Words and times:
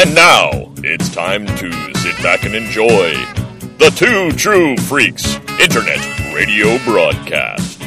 And 0.00 0.14
now 0.14 0.72
it's 0.78 1.10
time 1.10 1.44
to 1.44 1.94
sit 1.96 2.16
back 2.22 2.44
and 2.44 2.54
enjoy 2.54 3.12
the 3.76 3.92
Two 3.94 4.32
True 4.32 4.74
Freaks 4.78 5.36
Internet 5.60 6.34
Radio 6.34 6.78
Broadcast. 6.86 7.82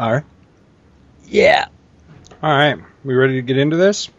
All 0.00 0.14
right. 0.14 0.24
Yeah. 1.28 1.66
All 2.42 2.50
right. 2.50 2.76
We 3.04 3.14
ready 3.14 3.34
to 3.34 3.42
get 3.42 3.56
into 3.56 3.76
this? 3.76 4.10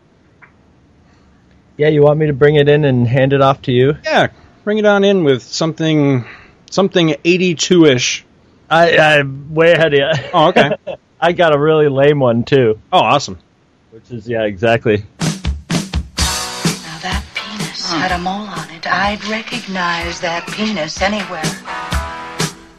Yeah, 1.76 1.90
you 1.90 2.04
want 2.04 2.20
me 2.20 2.28
to 2.28 2.34
bring 2.34 2.56
it 2.56 2.70
in 2.70 2.86
and 2.86 3.06
hand 3.06 3.34
it 3.34 3.42
off 3.42 3.64
to 3.64 3.74
you? 3.74 3.98
Yeah. 4.06 4.28
Bring 4.64 4.78
it 4.78 4.86
on 4.86 5.04
in 5.04 5.26
with 5.26 5.44
something, 5.44 6.24
something 6.72 7.10
82-ish. 7.10 8.24
I, 8.70 8.98
I'm 8.98 9.54
way 9.54 9.74
ahead 9.74 9.94
of 9.94 10.00
you. 10.00 10.30
Oh, 10.34 10.48
okay. 10.48 10.77
I 11.23 11.32
got 11.32 11.55
a 11.55 11.58
really 11.58 11.88
lame 11.88 12.20
one 12.20 12.44
too, 12.44 12.77
oh, 12.91 13.00
awesome. 13.00 13.40
which 13.91 14.12
is 14.12 14.27
yeah, 14.27 14.44
exactly. 14.44 14.98
Now 14.98 15.05
that 16.99 17.23
penis 17.34 17.90
had 17.90 18.12
a 18.12 18.18
mole 18.18 18.46
on 18.46 18.70
it. 18.72 18.86
I'd 18.86 19.23
recognize 19.30 20.20
that 20.20 20.46
penis 20.48 21.02
anywhere. 21.02 21.41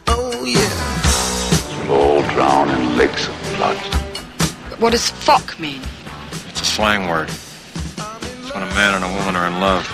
Oh 0.09 0.45
yeah. 0.45 1.89
We'll 1.89 1.99
all 1.99 2.23
drown 2.35 2.69
in 2.69 2.99
lakes 2.99 3.29
of 3.29 3.35
blood. 3.57 3.79
What 4.79 4.91
does 4.91 5.09
fuck 5.09 5.59
mean? 5.59 5.81
It's 6.51 6.61
a 6.61 6.67
slang 6.67 7.09
word. 7.09 7.31
It's 7.31 8.53
when 8.53 8.63
a 8.63 8.75
man 8.75 8.93
and 8.93 9.05
a 9.05 9.19
woman 9.21 9.37
are 9.37 9.47
in 9.47 9.59
love. 9.59 9.89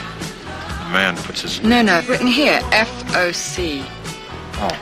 The 0.87 0.93
man 0.93 1.17
puts 1.19 1.43
his. 1.43 1.63
No, 1.63 1.83
no, 1.83 2.03
written 2.09 2.27
here. 2.27 2.59
F 2.73 3.15
O 3.15 3.31
C. 3.31 3.85
Oh. 4.55 4.77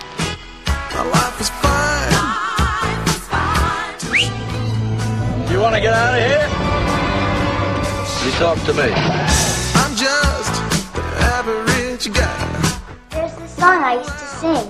My 0.94 1.02
life 1.10 1.38
is 1.38 1.50
You 5.50 5.60
want 5.60 5.74
to 5.74 5.80
get 5.80 5.94
out 5.94 6.14
of 6.14 6.20
here? 6.20 6.46
You 8.24 8.32
talk 8.38 8.58
to 8.66 8.74
me. 8.74 8.92
I'm 9.80 9.96
just 9.96 10.52
an 10.94 11.04
average 11.36 12.12
guy. 12.12 12.36
There's 13.10 13.34
this 13.36 13.56
song 13.56 13.82
I 13.82 13.94
used 13.94 14.10
to 14.10 14.26
sing 14.40 14.68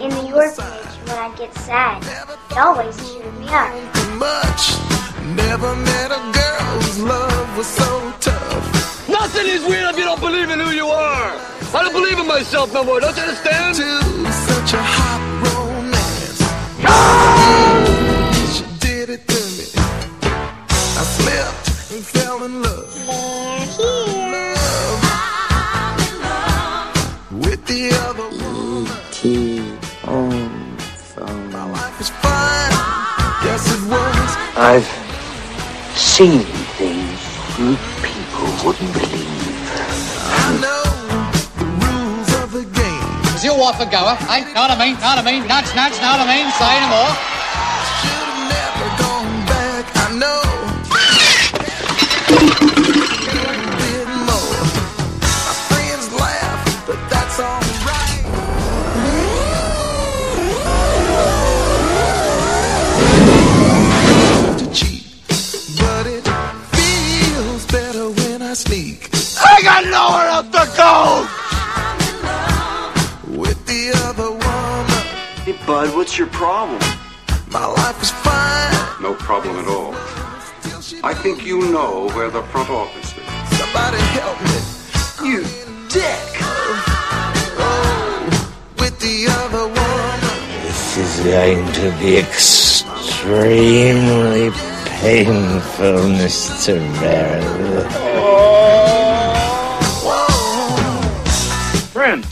in 0.00 0.10
the 0.10 0.32
orphanage 0.34 0.96
when 1.06 1.18
I 1.18 1.34
get 1.36 1.52
sad. 1.54 2.02
It 2.50 2.56
always 2.56 2.96
cheered 3.06 3.38
me 3.38 3.48
up. 3.48 3.74
Much. 4.16 4.78
Never 5.36 5.76
met 5.76 6.10
a 6.10 6.22
girl 6.32 6.80
whose 6.80 6.98
love 7.00 7.56
was 7.58 7.66
so 7.66 8.12
tough. 8.20 9.08
Nothing 9.10 9.46
is 9.46 9.62
weird 9.66 9.90
if 9.90 9.98
you 9.98 10.04
don't 10.04 10.20
believe 10.20 10.48
in 10.48 10.58
who 10.58 10.70
you 10.70 10.86
are. 10.86 11.36
I 11.74 11.82
don't 11.82 11.92
believe 11.92 12.18
in 12.18 12.26
myself 12.26 12.72
no 12.72 12.82
more. 12.82 12.98
Don't 12.98 13.14
you 13.14 13.22
understand? 13.24 13.74
To 13.74 14.32
such 14.32 14.72
a 14.72 14.82
hot 14.82 15.20
romance. 15.44 16.40
She 18.56 18.64
did 18.80 19.10
it 19.10 19.28
to 19.28 19.34
me. 19.34 19.47
I 21.00 21.04
slept 21.04 21.64
and 21.92 22.02
fell 22.04 22.42
in 22.42 22.60
love. 22.60 22.90
Love 23.06 24.18
with 27.30 27.64
the 27.66 27.82
other 28.08 28.28
woman. 28.42 28.90
My 31.52 31.64
life 31.70 31.98
was 31.98 32.10
fine. 32.10 32.74
Yes, 33.46 33.62
it 33.70 33.82
was. 33.86 34.30
I've 34.58 34.90
seen 35.96 36.42
things 36.74 37.20
you 37.58 37.76
people 38.02 38.48
wouldn't 38.66 38.92
believe. 38.92 39.70
I 40.34 40.50
know 40.58 40.82
the 41.60 41.66
rules 41.78 42.30
of 42.42 42.50
the 42.58 42.64
game. 42.74 43.34
Is 43.36 43.44
your 43.44 43.56
wife 43.56 43.78
a 43.78 43.86
goer? 43.86 44.18
Eh? 44.34 44.52
Know 44.52 44.62
what 44.66 44.72
I 44.72 44.78
mean? 44.82 44.94
Know 44.98 45.14
what 45.14 45.18
I 45.18 45.22
mean? 45.22 45.46
Nuts, 45.46 45.74
nuts, 45.78 46.00
know 46.02 46.10
what 46.10 46.26
I 46.26 46.26
mean? 46.26 46.50
Say 46.58 46.74
no 46.82 46.88
more. 46.90 47.14
Should 48.02 48.26
have 48.34 48.50
never 48.50 48.86
gone 48.98 49.46
back. 49.46 49.86
I 49.94 50.18
know. 50.18 50.67
I 69.40 69.62
got 69.62 69.84
nowhere 69.84 70.28
else 70.28 70.48
to 70.50 70.64
go! 70.76 71.26
with 73.40 73.66
the 73.66 73.92
other 74.06 74.30
woman. 74.30 75.04
Hey, 75.44 75.56
bud, 75.66 75.94
what's 75.96 76.18
your 76.18 76.28
problem? 76.28 76.80
My 77.50 77.66
life 77.66 78.02
is 78.02 78.10
fine. 78.10 79.02
No 79.02 79.14
problem 79.14 79.56
at 79.56 79.68
all. 79.68 80.17
I 81.04 81.14
think 81.14 81.46
you 81.46 81.60
know 81.70 82.08
where 82.08 82.28
the 82.28 82.42
front 82.44 82.70
office 82.70 83.12
is. 83.16 83.24
Somebody 83.56 83.98
help 84.18 84.40
me. 84.42 84.58
You 85.30 85.44
dick! 85.88 86.42
Oh, 87.60 88.54
with 88.80 88.98
the 88.98 89.28
other 89.30 89.68
woman. 89.68 90.20
This 90.64 90.96
is 90.98 91.20
going 91.24 91.72
to 91.74 91.90
be 92.00 92.16
extremely 92.18 93.70
painful, 95.00 96.02
Mr. 96.18 96.78
Barrett. 97.00 97.86
Oh. 98.16 98.58
Friend, 101.92 102.24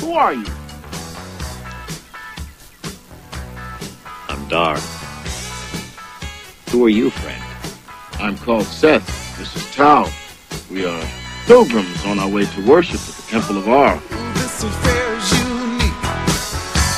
who 0.00 0.14
are 0.14 0.32
you? 0.32 0.46
I'm 4.28 4.48
Dar. 4.48 4.99
Who 6.70 6.84
are 6.84 6.88
you, 6.88 7.10
friend? 7.10 7.42
I'm 8.20 8.38
called 8.38 8.62
Seth. 8.62 9.04
This 9.36 9.56
is 9.56 9.74
Tal. 9.74 10.08
We 10.70 10.84
are 10.84 11.04
pilgrims 11.46 12.06
on 12.06 12.20
our 12.20 12.28
way 12.28 12.46
to 12.46 12.64
worship 12.64 13.00
at 13.00 13.14
the 13.16 13.26
Temple 13.28 13.58
of 13.58 13.68
Ar. 13.68 13.96
This 14.34 14.62
affair 14.62 15.16
is 15.16 15.32
unique. 15.32 15.98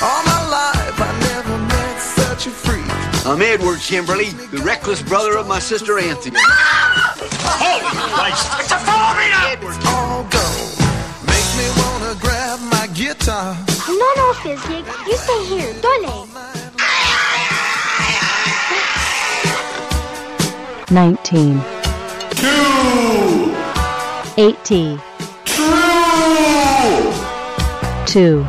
All 0.05 0.23
my 0.29 0.45
life 0.53 1.01
I 1.01 1.19
never 1.33 1.57
met 1.73 1.99
such 1.99 2.49
a 2.49 2.51
freak. 2.51 2.85
I'm 3.25 3.41
Edward 3.41 3.79
Kimberly, 3.79 4.29
the 4.53 4.59
reckless 4.59 5.01
brother 5.01 5.39
of 5.39 5.49
my 5.49 5.59
sister 5.59 5.99
Anthony. 5.99 6.37
All 9.89 10.25
go. 10.29 10.47
Make 11.25 11.49
me 11.57 11.67
wanna 11.81 12.15
grab 12.21 12.61
my 12.71 12.89
guitar. 12.93 13.57
No, 13.89 14.09
no, 14.21 14.33
Fizgig. 14.35 14.85
You 15.07 15.17
stay 15.17 15.45
here. 15.47 15.73
Dole. 15.81 16.32
19. 20.93 21.59
18. 24.37 25.01
2. 28.07 28.47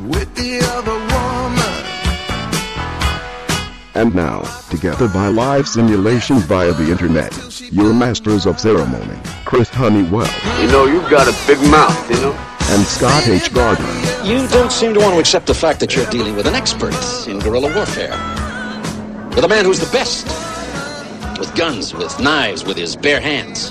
With 0.00 0.34
the 0.34 0.60
other 0.72 0.92
woman. 0.92 1.62
And 3.94 4.12
now, 4.16 4.40
together 4.68 5.06
by 5.06 5.28
live 5.28 5.68
simulation 5.68 6.38
via 6.38 6.72
the 6.72 6.90
internet, 6.90 7.32
your 7.72 7.94
masters 7.94 8.46
of 8.46 8.58
ceremony, 8.58 9.16
Chris 9.44 9.68
Honeywell 9.68 10.28
You 10.60 10.66
know, 10.72 10.86
you've 10.86 11.08
got 11.08 11.28
a 11.28 11.46
big 11.46 11.60
mouth, 11.70 12.10
you 12.10 12.16
know? 12.16 12.55
And 12.68 12.84
Scott 12.84 13.28
H. 13.28 13.52
Gardner. 13.52 13.86
You 14.24 14.46
don't 14.48 14.72
seem 14.72 14.92
to 14.94 15.00
want 15.00 15.14
to 15.14 15.20
accept 15.20 15.46
the 15.46 15.54
fact 15.54 15.78
that 15.80 15.94
you're 15.94 16.08
dealing 16.10 16.34
with 16.34 16.46
an 16.46 16.54
expert 16.54 16.94
in 17.28 17.38
guerrilla 17.38 17.72
warfare. 17.74 18.10
With 19.34 19.44
a 19.44 19.48
man 19.48 19.64
who's 19.64 19.78
the 19.78 19.90
best. 19.92 20.26
With 21.38 21.54
guns, 21.54 21.94
with 21.94 22.18
knives, 22.18 22.64
with 22.64 22.76
his 22.76 22.96
bare 22.96 23.20
hands. 23.20 23.70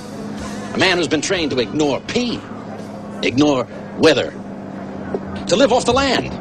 A 0.73 0.77
man 0.77 0.97
who's 0.97 1.07
been 1.07 1.21
trained 1.21 1.51
to 1.51 1.59
ignore 1.59 1.99
pain, 2.01 2.41
ignore 3.21 3.67
weather, 3.97 4.31
to 5.47 5.55
live 5.55 5.73
off 5.73 5.85
the 5.85 5.93
land, 5.93 6.31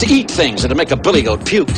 to 0.00 0.06
eat 0.06 0.30
things 0.30 0.64
and 0.64 0.70
to 0.70 0.74
make 0.74 0.90
a 0.90 0.96
billy 0.96 1.22
goat 1.22 1.44
puke. 1.46 1.68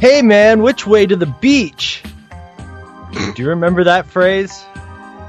Hey 0.00 0.22
man, 0.22 0.62
which 0.62 0.86
way 0.86 1.04
to 1.04 1.14
the 1.14 1.26
beach? 1.26 2.02
Do 3.12 3.42
you 3.42 3.50
remember 3.50 3.84
that 3.84 4.06
phrase? 4.06 4.64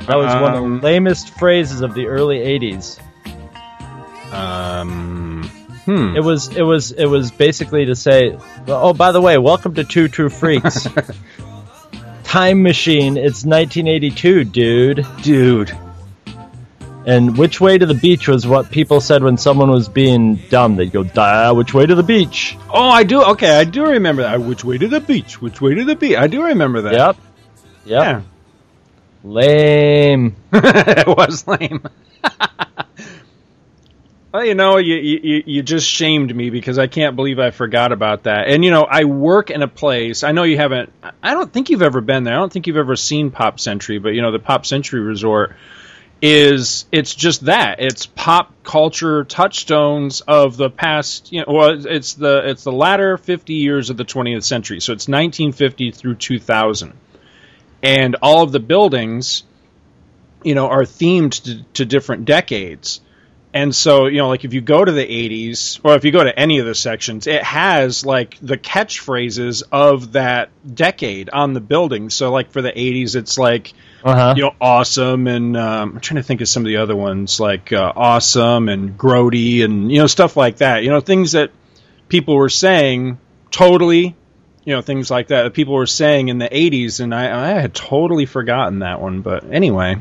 That 0.07 0.15
was 0.15 0.33
one 0.33 0.53
of 0.53 0.63
Um, 0.63 0.79
the 0.79 0.85
lamest 0.85 1.37
phrases 1.37 1.81
of 1.81 1.93
the 1.93 2.07
early 2.07 2.39
'80s. 2.39 2.97
Um, 4.31 5.43
hmm. 5.83 6.15
It 6.15 6.23
was 6.23 6.55
it 6.55 6.61
was 6.61 6.91
it 6.93 7.05
was 7.05 7.31
basically 7.31 7.87
to 7.87 7.95
say, 7.95 8.37
oh, 8.67 8.93
by 8.93 9.11
the 9.11 9.19
way, 9.19 9.37
welcome 9.37 9.73
to 9.75 9.83
Two 9.83 10.07
True 10.07 10.29
Freaks. 10.29 10.87
Time 12.23 12.63
machine. 12.63 13.17
It's 13.17 13.43
1982, 13.43 14.45
dude. 14.45 15.05
Dude. 15.21 15.77
And 17.05 17.35
which 17.35 17.59
way 17.59 17.77
to 17.77 17.85
the 17.85 17.95
beach 17.95 18.27
was 18.27 18.45
what 18.45 18.69
people 18.69 19.01
said 19.01 19.23
when 19.23 19.37
someone 19.37 19.71
was 19.71 19.89
being 19.89 20.35
dumb. 20.35 20.75
They'd 20.75 20.91
go, 20.91 21.03
"Duh, 21.03 21.53
which 21.55 21.73
way 21.73 21.85
to 21.85 21.95
the 21.95 22.03
beach?" 22.03 22.57
Oh, 22.69 22.89
I 22.89 23.03
do. 23.03 23.23
Okay, 23.23 23.49
I 23.49 23.63
do 23.63 23.87
remember 23.87 24.21
that. 24.21 24.39
Which 24.41 24.63
way 24.63 24.77
to 24.77 24.87
the 24.87 24.99
beach? 24.99 25.41
Which 25.41 25.59
way 25.61 25.73
to 25.75 25.83
the 25.83 25.95
beach? 25.95 26.17
I 26.17 26.27
do 26.27 26.43
remember 26.43 26.81
that. 26.83 26.93
Yep. 26.93 27.17
Yep. 27.85 28.03
Yeah. 28.03 28.21
Lame. 29.23 30.35
it 30.53 31.07
was 31.07 31.47
lame. 31.47 31.83
well, 34.31 34.45
you 34.45 34.53
know, 34.53 34.77
you, 34.77 34.95
you 34.95 35.43
you 35.45 35.63
just 35.63 35.87
shamed 35.87 36.35
me 36.35 36.51
because 36.51 36.77
I 36.77 36.85
can't 36.85 37.15
believe 37.15 37.39
I 37.39 37.49
forgot 37.49 37.91
about 37.91 38.23
that. 38.23 38.47
And 38.47 38.63
you 38.63 38.69
know, 38.69 38.83
I 38.83 39.05
work 39.05 39.49
in 39.49 39.63
a 39.63 39.67
place. 39.67 40.23
I 40.23 40.33
know 40.33 40.43
you 40.43 40.57
haven't. 40.57 40.93
I 41.23 41.33
don't 41.33 41.51
think 41.51 41.71
you've 41.71 41.81
ever 41.81 42.01
been 42.01 42.23
there. 42.25 42.35
I 42.35 42.37
don't 42.37 42.53
think 42.53 42.67
you've 42.67 42.77
ever 42.77 42.95
seen 42.95 43.31
Pop 43.31 43.59
Century, 43.59 43.97
but 43.97 44.09
you 44.09 44.21
know, 44.21 44.31
the 44.31 44.39
Pop 44.39 44.67
Century 44.67 45.01
Resort 45.01 45.55
is 46.21 46.85
it's 46.91 47.15
just 47.15 47.45
that. 47.45 47.79
It's 47.79 48.05
pop 48.05 48.53
culture 48.63 49.23
touchstones 49.23 50.21
of 50.21 50.55
the 50.55 50.69
past 50.69 51.31
you 51.31 51.39
know 51.39 51.53
well 51.53 51.85
it's 51.85 52.13
the 52.13 52.49
it's 52.49 52.63
the 52.63 52.71
latter 52.71 53.17
50 53.17 53.53
years 53.53 53.89
of 53.89 53.97
the 53.97 54.05
20th 54.05 54.43
century. 54.43 54.79
So 54.79 54.93
it's 54.93 55.07
1950 55.07 55.91
through 55.91 56.15
2000 56.15 56.93
and 57.83 58.15
all 58.21 58.43
of 58.43 58.51
the 58.51 58.59
buildings 58.59 59.43
you 60.43 60.55
know 60.55 60.67
are 60.67 60.83
themed 60.83 61.43
to, 61.43 61.63
to 61.73 61.85
different 61.85 62.25
decades 62.25 63.01
and 63.53 63.75
so 63.75 64.05
you 64.05 64.17
know 64.17 64.29
like 64.29 64.45
if 64.45 64.53
you 64.53 64.61
go 64.61 64.83
to 64.85 64.91
the 64.91 65.05
80s 65.05 65.79
or 65.83 65.95
if 65.95 66.05
you 66.05 66.11
go 66.11 66.23
to 66.23 66.37
any 66.39 66.59
of 66.59 66.65
the 66.65 66.73
sections 66.75 67.27
it 67.27 67.43
has 67.43 68.05
like 68.05 68.37
the 68.41 68.57
catchphrases 68.57 69.63
of 69.71 70.13
that 70.13 70.49
decade 70.75 71.29
on 71.29 71.53
the 71.53 71.59
building. 71.59 72.09
So 72.09 72.31
like 72.31 72.51
for 72.51 72.61
the 72.61 72.71
80s 72.71 73.15
it's 73.15 73.37
like 73.37 73.73
Uh-huh. 74.03 74.33
you 74.37 74.43
know 74.43 74.55
awesome 74.61 75.27
and 75.27 75.57
um, 75.57 75.95
i'm 75.95 75.99
trying 75.99 76.15
to 76.17 76.23
think 76.23 76.41
of 76.41 76.47
some 76.47 76.63
of 76.63 76.67
the 76.67 76.77
other 76.77 76.95
ones 76.95 77.39
like 77.39 77.71
uh, 77.73 77.91
awesome 77.95 78.69
and 78.69 78.97
grody 78.97 79.63
and 79.65 79.91
you 79.91 79.99
know 79.99 80.07
stuff 80.07 80.37
like 80.37 80.57
that. 80.57 80.83
You 80.83 80.89
know 80.89 81.01
things 81.01 81.33
that 81.33 81.51
people 82.07 82.35
were 82.35 82.49
saying 82.49 83.19
totally 83.51 84.15
you 84.63 84.75
know 84.75 84.81
things 84.81 85.11
like 85.11 85.27
that 85.27 85.43
that 85.43 85.53
people 85.53 85.73
were 85.73 85.87
saying 85.87 86.29
in 86.29 86.37
the 86.37 86.47
80s 86.49 86.99
and 87.01 87.13
i, 87.13 87.25
I 87.55 87.59
had 87.59 87.73
totally 87.73 88.25
forgotten 88.25 88.79
that 88.79 89.01
one 89.01 89.21
but 89.21 89.43
anyway. 89.51 89.97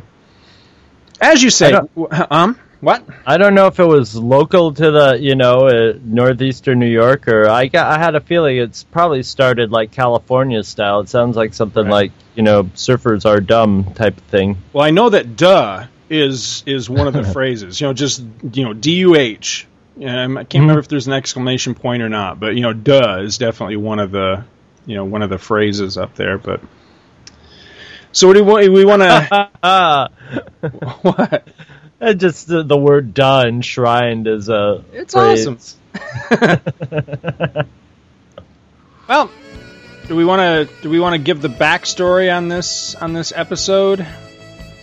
As 1.20 1.42
you 1.42 1.50
say 1.50 1.68
I 1.68 1.70
don't- 1.72 1.94
w- 1.96 2.26
um 2.30 2.58
what 2.80 3.04
I 3.26 3.36
don't 3.36 3.54
know 3.54 3.66
if 3.66 3.78
it 3.78 3.84
was 3.84 4.14
local 4.14 4.72
to 4.72 4.90
the, 4.90 5.18
you 5.20 5.34
know, 5.34 5.68
uh, 5.68 5.98
northeastern 6.02 6.78
New 6.78 6.88
York, 6.88 7.28
or 7.28 7.48
I 7.48 7.66
got, 7.66 7.92
I 7.92 8.02
had 8.02 8.14
a 8.14 8.20
feeling 8.20 8.56
it's 8.56 8.84
probably 8.84 9.22
started 9.22 9.70
like 9.70 9.92
California 9.92 10.62
style. 10.62 11.00
It 11.00 11.08
sounds 11.08 11.36
like 11.36 11.52
something 11.52 11.88
like, 11.88 12.12
you 12.34 12.42
know, 12.42 12.64
surfers 12.64 13.26
are 13.26 13.40
dumb 13.40 13.92
type 13.94 14.16
of 14.16 14.24
thing. 14.24 14.56
Well, 14.72 14.84
I 14.84 14.90
know 14.90 15.10
that 15.10 15.36
"duh" 15.36 15.86
is 16.08 16.62
is 16.66 16.88
one 16.88 17.06
of 17.06 17.12
the 17.12 17.24
phrases. 17.32 17.80
You 17.80 17.88
know, 17.88 17.92
just 17.92 18.24
you 18.52 18.64
know, 18.64 18.72
D 18.72 18.96
U 18.96 19.16
H. 19.16 19.66
I 19.98 20.02
can't 20.02 20.54
remember 20.54 20.78
if 20.78 20.88
there's 20.88 21.06
an 21.06 21.12
exclamation 21.12 21.74
point 21.74 22.02
or 22.02 22.08
not, 22.08 22.40
but 22.40 22.54
you 22.54 22.62
know, 22.62 22.72
"duh" 22.72 23.18
is 23.20 23.36
definitely 23.36 23.76
one 23.76 23.98
of 23.98 24.10
the 24.10 24.44
you 24.86 24.94
know 24.94 25.04
one 25.04 25.22
of 25.22 25.28
the 25.28 25.38
phrases 25.38 25.98
up 25.98 26.14
there. 26.14 26.38
But 26.38 26.62
so, 28.12 28.26
what 28.26 28.34
do 28.34 28.44
we, 28.44 28.68
we 28.68 28.84
want 28.84 29.02
to? 29.02 30.10
what? 31.02 31.48
Uh, 32.00 32.14
Just 32.14 32.46
the, 32.46 32.62
the 32.62 32.76
word 32.76 33.12
"duh" 33.14 33.44
enshrined 33.46 34.26
as 34.26 34.48
a. 34.48 34.82
It's 34.92 35.14
phrase. 35.14 35.46
awesome. 35.46 35.76
Well, 39.10 39.28
do 40.06 40.14
we 40.14 40.24
want 40.24 40.68
to 40.68 40.82
do 40.82 40.88
we 40.88 41.00
want 41.00 41.14
to 41.14 41.18
give 41.18 41.42
the 41.42 41.48
backstory 41.48 42.32
on 42.32 42.46
this 42.46 42.94
on 42.94 43.12
this 43.12 43.32
episode? 43.34 44.06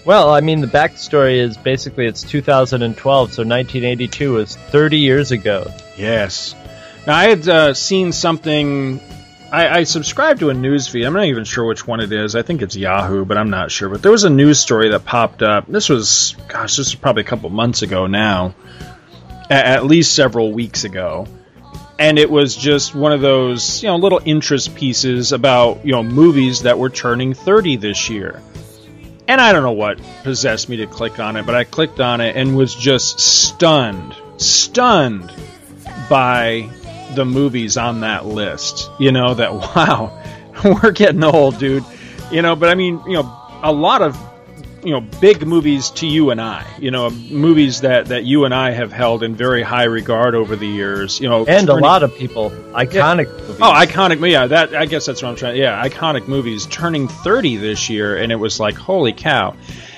Well, 0.03 0.31
I 0.33 0.41
mean, 0.41 0.59
the 0.59 0.67
backstory 0.67 1.37
is 1.37 1.55
basically 1.55 2.07
it's 2.07 2.23
2012, 2.23 3.31
so 3.31 3.43
1982 3.43 4.33
was 4.33 4.57
30 4.57 4.97
years 4.97 5.31
ago. 5.31 5.71
Yes. 5.97 6.55
Now 7.05 7.15
I 7.15 7.29
had 7.29 7.47
uh, 7.47 7.73
seen 7.73 8.11
something. 8.11 8.99
I, 9.51 9.79
I 9.79 9.83
subscribed 9.83 10.41
to 10.41 10.49
a 10.49 10.53
news 10.53 10.87
feed. 10.87 11.05
I'm 11.05 11.13
not 11.13 11.25
even 11.25 11.45
sure 11.45 11.65
which 11.65 11.87
one 11.87 12.01
it 12.01 12.11
is. 12.11 12.35
I 12.35 12.41
think 12.41 12.61
it's 12.61 12.75
Yahoo, 12.75 13.23
but 13.23 13.37
I'm 13.37 13.49
not 13.49 13.71
sure. 13.71 13.87
But 13.87 14.01
there 14.01 14.11
was 14.11 14.25
a 14.25 14.29
news 14.29 14.59
story 14.59 14.89
that 14.89 15.05
popped 15.05 15.41
up. 15.41 15.67
This 15.67 15.87
was, 15.87 16.35
gosh, 16.49 16.75
this 16.75 16.87
was 16.87 16.95
probably 16.95 17.21
a 17.21 17.25
couple 17.25 17.49
months 17.49 17.81
ago 17.81 18.07
now. 18.07 18.55
At 19.49 19.85
least 19.85 20.13
several 20.13 20.51
weeks 20.51 20.83
ago. 20.83 21.27
And 21.97 22.19
it 22.19 22.29
was 22.29 22.55
just 22.55 22.93
one 22.93 23.13
of 23.13 23.21
those, 23.21 23.81
you 23.81 23.87
know, 23.87 23.95
little 23.95 24.21
interest 24.25 24.75
pieces 24.75 25.31
about, 25.31 25.85
you 25.85 25.93
know, 25.93 26.03
movies 26.03 26.63
that 26.63 26.77
were 26.77 26.89
turning 26.89 27.33
30 27.33 27.77
this 27.77 28.09
year. 28.09 28.41
And 29.29 29.41
I 29.41 29.53
don't 29.53 29.63
know 29.63 29.71
what 29.71 29.99
possessed 30.23 30.67
me 30.69 30.77
to 30.77 30.87
click 30.87 31.19
on 31.19 31.37
it, 31.37 31.45
but 31.45 31.55
I 31.55 31.63
clicked 31.63 31.99
on 31.99 32.21
it 32.21 32.35
and 32.35 32.55
was 32.55 32.75
just 32.75 33.19
stunned, 33.19 34.13
stunned 34.37 35.31
by 36.09 36.69
the 37.15 37.25
movies 37.25 37.77
on 37.77 38.01
that 38.01 38.25
list. 38.25 38.89
You 38.99 39.11
know, 39.11 39.33
that, 39.33 39.53
wow, 39.75 40.21
we're 40.63 40.91
getting 40.91 41.23
old, 41.23 41.57
dude. 41.57 41.83
You 42.31 42.41
know, 42.41 42.55
but 42.55 42.69
I 42.69 42.75
mean, 42.75 43.01
you 43.05 43.13
know, 43.13 43.59
a 43.63 43.71
lot 43.71 44.01
of, 44.01 44.17
you 44.83 44.91
know, 44.91 45.01
big 45.01 45.45
movies 45.45 45.89
to 45.91 46.07
you 46.07 46.29
and 46.29 46.39
I, 46.39 46.65
you 46.79 46.91
know, 46.91 47.09
movies 47.09 47.81
that, 47.81 48.07
that 48.07 48.25
you 48.25 48.45
and 48.45 48.53
I 48.53 48.71
have 48.71 48.91
held 48.91 49.23
in 49.23 49.35
very 49.35 49.63
high 49.63 49.85
regard 49.85 50.35
over 50.35 50.55
the 50.55 50.67
years, 50.67 51.19
you 51.19 51.27
know. 51.27 51.45
And 51.45 51.67
a 51.69 51.75
lot 51.75 52.03
of 52.03 52.15
people. 52.15 52.51
Iconic 52.51 53.27
oh, 53.27 53.41
movies. 53.41 53.57
Oh, 53.61 53.71
iconic! 53.73 54.31
Yeah, 54.31 54.47
that 54.47 54.75
I 54.75 54.85
guess 54.85 55.05
that's 55.05 55.21
what 55.21 55.29
I'm 55.29 55.35
trying. 55.35 55.57
Yeah, 55.57 55.83
iconic 55.87 56.27
movies 56.27 56.65
turning 56.67 57.07
30 57.07 57.57
this 57.57 57.89
year, 57.89 58.17
and 58.17 58.31
it 58.31 58.35
was 58.35 58.59
like, 58.59 58.75
holy 58.75 59.13
cow! 59.13 59.55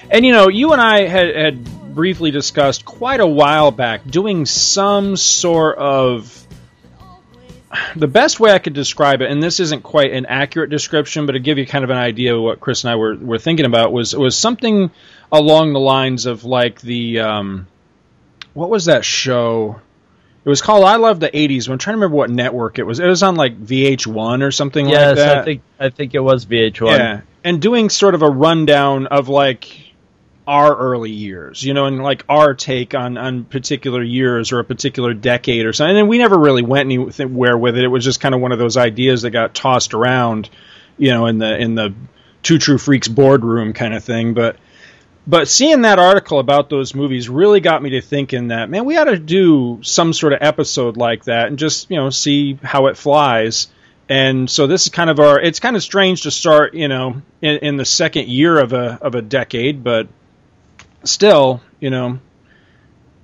And 0.10 0.26
you 0.26 0.32
know, 0.32 0.48
you 0.48 0.72
and 0.72 0.82
I 0.82 1.08
had, 1.08 1.36
had 1.36 1.94
briefly 1.94 2.32
discussed 2.32 2.86
quite 2.86 3.20
a 3.20 3.28
while 3.28 3.72
back 3.72 4.06
doing 4.06 4.46
some 4.46 5.18
sort 5.18 5.78
of 5.78 6.48
the 7.96 8.08
best 8.08 8.40
way 8.40 8.52
I 8.52 8.60
could 8.60 8.74
describe 8.74 9.22
it, 9.22 9.30
and 9.30 9.42
this 9.42 9.60
isn't 9.60 9.84
quite 9.84 10.12
an 10.12 10.26
accurate 10.26 10.70
description, 10.70 11.26
but 11.26 11.34
to 11.34 11.40
give 11.40 11.58
you 11.58 11.68
kind 11.68 11.84
of 11.84 11.90
an 11.90 11.98
idea 11.98 12.36
of 12.36 12.42
what 12.42 12.60
Chris 12.60 12.84
and 12.84 12.92
I 12.92 12.96
were, 12.96 13.16
were 13.16 13.38
thinking 13.38 13.66
about 13.66 13.92
was 13.92 14.16
was 14.16 14.36
something 14.36 14.92
along 15.32 15.74
the 15.74 15.80
lines 15.80 16.26
of 16.26 16.44
like 16.44 16.82
the 16.82 17.20
um, 17.20 17.68
what 18.54 18.70
was 18.70 18.86
that 18.86 19.06
show? 19.06 19.80
It 20.44 20.50
was 20.50 20.62
called 20.62 20.84
I 20.86 20.96
Love 20.96 21.20
the 21.20 21.30
'80s. 21.30 21.68
But 21.68 21.74
I'm 21.74 21.78
trying 21.78 21.94
to 21.94 21.98
remember 21.98 22.18
what 22.18 22.30
network 22.32 22.80
it 22.80 22.84
was. 22.84 23.00
It 23.00 23.06
was 23.06 23.22
on 23.22 23.36
like 23.36 23.60
VH1 23.60 24.42
or 24.42 24.52
something 24.52 24.86
like 24.86 24.96
that. 24.96 25.18
yes. 25.18 25.38
I 25.38 25.44
think 25.44 25.62
I 25.80 25.90
think 25.90 26.16
it 26.16 26.22
was 26.22 26.46
VH1. 26.46 26.98
Yeah, 26.98 27.22
and 27.44 27.62
doing 27.62 27.90
sort 27.90 28.16
of 28.16 28.24
a 28.24 28.30
rundown 28.30 29.08
of 29.08 29.30
like 29.30 29.89
our 30.50 30.76
early 30.76 31.12
years, 31.12 31.62
you 31.62 31.76
know, 31.76 31.86
and 31.86 32.02
like 32.02 32.26
our 32.28 32.56
take 32.56 32.96
on 32.96 33.20
on 33.20 33.46
particular 33.46 34.02
years 34.02 34.52
or 34.52 34.58
a 34.58 34.64
particular 34.64 35.14
decade 35.14 35.64
or 35.68 35.74
something. 35.74 35.96
And 35.96 36.10
we 36.10 36.18
never 36.18 36.40
really 36.40 36.64
went 36.64 36.88
anywhere 36.88 37.56
with 37.56 37.78
it. 37.78 37.84
It 37.84 37.88
was 37.88 38.04
just 38.04 38.20
kind 38.20 38.34
of 38.34 38.42
one 38.42 38.52
of 38.52 38.58
those 38.58 38.76
ideas 38.76 39.22
that 39.22 39.30
got 39.30 39.54
tossed 39.54 39.94
around, 39.94 40.50
you 40.98 41.12
know, 41.12 41.28
in 41.28 41.38
the 41.38 41.56
in 41.56 41.76
the 41.76 41.94
two 42.42 42.58
true 42.58 42.80
freaks 42.80 43.08
boardroom 43.08 43.74
kind 43.74 43.94
of 43.94 44.04
thing. 44.04 44.34
But 44.34 44.58
but 45.28 45.48
seeing 45.48 45.82
that 45.82 46.00
article 46.00 46.40
about 46.40 46.72
those 46.72 46.96
movies 46.96 47.30
really 47.30 47.60
got 47.60 47.84
me 47.84 47.92
to 47.92 48.02
thinking 48.02 48.48
that 48.48 48.72
man, 48.72 48.86
we 48.86 48.98
ought 48.98 49.04
to 49.04 49.20
do 49.20 49.82
some 49.84 50.14
sort 50.14 50.34
of 50.34 50.40
episode 50.42 50.98
like 50.98 51.26
that 51.26 51.50
and 51.50 51.60
just 51.60 51.92
you 51.92 51.98
know 51.98 52.10
see 52.10 52.58
how 52.64 52.88
it 52.88 52.98
flies. 52.98 53.68
And 54.12 54.50
so 54.50 54.66
this 54.66 54.88
is 54.88 54.90
kind 54.90 55.12
of 55.12 55.20
our. 55.20 55.40
It's 55.40 55.60
kind 55.60 55.76
of 55.76 55.84
strange 55.84 56.24
to 56.24 56.32
start, 56.32 56.74
you 56.74 56.88
know, 56.88 57.22
in, 57.44 57.58
in 57.58 57.78
the 57.78 57.86
second 57.86 58.30
year 58.30 58.60
of 58.60 58.74
a 58.74 58.98
of 59.00 59.14
a 59.14 59.22
decade, 59.22 59.84
but 59.84 60.08
still, 61.04 61.62
you 61.80 61.90
know, 61.90 62.20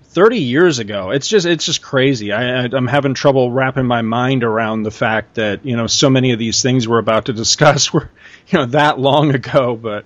30 0.03 0.39
years 0.39 0.79
ago. 0.79 1.11
It's 1.11 1.27
just 1.27 1.45
it's 1.45 1.65
just 1.65 1.81
crazy. 1.81 2.31
I, 2.31 2.63
I 2.63 2.69
I'm 2.71 2.87
having 2.87 3.13
trouble 3.13 3.51
wrapping 3.51 3.85
my 3.85 4.01
mind 4.01 4.43
around 4.43 4.83
the 4.83 4.91
fact 4.91 5.35
that 5.35 5.65
you 5.65 5.75
know 5.75 5.87
so 5.87 6.09
many 6.09 6.31
of 6.31 6.39
these 6.39 6.61
things 6.61 6.87
we're 6.87 6.99
about 6.99 7.25
to 7.25 7.33
discuss 7.33 7.91
were 7.93 8.09
you 8.47 8.59
know 8.59 8.65
that 8.67 8.97
long 8.99 9.35
ago. 9.35 9.75
But 9.75 10.05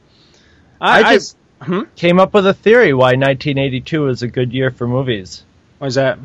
I, 0.81 1.03
I 1.03 1.13
just 1.15 1.37
came 1.95 2.19
up 2.19 2.33
with 2.33 2.47
a 2.47 2.53
theory 2.53 2.93
why 2.93 3.13
1982 3.15 4.07
is 4.07 4.21
a 4.23 4.27
good 4.27 4.51
year 4.53 4.71
for 4.71 4.87
movies. 4.87 5.43
Why 5.77 5.87
is 5.87 5.95
that? 5.95 6.17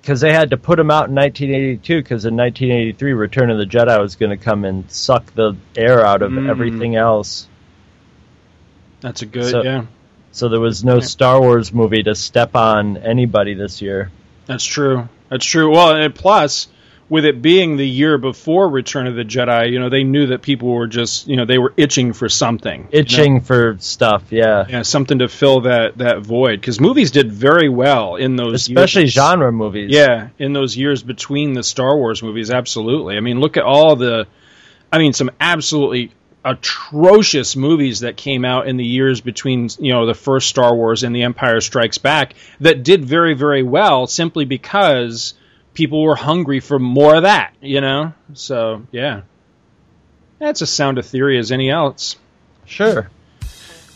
Because 0.00 0.20
they 0.20 0.32
had 0.32 0.50
to 0.50 0.56
put 0.58 0.76
them 0.76 0.90
out 0.90 1.08
in 1.08 1.14
1982 1.14 2.02
because 2.02 2.26
in 2.26 2.36
1983 2.36 3.12
Return 3.14 3.50
of 3.50 3.56
the 3.58 3.64
Jedi 3.64 3.98
was 3.98 4.16
going 4.16 4.30
to 4.30 4.36
come 4.36 4.64
and 4.66 4.88
suck 4.90 5.34
the 5.34 5.56
air 5.76 6.04
out 6.06 6.20
of 6.22 6.30
Mm. 6.30 6.48
everything 6.50 6.94
else. 6.94 7.48
that's 9.00 9.22
a 9.22 9.26
good 9.26 9.50
So- 9.50 9.62
yeah. 9.62 9.86
So 10.34 10.48
there 10.48 10.60
was 10.60 10.82
no 10.84 10.98
Star 10.98 11.40
Wars 11.40 11.72
movie 11.72 12.02
to 12.02 12.16
step 12.16 12.56
on 12.56 12.96
anybody 12.96 13.54
this 13.54 13.80
year. 13.80 14.10
That's 14.46 14.64
true. 14.64 15.08
That's 15.30 15.44
true. 15.46 15.70
Well, 15.70 15.94
and 15.94 16.12
plus, 16.12 16.66
with 17.08 17.24
it 17.24 17.40
being 17.40 17.76
the 17.76 17.86
year 17.86 18.18
before 18.18 18.68
Return 18.68 19.06
of 19.06 19.14
the 19.14 19.24
Jedi, 19.24 19.70
you 19.70 19.78
know, 19.78 19.90
they 19.90 20.02
knew 20.02 20.26
that 20.26 20.42
people 20.42 20.70
were 20.74 20.88
just, 20.88 21.28
you 21.28 21.36
know, 21.36 21.44
they 21.44 21.58
were 21.58 21.72
itching 21.76 22.12
for 22.14 22.28
something. 22.28 22.88
you 22.90 22.98
know? 22.98 23.00
Itching 23.02 23.40
for 23.42 23.76
stuff, 23.78 24.24
yeah. 24.30 24.64
Yeah, 24.68 24.82
something 24.82 25.20
to 25.20 25.28
fill 25.28 25.60
that 25.62 25.98
that 25.98 26.22
void 26.22 26.60
because 26.60 26.80
movies 26.80 27.12
did 27.12 27.30
very 27.30 27.68
well 27.68 28.16
in 28.16 28.34
those, 28.34 28.54
Especially 28.68 29.02
years. 29.02 29.12
genre 29.12 29.52
movies. 29.52 29.92
Yeah, 29.92 30.30
in 30.40 30.52
those 30.52 30.76
years 30.76 31.04
between 31.04 31.52
the 31.52 31.62
Star 31.62 31.96
Wars 31.96 32.24
movies, 32.24 32.50
absolutely. 32.50 33.16
I 33.16 33.20
mean, 33.20 33.38
look 33.38 33.56
at 33.56 33.62
all 33.62 33.94
the, 33.94 34.26
I 34.92 34.98
mean, 34.98 35.12
some 35.12 35.30
absolutely 35.38 36.10
atrocious 36.44 37.56
movies 37.56 38.00
that 38.00 38.16
came 38.16 38.44
out 38.44 38.68
in 38.68 38.76
the 38.76 38.84
years 38.84 39.20
between 39.20 39.68
you 39.78 39.92
know 39.92 40.06
the 40.06 40.14
first 40.14 40.48
Star 40.48 40.74
Wars 40.74 41.02
and 41.02 41.16
The 41.16 41.22
Empire 41.22 41.60
Strikes 41.60 41.98
Back 41.98 42.34
that 42.60 42.82
did 42.82 43.04
very 43.04 43.34
very 43.34 43.62
well 43.62 44.06
simply 44.06 44.44
because 44.44 45.34
people 45.72 46.02
were 46.02 46.16
hungry 46.16 46.60
for 46.60 46.78
more 46.78 47.16
of 47.16 47.22
that, 47.22 47.54
you 47.60 47.80
know. 47.80 48.12
So 48.34 48.86
yeah, 48.92 49.22
that's 50.38 50.60
a 50.60 50.66
sound 50.66 50.98
of 50.98 51.06
theory 51.06 51.38
as 51.38 51.50
any 51.50 51.70
else. 51.70 52.16
Sure. 52.66 53.10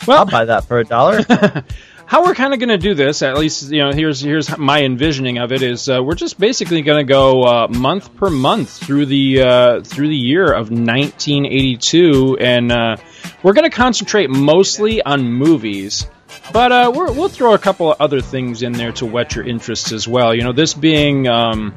Well, 0.06 0.18
I'll 0.18 0.26
buy 0.26 0.44
that 0.46 0.64
for 0.64 0.78
a 0.78 0.84
dollar. 0.84 1.24
how 2.08 2.24
we're 2.24 2.34
kind 2.34 2.54
of 2.54 2.58
going 2.58 2.70
to 2.70 2.78
do 2.78 2.94
this, 2.94 3.20
at 3.20 3.36
least 3.36 3.70
you 3.70 3.84
know, 3.84 3.92
here's 3.92 4.18
here's 4.18 4.56
my 4.56 4.82
envisioning 4.82 5.36
of 5.36 5.52
it 5.52 5.60
is 5.60 5.90
uh, 5.90 6.02
we're 6.02 6.14
just 6.14 6.40
basically 6.40 6.80
going 6.80 7.06
to 7.06 7.12
go 7.12 7.44
uh, 7.44 7.68
month 7.68 8.16
per 8.16 8.30
month 8.30 8.70
through 8.70 9.04
the 9.04 9.42
uh, 9.42 9.80
through 9.82 10.08
the 10.08 10.16
year 10.16 10.50
of 10.50 10.70
1982, 10.70 12.38
and 12.40 12.72
uh, 12.72 12.96
we're 13.42 13.52
going 13.52 13.70
to 13.70 13.76
concentrate 13.76 14.30
mostly 14.30 15.02
on 15.02 15.30
movies. 15.30 16.06
But 16.50 16.72
uh, 16.72 16.92
we 16.94 17.00
will 17.00 17.28
throw 17.28 17.52
a 17.52 17.58
couple 17.58 17.92
of 17.92 18.00
other 18.00 18.22
things 18.22 18.62
in 18.62 18.72
there 18.72 18.92
to 18.92 19.04
whet 19.04 19.34
your 19.34 19.46
interests 19.46 19.92
as 19.92 20.08
well. 20.08 20.34
You 20.34 20.44
know, 20.44 20.52
this 20.52 20.72
being 20.72 21.28
um, 21.28 21.74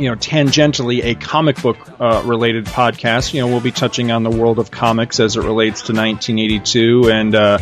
you 0.00 0.10
know 0.10 0.16
tangentially 0.16 1.04
a 1.04 1.14
comic 1.14 1.62
book 1.62 1.78
uh, 2.00 2.24
related 2.26 2.64
podcast. 2.64 3.32
You 3.32 3.42
know, 3.42 3.46
we'll 3.46 3.60
be 3.60 3.70
touching 3.70 4.10
on 4.10 4.24
the 4.24 4.30
world 4.30 4.58
of 4.58 4.72
comics 4.72 5.20
as 5.20 5.36
it 5.36 5.44
relates 5.44 5.82
to 5.82 5.92
1982 5.92 7.08
and. 7.12 7.34
Uh, 7.36 7.58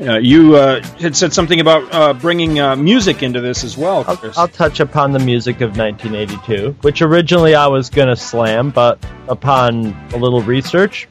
uh, 0.00 0.18
you 0.18 0.56
uh, 0.56 0.82
had 0.98 1.14
said 1.14 1.32
something 1.32 1.60
about 1.60 1.92
uh, 1.92 2.12
bringing 2.14 2.58
uh, 2.58 2.74
music 2.76 3.22
into 3.22 3.40
this 3.40 3.64
as 3.64 3.76
well, 3.76 4.04
Chris. 4.04 4.36
I'll, 4.36 4.42
I'll 4.42 4.48
touch 4.48 4.80
upon 4.80 5.12
the 5.12 5.18
music 5.18 5.60
of 5.60 5.76
1982, 5.76 6.76
which 6.80 7.02
originally 7.02 7.54
I 7.54 7.66
was 7.66 7.90
going 7.90 8.08
to 8.08 8.16
slam, 8.16 8.70
but 8.70 9.04
upon 9.28 9.86
a 10.12 10.16
little 10.16 10.40
research, 10.42 11.08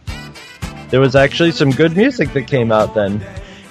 there 0.89 0.99
was 0.99 1.15
actually 1.15 1.51
some 1.51 1.69
good 1.69 1.95
music 1.95 2.33
that 2.33 2.47
came 2.47 2.71
out 2.71 2.95
then. 2.95 3.23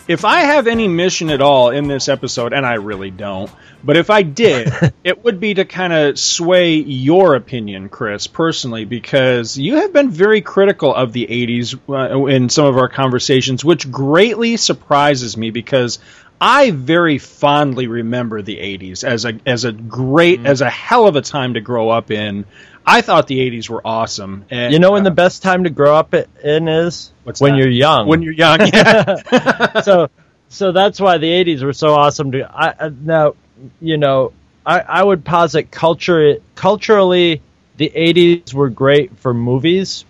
If 0.07 0.25
I 0.25 0.41
have 0.41 0.67
any 0.67 0.89
mission 0.89 1.31
at 1.31 1.43
all 1.43 1.71
in 1.71 1.89
this 1.89 2.09
episode, 2.09 2.53
and 2.53 2.65
I 2.65 2.75
really 2.75 3.11
don't, 3.11 3.51
but 3.83 3.97
if 3.97 4.11
I 4.11 4.23
did, 4.23 4.73
it 5.05 5.25
would 5.25 5.41
be 5.41 5.55
to 5.55 5.65
kind 5.65 5.93
of 5.93 6.19
sway 6.19 6.75
your 6.75 7.35
opinion, 7.35 7.89
Chris, 7.89 8.27
personally, 8.27 8.85
because 8.85 9.57
you 9.57 9.77
have 9.77 9.93
been 9.93 10.11
very 10.11 10.41
critical 10.41 10.95
of 10.95 11.13
the 11.13 11.27
80s 11.27 11.79
uh, 11.89 12.27
in 12.27 12.49
some 12.49 12.67
of 12.67 12.77
our 12.77 12.89
conversations, 12.89 13.65
which 13.65 13.91
greatly 13.91 14.57
surprises 14.57 15.37
me 15.37 15.51
because 15.51 15.99
I 16.41 16.71
very 16.71 17.19
fondly 17.19 17.87
remember 17.87 18.43
the 18.43 18.57
80s 18.57 19.03
as 19.05 19.25
a 19.25 19.39
as 19.45 19.65
a 19.65 19.73
great, 19.73 20.43
mm. 20.43 20.47
as 20.47 20.61
a 20.61 20.71
hell 20.71 21.07
of 21.07 21.17
a 21.17 21.23
time 21.23 21.55
to 21.55 21.61
grow 21.61 21.91
up 21.91 22.11
in. 22.11 22.45
I 22.87 23.03
thought 23.03 23.27
the 23.27 23.39
80s 23.51 23.69
were 23.69 23.87
awesome. 23.87 24.47
And, 24.51 24.73
you 24.73 24.79
know 24.79 24.93
when 24.93 25.03
uh, 25.03 25.11
the 25.11 25.15
best 25.15 25.43
time 25.43 25.65
to 25.65 25.71
grow 25.71 25.95
up 25.95 26.15
in 26.15 26.69
is? 26.69 27.13
when 27.25 27.35
that? 27.53 27.59
you're 27.59 27.69
young. 27.69 28.09
When 28.09 28.23
you're 28.23 28.33
young, 28.33 28.61
yeah. 28.61 29.81
so 29.83 30.09
so 30.49 30.73
that's 30.73 31.01
why 31.01 31.19
the 31.19 31.29
80s 31.29 31.63
were 31.63 31.73
so 31.73 31.95
awesome 31.95 32.33
to 32.33 32.49
I, 32.51 32.89
now 32.89 33.35
you 33.81 33.97
know, 33.97 34.33
I, 34.65 34.81
I 34.81 35.03
would 35.03 35.25
posit 35.25 35.71
culture 35.71 36.37
culturally 36.55 37.43
the 37.79 37.91
80s 37.95 38.53
were 38.53 38.69
great 38.69 39.17
for 39.19 39.33
movies. 39.33 40.05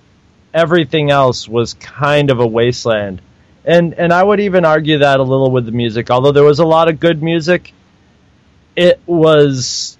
Everything 0.54 1.10
else 1.10 1.46
was 1.46 1.74
kind 1.74 2.30
of 2.30 2.40
a 2.40 2.46
wasteland. 2.46 3.20
And 3.64 3.92
and 3.94 4.12
I 4.12 4.22
would 4.22 4.40
even 4.40 4.64
argue 4.64 4.98
that 4.98 5.20
a 5.20 5.22
little 5.22 5.50
with 5.50 5.66
the 5.66 5.72
music. 5.72 6.10
Although 6.10 6.32
there 6.32 6.44
was 6.44 6.58
a 6.58 6.64
lot 6.64 6.88
of 6.88 6.98
good 6.98 7.22
music, 7.22 7.74
it 8.74 9.00
was 9.06 9.98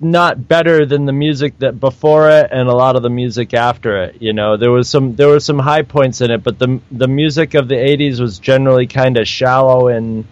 not 0.00 0.48
better 0.48 0.86
than 0.86 1.04
the 1.04 1.12
music 1.12 1.58
that 1.58 1.78
before 1.78 2.30
it 2.30 2.48
and 2.50 2.68
a 2.68 2.74
lot 2.74 2.96
of 2.96 3.02
the 3.02 3.10
music 3.10 3.54
after 3.54 4.02
it. 4.04 4.20
You 4.20 4.32
know, 4.32 4.56
there 4.56 4.72
was 4.72 4.88
some 4.88 5.14
there 5.14 5.28
were 5.28 5.40
some 5.40 5.60
high 5.60 5.82
points 5.82 6.20
in 6.20 6.32
it, 6.32 6.42
but 6.42 6.58
the 6.58 6.80
the 6.90 7.08
music 7.08 7.54
of 7.54 7.68
the 7.68 7.76
80s 7.76 8.18
was 8.18 8.40
generally 8.40 8.88
kind 8.88 9.16
of 9.16 9.28
shallow 9.28 9.86
and 9.88 10.24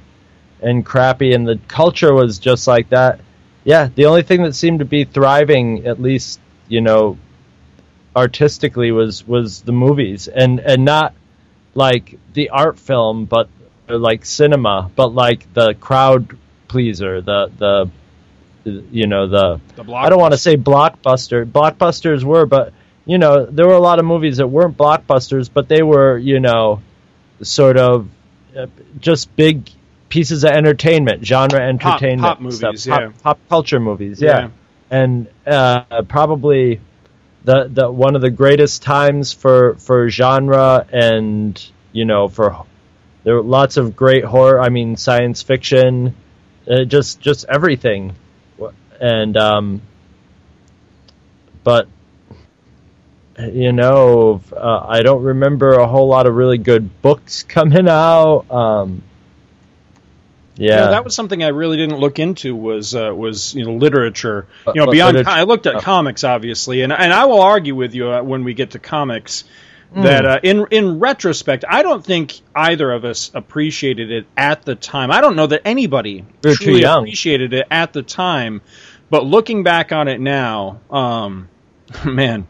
and 0.61 0.85
crappy, 0.85 1.33
and 1.33 1.47
the 1.47 1.59
culture 1.69 2.13
was 2.13 2.39
just 2.39 2.67
like 2.67 2.91
that. 2.91 3.21
Yeah, 3.65 3.89
the 3.95 4.07
only 4.07 4.23
thing 4.23 4.43
that 4.45 4.55
seemed 4.55 4.79
to 4.79 4.85
be 4.85 5.05
thriving, 5.05 5.87
at 5.87 6.01
least 6.01 6.41
you 6.69 6.81
know, 6.81 7.19
artistically, 8.15 8.93
was 8.93 9.27
was 9.27 9.63
the 9.63 9.73
movies, 9.73 10.29
and 10.29 10.61
and 10.61 10.85
not 10.85 11.15
like 11.75 12.19
the 12.33 12.51
art 12.51 12.79
film, 12.79 13.25
but 13.25 13.49
like 13.89 14.25
cinema, 14.25 14.91
but 14.95 15.09
like 15.15 15.53
the 15.55 15.75
crowd 15.75 16.37
pleaser, 16.69 17.21
the 17.21 17.51
the 17.59 17.91
you 18.65 19.07
know 19.07 19.29
the, 19.29 19.61
the 19.77 19.93
I 19.93 20.09
don't 20.09 20.21
want 20.21 20.33
to 20.33 20.39
say 20.39 20.57
blockbuster. 20.57 21.51
Blockbusters 21.51 22.25
were, 22.25 22.47
but 22.47 22.73
you 23.07 23.19
know 23.19 23.47
there 23.47 23.67
were 23.67 23.75
a 23.75 23.81
lot 23.81 23.99
of 23.99 24.05
movies 24.05 24.39
that 24.39 24.47
weren't 24.47 24.77
blockbusters, 24.77 25.51
but 25.53 25.69
they 25.69 25.83
were 25.83 26.19
you 26.19 26.41
know 26.41 26.83
sort 27.43 27.77
of 27.77 28.09
uh, 28.57 28.67
just 28.99 29.35
big 29.37 29.71
pieces 30.09 30.45
of 30.45 30.51
entertainment, 30.51 31.25
genre 31.25 31.61
entertainment, 31.61 32.23
pop, 32.23 32.37
pop 32.37 32.41
movies, 32.41 32.59
stuff, 32.59 32.87
yeah. 32.87 33.07
pop, 33.07 33.23
pop, 33.23 33.39
culture 33.49 33.81
movies, 33.81 34.21
yeah, 34.21 34.39
yeah. 34.39 34.49
and 34.91 35.29
uh, 35.47 36.03
probably 36.03 36.81
the 37.45 37.69
the 37.69 37.91
one 37.91 38.17
of 38.17 38.23
the 38.23 38.31
greatest 38.31 38.83
times 38.83 39.33
for 39.33 39.75
for 39.77 40.09
genre 40.11 40.87
and 40.93 41.71
you 41.93 42.05
know 42.05 42.29
for 42.29 42.65
there 43.25 43.35
were 43.35 43.43
lots 43.43 43.77
of 43.77 43.97
great 43.97 44.25
horror. 44.25 44.61
I 44.61 44.71
mean, 44.71 44.97
science 44.97 45.43
fiction, 45.43 46.15
uh, 46.71 46.85
just 46.85 47.21
just 47.21 47.45
everything, 47.49 48.15
and 49.01 49.37
um, 49.37 49.83
but 51.63 51.89
you 53.39 53.73
know, 53.73 54.41
uh, 54.57 54.85
I 54.87 55.03
don't 55.03 55.23
remember 55.23 55.75
a 55.75 55.87
whole 55.87 56.09
lot 56.09 56.27
of 56.27 56.35
really 56.35 56.59
good 56.59 57.03
books 57.03 57.43
coming 57.49 57.89
out. 57.89 58.51
Um, 58.51 59.03
yeah. 60.59 60.91
that 60.91 61.05
was 61.05 61.15
something 61.15 61.43
I 61.43 61.49
really 61.49 61.77
didn't 61.77 61.99
look 61.99 62.19
into 62.19 62.55
was 62.55 62.95
uh, 62.95 63.13
was 63.15 63.55
you 63.55 63.65
know 63.65 63.75
literature. 63.75 64.47
You 64.67 64.75
know, 64.75 64.91
beyond 64.91 65.17
literature. 65.17 65.39
I 65.39 65.45
looked 65.45 65.67
at 65.67 65.77
uh, 65.77 65.81
comics 65.81 66.25
obviously, 66.25 66.83
and 66.83 66.93
and 66.93 67.13
I 67.13 67.27
will 67.27 67.41
argue 67.41 67.75
with 67.75 67.95
you 67.95 68.11
uh, 68.11 68.23
when 68.23 68.45
we 68.45 68.55
get 68.55 68.73
to 68.73 68.79
comics 68.79 69.45
mm. 69.95 70.03
that 70.03 70.27
uh, 70.27 70.41
in 70.43 70.67
in 70.71 70.99
retrospect, 70.99 71.65
I 71.69 71.83
don't 71.83 72.05
think 72.05 72.41
either 72.55 72.91
of 72.91 73.05
us 73.05 73.31
appreciated 73.35 74.11
it 74.11 74.27
at 74.37 74.63
the 74.63 74.75
time. 74.75 75.11
I 75.11 75.21
don't 75.21 75.37
know 75.37 75.47
that 75.47 75.63
anybody 75.65 76.25
They're 76.41 76.55
truly 76.55 76.83
appreciated 76.83 77.53
it 77.53 77.67
at 77.71 77.93
the 77.93 78.03
time, 78.03 78.61
but 79.11 79.25
looking 79.25 79.63
back 79.63 79.93
on 79.93 80.09
it 80.09 80.21
now, 80.21 80.81
um, 80.91 81.49
man 82.05 82.49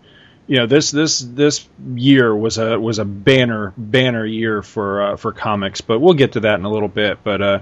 you 0.49 0.57
know 0.57 0.67
this 0.67 0.91
this 0.91 1.21
this 1.21 1.69
year 1.95 2.35
was 2.35 2.57
a 2.57 2.81
was 2.81 2.99
a 2.99 3.05
banner 3.05 3.75
banner 3.77 4.25
year 4.25 4.63
for 4.63 5.03
uh, 5.03 5.17
for 5.17 5.33
comics, 5.33 5.83
but 5.83 6.01
we'll 6.01 6.15
get 6.15 6.33
to 6.33 6.41
that 6.41 6.59
in 6.59 6.65
a 6.65 6.71
little 6.71 6.89
bit. 6.89 7.19
But 7.23 7.43
uh, 7.43 7.59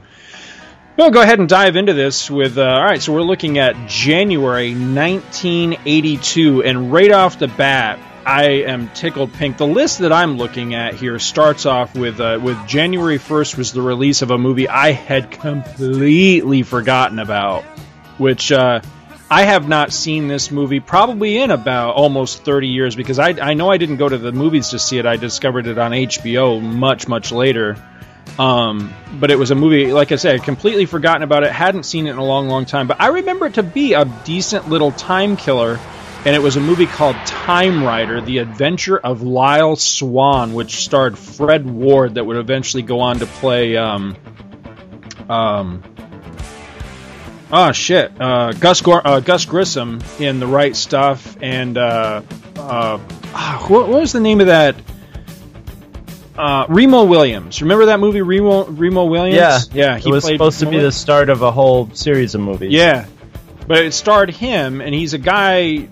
we'll 0.96 1.10
go 1.10 1.20
ahead 1.20 1.40
and 1.40 1.48
dive 1.48 1.74
into 1.74 1.94
this 1.94 2.30
with 2.30 2.58
uh, 2.58 2.62
all 2.62 2.84
right. 2.84 3.02
So 3.02 3.12
we're 3.12 3.22
looking 3.22 3.58
at 3.58 3.88
January 3.88 4.70
1982, 4.70 6.62
and 6.62 6.92
right 6.92 7.10
off 7.10 7.40
the 7.40 7.48
bat, 7.48 7.98
I 8.24 8.44
am 8.44 8.88
tickled 8.90 9.32
pink. 9.32 9.56
The 9.56 9.66
list 9.66 9.98
that 9.98 10.12
I'm 10.12 10.36
looking 10.38 10.76
at 10.76 10.94
here 10.94 11.18
starts 11.18 11.66
off 11.66 11.96
with 11.96 12.20
uh, 12.20 12.38
with 12.40 12.68
January 12.68 13.18
1st 13.18 13.58
was 13.58 13.72
the 13.72 13.82
release 13.82 14.22
of 14.22 14.30
a 14.30 14.38
movie 14.38 14.68
I 14.68 14.92
had 14.92 15.32
completely 15.32 16.62
forgotten 16.62 17.18
about, 17.18 17.64
which. 18.16 18.52
I 19.28 19.42
have 19.42 19.68
not 19.68 19.92
seen 19.92 20.28
this 20.28 20.52
movie 20.52 20.78
probably 20.78 21.38
in 21.38 21.50
about 21.50 21.96
almost 21.96 22.44
30 22.44 22.68
years 22.68 22.94
because 22.94 23.18
I, 23.18 23.30
I 23.30 23.54
know 23.54 23.68
I 23.68 23.76
didn't 23.76 23.96
go 23.96 24.08
to 24.08 24.18
the 24.18 24.30
movies 24.30 24.68
to 24.68 24.78
see 24.78 24.98
it. 24.98 25.06
I 25.06 25.16
discovered 25.16 25.66
it 25.66 25.78
on 25.78 25.90
HBO 25.90 26.62
much, 26.62 27.08
much 27.08 27.32
later. 27.32 27.76
Um, 28.38 28.94
but 29.14 29.32
it 29.32 29.38
was 29.38 29.50
a 29.50 29.56
movie, 29.56 29.92
like 29.92 30.12
I 30.12 30.16
said, 30.16 30.44
completely 30.44 30.86
forgotten 30.86 31.22
about 31.22 31.42
it, 31.42 31.50
hadn't 31.50 31.84
seen 31.84 32.06
it 32.06 32.10
in 32.10 32.18
a 32.18 32.24
long, 32.24 32.48
long 32.48 32.66
time. 32.66 32.86
But 32.86 33.00
I 33.00 33.08
remember 33.08 33.46
it 33.46 33.54
to 33.54 33.64
be 33.64 33.94
a 33.94 34.04
decent 34.04 34.68
little 34.68 34.92
time 34.92 35.36
killer. 35.36 35.80
And 36.24 36.34
it 36.34 36.40
was 36.40 36.56
a 36.56 36.60
movie 36.60 36.86
called 36.86 37.14
Time 37.24 37.84
Rider 37.84 38.20
The 38.20 38.38
Adventure 38.38 38.98
of 38.98 39.22
Lyle 39.22 39.76
Swann, 39.76 40.54
which 40.54 40.84
starred 40.84 41.16
Fred 41.16 41.68
Ward, 41.70 42.14
that 42.14 42.24
would 42.24 42.36
eventually 42.36 42.82
go 42.82 42.98
on 42.98 43.20
to 43.20 43.26
play. 43.26 43.76
Um, 43.76 44.16
um, 45.28 45.84
Oh 47.50 47.72
shit! 47.72 48.20
Uh, 48.20 48.52
Gus 48.52 48.82
uh, 48.86 49.20
Gus 49.20 49.44
Grissom 49.44 50.00
in 50.18 50.40
the 50.40 50.46
right 50.46 50.74
stuff, 50.74 51.36
and 51.40 51.78
uh, 51.78 52.22
uh, 52.56 52.98
ah, 53.34 53.66
what, 53.68 53.88
was 53.88 54.12
the 54.12 54.20
name 54.20 54.40
of 54.40 54.48
that? 54.48 54.74
Uh, 56.36 56.66
Remo 56.68 57.04
Williams. 57.04 57.62
Remember 57.62 57.86
that 57.86 58.00
movie, 58.00 58.20
Remo 58.20 58.64
Remo 58.66 59.04
Williams? 59.04 59.36
Yeah, 59.72 59.92
yeah. 59.92 59.98
He 59.98 60.10
was 60.10 60.24
supposed 60.24 60.58
to 60.60 60.68
be 60.68 60.78
the 60.78 60.90
start 60.90 61.30
of 61.30 61.42
a 61.42 61.52
whole 61.52 61.88
series 61.94 62.34
of 62.34 62.40
movies. 62.40 62.72
Yeah, 62.72 63.06
but 63.68 63.78
it 63.78 63.94
starred 63.94 64.30
him, 64.30 64.80
and 64.80 64.92
he's 64.92 65.14
a 65.14 65.18
guy 65.18 65.88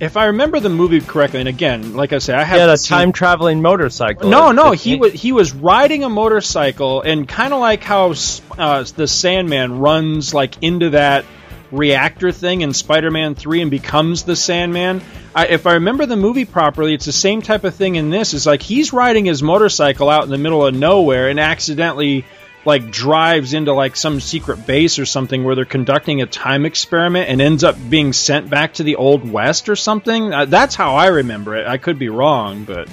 if 0.00 0.16
I 0.16 0.26
remember 0.26 0.60
the 0.60 0.68
movie 0.68 1.00
correctly, 1.00 1.40
and 1.40 1.48
again, 1.48 1.94
like 1.94 2.12
I 2.12 2.18
said, 2.18 2.36
I 2.36 2.44
have 2.44 2.58
yeah, 2.58 2.66
the 2.66 2.76
time 2.76 3.12
traveling 3.12 3.62
motorcycle. 3.62 4.30
No, 4.30 4.52
no, 4.52 4.72
he 4.72 4.96
was 4.96 5.12
he 5.12 5.32
was 5.32 5.52
riding 5.52 6.04
a 6.04 6.08
motorcycle, 6.08 7.02
and 7.02 7.28
kind 7.28 7.52
of 7.52 7.60
like 7.60 7.82
how 7.82 8.14
uh, 8.56 8.84
the 8.96 9.08
Sandman 9.08 9.80
runs 9.80 10.32
like 10.32 10.62
into 10.62 10.90
that 10.90 11.24
reactor 11.70 12.32
thing 12.32 12.62
in 12.62 12.72
Spider-Man 12.72 13.34
3 13.34 13.62
and 13.62 13.70
becomes 13.70 14.22
the 14.22 14.36
Sandman. 14.36 15.02
I, 15.34 15.48
if 15.48 15.66
I 15.66 15.74
remember 15.74 16.06
the 16.06 16.16
movie 16.16 16.46
properly, 16.46 16.94
it's 16.94 17.04
the 17.04 17.12
same 17.12 17.42
type 17.42 17.64
of 17.64 17.74
thing 17.74 17.96
in 17.96 18.10
this. 18.10 18.32
It's 18.34 18.46
like 18.46 18.62
he's 18.62 18.92
riding 18.92 19.26
his 19.26 19.42
motorcycle 19.42 20.08
out 20.08 20.24
in 20.24 20.30
the 20.30 20.38
middle 20.38 20.64
of 20.64 20.74
nowhere 20.74 21.28
and 21.28 21.38
accidentally 21.38 22.24
like 22.64 22.90
drives 22.90 23.54
into 23.54 23.72
like 23.72 23.96
some 23.96 24.20
secret 24.20 24.66
base 24.66 24.98
or 24.98 25.06
something 25.06 25.44
where 25.44 25.54
they're 25.54 25.64
conducting 25.64 26.22
a 26.22 26.26
time 26.26 26.66
experiment 26.66 27.28
and 27.28 27.40
ends 27.40 27.64
up 27.64 27.76
being 27.88 28.12
sent 28.12 28.50
back 28.50 28.74
to 28.74 28.82
the 28.82 28.96
old 28.96 29.30
west 29.30 29.68
or 29.68 29.76
something. 29.76 30.32
Uh, 30.32 30.44
that's 30.44 30.74
how 30.74 30.96
I 30.96 31.06
remember 31.06 31.56
it. 31.56 31.66
I 31.66 31.78
could 31.78 31.98
be 31.98 32.08
wrong, 32.08 32.64
but 32.64 32.88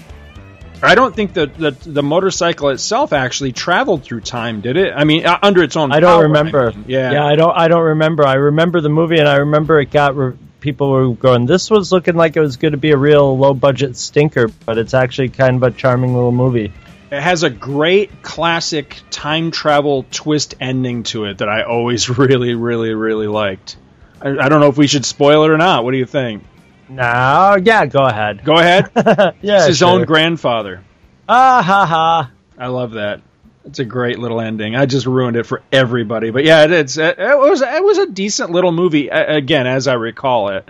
I 0.82 0.96
don't 0.96 1.16
think 1.16 1.34
that 1.34 1.58
the, 1.58 1.72
the 1.72 2.04
motorcycle 2.04 2.70
itself 2.70 3.12
actually 3.14 3.52
traveled 3.52 4.04
through 4.04 4.22
time, 4.22 4.62
did 4.62 4.78
it? 4.78 4.94
I 4.96 5.04
mean, 5.04 5.26
uh, 5.26 5.40
under 5.42 5.64
its 5.64 5.76
own. 5.76 5.92
I 5.92 6.00
don't 6.00 6.12
power, 6.12 6.24
remember. 6.24 6.70
I 6.70 6.76
mean. 6.76 6.86
Yeah, 6.88 7.12
yeah, 7.14 7.26
I 7.26 7.36
don't. 7.36 7.58
I 7.58 7.68
don't 7.68 7.84
remember. 7.84 8.26
I 8.26 8.36
remember 8.36 8.82
the 8.82 8.90
movie, 8.90 9.18
and 9.18 9.28
I 9.28 9.38
remember 9.38 9.80
it 9.80 9.92
got 9.92 10.16
re- 10.16 10.38
people 10.60 10.92
were 10.92 11.10
going. 11.10 11.46
This 11.46 11.72
was 11.72 11.92
looking 11.92 12.16
like 12.16 12.36
it 12.36 12.42
was 12.42 12.58
going 12.58 12.74
to 12.74 12.78
be 12.78 12.92
a 12.92 12.98
real 12.98 13.38
low 13.38 13.54
budget 13.54 13.98
stinker, 13.98 14.48
but 14.66 14.78
it's 14.78 14.94
actually 14.94 15.30
kind 15.30 15.56
of 15.56 15.64
a 15.64 15.72
charming 15.72 16.14
little 16.14 16.32
movie. 16.32 16.72
It 17.12 17.22
has 17.22 17.44
a 17.44 17.50
great 17.50 18.24
classic 18.24 19.00
time 19.12 19.52
travel 19.52 20.06
twist 20.10 20.56
ending 20.60 21.04
to 21.04 21.26
it 21.26 21.38
that 21.38 21.50
I 21.50 21.64
always 21.64 22.10
really, 22.18 22.56
really, 22.56 22.94
really 22.94 23.28
liked. 23.28 23.78
I, 24.22 24.30
I 24.30 24.50
don't 24.50 24.60
know 24.60 24.70
if 24.70 24.78
we 24.78 24.88
should 24.88 25.06
spoil 25.06 25.44
it 25.44 25.50
or 25.50 25.58
not. 25.58 25.84
What 25.84 25.92
do 25.92 25.98
you 25.98 26.06
think? 26.06 26.44
No, 26.90 27.58
yeah, 27.62 27.86
go 27.86 28.06
ahead. 28.06 28.44
Go 28.44 28.56
ahead. 28.56 28.92
yeah, 29.42 29.58
it's 29.58 29.68
his 29.68 29.78
sure. 29.80 29.90
own 29.90 30.06
grandfather. 30.06 30.84
Ah 31.28 31.64
ha 31.64 31.86
ha! 31.86 32.32
I 32.58 32.68
love 32.68 32.92
that. 32.92 33.22
It's 33.66 33.80
a 33.80 33.86
great 33.86 34.20
little 34.20 34.40
ending. 34.40 34.76
I 34.76 34.86
just 34.86 35.08
ruined 35.08 35.38
it 35.38 35.48
for 35.48 35.64
everybody, 35.72 36.30
but 36.30 36.44
yeah, 36.44 36.66
it, 36.66 36.72
it's 36.72 36.98
it, 36.98 37.18
it 37.18 37.38
was 37.38 37.62
it 37.62 37.84
was 37.84 37.98
a 37.98 38.08
decent 38.08 38.52
little 38.52 38.72
movie. 38.72 39.10
Again, 39.10 39.66
as 39.66 39.88
I 39.88 39.94
recall 39.94 40.50
it. 40.50 40.70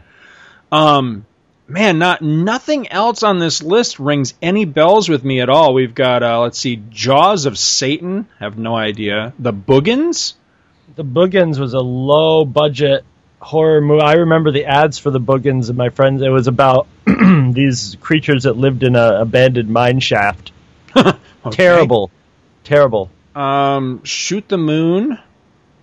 Um, 0.71 1.25
man, 1.67 1.99
not 1.99 2.21
nothing 2.21 2.91
else 2.91 3.23
on 3.23 3.39
this 3.39 3.63
list 3.63 3.99
rings 3.99 4.33
any 4.41 4.65
bells 4.65 5.09
with 5.09 5.23
me 5.23 5.41
at 5.41 5.49
all. 5.49 5.73
We've 5.73 5.95
got 5.95 6.23
uh, 6.23 6.41
let's 6.41 6.59
see, 6.59 6.81
Jaws 6.89 7.45
of 7.45 7.57
Satan. 7.57 8.27
Have 8.39 8.57
no 8.57 8.75
idea. 8.75 9.33
The 9.39 9.53
Boogens. 9.53 10.33
The 10.95 11.03
Boogens 11.03 11.59
was 11.59 11.73
a 11.73 11.79
low 11.79 12.45
budget 12.45 13.03
horror 13.39 13.81
movie. 13.81 14.01
I 14.01 14.13
remember 14.13 14.51
the 14.51 14.65
ads 14.65 14.97
for 14.97 15.11
the 15.11 15.19
Boogens 15.19 15.69
and 15.69 15.77
my 15.77 15.89
friends. 15.89 16.21
It 16.21 16.29
was 16.29 16.47
about 16.47 16.87
these 17.05 17.97
creatures 18.01 18.43
that 18.43 18.57
lived 18.57 18.83
in 18.83 18.95
a 18.95 19.21
abandoned 19.21 19.69
mine 19.69 19.99
shaft. 19.99 20.51
okay. 20.95 21.17
Terrible, 21.51 22.11
terrible. 22.63 23.09
Um, 23.35 24.03
Shoot 24.03 24.47
the 24.47 24.57
Moon. 24.57 25.19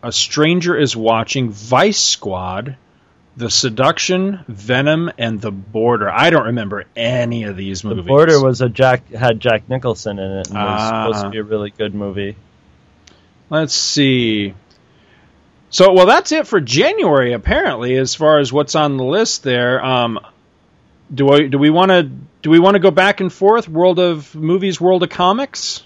A 0.04 0.10
Stranger 0.10 0.76
is 0.76 0.96
Watching. 0.96 1.50
Vice 1.50 2.00
Squad. 2.00 2.76
The 3.36 3.48
Seduction, 3.50 4.44
Venom, 4.46 5.10
and 5.16 5.40
The 5.40 5.50
Border. 5.50 6.10
I 6.10 6.28
don't 6.30 6.46
remember 6.46 6.84
any 6.94 7.44
of 7.44 7.56
these 7.56 7.82
movies. 7.82 8.04
The 8.04 8.08
Border 8.08 8.42
was 8.42 8.60
a 8.60 8.68
Jack 8.68 9.08
had 9.10 9.40
Jack 9.40 9.68
Nicholson 9.70 10.18
in 10.18 10.30
it 10.32 10.48
and 10.48 10.56
was 10.58 10.80
Ah. 10.80 11.06
supposed 11.06 11.24
to 11.24 11.30
be 11.30 11.38
a 11.38 11.42
really 11.42 11.70
good 11.70 11.94
movie. 11.94 12.36
Let's 13.48 13.74
see. 13.74 14.54
So, 15.70 15.92
well, 15.94 16.04
that's 16.06 16.32
it 16.32 16.46
for 16.46 16.60
January. 16.60 17.32
Apparently, 17.32 17.96
as 17.96 18.14
far 18.14 18.38
as 18.38 18.52
what's 18.52 18.74
on 18.74 18.98
the 18.98 19.04
list 19.04 19.42
there. 19.42 19.82
Um, 19.82 20.20
do 21.14 21.30
I 21.30 21.46
do 21.46 21.58
we 21.58 21.70
want 21.70 21.90
to 21.90 22.02
do 22.02 22.50
we 22.50 22.58
want 22.58 22.74
to 22.74 22.80
go 22.80 22.90
back 22.90 23.20
and 23.20 23.32
forth? 23.32 23.68
World 23.68 23.98
of 23.98 24.34
movies, 24.34 24.78
world 24.80 25.02
of 25.02 25.08
comics. 25.10 25.84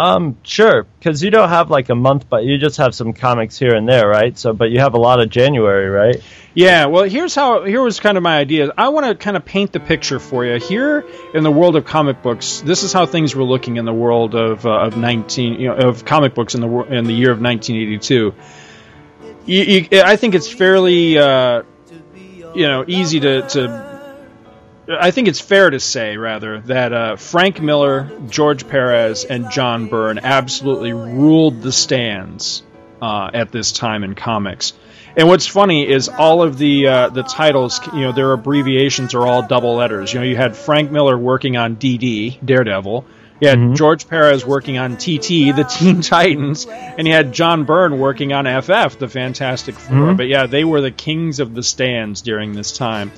Um, 0.00 0.38
sure, 0.44 0.84
because 0.98 1.22
you 1.22 1.30
don't 1.30 1.50
have 1.50 1.70
like 1.70 1.90
a 1.90 1.94
month, 1.94 2.30
but 2.30 2.42
you 2.42 2.56
just 2.56 2.78
have 2.78 2.94
some 2.94 3.12
comics 3.12 3.58
here 3.58 3.74
and 3.74 3.86
there, 3.86 4.08
right? 4.08 4.36
So, 4.38 4.54
but 4.54 4.70
you 4.70 4.78
have 4.80 4.94
a 4.94 4.98
lot 4.98 5.20
of 5.20 5.28
January, 5.28 5.90
right? 5.90 6.22
Yeah, 6.54 6.86
well, 6.86 7.04
here's 7.04 7.34
how. 7.34 7.64
Here 7.64 7.82
was 7.82 8.00
kind 8.00 8.16
of 8.16 8.22
my 8.22 8.38
idea. 8.38 8.72
I 8.78 8.88
want 8.88 9.04
to 9.04 9.14
kind 9.14 9.36
of 9.36 9.44
paint 9.44 9.72
the 9.72 9.80
picture 9.80 10.18
for 10.18 10.46
you. 10.46 10.58
Here 10.58 11.04
in 11.34 11.44
the 11.44 11.50
world 11.50 11.76
of 11.76 11.84
comic 11.84 12.22
books, 12.22 12.62
this 12.62 12.82
is 12.82 12.94
how 12.94 13.04
things 13.04 13.36
were 13.36 13.44
looking 13.44 13.76
in 13.76 13.84
the 13.84 13.92
world 13.92 14.34
of 14.34 14.64
uh, 14.64 14.86
of 14.86 14.96
nineteen, 14.96 15.60
you 15.60 15.68
know, 15.68 15.76
of 15.76 16.06
comic 16.06 16.34
books 16.34 16.54
in 16.54 16.62
the 16.62 16.78
in 16.84 17.04
the 17.04 17.12
year 17.12 17.30
of 17.30 17.42
1982. 17.42 18.34
You, 19.44 19.62
you, 19.62 19.88
I 20.00 20.16
think 20.16 20.34
it's 20.34 20.50
fairly, 20.50 21.18
uh, 21.18 21.64
you 22.54 22.66
know, 22.66 22.86
easy 22.88 23.20
to, 23.20 23.42
to. 23.48 23.89
I 24.98 25.10
think 25.10 25.28
it's 25.28 25.40
fair 25.40 25.70
to 25.70 25.78
say, 25.80 26.16
rather, 26.16 26.60
that 26.62 26.92
uh, 26.92 27.16
Frank 27.16 27.60
Miller, 27.60 28.10
George 28.28 28.66
Perez, 28.68 29.24
and 29.24 29.50
John 29.50 29.86
Byrne 29.86 30.18
absolutely 30.18 30.92
ruled 30.92 31.62
the 31.62 31.72
stands 31.72 32.62
uh, 33.00 33.30
at 33.32 33.52
this 33.52 33.72
time 33.72 34.04
in 34.04 34.14
comics. 34.14 34.72
And 35.16 35.28
what's 35.28 35.46
funny 35.46 35.88
is 35.88 36.08
all 36.08 36.42
of 36.42 36.56
the 36.56 36.86
uh, 36.86 37.08
the 37.08 37.22
titles, 37.24 37.80
you 37.92 38.02
know, 38.02 38.12
their 38.12 38.32
abbreviations 38.32 39.14
are 39.14 39.26
all 39.26 39.42
double 39.42 39.74
letters. 39.74 40.12
You 40.12 40.20
know, 40.20 40.26
you 40.26 40.36
had 40.36 40.56
Frank 40.56 40.90
Miller 40.92 41.18
working 41.18 41.56
on 41.56 41.76
DD, 41.76 42.44
Daredevil. 42.44 43.04
You 43.40 43.48
had 43.48 43.74
George 43.74 44.06
Perez 44.06 44.44
working 44.44 44.76
on 44.78 44.98
TT, 44.98 45.56
the 45.56 45.64
Teen 45.78 46.02
Titans, 46.02 46.66
and 46.68 47.06
you 47.06 47.14
had 47.14 47.32
John 47.32 47.64
Byrne 47.64 47.98
working 47.98 48.32
on 48.34 48.44
FF, 48.44 48.98
the 48.98 49.08
Fantastic 49.08 49.76
4 49.76 49.96
Mhm. 49.96 50.16
But 50.18 50.28
yeah, 50.28 50.46
they 50.46 50.62
were 50.62 50.82
the 50.82 50.90
kings 50.90 51.40
of 51.40 51.54
the 51.54 51.62
stands 51.62 52.20
during 52.20 52.52
this 52.52 52.76
time. 52.76 53.10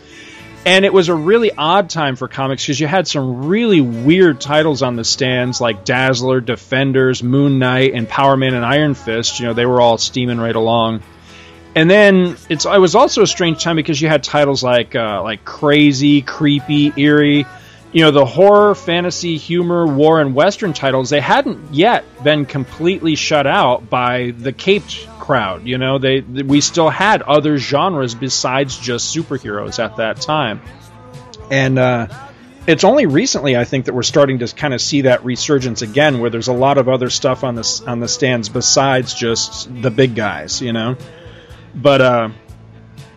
And 0.64 0.84
it 0.84 0.92
was 0.92 1.08
a 1.08 1.14
really 1.14 1.50
odd 1.50 1.90
time 1.90 2.14
for 2.14 2.28
comics 2.28 2.62
because 2.62 2.78
you 2.78 2.86
had 2.86 3.08
some 3.08 3.46
really 3.46 3.80
weird 3.80 4.40
titles 4.40 4.82
on 4.82 4.94
the 4.94 5.04
stands 5.04 5.60
like 5.60 5.84
Dazzler, 5.84 6.40
Defenders, 6.40 7.20
Moon 7.22 7.58
Knight, 7.58 7.94
and 7.94 8.08
Power 8.08 8.36
Man 8.36 8.54
and 8.54 8.64
Iron 8.64 8.94
Fist. 8.94 9.40
You 9.40 9.46
know, 9.46 9.54
they 9.54 9.66
were 9.66 9.80
all 9.80 9.98
steaming 9.98 10.38
right 10.38 10.54
along. 10.54 11.02
And 11.74 11.90
then 11.90 12.36
it's 12.48 12.64
it 12.64 12.78
was 12.78 12.94
also 12.94 13.22
a 13.22 13.26
strange 13.26 13.62
time 13.64 13.76
because 13.76 14.00
you 14.00 14.08
had 14.08 14.22
titles 14.22 14.62
like 14.62 14.94
uh, 14.94 15.22
like 15.22 15.44
crazy, 15.44 16.22
creepy, 16.22 16.92
eerie. 16.96 17.44
You 17.92 18.04
know, 18.04 18.10
the 18.10 18.24
horror, 18.24 18.74
fantasy, 18.74 19.38
humor, 19.38 19.86
war, 19.86 20.20
and 20.20 20.34
western 20.34 20.74
titles 20.74 21.10
they 21.10 21.20
hadn't 21.20 21.74
yet 21.74 22.04
been 22.22 22.46
completely 22.46 23.16
shut 23.16 23.46
out 23.46 23.90
by 23.90 24.30
the 24.30 24.52
caped 24.52 25.08
crowd. 25.22 25.66
You 25.66 25.78
know, 25.78 25.98
they 25.98 26.20
we 26.20 26.60
still 26.60 26.90
had 26.90 27.22
other 27.22 27.56
genres 27.56 28.14
besides 28.14 28.76
just 28.76 29.14
superheroes 29.14 29.78
at 29.82 29.96
that 29.96 30.20
time, 30.20 30.60
and 31.48 31.78
uh, 31.78 32.08
it's 32.66 32.82
only 32.82 33.06
recently 33.06 33.56
I 33.56 33.64
think 33.64 33.84
that 33.84 33.94
we're 33.94 34.02
starting 34.02 34.40
to 34.40 34.48
kind 34.48 34.74
of 34.74 34.80
see 34.80 35.02
that 35.02 35.24
resurgence 35.24 35.80
again, 35.80 36.18
where 36.18 36.28
there's 36.28 36.48
a 36.48 36.52
lot 36.52 36.76
of 36.76 36.88
other 36.88 37.08
stuff 37.08 37.44
on 37.44 37.54
the 37.54 37.84
on 37.86 38.00
the 38.00 38.08
stands 38.08 38.48
besides 38.48 39.14
just 39.14 39.70
the 39.80 39.92
big 39.92 40.16
guys. 40.16 40.60
You 40.60 40.72
know, 40.72 40.96
but 41.72 42.00
uh, 42.00 42.28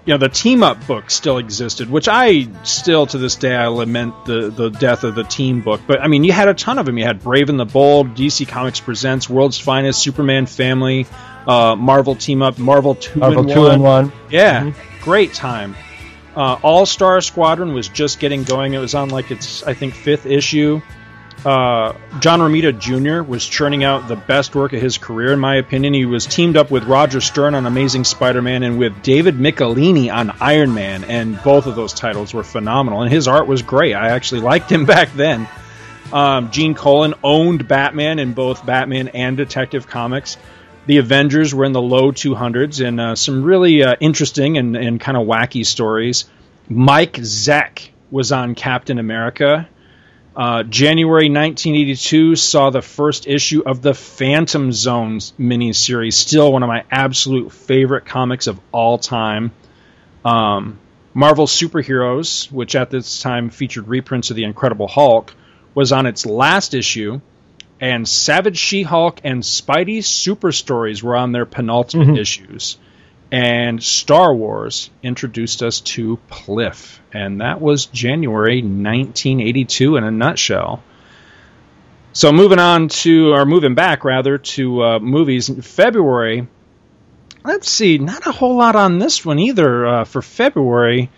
you 0.06 0.13
know 0.13 0.20
the 0.20 0.30
team 0.30 0.62
up 0.62 0.86
book 0.86 1.10
still 1.10 1.39
existed, 1.39 1.89
which 1.89 2.08
I 2.08 2.48
still 2.63 3.08
to 3.08 3.18
this 3.18 3.34
day 3.36 3.56
I 3.56 3.65
lament 3.65 4.26
the 4.26 4.52
the 4.52 4.70
death 4.70 5.04
of 5.04 5.15
the 5.15 5.24
team 5.24 5.62
book. 5.62 5.82
But 5.88 6.02
I 6.02 6.08
mean, 6.08 6.24
you 6.24 6.34
had 6.34 6.50
a 6.50 6.54
ton 6.54 6.78
of 6.78 6.86
them. 6.86 7.00
You 7.00 7.06
had 7.06 7.24
Brave 7.24 7.50
and 7.50 7.60
the 7.60 7.65
Bold, 7.65 8.13
DC 8.13 8.48
Comics 8.48 8.80
presents 8.80 9.28
World's 9.28 9.58
Finest, 9.58 10.04
Superman 10.04 10.46
Family, 10.46 11.08
uh, 11.47 11.75
Marvel 11.75 12.15
Team 12.15 12.41
Up, 12.41 12.58
Marvel 12.58 12.95
Two 12.95 13.19
Marvel 13.19 13.43
in 13.47 13.53
two 13.53 13.62
One. 13.62 13.71
and 13.71 13.84
one. 13.84 14.12
Yeah, 14.29 14.71
great 15.01 15.34
time. 15.34 15.75
Uh, 16.36 16.58
All 16.62 16.86
Star 16.86 17.21
Squadron 17.21 17.73
was 17.73 17.88
just 17.88 18.19
getting 18.19 18.43
going. 18.43 18.73
It 18.73 18.79
was 18.79 18.93
on 18.95 19.10
like 19.10 19.31
its 19.31 19.63
I 19.63 19.73
think 19.73 19.93
fifth 19.93 20.25
issue. 20.25 20.81
Uh, 21.45 21.93
John 22.21 22.39
Romita 22.39 22.77
Jr. 22.77 23.21
was 23.21 23.45
churning 23.45 23.84
out 23.84 24.08
the 24.08 24.15
best 24.15 24.55
work 24.55 24.73
of 24.73 24.81
his 24.81 24.97
career, 24.97 25.31
in 25.31 25.39
my 25.39 25.58
opinion. 25.58 25.93
He 25.93 26.05
was 26.05 26.25
teamed 26.25 26.58
up 26.58 26.71
with 26.71 26.86
Roger 26.86 27.21
Stern 27.21 27.53
on 27.53 27.67
Amazing 27.67 28.03
Spider-Man 28.05 28.63
and 28.63 28.79
with 28.79 29.03
David 29.03 29.36
Michelinie 29.36 30.12
on 30.12 30.31
Iron 30.41 30.73
Man, 30.73 31.03
and 31.03 31.39
both 31.43 31.67
of 31.67 31.75
those 31.75 31.93
titles 31.93 32.34
were 32.34 32.43
phenomenal. 32.43 33.03
And 33.03 33.12
his 33.12 33.27
art 33.27 33.45
was 33.45 33.62
great. 33.62 33.93
I 33.93 34.10
actually 34.10 34.41
liked 34.41 34.71
him 34.71 34.86
back 34.88 35.13
then. 35.13 35.47
Um, 36.12 36.49
Gene 36.49 36.73
Colan 36.73 37.13
owned 37.23 37.67
Batman 37.67 38.17
in 38.17 38.34
both 38.34 38.65
Batman 38.65 39.10
and 39.10 39.38
Detective 39.38 39.86
Comics. 39.86 40.38
The 40.86 40.98
Avengers 40.98 41.54
were 41.54 41.65
in 41.65 41.71
the 41.71 41.82
low 41.82 42.12
200s, 42.12 42.86
and 42.86 43.02
uh, 43.02 43.15
some 43.15 43.43
really 43.43 43.84
uh, 43.84 43.95
interesting 44.00 44.58
and, 44.58 44.76
and 44.76 45.00
kind 45.00 45.17
of 45.17 45.26
wacky 45.28 45.65
stories. 45.65 46.26
Mike 46.69 47.13
Zeck 47.13 47.89
was 48.12 48.32
on 48.32 48.56
Captain 48.56 49.00
America. 49.00 49.67
Uh, 50.36 50.63
January 50.63 51.30
1982 51.30 52.36
saw 52.36 52.69
the 52.69 52.82
first 52.82 53.26
issue 53.26 53.63
of 53.65 53.82
the 53.82 53.93
Phantom 53.93 54.71
Zones 54.71 55.34
miniseries, 55.39 56.13
still 56.13 56.52
one 56.52 56.62
of 56.62 56.67
my 56.67 56.84
absolute 56.91 57.52
favorite 57.52 58.06
comics 58.06 58.48
of 58.48 58.60
all 58.71 58.98
time. 58.98 59.54
Um, 60.26 60.80
Marvel 61.13 61.48
Superheroes, 61.48 62.52
which 62.52 62.76
at 62.76 62.89
this 62.89 63.21
time 63.21 63.50
featured 63.50 63.88
reprints 63.88 64.30
of 64.30 64.36
the 64.36 64.43
Incredible 64.43 64.88
Hulk, 64.88 65.34
was 65.74 65.93
on 65.93 66.06
its 66.06 66.26
last 66.26 66.74
issue, 66.74 67.21
and 67.80 68.08
Savage 68.08 68.58
She 68.58 68.84
Hulk 68.84 69.20
and 69.24 69.44
Spidey 69.44 70.04
Super 70.04 70.52
Stories 70.52 71.04
were 71.04 71.16
on 71.16 71.32
their 71.32 71.46
penultimate 71.46 72.18
issues. 72.18 72.78
And 73.32 73.84
Star 73.84 74.34
Wars 74.34 74.90
introduced 75.04 75.62
us 75.62 75.82
to 75.82 76.20
Pliff, 76.30 77.00
and 77.12 77.42
that 77.42 77.60
was 77.60 77.86
January 77.88 78.62
1982 78.62 79.98
in 79.98 80.04
a 80.04 80.12
nutshell. 80.12 80.84
So 82.14 82.32
moving 82.32 82.60
on 82.60 82.88
to, 82.88 83.34
or 83.34 83.46
moving 83.46 83.76
back 83.76 84.06
rather, 84.06 84.38
to 84.38 84.84
uh, 84.84 85.00
movies. 85.00 85.50
In 85.50 85.62
February 85.62 86.48
let's 87.46 87.70
see, 87.70 87.98
not 87.98 88.28
a 88.28 88.32
whole 88.32 88.56
lot 88.56 88.76
on 88.76 89.00
this 89.00 89.24
one 89.24 89.40
either 89.40 89.86
uh, 89.86 90.04
for 90.04 90.22
February. 90.22 91.10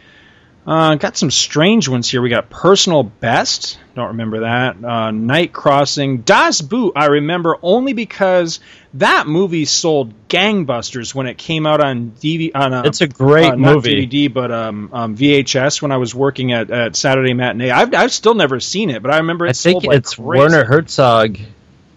Uh, 0.67 0.95
got 0.95 1.15
some 1.15 1.31
strange 1.31 1.87
ones 1.87 2.09
here. 2.09 2.21
We 2.21 2.27
got 2.27 2.49
Personal 2.49 3.03
Best. 3.03 3.79
Don't 3.95 4.09
remember 4.09 4.41
that. 4.41 4.83
Uh, 4.83 5.11
Night 5.11 5.53
Crossing. 5.53 6.23
Das 6.23 6.59
Boot, 6.59 6.91
I 6.97 7.05
remember 7.05 7.55
only 7.61 7.93
because 7.93 8.59
that 8.95 9.27
movie 9.27 9.63
sold 9.63 10.27
gangbusters 10.27 11.15
when 11.15 11.25
it 11.25 11.37
came 11.37 11.65
out 11.65 11.79
on 11.79 12.11
DVD. 12.19 12.51
On 12.53 12.73
a, 12.73 12.83
It's 12.85 12.99
a 12.99 13.07
great 13.07 13.45
uh, 13.45 13.55
not 13.55 13.75
movie. 13.75 14.05
DVD, 14.05 14.33
but 14.33 14.51
um, 14.51 14.89
um, 14.91 15.15
VHS 15.15 15.81
when 15.81 15.93
I 15.93 15.97
was 15.97 16.13
working 16.13 16.51
at, 16.51 16.69
at 16.69 16.97
Saturday 16.97 17.33
Matinee. 17.33 17.71
I've, 17.71 17.93
I've 17.93 18.11
still 18.11 18.33
never 18.33 18.59
seen 18.59 18.89
it, 18.89 19.01
but 19.01 19.13
I 19.13 19.19
remember 19.19 19.45
it 19.45 19.51
I 19.51 19.53
think 19.53 19.85
like 19.85 19.99
it's 19.99 20.15
crazy. 20.15 20.41
Werner 20.41 20.65
Herzog. 20.65 21.37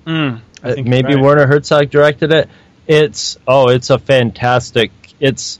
Mm, 0.07 0.43
I 0.63 0.75
maybe 0.83 1.17
right. 1.17 1.21
Werner 1.21 1.49
Herzog 1.49 1.91
directed 1.91 2.33
it. 2.33 2.49
It's 2.87 3.37
oh, 3.49 3.69
it's 3.69 3.91
a 3.91 3.99
fantastic. 3.99 4.93
It's 5.19 5.59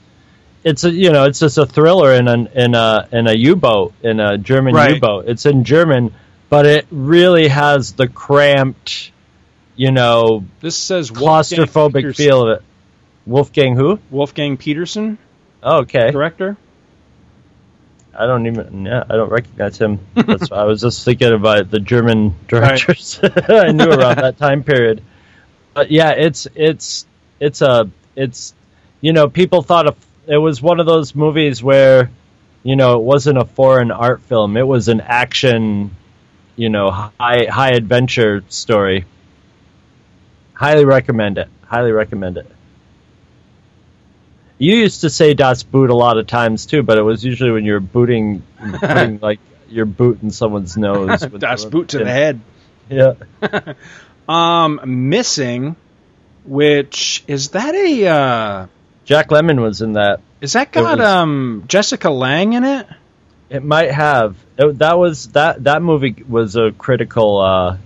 it's 0.63 0.83
a 0.83 0.91
you 0.91 1.11
know 1.11 1.25
it's 1.25 1.39
just 1.39 1.57
a 1.57 1.65
thriller 1.65 2.13
in 2.13 2.27
an 2.27 2.47
in 2.55 2.75
a 2.75 3.07
in 3.11 3.27
a 3.27 3.33
U 3.35 3.55
boat 3.55 3.93
in 4.03 4.19
a 4.19 4.37
German 4.37 4.75
Right. 4.75 4.95
U 4.95 4.99
boat. 5.01 5.25
It's 5.27 5.45
in 5.45 5.63
German, 5.63 6.13
but 6.49 6.65
it 6.65 6.85
really 6.91 7.47
has 7.47 7.93
the 7.93 8.07
cramped, 8.07 9.11
you 9.75 9.91
know, 9.91 10.43
This 10.59 10.75
says 10.77 11.11
Wolfgang 11.11 11.59
claustrophobic 11.65 11.93
Petersen. 11.93 12.25
feel 12.25 12.41
of 12.47 12.57
it. 12.57 12.63
Wolfgang 13.25 13.75
who? 13.75 13.99
Wolfgang 14.09 14.57
Petersen, 14.57 15.17
Oh, 15.63 15.79
okay. 15.81 16.11
director. 16.11 16.57
I 18.17 18.25
don't 18.25 18.45
even. 18.45 18.85
Yeah, 18.85 19.03
I 19.09 19.15
don't 19.15 19.29
recognize 19.31 19.77
him. 19.77 19.99
That's 20.15 20.51
I 20.51 20.65
was 20.65 20.81
just 20.81 21.05
thinking 21.05 21.31
about 21.31 21.71
the 21.71 21.79
German 21.79 22.35
directors 22.47 23.19
I 23.23 23.71
knew 23.71 23.89
around 23.89 24.17
that 24.17 24.37
time 24.37 24.63
period. 24.63 25.01
But 25.73 25.91
yeah, 25.91 26.11
it's 26.11 26.45
it's 26.53 27.05
it's 27.39 27.61
a 27.61 27.89
it's 28.15 28.53
you 28.99 29.13
know 29.13 29.29
people 29.29 29.61
thought 29.61 29.87
of, 29.87 29.95
it 30.31 30.37
was 30.37 30.61
one 30.61 30.79
of 30.79 30.85
those 30.85 31.13
movies 31.13 31.61
where 31.61 32.09
you 32.63 32.77
know 32.77 32.95
it 32.95 33.03
wasn't 33.03 33.37
a 33.37 33.43
foreign 33.43 33.91
art 33.91 34.21
film. 34.21 34.55
It 34.55 34.65
was 34.65 34.87
an 34.87 35.01
action, 35.01 35.91
you 36.55 36.69
know, 36.69 36.89
high 36.89 37.47
high 37.49 37.71
adventure 37.71 38.41
story. 38.47 39.05
Highly 40.53 40.85
recommend 40.85 41.37
it. 41.37 41.49
Highly 41.65 41.91
recommend 41.91 42.37
it. 42.37 42.49
You 44.57 44.77
used 44.77 45.01
to 45.01 45.09
say 45.09 45.33
Das 45.33 45.63
Boot 45.63 45.89
a 45.89 45.95
lot 45.95 46.17
of 46.17 46.27
times 46.27 46.65
too, 46.65 46.81
but 46.81 46.97
it 46.97 47.01
was 47.01 47.25
usually 47.25 47.51
when 47.51 47.65
you're 47.65 47.79
booting, 47.81 48.43
putting 48.79 49.19
like 49.21 49.39
your 49.67 49.85
boot 49.85 50.21
in 50.21 50.31
someone's 50.31 50.77
nose. 50.77 51.25
Das 51.39 51.65
Boot 51.65 51.89
to 51.89 51.99
the 51.99 52.11
head. 52.11 52.39
Yeah. 52.89 53.13
Um, 54.27 54.81
missing, 55.07 55.77
which 56.43 57.23
is 57.25 57.49
that 57.49 57.73
a 57.73 58.07
uh, 58.07 58.67
Jack 59.05 59.29
Lemmon 59.29 59.61
was 59.61 59.81
in 59.81 59.93
that. 59.93 60.21
is 60.41 60.53
that 60.53 60.71
got 60.71 60.99
was- 60.99 61.07
um 61.07 61.63
Jessica 61.67 62.09
Lange 62.09 62.53
in 62.53 62.63
it? 62.63 62.87
It 63.49 63.63
might 63.63 63.91
have. 63.91 64.37
It, 64.57 64.77
that 64.79 64.97
was 64.97 65.27
that 65.29 65.65
that 65.65 65.81
movie 65.81 66.23
was 66.27 66.55
a 66.55 66.71
critical. 66.71 67.39
Uh, 67.39 67.77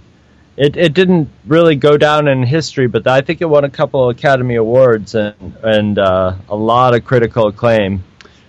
it 0.58 0.78
it 0.78 0.93
didn't 0.93 1.30
really 1.47 1.75
go 1.75 1.97
down 1.97 2.28
in 2.28 2.43
history, 2.43 2.88
but 2.88 3.08
I 3.08 3.21
think 3.21 3.41
it 3.41 3.45
won 3.45 3.63
a 3.63 3.69
couple 3.69 4.08
of 4.10 4.15
Academy 4.15 4.56
Awards 4.56 5.15
and 5.15 5.56
and 5.63 5.97
uh, 5.97 6.36
a 6.49 6.56
lot 6.56 6.93
of 6.93 7.04
critical 7.04 7.47
acclaim. 7.47 8.04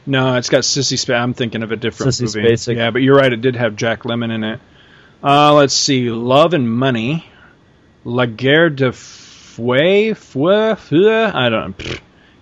No, 0.04 0.36
it's 0.36 0.50
got 0.50 0.60
Sissy 0.62 0.98
Spacek. 0.98 1.18
I'm 1.20 1.34
thinking 1.34 1.62
of 1.62 1.72
a 1.72 1.76
different 1.76 2.12
Sissy 2.12 2.36
movie. 2.36 2.52
Spacek. 2.52 2.76
Yeah, 2.76 2.90
but 2.90 3.00
you're 3.02 3.16
right. 3.16 3.32
It 3.32 3.40
did 3.40 3.56
have 3.56 3.76
Jack 3.76 4.02
Lemmon 4.02 4.30
in 4.32 4.44
it. 4.44 4.60
Uh, 5.24 5.54
let's 5.54 5.74
see. 5.74 6.10
Love 6.10 6.52
and 6.52 6.70
Money. 6.70 7.26
La 8.04 8.26
Guerre 8.26 8.70
de 8.70 8.92
Fouet. 8.92 10.14
Fouet. 10.16 10.76
Fouet? 10.78 11.34
I 11.34 11.48
don't 11.48 11.78
know. 11.78 11.94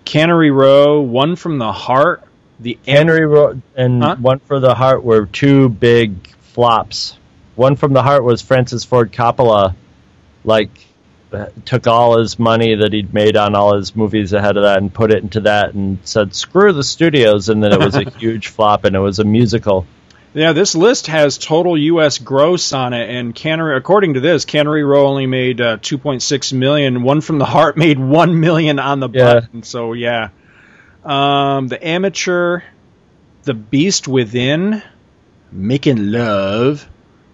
Cannery 0.05 0.51
Row. 0.51 1.01
One 1.01 1.35
from 1.35 1.57
the 1.57 1.71
Heart. 1.71 2.23
The 2.59 2.79
Henry 2.87 3.25
Row 3.25 3.61
and 3.75 4.01
Huh? 4.01 4.15
One 4.17 4.39
for 4.39 4.59
the 4.59 4.73
Heart 4.73 5.03
were 5.03 5.25
two 5.25 5.67
big 5.67 6.27
flops. 6.39 7.17
One 7.55 7.75
from 7.75 7.93
the 7.93 8.01
Heart 8.01 8.23
was 8.23 8.41
Francis 8.41 8.85
Ford 8.85 9.11
Coppola, 9.11 9.75
like 10.45 10.69
took 11.65 11.87
all 11.87 12.17
his 12.19 12.39
money 12.39 12.75
that 12.75 12.93
he'd 12.93 13.13
made 13.13 13.35
on 13.35 13.55
all 13.55 13.75
his 13.75 13.95
movies 13.95 14.31
ahead 14.31 14.55
of 14.55 14.63
that 14.63 14.77
and 14.77 14.93
put 14.93 15.11
it 15.11 15.21
into 15.21 15.41
that 15.41 15.73
and 15.73 15.99
said 16.03 16.33
screw 16.33 16.71
the 16.71 16.83
studios 16.83 17.49
and 17.49 17.61
then 17.61 17.73
it 17.73 17.79
was 17.79 17.95
a 17.95 18.09
huge 18.17 18.47
flop 18.47 18.85
and 18.85 18.95
it 18.95 18.99
was 18.99 19.19
a 19.19 19.23
musical. 19.25 19.85
Yeah, 20.35 20.51
this 20.51 20.75
list 20.75 21.07
has 21.07 21.37
total 21.37 21.77
U.S. 21.77 22.17
gross 22.17 22.73
on 22.73 22.91
it, 22.91 23.09
and 23.09 23.33
Cannery, 23.33 23.77
according 23.77 24.15
to 24.15 24.19
this, 24.19 24.43
Cannery 24.43 24.83
Row 24.83 25.07
only 25.07 25.27
made 25.27 25.61
uh, 25.61 25.77
2.6 25.77 26.51
million. 26.51 27.03
One 27.03 27.21
from 27.21 27.37
the 27.37 27.45
Heart 27.45 27.77
made 27.85 27.97
one 27.97 28.41
million 28.41 28.77
on 28.77 28.99
the 28.99 29.07
Yeah. 29.09 29.35
button. 29.35 29.63
So 29.63 29.93
yeah, 29.93 30.29
um, 31.05 31.69
the 31.69 31.87
Amateur, 31.87 32.63
the 33.43 33.53
Beast 33.53 34.09
Within, 34.09 34.83
Making 35.53 36.11
Love, 36.11 36.85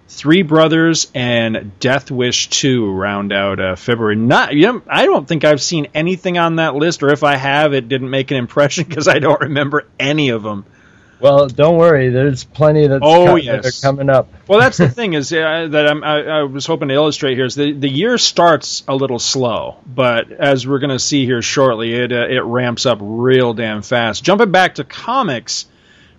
Three 0.08 0.44
Brothers, 0.44 1.10
and 1.16 1.72
Death 1.80 2.12
Wish 2.12 2.50
2 2.50 2.92
round 2.92 3.34
out 3.34 3.60
uh, 3.60 3.76
February. 3.78 4.16
Not, 4.16 4.54
you 4.54 4.74
know, 4.74 4.82
I 4.88 5.08
don't 5.08 5.28
think 5.28 5.44
I've 5.44 5.62
seen 5.62 5.88
anything 5.96 6.38
on 6.38 6.58
that 6.58 6.76
list, 6.76 7.02
or 7.02 7.10
if 7.10 7.24
I 7.24 7.36
have, 7.36 7.74
it 7.74 7.90
didn't 7.90 8.12
make 8.12 8.30
an 8.30 8.38
impression 8.38 8.84
because 8.88 9.08
I 9.08 9.18
don't 9.18 9.42
remember 9.42 9.88
any 10.00 10.30
of 10.30 10.44
them. 10.44 10.66
Well, 11.22 11.48
don't 11.48 11.78
worry, 11.78 12.10
there's 12.10 12.44
plenty 12.44 12.88
that's 12.88 13.02
Oh, 13.06 13.26
co- 13.28 13.36
yes. 13.36 13.64
that 13.64 13.78
are 13.78 13.82
coming 13.92 14.10
up. 14.10 14.34
Well, 14.48 14.60
that's 14.60 14.78
the 14.78 14.90
thing 14.98 15.14
is 15.14 15.32
uh, 15.32 15.68
that 15.70 15.88
I'm, 15.88 16.04
I, 16.04 16.22
I 16.40 16.44
was 16.44 16.66
hoping 16.66 16.88
to 16.88 16.94
illustrate 16.96 17.36
here 17.36 17.46
is 17.46 17.56
the 17.56 17.72
the 17.74 17.90
year 17.90 18.18
starts 18.18 18.84
a 18.88 18.96
little 18.96 19.20
slow, 19.20 19.78
but 19.86 20.32
as 20.32 20.68
we're 20.68 20.80
going 20.80 20.90
to 20.90 21.00
see 21.00 21.26
here 21.26 21.42
shortly, 21.42 21.94
it 21.94 22.12
uh, 22.12 22.28
it 22.28 22.44
ramps 22.44 22.86
up 22.86 22.98
real 23.02 23.54
damn 23.54 23.82
fast. 23.84 24.24
Jumping 24.24 24.52
back 24.52 24.76
to 24.76 24.84
comics 24.84 25.66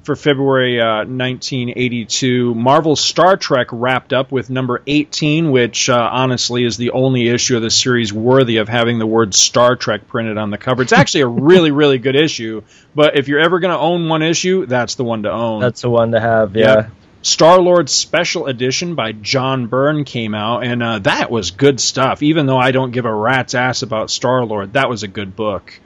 for 0.02 0.16
February 0.16 0.80
uh, 0.80 1.04
1982, 1.04 2.54
Marvel's 2.54 3.00
Star 3.00 3.36
Trek 3.36 3.68
wrapped 3.70 4.12
up 4.12 4.32
with 4.32 4.50
number 4.50 4.82
18, 4.86 5.50
which 5.50 5.88
uh, 5.88 6.08
honestly 6.12 6.64
is 6.64 6.76
the 6.76 6.90
only 6.90 7.28
issue 7.28 7.56
of 7.56 7.62
the 7.62 7.70
series 7.70 8.12
worthy 8.12 8.56
of 8.56 8.68
having 8.68 8.98
the 8.98 9.06
word 9.06 9.34
Star 9.34 9.76
Trek 9.76 10.08
printed 10.08 10.38
on 10.38 10.50
the 10.50 10.58
cover. 10.58 10.82
It's 10.82 10.92
actually 10.92 11.22
a 11.22 11.28
really 11.52 11.70
really 11.70 11.98
good 11.98 12.16
issue, 12.16 12.62
but 12.94 13.16
if 13.16 13.28
you're 13.28 13.40
ever 13.40 13.60
going 13.60 13.72
to 13.72 13.78
own 13.78 14.08
one 14.08 14.22
issue, 14.22 14.66
that's 14.66 14.96
the 14.96 15.04
one 15.04 15.22
to 15.22 15.30
own. 15.30 15.60
That's 15.60 15.82
the 15.82 15.90
one 15.90 16.12
to 16.12 16.20
have, 16.20 16.56
yeah. 16.56 16.88
Star 17.22 17.60
Lord 17.60 17.88
Special 17.88 18.46
Edition 18.46 18.96
by 18.96 19.12
John 19.12 19.68
Byrne 19.68 20.04
came 20.04 20.34
out, 20.34 20.64
and 20.64 20.82
uh, 20.82 20.98
that 21.00 21.30
was 21.30 21.52
good 21.52 21.80
stuff. 21.80 22.20
Even 22.20 22.46
though 22.46 22.58
I 22.58 22.72
don't 22.72 22.90
give 22.90 23.04
a 23.04 23.14
rat's 23.14 23.54
ass 23.54 23.82
about 23.82 24.10
Star 24.10 24.44
Lord, 24.44 24.72
that 24.72 24.88
was 24.88 25.04
a 25.04 25.08
good 25.08 25.36
book. 25.36 25.80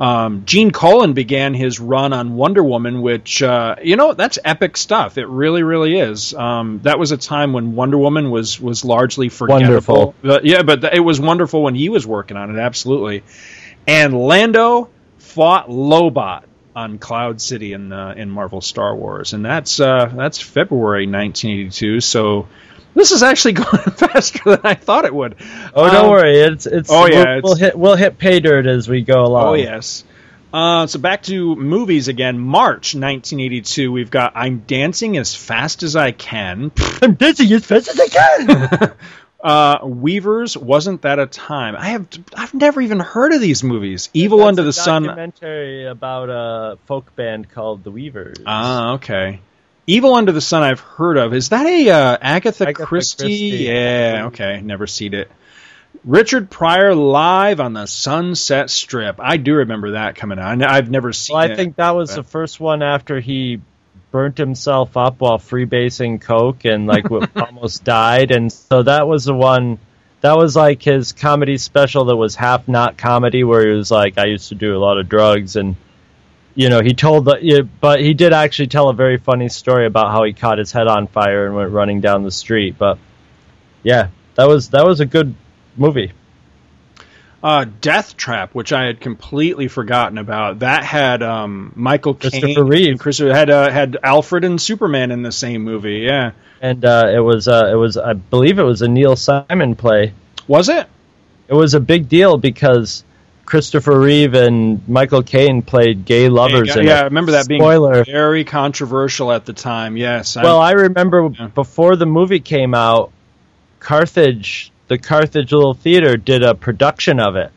Um, 0.00 0.44
Gene 0.44 0.70
Colan 0.70 1.12
began 1.12 1.54
his 1.54 1.80
run 1.80 2.12
on 2.12 2.34
Wonder 2.36 2.62
Woman, 2.62 3.02
which 3.02 3.42
uh, 3.42 3.76
you 3.82 3.96
know 3.96 4.14
that's 4.14 4.38
epic 4.44 4.76
stuff. 4.76 5.18
It 5.18 5.26
really, 5.26 5.62
really 5.62 5.98
is. 5.98 6.34
Um, 6.34 6.80
that 6.84 6.98
was 6.98 7.10
a 7.10 7.16
time 7.16 7.52
when 7.52 7.74
Wonder 7.74 7.98
Woman 7.98 8.30
was 8.30 8.60
was 8.60 8.84
largely 8.84 9.28
forgettable. 9.28 9.64
Wonderful. 9.66 10.14
But, 10.22 10.44
yeah, 10.44 10.62
but 10.62 10.82
th- 10.82 10.92
it 10.94 11.00
was 11.00 11.20
wonderful 11.20 11.62
when 11.62 11.74
he 11.74 11.88
was 11.88 12.06
working 12.06 12.36
on 12.36 12.56
it. 12.56 12.60
Absolutely. 12.60 13.24
And 13.86 14.14
Lando 14.14 14.90
fought 15.18 15.68
Lobot 15.68 16.44
on 16.76 16.98
Cloud 16.98 17.40
City 17.40 17.72
in 17.72 17.92
uh, 17.92 18.14
in 18.16 18.30
Marvel 18.30 18.60
Star 18.60 18.94
Wars, 18.94 19.32
and 19.32 19.44
that's 19.44 19.80
uh, 19.80 20.12
that's 20.14 20.40
February 20.40 21.06
1982. 21.06 22.00
So 22.00 22.46
this 22.98 23.12
is 23.12 23.22
actually 23.22 23.52
going 23.64 23.82
faster 23.92 24.40
than 24.44 24.60
I 24.64 24.74
thought 24.74 25.04
it 25.06 25.14
would. 25.14 25.36
Oh, 25.74 25.86
don't 25.90 26.04
Um, 26.04 26.10
worry, 26.10 26.40
it's 26.40 26.66
it's. 26.66 26.90
oh, 26.92 27.06
yeah, 27.06 27.34
we'll, 27.36 27.42
we'll 27.44 27.54
hit 27.56 27.78
we'll 27.78 27.96
hit 27.96 28.18
pay 28.18 28.40
dirt 28.40 28.66
as 28.66 28.88
we 28.88 29.02
go 29.02 29.22
along. 29.24 29.46
Oh 29.46 29.54
yes. 29.54 30.04
Uh, 30.52 30.86
so 30.86 30.98
back 30.98 31.22
to 31.24 31.54
movies 31.56 32.08
again. 32.08 32.38
March 32.38 32.94
1982. 32.94 33.92
We've 33.92 34.10
got 34.10 34.32
I'm 34.34 34.60
dancing 34.60 35.16
as 35.18 35.34
fast 35.34 35.82
as 35.82 35.94
I 35.94 36.12
can. 36.12 36.72
I'm 37.02 37.14
dancing 37.14 37.52
as 37.52 37.66
fast 37.66 37.88
as 37.88 38.00
I 38.00 38.06
can. 38.08 38.92
uh, 39.44 39.78
Weavers. 39.84 40.56
Wasn't 40.56 41.02
that 41.02 41.18
a 41.18 41.26
time? 41.26 41.76
I 41.76 41.90
have 41.90 42.08
I've 42.34 42.54
never 42.54 42.80
even 42.80 42.98
heard 42.98 43.34
of 43.34 43.42
these 43.42 43.62
movies. 43.62 44.08
Evil 44.14 44.38
That's 44.38 44.48
Under 44.48 44.62
the 44.62 44.72
Sun. 44.72 45.02
Documentary 45.02 45.86
about 45.86 46.30
a 46.30 46.78
folk 46.86 47.14
band 47.14 47.50
called 47.50 47.84
the 47.84 47.90
Weavers. 47.90 48.38
Ah, 48.46 48.94
okay. 48.94 49.40
Evil 49.88 50.14
Under 50.14 50.32
the 50.32 50.40
Sun 50.42 50.62
I've 50.62 50.80
heard 50.80 51.16
of. 51.16 51.32
Is 51.32 51.48
that 51.48 51.64
a 51.66 51.90
uh, 51.90 52.18
Agatha, 52.20 52.68
Agatha 52.68 52.84
Christie? 52.86 53.22
Christie. 53.24 53.64
Yeah, 53.64 54.24
okay. 54.26 54.60
Never 54.60 54.86
seen 54.86 55.14
it. 55.14 55.30
Richard 56.04 56.50
Pryor 56.50 56.94
live 56.94 57.58
on 57.58 57.72
the 57.72 57.86
Sunset 57.86 58.68
Strip. 58.68 59.16
I 59.18 59.38
do 59.38 59.54
remember 59.54 59.92
that 59.92 60.14
coming 60.14 60.38
out. 60.38 60.62
I've 60.62 60.90
never 60.90 61.12
seen 61.14 61.34
Well, 61.34 61.42
I 61.48 61.52
it. 61.52 61.56
think 61.56 61.76
that 61.76 61.96
was 61.96 62.10
but- 62.10 62.16
the 62.16 62.22
first 62.22 62.60
one 62.60 62.82
after 62.82 63.18
he 63.18 63.62
burnt 64.10 64.36
himself 64.38 64.96
up 64.96 65.20
while 65.20 65.38
freebasing 65.38 66.20
coke 66.20 66.64
and 66.66 66.86
like 66.86 67.06
almost 67.36 67.82
died, 67.84 68.30
and 68.30 68.52
so 68.52 68.82
that 68.82 69.08
was 69.08 69.24
the 69.24 69.34
one. 69.34 69.78
That 70.20 70.36
was 70.36 70.54
like 70.54 70.82
his 70.82 71.12
comedy 71.12 71.56
special 71.58 72.06
that 72.06 72.16
was 72.16 72.34
half 72.34 72.68
not 72.68 72.98
comedy, 72.98 73.42
where 73.42 73.66
he 73.66 73.72
was 73.72 73.90
like, 73.90 74.18
"I 74.18 74.26
used 74.26 74.50
to 74.50 74.54
do 74.54 74.76
a 74.76 74.80
lot 74.80 74.98
of 74.98 75.08
drugs," 75.08 75.56
and 75.56 75.76
you 76.58 76.70
know, 76.70 76.80
he 76.82 76.92
told 76.92 77.26
the, 77.26 77.68
but 77.80 78.00
he 78.00 78.14
did 78.14 78.32
actually 78.32 78.66
tell 78.66 78.88
a 78.88 78.92
very 78.92 79.16
funny 79.16 79.48
story 79.48 79.86
about 79.86 80.10
how 80.10 80.24
he 80.24 80.32
caught 80.32 80.58
his 80.58 80.72
head 80.72 80.88
on 80.88 81.06
fire 81.06 81.46
and 81.46 81.54
went 81.54 81.70
running 81.70 82.00
down 82.00 82.24
the 82.24 82.32
street. 82.32 82.74
But 82.76 82.98
yeah, 83.84 84.08
that 84.34 84.48
was 84.48 84.70
that 84.70 84.84
was 84.84 84.98
a 84.98 85.06
good 85.06 85.36
movie. 85.76 86.10
Uh, 87.44 87.66
Death 87.80 88.16
Trap, 88.16 88.56
which 88.56 88.72
I 88.72 88.86
had 88.86 89.00
completely 89.00 89.68
forgotten 89.68 90.18
about, 90.18 90.58
that 90.58 90.82
had 90.82 91.22
um, 91.22 91.72
Michael 91.76 92.14
Christopher 92.14 92.64
Reeve. 92.64 92.90
and 92.90 92.98
Christopher 92.98 93.32
had 93.32 93.50
uh, 93.50 93.70
had 93.70 93.96
Alfred 94.02 94.42
and 94.42 94.60
Superman 94.60 95.12
in 95.12 95.22
the 95.22 95.30
same 95.30 95.62
movie. 95.62 95.98
Yeah, 95.98 96.32
and 96.60 96.84
uh, 96.84 97.08
it 97.14 97.20
was 97.20 97.46
uh, 97.46 97.70
it 97.70 97.76
was 97.76 97.96
I 97.96 98.14
believe 98.14 98.58
it 98.58 98.64
was 98.64 98.82
a 98.82 98.88
Neil 98.88 99.14
Simon 99.14 99.76
play. 99.76 100.12
was 100.48 100.68
it? 100.68 100.88
It 101.46 101.54
was 101.54 101.74
a 101.74 101.80
big 101.80 102.08
deal 102.08 102.36
because 102.36 103.04
Christopher 103.48 103.98
Reeve 103.98 104.34
and 104.34 104.86
Michael 104.86 105.22
Caine 105.22 105.62
played 105.62 106.04
gay 106.04 106.28
lovers 106.28 106.68
yeah, 106.68 106.82
yeah. 106.82 107.00
I 107.00 107.04
remember 107.04 107.32
that 107.32 107.48
being 107.48 107.62
Spoiler. 107.62 108.04
very 108.04 108.44
controversial 108.44 109.32
at 109.32 109.46
the 109.46 109.54
time. 109.54 109.96
Yes. 109.96 110.36
I- 110.36 110.42
Well, 110.42 110.60
I 110.60 110.72
remember 110.72 111.30
before 111.54 111.96
the 111.96 112.04
movie 112.04 112.40
came 112.40 112.74
out, 112.74 113.10
Carthage, 113.80 114.70
the 114.88 114.98
Carthage 114.98 115.50
Little 115.50 115.72
Theater, 115.72 116.18
did 116.18 116.42
a 116.42 116.54
production 116.54 117.20
of 117.20 117.36
it, 117.36 117.50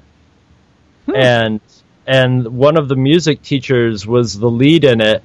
hmm. 1.08 1.16
and 1.18 1.60
and 2.08 2.48
one 2.48 2.78
of 2.78 2.88
the 2.88 2.96
music 2.96 3.42
teachers 3.42 4.08
was 4.08 4.40
the 4.40 4.50
lead 4.50 4.86
in 4.86 5.02
it, 5.02 5.22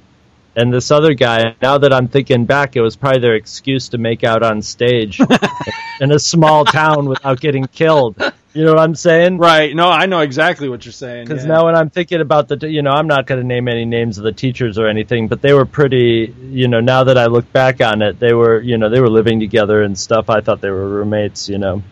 and 0.57 0.73
this 0.73 0.89
other 0.89 1.13
guy. 1.13 1.55
Now 1.61 1.77
that 1.77 1.93
I'm 1.93 2.07
thinking 2.07 2.45
back, 2.45 2.75
it 2.75 2.81
was 2.81 2.95
probably 2.95 3.21
their 3.21 3.35
excuse 3.35 3.89
to 3.89 3.99
make 3.99 4.23
out 4.23 4.41
on 4.41 4.63
stage 4.63 5.21
in 6.01 6.11
a 6.11 6.17
small 6.17 6.65
town 6.65 7.07
without 7.07 7.39
getting 7.39 7.67
killed. 7.67 8.17
You 8.53 8.65
know 8.65 8.73
what 8.73 8.81
I'm 8.81 8.95
saying? 8.95 9.37
right. 9.37 9.75
No, 9.75 9.87
I 9.87 10.07
know 10.07 10.21
exactly 10.21 10.67
what 10.67 10.83
you're 10.83 10.91
saying. 10.91 11.27
Because 11.27 11.43
yeah. 11.43 11.53
now 11.53 11.65
when 11.65 11.75
I'm 11.75 11.91
thinking 11.91 12.21
about 12.21 12.47
the, 12.47 12.67
you 12.67 12.81
know, 12.81 12.89
I'm 12.89 13.05
not 13.05 13.27
going 13.27 13.39
to 13.39 13.45
name 13.45 13.67
any 13.67 13.85
names 13.85 14.17
of 14.17 14.23
the 14.23 14.31
teachers 14.31 14.79
or 14.79 14.87
anything, 14.87 15.27
but 15.27 15.43
they 15.43 15.53
were 15.53 15.65
pretty, 15.65 16.33
you 16.49 16.67
know, 16.67 16.79
now 16.79 17.03
that 17.03 17.19
I 17.19 17.27
look 17.27 17.53
back 17.53 17.79
on 17.79 18.01
it, 18.01 18.19
they 18.19 18.33
were, 18.33 18.59
you 18.59 18.79
know, 18.79 18.89
they 18.89 18.99
were 18.99 19.11
living 19.11 19.39
together 19.39 19.83
and 19.83 19.97
stuff. 19.97 20.27
I 20.31 20.41
thought 20.41 20.59
they 20.59 20.71
were 20.71 20.89
roommates, 20.89 21.49
you 21.49 21.59
know. 21.59 21.83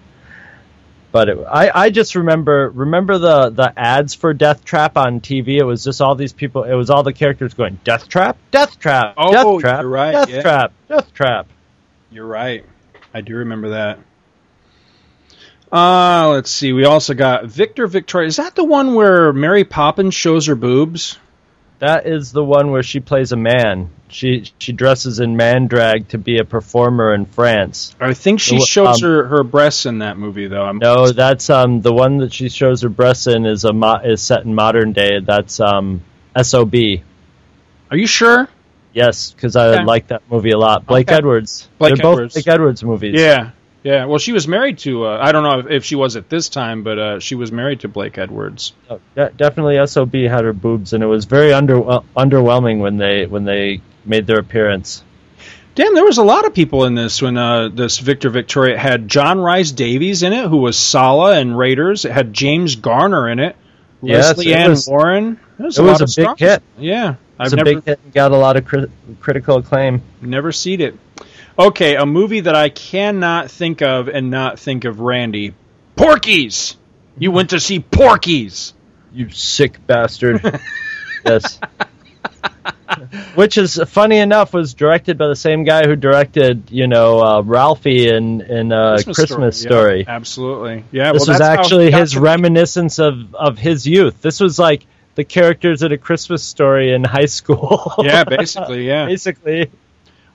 But 1.16 1.30
it, 1.30 1.38
I, 1.50 1.72
I 1.74 1.90
just 1.92 2.16
remember, 2.16 2.70
remember 2.72 3.18
the, 3.18 3.50
the 3.50 3.72
ads 3.80 4.14
for 4.16 4.34
Death 4.34 4.66
Trap 4.66 4.98
on 4.98 5.22
TV. 5.22 5.58
It 5.58 5.64
was 5.64 5.86
just 5.86 6.02
all 6.02 6.14
these 6.16 6.34
people. 6.34 6.66
It 6.66 6.74
was 6.74 6.90
all 6.90 7.04
the 7.04 7.14
characters 7.14 7.54
going 7.54 7.80
Death 7.86 8.10
Trap, 8.10 8.38
Death 8.52 8.78
Trap, 8.78 9.14
Oh, 9.16 9.32
Death 9.32 9.62
Trap, 9.62 9.82
you're 9.84 9.90
right, 9.90 10.12
Death 10.12 10.30
yeah. 10.30 10.42
Trap, 10.42 10.74
Death 10.90 11.14
Trap. 11.14 11.48
You're 12.12 12.28
right. 12.28 12.66
I 13.14 13.22
do 13.22 13.38
remember 13.38 13.70
that. 13.70 14.00
Uh, 15.72 16.32
let's 16.34 16.52
see. 16.52 16.74
We 16.74 16.84
also 16.84 17.14
got 17.14 17.46
Victor 17.46 17.88
Victoria. 17.88 18.28
Is 18.28 18.36
that 18.36 18.56
the 18.56 18.66
one 18.66 18.94
where 18.94 19.32
Mary 19.32 19.64
Poppins 19.64 20.16
shows 20.16 20.48
her 20.48 20.56
boobs? 20.56 21.18
That 21.80 22.08
is 22.08 22.32
the 22.32 22.44
one 22.44 22.72
where 22.72 22.84
she 22.84 23.00
plays 23.00 23.32
a 23.32 23.36
man. 23.38 23.90
She 24.08 24.46
she 24.60 24.72
dresses 24.72 25.20
in 25.20 25.36
man 25.36 25.68
drag 25.68 26.08
to 26.10 26.18
be 26.18 26.38
a 26.38 26.46
performer 26.46 27.14
in 27.14 27.26
France. 27.26 27.94
I 28.00 28.14
think 28.14 28.40
she 28.40 28.58
The- 28.60 28.66
shows 28.66 29.04
um, 29.04 29.10
her, 29.10 29.26
her 29.28 29.44
breasts 29.44 29.86
in 29.86 30.00
that 30.00 30.18
movie, 30.18 30.48
though. 30.48 30.64
I'm, 30.64 30.78
No, 30.78 31.12
that's 31.12 31.50
um 31.50 31.82
the 31.82 31.92
one 31.94 32.18
that 32.20 32.34
she 32.34 32.48
shows 32.50 32.82
her 32.84 32.90
breasts 32.90 33.28
in 33.28 33.46
is 33.46 33.66
a 33.66 33.74
mo- 33.74 34.00
is 34.04 34.22
set 34.22 34.46
in 34.46 34.56
modern 34.56 34.94
day. 34.94 35.20
That's 35.20 35.60
um 35.60 36.02
Sob. 36.42 36.74
Are 37.92 37.98
you 37.98 38.08
sure? 38.08 38.48
Yes, 38.94 39.32
because 39.32 39.56
I 39.58 39.68
Okay. 39.76 39.84
like 39.84 40.08
that 40.08 40.22
movie 40.32 40.52
a 40.52 40.58
lot. 40.58 40.86
Blake 40.86 41.10
Okay. 41.10 41.18
Edwards. 41.18 41.68
Blake 41.78 41.96
They're 41.96 42.04
both 42.04 42.14
Edwards. 42.14 42.34
Blake 42.36 42.48
Edwards 42.48 42.84
movies. 42.84 43.20
Yeah, 43.20 43.50
yeah. 43.86 44.06
Well, 44.06 44.18
she 44.18 44.34
was 44.34 44.48
married 44.48 44.80
to. 44.80 45.06
Uh, 45.06 45.18
I 45.22 45.32
don't 45.32 45.44
know 45.44 45.72
if, 45.72 45.86
she 45.86 45.96
was 45.96 46.16
at 46.18 46.28
this 46.30 46.50
time, 46.50 46.84
but 46.84 47.00
uh, 47.00 47.20
she 47.22 47.36
was 47.36 47.52
married 47.52 47.80
to 47.82 47.88
Blake 47.88 48.18
Edwards. 48.18 48.74
Oh, 48.90 49.00
de- 49.16 49.30
definitely 49.30 49.86
Sob 49.88 50.14
had 50.14 50.44
her 50.44 50.52
boobs, 50.54 50.92
and 50.94 51.04
it 51.04 51.08
was 51.08 51.26
very 51.26 51.54
under 51.54 51.76
underwhelming 52.18 52.80
when 52.80 52.98
they 52.98 53.26
when 53.28 53.46
they 53.46 53.82
made 54.04 54.28
their 54.28 54.40
appearance. 54.40 55.04
Damn, 55.76 55.94
there 55.94 56.06
was 56.06 56.18
a 56.18 56.24
lot 56.24 56.46
of 56.46 56.54
people 56.54 56.86
in 56.86 56.96
this 56.96 57.22
when 57.22 57.38
uh, 57.38 57.70
this 57.70 58.00
Victor 58.00 58.30
Victoria 58.30 58.76
it 58.76 58.80
had 58.80 59.08
John 59.10 59.40
Rhys-Davies 59.40 60.24
in 60.24 60.34
it, 60.34 60.48
who 60.48 60.58
was 60.58 60.78
Sallah 60.78 61.38
and 61.38 61.58
Raiders. 61.58 62.06
It 62.06 62.12
had 62.12 62.34
James 62.34 62.76
Garner 62.78 63.30
in 63.30 63.40
it, 63.40 63.56
Yes, 64.02 64.30
Lesley 64.38 64.54
Ann 64.54 64.70
was- 64.72 64.88
Warren. 64.88 65.40
It 65.60 65.64
was 65.64 65.78
it 65.78 65.82
a, 65.84 65.86
was 65.86 66.02
a 66.02 66.06
big 66.06 66.10
stars. 66.10 66.40
hit. 66.40 66.64
Yeah, 66.78 67.16
I've 67.40 67.54
a 67.54 67.56
never 67.58 67.76
big 67.76 67.84
hit 67.84 68.00
and 68.04 68.14
got 68.14 68.32
a 68.32 68.38
lot 68.38 68.56
of 68.58 68.66
crit- 68.66 68.90
critical 69.22 69.58
acclaim. 69.58 70.02
never 70.22 70.52
seen 70.52 70.82
it. 70.82 70.96
Okay, 71.58 71.96
a 71.96 72.06
movie 72.06 72.42
that 72.42 72.56
I 72.56 72.70
cannot 72.70 73.50
think 73.50 73.82
of 73.82 74.10
and 74.10 74.30
not 74.30 74.60
think 74.60 74.84
of 74.84 75.00
Randy. 75.00 75.54
Porky's. 75.96 76.76
You 77.18 77.32
went 77.32 77.52
to 77.52 77.60
see 77.60 77.80
Porky's. 77.80 78.74
You 79.14 79.30
sick 79.30 79.86
bastard. 79.88 80.42
yes. 81.26 81.60
Which 83.36 83.58
is 83.58 83.80
funny 83.88 84.18
enough 84.18 84.54
was 84.54 84.74
directed 84.74 85.18
by 85.18 85.28
the 85.28 85.36
same 85.36 85.64
guy 85.64 85.88
who 85.88 85.96
directed, 85.96 86.70
you 86.72 86.88
know, 86.88 87.20
uh, 87.20 87.42
Ralphie 87.42 88.10
in 88.10 88.42
in 88.42 88.72
uh, 88.74 88.98
Christmas, 89.04 89.64
Yeah, 89.64 89.70
Story. 89.70 90.06
absolutely. 90.08 90.84
Yeah, 90.92 91.14
this 91.14 91.28
well, 91.28 91.36
was 91.36 91.42
actually 91.42 91.92
his 91.92 92.18
reminiscence 92.18 93.00
of 93.00 93.34
of 93.34 93.58
his 93.58 93.88
youth. 93.88 94.22
This 94.22 94.40
was 94.40 94.60
like 94.60 94.86
the 95.16 95.24
characters 95.24 95.82
in 95.84 95.94
a 95.94 95.98
Christmas 95.98 96.44
Story 96.44 96.94
in 96.94 97.04
high 97.04 97.26
school. 97.26 97.94
yeah, 98.00 98.24
basically, 98.26 98.86
yeah. 98.88 99.06
basically. 99.06 99.72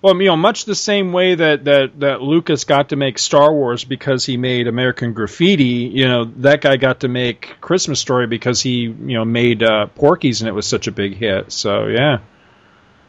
Well, 0.03 0.17
you 0.17 0.29
know, 0.29 0.37
much 0.37 0.65
the 0.65 0.75
same 0.75 1.13
way 1.13 1.35
that, 1.35 1.65
that, 1.65 2.01
that 2.01 2.23
Lucas 2.23 2.65
got 2.65 2.89
to 2.89 2.97
make 2.97 3.19
Star 3.19 3.53
Wars 3.53 3.85
because 3.85 4.25
he 4.25 4.39
made 4.39 4.67
American 4.67 5.13
Graffiti, 5.13 5.91
you 5.93 6.09
know, 6.09 6.25
that 6.25 6.63
guy 6.63 6.79
got 6.79 7.01
to 7.01 7.09
make 7.09 7.61
Christmas 7.61 8.01
Story 8.01 8.27
because 8.27 8.63
he, 8.63 8.85
you 8.85 8.95
know, 9.15 9.27
made 9.27 9.63
uh, 9.63 9.87
Porky's 9.89 10.41
and 10.41 10.49
it 10.49 10.53
was 10.53 10.67
such 10.67 10.87
a 10.87 10.93
big 10.93 11.17
hit. 11.17 11.53
So, 11.53 11.87
yeah. 11.87 12.21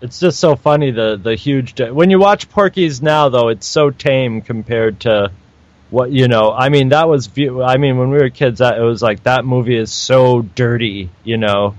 It's 0.02 0.20
just 0.20 0.40
so 0.40 0.56
funny 0.56 0.90
the 0.90 1.16
the 1.16 1.36
huge. 1.36 1.80
When 1.80 2.10
you 2.10 2.18
watch 2.18 2.50
Porky's 2.50 3.04
now, 3.04 3.30
though, 3.30 3.50
it's 3.50 3.68
so 3.68 3.92
tame 3.92 4.42
compared 4.42 5.02
to 5.02 5.32
what 5.92 6.12
you 6.12 6.28
know. 6.28 6.52
I 6.52 6.70
mean, 6.70 6.90
that 6.90 7.08
was. 7.08 7.28
view- 7.28 7.62
I 7.62 7.78
mean, 7.78 8.00
when 8.00 8.10
we 8.10 8.18
were 8.18 8.32
kids, 8.32 8.60
that, 8.60 8.80
it 8.80 8.82
was 8.82 9.04
like 9.04 9.24
that 9.24 9.46
movie 9.46 9.78
is 9.78 9.92
so 9.92 10.42
dirty. 10.42 11.12
You 11.24 11.38
know. 11.38 11.76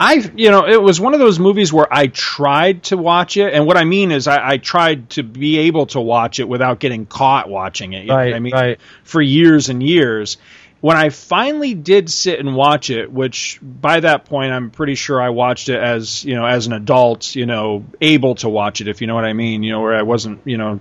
I, 0.00 0.30
you 0.36 0.50
know, 0.50 0.66
it 0.66 0.80
was 0.80 1.00
one 1.00 1.14
of 1.14 1.20
those 1.20 1.38
movies 1.38 1.72
where 1.72 1.92
I 1.92 2.06
tried 2.06 2.84
to 2.84 2.96
watch 2.96 3.36
it, 3.36 3.52
and 3.52 3.66
what 3.66 3.76
I 3.76 3.84
mean 3.84 4.12
is 4.12 4.28
I, 4.28 4.50
I 4.50 4.56
tried 4.58 5.10
to 5.10 5.22
be 5.22 5.58
able 5.58 5.86
to 5.86 6.00
watch 6.00 6.38
it 6.38 6.48
without 6.48 6.78
getting 6.78 7.04
caught 7.04 7.48
watching 7.48 7.92
it. 7.92 8.02
You 8.02 8.08
know 8.08 8.14
what 8.14 8.20
Right, 8.20 8.34
I 8.34 8.38
mean, 8.38 8.52
right. 8.52 8.80
for 9.02 9.20
years 9.20 9.68
and 9.68 9.82
years. 9.82 10.36
When 10.80 10.96
I 10.96 11.08
finally 11.08 11.74
did 11.74 12.08
sit 12.08 12.38
and 12.38 12.54
watch 12.54 12.90
it, 12.90 13.10
which 13.10 13.58
by 13.60 13.98
that 13.98 14.26
point 14.26 14.52
I'm 14.52 14.70
pretty 14.70 14.94
sure 14.94 15.20
I 15.20 15.30
watched 15.30 15.68
it 15.68 15.76
as 15.76 16.24
you 16.24 16.36
know 16.36 16.46
as 16.46 16.68
an 16.68 16.72
adult, 16.72 17.34
you 17.34 17.46
know, 17.46 17.84
able 18.00 18.36
to 18.36 18.48
watch 18.48 18.80
it, 18.80 18.86
if 18.86 19.00
you 19.00 19.08
know 19.08 19.16
what 19.16 19.24
I 19.24 19.32
mean, 19.32 19.64
you 19.64 19.72
know, 19.72 19.80
where 19.80 19.96
I 19.96 20.02
wasn't, 20.02 20.42
you 20.44 20.56
know, 20.56 20.78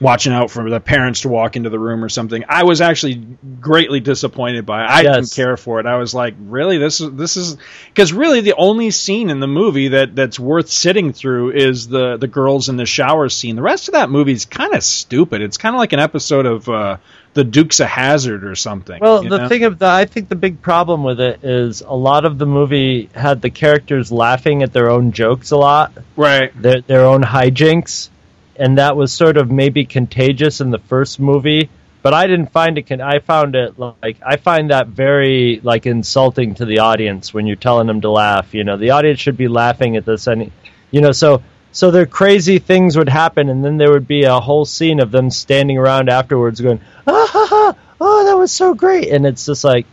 watching 0.00 0.32
out 0.32 0.50
for 0.50 0.68
the 0.68 0.80
parents 0.80 1.22
to 1.22 1.28
walk 1.28 1.56
into 1.56 1.70
the 1.70 1.78
room 1.78 2.04
or 2.04 2.08
something. 2.08 2.44
I 2.48 2.64
was 2.64 2.80
actually 2.80 3.14
greatly 3.60 4.00
disappointed 4.00 4.66
by 4.66 4.84
it. 4.84 4.90
I 4.90 5.02
didn't 5.02 5.30
care 5.32 5.56
for 5.56 5.80
it. 5.80 5.86
I 5.86 5.96
was 5.96 6.14
like, 6.14 6.34
really, 6.38 6.78
this 6.78 7.00
is 7.00 7.12
this 7.12 7.36
is 7.36 7.56
because 7.88 8.12
really 8.12 8.40
the 8.40 8.54
only 8.54 8.90
scene 8.90 9.30
in 9.30 9.40
the 9.40 9.46
movie 9.46 9.88
that 9.88 10.14
that's 10.14 10.38
worth 10.38 10.68
sitting 10.68 11.12
through 11.12 11.52
is 11.52 11.88
the 11.88 12.16
the 12.16 12.26
girls 12.26 12.68
in 12.68 12.76
the 12.76 12.86
shower 12.86 13.28
scene. 13.28 13.56
The 13.56 13.62
rest 13.62 13.88
of 13.88 13.92
that 13.92 14.10
movie 14.10 14.32
is 14.32 14.44
kind 14.44 14.74
of 14.74 14.82
stupid. 14.82 15.42
It's 15.42 15.56
kind 15.56 15.74
of 15.74 15.78
like 15.78 15.92
an 15.92 16.00
episode 16.00 16.46
of 16.46 16.68
uh, 16.68 16.96
the 17.34 17.44
Dukes 17.44 17.80
of 17.80 17.88
Hazzard 17.88 18.44
or 18.44 18.54
something. 18.54 19.00
Well, 19.00 19.22
the 19.22 19.38
know? 19.38 19.48
thing 19.48 19.64
of 19.64 19.78
the, 19.78 19.86
I 19.86 20.04
think 20.06 20.28
the 20.28 20.36
big 20.36 20.62
problem 20.62 21.02
with 21.02 21.20
it 21.20 21.42
is 21.44 21.80
a 21.82 21.94
lot 21.94 22.24
of 22.24 22.38
the 22.38 22.46
movie 22.46 23.10
had 23.14 23.42
the 23.42 23.50
characters 23.50 24.10
laughing 24.10 24.62
at 24.62 24.72
their 24.72 24.90
own 24.90 25.12
jokes 25.12 25.50
a 25.50 25.56
lot, 25.56 25.92
right? 26.16 26.50
Their 26.60 26.80
their 26.82 27.04
own 27.04 27.22
hijinks, 27.22 28.08
and 28.56 28.78
that 28.78 28.96
was 28.96 29.12
sort 29.12 29.36
of 29.36 29.50
maybe 29.50 29.84
contagious 29.84 30.60
in 30.60 30.70
the 30.70 30.78
first 30.78 31.18
movie. 31.20 31.68
But 32.02 32.12
I 32.12 32.26
didn't 32.26 32.52
find 32.52 32.76
it. 32.76 32.82
Con- 32.86 33.00
I 33.00 33.18
found 33.20 33.54
it 33.56 33.78
like 33.78 34.18
I 34.24 34.36
find 34.36 34.70
that 34.70 34.88
very 34.88 35.60
like 35.62 35.86
insulting 35.86 36.54
to 36.56 36.66
the 36.66 36.80
audience 36.80 37.32
when 37.32 37.46
you're 37.46 37.56
telling 37.56 37.86
them 37.86 38.02
to 38.02 38.10
laugh. 38.10 38.52
You 38.52 38.62
know, 38.64 38.76
the 38.76 38.90
audience 38.90 39.20
should 39.20 39.38
be 39.38 39.48
laughing 39.48 39.96
at 39.96 40.04
this, 40.04 40.26
and 40.26 40.50
you 40.90 41.00
know, 41.00 41.12
so 41.12 41.42
so 41.72 41.90
their 41.90 42.04
crazy 42.06 42.58
things 42.58 42.96
would 42.98 43.08
happen, 43.08 43.48
and 43.48 43.64
then 43.64 43.78
there 43.78 43.90
would 43.90 44.06
be 44.06 44.24
a 44.24 44.38
whole 44.38 44.66
scene 44.66 45.00
of 45.00 45.10
them 45.10 45.30
standing 45.30 45.78
around 45.78 46.10
afterwards, 46.10 46.60
going, 46.60 46.80
"Ah 47.06 47.26
ha 47.26 47.46
ha! 47.48 47.76
Oh, 48.00 48.24
that 48.26 48.36
was 48.36 48.52
so 48.52 48.74
great!" 48.74 49.08
And 49.08 49.24
it's 49.24 49.46
just 49.46 49.64
like, 49.64 49.86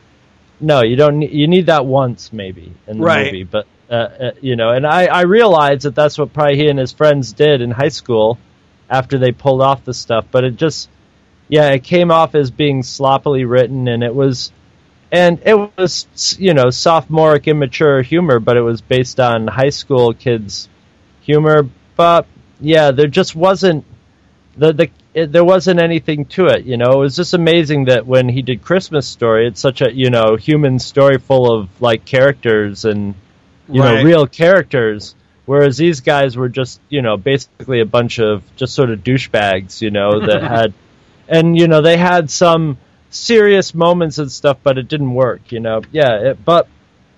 no, 0.60 0.82
you 0.84 0.97
don't. 0.97 1.19
Need, 1.19 1.32
you 1.32 1.47
need 1.47 1.67
that 1.67 1.86
once 1.86 2.34
maybe 2.34 2.74
in 2.88 2.97
the 2.97 3.04
Right. 3.04 3.26
movie, 3.28 3.43
but 3.45 3.67
uh, 3.89 3.93
uh, 3.93 4.32
you 4.41 4.58
know, 4.58 4.67
and 4.69 4.86
I 4.86 5.06
I 5.06 5.21
realize 5.21 5.84
that 5.84 5.95
that's 5.95 6.17
what 6.17 6.34
probably 6.34 6.58
he 6.58 6.67
and 6.67 6.78
his 6.78 6.91
friends 6.91 7.32
did 7.32 7.62
in 7.62 7.71
high 7.71 7.88
school 7.89 8.38
after 8.91 9.19
they 9.19 9.34
pulled 9.34 9.63
off 9.63 9.86
the 9.86 9.95
stuff, 9.95 10.27
but 10.32 10.45
it 10.45 10.58
just 10.58 10.89
yeah, 11.49 11.69
it 11.71 11.84
came 11.84 12.12
off 12.12 12.36
as 12.36 12.51
being 12.51 12.84
sloppily 12.84 13.45
written, 13.45 13.88
and 13.88 14.04
it 14.04 14.15
was. 14.15 14.51
And 15.13 15.41
it 15.45 15.56
was, 15.77 16.08
you 16.39 16.54
know, 16.54 16.69
sophomoric, 16.71 17.47
immature 17.47 18.01
humor, 18.01 18.39
but 18.39 18.58
it 18.58 18.62
was 18.62 18.82
based 18.82 19.19
on 19.19 19.47
high 19.47 19.69
school 19.69 20.13
kids' 20.13 20.69
humor. 21.21 21.69
But 21.97 22.27
yeah, 22.62 22.91
there 22.91 23.08
just 23.08 23.36
wasn't 23.36 23.86
the 24.58 24.73
the 24.73 24.91
it, 25.13 25.32
there 25.32 25.45
wasn't 25.45 25.82
anything 25.82 26.25
to 26.27 26.47
it. 26.47 26.65
You 26.65 26.77
know, 26.77 26.91
it 26.93 26.97
was 26.99 27.15
just 27.17 27.34
amazing 27.34 27.86
that 27.86 28.08
when 28.08 28.30
he 28.30 28.41
did 28.43 28.62
Christmas 28.63 29.08
Story, 29.08 29.47
it's 29.47 29.62
such 29.62 29.82
a 29.82 29.93
you 29.93 30.10
know 30.10 30.38
human 30.38 30.80
story 30.80 31.19
full 31.19 31.51
of 31.54 31.69
like 31.82 32.06
characters 32.06 32.86
and 32.86 33.15
you 33.71 33.82
Right. 33.82 33.84
know 33.84 33.95
real 33.95 34.27
characters. 34.27 35.15
Whereas 35.45 35.77
these 35.77 36.01
guys 36.01 36.38
were 36.38 36.49
just 36.49 36.80
you 36.89 37.01
know 37.01 37.17
basically 37.17 37.80
a 37.82 37.86
bunch 37.86 38.19
of 38.19 38.43
just 38.56 38.73
sort 38.73 38.89
of 38.89 39.04
douchebags. 39.04 39.82
You 39.82 39.91
know 39.91 40.25
that 40.27 40.43
had 40.58 40.73
and 41.27 41.58
you 41.58 41.67
know 41.67 41.82
they 41.82 41.97
had 41.97 42.30
some 42.30 42.77
serious 43.10 43.73
moments 43.73 44.17
and 44.17 44.32
stuff, 44.32 44.58
but 44.63 44.77
it 44.77 44.88
didn't 44.88 45.13
work. 45.13 45.51
You 45.51 45.60
know, 45.60 45.82
yeah. 45.91 46.32
It, 46.32 46.45
but 46.45 46.67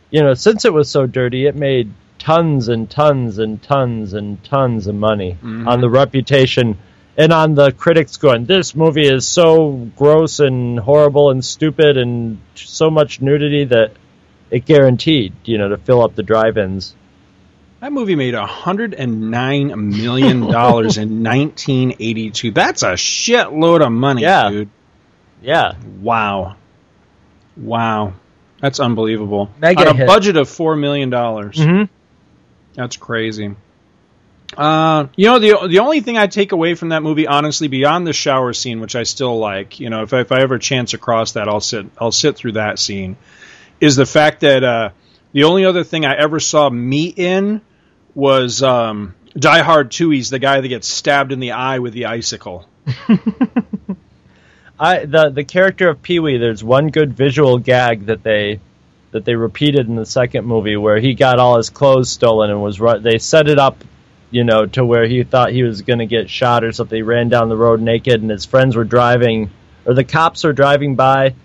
you 0.10 0.22
know, 0.22 0.34
since 0.34 0.66
it 0.66 0.74
was 0.74 0.90
so 0.90 1.06
dirty, 1.08 1.46
it 1.48 1.56
made 1.56 1.92
tons 2.20 2.68
and 2.70 2.90
tons 2.90 3.38
and 3.40 3.62
tons 3.62 4.14
and 4.14 4.42
tons 4.44 4.88
of 4.88 4.96
money 4.96 5.38
Mhm. 5.44 5.68
on 5.68 5.82
the 5.82 5.90
reputation 5.90 6.78
and 7.18 7.34
on 7.34 7.54
the 7.56 7.72
critics 7.72 8.18
going, 8.18 8.46
this 8.46 8.76
movie 8.76 9.08
is 9.08 9.28
so 9.28 9.90
gross 9.98 10.40
and 10.40 10.80
horrible 10.80 11.30
and 11.32 11.44
stupid 11.44 11.98
and 11.98 12.40
so 12.56 12.90
much 12.90 13.22
nudity 13.22 13.66
that 13.66 13.92
it 14.50 14.66
guaranteed, 14.66 15.34
you 15.46 15.58
know, 15.58 15.70
to 15.70 15.78
fill 15.78 16.02
up 16.02 16.16
the 16.16 16.24
drive-ins. 16.24 16.96
That 17.84 17.92
movie 17.92 18.16
made 18.16 18.34
hundred 18.34 18.94
and 18.94 19.30
nine 19.30 19.90
million 19.90 20.40
dollars 20.40 20.98
in 20.98 21.22
nineteen 21.32 21.98
eighty 22.00 22.32
two. 22.32 22.52
That's 22.52 22.82
a 22.82 22.94
shitload 22.94 23.86
of 23.86 23.92
money, 23.92 24.22
Yeah. 24.22 24.50
dude. 24.50 24.70
Yeah. 25.42 25.74
Wow. 26.00 26.56
Wow. 27.58 28.14
That's 28.62 28.80
unbelievable. 28.80 29.50
Mega 29.60 29.82
On 29.82 29.88
a 29.88 29.94
hit. 29.98 30.08
budget 30.08 30.38
of 30.38 30.48
four 30.48 30.78
million 30.78 31.10
dollars. 31.10 31.58
Mhm. 31.58 31.90
That's 32.74 32.96
crazy. 32.96 33.54
Uh, 34.58 35.08
you 35.18 35.26
know 35.28 35.40
the 35.40 35.68
the 35.68 35.80
only 35.80 36.00
thing 36.00 36.18
I 36.18 36.28
take 36.28 36.54
away 36.54 36.76
from 36.76 36.88
that 36.90 37.04
movie, 37.04 37.28
honestly, 37.28 37.68
beyond 37.68 38.08
the 38.08 38.14
shower 38.14 38.54
scene, 38.54 38.80
which 38.80 38.96
I 38.96 39.04
still 39.04 39.38
like, 39.40 39.82
you 39.82 39.90
know, 39.90 40.04
if 40.04 40.14
I, 40.14 40.22
if 40.22 40.32
I 40.32 40.40
ever 40.40 40.58
chance 40.58 40.94
across 40.94 41.34
that, 41.34 41.50
I'll 41.50 41.60
sit 41.60 41.88
I'll 42.00 42.14
sit 42.14 42.38
through 42.38 42.54
that 42.54 42.80
scene, 42.80 43.18
is 43.82 43.98
the 43.98 44.06
fact 44.06 44.40
that 44.40 44.64
uh, 44.64 44.90
the 45.34 45.44
only 45.44 45.66
other 45.66 45.84
thing 45.84 46.06
I 46.06 46.16
ever 46.16 46.40
saw 46.40 46.70
meat 46.70 47.20
in 47.20 47.60
was 48.16 48.62
um, 48.64 49.16
Die 49.36 49.62
Hard 49.62 49.92
Two. 49.92 50.10
He's 50.10 50.30
the 50.30 50.40
guy 50.40 50.62
that 50.62 50.68
gets 50.68 50.88
stabbed 50.88 51.32
in 51.32 51.40
the 51.40 51.52
eye 51.52 51.80
with 51.80 51.94
the 51.94 52.06
icicle. 52.06 52.68
I 54.80 55.06
the 55.06 55.30
the 55.30 55.44
character 55.44 55.90
of 55.90 56.02
Pee 56.02 56.20
Wee. 56.20 56.38
There's 56.38 56.64
one 56.64 56.90
good 56.90 57.14
visual 57.14 57.58
gag 57.60 58.08
that 58.08 58.24
they 58.24 58.60
that 59.12 59.26
they 59.26 59.36
repeated 59.36 59.88
in 59.88 59.96
the 59.96 60.06
second 60.06 60.46
movie 60.46 60.76
where 60.76 61.00
he 61.00 61.14
got 61.14 61.40
all 61.40 61.58
his 61.58 61.70
clothes 61.70 62.10
stolen 62.10 62.50
and 62.50 62.62
was 62.62 62.80
ru- 62.80 63.00
they 63.00 63.20
set 63.20 63.48
it 63.48 63.60
up, 63.60 63.84
you 64.32 64.44
know, 64.44 64.66
to 64.66 64.84
where 64.84 65.06
he 65.08 65.24
thought 65.24 65.52
he 65.52 65.64
was 65.64 65.84
going 65.84 66.00
to 66.00 66.08
get 66.08 66.30
shot 66.30 66.64
or 66.64 66.72
something. 66.72 66.96
He 66.96 67.04
ran 67.04 67.30
down 67.30 67.48
the 67.48 67.56
road 67.56 67.80
naked, 67.80 68.22
and 68.22 68.32
his 68.32 68.46
friends 68.46 68.76
were 68.76 68.84
driving, 68.84 69.52
or 69.86 69.94
the 69.94 70.04
cops 70.04 70.44
were 70.44 70.54
driving 70.54 70.96
by, 70.96 71.36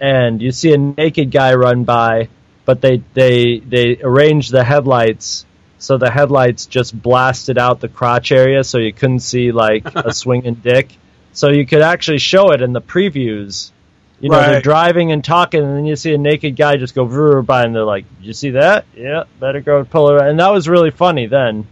and 0.00 0.40
you 0.40 0.52
see 0.52 0.72
a 0.72 0.78
naked 0.78 1.30
guy 1.32 1.54
run 1.54 1.84
by, 1.84 2.28
but 2.64 2.80
they 2.80 3.02
they 3.14 3.58
they 3.58 3.98
arranged 4.00 4.52
the 4.52 4.64
headlights. 4.64 5.44
So 5.82 5.98
the 5.98 6.12
headlights 6.12 6.66
just 6.66 6.94
blasted 7.00 7.58
out 7.58 7.80
the 7.80 7.88
crotch 7.88 8.30
area, 8.30 8.62
so 8.62 8.78
you 8.78 8.92
couldn't 8.92 9.18
see 9.18 9.50
like 9.50 9.84
a 9.96 10.14
swinging 10.14 10.54
dick. 10.54 10.96
So 11.32 11.48
you 11.48 11.66
could 11.66 11.82
actually 11.82 12.18
show 12.18 12.52
it 12.52 12.62
in 12.62 12.72
the 12.72 12.80
previews. 12.80 13.72
You 14.20 14.30
know, 14.30 14.38
they're 14.38 14.60
driving 14.60 15.10
and 15.10 15.24
talking, 15.24 15.60
and 15.60 15.76
then 15.76 15.84
you 15.84 15.96
see 15.96 16.14
a 16.14 16.18
naked 16.18 16.54
guy 16.54 16.76
just 16.76 16.94
go 16.94 17.42
by, 17.42 17.64
and 17.64 17.74
they're 17.74 17.82
like, 17.82 18.04
"Did 18.18 18.26
you 18.26 18.32
see 18.32 18.50
that? 18.50 18.84
Yeah, 18.96 19.24
better 19.40 19.60
go 19.60 19.84
pull 19.84 20.16
it." 20.16 20.22
And 20.22 20.38
that 20.38 20.50
was 20.52 20.68
really 20.68 20.92
funny 20.92 21.26
then, 21.26 21.66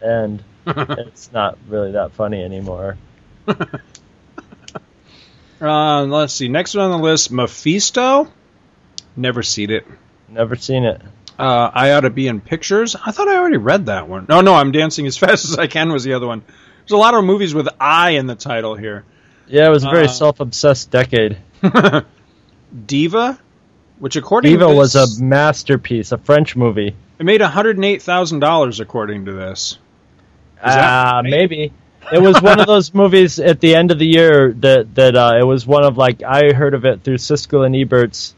and 0.00 0.42
it's 0.66 1.30
not 1.30 1.56
really 1.68 1.92
that 1.92 2.14
funny 2.14 2.42
anymore. 2.42 2.98
Uh, 5.60 6.02
let's 6.08 6.34
see. 6.34 6.48
Next 6.48 6.74
one 6.74 6.86
on 6.86 6.90
the 6.90 7.06
list, 7.06 7.30
Mephisto. 7.30 8.26
Never 9.14 9.44
seen 9.44 9.70
it. 9.70 9.86
Never 10.28 10.56
seen 10.56 10.82
it. 10.82 11.00
Uh, 11.38 11.70
I 11.74 11.92
ought 11.92 12.00
to 12.00 12.10
be 12.10 12.28
in 12.28 12.40
pictures. 12.40 12.96
I 12.96 13.10
thought 13.10 13.28
I 13.28 13.36
already 13.36 13.58
read 13.58 13.86
that 13.86 14.08
one. 14.08 14.26
No, 14.28 14.40
no, 14.40 14.54
I'm 14.54 14.72
dancing 14.72 15.06
as 15.06 15.16
fast 15.24 15.44
as 15.44 15.58
I 15.58 15.66
can 15.66 15.92
was 15.92 16.02
the 16.04 16.14
other 16.14 16.26
one. 16.26 16.42
There's 16.80 16.92
a 16.92 16.96
lot 16.96 17.14
of 17.14 17.24
movies 17.24 17.54
with 17.54 17.68
I 17.80 18.10
in 18.10 18.26
the 18.26 18.34
title 18.34 18.74
here. 18.74 19.04
Yeah, 19.48 19.66
it 19.66 19.70
was 19.70 19.84
a 19.84 19.90
very 19.90 20.04
Uh, 20.06 20.08
self-obsessed 20.08 20.90
decade. 20.90 21.36
Diva, 22.86 23.38
which 23.98 24.16
according 24.16 24.50
to 24.52 24.58
Diva 24.58 24.70
to 24.70 24.76
was 24.76 24.94
a 24.94 25.22
masterpiece, 25.22 26.12
a 26.12 26.18
French 26.18 26.56
movie. 26.56 26.94
it 27.18 27.24
made 27.24 27.40
108 27.40 28.02
thousand 28.02 28.40
dollars 28.40 28.80
according 28.80 29.24
to 29.26 29.32
this. 29.32 29.78
Ah, 30.62 31.20
right? 31.22 31.30
maybe. 31.30 31.72
It 32.12 32.20
was 32.20 32.40
one 32.40 32.60
of 32.60 32.66
those 32.68 32.94
movies 32.94 33.38
at 33.40 33.60
the 33.60 33.74
end 33.74 33.90
of 33.90 33.98
the 33.98 34.06
year 34.06 34.52
that 34.60 34.94
that 34.94 35.16
uh, 35.16 35.36
it 35.40 35.44
was 35.44 35.66
one 35.66 35.84
of 35.84 35.96
like 35.96 36.22
I 36.22 36.52
heard 36.52 36.74
of 36.74 36.84
it 36.84 37.02
through 37.02 37.16
Siskel 37.18 37.64
and 37.66 37.74
Ebert's, 37.74 38.34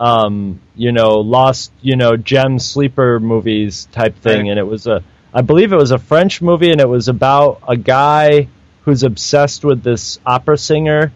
um, 0.00 0.60
you 0.76 0.92
know, 0.92 1.18
lost 1.20 1.72
you 1.80 1.96
know 1.96 2.16
gem 2.16 2.58
sleeper 2.58 3.18
movies 3.20 3.88
type 3.92 4.16
thing, 4.16 4.42
Right. 4.42 4.50
and 4.50 4.58
it 4.58 4.66
was 4.66 4.86
a 4.86 5.02
I 5.32 5.42
believe 5.42 5.72
it 5.72 5.76
was 5.76 5.90
a 5.90 5.98
French 5.98 6.40
movie, 6.40 6.70
and 6.72 6.80
it 6.80 6.88
was 6.88 7.08
about 7.08 7.62
a 7.68 7.76
guy 7.76 8.48
who's 8.82 9.02
obsessed 9.02 9.64
with 9.64 9.82
this 9.82 10.18
opera 10.24 10.56
singer, 10.56 11.12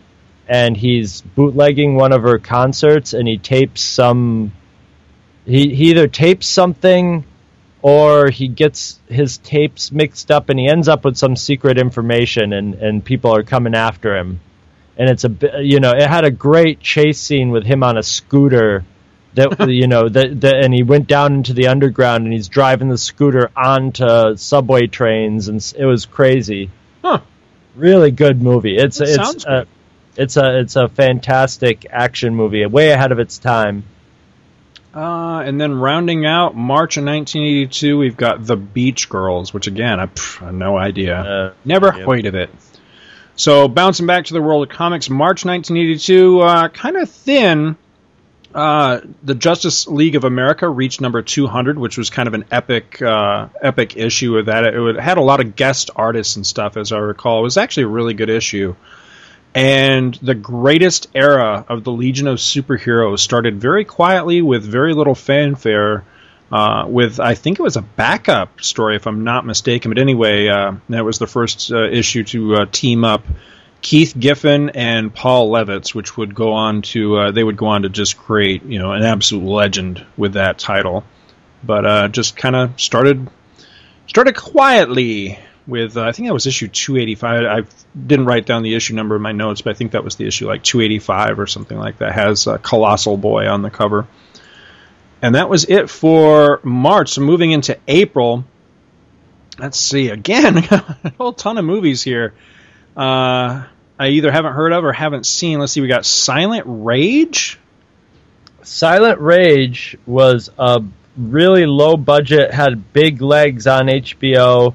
and 0.48 0.76
he's 0.76 1.22
bootlegging 1.22 1.94
one 1.94 2.12
of 2.12 2.22
her 2.22 2.38
concerts, 2.38 3.14
and 3.14 3.26
he 3.26 3.38
tapes 3.38 3.80
some. 3.80 4.52
He 5.46 5.74
he 5.74 5.90
either 5.90 6.08
tapes 6.08 6.46
something 6.46 7.24
or 7.80 8.30
he 8.30 8.46
gets 8.46 9.00
his 9.08 9.38
tapes 9.38 9.90
mixed 9.90 10.30
up 10.30 10.48
and 10.50 10.58
he 10.58 10.68
ends 10.68 10.86
up 10.86 11.04
with 11.04 11.16
some 11.16 11.34
secret 11.34 11.78
information 11.78 12.52
and, 12.52 12.74
and 12.74 13.04
people 13.04 13.34
are 13.34 13.42
coming 13.42 13.74
after 13.74 14.16
him 14.16 14.38
and 14.96 15.08
it's 15.10 15.24
a 15.24 15.30
you 15.62 15.80
know 15.80 15.90
it 15.92 16.06
had 16.08 16.24
a 16.24 16.30
great 16.30 16.80
chase 16.80 17.20
scene 17.20 17.50
with 17.50 17.64
him 17.64 17.82
on 17.82 17.96
a 17.96 18.02
scooter 18.02 18.84
that 19.34 19.68
you 19.70 19.86
know 19.86 20.08
that, 20.08 20.40
that 20.42 20.64
and 20.64 20.74
he 20.74 20.82
went 20.82 21.06
down 21.06 21.34
into 21.34 21.52
the 21.54 21.68
underground 21.68 22.24
and 22.24 22.32
he's 22.32 22.48
driving 22.48 22.88
the 22.88 22.98
scooter 22.98 23.50
onto 23.56 24.36
subway 24.36 24.86
trains 24.86 25.48
and 25.48 25.72
it 25.78 25.84
was 25.86 26.04
crazy 26.06 26.70
Huh. 27.02 27.20
really 27.74 28.10
good 28.10 28.40
movie 28.42 28.76
it's 28.76 29.00
it's 29.00 29.44
a, 29.46 29.66
it's 30.16 30.36
a 30.36 30.60
it's 30.60 30.76
a 30.76 30.88
fantastic 30.88 31.86
action 31.90 32.34
movie 32.34 32.64
way 32.66 32.90
ahead 32.90 33.12
of 33.12 33.18
its 33.18 33.38
time 33.38 33.84
Uh, 34.94 35.40
and 35.46 35.58
then 35.58 35.72
rounding 35.72 36.26
out 36.26 36.54
March 36.54 36.98
of 36.98 37.04
1982, 37.04 37.96
we've 37.96 38.16
got 38.16 38.44
The 38.46 38.56
Beach 38.56 39.08
Girls, 39.08 39.54
which 39.54 39.66
again, 39.66 39.98
I, 39.98 40.04
pff, 40.04 40.38
have 40.44 40.52
no 40.52 40.76
idea. 40.76 41.16
Uh, 41.18 41.52
Never 41.64 41.86
yep. 41.96 42.06
heard 42.06 42.26
of 42.26 42.34
it. 42.34 42.50
So 43.36 43.68
bouncing 43.68 44.06
back 44.06 44.26
to 44.26 44.34
the 44.34 44.42
world 44.42 44.68
of 44.68 44.74
comics, 44.74 45.08
March 45.08 45.44
1982, 45.44 46.40
uh, 46.40 46.68
kind 46.68 46.96
of 46.96 47.10
thin. 47.10 47.76
Uh, 48.54 49.00
the 49.22 49.34
Justice 49.34 49.88
League 49.88 50.14
of 50.14 50.24
America 50.24 50.68
reached 50.68 51.00
number 51.00 51.22
200, 51.22 51.78
which 51.78 51.96
was 51.96 52.10
kind 52.10 52.28
of 52.28 52.34
an 52.34 52.44
epic, 52.50 53.00
uh, 53.00 53.48
epic 53.62 53.96
issue 53.96 54.36
of 54.36 54.46
that. 54.46 54.64
It, 54.64 55.00
had 55.00 55.16
a 55.16 55.22
lot 55.22 55.40
of 55.40 55.56
guest 55.56 55.90
artists 55.96 56.36
and 56.36 56.46
stuff, 56.46 56.76
as 56.76 56.92
I 56.92 56.98
recall. 56.98 57.40
It 57.40 57.44
was 57.44 57.56
actually 57.56 57.84
a 57.84 57.88
really 57.88 58.12
good 58.12 58.28
issue. 58.28 58.74
And 59.54 60.14
the 60.22 60.34
greatest 60.34 61.08
era 61.14 61.64
of 61.68 61.84
the 61.84 61.92
Legion 61.92 62.26
of 62.26 62.38
Superheroes 62.38 63.20
started 63.20 63.60
very 63.60 63.84
quietly 63.84 64.42
with 64.42 64.64
very 64.64 64.92
little 64.92 65.14
fanfare. 65.14 66.04
Uh, 66.52 66.84
with 66.86 67.18
I 67.18 67.34
think 67.34 67.58
it 67.58 67.62
was 67.62 67.78
a 67.78 67.82
backup 67.82 68.60
story, 68.60 68.96
if 68.96 69.06
I'm 69.06 69.24
not 69.24 69.46
mistaken. 69.46 69.90
But 69.90 69.98
anyway, 69.98 70.48
uh, 70.48 70.74
that 70.90 71.02
was 71.02 71.18
the 71.18 71.26
first 71.26 71.72
uh, 71.72 71.88
issue 71.88 72.24
to 72.24 72.56
uh, 72.56 72.66
team 72.70 73.04
up 73.04 73.24
Keith 73.80 74.14
Giffen 74.16 74.68
and 74.70 75.14
Paul 75.14 75.50
Levitz, 75.50 75.94
which 75.94 76.16
would 76.18 76.34
go 76.34 76.52
on 76.52 76.82
to 76.82 77.16
uh, 77.16 77.30
they 77.30 77.42
would 77.42 77.56
go 77.56 77.66
on 77.66 77.82
to 77.82 77.88
just 77.88 78.18
create 78.18 78.64
you 78.64 78.78
know 78.78 78.92
an 78.92 79.02
absolute 79.02 79.48
legend 79.48 80.04
with 80.18 80.34
that 80.34 80.58
title. 80.58 81.04
But 81.64 81.86
uh, 81.86 82.08
just 82.08 82.36
kind 82.36 82.54
of 82.54 82.78
started 82.78 83.30
started 84.06 84.36
quietly 84.36 85.38
with 85.66 85.96
I 85.96 86.12
think 86.12 86.28
that 86.28 86.34
was 86.34 86.46
issue 86.46 86.68
285. 86.68 87.44
I 87.44 87.68
didn't 87.98 88.26
write 88.26 88.44
down 88.44 88.62
the 88.62 88.74
issue 88.74 88.94
number 88.94 89.16
in 89.16 89.22
my 89.22 89.32
notes, 89.32 89.62
but 89.62 89.70
I 89.70 89.74
think 89.74 89.92
that 89.92 90.04
was 90.04 90.16
the 90.16 90.26
issue 90.26 90.48
like 90.48 90.62
285 90.62 91.40
or 91.40 91.46
something 91.46 91.78
like 91.78 91.98
that. 91.98 92.12
Has 92.12 92.46
Colossal 92.62 93.16
Boy 93.16 93.48
on 93.48 93.62
the 93.62 93.70
cover, 93.70 94.06
and 95.22 95.36
that 95.36 95.48
was 95.48 95.64
it 95.64 95.88
for 95.88 96.60
March. 96.64 97.12
So 97.12 97.20
moving 97.20 97.52
into 97.52 97.78
April, 97.86 98.44
let's 99.58 99.78
see 99.78 100.08
again 100.08 100.58
a 100.70 101.12
whole 101.16 101.32
ton 101.32 101.56
of 101.56 101.64
movies 101.64 102.02
here. 102.02 102.34
Uh, 102.96 103.64
I 103.98 104.08
either 104.08 104.32
haven't 104.32 104.54
heard 104.54 104.72
of 104.72 104.84
or 104.84 104.92
haven't 104.92 105.24
seen. 105.24 105.60
Let's 105.60 105.72
see, 105.72 105.80
we 105.80 105.86
got 105.86 106.04
Silent 106.04 106.64
Rage. 106.66 107.58
Silent 108.62 109.20
Rage 109.20 109.96
was 110.06 110.50
a 110.58 110.82
really 111.16 111.66
low 111.66 111.96
budget, 111.96 112.52
had 112.52 112.92
big 112.92 113.22
legs 113.22 113.66
on 113.66 113.86
HBO, 113.86 114.74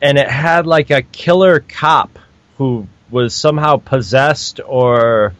and 0.00 0.18
it 0.18 0.28
had 0.28 0.66
like 0.66 0.90
a 0.90 1.02
killer 1.02 1.60
cop 1.60 2.18
who 2.58 2.86
was 3.10 3.34
somehow 3.34 3.76
possessed 3.76 4.60
or 4.64 5.34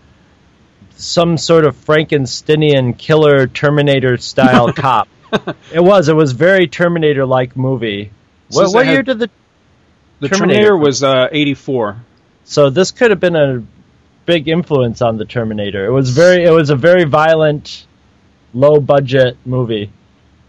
some 0.97 1.37
sort 1.37 1.65
of 1.65 1.77
Frankensteinian 1.85 2.97
killer 2.97 3.47
Terminator 3.47 4.17
style 4.17 4.73
cop. 4.73 5.09
It 5.73 5.81
was. 5.83 6.09
It 6.09 6.15
was 6.17 6.33
very 6.33 6.69
Terminator 6.69 7.27
like 7.27 7.57
movie. 7.57 8.11
What, 8.51 8.73
what 8.73 8.87
year 8.87 9.03
did 9.03 9.19
the 9.19 9.31
The 10.21 10.29
Terminator 10.29 10.61
Terminator 10.61 10.77
was 10.77 11.03
uh, 11.03 11.29
84. 11.33 11.97
so 12.45 12.71
this 12.71 12.93
could 12.93 13.11
have 13.11 13.21
been 13.21 13.35
a 13.37 13.63
big 14.27 14.49
influence 14.49 15.03
on 15.03 15.17
the 15.17 15.25
Terminator. 15.25 15.85
It 15.87 15.91
was 15.91 16.11
very. 16.11 16.45
It 16.45 16.51
was 16.51 16.71
a 16.71 16.77
very 16.77 17.05
violent, 17.05 17.87
low 18.53 18.79
budget 18.81 19.37
movie. 19.45 19.91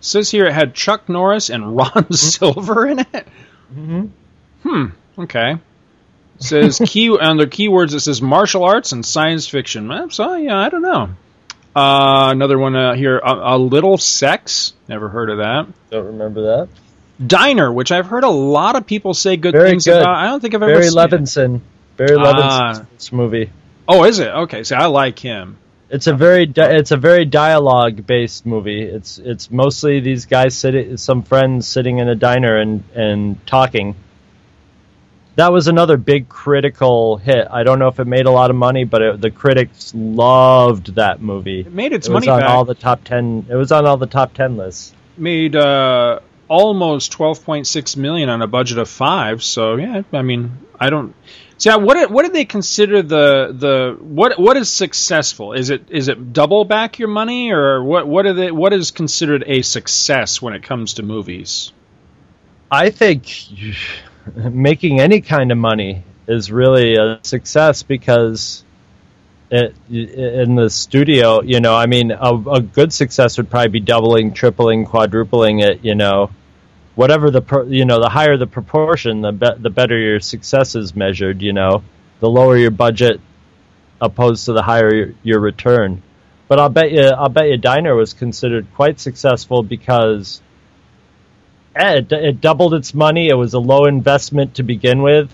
Says 0.02 0.30
here 0.30 0.46
it 0.46 0.54
had 0.54 0.76
Chuck 0.76 1.10
Norris 1.10 1.50
and 1.50 1.76
Ron 1.76 2.12
Silver 2.14 2.86
in 2.88 3.00
it. 3.00 3.28
Mm-hmm. 3.74 4.06
Hmm. 4.64 4.86
Okay. 5.18 5.58
It 6.38 6.44
says 6.44 6.82
key 6.86 7.16
under 7.20 7.46
keywords. 7.46 7.94
It 7.94 8.02
says 8.02 8.22
martial 8.22 8.64
arts 8.64 8.92
and 8.92 9.06
science 9.06 9.48
fiction. 9.48 10.10
So 10.12 10.36
yeah, 10.36 10.58
I 10.58 10.70
don't 10.70 10.82
know. 10.82 11.10
Uh, 11.76 12.30
another 12.32 12.58
one 12.58 12.76
uh, 12.76 12.94
here. 12.96 13.18
A, 13.18 13.56
a 13.56 13.58
little 13.58 13.98
sex. 13.98 14.74
Never 14.88 15.10
heard 15.10 15.30
of 15.30 15.38
that. 15.40 15.68
Don't 15.92 16.06
remember 16.06 16.42
that. 16.58 16.70
Diner, 17.26 17.72
which 17.72 17.92
I've 17.92 18.08
heard 18.08 18.24
a 18.24 18.30
lot 18.30 18.76
of 18.76 18.86
people 18.86 19.14
say 19.14 19.38
good 19.38 19.54
Very 19.54 19.70
things 19.72 19.86
good. 19.86 20.02
about. 20.02 20.16
I 20.16 20.28
don't 20.28 20.40
think 20.42 20.54
I've 20.54 20.64
ever 20.64 20.74
Barry 20.74 20.88
seen 20.90 21.00
it. 21.00 21.10
Levinson. 21.12 21.62
Barry 21.98 22.18
Ah. 22.18 22.24
Levinson's 22.24 22.90
this 22.98 23.12
movie. 23.14 23.50
Oh, 23.88 24.04
is 24.04 24.20
it? 24.20 24.28
Okay, 24.30 24.64
so 24.64 24.76
I 24.76 24.88
like 24.88 25.20
him. 25.20 25.58
It's 25.90 26.08
a 26.08 26.14
very 26.14 26.46
di- 26.48 26.76
it's 26.78 26.92
a 26.92 26.98
very 26.98 27.26
dialogue 27.26 28.06
based 28.06 28.46
movie. 28.46 28.82
It's 28.82 29.18
it's 29.20 29.52
mostly 29.52 30.00
these 30.02 30.26
guys 30.26 30.58
sitting, 30.58 30.98
some 30.98 31.24
friends 31.24 31.68
sitting 31.68 32.00
in 32.00 32.10
a 32.10 32.16
diner 32.16 32.58
and 32.58 32.84
and 32.96 33.46
talking. 33.48 33.96
That 35.36 35.52
was 35.52 35.68
another 35.68 35.98
big 35.98 36.30
critical 36.30 37.18
hit. 37.18 37.48
I 37.52 37.64
don't 37.64 37.78
know 37.78 37.90
if 37.90 38.00
it 38.00 38.06
made 38.06 38.26
a 38.26 38.32
lot 38.32 38.50
of 38.50 38.56
money, 38.56 38.86
but 38.86 39.02
it, 39.02 39.22
the 39.22 39.32
critics 39.32 39.94
loved 39.94 40.96
that 40.96 41.22
movie. 41.22 41.62
It 41.62 41.74
made 41.74 41.92
its 41.92 42.08
it 42.08 42.14
was 42.14 42.26
money 42.26 42.32
on 42.32 42.42
back. 42.42 42.50
all 42.50 42.64
the 42.64 42.76
top 42.76 43.04
ten. 43.04 43.46
It 43.50 43.56
was 43.56 43.72
on 43.72 43.86
all 43.86 43.98
the 43.98 44.08
top 44.08 44.34
ten 44.34 44.56
lists. 44.56 44.94
Made 45.18 45.56
uh, 45.56 46.20
almost 46.48 47.12
twelve 47.12 47.44
point 47.44 47.68
six 47.68 47.98
million 47.98 48.30
on 48.30 48.42
a 48.42 48.48
budget 48.48 48.78
of 48.78 48.90
five. 48.90 49.44
So 49.44 49.76
yeah, 49.76 50.04
I 50.14 50.22
mean, 50.22 50.52
I 50.80 50.90
don't. 50.90 51.14
See, 51.58 51.70
what 51.70 51.94
did, 51.96 52.10
what 52.10 52.24
did 52.24 52.34
they 52.34 52.46
consider 52.46 53.02
the 53.02 53.54
the 53.58 53.98
what 54.00 54.40
what 54.40 54.56
is 54.56 54.70
successful? 54.70 55.54
Is 55.54 55.70
it 55.70 55.90
is 55.90 56.08
it 56.08 56.34
double 56.34 56.64
back 56.64 57.00
your 57.00 57.08
money 57.10 57.52
or 57.52 57.84
what 57.84 58.08
what 58.08 58.26
are 58.26 58.34
they 58.34 58.52
what 58.52 58.72
is 58.72 58.92
considered 58.92 59.44
a 59.46 59.62
success 59.62 60.42
when 60.42 60.54
it 60.54 60.64
comes 60.64 60.96
to 60.96 61.04
movies? 61.04 61.74
I 62.72 62.90
think 62.90 63.28
making 64.34 65.00
any 65.00 65.22
kind 65.22 65.52
of 65.52 65.58
money 65.58 66.04
is 66.28 66.52
really 66.52 66.96
a 66.96 67.20
success 67.24 67.84
because 67.84 68.64
it, 69.52 69.76
in 69.90 70.56
the 70.56 70.70
studio, 70.70 71.42
you 71.42 71.60
know, 71.60 71.76
I 71.76 71.86
mean, 71.86 72.12
a, 72.12 72.34
a 72.50 72.62
good 72.62 72.92
success 72.92 73.38
would 73.38 73.50
probably 73.50 73.70
be 73.70 73.80
doubling, 73.80 74.34
tripling, 74.34 74.86
quadrupling 74.86 75.60
it, 75.60 75.84
you 75.84 75.96
know, 75.96 76.32
whatever 76.96 77.30
the, 77.30 77.42
pro, 77.42 77.64
you 77.64 77.86
know, 77.86 78.02
the 78.02 78.10
higher 78.10 78.38
the 78.38 78.48
proportion, 78.48 79.22
the, 79.22 79.32
be, 79.32 79.48
the 79.58 79.70
better 79.70 79.98
your 79.98 80.20
success 80.20 80.76
is 80.76 80.96
measured, 80.96 81.42
you 81.42 81.54
know, 81.54 81.84
the 82.20 82.30
lower 82.30 82.58
your 82.58 82.72
budget 82.72 83.22
opposed 84.02 84.46
to 84.46 84.54
the 84.54 84.64
higher 84.64 84.94
your, 84.94 85.14
your 85.24 85.40
return. 85.40 86.02
But 86.48 86.60
I'll 86.60 86.70
bet 86.70 86.92
you, 86.92 87.04
I'll 87.04 87.30
bet 87.30 87.50
you 87.50 87.58
Diner 87.58 87.96
was 87.96 88.14
considered 88.14 88.68
quite 88.74 89.00
successful 89.00 89.64
because 89.64 90.42
eh, 91.76 91.98
it, 91.98 92.12
it 92.12 92.42
doubled 92.42 92.74
its 92.74 92.94
money. 92.94 93.30
It 93.30 93.36
was 93.36 93.54
a 93.54 93.60
low 93.60 93.86
investment 93.86 94.56
to 94.56 94.64
begin 94.64 95.02
with, 95.02 95.34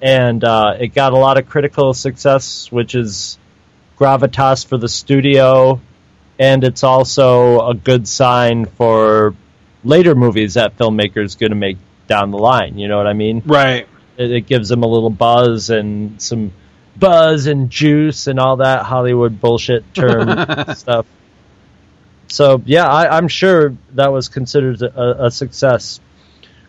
and 0.00 0.42
uh, 0.42 0.76
it 0.78 0.88
got 0.88 1.12
a 1.12 1.18
lot 1.18 1.38
of 1.38 1.48
critical 1.48 1.94
success, 1.94 2.70
which 2.72 2.94
is 2.94 3.38
gravitas 3.98 4.66
for 4.66 4.78
the 4.78 4.88
studio, 4.88 5.80
and 6.38 6.64
it's 6.64 6.82
also 6.82 7.68
a 7.68 7.74
good 7.74 8.08
sign 8.08 8.64
for 8.64 9.34
later 9.84 10.14
movies 10.14 10.54
that 10.54 10.76
filmmakers 10.76 11.38
going 11.38 11.50
to 11.50 11.56
make 11.56 11.76
down 12.06 12.30
the 12.30 12.38
line. 12.38 12.78
You 12.78 12.88
know 12.88 12.96
what 12.96 13.06
I 13.06 13.12
mean? 13.12 13.42
Right. 13.44 13.86
It, 14.16 14.30
it 14.30 14.46
gives 14.46 14.68
them 14.68 14.82
a 14.82 14.86
little 14.86 15.10
buzz 15.10 15.70
and 15.70 16.20
some 16.20 16.52
buzz 16.96 17.46
and 17.46 17.70
juice 17.70 18.26
and 18.26 18.38
all 18.38 18.56
that 18.56 18.84
Hollywood 18.84 19.40
bullshit 19.40 19.94
term 19.94 20.74
stuff. 20.74 21.06
So 22.30 22.62
yeah, 22.64 22.86
I, 22.86 23.16
I'm 23.16 23.28
sure 23.28 23.76
that 23.94 24.12
was 24.12 24.28
considered 24.28 24.80
a, 24.82 25.26
a 25.26 25.30
success. 25.30 26.00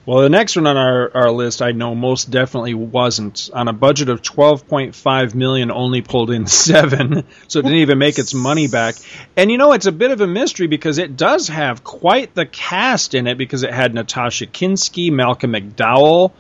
Well, 0.04 0.22
the 0.22 0.30
next 0.30 0.56
one 0.56 0.66
on 0.66 0.78
our, 0.78 1.16
our 1.16 1.32
list, 1.32 1.62
I 1.62 1.74
know 1.74 1.94
most 1.94 2.32
definitely 2.32 2.74
wasn't. 2.74 3.52
On 3.54 3.68
a 3.68 3.74
budget 3.74 4.10
of 4.10 4.24
twelve 4.24 4.68
point 4.68 4.96
five 4.96 5.36
million, 5.36 5.70
only 5.70 6.02
pulled 6.02 6.32
in 6.32 6.48
seven, 6.68 7.24
so 7.48 7.60
it 7.60 7.64
didn't 7.64 7.78
even 7.78 8.00
make 8.00 8.18
its 8.18 8.34
money 8.34 8.68
back. 8.68 8.96
And 9.38 9.52
you 9.52 9.60
know, 9.60 9.74
it's 9.74 9.86
a 9.86 9.92
bit 9.92 10.10
of 10.10 10.20
a 10.20 10.28
mystery 10.28 10.66
because 10.66 10.98
it 10.98 11.16
does 11.16 11.48
have 11.50 11.84
quite 11.84 12.34
the 12.34 12.48
cast 12.48 13.14
in 13.14 13.28
it 13.28 13.38
because 13.38 13.62
it 13.62 13.72
had 13.72 13.94
Natasha 13.94 14.48
Kinski, 14.48 15.12
Malcolm 15.12 15.54
McDowell, 15.54 16.32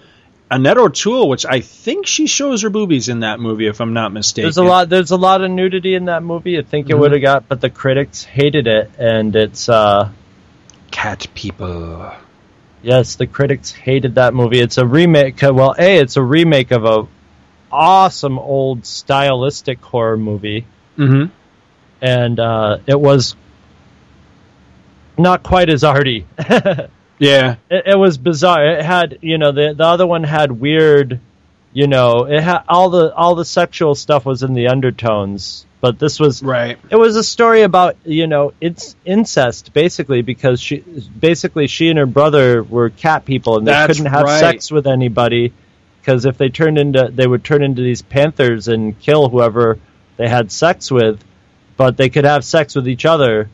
Annette 0.51 0.77
O'Toole, 0.77 1.29
which 1.29 1.45
I 1.45 1.61
think 1.61 2.05
she 2.05 2.27
shows 2.27 2.63
her 2.63 2.69
boobies 2.69 3.07
in 3.07 3.21
that 3.21 3.39
movie, 3.39 3.67
if 3.67 3.79
I'm 3.79 3.93
not 3.93 4.11
mistaken. 4.11 4.43
There's 4.47 4.57
a 4.57 4.63
lot. 4.63 4.89
There's 4.89 5.11
a 5.11 5.17
lot 5.17 5.41
of 5.41 5.49
nudity 5.49 5.95
in 5.95 6.05
that 6.05 6.23
movie. 6.23 6.59
I 6.59 6.61
think 6.61 6.89
it 6.89 6.93
Mhm. 6.95 6.99
would 6.99 7.11
have 7.13 7.21
got, 7.21 7.47
but 7.47 7.61
the 7.61 7.69
critics 7.69 8.23
hated 8.25 8.67
it, 8.67 8.91
and 8.99 9.33
it's 9.33 9.69
uh, 9.69 10.09
cat 10.91 11.25
people. 11.33 12.11
Yes, 12.83 13.15
the 13.15 13.27
critics 13.27 13.71
hated 13.71 14.15
that 14.15 14.33
movie. 14.33 14.59
It's 14.59 14.77
a 14.77 14.85
remake. 14.85 15.41
uh, 15.41 15.53
Well, 15.53 15.73
a 15.79 15.97
it's 15.99 16.17
a 16.17 16.21
remake 16.21 16.71
of 16.71 16.83
a 16.83 17.07
awesome 17.71 18.37
old 18.37 18.85
stylistic 18.85 19.81
horror 19.81 20.17
movie, 20.17 20.65
Mm-hmm. 20.97 21.25
and 22.01 22.39
uh, 22.41 22.79
it 22.87 22.99
was 22.99 23.35
not 25.17 25.43
quite 25.43 25.69
as 25.69 25.83
arty. 25.85 26.25
Yeah. 27.21 27.55
it, 27.69 27.83
it 27.85 27.95
was 27.95 28.17
bizarre. 28.17 28.65
It 28.65 28.83
had, 28.83 29.19
you 29.21 29.37
know, 29.37 29.51
the 29.51 29.73
the 29.77 29.85
other 29.85 30.07
one 30.07 30.23
had 30.23 30.51
weird, 30.51 31.19
you 31.71 31.85
know, 31.85 32.25
it 32.25 32.41
had 32.41 32.63
all 32.67 32.89
the 32.89 33.13
all 33.13 33.35
the 33.35 33.45
sexual 33.45 33.93
stuff 33.93 34.25
was 34.25 34.41
in 34.41 34.53
the 34.53 34.67
undertones, 34.69 35.67
but 35.81 35.99
this 35.99 36.19
was 36.19 36.41
right. 36.41 36.79
It 36.89 36.95
was 36.95 37.15
a 37.15 37.23
story 37.23 37.61
about, 37.61 37.95
you 38.05 38.25
know, 38.25 38.53
it's 38.59 38.95
incest 39.05 39.71
basically 39.71 40.23
because 40.23 40.59
she 40.59 40.77
basically 40.79 41.67
she 41.67 41.89
and 41.89 41.99
her 41.99 42.07
brother 42.07 42.63
were 42.63 42.89
cat 42.89 43.23
people 43.23 43.57
and 43.57 43.67
they 43.67 43.71
That's 43.71 43.97
couldn't 43.97 44.11
have 44.11 44.23
right. 44.23 44.39
sex 44.39 44.71
with 44.71 44.87
anybody 44.87 45.53
because 46.01 46.25
if 46.25 46.39
they 46.39 46.49
turned 46.49 46.79
into 46.79 47.11
they 47.13 47.27
would 47.27 47.43
turn 47.43 47.61
into 47.61 47.83
these 47.83 48.01
panthers 48.01 48.67
and 48.67 48.99
kill 48.99 49.29
whoever 49.29 49.77
they 50.17 50.27
had 50.27 50.51
sex 50.51 50.89
with, 50.89 51.23
but 51.77 51.97
they 51.97 52.09
could 52.09 52.25
have 52.25 52.43
sex 52.43 52.73
with 52.73 52.87
each 52.87 53.05
other 53.05 53.47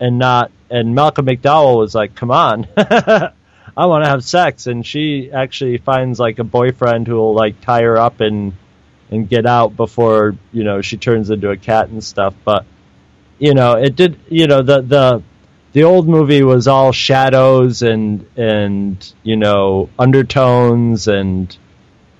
and 0.00 0.18
not 0.18 0.50
and 0.70 0.94
Malcolm 0.94 1.26
McDowell 1.26 1.78
was 1.78 1.94
like, 1.94 2.14
"Come 2.14 2.30
on, 2.30 2.66
I 2.76 3.86
want 3.86 4.04
to 4.04 4.10
have 4.10 4.24
sex," 4.24 4.66
and 4.66 4.86
she 4.86 5.30
actually 5.32 5.78
finds 5.78 6.18
like 6.18 6.38
a 6.38 6.44
boyfriend 6.44 7.06
who 7.06 7.16
will 7.16 7.34
like 7.34 7.60
tie 7.60 7.82
her 7.82 7.96
up 7.96 8.20
and 8.20 8.52
and 9.10 9.28
get 9.28 9.46
out 9.46 9.76
before 9.76 10.36
you 10.52 10.64
know 10.64 10.82
she 10.82 10.96
turns 10.96 11.30
into 11.30 11.50
a 11.50 11.56
cat 11.56 11.88
and 11.88 12.02
stuff. 12.02 12.34
But 12.44 12.64
you 13.38 13.54
know, 13.54 13.74
it 13.74 13.96
did. 13.96 14.18
You 14.28 14.46
know, 14.46 14.62
the 14.62 14.82
the 14.82 15.22
the 15.72 15.84
old 15.84 16.08
movie 16.08 16.42
was 16.42 16.68
all 16.68 16.92
shadows 16.92 17.82
and 17.82 18.26
and 18.36 19.12
you 19.22 19.36
know 19.36 19.88
undertones 19.98 21.08
and 21.08 21.56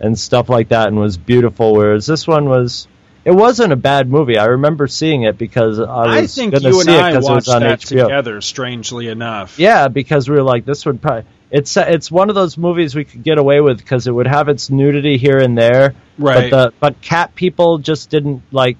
and 0.00 0.18
stuff 0.18 0.48
like 0.48 0.68
that, 0.68 0.88
and 0.88 0.98
was 0.98 1.18
beautiful. 1.18 1.74
Whereas 1.74 2.06
this 2.06 2.26
one 2.26 2.48
was. 2.48 2.88
It 3.28 3.34
wasn't 3.34 3.74
a 3.74 3.76
bad 3.76 4.08
movie. 4.08 4.38
I 4.38 4.46
remember 4.46 4.86
seeing 4.86 5.24
it 5.24 5.36
because 5.36 5.78
I 5.78 6.22
was 6.22 6.34
think 6.34 6.52
going 6.52 6.62
to 6.62 6.68
you 6.70 6.76
and 6.80 6.84
see 6.86 6.94
it 6.94 6.98
I 6.98 7.10
because 7.10 7.28
it 7.28 7.30
was 7.34 7.46
watched 7.46 7.56
on 7.56 7.60
that 7.60 7.80
HBO. 7.80 8.04
together. 8.04 8.40
Strangely 8.40 9.08
enough. 9.08 9.58
Yeah, 9.58 9.88
because 9.88 10.30
we 10.30 10.36
were 10.36 10.42
like, 10.42 10.64
this 10.64 10.86
would 10.86 11.02
probably. 11.02 11.24
It's 11.50 11.76
it's 11.76 12.10
one 12.10 12.30
of 12.30 12.34
those 12.34 12.56
movies 12.56 12.94
we 12.94 13.04
could 13.04 13.22
get 13.22 13.36
away 13.36 13.60
with 13.60 13.76
because 13.76 14.06
it 14.06 14.12
would 14.12 14.26
have 14.26 14.48
its 14.48 14.70
nudity 14.70 15.18
here 15.18 15.36
and 15.36 15.58
there, 15.58 15.94
Right. 16.16 16.50
But 16.50 16.70
the 16.70 16.74
but 16.80 17.00
cat 17.02 17.34
people 17.34 17.76
just 17.76 18.08
didn't 18.08 18.42
like 18.50 18.78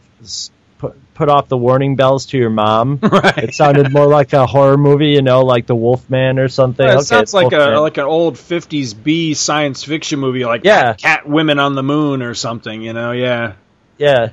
put 0.78 0.94
put 1.12 1.28
off 1.28 1.48
the 1.48 1.56
warning 1.58 1.96
bells 1.96 2.24
to 2.26 2.38
your 2.38 2.48
mom. 2.48 3.00
Right. 3.02 3.36
It 3.38 3.54
sounded 3.54 3.92
more 3.92 4.06
like 4.06 4.32
a 4.32 4.46
horror 4.46 4.78
movie, 4.78 5.10
you 5.10 5.20
know, 5.22 5.42
like 5.42 5.66
the 5.66 5.76
Wolfman 5.76 6.38
or 6.38 6.48
something. 6.48 6.86
Yeah, 6.86 6.92
it 6.92 6.96
okay, 6.96 7.04
sounds 7.04 7.34
like 7.34 7.52
a 7.52 7.80
like 7.80 7.98
an 7.98 8.04
old 8.04 8.36
'50s 8.36 8.94
B 9.02 9.34
science 9.34 9.84
fiction 9.84 10.20
movie, 10.20 10.46
like 10.46 10.62
Yeah. 10.64 10.94
cat 10.94 11.28
women 11.28 11.58
on 11.58 11.74
the 11.74 11.82
moon 11.82 12.22
or 12.22 12.32
something. 12.32 12.80
You 12.80 12.94
know, 12.94 13.12
yeah. 13.12 13.52
Yeah. 13.98 14.30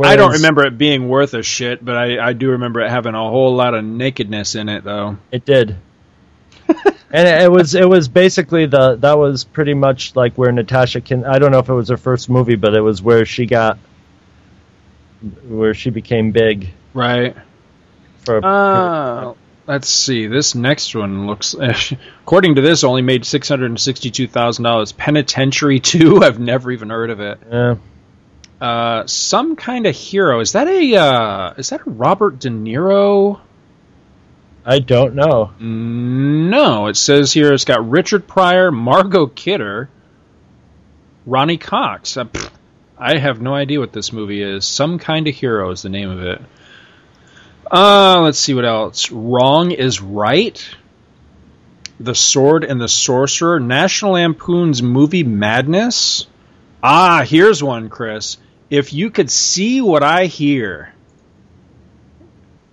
I 0.00 0.16
don't 0.16 0.32
remember 0.32 0.64
it 0.64 0.78
being 0.78 1.08
worth 1.08 1.34
a 1.34 1.42
shit, 1.42 1.84
but 1.84 1.96
I, 1.96 2.28
I 2.28 2.32
do 2.32 2.50
remember 2.50 2.80
it 2.80 2.90
having 2.90 3.14
a 3.14 3.28
whole 3.28 3.54
lot 3.56 3.74
of 3.74 3.84
nakedness 3.84 4.54
in 4.54 4.68
it, 4.68 4.84
though. 4.84 5.18
It 5.32 5.44
did. 5.44 5.76
and 6.68 7.28
it, 7.28 7.42
it 7.42 7.50
was 7.50 7.74
it 7.74 7.88
was 7.88 8.08
basically 8.08 8.66
the 8.66 8.96
that 8.96 9.18
was 9.18 9.44
pretty 9.44 9.74
much 9.74 10.14
like 10.14 10.34
where 10.36 10.52
Natasha 10.52 11.00
can 11.00 11.24
I 11.24 11.38
don't 11.38 11.50
know 11.50 11.58
if 11.58 11.68
it 11.68 11.74
was 11.74 11.88
her 11.88 11.96
first 11.96 12.28
movie, 12.28 12.56
but 12.56 12.74
it 12.74 12.80
was 12.80 13.00
where 13.02 13.24
she 13.24 13.46
got 13.46 13.78
where 15.46 15.74
she 15.74 15.90
became 15.90 16.30
big. 16.30 16.68
Right. 16.94 17.36
For 18.24 18.44
Uh, 18.44 19.34
let's 19.66 19.88
see. 19.88 20.26
This 20.26 20.54
next 20.54 20.94
one 20.94 21.26
looks, 21.26 21.54
according 22.22 22.56
to 22.56 22.60
this, 22.60 22.84
only 22.84 23.02
made 23.02 23.24
six 23.24 23.48
hundred 23.48 23.66
and 23.66 23.80
sixty-two 23.80 24.28
thousand 24.28 24.64
dollars. 24.64 24.92
Penitentiary 24.92 25.80
Two. 25.80 26.22
I've 26.22 26.38
never 26.38 26.70
even 26.70 26.90
heard 26.90 27.10
of 27.10 27.20
it. 27.20 27.38
Yeah. 27.50 27.76
Uh, 28.60 29.06
some 29.06 29.56
kind 29.56 29.86
of 29.86 29.94
hero. 29.94 30.40
Is 30.40 30.52
that 30.52 30.66
a 30.66 30.96
uh, 30.96 31.54
is 31.56 31.70
that 31.70 31.86
a 31.86 31.90
Robert 31.90 32.40
De 32.40 32.48
Niro? 32.48 33.40
I 34.64 34.80
don't 34.80 35.14
know. 35.14 35.52
No, 35.60 36.88
it 36.88 36.96
says 36.96 37.32
here 37.32 37.52
it's 37.52 37.64
got 37.64 37.88
Richard 37.88 38.26
Pryor, 38.26 38.70
Margot 38.70 39.26
Kidder, 39.26 39.88
Ronny 41.24 41.56
Cox. 41.56 42.16
Uh, 42.16 42.26
I 42.98 43.18
have 43.18 43.40
no 43.40 43.54
idea 43.54 43.78
what 43.78 43.92
this 43.92 44.12
movie 44.12 44.42
is. 44.42 44.66
Some 44.66 44.98
kind 44.98 45.28
of 45.28 45.34
hero 45.34 45.70
is 45.70 45.82
the 45.82 45.88
name 45.88 46.10
of 46.10 46.22
it. 46.22 46.42
Uh, 47.70 48.20
let's 48.22 48.38
see 48.38 48.54
what 48.54 48.64
else. 48.64 49.10
Wrong 49.10 49.70
is 49.70 50.02
right. 50.02 50.68
The 52.00 52.14
Sword 52.14 52.64
and 52.64 52.80
the 52.80 52.88
Sorcerer, 52.88 53.60
National 53.60 54.12
Lampoon's 54.12 54.82
Movie 54.82 55.24
Madness, 55.24 56.26
Ah, 56.82 57.24
here's 57.26 57.62
one, 57.62 57.88
Chris. 57.88 58.36
If 58.70 58.92
you 58.92 59.10
could 59.10 59.30
see 59.30 59.80
what 59.80 60.02
I 60.02 60.26
hear. 60.26 60.92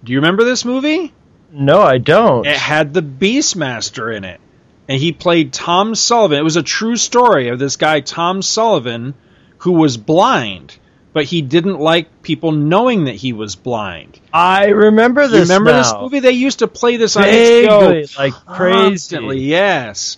Do 0.03 0.11
you 0.11 0.19
remember 0.19 0.43
this 0.43 0.65
movie? 0.65 1.13
No, 1.51 1.81
I 1.81 1.97
don't. 1.97 2.45
It 2.45 2.57
had 2.57 2.93
the 2.93 3.01
Beastmaster 3.01 4.15
in 4.15 4.23
it. 4.23 4.39
And 4.87 4.99
he 5.01 5.11
played 5.13 5.51
Tom 5.53 5.95
Sullivan. 5.95 6.37
It 6.37 6.43
was 6.43 6.57
a 6.57 6.63
true 6.63 6.95
story 6.95 7.47
of 7.49 7.57
this 7.57 7.75
guy, 7.77 8.01
Tom 8.01 8.41
Sullivan, 8.43 9.15
who 9.59 9.71
was 9.71 9.97
blind, 9.97 10.77
but 11.11 11.25
he 11.25 11.41
didn't 11.41 11.79
like 11.79 12.21
people 12.21 12.51
knowing 12.51 13.05
that 13.05 13.15
he 13.15 13.33
was 13.33 13.55
blind. 13.55 14.19
I 14.31 14.67
remember 14.67 15.23
You 15.23 15.29
this. 15.29 15.49
remember 15.49 15.71
now. 15.71 15.77
this 15.81 15.93
movie? 15.99 16.19
They 16.19 16.31
used 16.33 16.59
to 16.59 16.67
play 16.67 16.97
this 16.97 17.15
on 17.15 17.23
Vaguely, 17.23 18.03
HBO 18.03 18.17
like 18.19 18.33
constantly, 18.45 19.37
crazy. 19.37 19.45
Yes, 19.45 20.17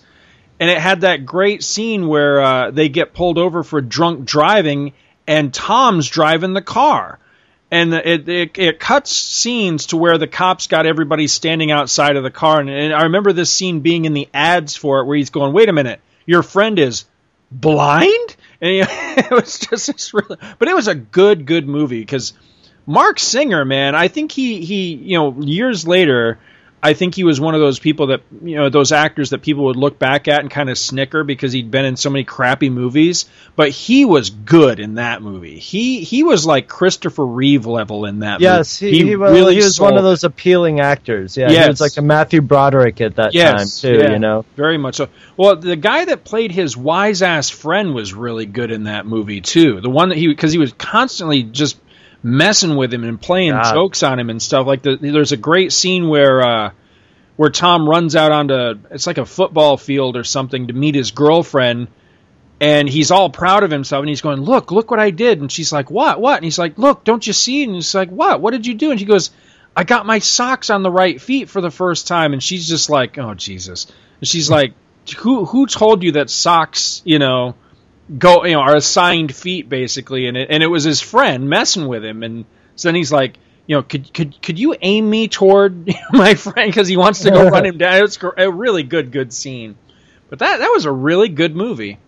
and 0.60 0.68
it 0.68 0.76
had 0.78 1.00
that 1.02 1.24
great 1.24 1.62
scene 1.62 2.06
where 2.08 2.42
uh, 2.42 2.70
they 2.70 2.90
get 2.90 3.14
pulled 3.14 3.38
over 3.38 3.62
for 3.62 3.80
drunk 3.80 4.26
driving, 4.26 4.92
and 5.28 5.52
Tom's 5.52 6.08
driving 6.08 6.54
the 6.54 6.62
car, 6.62 7.18
and 7.70 7.92
it, 7.92 8.28
it 8.28 8.58
it 8.58 8.80
cuts 8.80 9.14
scenes 9.14 9.86
to 9.86 9.98
where 9.98 10.16
the 10.16 10.26
cops 10.26 10.66
got 10.66 10.86
everybody 10.86 11.28
standing 11.28 11.70
outside 11.70 12.16
of 12.16 12.24
the 12.24 12.30
car, 12.30 12.58
and, 12.58 12.70
and 12.70 12.94
I 12.94 13.02
remember 13.02 13.32
this 13.32 13.52
scene 13.52 13.80
being 13.80 14.06
in 14.06 14.14
the 14.14 14.28
ads 14.32 14.74
for 14.74 15.00
it, 15.00 15.04
where 15.04 15.18
he's 15.18 15.30
going, 15.30 15.52
"Wait 15.52 15.68
a 15.68 15.72
minute, 15.72 16.00
your 16.24 16.42
friend 16.42 16.78
is 16.78 17.04
blind," 17.52 18.36
and 18.62 18.70
he, 18.70 18.80
it 18.88 19.30
was 19.30 19.58
just 19.58 20.14
really, 20.14 20.38
but 20.58 20.66
it 20.66 20.74
was 20.74 20.88
a 20.88 20.96
good 20.96 21.46
good 21.46 21.68
movie 21.68 22.00
because. 22.00 22.32
Marc 22.90 23.18
Singer, 23.18 23.66
man, 23.66 23.94
I 23.94 24.08
think 24.08 24.32
he 24.32 24.64
he 24.64 24.94
you 24.94 25.18
know 25.18 25.38
years 25.42 25.86
later, 25.86 26.38
I 26.80 26.94
think 26.94 27.14
he 27.16 27.24
was 27.24 27.40
one 27.40 27.54
of 27.54 27.60
those 27.60 27.78
people 27.80 28.08
that 28.08 28.20
you 28.42 28.56
know 28.56 28.68
those 28.68 28.92
actors 28.92 29.30
that 29.30 29.42
people 29.42 29.64
would 29.64 29.76
look 29.76 29.98
back 29.98 30.28
at 30.28 30.40
and 30.40 30.50
kind 30.50 30.70
of 30.70 30.78
snicker 30.78 31.24
because 31.24 31.52
he'd 31.52 31.70
been 31.70 31.84
in 31.84 31.96
so 31.96 32.08
many 32.08 32.22
crappy 32.24 32.70
movies, 32.70 33.24
but 33.56 33.70
he 33.70 34.04
was 34.04 34.30
good 34.30 34.78
in 34.78 34.94
that 34.94 35.20
movie. 35.20 35.58
He 35.58 36.00
he 36.04 36.22
was 36.22 36.46
like 36.46 36.68
Christopher 36.68 37.26
Reeve 37.26 37.66
level 37.66 38.04
in 38.04 38.20
that. 38.20 38.40
Yes, 38.40 38.80
movie. 38.80 38.96
he, 38.96 39.04
he, 39.08 39.16
well, 39.16 39.32
really 39.32 39.54
he 39.56 39.62
was 39.62 39.80
one 39.80 39.96
of 39.96 40.04
those 40.04 40.22
appealing 40.22 40.78
actors. 40.78 41.36
Yeah, 41.36 41.50
he 41.50 41.68
was 41.68 41.80
like 41.80 41.96
a 41.96 42.02
Matthew 42.02 42.42
Broderick 42.42 43.00
at 43.00 43.16
that 43.16 43.34
Yes, 43.34 43.80
time 43.80 43.90
too. 43.90 43.98
yeah, 43.98 44.12
You 44.12 44.18
know, 44.20 44.44
very 44.56 44.78
much 44.78 44.96
so. 44.96 45.08
Well, 45.36 45.56
the 45.56 45.76
guy 45.76 46.04
that 46.04 46.22
played 46.24 46.52
his 46.52 46.76
wise 46.76 47.22
ass 47.22 47.50
friend 47.50 47.94
was 47.94 48.14
really 48.14 48.46
good 48.46 48.70
in 48.70 48.84
that 48.84 49.04
movie 49.04 49.40
too. 49.40 49.80
The 49.80 49.90
one 49.90 50.10
that 50.10 50.18
he 50.18 50.28
because 50.28 50.52
he 50.52 50.58
was 50.58 50.72
constantly 50.74 51.42
just 51.42 51.76
messing 52.22 52.76
with 52.76 52.92
him 52.92 53.04
and 53.04 53.20
playing 53.20 53.52
God. 53.52 53.74
jokes 53.74 54.02
on 54.02 54.18
him 54.18 54.30
and 54.30 54.42
stuff. 54.42 54.66
Like 54.66 54.82
the, 54.82 54.96
there's 54.96 55.32
a 55.32 55.36
great 55.36 55.72
scene 55.72 56.08
where 56.08 56.42
uh, 56.42 56.70
where 57.36 57.50
Tom 57.50 57.88
runs 57.88 58.16
out 58.16 58.32
onto 58.32 58.80
it's 58.90 59.06
like 59.06 59.18
a 59.18 59.26
football 59.26 59.76
field 59.76 60.16
or 60.16 60.24
something 60.24 60.68
to 60.68 60.72
meet 60.72 60.94
his 60.94 61.10
girlfriend. 61.10 61.88
And 62.60 62.88
he's 62.88 63.12
all 63.12 63.30
proud 63.30 63.62
of 63.62 63.70
himself, 63.70 64.00
and 64.02 64.08
he's 64.08 64.20
going, 64.20 64.40
"Look, 64.40 64.72
look 64.72 64.90
what 64.90 64.98
I 64.98 65.10
did!" 65.10 65.40
And 65.40 65.50
she's 65.50 65.72
like, 65.72 65.92
"What? 65.92 66.20
What?" 66.20 66.38
And 66.38 66.44
he's 66.44 66.58
like, 66.58 66.76
"Look, 66.76 67.04
don't 67.04 67.24
you 67.24 67.32
see?" 67.32 67.62
And 67.62 67.76
he's 67.76 67.94
like, 67.94 68.10
"What? 68.10 68.40
What 68.40 68.50
did 68.50 68.66
you 68.66 68.74
do?" 68.74 68.90
And 68.90 68.98
she 68.98 69.06
goes, 69.06 69.30
"I 69.76 69.84
got 69.84 70.06
my 70.06 70.18
socks 70.18 70.68
on 70.68 70.82
the 70.82 70.90
right 70.90 71.20
feet 71.20 71.48
for 71.48 71.60
the 71.60 71.70
first 71.70 72.08
time." 72.08 72.32
And 72.32 72.42
she's 72.42 72.66
just 72.66 72.90
like, 72.90 73.16
"Oh 73.16 73.34
Jesus!" 73.34 73.86
And 74.20 74.26
she's 74.26 74.50
like, 74.50 74.72
"Who 75.18 75.44
who 75.44 75.68
told 75.68 76.02
you 76.02 76.12
that 76.12 76.30
socks, 76.30 77.00
you 77.04 77.20
know, 77.20 77.54
go 78.16 78.44
you 78.44 78.52
know 78.52 78.60
are 78.60 78.76
assigned 78.76 79.34
feet 79.34 79.68
basically?" 79.68 80.26
And 80.26 80.36
it 80.36 80.48
and 80.50 80.62
it 80.62 80.68
was 80.68 80.84
his 80.84 81.00
friend 81.00 81.48
messing 81.48 81.86
with 81.88 82.04
him, 82.04 82.22
and 82.22 82.44
so 82.76 82.88
then 82.88 82.94
he's 82.94 83.12
like. 83.12 83.38
You 83.66 83.76
know, 83.76 83.82
could 83.82 84.14
could 84.14 84.40
could 84.40 84.58
you 84.58 84.74
aim 84.80 85.10
me 85.10 85.28
toward 85.28 85.94
my 86.10 86.36
friend 86.36 86.70
because 86.70 86.88
he 86.88 86.96
wants 86.96 87.20
to 87.20 87.30
go 87.30 87.50
run 87.50 87.66
him 87.66 87.76
down? 87.76 88.02
It's 88.02 88.18
a 88.38 88.50
really 88.50 88.82
good 88.82 89.12
good 89.12 89.30
scene, 89.30 89.76
but 90.30 90.38
that 90.38 90.60
that 90.60 90.70
was 90.72 90.86
a 90.86 90.90
really 90.90 91.28
good 91.28 91.54
movie. 91.54 91.98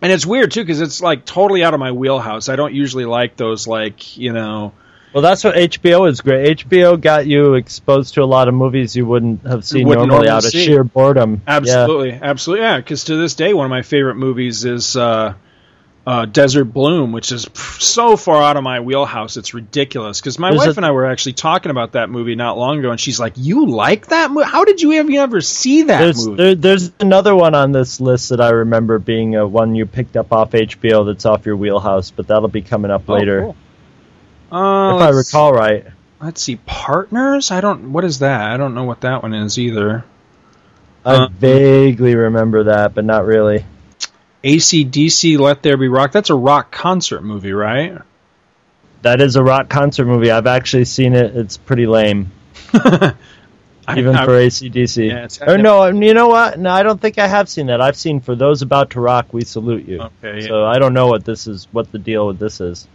And 0.00 0.12
it's 0.12 0.24
weird 0.24 0.52
too 0.52 0.62
because 0.62 0.80
it's 0.80 1.02
like 1.02 1.26
totally 1.26 1.62
out 1.62 1.74
of 1.74 1.80
my 1.80 1.92
wheelhouse. 1.92 2.48
I 2.48 2.56
don't 2.56 2.72
usually 2.72 3.04
like 3.04 3.36
those 3.36 3.66
like 3.66 4.16
you 4.16 4.32
know. 4.32 4.72
Well, 5.16 5.22
that's 5.22 5.42
what 5.44 5.54
HBO 5.54 6.10
is 6.10 6.20
great. 6.20 6.58
HBO 6.58 7.00
got 7.00 7.26
you 7.26 7.54
exposed 7.54 8.12
to 8.14 8.22
a 8.22 8.26
lot 8.26 8.48
of 8.48 8.54
movies 8.54 8.94
you 8.94 9.06
wouldn't 9.06 9.46
have 9.46 9.64
seen 9.64 9.88
Wouldn't 9.88 10.08
normally 10.08 10.26
normally 10.26 10.28
out 10.28 10.44
of 10.44 10.50
see. 10.50 10.66
sheer 10.66 10.84
boredom. 10.84 11.40
Yeah. 11.48 11.54
Absolutely, 11.56 12.12
absolutely, 12.12 12.66
yeah. 12.66 12.76
Because 12.76 13.04
to 13.04 13.16
this 13.16 13.34
day, 13.34 13.54
one 13.54 13.64
of 13.64 13.70
my 13.70 13.80
favorite 13.80 14.16
movies 14.16 14.66
is 14.66 14.94
uh, 14.94 15.32
uh, 16.06 16.26
Desert 16.26 16.66
Bloom, 16.66 17.12
which 17.12 17.32
is 17.32 17.48
so 17.54 18.18
far 18.18 18.42
out 18.42 18.58
of 18.58 18.62
my 18.62 18.80
wheelhouse. 18.80 19.38
It's 19.38 19.54
ridiculous. 19.54 20.20
Because 20.20 20.38
my 20.38 20.50
There's 20.50 20.66
wife 20.66 20.76
a- 20.76 20.80
and 20.80 20.84
I 20.84 20.90
were 20.90 21.06
actually 21.06 21.32
talking 21.32 21.70
about 21.70 21.92
that 21.92 22.10
movie 22.10 22.34
not 22.34 22.58
long 22.58 22.78
ago, 22.78 22.90
and 22.90 23.00
she's 23.00 23.18
like, 23.18 23.32
"You 23.36 23.64
like 23.70 24.08
that 24.08 24.30
movie? 24.30 24.44
How 24.46 24.64
did 24.66 24.82
you 24.82 24.92
ever, 24.92 25.40
see 25.40 25.84
that 25.84 25.98
There's 25.98 26.26
movie?" 26.28 26.42
there, 26.42 26.54
there's 26.56 26.92
another 27.00 27.34
one 27.34 27.54
on 27.54 27.72
this 27.72 28.02
list 28.02 28.28
that 28.28 28.42
I 28.42 28.50
remember 28.50 28.98
being 28.98 29.34
a 29.34 29.46
one 29.46 29.74
you 29.74 29.86
picked 29.86 30.18
up 30.18 30.30
off 30.30 30.50
HBO 30.50 31.06
that's 31.06 31.24
off 31.24 31.46
your 31.46 31.56
wheelhouse, 31.56 32.10
but 32.10 32.26
that'll 32.26 32.48
be 32.48 32.60
coming 32.60 32.90
up 32.90 33.04
Oh, 33.08 33.14
later 33.14 33.40
cool. 33.44 33.56
Uh, 34.50 34.96
if 34.96 35.02
I 35.02 35.08
recall 35.10 35.52
right. 35.52 35.84
Let's 36.20 36.40
see, 36.42 36.56
Partners. 36.56 37.50
I 37.50 37.60
don't. 37.60 37.92
What 37.92 38.04
is 38.04 38.20
that? 38.20 38.40
I 38.50 38.56
don't 38.56 38.74
know 38.74 38.84
what 38.84 39.02
that 39.02 39.22
one 39.22 39.34
is 39.34 39.58
either. 39.58 40.04
I 41.04 41.14
Uh, 41.14 41.28
vaguely 41.28 42.14
remember 42.16 42.64
that, 42.64 42.94
but 42.94 43.04
not 43.04 43.26
really. 43.26 43.64
ACDC 44.42 45.38
Let 45.38 45.62
There 45.62 45.76
Be 45.76 45.88
Rock. 45.88 46.12
That's 46.12 46.30
a 46.30 46.34
rock 46.34 46.70
concert 46.72 47.22
movie, 47.22 47.52
right? 47.52 47.98
That 49.02 49.20
is 49.20 49.36
a 49.36 49.42
rock 49.42 49.68
concert 49.68 50.06
movie. 50.06 50.30
I've 50.30 50.46
actually 50.46 50.84
seen 50.86 51.14
it. 51.14 51.36
It's 51.36 51.56
pretty 51.56 51.86
lame, 51.86 52.30
even 52.74 54.16
I- 54.16 54.24
for 54.24 54.32
ACDC. 54.32 55.08
Yeah, 55.08 55.28
or 55.46 55.58
no, 55.58 55.86
you 55.86 56.14
know 56.14 56.28
what? 56.28 56.58
No, 56.58 56.70
I 56.70 56.82
don't 56.82 57.00
think 57.00 57.18
I 57.18 57.26
have 57.26 57.48
seen 57.48 57.66
that. 57.66 57.80
I've 57.80 57.96
seen 57.96 58.20
For 58.20 58.34
Those 58.34 58.62
About 58.62 58.90
to 58.90 59.00
Rock, 59.00 59.32
We 59.32 59.42
Salute 59.44 59.86
You. 59.86 60.00
Okay, 60.00 60.40
yeah. 60.40 60.46
So 60.48 60.64
I 60.64 60.78
don't 60.78 60.94
know 60.94 61.06
what 61.08 61.24
this 61.24 61.46
is, 61.46 61.68
what 61.72 61.92
the 61.92 61.98
deal 61.98 62.26
with 62.26 62.38
this 62.38 62.60
is. 62.60 62.88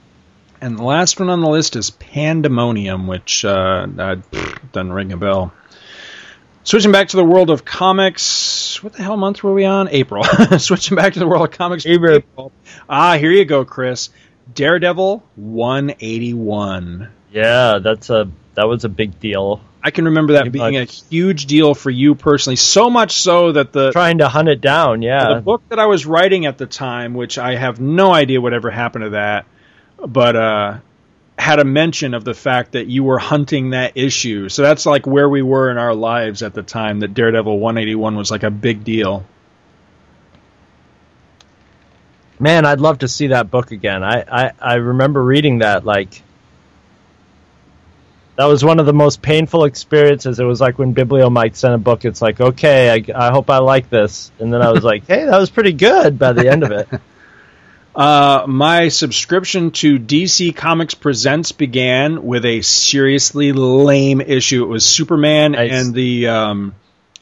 And 0.62 0.78
the 0.78 0.84
last 0.84 1.20
one 1.20 1.30
on 1.30 1.42
the 1.42 1.50
list 1.50 1.76
is 1.76 1.90
Pandemonium, 1.90 3.08
which 3.08 3.44
uh, 3.44 3.88
uh, 3.98 4.16
doesn't 4.72 4.94
ring 4.94 5.12
a 5.12 5.18
bell. 5.18 5.52
Switching 6.64 6.92
back 6.92 7.08
to 7.08 7.18
the 7.18 7.26
world 7.26 7.50
of 7.50 7.66
comics, 7.66 8.84
what 8.84 8.94
the 8.94 9.02
hell 9.02 9.18
month 9.18 9.44
were 9.44 9.54
we 9.54 9.66
on? 9.66 9.90
April. 9.90 10.24
Switching 10.60 10.96
back 10.96 11.14
to 11.14 11.20
the 11.20 11.28
world 11.28 11.50
of 11.50 11.52
comics. 11.58 11.88
April. 11.88 12.52
Ah, 12.88 13.18
here 13.18 13.32
you 13.32 13.46
go, 13.46 13.66
Chris. 13.66 14.12
Daredevil 14.54 15.24
181. 15.36 17.10
Yeah, 17.32 17.80
that's 17.80 18.12
a 18.12 18.30
that 18.54 18.68
was 18.68 18.84
a 18.84 18.90
big 18.90 19.20
deal. 19.20 19.62
I 19.84 19.90
can 19.90 20.06
remember 20.06 20.34
that 20.34 20.52
being 20.52 20.78
a 20.78 20.84
huge 20.84 21.48
deal 21.48 21.74
for 21.74 21.90
you 21.90 22.14
personally. 22.14 22.58
So 22.58 22.92
much 22.92 23.14
so 23.14 23.54
that 23.54 23.72
the 23.72 23.92
Trying 23.92 24.20
to 24.20 24.28
hunt 24.28 24.48
it 24.48 24.62
down, 24.62 25.02
yeah. 25.02 25.34
the 25.34 25.42
book 25.42 25.64
that 25.70 25.80
I 25.80 25.88
was 25.88 26.06
writing 26.06 26.46
at 26.46 26.60
the 26.60 26.68
time, 26.68 27.16
which 27.16 27.40
I 27.40 27.56
have 27.56 27.80
no 27.80 28.14
idea 28.14 28.40
whatever 28.40 28.70
happened 28.70 29.06
to 29.06 29.10
that, 29.12 29.46
but 30.08 30.36
uh, 30.36 30.78
had 31.38 31.60
a 31.60 31.66
mention 31.66 32.14
of 32.14 32.24
the 32.24 32.34
fact 32.34 32.74
that 32.74 32.88
you 32.88 33.04
were 33.04 33.20
hunting 33.20 33.72
that 33.72 33.94
issue. 33.96 34.50
So 34.50 34.62
that's 34.62 34.86
like 34.86 35.08
where 35.08 35.28
we 35.28 35.42
were 35.42 35.72
in 35.72 35.78
our 35.78 35.96
lives 35.96 36.44
at 36.44 36.54
the 36.54 36.64
time. 36.64 37.00
That 37.00 37.14
Daredevil 37.14 37.58
181 37.58 38.16
was 38.16 38.32
like 38.32 38.44
a 38.44 38.52
big 38.52 38.84
deal. 38.84 39.26
Man, 42.40 42.66
I'd 42.66 42.80
love 42.80 43.00
to 43.00 43.08
see 43.08 43.28
that 43.28 43.52
book 43.52 43.72
again. 43.72 44.04
I, 44.04 44.24
I, 44.28 44.52
I 44.60 44.74
remember 44.76 45.24
reading 45.24 45.60
that 45.60 45.86
like 45.86 46.24
that 48.36 48.46
was 48.46 48.64
one 48.64 48.80
of 48.80 48.86
the 48.86 48.94
most 48.94 49.22
painful 49.22 49.66
experiences. 49.66 50.40
It 50.40 50.46
was 50.46 50.60
like 50.60 50.80
when 50.80 50.96
Biblio 50.96 51.32
Mike 51.32 51.56
sent 51.56 51.76
a 51.76 51.78
book. 51.78 52.06
It's 52.06 52.22
like, 52.22 52.42
okay, 52.42 52.90
I, 52.90 53.28
I 53.28 53.32
hope 53.32 53.50
I 53.50 53.60
like 53.60 53.90
this, 53.90 54.32
and 54.40 54.52
then 54.52 54.62
I 54.62 54.72
was 54.72 54.84
like, 54.84 55.06
hey, 55.08 55.26
that 55.26 55.38
was 55.38 55.50
pretty 55.50 55.74
good 55.74 56.18
by 56.18 56.34
the 56.34 56.50
end 56.50 56.64
of 56.64 56.72
it. 56.72 56.88
Uh, 57.96 58.46
my 58.48 58.88
subscription 58.88 59.72
to 59.72 60.00
DC 60.00 60.56
Comics 60.56 60.94
Presents 60.94 61.52
began 61.52 62.24
with 62.24 62.46
a 62.46 62.62
seriously 62.62 63.52
lame 63.52 64.22
issue. 64.22 64.64
It 64.64 64.68
was 64.68 64.86
Superman 64.86 65.54
Nice. 65.54 65.72
and 65.72 65.94
the 65.94 66.28
um, 66.28 66.76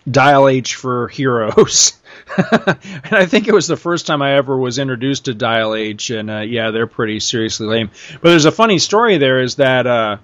Dial 0.10 0.48
H 0.48 0.76
for 0.76 1.08
Heroes. 1.08 1.94
and 2.38 2.78
I 3.12 3.26
think 3.26 3.48
it 3.48 3.54
was 3.54 3.68
the 3.68 3.78
first 3.78 4.06
time 4.06 4.22
I 4.22 4.36
ever 4.36 4.56
was 4.56 4.78
introduced 4.78 5.26
to 5.26 5.34
Dial 5.34 5.74
H, 5.74 6.12
and 6.12 6.30
uh, 6.30 6.40
yeah, 6.40 6.70
they're 6.70 6.88
pretty 6.88 7.20
seriously 7.20 7.66
lame. 7.66 7.90
But 8.22 8.30
there's 8.30 8.46
a 8.46 8.52
funny 8.52 8.78
story 8.78 9.18
there 9.18 9.42
is 9.42 9.56
that 9.56 9.88
uh, 9.88 10.18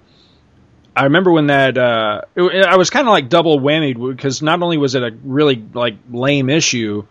I 0.94 1.04
remember 1.04 1.32
when 1.32 1.48
that 1.48 1.76
uh, 1.76 2.22
it, 2.36 2.64
I 2.64 2.76
was 2.76 2.90
kind 2.90 3.08
of 3.08 3.12
like 3.12 3.28
double 3.28 3.58
whammied 3.58 3.98
because 3.98 4.42
not 4.42 4.62
only 4.62 4.78
was 4.78 4.94
it 4.94 5.02
a 5.02 5.10
really 5.24 5.62
like 5.74 5.96
lame 6.10 6.48
issue, 6.48 7.04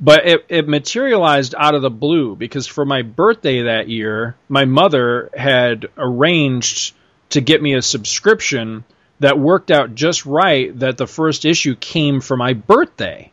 but 0.00 0.26
it, 0.26 0.44
it 0.48 0.68
materialized 0.68 1.54
out 1.56 1.74
of 1.74 1.82
the 1.82 1.90
blue 1.90 2.36
because 2.36 2.66
for 2.66 2.84
my 2.84 3.02
birthday 3.02 3.62
that 3.62 3.88
year, 3.88 4.36
my 4.48 4.64
mother 4.64 5.30
had 5.36 5.86
arranged 5.96 6.94
to 7.30 7.40
get 7.40 7.62
me 7.62 7.74
a 7.74 7.82
subscription 7.82 8.84
that 9.20 9.38
worked 9.38 9.70
out 9.70 9.94
just 9.94 10.26
right 10.26 10.76
that 10.80 10.98
the 10.98 11.06
first 11.06 11.44
issue 11.44 11.74
came 11.76 12.20
for 12.20 12.36
my 12.36 12.52
birthday. 12.54 13.30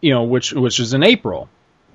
You 0.00 0.10
know, 0.10 0.24
which 0.24 0.52
which 0.52 0.80
was 0.80 0.94
in 0.94 1.04
April. 1.04 1.48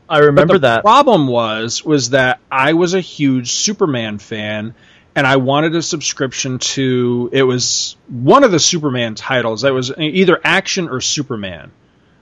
I 0.10 0.20
remember 0.20 0.60
that. 0.60 0.82
problem 0.82 1.28
was 1.28 1.84
was 1.84 2.12
that 2.12 2.40
I 2.50 2.74
was 2.74 2.94
a 2.94 3.02
huge 3.02 3.52
Superman 3.52 4.20
fan 4.20 4.74
and 5.14 5.28
I 5.28 5.38
wanted 5.38 5.76
a 5.76 5.82
subscription 5.82 6.60
to 6.60 7.30
it 7.34 7.44
was 7.44 7.98
one 8.08 8.44
of 8.44 8.52
the 8.52 8.60
Superman 8.60 9.16
titles. 9.16 9.64
That 9.64 9.74
was 9.74 9.92
either 9.98 10.40
Action 10.44 10.88
or 10.90 11.02
Superman. 11.02 11.72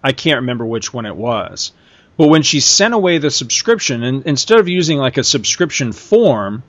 I 0.06 0.12
can't 0.12 0.42
remember 0.42 0.68
which 0.68 0.94
one 0.94 1.08
it 1.08 1.16
was. 1.16 1.72
But 2.16 2.28
when 2.28 2.44
she 2.44 2.60
sent 2.60 2.94
away 2.94 3.18
the 3.18 3.32
subscription, 3.32 4.04
and 4.04 4.24
instead 4.28 4.60
of 4.60 4.68
using 4.68 5.00
like 5.00 5.18
a 5.18 5.24
subscription 5.24 5.94
form, 5.94 6.62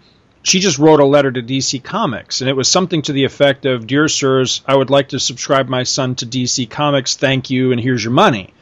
she 0.42 0.58
just 0.58 0.78
wrote 0.78 1.00
a 1.00 1.04
letter 1.04 1.30
to 1.30 1.42
DC 1.42 1.82
Comics, 1.84 2.40
and 2.40 2.48
it 2.48 2.56
was 2.56 2.68
something 2.68 3.02
to 3.02 3.12
the 3.12 3.24
effect 3.24 3.66
of, 3.66 3.86
"Dear 3.86 4.08
sirs, 4.08 4.62
I 4.66 4.74
would 4.74 4.88
like 4.88 5.10
to 5.10 5.20
subscribe 5.20 5.68
my 5.68 5.82
son 5.82 6.14
to 6.16 6.26
DC 6.26 6.64
Comics. 6.66 7.14
Thank 7.16 7.50
you, 7.50 7.72
and 7.72 7.80
here's 7.80 8.02
your 8.02 8.14
money." 8.14 8.54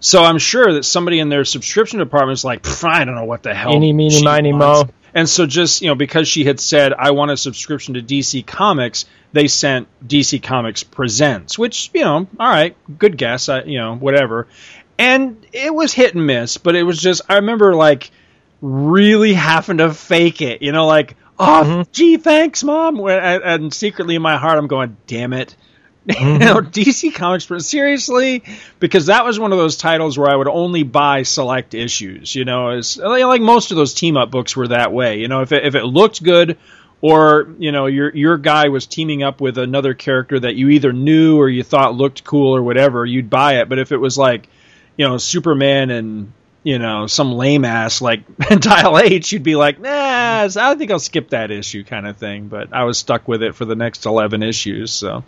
So 0.00 0.24
I'm 0.24 0.38
sure 0.38 0.72
that 0.72 0.84
somebody 0.84 1.20
in 1.20 1.28
their 1.28 1.44
subscription 1.44 2.00
department 2.00 2.38
is 2.38 2.44
like, 2.44 2.66
I 2.84 3.04
don't 3.04 3.14
know 3.14 3.24
what 3.24 3.42
the 3.44 3.54
hell. 3.54 3.74
Eeny, 3.74 3.92
meeny, 3.92 4.22
miny, 4.22 4.52
mo. 4.52 4.88
And 5.16 5.26
so 5.26 5.46
just 5.46 5.80
you 5.80 5.88
know, 5.88 5.94
because 5.94 6.28
she 6.28 6.44
had 6.44 6.60
said, 6.60 6.92
"I 6.92 7.12
want 7.12 7.30
a 7.30 7.38
subscription 7.38 7.94
to 7.94 8.02
DC 8.02 8.46
Comics," 8.46 9.06
they 9.32 9.48
sent 9.48 9.88
DC 10.06 10.42
Comics 10.42 10.82
Presents, 10.82 11.58
which 11.58 11.90
you 11.94 12.04
know, 12.04 12.28
all 12.38 12.48
right, 12.48 12.76
good 12.98 13.16
guess, 13.16 13.48
I, 13.48 13.62
you 13.62 13.78
know, 13.78 13.96
whatever. 13.96 14.46
And 14.98 15.46
it 15.54 15.74
was 15.74 15.94
hit 15.94 16.14
and 16.14 16.26
miss, 16.26 16.58
but 16.58 16.76
it 16.76 16.82
was 16.82 17.00
just 17.00 17.22
I 17.30 17.36
remember 17.36 17.74
like 17.74 18.10
really 18.60 19.32
having 19.32 19.78
to 19.78 19.94
fake 19.94 20.42
it, 20.42 20.60
you 20.60 20.72
know, 20.72 20.86
like 20.86 21.16
oh 21.38 21.62
mm-hmm. 21.64 21.90
gee, 21.92 22.18
thanks, 22.18 22.62
mom, 22.62 23.00
and, 23.00 23.42
and 23.42 23.72
secretly 23.72 24.16
in 24.16 24.22
my 24.22 24.36
heart 24.36 24.58
I'm 24.58 24.66
going, 24.66 24.98
damn 25.06 25.32
it. 25.32 25.56
Mm-hmm. 26.08 26.26
you 26.28 26.38
know, 26.38 26.60
DC 26.60 27.14
Comics, 27.14 27.46
but 27.46 27.64
seriously, 27.64 28.44
because 28.78 29.06
that 29.06 29.24
was 29.24 29.40
one 29.40 29.50
of 29.50 29.58
those 29.58 29.76
titles 29.76 30.16
where 30.16 30.30
I 30.30 30.36
would 30.36 30.46
only 30.46 30.84
buy 30.84 31.24
select 31.24 31.74
issues. 31.74 32.34
You 32.34 32.44
know, 32.44 32.68
as 32.68 32.96
like 32.96 33.42
most 33.42 33.72
of 33.72 33.76
those 33.76 33.92
team 33.92 34.16
up 34.16 34.30
books 34.30 34.54
were 34.54 34.68
that 34.68 34.92
way. 34.92 35.18
You 35.18 35.26
know, 35.26 35.42
if 35.42 35.50
it, 35.50 35.66
if 35.66 35.74
it 35.74 35.84
looked 35.84 36.22
good, 36.22 36.58
or 37.00 37.48
you 37.58 37.72
know 37.72 37.86
your 37.86 38.14
your 38.14 38.38
guy 38.38 38.68
was 38.68 38.86
teaming 38.86 39.22
up 39.22 39.40
with 39.40 39.58
another 39.58 39.94
character 39.94 40.38
that 40.38 40.54
you 40.54 40.70
either 40.70 40.92
knew 40.92 41.40
or 41.40 41.48
you 41.48 41.62
thought 41.62 41.94
looked 41.94 42.22
cool 42.22 42.54
or 42.54 42.62
whatever, 42.62 43.04
you'd 43.04 43.28
buy 43.28 43.60
it. 43.60 43.68
But 43.68 43.80
if 43.80 43.90
it 43.90 43.98
was 43.98 44.16
like, 44.16 44.48
you 44.96 45.08
know, 45.08 45.18
Superman 45.18 45.90
and 45.90 46.32
you 46.62 46.78
know 46.78 47.08
some 47.08 47.32
lame 47.32 47.64
ass 47.64 48.00
like 48.00 48.22
Dial 48.38 48.98
H, 48.98 49.32
you'd 49.32 49.42
be 49.42 49.56
like, 49.56 49.80
nah, 49.80 50.48
I 50.56 50.74
think 50.76 50.92
I'll 50.92 51.00
skip 51.00 51.30
that 51.30 51.50
issue 51.50 51.82
kind 51.82 52.06
of 52.06 52.16
thing. 52.16 52.46
But 52.46 52.72
I 52.72 52.84
was 52.84 52.96
stuck 52.98 53.26
with 53.26 53.42
it 53.42 53.56
for 53.56 53.64
the 53.64 53.74
next 53.74 54.06
eleven 54.06 54.44
issues, 54.44 54.92
so. 54.92 55.24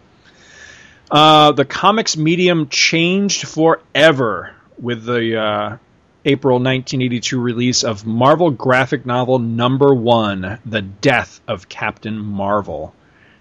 Uh, 1.11 1.53
the 1.53 1.65
comics 1.65 2.17
medium 2.17 2.69
changed 2.69 3.47
forever 3.49 4.55
with 4.81 5.05
the 5.05 5.37
uh, 5.41 5.77
April 6.25 6.57
1982 6.57 7.41
release 7.41 7.83
of 7.85 8.05
Marvel 8.07 8.51
graphic 8.51 9.07
novel 9.07 9.39
number 9.39 9.95
one, 9.95 10.59
The 10.67 10.83
Death 10.83 11.41
of 11.49 11.69
Captain 11.69 12.19
Marvel. 12.19 12.95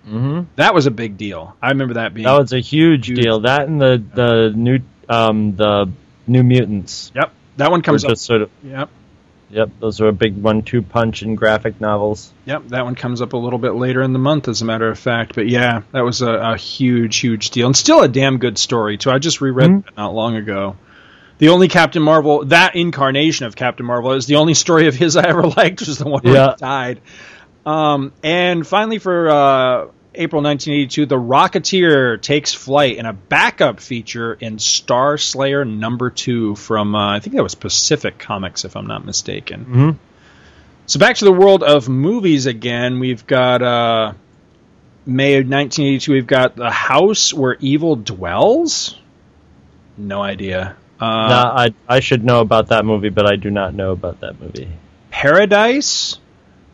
hmm 0.06 0.42
That 0.56 0.74
was 0.74 0.86
a 0.86 0.92
big 0.92 1.18
deal. 1.18 1.56
I 1.62 1.70
remember 1.70 1.96
that 1.96 2.14
being. 2.14 2.26
That 2.26 2.40
was 2.40 2.54
a 2.54 2.60
huge 2.60 3.08
Huge. 3.08 3.20
deal. 3.22 3.42
That 3.42 3.68
and 3.68 3.82
the 3.82 4.02
the 4.14 4.54
new 4.56 4.80
um 5.10 5.56
the 5.56 5.90
New 6.26 6.44
Mutants. 6.44 7.12
Yep, 7.16 7.32
that 7.58 7.72
one 7.72 7.82
comes 7.82 8.06
up. 8.06 8.18
sort 8.18 8.42
of 8.44 8.50
Yep, 8.64 8.90
yep. 9.50 9.70
Those 9.80 10.02
are 10.02 10.08
a 10.08 10.14
big 10.14 10.36
one-two 10.42 10.82
punch 10.82 11.24
in 11.24 11.36
graphic 11.36 11.80
novels. 11.82 12.32
yep, 12.46 12.68
that 12.68 12.84
one 12.86 12.96
comes 12.96 13.22
up 13.22 13.34
a 13.34 13.38
little 13.38 13.60
bit 13.60 13.72
later 13.76 14.02
in 14.02 14.14
the 14.14 14.20
month, 14.20 14.48
as 14.48 14.62
a 14.62 14.66
matter 14.66 14.88
of 14.90 14.98
fact. 15.00 15.36
But 15.36 15.48
yeah, 15.48 15.82
that 15.92 16.04
was 16.04 16.22
a, 16.22 16.32
a 16.32 16.58
huge, 16.58 17.18
huge 17.18 17.50
deal, 17.52 17.68
and 17.68 17.76
still 17.76 18.02
a 18.02 18.08
damn 18.08 18.38
good 18.38 18.58
story 18.58 18.98
too. 18.98 19.12
I 19.12 19.20
just 19.20 19.42
reread 19.42 19.70
Mhm. 19.70 19.86
that 19.86 19.98
not 19.98 20.14
long 20.14 20.36
ago. 20.36 20.76
The 21.40 21.50
only 21.50 21.68
Captain 21.68 22.02
Marvel, 22.02 22.46
that 22.46 22.76
incarnation 22.76 23.46
of 23.46 23.56
Captain 23.56 23.86
Marvel, 23.86 24.14
is 24.14 24.26
the 24.26 24.38
only 24.38 24.56
story 24.56 24.88
of 24.88 24.96
his 24.96 25.16
I 25.16 25.28
ever 25.28 25.44
liked. 25.44 25.82
Was 25.86 26.00
the 26.00 26.10
one 26.10 26.22
where 26.24 26.50
he 26.50 26.56
died. 26.58 27.02
Um, 27.66 28.12
and 28.24 28.66
finally, 28.66 28.98
for 28.98 29.30
uh, 29.30 29.86
April 30.18 30.42
1982, 30.42 31.06
The 31.06 31.16
Rocketeer 31.16 32.22
takes 32.22 32.54
flight 32.54 32.98
in 32.98 33.06
a 33.06 33.14
backup 33.14 33.80
feature 33.80 34.34
in 34.34 34.60
Star 34.60 35.18
Slayer 35.18 35.64
number 35.64 36.10
two 36.10 36.56
from 36.56 36.96
uh, 36.96 37.16
I 37.16 37.20
think 37.20 37.36
that 37.36 37.44
was 37.44 37.56
Pacific 37.56 38.18
Comics, 38.18 38.66
if 38.66 38.76
I'm 38.76 38.88
not 38.88 39.06
mistaken. 39.06 39.60
Mm-hmm. 39.62 39.90
So 40.88 41.00
back 41.00 41.18
to 41.18 41.26
the 41.26 41.32
world 41.32 41.64
of 41.64 41.90
movies 41.90 42.46
again. 42.46 43.00
We've 43.00 43.26
got 43.28 43.62
uh, 43.62 44.14
May 45.06 45.36
of 45.36 45.48
1982. 45.50 46.12
We've 46.12 46.28
got 46.28 46.56
The 46.56 46.72
House 46.72 47.34
Where 47.34 47.58
Evil 47.60 47.96
Dwells. 47.96 48.98
No 49.98 50.22
idea. 50.22 50.76
Uh, 51.00 51.06
nah, 51.06 51.54
I 51.56 51.74
I 51.88 52.00
should 52.00 52.24
know 52.24 52.42
about 52.42 52.68
that 52.68 52.86
movie, 52.86 53.10
but 53.10 53.32
I 53.32 53.36
do 53.36 53.52
not 53.52 53.74
know 53.74 53.92
about 53.92 54.22
that 54.22 54.40
movie. 54.40 54.68
Paradise. 55.12 56.18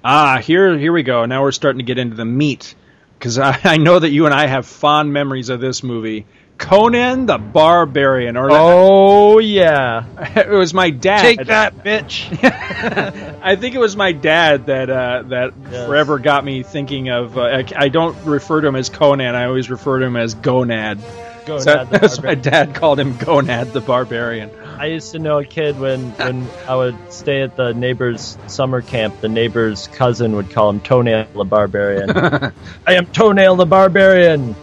Ah, 0.04 0.40
here 0.40 0.78
here 0.78 0.94
we 0.94 1.04
go. 1.04 1.26
Now 1.26 1.42
we're 1.42 1.52
starting 1.52 1.80
to 1.80 1.86
get 1.86 1.98
into 1.98 2.16
the 2.16 2.26
meat 2.26 2.76
because 3.24 3.40
I, 3.40 3.58
I 3.64 3.78
know 3.78 3.98
that 4.00 4.10
you 4.10 4.26
and 4.26 4.36
I 4.36 4.48
have 4.48 4.66
fond 4.66 5.14
memories 5.14 5.48
of 5.48 5.62
this 5.62 5.82
movie. 5.82 6.26
Conan 6.58 7.26
the 7.26 7.38
Barbarian, 7.38 8.36
or 8.38 8.50
Oh 8.52 9.40
yeah, 9.40 10.06
it 10.36 10.50
was 10.50 10.74
my 10.74 10.90
dad. 10.92 11.22
take 11.22 11.48
that, 11.48 11.84
bitch. 11.84 12.28
I 13.42 13.56
think 13.56 13.76
it 13.76 13.80
was 13.80 13.96
my 13.96 14.12
dad 14.12 14.68
that 14.68 14.90
uh, 14.90 15.24
that 15.30 15.54
Yes. 15.72 15.88
forever 15.88 16.20
got 16.20 16.44
me 16.46 16.62
thinking 16.64 17.10
of. 17.10 17.38
Uh, 17.38 17.42
I, 17.42 17.66
I 17.76 17.90
don't 17.90 18.16
refer 18.26 18.62
to 18.62 18.68
him 18.68 18.76
as 18.76 18.90
Conan. 18.90 19.36
I 19.36 19.46
always 19.46 19.70
refer 19.70 20.00
to 20.00 20.06
him 20.06 20.16
as 20.16 20.36
Gonad. 20.36 21.00
Go 21.46 21.60
So 21.60 21.86
the 21.86 21.98
that's 22.00 22.22
my 22.22 22.36
dad 22.36 22.74
called 22.76 23.00
him 23.00 23.14
Gonad 23.16 23.72
the 23.74 23.82
Barbarian. 23.82 24.50
I 24.78 24.86
used 24.88 25.12
to 25.12 25.20
know 25.20 25.40
a 25.40 25.46
kid 25.46 25.80
when 25.80 26.12
when 26.18 26.48
I 26.68 26.76
would 26.76 26.96
stay 27.12 27.42
at 27.42 27.56
the 27.56 27.74
neighbor's 27.74 28.38
summer 28.48 28.82
camp. 28.82 29.20
The 29.22 29.30
neighbor's 29.30 29.88
cousin 29.88 30.36
would 30.36 30.52
call 30.52 30.70
him 30.70 30.80
Toenail 30.80 31.28
the 31.34 31.44
Barbarian. 31.44 32.10
I 32.88 32.94
am 32.94 33.06
Toenail 33.08 33.56
the 33.58 33.66
Barbarian. 33.66 34.56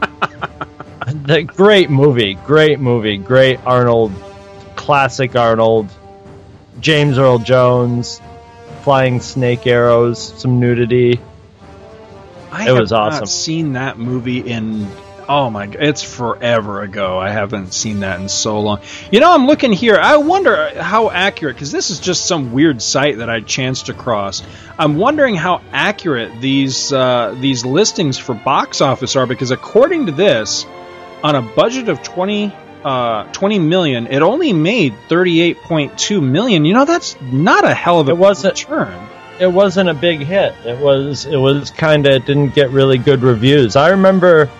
the 1.06 1.42
great 1.42 1.90
movie, 1.90 2.34
great 2.34 2.80
movie, 2.80 3.16
great 3.16 3.60
Arnold, 3.66 4.12
classic 4.76 5.36
Arnold, 5.36 5.88
James 6.80 7.18
Earl 7.18 7.38
Jones, 7.38 8.20
flying 8.82 9.20
snake 9.20 9.66
arrows, 9.66 10.18
some 10.40 10.60
nudity. 10.60 11.20
I 12.50 12.62
It 12.62 12.66
have 12.68 12.78
was 12.78 12.92
awesome. 12.92 13.20
not 13.20 13.28
seen 13.28 13.72
that 13.72 13.98
movie 13.98 14.38
in 14.40 14.86
oh 15.28 15.50
my 15.50 15.66
god, 15.66 15.82
it's 15.82 16.02
forever 16.02 16.82
ago. 16.82 17.18
I 17.18 17.30
haven't 17.30 17.72
seen 17.74 18.00
that 18.00 18.20
in 18.20 18.28
so 18.28 18.60
long. 18.60 18.80
You 19.10 19.20
know, 19.20 19.32
I'm 19.32 19.46
looking 19.46 19.72
here. 19.72 19.96
I 19.96 20.16
wonder 20.18 20.80
how 20.80 21.10
accurate 21.10 21.56
because 21.56 21.72
this 21.72 21.90
is 21.90 22.00
just 22.00 22.26
some 22.26 22.52
weird 22.52 22.80
site 22.82 23.18
that 23.18 23.28
I 23.30 23.40
chanced 23.40 23.88
across. 23.88 24.42
I'm 24.78 24.96
wondering 24.96 25.34
how 25.34 25.60
accurate 25.72 26.40
these 26.40 26.92
uh, 26.92 27.36
these 27.40 27.64
listings 27.64 28.18
for 28.18 28.34
box 28.34 28.80
office 28.80 29.16
are 29.16 29.26
because 29.26 29.50
according 29.50 30.06
to 30.06 30.12
this, 30.12 30.66
on 31.22 31.34
a 31.34 31.42
budget 31.42 31.88
of 31.88 32.02
20 32.02 32.52
uh, 32.84 33.24
20 33.32 33.58
million, 33.60 34.06
it 34.08 34.20
only 34.20 34.52
made 34.52 34.92
38.2 35.08 36.22
million. 36.22 36.64
You 36.64 36.74
know, 36.74 36.84
that's 36.84 37.18
not 37.22 37.64
a 37.64 37.72
hell 37.74 38.00
of 38.00 38.08
a 38.08 38.10
It 38.12 38.18
wasn't- 38.18 38.60
return. 38.68 39.08
it 39.40 39.46
wasn't 39.46 39.88
a 39.88 39.94
big 39.94 40.20
hit. 40.20 40.54
It 40.66 40.78
was 40.78 41.24
it 41.26 41.36
was 41.36 41.70
kind 41.70 42.06
of 42.06 42.12
it 42.12 42.26
didn't 42.26 42.54
get 42.54 42.70
really 42.70 42.98
good 42.98 43.22
reviews. 43.22 43.74
I 43.76 43.88
remember 43.90 44.50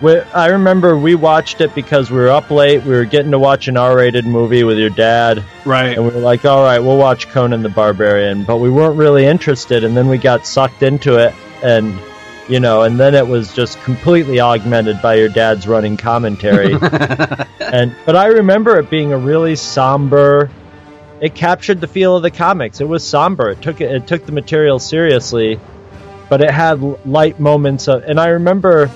we, 0.00 0.18
I 0.20 0.48
remember 0.48 0.96
we 0.96 1.14
watched 1.14 1.60
it 1.60 1.74
because 1.74 2.10
we 2.10 2.18
were 2.18 2.28
up 2.28 2.50
late. 2.50 2.82
We 2.84 2.90
were 2.90 3.04
getting 3.04 3.30
to 3.30 3.38
watch 3.38 3.68
an 3.68 3.76
R-rated 3.76 4.26
movie 4.26 4.62
with 4.64 4.78
your 4.78 4.90
dad, 4.90 5.42
Right. 5.64 5.96
and 5.96 6.04
we 6.06 6.10
were 6.12 6.20
like, 6.20 6.44
"All 6.44 6.62
right, 6.62 6.78
we'll 6.80 6.98
watch 6.98 7.28
Conan 7.28 7.62
the 7.62 7.68
Barbarian." 7.70 8.44
But 8.44 8.58
we 8.58 8.70
weren't 8.70 8.96
really 8.96 9.24
interested, 9.24 9.84
and 9.84 9.96
then 9.96 10.08
we 10.08 10.18
got 10.18 10.46
sucked 10.46 10.82
into 10.82 11.16
it, 11.16 11.34
and 11.62 11.98
you 12.48 12.60
know, 12.60 12.82
and 12.82 13.00
then 13.00 13.14
it 13.14 13.26
was 13.26 13.52
just 13.54 13.80
completely 13.82 14.38
augmented 14.40 15.00
by 15.02 15.14
your 15.14 15.28
dad's 15.28 15.66
running 15.66 15.96
commentary. 15.96 16.74
and 17.60 17.94
but 18.04 18.14
I 18.16 18.26
remember 18.26 18.78
it 18.78 18.90
being 18.90 19.12
a 19.12 19.18
really 19.18 19.56
somber. 19.56 20.50
It 21.18 21.34
captured 21.34 21.80
the 21.80 21.86
feel 21.86 22.14
of 22.14 22.22
the 22.22 22.30
comics. 22.30 22.82
It 22.82 22.86
was 22.88 23.02
somber. 23.02 23.50
It 23.50 23.62
took 23.62 23.80
it, 23.80 23.90
it 23.90 24.06
took 24.06 24.26
the 24.26 24.32
material 24.32 24.78
seriously, 24.78 25.58
but 26.28 26.42
it 26.42 26.50
had 26.50 26.82
light 27.06 27.40
moments 27.40 27.88
of. 27.88 28.04
And 28.04 28.20
I 28.20 28.28
remember 28.28 28.90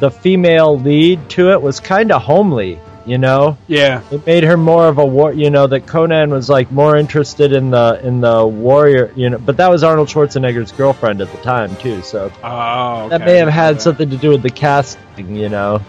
the 0.00 0.10
female 0.10 0.78
lead 0.78 1.28
to 1.30 1.52
it 1.52 1.62
was 1.62 1.80
kind 1.80 2.12
of 2.12 2.22
homely. 2.22 2.78
You 3.06 3.18
know, 3.18 3.58
Yeah. 3.66 4.00
it 4.10 4.24
made 4.26 4.44
her 4.44 4.56
more 4.56 4.88
of 4.88 4.96
a 4.96 5.04
war. 5.04 5.30
You 5.30 5.50
know 5.50 5.66
that 5.66 5.86
Conan 5.86 6.30
was 6.30 6.48
like 6.48 6.72
more 6.72 6.96
interested 6.96 7.52
in 7.52 7.70
the 7.70 8.00
in 8.02 8.22
the 8.22 8.46
warrior. 8.46 9.10
You 9.14 9.28
know, 9.28 9.38
but 9.38 9.58
that 9.58 9.68
was 9.68 9.84
Arnold 9.84 10.08
Schwarzenegger's 10.08 10.72
girlfriend 10.72 11.20
at 11.20 11.30
the 11.30 11.36
time 11.42 11.76
too. 11.76 12.00
So 12.00 12.32
Oh, 12.42 13.08
that 13.10 13.20
may 13.20 13.36
have 13.36 13.48
had 13.50 13.82
something 13.82 14.08
to 14.08 14.16
do 14.16 14.30
with 14.30 14.40
the 14.42 14.48
casting, 14.48 15.36
you 15.36 15.50
know. 15.50 15.82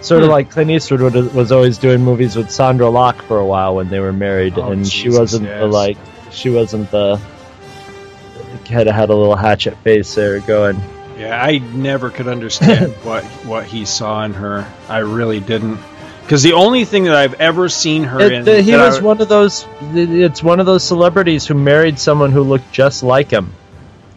Sort 0.00 0.22
of 0.22 0.28
Hmm. 0.28 0.32
like 0.32 0.50
Clint 0.50 0.70
Eastwood 0.70 1.00
would- 1.00 1.34
was 1.34 1.52
always 1.52 1.78
doing 1.78 2.00
movies 2.02 2.34
with 2.34 2.48
Sondra 2.48 2.90
Locke 2.92 3.22
for 3.22 3.38
a 3.38 3.44
while 3.46 3.76
when 3.76 3.88
they 3.88 4.00
were 4.00 4.12
married, 4.14 4.54
Oh, 4.56 4.70
and 4.72 4.84
she 4.84 5.10
wasn't 5.10 5.46
the 5.46 5.66
like 5.66 5.96
she 6.32 6.50
wasn't 6.50 6.90
the 6.90 7.20
had 8.68 8.86
had 8.88 9.10
a 9.10 9.14
little 9.14 9.36
hatchet 9.36 9.76
face 9.84 10.14
there 10.14 10.38
going. 10.40 10.80
Yeah, 11.20 11.38
I 11.42 11.58
never 11.58 12.08
could 12.10 12.28
understand 12.28 12.92
what 13.04 13.24
what 13.44 13.66
he 13.66 13.84
saw 13.84 14.24
in 14.24 14.32
her. 14.34 14.66
I 14.88 14.98
really 14.98 15.38
didn't. 15.40 15.78
Because 16.22 16.42
the 16.42 16.54
only 16.54 16.84
thing 16.84 17.04
that 17.04 17.14
I've 17.16 17.34
ever 17.34 17.68
seen 17.68 18.04
her 18.04 18.20
It- 18.20 18.32
in, 18.32 18.44
the- 18.44 18.62
he 18.62 18.72
was 18.74 18.98
I- 18.98 19.02
one 19.02 19.20
of 19.20 19.28
those. 19.28 19.66
It's 19.92 20.42
one 20.42 20.60
of 20.60 20.66
those 20.66 20.82
celebrities 20.82 21.46
who 21.46 21.54
married 21.54 21.98
someone 21.98 22.32
who 22.32 22.42
looked 22.42 22.72
just 22.72 23.02
like 23.02 23.30
him. 23.30 23.52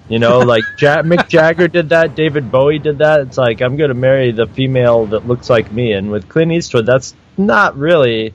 You 0.07 0.19
know, 0.19 0.39
like 0.53 0.63
ja- 0.79 1.01
Mick 1.01 1.27
Jagger 1.27 1.67
did 1.67 1.89
that. 1.89 2.15
David 2.15 2.49
Bowie 2.51 2.79
did 2.79 2.99
that. 2.99 3.19
It's 3.21 3.37
like 3.37 3.61
I'm 3.61 3.75
going 3.75 3.89
to 3.89 3.95
marry 3.95 4.31
the 4.31 4.47
female 4.47 5.07
that 5.07 5.27
looks 5.27 5.49
like 5.49 5.71
me. 5.71 5.91
And 5.91 6.09
with 6.09 6.29
Clint 6.29 6.51
Eastwood, 6.53 6.85
that's 6.85 7.13
not 7.37 7.77
really 7.77 8.33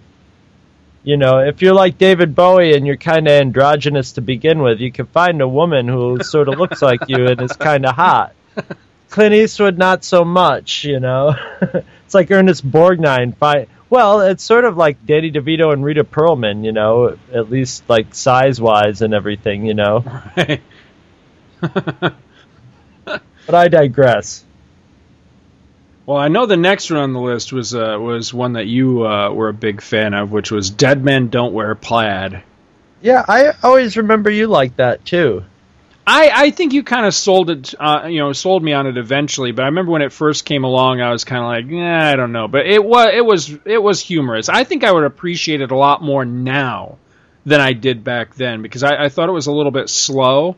you 1.04 1.16
know, 1.16 1.38
if 1.38 1.62
you're 1.62 1.72
like 1.74 1.96
David 1.96 2.34
Bowie 2.34 2.74
and 2.76 2.86
you're 2.86 2.96
kind 2.98 3.26
of 3.28 3.32
androgynous 3.32 4.12
to 4.12 4.20
begin 4.20 4.60
with, 4.60 4.80
you 4.80 4.92
can 4.92 5.06
find 5.06 5.40
a 5.40 5.48
woman 5.48 5.88
who 5.88 6.22
sort 6.22 6.48
of 6.48 6.58
looks 6.58 6.82
like 6.82 7.00
you 7.08 7.28
and 7.28 7.40
is 7.40 7.52
kind 7.52 7.86
of 7.86 7.94
hot. 7.94 8.34
Clint 9.10 9.34
Eastwood, 9.34 9.78
not 9.78 10.04
so 10.04 10.24
much, 10.24 10.84
you 10.84 11.00
know. 11.00 11.34
it's 11.62 12.14
like 12.14 12.30
Ernest 12.30 12.68
Borgnine. 12.70 13.36
Fi- 13.36 13.66
well, 13.90 14.20
it's 14.20 14.42
sort 14.44 14.64
of 14.64 14.76
like 14.76 15.04
Danny 15.06 15.30
DeVito 15.30 15.72
and 15.72 15.84
Rhea 15.84 16.04
Perlman, 16.04 16.64
you 16.64 16.72
know, 16.72 17.16
at 17.32 17.50
least 17.50 17.88
like 17.88 18.14
size 18.14 18.60
wise 18.60 19.00
and 19.00 19.14
everything, 19.14 19.64
you 19.64 19.74
know. 19.74 20.04
Right. 20.36 20.62
But 23.48 23.54
I 23.54 23.68
digress. 23.68 24.44
Well, 26.04 26.18
I 26.18 26.28
know 26.28 26.44
the 26.44 26.58
next 26.58 26.90
one 26.90 27.00
on 27.00 27.14
the 27.14 27.20
list 27.20 27.50
was 27.50 27.74
uh, 27.74 27.96
was 27.98 28.32
one 28.34 28.52
that 28.52 28.66
you 28.66 29.06
uh, 29.06 29.32
were 29.32 29.48
a 29.48 29.54
big 29.54 29.80
fan 29.80 30.12
of, 30.12 30.30
which 30.30 30.50
was 30.50 30.68
Dead 30.68 31.02
Men 31.02 31.30
Don't 31.30 31.54
Wear 31.54 31.74
Plaid. 31.74 32.42
Yeah, 33.00 33.24
I 33.26 33.54
always 33.62 33.96
remember 33.96 34.28
you 34.28 34.48
like 34.48 34.76
that 34.76 35.02
too. 35.06 35.44
I, 36.08 36.30
I 36.46 36.50
think 36.52 36.72
you 36.72 36.82
kind 36.84 37.04
of 37.04 37.14
sold 37.14 37.50
it, 37.50 37.74
uh, 37.78 38.06
you 38.08 38.18
know, 38.18 38.32
sold 38.32 38.62
me 38.62 38.72
on 38.72 38.86
it 38.86 38.96
eventually. 38.96 39.52
But 39.52 39.62
I 39.62 39.66
remember 39.66 39.92
when 39.92 40.00
it 40.00 40.10
first 40.12 40.46
came 40.46 40.64
along, 40.64 41.02
I 41.02 41.10
was 41.10 41.24
kind 41.24 41.42
of 41.42 41.48
like, 41.48 41.70
yeah, 41.70 42.08
I 42.08 42.16
don't 42.16 42.32
know. 42.32 42.48
But 42.48 42.66
it 42.66 42.82
was 42.82 43.10
it 43.14 43.24
was 43.24 43.58
it 43.66 43.82
was 43.82 44.00
humorous. 44.00 44.48
I 44.48 44.64
think 44.64 44.84
I 44.84 44.92
would 44.92 45.04
appreciate 45.04 45.60
it 45.60 45.70
a 45.70 45.76
lot 45.76 46.02
more 46.02 46.24
now 46.24 46.96
than 47.44 47.60
I 47.60 47.74
did 47.74 48.04
back 48.04 48.34
then 48.36 48.62
because 48.62 48.82
I, 48.82 49.04
I 49.04 49.08
thought 49.10 49.28
it 49.28 49.32
was 49.32 49.48
a 49.48 49.52
little 49.52 49.70
bit 49.70 49.90
slow. 49.90 50.56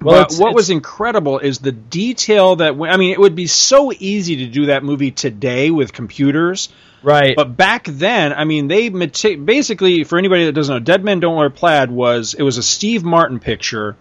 Well, 0.00 0.14
but 0.14 0.20
it's- 0.26 0.38
what 0.38 0.48
it's- 0.48 0.54
was 0.54 0.70
incredible 0.70 1.38
is 1.38 1.58
the 1.58 1.72
detail 1.72 2.56
that 2.56 2.72
I 2.80 2.96
mean, 2.96 3.12
it 3.12 3.20
would 3.20 3.34
be 3.36 3.48
so 3.48 3.92
easy 3.92 4.36
to 4.36 4.46
do 4.46 4.66
that 4.66 4.82
movie 4.82 5.10
today 5.10 5.70
with 5.70 5.92
computers. 5.92 6.70
Right. 7.02 7.36
But 7.36 7.58
back 7.58 7.84
then, 7.84 8.32
I 8.32 8.44
mean, 8.44 8.68
they 8.68 8.88
basically, 8.88 10.04
for 10.04 10.18
anybody 10.18 10.46
that 10.46 10.52
doesn't 10.52 10.74
know, 10.74 10.80
Dead 10.80 11.04
Men 11.04 11.20
Don't 11.20 11.36
Wear 11.36 11.50
Plaid 11.50 11.90
was 11.90 12.32
it 12.32 12.42
was 12.42 12.56
a 12.56 12.62
Steve 12.62 13.04
Martin 13.04 13.38
picture 13.38 13.96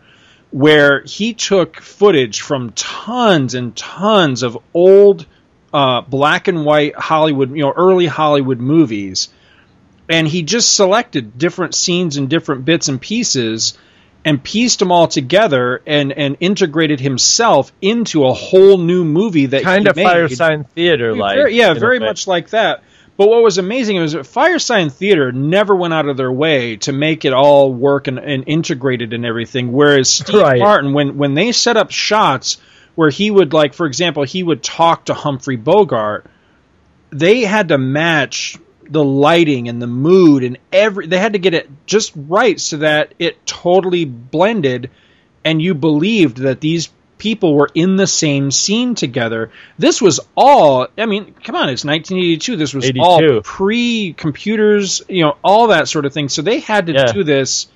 where 0.56 1.01
he 1.01 1.34
took 1.34 1.82
footage 1.82 2.39
from 2.39 2.72
tons 2.72 3.56
and 3.56 3.76
tons 3.76 4.41
of 4.41 4.58
old 4.74 5.26
uh, 5.74 5.99
black 5.99 6.47
and 6.47 6.64
white 6.64 6.95
Hollywood, 6.95 7.49
you 7.49 7.62
know, 7.62 7.74
early 7.76 8.06
Hollywood 8.06 8.62
movies, 8.62 9.28
and 10.08 10.26
he 10.26 10.43
just 10.43 10.74
selected 10.74 11.38
different 11.38 11.76
scenes 11.76 12.16
and 12.16 12.30
different 12.30 12.64
bits 12.64 12.88
and 12.88 13.01
pieces 13.01 13.78
and 14.24 14.41
pieced 14.41 14.80
them 14.80 14.93
all 14.93 15.10
together 15.10 15.82
and 15.86 16.14
and 16.14 16.38
integrated 16.39 17.01
himself 17.01 17.74
into 17.82 18.26
a 18.26 18.32
whole 18.32 18.78
new 18.78 19.03
movie 19.03 19.47
that 19.47 19.62
kind 19.64 19.89
of 19.89 19.97
made. 19.97 20.08
Firesign 20.08 20.70
Theater 20.70 21.14
like. 21.14 21.36
Very- 21.36 21.56
yeah, 21.58 21.74
very 21.74 21.99
much 21.99 22.28
like 22.28 22.51
that. 22.51 22.82
But 23.18 23.30
what 23.30 23.43
was 23.43 23.57
amazing 23.57 23.97
was 23.97 24.11
that 24.11 24.24
Firesign 24.24 24.91
Theater 24.91 25.32
never 25.32 25.74
went 25.76 25.93
out 25.93 26.09
of 26.09 26.18
their 26.18 26.32
way 26.32 26.76
to 26.78 26.91
make 26.91 27.24
it 27.24 27.34
all 27.34 27.74
work 27.74 28.07
and, 28.07 28.20
and 28.20 28.43
integrated 28.45 29.13
and 29.13 29.26
everything. 29.26 29.72
Whereas 29.72 30.09
Steve 30.13 30.41
Right. 30.41 30.59
Martin, 30.59 30.93
when 30.93 31.18
when 31.18 31.34
they 31.34 31.51
set 31.51 31.78
up 31.78 31.91
shots 31.91 32.57
where 32.95 33.09
he 33.09 33.32
would 33.32 33.53
like, 33.53 33.74
for 33.74 33.86
example, 33.86 34.24
he 34.24 34.43
would 34.43 34.63
talk 34.63 35.05
to 35.05 35.13
Humphrey 35.13 35.55
Bogart, 35.55 36.26
they 37.09 37.41
had 37.41 37.70
to 37.70 37.78
match 37.78 38.57
the 38.89 39.03
lighting 39.03 39.68
and 39.68 39.82
the 39.82 39.88
mood 39.88 40.43
and 40.43 40.57
every 40.72 41.07
they 41.07 41.18
had 41.18 41.34
to 41.34 41.39
get 41.39 41.55
it 41.55 41.70
just 41.88 42.13
right 42.16 42.59
so 42.59 42.78
that 42.78 43.13
it 43.18 43.43
totally 43.45 44.05
blended 44.05 44.91
and 45.43 45.59
you 45.59 45.74
believed 45.74 46.38
that 46.38 46.61
these 46.61 46.89
people 47.18 47.55
were 47.55 47.70
in 47.74 47.95
the 47.95 48.07
same 48.07 48.51
scene 48.51 48.95
together. 48.95 49.51
This 49.78 50.01
was 50.01 50.20
all 50.36 50.88
I 50.97 51.05
mean, 51.05 51.34
come 51.43 51.55
on, 51.55 51.70
it's 51.70 51.86
1982. 51.86 52.55
This 52.55 52.74
was 52.74 52.86
82. 52.86 53.01
all 53.01 53.41
pre-computers, 53.41 55.01
you 55.07 55.24
know, 55.24 55.38
all 55.43 55.68
that 55.68 55.88
sort 55.88 56.05
of 56.05 56.13
thing. 56.13 56.30
So 56.30 56.41
they 56.41 56.59
had 56.59 56.88
to 56.88 56.93
Yeah. 56.93 57.11
do 57.11 57.24
this 57.24 57.68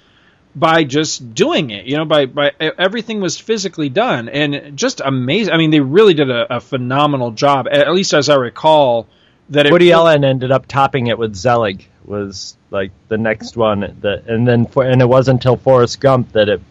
by 0.55 0.83
just 0.83 1.33
doing 1.35 1.69
it, 1.69 1.85
you 1.85 1.95
know, 1.97 2.05
by 2.05 2.25
by 2.25 2.51
everything 2.59 3.21
was 3.21 3.39
physically 3.39 3.89
done 3.89 4.29
and 4.29 4.75
just 4.75 5.01
amazing. 5.03 5.53
I 5.53 5.57
mean, 5.57 5.69
they 5.71 5.79
really 5.79 6.13
did 6.13 6.29
a, 6.29 6.55
a 6.55 6.59
phenomenal 6.59 7.31
job, 7.31 7.67
at 7.71 7.93
least 7.93 8.13
as 8.13 8.29
I 8.29 8.35
recall. 8.35 9.07
That 9.51 9.65
it 9.65 9.71
Woody 9.71 9.91
Allen 9.91 10.23
ended 10.23 10.51
up 10.51 10.67
topping 10.67 11.07
it 11.07 11.17
with 11.17 11.35
Zelig 11.35 11.87
was 12.05 12.55
like 12.71 12.91
the 13.07 13.17
next 13.17 13.55
one 13.57 13.97
that 14.01 14.25
and 14.27 14.47
then 14.47 14.65
for, 14.65 14.83
and 14.83 15.01
it 15.01 15.07
wasn't 15.09 15.37
until 15.39 15.57
Forrest 15.57 15.99
Gump 15.99 16.31
that 16.33 16.49
it 16.49 16.61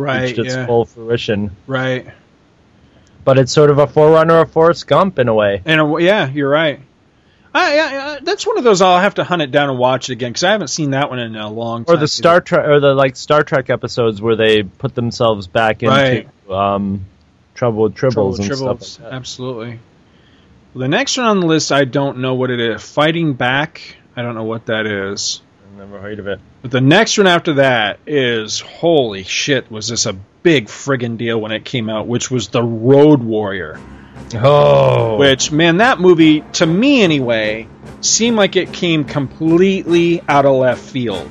right, 0.00 0.22
reached 0.22 0.38
its 0.38 0.54
yeah, 0.54 0.66
full 0.66 0.84
fruition. 0.84 1.56
right. 1.66 2.06
But 3.22 3.38
it's 3.38 3.52
sort 3.52 3.68
of 3.70 3.78
a 3.78 3.86
forerunner 3.86 4.38
of 4.38 4.50
Forrest 4.50 4.86
Gump 4.86 5.18
in 5.18 5.28
a 5.28 5.34
way. 5.34 5.60
And 5.66 5.80
uh, 5.80 5.96
yeah, 5.98 6.28
you're 6.28 6.48
right. 6.48 6.80
I, 7.54 7.78
I, 7.78 8.14
I, 8.14 8.18
that's 8.20 8.46
one 8.46 8.56
of 8.58 8.64
those 8.64 8.80
I'll 8.80 8.98
have 9.00 9.16
to 9.16 9.24
hunt 9.24 9.42
it 9.42 9.50
down 9.50 9.68
and 9.70 9.78
watch 9.78 10.08
it 10.08 10.12
again 10.14 10.30
because 10.30 10.44
I 10.44 10.52
haven't 10.52 10.68
seen 10.68 10.92
that 10.92 11.10
one 11.10 11.18
in 11.18 11.36
a 11.36 11.50
long 11.50 11.84
time. 11.84 11.96
Or 11.96 11.98
the 11.98 12.08
Star 12.08 12.40
Trek 12.40 12.66
or 12.66 12.80
the 12.80 12.94
like 12.94 13.16
Star 13.16 13.42
Trek 13.42 13.68
episodes 13.70 14.22
where 14.22 14.36
they 14.36 14.62
put 14.62 14.94
themselves 14.94 15.48
back 15.48 15.82
into 15.82 15.94
Right. 15.94 16.28
um, 16.48 17.04
trouble 17.54 17.82
with 17.82 17.94
tribbles 17.94 18.12
Trouble 18.12 18.34
and 18.36 18.44
Tribbles, 18.44 18.82
stuff. 18.84 19.04
Like 19.04 19.12
absolutely. 19.12 19.80
The 20.74 20.88
next 20.88 21.16
one 21.18 21.26
on 21.26 21.40
the 21.40 21.46
list, 21.46 21.72
I 21.72 21.84
don't 21.84 22.18
know 22.18 22.34
what 22.34 22.50
it 22.50 22.60
is. 22.60 22.82
Fighting 22.82 23.34
Back, 23.34 23.96
I 24.16 24.22
don't 24.22 24.36
know 24.36 24.44
what 24.44 24.66
that 24.66 24.86
is. 24.86 25.42
I've 25.80 25.88
never 25.88 26.02
heard 26.02 26.18
of 26.18 26.26
it. 26.26 26.40
But 26.60 26.72
the 26.72 26.82
next 26.82 27.16
one 27.16 27.26
after 27.26 27.54
that 27.54 28.00
is 28.06 28.60
holy 28.60 29.22
shit, 29.22 29.70
was 29.70 29.88
this 29.88 30.04
a 30.04 30.12
big 30.12 30.66
friggin' 30.66 31.16
deal 31.16 31.40
when 31.40 31.52
it 31.52 31.64
came 31.64 31.88
out, 31.88 32.06
which 32.06 32.30
was 32.30 32.48
The 32.48 32.62
Road 32.62 33.22
Warrior. 33.22 33.80
Oh, 34.34 35.16
Which, 35.16 35.50
man, 35.50 35.78
that 35.78 35.98
movie, 35.98 36.42
to 36.52 36.66
me 36.66 37.00
anyway, 37.00 37.66
seemed 38.02 38.36
like 38.36 38.56
it 38.56 38.74
came 38.74 39.04
completely 39.04 40.20
out 40.28 40.44
of 40.44 40.56
left 40.56 40.82
field. 40.82 41.30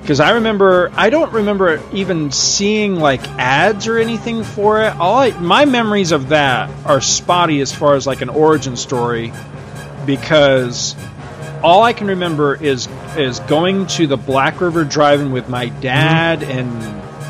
Because 0.00 0.18
I 0.18 0.30
remember, 0.30 0.90
I 0.96 1.10
don't 1.10 1.32
remember 1.34 1.78
even 1.92 2.32
seeing 2.32 2.96
like 2.96 3.20
ads 3.38 3.86
or 3.86 3.98
anything 3.98 4.44
for 4.44 4.82
it. 4.82 4.96
All 4.96 5.18
I, 5.18 5.30
my 5.32 5.66
memories 5.66 6.12
of 6.12 6.30
that 6.30 6.70
are 6.86 7.02
spotty 7.02 7.60
as 7.60 7.70
far 7.70 7.96
as 7.96 8.06
like 8.06 8.22
an 8.22 8.30
origin 8.30 8.76
story, 8.76 9.30
because 10.06 10.96
all 11.62 11.82
I 11.82 11.92
can 11.92 12.08
remember 12.08 12.54
is 12.54 12.88
is 13.16 13.40
going 13.40 13.86
to 13.88 14.06
the 14.06 14.16
Black 14.16 14.60
River 14.60 14.84
Drive-in 14.84 15.32
with 15.32 15.48
my 15.48 15.66
dad 15.68 16.42
and 16.42 16.68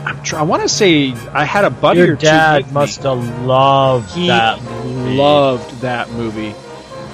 I'm 0.07 0.23
tr- 0.23 0.37
I 0.37 0.43
want 0.43 0.63
to 0.63 0.69
say 0.69 1.13
I 1.33 1.45
had 1.45 1.65
a 1.65 1.71
buddy 1.71 2.01
your 2.01 2.13
or 2.15 2.17
two 2.17 2.27
dad 2.27 2.73
must 2.73 3.03
have 3.05 3.45
loved 3.45 4.11
He 4.13 4.29
that. 4.29 4.61
movie. 4.63 5.17
loved 5.17 5.81
that 5.83 6.11
movie. 6.11 6.55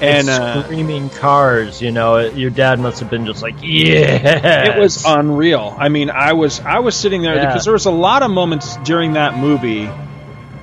And 0.01 0.29
uh, 0.29 0.63
screaming 0.63 1.11
cars, 1.11 1.83
you 1.83 1.91
know, 1.91 2.19
your 2.21 2.51
dad 2.51 2.79
must 2.79 3.01
have 3.01 3.11
been 3.11 3.27
just 3.27 3.43
like, 3.43 3.57
yeah. 3.63 4.75
it 4.77 4.79
was 4.79 5.05
unreal. 5.05 5.75
I 5.77 5.89
mean, 5.89 6.09
I 6.09 6.35
was 6.35 6.61
I 6.61 6.79
was 6.79 6.95
sitting 6.95 7.21
there 7.23 7.35
Yeah. 7.35 7.47
because 7.47 7.65
there 7.65 7.73
was 7.73 7.87
a 7.87 7.91
lot 7.91 8.23
of 8.23 8.31
moments 8.31 8.77
during 8.85 9.15
that 9.15 9.37
movie 9.37 9.87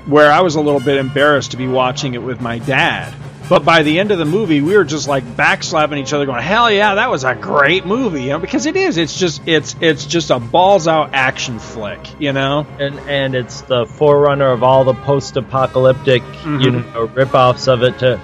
where 0.06 0.32
I 0.32 0.40
was 0.42 0.56
a 0.56 0.62
little 0.62 0.80
bit 0.80 0.98
embarrassed 0.98 1.52
to 1.52 1.58
be 1.58 1.68
watching 1.68 2.14
it 2.14 2.24
with 2.24 2.40
my 2.40 2.60
dad. 2.60 3.14
But 3.48 3.64
by 3.64 3.84
the 3.84 4.00
end 4.00 4.12
of 4.12 4.18
the 4.18 4.26
movie, 4.26 4.62
we 4.62 4.76
were 4.76 4.84
just 4.84 5.08
like 5.08 5.24
backslapping 5.24 5.98
each 6.00 6.14
other, 6.14 6.26
going, 6.26 6.42
"Hell 6.42 6.72
yeah, 6.72 6.96
that 6.96 7.12
was 7.12 7.24
a 7.24 7.36
great 7.36 7.86
movie!" 7.86 8.24
You 8.24 8.30
know, 8.30 8.40
because 8.40 8.66
it 8.66 8.76
is. 8.76 8.98
It's 8.98 9.18
just 9.20 9.48
it's 9.48 9.76
it's 9.82 10.06
just 10.08 10.32
a 10.32 10.40
balls 10.40 10.88
out 10.88 11.12
action 11.14 11.60
flick. 11.60 12.00
You 12.20 12.34
know, 12.34 12.66
and 12.80 13.00
and 13.08 13.36
it's 13.36 13.62
the 13.62 13.86
forerunner 13.86 14.50
of 14.52 14.64
all 14.64 14.84
the 14.84 14.96
post-apocalyptic, 14.96 16.24
you 16.44 16.72
Mhm. 16.72 16.94
know, 16.94 17.04
rip-offs 17.14 17.68
of 17.68 17.84
it. 17.84 18.00
To 18.00 18.20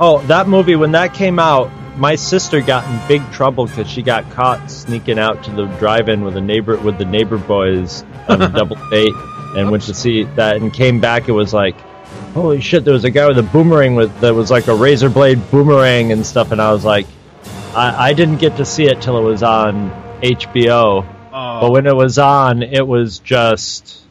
oh, 0.00 0.18
that 0.26 0.48
movie 0.48 0.74
when 0.76 0.92
that 0.92 1.14
came 1.14 1.38
out, 1.38 1.70
my 1.96 2.16
sister 2.16 2.60
got 2.60 2.84
in 2.88 2.98
big 3.06 3.22
trouble 3.30 3.66
because 3.66 3.88
she 3.88 4.02
got 4.02 4.28
caught 4.32 4.70
sneaking 4.70 5.20
out 5.20 5.44
to 5.44 5.50
the 5.52 5.66
drive-in 5.78 6.24
with 6.24 6.36
a 6.36 6.40
neighbor 6.40 6.76
with 6.78 6.98
the 6.98 7.04
neighbor 7.04 7.38
boys 7.38 8.04
on 8.28 8.42
a 8.42 8.48
double 8.58 8.76
date, 8.90 9.14
and 9.56 9.70
went 9.70 9.84
to 9.84 9.94
see 9.94 10.24
that, 10.34 10.56
and 10.56 10.72
came 10.72 10.98
back. 11.00 11.28
It 11.28 11.32
was 11.32 11.54
like. 11.54 11.76
Holy 12.34 12.60
shit! 12.60 12.84
There 12.84 12.94
was 12.94 13.04
a 13.04 13.10
guy 13.10 13.26
with 13.28 13.38
a 13.38 13.42
boomerang 13.42 13.94
with 13.94 14.20
that 14.20 14.34
was 14.34 14.50
like 14.50 14.66
a 14.66 14.74
razor 14.74 15.08
blade 15.08 15.50
boomerang 15.50 16.10
and 16.12 16.26
stuff, 16.26 16.50
and 16.52 16.60
I 16.60 16.72
was 16.72 16.84
like, 16.84 17.06
I, 17.74 18.10
I 18.10 18.12
didn't 18.12 18.38
get 18.38 18.56
to 18.56 18.64
see 18.64 18.84
it 18.84 19.00
till 19.00 19.18
it 19.18 19.22
was 19.22 19.42
on 19.42 19.90
HBO. 20.22 21.06
Oh. 21.32 21.60
But 21.60 21.72
when 21.72 21.86
it 21.86 21.94
was 21.94 22.18
on, 22.18 22.62
it 22.62 22.86
was 22.86 23.18
just. 23.20 24.03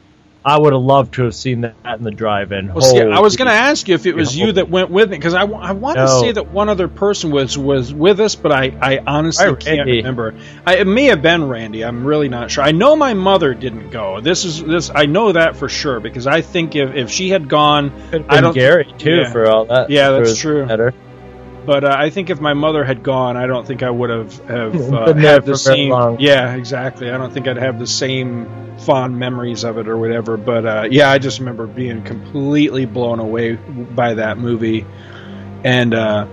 I 0.46 0.58
would 0.58 0.74
have 0.74 0.82
loved 0.82 1.14
to 1.14 1.24
have 1.24 1.36
seen 1.36 1.62
that 1.62 1.76
in 1.86 2.04
the 2.04 2.12
drive-in. 2.12 2.74
Well, 2.74 2.82
see, 2.82 3.00
I 3.00 3.20
was 3.22 3.38
going 3.38 3.48
to 3.48 3.54
ask 3.54 3.88
you 3.88 3.96
if 3.96 4.06
it 4.06 4.14
was 4.14 4.36
you 4.36 4.52
that 4.54 4.70
went 4.70 4.90
with 4.90 5.10
me 5.10 5.18
because 5.18 5.34
I, 5.34 5.44
I 5.44 5.72
want 5.72 5.96
to 5.98 6.04
No. 6.06 6.20
say 6.22 6.32
that 6.34 6.52
one 6.52 6.68
other 6.68 6.90
person 6.90 7.32
was 7.32 7.58
was 7.58 7.94
with 7.94 8.20
us, 8.20 8.36
but 8.36 8.52
I, 8.52 8.78
I 8.82 9.00
honestly 9.08 9.46
can't 9.56 9.66
Randy. 9.80 9.98
remember. 9.98 10.36
I, 10.66 10.78
it 10.78 10.88
may 10.88 11.06
have 11.06 11.22
been 11.22 11.48
Randy. 11.48 11.86
I'm 11.86 12.06
really 12.06 12.28
not 12.28 12.52
sure. 12.52 12.64
I 12.64 12.72
know 12.74 12.96
my 12.98 13.14
mother 13.14 13.54
didn't 13.54 13.90
go. 13.92 14.20
This 14.20 14.44
is 14.44 14.62
this. 14.62 14.92
I 14.94 15.06
know 15.06 15.32
that 15.32 15.56
for 15.56 15.70
sure 15.70 16.02
because 16.02 16.28
I 16.28 16.42
think 16.42 16.76
if, 16.76 16.94
if 16.94 17.10
she 17.10 17.30
had 17.30 17.48
gone, 17.48 17.92
Could've 18.12 18.26
I 18.30 18.36
been 18.36 18.44
don't. 18.44 18.54
Gary 18.54 18.94
too 18.98 19.22
Yeah. 19.22 19.32
for 19.32 19.48
all 19.50 19.66
that. 19.66 19.90
Yeah, 19.90 20.10
that's 20.12 20.38
true. 20.38 20.66
Better. 20.66 20.94
But 21.66 21.84
uh, 21.84 21.96
I 21.98 22.10
think 22.10 22.30
if 22.30 22.42
my 22.42 22.54
mother 22.54 22.84
had 22.84 23.04
gone, 23.04 23.38
I 23.38 23.48
don't 23.48 23.66
think 23.66 23.84
I 23.84 23.90
would 23.90 24.10
have 24.10 24.38
have 24.48 24.94
uh, 24.94 25.14
had 25.14 25.46
the 25.46 25.58
same. 25.58 25.92
Yeah, 26.20 26.54
exactly. 26.56 27.10
I 27.10 27.18
don't 27.18 27.34
think 27.34 27.48
I'd 27.48 27.58
have 27.58 27.80
the 27.80 27.88
same 27.88 28.78
fond 28.80 29.18
memories 29.18 29.64
of 29.64 29.78
it 29.78 29.88
or 29.88 29.98
whatever. 29.98 30.38
But 30.38 30.66
uh, 30.66 30.88
yeah, 30.90 31.10
I 31.10 31.20
just 31.20 31.40
remember 31.40 31.68
being 31.68 32.04
completely 32.04 32.86
blown 32.86 33.20
away 33.20 33.54
by 33.54 34.16
that 34.16 34.38
movie, 34.38 34.86
and 35.64 35.94
uh, 35.94 36.28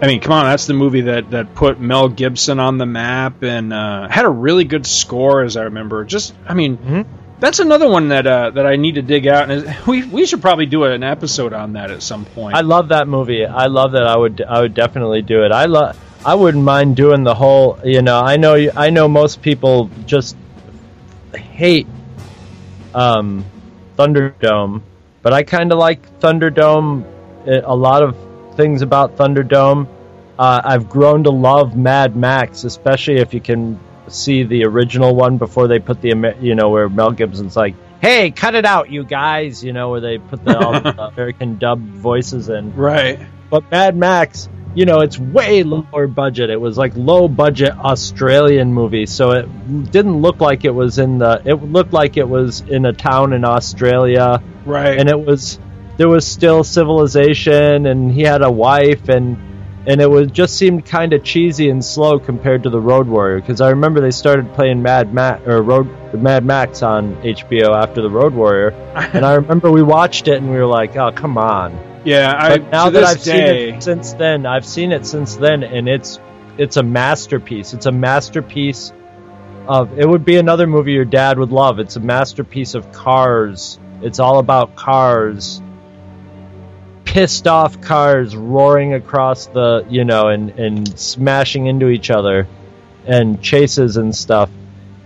I 0.00 0.06
mean, 0.06 0.20
come 0.20 0.32
on, 0.32 0.44
that's 0.44 0.66
the 0.66 0.74
movie 0.74 1.02
that, 1.02 1.30
that 1.30 1.54
put 1.54 1.80
Mel 1.80 2.08
Gibson 2.08 2.60
on 2.60 2.76
the 2.76 2.84
map 2.86 3.42
and 3.42 3.72
uh, 3.72 4.08
had 4.08 4.26
a 4.26 4.30
really 4.30 4.64
good 4.64 4.86
score, 4.86 5.42
as 5.42 5.56
I 5.56 5.64
remember. 5.64 6.04
Just, 6.04 6.34
I 6.46 6.54
mean, 6.54 6.76
Mm-hmm. 6.76 7.25
That's 7.38 7.58
another 7.58 7.88
one 7.88 8.08
that 8.08 8.26
uh, 8.26 8.50
that 8.50 8.66
I 8.66 8.76
need 8.76 8.94
to 8.96 9.02
dig 9.02 9.26
out, 9.26 9.50
and 9.50 9.76
we 9.86 10.04
we 10.04 10.26
should 10.26 10.40
probably 10.40 10.66
do 10.66 10.84
an 10.84 11.02
episode 11.02 11.52
on 11.52 11.74
that 11.74 11.90
at 11.90 12.02
some 12.02 12.24
point. 12.24 12.56
I 12.56 12.60
love 12.62 12.88
that 12.88 13.08
movie. 13.08 13.44
I 13.44 13.66
love 13.66 13.92
that. 13.92 14.06
I 14.06 14.16
would 14.16 14.40
I 14.42 14.60
would 14.60 14.74
definitely 14.74 15.22
do 15.22 15.44
it. 15.44 15.52
I 15.52 15.66
love. 15.66 15.96
I 16.24 16.34
wouldn't 16.34 16.64
mind 16.64 16.96
doing 16.96 17.22
the 17.24 17.34
whole. 17.34 17.78
You 17.84 18.02
know, 18.02 18.20
I 18.20 18.36
know. 18.36 18.54
I 18.74 18.90
know 18.90 19.06
most 19.08 19.42
people 19.42 19.90
just 20.06 20.36
hate 21.34 21.86
um, 22.94 23.44
Thunderdome, 23.96 24.82
but 25.22 25.32
I 25.32 25.42
kind 25.42 25.72
of 25.72 25.78
like 25.78 26.20
Thunderdome. 26.20 27.04
eh, 27.46 27.60
A 27.64 27.74
lot 27.76 28.02
of 28.02 28.16
things 28.56 28.82
about 28.82 29.16
Thunderdome. 29.16 29.86
Uh, 30.38 30.60
I've 30.64 30.88
grown 30.88 31.24
to 31.24 31.30
love 31.30 31.76
Mad 31.76 32.16
Max, 32.16 32.64
especially 32.64 33.16
if 33.16 33.32
you 33.32 33.40
can 33.40 33.78
see 34.08 34.42
the 34.44 34.64
original 34.64 35.14
one 35.14 35.38
before 35.38 35.68
they 35.68 35.78
put 35.78 36.00
the 36.00 36.34
you 36.40 36.54
know 36.54 36.70
where 36.70 36.88
Mel 36.88 37.10
Gibson's 37.12 37.56
like, 37.56 37.74
"Hey, 38.00 38.30
cut 38.30 38.54
it 38.54 38.64
out, 38.64 38.90
you 38.90 39.04
guys," 39.04 39.62
you 39.64 39.72
know 39.72 39.90
where 39.90 40.00
they 40.00 40.18
put 40.18 40.44
the, 40.44 40.58
all 40.58 40.80
the 40.80 41.02
American 41.14 41.58
dub 41.58 41.80
voices 41.80 42.48
in. 42.48 42.74
right. 42.74 43.18
But 43.48 43.70
Mad 43.70 43.96
Max, 43.96 44.48
you 44.74 44.86
know, 44.86 45.00
it's 45.00 45.18
way 45.18 45.62
lower 45.62 46.06
budget. 46.08 46.50
It 46.50 46.60
was 46.60 46.76
like 46.76 46.92
low 46.96 47.28
budget 47.28 47.70
Australian 47.78 48.72
movie, 48.72 49.06
so 49.06 49.30
it 49.32 49.90
didn't 49.92 50.20
look 50.20 50.40
like 50.40 50.64
it 50.64 50.74
was 50.74 50.98
in 50.98 51.18
the. 51.18 51.40
It 51.44 51.54
looked 51.62 51.92
like 51.92 52.16
it 52.16 52.28
was 52.28 52.60
in 52.62 52.84
a 52.86 52.92
town 52.92 53.32
in 53.32 53.44
Australia, 53.44 54.42
Right. 54.64 54.98
and 54.98 55.08
it 55.08 55.18
was 55.18 55.60
there 55.96 56.08
was 56.08 56.26
still 56.26 56.64
civilization, 56.64 57.86
and 57.86 58.10
he 58.12 58.22
had 58.22 58.42
a 58.42 58.50
wife, 58.50 59.08
and 59.08 59.36
and 59.86 60.00
it 60.00 60.10
was 60.10 60.30
just 60.30 60.56
seemed 60.56 60.84
kind 60.84 61.12
of 61.12 61.22
cheesy 61.22 61.70
and 61.70 61.84
slow 61.84 62.18
compared 62.18 62.64
to 62.64 62.70
the 62.70 62.80
Road 62.80 63.06
Warrior. 63.06 63.40
Because 63.40 63.60
I 63.60 63.70
remember 63.70 64.00
they 64.00 64.10
started 64.10 64.52
playing 64.54 64.82
Mad 64.82 65.12
Max 65.14 65.46
or 65.46 65.62
Road 65.62 65.88
Mad 66.14 66.44
Max 66.44 66.82
on 66.82 67.14
HBO 67.22 67.74
after 67.74 68.02
the 68.02 68.10
Road 68.10 68.34
Warrior, 68.34 68.70
and 69.12 69.24
I 69.24 69.34
remember 69.40 69.70
we 69.70 69.82
watched 69.82 70.28
it 70.28 70.38
and 70.38 70.50
we 70.50 70.56
were 70.56 70.66
like, 70.66 70.96
oh 70.96 71.12
come 71.12 71.38
on. 71.38 71.78
yeah, 72.04 72.34
I 72.36 72.58
But 72.58 72.70
now 72.70 72.90
that 72.90 73.04
I've 73.04 73.22
day, 73.22 73.72
seen 73.72 73.74
it 73.76 73.82
since 73.82 74.12
then, 74.14 74.46
I've 74.46 74.66
seen 74.66 74.92
it 74.92 75.06
since 75.06 75.36
then, 75.36 75.62
and 75.62 75.88
it's 75.88 76.18
it's 76.58 76.76
a 76.76 76.82
masterpiece. 76.82 77.74
It's 77.74 77.86
a 77.86 77.92
masterpiece 77.92 78.92
of. 79.66 79.98
It 79.98 80.08
would 80.08 80.24
be 80.24 80.36
another 80.38 80.66
movie 80.66 80.92
your 80.92 81.04
dad 81.04 81.38
would 81.38 81.52
love. 81.52 81.78
It's 81.78 81.96
a 81.96 82.00
masterpiece 82.00 82.74
of 82.74 82.92
cars. 82.92 83.78
It's 84.02 84.18
all 84.20 84.38
about 84.38 84.74
cars. 84.76 85.62
Pissed 87.16 87.46
off 87.46 87.80
cars 87.80 88.36
roaring 88.36 88.92
across 88.92 89.46
the, 89.46 89.86
you 89.88 90.04
know, 90.04 90.28
and 90.28 90.50
and 90.50 90.98
smashing 91.00 91.64
into 91.64 91.88
each 91.88 92.10
other, 92.10 92.46
and 93.06 93.40
chases 93.40 93.96
and 93.96 94.14
stuff. 94.14 94.50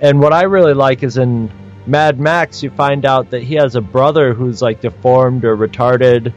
And 0.01 0.19
what 0.19 0.33
I 0.33 0.43
really 0.43 0.75
like 0.75 1.05
is 1.05 1.19
in 1.19 1.53
Mad 1.87 2.19
Max, 2.19 2.65
you 2.65 2.71
find 2.71 3.07
out 3.07 3.31
that 3.31 3.45
he 3.45 3.55
has 3.55 3.77
a 3.77 3.81
brother 3.81 4.35
who's 4.35 4.61
like 4.61 4.81
deformed 4.81 5.45
or 5.45 5.57
retarded 5.57 6.35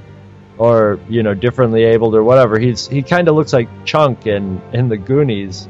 or 0.60 1.00
you 1.10 1.24
know 1.24 1.34
differently 1.34 1.86
abled 1.86 2.14
or 2.14 2.24
whatever 2.24 2.60
he's 2.60 2.88
he 2.88 3.02
kind 3.02 3.28
of 3.28 3.34
looks 3.34 3.52
like 3.52 3.68
chunk 3.84 4.28
in 4.28 4.62
in 4.74 4.88
the 4.90 4.98
goonies 4.98 5.68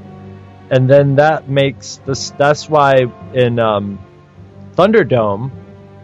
and 0.69 0.89
then 0.89 1.15
that 1.15 1.47
makes 1.47 2.01
this 2.05 2.31
that's 2.31 2.67
why 2.69 3.05
in 3.33 3.57
um 3.57 3.97
thunderdome 4.75 5.49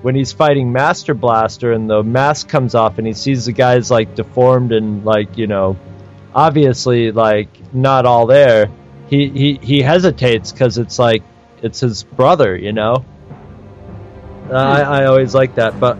when 0.01 0.15
he's 0.15 0.31
fighting 0.31 0.71
master 0.71 1.13
blaster 1.13 1.73
and 1.73 1.89
the 1.89 2.03
mask 2.03 2.47
comes 2.47 2.75
off 2.75 2.97
and 2.97 3.07
he 3.07 3.13
sees 3.13 3.45
the 3.45 3.51
guy's 3.51 3.91
like 3.91 4.15
deformed 4.15 4.71
and 4.71 5.03
like 5.05 5.37
you 5.37 5.47
know 5.47 5.77
obviously 6.33 7.11
like 7.11 7.49
not 7.73 8.05
all 8.05 8.25
there 8.25 8.71
he 9.09 9.29
he, 9.29 9.59
he 9.61 9.81
hesitates 9.81 10.51
because 10.51 10.77
it's 10.77 10.99
like 10.99 11.23
it's 11.61 11.81
his 11.81 12.03
brother 12.03 12.55
you 12.55 12.71
know? 12.71 13.03
Uh, 14.49 14.53
I, 14.53 14.79
I 14.81 15.05
always 15.05 15.35
like 15.35 15.55
that 15.55 15.79
but 15.79 15.97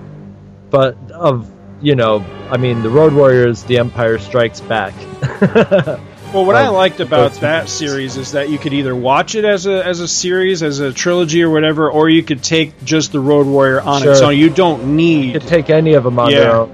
but 0.70 0.96
of 1.12 1.52
you 1.82 1.96
know 1.96 2.26
i 2.50 2.58
mean 2.58 2.82
the 2.82 2.90
road 2.90 3.14
warriors 3.14 3.64
the 3.64 3.78
empire 3.78 4.18
strikes 4.18 4.62
back 4.62 4.94
Well, 6.34 6.46
what 6.46 6.56
I 6.56 6.70
liked 6.70 7.00
about 7.00 7.34
that 7.42 7.62
movies. 7.62 7.72
series 7.72 8.18
is 8.18 8.34
that 8.34 8.50
you 8.50 8.60
could 8.60 8.74
either 8.74 8.96
watch 8.96 9.36
it 9.36 9.46
as 9.46 9.66
a 9.66 9.86
as 9.86 10.00
a 10.00 10.08
series, 10.08 10.62
as 10.62 10.80
a 10.80 10.94
trilogy 10.94 11.42
or 11.44 11.50
whatever, 11.50 11.90
or 11.90 12.08
you 12.10 12.22
could 12.24 12.44
take 12.44 12.84
just 12.86 13.12
the 13.12 13.20
Road 13.20 13.48
Warrior 13.48 13.82
on 13.82 14.08
its 14.08 14.22
own. 14.22 14.38
You 14.38 14.50
don't 14.50 14.82
you 14.82 14.88
need 14.88 15.34
could 15.34 15.48
take 15.48 15.70
any 15.70 15.94
of 15.94 16.04
them 16.04 16.20
on 16.20 16.32
their 16.32 16.56
own 16.56 16.70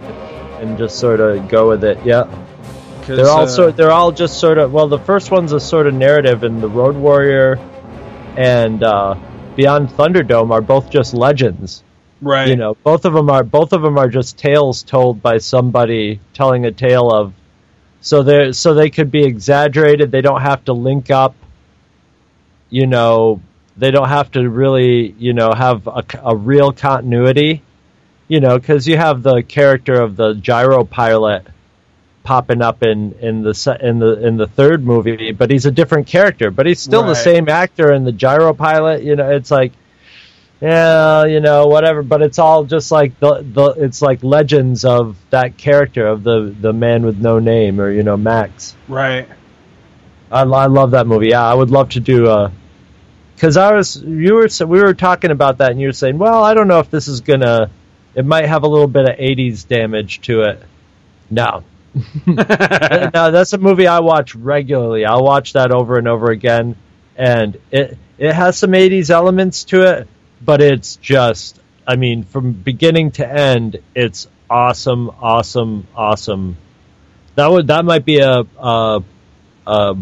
and 0.59 0.77
just 0.77 0.99
sort 0.99 1.19
of 1.19 1.47
go 1.47 1.69
with 1.69 1.83
it 1.83 1.99
Yeah. 2.05 2.23
they're 3.05 3.29
all 3.29 3.43
uh, 3.43 3.47
sort 3.47 3.77
they're 3.77 3.91
all 3.91 4.11
just 4.11 4.39
sort 4.39 4.57
of 4.57 4.73
well 4.73 4.87
the 4.87 4.99
first 4.99 5.31
one's 5.31 5.51
a 5.51 5.59
sort 5.59 5.87
of 5.87 5.93
narrative 5.93 6.43
and 6.43 6.61
the 6.61 6.69
road 6.69 6.95
warrior 6.95 7.59
and 8.37 8.83
uh, 8.83 9.15
beyond 9.55 9.89
thunderdome 9.89 10.51
are 10.51 10.61
both 10.61 10.89
just 10.89 11.13
legends 11.13 11.83
right. 12.21 12.47
you 12.47 12.55
know 12.55 12.75
both 12.83 13.05
of 13.05 13.13
them 13.13 13.29
are 13.29 13.43
both 13.43 13.73
of 13.73 13.81
them 13.81 13.97
are 13.97 14.09
just 14.09 14.37
tales 14.37 14.83
told 14.83 15.21
by 15.21 15.37
somebody 15.37 16.19
telling 16.33 16.65
a 16.65 16.71
tale 16.71 17.11
of 17.11 17.33
so 18.05 18.21
they 18.21 18.51
so 18.51 18.73
they 18.75 18.89
could 18.89 19.09
be 19.09 19.23
exaggerated. 19.23 20.11
They 20.11 20.21
don't 20.21 20.41
have 20.41 20.63
to 20.65 20.73
link 20.73 21.09
up 21.09 21.35
you 22.69 22.87
know 22.87 23.41
they 23.77 23.89
don't 23.91 24.09
have 24.09 24.31
to 24.31 24.49
really 24.49 25.11
you 25.17 25.33
know 25.33 25.51
have 25.53 25.87
a, 25.87 26.03
a 26.23 26.35
real 26.35 26.71
continuity 26.71 27.61
you 28.27 28.39
know 28.39 28.57
because 28.57 28.87
you 28.87 28.97
have 28.97 29.23
the 29.23 29.41
character 29.43 30.01
of 30.01 30.15
the 30.15 30.33
gyro 30.33 30.83
pilot 30.83 31.45
popping 32.23 32.61
up 32.61 32.83
in 32.83 33.13
in 33.21 33.43
the 33.43 33.77
in 33.81 33.99
the 33.99 34.27
in 34.27 34.37
the 34.37 34.47
third 34.47 34.83
movie 34.83 35.31
but 35.31 35.49
he's 35.49 35.65
a 35.65 35.71
different 35.71 36.07
character 36.07 36.51
but 36.51 36.65
he's 36.65 36.79
still 36.79 37.03
the 37.03 37.13
same 37.15 37.47
actor 37.47 37.93
in 37.93 38.03
the 38.03 38.11
gyro 38.11 38.53
pilot 38.53 39.03
you 39.03 39.15
know 39.15 39.29
it's 39.29 39.51
like 39.51 39.71
yeah, 40.61 41.25
you 41.25 41.39
know, 41.39 41.67
whatever. 41.67 42.03
But 42.03 42.21
it's 42.21 42.39
all 42.39 42.63
just 42.63 42.91
like 42.91 43.19
the 43.19 43.41
the 43.41 43.65
it's 43.83 44.01
like 44.01 44.23
legends 44.23 44.85
of 44.85 45.17
that 45.29 45.57
character 45.57 46.07
of 46.07 46.23
the 46.23 46.55
the 46.59 46.73
man 46.73 47.05
with 47.05 47.17
no 47.17 47.39
name 47.39 47.79
or 47.79 47.91
you 47.91 48.03
know 48.03 48.17
Max. 48.17 48.75
right. 48.87 49.27
I, 50.31 50.41
I 50.41 50.65
love 50.65 50.91
that 50.91 51.05
movie. 51.05 51.29
Yeah, 51.29 51.45
I 51.45 51.53
would 51.53 51.69
love 51.69 51.89
to 51.89 51.99
do 51.99 52.27
uh, 52.27 52.35
a. 52.47 52.51
Because 53.35 53.57
I 53.57 53.73
was 53.73 54.01
you 54.01 54.33
were 54.33 54.47
we 54.65 54.81
were 54.81 54.93
talking 54.93 55.31
about 55.31 55.59
that 55.59 55.71
and 55.71 55.79
you 55.79 55.87
were 55.87 55.93
saying, 55.93 56.17
well, 56.17 56.43
I 56.43 56.53
don't 56.53 56.67
know 56.67 56.79
if 56.79 56.89
this 56.89 57.07
is 57.07 57.21
gonna. 57.21 57.69
It 58.15 58.25
might 58.25 58.45
have 58.45 58.63
a 58.63 58.67
little 58.67 58.87
bit 58.87 59.09
of 59.09 59.17
'80s 59.17 59.67
damage 59.67 60.21
to 60.21 60.43
it. 60.43 60.63
No, 61.29 61.63
no, 62.25 63.31
that's 63.31 63.53
a 63.53 63.57
movie 63.57 63.87
I 63.87 63.99
watch 63.99 64.35
regularly. 64.35 65.05
I'll 65.05 65.23
watch 65.23 65.53
that 65.53 65.71
over 65.71 65.97
and 65.97 66.07
over 66.07 66.31
again, 66.31 66.75
and 67.15 67.57
it 67.71 67.97
it 68.17 68.33
has 68.33 68.57
some 68.57 68.71
'80s 68.71 69.09
elements 69.09 69.65
to 69.65 69.83
it, 69.83 70.07
but 70.45 70.61
it's 70.61 70.97
just, 70.97 71.59
I 71.87 71.95
mean, 71.95 72.23
from 72.23 72.53
beginning 72.53 73.11
to 73.13 73.27
end, 73.27 73.77
it's 73.95 74.27
awesome, 74.49 75.09
awesome, 75.21 75.87
awesome. 75.95 76.57
That 77.35 77.47
would 77.47 77.67
that 77.67 77.83
might 77.83 78.05
be 78.05 78.19
a 78.19 78.43
a, 78.59 79.03
a, 79.67 79.97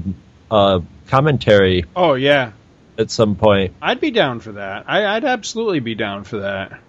a 0.51 0.83
commentary 1.07 1.85
Oh 1.95 2.13
yeah, 2.13 2.51
at 2.97 3.09
some 3.09 3.35
point. 3.35 3.73
I'd 3.81 3.99
be 3.99 4.11
down 4.11 4.39
for 4.39 4.53
that. 4.53 4.85
I, 4.87 5.05
I'd 5.15 5.25
absolutely 5.25 5.79
be 5.79 5.95
down 5.95 6.23
for 6.25 6.39
that. 6.39 6.79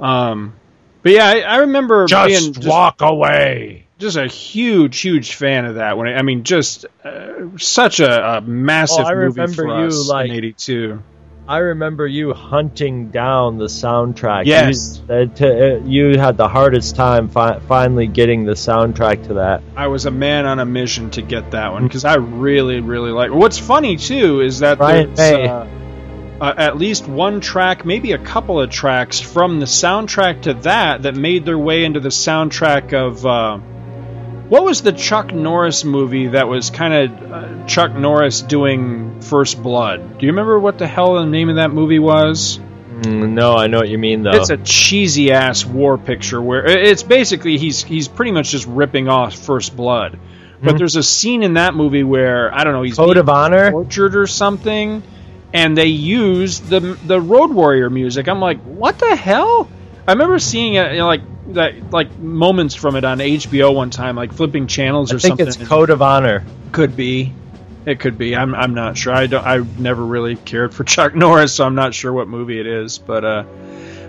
Um, 0.00 0.54
but 1.02 1.12
yeah, 1.12 1.26
I, 1.26 1.40
I 1.40 1.56
remember 1.58 2.06
being 2.06 2.52
just, 2.54 2.66
walk 2.66 3.02
away. 3.02 3.86
just 3.98 4.16
a 4.16 4.26
huge, 4.26 5.00
huge 5.00 5.34
fan 5.34 5.64
of 5.64 5.74
that. 5.76 5.98
When 5.98 6.08
I, 6.08 6.14
I 6.14 6.22
mean, 6.22 6.44
just 6.44 6.86
uh, 7.04 7.56
such 7.58 8.00
a, 8.00 8.36
a 8.38 8.40
massive 8.40 9.04
Oh, 9.04 9.08
I 9.08 9.14
movie 9.14 9.40
remember 9.40 9.54
for 9.54 9.80
you, 9.80 9.86
us 9.88 10.08
like- 10.08 10.30
in 10.30 10.36
'82. 10.36 11.02
I 11.48 11.58
remember 11.58 12.06
you 12.06 12.34
hunting 12.34 13.08
down 13.08 13.56
the 13.56 13.68
soundtrack. 13.68 14.44
Yes. 14.44 15.00
you, 15.08 15.14
uh, 15.14 15.24
to, 15.36 15.76
uh, 15.76 15.84
you 15.86 16.18
had 16.18 16.36
the 16.36 16.46
hardest 16.46 16.94
time 16.94 17.30
fi- 17.30 17.58
finally 17.60 18.06
getting 18.06 18.44
the 18.44 18.52
soundtrack 18.52 19.28
to 19.28 19.34
that. 19.34 19.62
I 19.74 19.86
was 19.86 20.04
a 20.04 20.10
man 20.10 20.44
on 20.44 20.58
a 20.58 20.66
mission 20.66 21.08
to 21.12 21.22
get 21.22 21.52
that 21.52 21.72
one 21.72 21.84
because 21.84 22.04
I 22.04 22.16
really, 22.16 22.80
really 22.80 23.12
like. 23.12 23.30
What's 23.30 23.56
funny 23.56 23.96
too 23.96 24.42
is 24.42 24.58
that 24.58 24.76
Brian 24.76 25.14
there's 25.14 25.48
uh, 25.48 25.66
uh, 26.38 26.54
at 26.54 26.76
least 26.76 27.08
one 27.08 27.40
track, 27.40 27.86
maybe 27.86 28.12
a 28.12 28.18
couple 28.18 28.60
of 28.60 28.68
tracks 28.68 29.18
from 29.18 29.58
the 29.58 29.66
soundtrack 29.66 30.42
to 30.42 30.52
that 30.52 31.04
that 31.04 31.16
made 31.16 31.46
their 31.46 31.58
way 31.58 31.84
into 31.84 32.00
the 32.00 32.10
soundtrack 32.10 32.92
of. 32.92 33.24
What 34.48 34.64
was 34.64 34.80
the 34.82 34.92
Chuck 34.92 35.32
Norris 35.32 35.84
movie 35.84 36.28
that 36.28 36.48
was 36.48 36.70
kind 36.70 36.94
of 36.94 37.32
uh, 37.32 37.66
Chuck 37.66 37.94
Norris 37.94 38.40
doing 38.40 39.20
First 39.20 39.62
Blood? 39.62 40.18
Do 40.18 40.26
you 40.26 40.32
remember 40.32 40.58
what 40.58 40.78
the 40.78 40.86
hell 40.86 41.14
the 41.14 41.26
name 41.26 41.50
of 41.50 41.56
that 41.56 41.70
movie 41.70 41.98
was? 41.98 42.58
Mm, 43.00 43.30
no, 43.30 43.56
I 43.56 43.66
know 43.66 43.78
what 43.78 43.88
you 43.90 43.98
mean 43.98 44.22
though. 44.22 44.30
It's 44.30 44.50
a 44.50 44.56
cheesy 44.56 45.32
ass 45.32 45.64
war 45.66 45.98
picture 45.98 46.40
where 46.40 46.66
it's 46.66 47.02
basically 47.02 47.58
he's 47.58 47.84
he's 47.84 48.08
pretty 48.08 48.32
much 48.32 48.50
just 48.50 48.66
ripping 48.66 49.08
off 49.08 49.34
First 49.34 49.76
Blood. 49.76 50.18
But 50.62 50.74
Mhm. 50.74 50.78
there's 50.78 50.96
a 50.96 51.02
scene 51.04 51.42
in 51.44 51.54
that 51.54 51.74
movie 51.74 52.02
where 52.02 52.52
I 52.52 52.64
don't 52.64 52.72
know 52.72 52.82
he's 52.82 52.96
Code 52.96 53.16
of 53.18 53.28
Honor. 53.28 53.70
tortured 53.70 54.16
or 54.16 54.26
something, 54.26 55.02
and 55.52 55.76
they 55.78 55.86
use 55.86 56.58
the 56.58 56.80
the 57.06 57.20
Road 57.20 57.52
Warrior 57.52 57.90
music. 57.90 58.28
I'm 58.28 58.40
like, 58.40 58.60
what 58.62 58.98
the 58.98 59.14
hell? 59.14 59.68
I 60.08 60.12
remember 60.12 60.38
seeing 60.38 60.72
it, 60.72 60.92
you 60.92 60.98
know, 61.00 61.06
like 61.06 61.20
that 61.52 61.90
like 61.90 62.18
moments 62.18 62.74
from 62.74 62.96
it 62.96 63.04
on 63.04 63.18
HBO 63.18 63.74
one 63.74 63.90
time, 63.90 64.16
like 64.16 64.32
flipping 64.32 64.66
channels 64.66 65.12
or 65.12 65.16
I 65.16 65.18
think 65.18 65.38
something. 65.38 65.48
it's 65.48 65.68
Code 65.68 65.90
of 65.90 66.00
Honor. 66.00 66.46
Could 66.72 66.96
be. 66.96 67.34
It 67.84 68.00
could 68.00 68.16
be. 68.16 68.34
I'm 68.34 68.54
I'm 68.54 68.72
not 68.72 68.96
sure. 68.96 69.12
I 69.12 69.26
don't. 69.26 69.44
I 69.44 69.58
never 69.78 70.02
really 70.02 70.36
cared 70.36 70.72
for 70.72 70.82
Chuck 70.94 71.14
Norris, 71.14 71.52
so 71.52 71.66
I'm 71.66 71.74
not 71.74 71.92
sure 71.92 72.10
what 72.10 72.26
movie 72.26 72.58
it 72.58 72.66
is. 72.66 72.96
But 72.96 73.22
uh, 73.22 73.44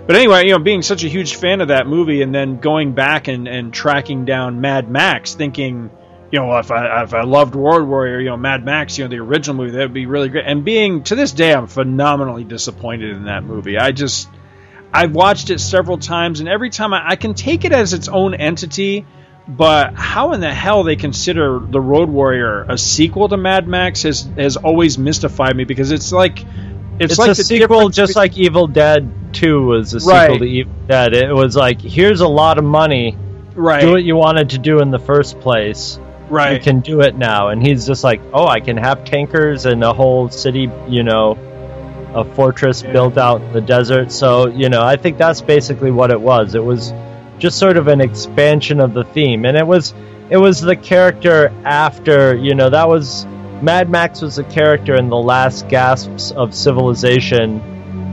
but 0.06 0.16
anyway, 0.16 0.46
you 0.46 0.52
know, 0.52 0.58
being 0.58 0.80
such 0.80 1.04
a 1.04 1.08
huge 1.08 1.34
fan 1.34 1.60
of 1.60 1.68
that 1.68 1.86
movie, 1.86 2.22
and 2.22 2.34
then 2.34 2.60
going 2.60 2.94
back 2.94 3.28
and 3.28 3.46
and 3.46 3.70
tracking 3.70 4.24
down 4.24 4.62
Mad 4.62 4.90
Max, 4.90 5.34
thinking, 5.34 5.90
you 6.32 6.38
know, 6.38 6.56
if 6.56 6.70
I 6.70 7.02
if 7.02 7.12
I 7.12 7.24
loved 7.24 7.54
Road 7.54 7.86
Warrior, 7.86 8.20
you 8.20 8.30
know, 8.30 8.38
Mad 8.38 8.64
Max, 8.64 8.96
you 8.96 9.04
know, 9.04 9.10
the 9.10 9.18
original 9.18 9.54
movie, 9.54 9.72
that 9.72 9.82
would 9.82 9.92
be 9.92 10.06
really 10.06 10.30
great. 10.30 10.46
And 10.46 10.64
being 10.64 11.02
to 11.04 11.14
this 11.14 11.32
day, 11.32 11.52
I'm 11.52 11.66
phenomenally 11.66 12.44
disappointed 12.44 13.10
in 13.10 13.24
that 13.24 13.44
movie. 13.44 13.76
I 13.76 13.92
just 13.92 14.30
I've 14.92 15.12
watched 15.12 15.50
it 15.50 15.60
several 15.60 15.98
times, 15.98 16.40
and 16.40 16.48
every 16.48 16.70
time 16.70 16.92
I, 16.92 17.10
I 17.10 17.16
can 17.16 17.34
take 17.34 17.64
it 17.64 17.72
as 17.72 17.92
its 17.92 18.08
own 18.08 18.34
entity. 18.34 19.06
But 19.48 19.94
how 19.94 20.32
in 20.32 20.40
the 20.40 20.52
hell 20.52 20.84
they 20.84 20.94
consider 20.94 21.58
the 21.58 21.80
Road 21.80 22.08
Warrior 22.08 22.66
a 22.68 22.78
sequel 22.78 23.28
to 23.30 23.36
Mad 23.36 23.66
Max 23.66 24.02
has 24.04 24.28
has 24.36 24.56
always 24.56 24.96
mystified 24.96 25.56
me 25.56 25.64
because 25.64 25.90
it's 25.90 26.12
like 26.12 26.44
it's, 27.00 27.12
It's, 27.12 27.18
like 27.18 27.30
a 27.30 27.34
the 27.34 27.42
sequel, 27.42 27.88
just 27.88 28.14
like 28.14 28.36
Evil 28.36 28.68
Dead 28.68 29.10
Two 29.32 29.64
was 29.66 29.94
a 29.94 29.98
Right. 30.06 30.26
sequel 30.26 30.38
to 30.40 30.44
Evil 30.44 30.72
Dead. 30.86 31.14
It 31.14 31.32
was 31.32 31.56
like, 31.56 31.80
here's 31.80 32.20
a 32.20 32.28
lot 32.28 32.58
of 32.58 32.64
money. 32.64 33.16
Right. 33.56 33.80
Do 33.80 33.90
what 33.92 34.04
you 34.04 34.14
wanted 34.14 34.50
to 34.50 34.58
do 34.58 34.80
in 34.80 34.90
the 34.92 34.98
first 35.00 35.40
place. 35.40 35.98
Right. 36.28 36.52
You 36.52 36.60
can 36.60 36.80
do 36.80 37.00
it 37.00 37.16
now. 37.16 37.48
And 37.48 37.66
he's 37.66 37.86
just 37.86 38.04
like, 38.04 38.20
oh, 38.32 38.46
I 38.46 38.60
can 38.60 38.76
have 38.76 39.04
tankers 39.04 39.66
and 39.66 39.82
a 39.82 39.92
whole 39.92 40.28
city, 40.28 40.70
you 40.88 41.02
know, 41.02 41.36
a 42.14 42.24
fortress 42.34 42.82
built 42.82 43.16
out 43.16 43.40
in 43.40 43.52
the 43.52 43.60
desert. 43.60 44.12
So, 44.12 44.48
you 44.48 44.68
know, 44.68 44.82
I 44.82 44.96
think 44.96 45.18
that's 45.18 45.40
basically 45.40 45.90
what 45.90 46.10
it 46.10 46.20
was. 46.20 46.54
It 46.54 46.64
was 46.64 46.92
just 47.38 47.58
sort 47.58 47.76
of 47.76 47.88
an 47.88 48.00
expansion 48.00 48.80
of 48.80 48.94
the 48.94 49.04
theme. 49.04 49.44
And 49.44 49.56
it 49.56 49.66
was 49.66 49.94
it 50.28 50.36
was 50.36 50.60
the 50.60 50.76
character 50.76 51.52
after, 51.64 52.36
you 52.36 52.54
know, 52.54 52.70
that 52.70 52.88
was 52.88 53.26
Mad 53.62 53.90
Max 53.90 54.22
was 54.22 54.36
the 54.36 54.44
character 54.44 54.94
in 54.94 55.08
the 55.08 55.16
last 55.16 55.68
gasps 55.68 56.30
of 56.30 56.54
civilization 56.54 57.60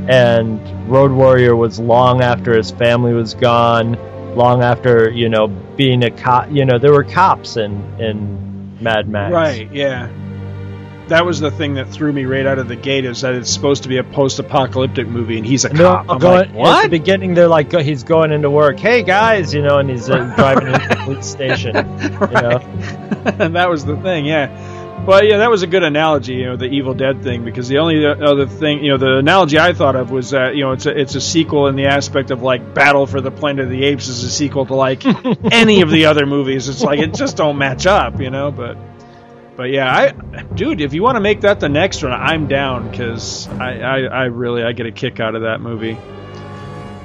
and 0.10 0.90
Road 0.90 1.12
Warrior 1.12 1.56
was 1.56 1.80
long 1.80 2.22
after 2.22 2.56
his 2.56 2.72
family 2.72 3.14
was 3.14 3.34
gone, 3.34 3.98
long 4.36 4.64
after, 4.64 5.10
you 5.10 5.30
know, 5.30 5.48
being 5.48 6.04
a 6.04 6.12
cop, 6.12 6.50
you 6.50 6.66
know, 6.66 6.80
there 6.80 6.94
were 6.94 7.04
cops 7.04 7.58
in 7.58 8.00
in 8.00 8.82
Mad 8.82 9.10
Max. 9.10 9.34
Right, 9.34 9.72
yeah. 9.72 10.10
That 11.08 11.26
was 11.26 11.40
the 11.40 11.52
thing 11.52 11.76
that 11.76 11.88
threw 11.90 12.12
me 12.12 12.26
right 12.26 12.46
out 12.46 12.60
of 12.60 12.68
the 12.68 12.76
gate 12.76 13.06
is 13.06 13.22
that 13.22 13.34
it's 13.34 13.50
supposed 13.50 13.84
to 13.84 13.90
be 13.90 13.98
a 13.98 14.04
post-apocalyptic 14.04 15.08
movie 15.08 15.38
and 15.38 15.46
he's 15.46 15.64
a 15.66 15.70
And 15.70 15.78
cop. 15.78 16.06
I'm 16.10 16.20
going, 16.20 16.38
like, 16.40 16.50
At 16.50 16.56
what? 16.56 16.84
the 16.84 16.90
beginning, 16.90 17.34
they're 17.34 17.48
like, 17.48 17.72
he's 17.72 18.04
going 18.04 18.32
into 18.32 18.50
work. 18.50 18.78
Hey 18.80 19.04
guys, 19.04 19.54
you 19.54 19.62
know, 19.62 19.78
and 19.80 19.90
he's 19.90 20.10
uh, 20.10 20.18
driving 20.36 20.68
into 20.68 20.88
the 20.88 20.96
police 21.06 21.26
station. 21.26 21.76
You 21.76 22.42
know, 22.42 22.60
and 23.40 23.56
that 23.56 23.70
was 23.70 23.86
the 23.86 23.96
thing, 23.98 24.26
yeah. 24.26 25.04
But 25.06 25.26
yeah, 25.28 25.38
that 25.38 25.50
was 25.50 25.64
a 25.64 25.68
good 25.68 25.84
analogy, 25.84 26.34
you 26.34 26.48
know, 26.48 26.58
the 26.58 26.66
Evil 26.66 26.94
Dead 26.94 27.24
thing, 27.24 27.46
because 27.46 27.70
the 27.70 27.78
only 27.78 28.06
other 28.06 28.46
thing, 28.46 28.84
you 28.84 28.92
know, 28.92 28.98
the 28.98 29.16
analogy 29.20 29.58
I 29.58 29.72
thought 29.72 29.96
of 29.96 30.12
was 30.12 30.32
that, 30.32 30.56
you 30.58 30.64
know, 30.66 30.74
it's 30.74 30.86
a 30.86 31.00
it's 31.00 31.16
a 31.16 31.22
sequel 31.22 31.68
in 31.68 31.78
the 31.78 31.86
aspect 31.86 32.30
of 32.32 32.42
like 32.42 32.74
Battle 32.74 33.06
for 33.08 33.22
the 33.22 33.32
Planet 33.32 33.64
of 33.66 33.72
the 33.72 33.86
Apes 33.86 34.10
is 34.10 34.26
a 34.26 34.30
sequel 34.30 34.66
to 34.66 34.76
like 34.76 35.06
any 35.54 35.80
of 35.82 35.90
the 35.90 36.08
other 36.08 36.26
movies. 36.26 36.68
It's 36.68 36.82
like 36.84 37.00
it 37.00 37.14
just 37.14 37.38
don't 37.38 37.58
match 37.58 37.86
up, 37.86 38.20
you 38.20 38.30
know. 38.30 38.52
But 38.52 38.78
but 39.58 39.70
yeah, 39.72 39.94
I 39.94 40.42
dude, 40.44 40.80
if 40.82 40.94
you 40.94 41.04
want 41.04 41.16
to 41.16 41.20
make 41.20 41.42
that 41.42 41.60
the 41.60 41.68
next 41.68 42.04
one, 42.04 42.14
I'm 42.14 42.48
down 42.48 42.90
because 42.90 43.48
I, 43.48 43.80
I 43.80 44.00
I 44.04 44.24
really 44.26 44.64
I 44.64 44.72
get 44.72 44.86
a 44.86 44.92
kick 44.92 45.20
out 45.20 45.36
of 45.36 45.42
that 45.42 45.60
movie. 45.60 45.98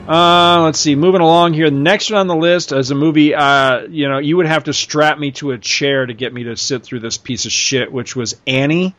Uh, 0.07 0.62
let's 0.64 0.80
see. 0.80 0.96
Moving 0.96 1.20
along 1.20 1.53
here, 1.55 1.70
the 1.70 1.76
next 1.76 2.11
one 2.11 2.18
on 2.20 2.26
the 2.26 2.34
list 2.36 2.72
is 2.72 2.90
a 2.90 2.94
movie. 2.94 3.34
Uh, 3.34 3.82
you 3.88 4.09
know, 4.09 4.18
you 4.18 4.36
would 4.36 4.46
have 4.46 4.64
to 4.64 4.72
strap 4.72 5.18
me 5.18 5.30
to 5.32 5.53
a 5.53 5.59
chair 5.59 6.05
to 6.05 6.12
get 6.12 6.34
me 6.34 6.44
to 6.44 6.57
sit 6.57 6.82
through 6.82 7.00
this 7.00 7.18
piece 7.18 7.44
of 7.46 7.53
shit, 7.53 7.92
which 7.92 8.16
was 8.16 8.36
Annie. 8.46 8.94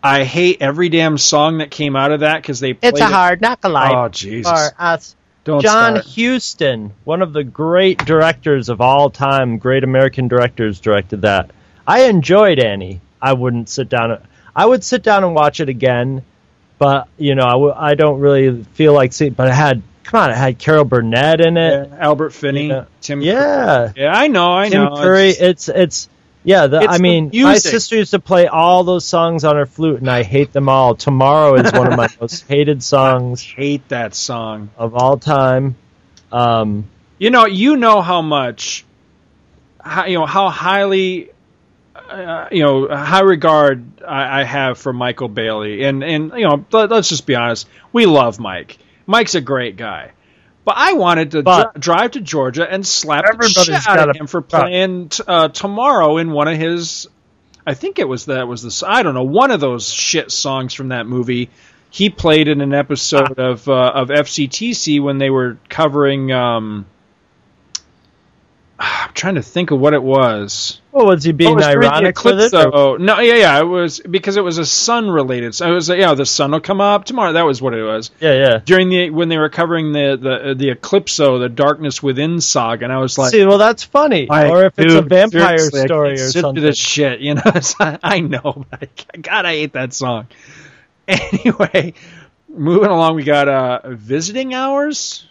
I 0.00 0.22
hate 0.22 0.58
every 0.62 0.90
damn 0.90 1.18
song 1.18 1.58
that 1.58 1.72
came 1.72 1.96
out 1.96 2.12
of 2.12 2.20
that 2.20 2.40
because 2.40 2.60
they. 2.60 2.70
it's 2.70 3.00
a 3.00 3.04
it- 3.04 3.10
hard 3.10 3.40
knock 3.40 3.60
a 3.64 3.68
life 3.68 3.92
Oh 3.92 4.08
Jesus! 4.08 4.50
for 4.50 4.80
us. 4.80 5.16
Don't 5.42 5.60
John 5.60 6.02
start. 6.02 6.06
Huston, 6.14 6.92
one 7.04 7.20
of 7.22 7.32
the 7.32 7.42
great 7.42 8.04
directors 8.04 8.68
of 8.68 8.80
all 8.80 9.10
time, 9.10 9.58
great 9.58 9.82
American 9.82 10.28
directors, 10.28 10.78
directed 10.78 11.22
that. 11.22 11.50
I 11.88 12.04
enjoyed 12.04 12.58
Annie. 12.60 13.00
I 13.20 13.32
wouldn't 13.32 13.68
sit 13.68 13.88
down. 13.88 14.20
I 14.54 14.64
would 14.66 14.84
sit 14.84 15.02
down 15.02 15.24
and 15.24 15.34
watch 15.34 15.60
it 15.60 15.68
again, 15.68 16.22
but 16.78 17.08
you 17.16 17.34
know, 17.34 17.44
I 17.46 17.52
w- 17.52 17.74
I 17.74 17.94
don't 17.94 18.20
really 18.20 18.62
feel 18.74 18.92
like 18.92 19.12
seeing. 19.12 19.32
But 19.32 19.48
it 19.48 19.54
had, 19.54 19.82
come 20.04 20.20
on, 20.20 20.30
it 20.30 20.36
had 20.36 20.58
Carol 20.58 20.84
Burnett 20.84 21.40
in 21.40 21.56
it. 21.56 21.90
Albert 21.98 22.30
Finney, 22.34 22.68
Yeah. 22.68 22.84
Tim. 23.00 23.22
Yeah. 23.22 23.92
yeah, 23.96 24.12
I 24.12 24.28
know, 24.28 24.52
I 24.54 24.68
Tim 24.68 24.84
know. 24.84 24.94
Tim 24.96 25.02
Curry. 25.02 25.30
It's- 25.30 25.40
It's 25.40 25.68
it's 25.70 26.08
yeah. 26.44 26.66
The, 26.68 26.80
It's 26.82 26.92
I 26.94 26.98
mean, 26.98 27.30
my 27.34 27.56
sister 27.58 27.96
used 27.96 28.10
to 28.12 28.18
play 28.20 28.46
all 28.46 28.84
those 28.84 29.04
songs 29.04 29.44
on 29.44 29.56
her 29.56 29.66
flute, 29.66 30.00
and 30.00 30.10
I 30.10 30.22
hate 30.22 30.52
them 30.52 30.68
all. 30.68 30.94
Tomorrow 30.94 31.54
is 31.56 31.72
one 31.72 31.86
of 31.90 31.96
my 31.96 32.08
most 32.20 32.46
hated 32.46 32.82
songs 32.82 33.42
hate 33.42 33.88
that 33.88 34.14
song. 34.14 34.70
of 34.76 34.94
all 34.94 35.16
time. 35.18 35.74
Um, 36.30 36.84
You 37.18 37.30
know, 37.30 37.46
you 37.46 37.76
know 37.76 38.00
how 38.02 38.22
much, 38.22 38.84
how, 39.82 40.04
you 40.06 40.18
know 40.18 40.26
how 40.26 40.48
highly, 40.50 41.30
uh, 42.08 42.48
you 42.50 42.62
know, 42.62 42.88
high 42.88 43.20
regard 43.20 44.02
I, 44.02 44.40
I 44.40 44.44
have 44.44 44.78
for 44.78 44.92
Michael 44.92 45.28
Bailey, 45.28 45.84
and 45.84 46.02
and 46.02 46.32
you 46.34 46.48
know, 46.48 46.64
let, 46.72 46.90
us 46.92 47.08
just 47.08 47.26
be 47.26 47.34
honest, 47.34 47.68
we 47.92 48.06
love 48.06 48.38
Mike. 48.38 48.78
Mike's 49.06 49.34
a 49.34 49.40
great 49.40 49.76
guy, 49.76 50.12
but 50.64 50.74
I 50.76 50.94
wanted 50.94 51.32
to 51.32 51.42
dri- 51.42 51.64
drive 51.78 52.10
to 52.12 52.20
Georgia 52.20 52.70
and 52.70 52.86
slap 52.86 53.24
the 53.38 53.48
shit 53.48 53.86
out 53.86 54.08
of 54.08 54.16
him 54.16 54.26
for 54.26 54.40
playing 54.40 55.10
t- 55.10 55.22
uh, 55.26 55.48
tomorrow 55.48 56.18
in 56.18 56.30
one 56.30 56.48
of 56.48 56.56
his. 56.56 57.08
I 57.66 57.74
think 57.74 57.98
it 57.98 58.08
was 58.08 58.26
that 58.26 58.48
was 58.48 58.62
the 58.62 58.88
I 58.88 59.02
don't 59.02 59.14
know 59.14 59.24
one 59.24 59.50
of 59.50 59.60
those 59.60 59.92
shit 59.92 60.30
songs 60.30 60.74
from 60.74 60.88
that 60.88 61.06
movie. 61.06 61.50
He 61.90 62.10
played 62.10 62.48
in 62.48 62.60
an 62.60 62.74
episode 62.74 63.38
of 63.38 63.68
uh, 63.68 63.92
of 63.94 64.08
FCTC 64.08 65.02
when 65.02 65.18
they 65.18 65.30
were 65.30 65.58
covering. 65.68 66.32
Um, 66.32 66.86
I'm 68.78 69.12
trying 69.12 69.34
to 69.34 69.42
think 69.42 69.70
of 69.70 69.80
what 69.80 69.94
it 69.94 70.02
was. 70.02 70.80
What 70.98 71.06
was 71.06 71.24
he 71.24 71.30
Oh, 71.30 71.34
being 71.34 71.54
was 71.54 71.64
ironic 71.64 72.22
with 72.24 72.40
it? 72.40 72.50
though. 72.52 72.96
No, 72.96 73.20
yeah, 73.20 73.34
yeah, 73.36 73.60
it 73.60 73.64
was 73.64 74.00
because 74.00 74.36
it 74.36 74.44
was 74.44 74.58
a 74.58 74.66
sun 74.66 75.08
related. 75.10 75.54
So 75.54 75.70
it 75.70 75.74
was, 75.74 75.88
yeah, 75.88 76.14
the 76.14 76.26
sun 76.26 76.50
will 76.50 76.60
come 76.60 76.80
up 76.80 77.04
tomorrow. 77.04 77.32
That 77.32 77.46
was 77.46 77.62
what 77.62 77.72
it 77.74 77.82
was 77.82 78.10
Yeah, 78.20 78.34
yeah. 78.34 78.58
during 78.64 78.88
the 78.90 79.10
when 79.10 79.28
they 79.28 79.38
were 79.38 79.48
covering 79.48 79.92
the 79.92 80.18
the 80.20 80.54
the 80.54 80.70
Eclipso, 80.74 81.38
the 81.38 81.48
Darkness 81.48 82.02
Within 82.02 82.40
saga, 82.40 82.84
and 82.84 82.92
I 82.92 82.98
was 82.98 83.16
like, 83.16 83.30
See, 83.30 83.44
well, 83.44 83.58
that's 83.58 83.84
funny. 83.84 84.26
like, 84.26 84.50
or 84.50 84.64
if 84.66 84.78
it's 84.78 84.94
a 84.94 85.02
vampire 85.02 85.58
story 85.58 86.12
or 86.20 86.28
something. 86.30 86.62
This 86.62 86.76
shit, 86.76 87.20
you 87.20 87.34
know. 87.34 87.42
I 87.80 88.20
know, 88.20 88.66
but 88.70 88.88
I, 89.14 89.16
God, 89.18 89.46
I 89.46 89.52
hate 89.54 89.72
that 89.72 89.94
song. 89.94 90.26
Anyway, 91.08 91.94
moving 92.48 92.90
along, 92.90 93.14
we 93.16 93.24
got 93.24 93.48
uh, 93.48 93.80
visiting 93.86 94.52
hours. 94.52 95.26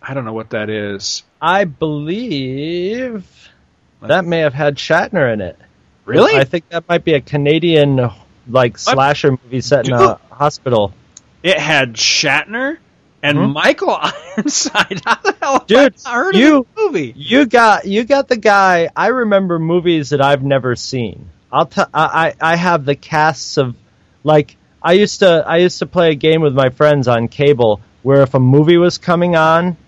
I 0.00 0.14
don't 0.14 0.24
know 0.24 0.32
what 0.32 0.50
that 0.50 0.70
is. 0.70 1.22
I 1.42 1.64
believe 1.64 3.50
that 4.08 4.24
may 4.24 4.40
have 4.40 4.54
had 4.54 4.76
Shatner 4.76 5.32
in 5.32 5.40
it. 5.40 5.58
Really? 6.04 6.36
I 6.36 6.44
think 6.44 6.68
that 6.70 6.88
might 6.88 7.04
be 7.04 7.14
a 7.14 7.20
Canadian 7.20 8.10
like 8.48 8.76
slasher 8.78 9.32
movie 9.32 9.60
set 9.62 9.86
in 9.88 9.94
a 9.94 10.16
hospital. 10.30 10.92
It 11.42 11.58
had 11.58 11.94
Shatner 11.94 12.78
and 13.22 13.38
Hmm? 13.38 13.46
Michael 13.52 13.90
Ironside. 14.36 15.00
How 15.04 15.14
the 15.16 15.36
hell 15.40 15.52
have 15.60 15.66
Dude, 15.66 15.94
I 16.04 16.14
heard 16.14 16.36
you- 16.36 16.66
movie? 16.76 17.12
You 17.16 17.46
got 17.46 17.86
you 17.86 18.04
got 18.04 18.28
the 18.28 18.36
guy. 18.36 18.90
I 18.94 19.08
remember 19.08 19.58
movies 19.58 20.10
that 20.10 20.20
I've 20.20 20.42
never 20.42 20.76
seen. 20.76 21.30
I'll 21.50 21.66
tell. 21.66 21.88
I 21.94 22.34
I 22.40 22.52
I 22.52 22.56
have 22.56 22.84
the 22.84 22.96
casts 22.96 23.56
of 23.56 23.74
like 24.24 24.56
I 24.82 24.92
used 24.92 25.20
to 25.20 25.44
I 25.46 25.58
used 25.58 25.78
to 25.78 25.86
play 25.86 26.10
a 26.10 26.14
game 26.14 26.42
with 26.42 26.54
my 26.54 26.68
friends 26.68 27.08
on 27.08 27.28
cable 27.28 27.80
where 28.02 28.20
if 28.22 28.34
a 28.34 28.40
movie 28.40 28.76
was 28.76 28.98
coming 28.98 29.36
on, 29.36 29.78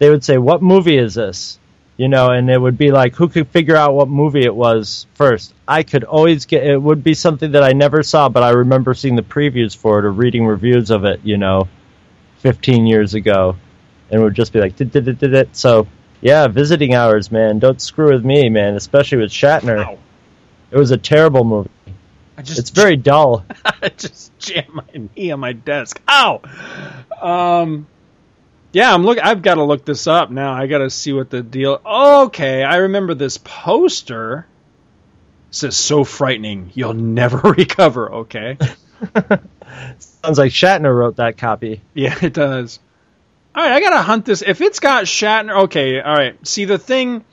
they 0.00 0.10
would 0.10 0.24
say, 0.24 0.38
"What 0.38 0.60
movie 0.62 0.96
is 0.98 1.14
this?" 1.14 1.58
You 1.96 2.08
know, 2.08 2.30
and 2.30 2.50
it 2.50 2.60
would 2.60 2.76
be 2.76 2.90
like, 2.90 3.14
who 3.14 3.28
could 3.28 3.48
figure 3.48 3.76
out 3.76 3.94
what 3.94 4.08
movie 4.08 4.44
it 4.44 4.54
was 4.54 5.06
first? 5.14 5.54
I 5.68 5.84
could 5.84 6.02
always 6.02 6.46
get. 6.46 6.66
It 6.66 6.76
would 6.76 7.04
be 7.04 7.14
something 7.14 7.52
that 7.52 7.62
I 7.62 7.72
never 7.72 8.02
saw, 8.02 8.28
but 8.28 8.42
I 8.42 8.50
remember 8.50 8.94
seeing 8.94 9.14
the 9.14 9.22
previews 9.22 9.76
for 9.76 10.00
it 10.00 10.04
or 10.04 10.10
reading 10.10 10.44
reviews 10.44 10.90
of 10.90 11.04
it. 11.04 11.20
You 11.22 11.36
know, 11.36 11.68
fifteen 12.38 12.86
years 12.86 13.14
ago, 13.14 13.56
and 14.10 14.20
it 14.20 14.24
would 14.24 14.34
just 14.34 14.52
be 14.52 14.58
like, 14.58 14.74
did 14.74 14.90
did 14.90 15.04
did 15.04 15.34
it. 15.34 15.54
So 15.54 15.86
yeah, 16.20 16.48
visiting 16.48 16.94
hours, 16.94 17.30
man. 17.30 17.60
Don't 17.60 17.80
screw 17.80 18.12
with 18.12 18.24
me, 18.24 18.48
man. 18.48 18.74
Especially 18.74 19.18
with 19.18 19.30
Shatner. 19.30 19.84
Ow. 19.84 19.98
It 20.70 20.76
was 20.76 20.90
a 20.90 20.96
terrible 20.96 21.44
movie. 21.44 21.70
I 22.36 22.42
just 22.42 22.58
It's 22.58 22.70
very 22.70 22.96
dull. 22.96 23.44
I 23.64 23.90
just 23.90 24.36
jammed 24.38 24.74
my 24.74 24.82
knee 25.16 25.30
on 25.30 25.38
my 25.38 25.52
desk. 25.52 26.00
Ow. 26.08 26.40
Um. 27.20 27.86
Yeah, 28.74 28.92
I'm 28.92 29.04
look. 29.04 29.18
I've 29.22 29.40
got 29.40 29.54
to 29.54 29.62
look 29.64 29.84
this 29.84 30.06
up 30.08 30.30
now. 30.30 30.52
I 30.52 30.66
got 30.66 30.78
to 30.78 30.90
see 30.90 31.12
what 31.12 31.30
the 31.30 31.42
deal. 31.42 31.80
Okay, 31.86 32.62
I 32.64 32.76
remember 32.78 33.14
this 33.14 33.38
poster. 33.38 34.46
It 35.50 35.54
says 35.54 35.76
so 35.76 36.02
frightening, 36.02 36.72
you'll 36.74 36.94
never 36.94 37.36
recover. 37.52 38.12
Okay. 38.12 38.58
Sounds 39.98 40.38
like 40.38 40.50
Shatner 40.52 40.94
wrote 40.94 41.16
that 41.16 41.38
copy. 41.38 41.80
Yeah, 41.94 42.16
it 42.20 42.32
does. 42.34 42.80
All 43.54 43.62
right, 43.62 43.72
I 43.74 43.80
gotta 43.80 44.02
hunt 44.02 44.24
this. 44.24 44.42
If 44.42 44.60
it's 44.60 44.80
got 44.80 45.04
Shatner, 45.04 45.64
okay. 45.64 46.00
All 46.00 46.12
right. 46.14 46.44
See 46.46 46.64
the 46.64 46.76
thing. 46.78 47.24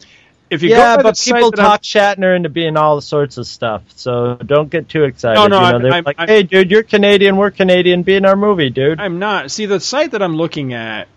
If 0.52 0.62
you 0.64 0.70
yeah, 0.70 0.98
go 0.98 1.04
but 1.04 1.18
people 1.18 1.50
that 1.52 1.60
I'm- 1.60 1.70
talk 1.70 1.82
Shatner 1.82 2.36
into 2.36 2.50
being 2.50 2.78
all 2.78 3.02
sorts 3.02 3.38
of 3.38 3.48
stuff, 3.48 3.82
so 3.96 4.36
don't 4.36 4.70
get 4.70 4.90
too 4.90 5.06
excited. 5.06 5.36
No, 5.40 5.48
no, 5.48 5.56
you 5.56 5.62
know, 5.62 5.68
I'm- 5.70 5.82
they're 5.82 5.94
I'm- 5.94 6.04
like, 6.06 6.20
I'm- 6.20 6.28
"Hey, 6.28 6.44
dude, 6.44 6.70
you're 6.70 6.84
Canadian. 6.84 7.38
We're 7.38 7.50
Canadian. 7.52 8.04
Be 8.04 8.16
in 8.16 8.26
our 8.26 8.36
movie, 8.36 8.70
dude." 8.70 9.00
I'm 9.00 9.18
not. 9.18 9.50
See 9.50 9.66
the 9.66 9.80
site 9.80 10.12
that 10.12 10.22
I'm 10.22 10.36
looking 10.36 10.74
at. 10.74 11.08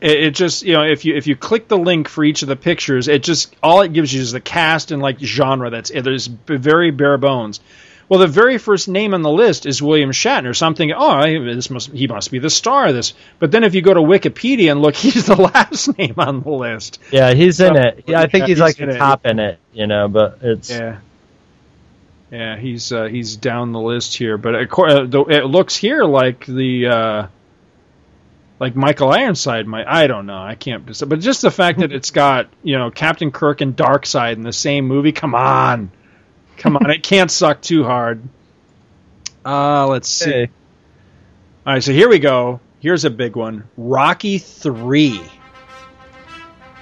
It, 0.00 0.24
it 0.24 0.34
just 0.34 0.62
you 0.62 0.74
know 0.74 0.82
if 0.84 1.04
you 1.04 1.16
if 1.16 1.26
you 1.26 1.36
click 1.36 1.68
the 1.68 1.78
link 1.78 2.08
for 2.08 2.22
each 2.24 2.42
of 2.42 2.48
the 2.48 2.56
pictures, 2.56 3.08
it 3.08 3.22
just 3.22 3.54
all 3.62 3.80
it 3.82 3.92
gives 3.92 4.12
you 4.12 4.20
is 4.20 4.32
the 4.32 4.40
cast 4.40 4.90
and 4.90 5.02
like 5.02 5.18
genre. 5.18 5.70
That's 5.70 5.90
it. 5.90 6.02
There's 6.02 6.26
very 6.26 6.90
bare 6.90 7.18
bones. 7.18 7.60
Well, 8.08 8.20
the 8.20 8.26
very 8.26 8.56
first 8.56 8.88
name 8.88 9.12
on 9.12 9.20
the 9.20 9.30
list 9.30 9.66
is 9.66 9.82
William 9.82 10.12
Shatner. 10.12 10.56
So 10.56 10.66
I'm 10.66 10.74
thinking, 10.74 10.96
oh, 10.98 11.44
this 11.44 11.68
must 11.68 11.90
he 11.90 12.06
must 12.06 12.30
be 12.30 12.38
the 12.38 12.48
star 12.48 12.86
of 12.86 12.94
this. 12.94 13.12
But 13.38 13.50
then 13.50 13.64
if 13.64 13.74
you 13.74 13.82
go 13.82 13.92
to 13.92 14.00
Wikipedia 14.00 14.70
and 14.72 14.80
look, 14.80 14.94
he's 14.96 15.26
the 15.26 15.36
last 15.36 15.88
name 15.98 16.14
on 16.16 16.40
the 16.42 16.50
list. 16.50 17.00
Yeah, 17.10 17.34
he's 17.34 17.60
in 17.60 17.76
it. 17.76 18.04
Yeah, 18.06 18.20
I 18.20 18.26
think 18.28 18.42
Yeah, 18.42 18.46
he's, 18.46 18.56
he's 18.56 18.60
like 18.60 18.80
in 18.80 18.88
a 18.90 18.94
it. 18.94 18.98
top 18.98 19.26
in 19.26 19.38
it, 19.38 19.58
you 19.72 19.86
know. 19.86 20.08
But 20.08 20.38
it's 20.42 20.70
Yeah. 20.70 21.00
Yeah, 22.30 22.56
he's 22.58 22.92
uh, 22.92 23.04
he's 23.04 23.36
down 23.36 23.72
the 23.72 23.80
list 23.80 24.14
here, 24.16 24.36
but 24.36 24.54
it, 24.54 24.68
uh, 24.78 25.24
it 25.30 25.44
looks 25.46 25.76
here 25.76 26.04
like 26.04 26.44
the 26.44 26.86
uh, 26.86 27.26
like 28.60 28.74
Michael 28.74 29.10
Ironside 29.10 29.66
might. 29.66 29.86
I 29.86 30.06
don't 30.06 30.26
know. 30.26 30.38
I 30.38 30.54
can't. 30.54 30.84
decide. 30.86 31.08
But 31.08 31.20
just 31.20 31.42
the 31.42 31.50
fact 31.50 31.80
that 31.80 31.92
it's 31.92 32.10
got 32.10 32.48
you 32.62 32.78
know 32.78 32.90
Captain 32.90 33.30
Kirk 33.30 33.60
and 33.60 33.76
Darkseid 33.76 34.34
in 34.34 34.42
the 34.42 34.52
same 34.52 34.86
movie. 34.86 35.12
Come 35.12 35.34
on, 35.34 35.90
come 36.56 36.76
on. 36.76 36.90
It 36.90 37.02
can't 37.02 37.30
suck 37.30 37.60
too 37.60 37.84
hard. 37.84 38.22
Uh, 39.44 39.86
let's 39.86 40.08
see. 40.08 40.30
Hey. 40.30 40.50
All 41.66 41.74
right, 41.74 41.82
so 41.82 41.92
here 41.92 42.08
we 42.08 42.18
go. 42.18 42.60
Here's 42.80 43.04
a 43.04 43.10
big 43.10 43.36
one. 43.36 43.64
Rocky 43.76 44.38
three. 44.38 45.22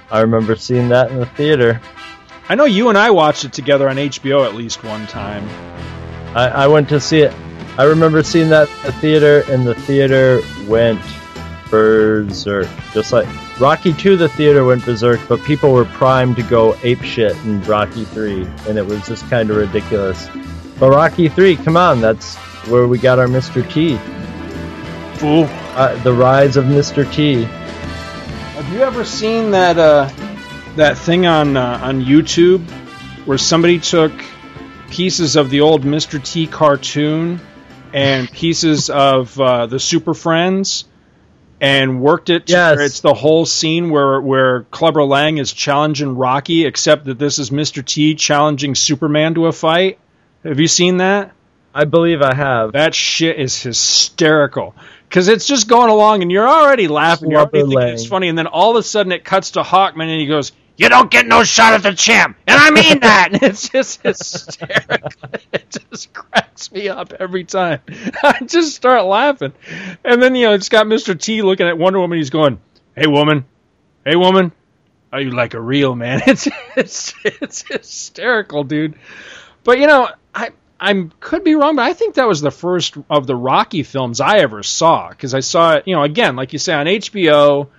I 0.09 0.21
remember 0.21 0.55
seeing 0.55 0.89
that 0.89 1.11
in 1.11 1.17
the 1.17 1.25
theater. 1.25 1.81
I 2.49 2.55
know 2.55 2.63
you 2.65 2.87
and 2.89 2.97
I 2.97 3.11
watched 3.11 3.43
it 3.43 3.51
together 3.51 3.89
on 3.89 3.97
HBO 3.97 4.45
at 4.45 4.55
least 4.55 4.83
one 4.83 5.05
time. 5.07 5.45
I, 6.35 6.47
I 6.47 6.67
went 6.67 6.87
to 6.89 6.99
see 7.01 7.19
it. 7.19 7.33
I 7.77 7.83
remember 7.83 8.23
seeing 8.23 8.49
that 8.49 8.69
at 8.69 8.85
the 8.85 8.91
theater, 8.93 9.43
and 9.49 9.67
the 9.67 9.75
theater 9.75 10.41
went 10.67 11.01
berserk. 11.69 12.67
Just 12.93 13.11
like 13.13 13.27
Rocky 13.59 13.93
2, 13.93 14.17
the 14.17 14.29
theater 14.29 14.65
went 14.65 14.85
berserk, 14.85 15.19
but 15.27 15.41
people 15.43 15.73
were 15.73 15.85
primed 15.85 16.35
to 16.37 16.43
go 16.43 16.75
ape 16.83 17.01
shit 17.01 17.35
in 17.45 17.61
Rocky 17.63 18.05
3, 18.05 18.43
and 18.67 18.77
it 18.77 18.85
was 18.85 19.05
just 19.07 19.27
kind 19.29 19.49
of 19.49 19.57
ridiculous. 19.57 20.29
But 20.79 20.91
Rocky 20.91 21.29
3, 21.29 21.55
come 21.57 21.77
on, 21.77 22.01
that's 22.01 22.35
where 22.67 22.87
we 22.87 22.97
got 22.97 23.19
our 23.19 23.27
Mr. 23.27 23.67
T. 23.71 23.97
Fool. 25.19 25.45
Uh, 25.75 25.95
the 26.03 26.13
rise 26.13 26.57
of 26.57 26.65
Mr. 26.65 27.11
T. 27.13 27.43
Have 27.43 28.73
you 28.73 28.81
ever 28.81 29.05
seen 29.05 29.51
that 29.51 29.77
uh, 29.77 30.09
that 30.75 30.97
thing 30.97 31.27
on 31.27 31.55
uh, 31.55 31.79
on 31.83 32.03
YouTube 32.03 32.67
where 33.25 33.37
somebody 33.37 33.79
took 33.79 34.11
pieces 34.89 35.35
of 35.35 35.49
the 35.49 35.61
old 35.61 35.83
Mr. 35.83 36.23
T 36.23 36.47
cartoon 36.47 37.39
and 37.93 38.31
pieces 38.31 38.89
of 38.89 39.39
uh, 39.39 39.67
the 39.67 39.79
Super 39.79 40.13
Friends 40.13 40.85
and 41.59 42.01
worked 42.01 42.29
it 42.29 42.47
to 42.47 42.53
Yes. 42.53 42.75
where 42.77 42.85
it's 42.85 42.99
the 43.01 43.13
whole 43.13 43.45
scene 43.45 43.89
where 43.89 44.21
where 44.21 44.63
Clubber 44.71 45.03
Lang 45.03 45.37
is 45.37 45.51
challenging 45.53 46.15
Rocky, 46.15 46.65
except 46.65 47.05
that 47.05 47.17
this 47.19 47.39
is 47.39 47.49
Mr. 47.49 47.83
T 47.83 48.15
challenging 48.15 48.75
Superman 48.75 49.33
to 49.35 49.47
a 49.47 49.51
fight. 49.51 49.97
Have 50.43 50.59
you 50.59 50.67
seen 50.67 50.97
that? 50.97 51.31
I 51.73 51.85
believe 51.85 52.21
I 52.21 52.33
have. 52.33 52.71
That 52.73 52.95
shit 52.95 53.39
is 53.39 53.61
hysterical 53.61 54.75
because 55.09 55.27
it's 55.27 55.45
just 55.47 55.67
going 55.67 55.89
along 55.89 56.21
and 56.21 56.31
you're 56.31 56.47
already 56.47 56.87
laughing. 56.87 57.29
You're 57.31 57.41
already 57.41 57.59
thinking 57.61 57.77
Lang. 57.77 57.93
it's 57.93 58.05
funny, 58.07 58.27
and 58.29 58.37
then 58.37 58.47
all 58.47 58.71
of 58.71 58.77
a 58.77 58.83
sudden 58.83 59.11
it 59.11 59.23
cuts 59.23 59.51
to 59.51 59.61
Hawkman 59.63 60.09
and 60.09 60.19
he 60.21 60.25
goes, 60.27 60.51
"You 60.77 60.89
don't 60.89 61.11
get 61.11 61.27
no 61.27 61.43
shot 61.43 61.73
at 61.73 61.83
the 61.83 61.93
champ," 61.93 62.37
and 62.47 62.59
I 62.59 62.69
mean 62.71 62.99
that. 63.01 63.29
And 63.33 63.43
it's 63.43 63.67
just 63.67 64.01
hysterical. 64.01 65.09
it 65.51 65.77
just 65.91 66.13
cracks 66.13 66.71
me 66.71 66.87
up 66.87 67.13
every 67.13 67.43
time. 67.43 67.81
I 68.23 68.39
just 68.45 68.75
start 68.75 69.03
laughing, 69.05 69.53
and 70.03 70.21
then 70.21 70.35
you 70.35 70.47
know 70.47 70.53
it's 70.53 70.69
got 70.69 70.85
Mr. 70.85 71.19
T 71.19 71.41
looking 71.41 71.67
at 71.67 71.77
Wonder 71.77 71.99
Woman. 71.99 72.17
He's 72.17 72.29
going, 72.29 72.59
"Hey 72.95 73.07
woman, 73.07 73.45
hey 74.05 74.15
woman." 74.15 74.53
Are 75.11 75.21
you 75.21 75.31
like 75.31 75.53
a 75.53 75.61
real 75.61 75.95
man? 75.95 76.21
It's 76.27 76.47
it's 76.75 77.13
it's 77.25 77.61
hysterical, 77.67 78.63
dude. 78.63 78.95
But 79.63 79.79
you 79.79 79.87
know, 79.87 80.09
I 80.35 80.49
I 80.79 81.09
could 81.19 81.43
be 81.43 81.55
wrong, 81.55 81.75
but 81.75 81.85
I 81.85 81.93
think 81.93 82.15
that 82.15 82.27
was 82.27 82.41
the 82.41 82.51
first 82.51 82.97
of 83.09 83.25
the 83.25 83.35
Rocky 83.35 83.83
films 83.83 84.21
I 84.21 84.39
ever 84.39 84.63
saw 84.63 85.09
because 85.09 85.33
I 85.33 85.39
saw 85.39 85.75
it. 85.75 85.87
You 85.87 85.95
know, 85.95 86.03
again, 86.03 86.35
like 86.35 86.53
you 86.53 86.59
say 86.59 86.73
on 86.73 86.85
HBO. 86.85 87.69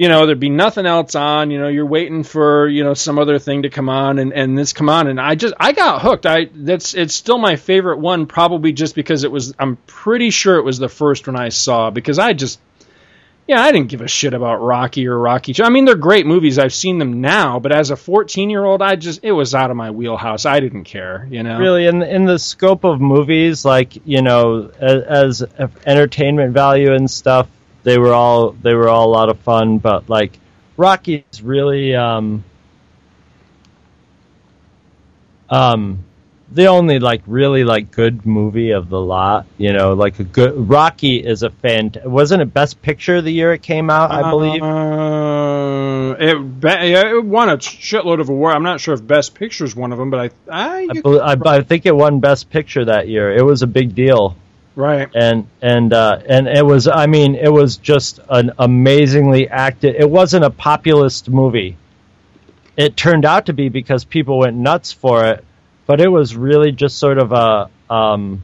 You 0.00 0.08
know, 0.08 0.24
there'd 0.24 0.40
be 0.40 0.48
nothing 0.48 0.86
else 0.86 1.14
on. 1.14 1.50
You 1.50 1.58
know, 1.58 1.68
you're 1.68 1.84
waiting 1.84 2.22
for 2.22 2.66
you 2.66 2.84
know 2.84 2.94
some 2.94 3.18
other 3.18 3.38
thing 3.38 3.64
to 3.64 3.68
come 3.68 3.90
on, 3.90 4.18
and 4.18 4.32
and 4.32 4.56
this 4.56 4.72
come 4.72 4.88
on, 4.88 5.08
and 5.08 5.20
I 5.20 5.34
just 5.34 5.52
I 5.60 5.72
got 5.72 6.00
hooked. 6.00 6.24
I 6.24 6.48
that's 6.54 6.94
it's 6.94 7.14
still 7.14 7.36
my 7.36 7.56
favorite 7.56 7.98
one, 7.98 8.24
probably 8.24 8.72
just 8.72 8.94
because 8.94 9.24
it 9.24 9.30
was. 9.30 9.52
I'm 9.58 9.76
pretty 9.86 10.30
sure 10.30 10.56
it 10.56 10.62
was 10.62 10.78
the 10.78 10.88
first 10.88 11.26
one 11.26 11.36
I 11.36 11.50
saw 11.50 11.90
because 11.90 12.18
I 12.18 12.32
just 12.32 12.58
yeah, 13.46 13.60
I 13.60 13.72
didn't 13.72 13.88
give 13.88 14.00
a 14.00 14.08
shit 14.08 14.32
about 14.32 14.62
Rocky 14.62 15.06
or 15.06 15.18
Rocky. 15.18 15.54
I 15.62 15.68
mean, 15.68 15.84
they're 15.84 15.96
great 15.96 16.24
movies. 16.24 16.58
I've 16.58 16.72
seen 16.72 16.98
them 16.98 17.20
now, 17.20 17.58
but 17.58 17.70
as 17.70 17.90
a 17.90 17.96
14 17.96 18.48
year 18.48 18.64
old, 18.64 18.80
I 18.80 18.96
just 18.96 19.20
it 19.22 19.32
was 19.32 19.54
out 19.54 19.70
of 19.70 19.76
my 19.76 19.90
wheelhouse. 19.90 20.46
I 20.46 20.60
didn't 20.60 20.84
care, 20.84 21.28
you 21.30 21.42
know. 21.42 21.58
Really, 21.58 21.86
in 21.86 22.02
in 22.02 22.24
the 22.24 22.38
scope 22.38 22.84
of 22.84 23.02
movies, 23.02 23.66
like 23.66 23.98
you 24.06 24.22
know, 24.22 24.70
as, 24.80 25.42
as 25.42 25.68
entertainment 25.84 26.54
value 26.54 26.94
and 26.94 27.10
stuff, 27.10 27.48
they 27.82 27.98
were 27.98 28.12
all 28.12 28.52
they 28.52 28.74
were 28.74 28.88
all 28.88 29.08
a 29.08 29.12
lot 29.12 29.28
of 29.28 29.38
fun. 29.40 29.78
But 29.78 30.08
like 30.08 30.38
Rocky 30.76 31.24
is 31.32 31.42
really 31.42 31.94
um, 31.94 32.44
um, 35.48 36.04
the 36.52 36.66
only 36.66 36.98
like 36.98 37.22
really 37.26 37.64
like 37.64 37.90
good 37.90 38.26
movie 38.26 38.70
of 38.70 38.88
the 38.88 39.00
lot. 39.00 39.46
You 39.58 39.72
know, 39.72 39.94
like 39.94 40.18
a 40.18 40.24
good 40.24 40.68
Rocky 40.68 41.16
is 41.16 41.42
a 41.42 41.50
fan. 41.50 41.92
Wasn't 42.04 42.42
it 42.42 42.52
Best 42.52 42.82
Picture 42.82 43.22
the 43.22 43.30
year 43.30 43.52
it 43.52 43.62
came 43.62 43.90
out? 43.90 44.10
I 44.10 44.30
believe. 44.30 44.62
Uh, 44.62 46.16
it, 46.18 46.60
be- 46.60 46.68
it 46.68 47.24
won 47.24 47.48
a 47.48 47.56
shitload 47.58 48.20
of 48.20 48.28
awards. 48.28 48.56
I'm 48.56 48.62
not 48.62 48.80
sure 48.80 48.94
if 48.94 49.06
Best 49.06 49.34
Picture 49.34 49.64
is 49.64 49.76
one 49.76 49.92
of 49.92 49.98
them, 49.98 50.10
but 50.10 50.32
I, 50.48 50.50
I, 50.50 50.88
I, 50.90 51.00
bel 51.00 51.20
I, 51.20 51.56
I 51.56 51.62
think 51.62 51.86
it 51.86 51.94
won 51.94 52.20
Best 52.20 52.50
Picture 52.50 52.84
that 52.86 53.08
year. 53.08 53.34
It 53.34 53.42
was 53.42 53.62
a 53.62 53.66
big 53.66 53.94
deal. 53.94 54.36
Right. 54.80 55.08
and 55.14 55.48
and 55.60 55.92
uh, 55.92 56.20
and 56.28 56.48
it 56.48 56.64
was 56.64 56.88
I 56.88 57.06
mean 57.06 57.34
it 57.34 57.52
was 57.52 57.76
just 57.76 58.20
an 58.28 58.52
amazingly 58.58 59.48
acted. 59.48 59.96
It 59.96 60.08
wasn't 60.08 60.44
a 60.44 60.50
populist 60.50 61.28
movie. 61.28 61.76
It 62.76 62.96
turned 62.96 63.24
out 63.24 63.46
to 63.46 63.52
be 63.52 63.68
because 63.68 64.04
people 64.04 64.38
went 64.38 64.56
nuts 64.56 64.92
for 64.92 65.26
it, 65.26 65.44
but 65.86 66.00
it 66.00 66.08
was 66.08 66.34
really 66.34 66.72
just 66.72 66.98
sort 66.98 67.18
of 67.18 67.32
a 67.32 67.70
um, 67.92 68.42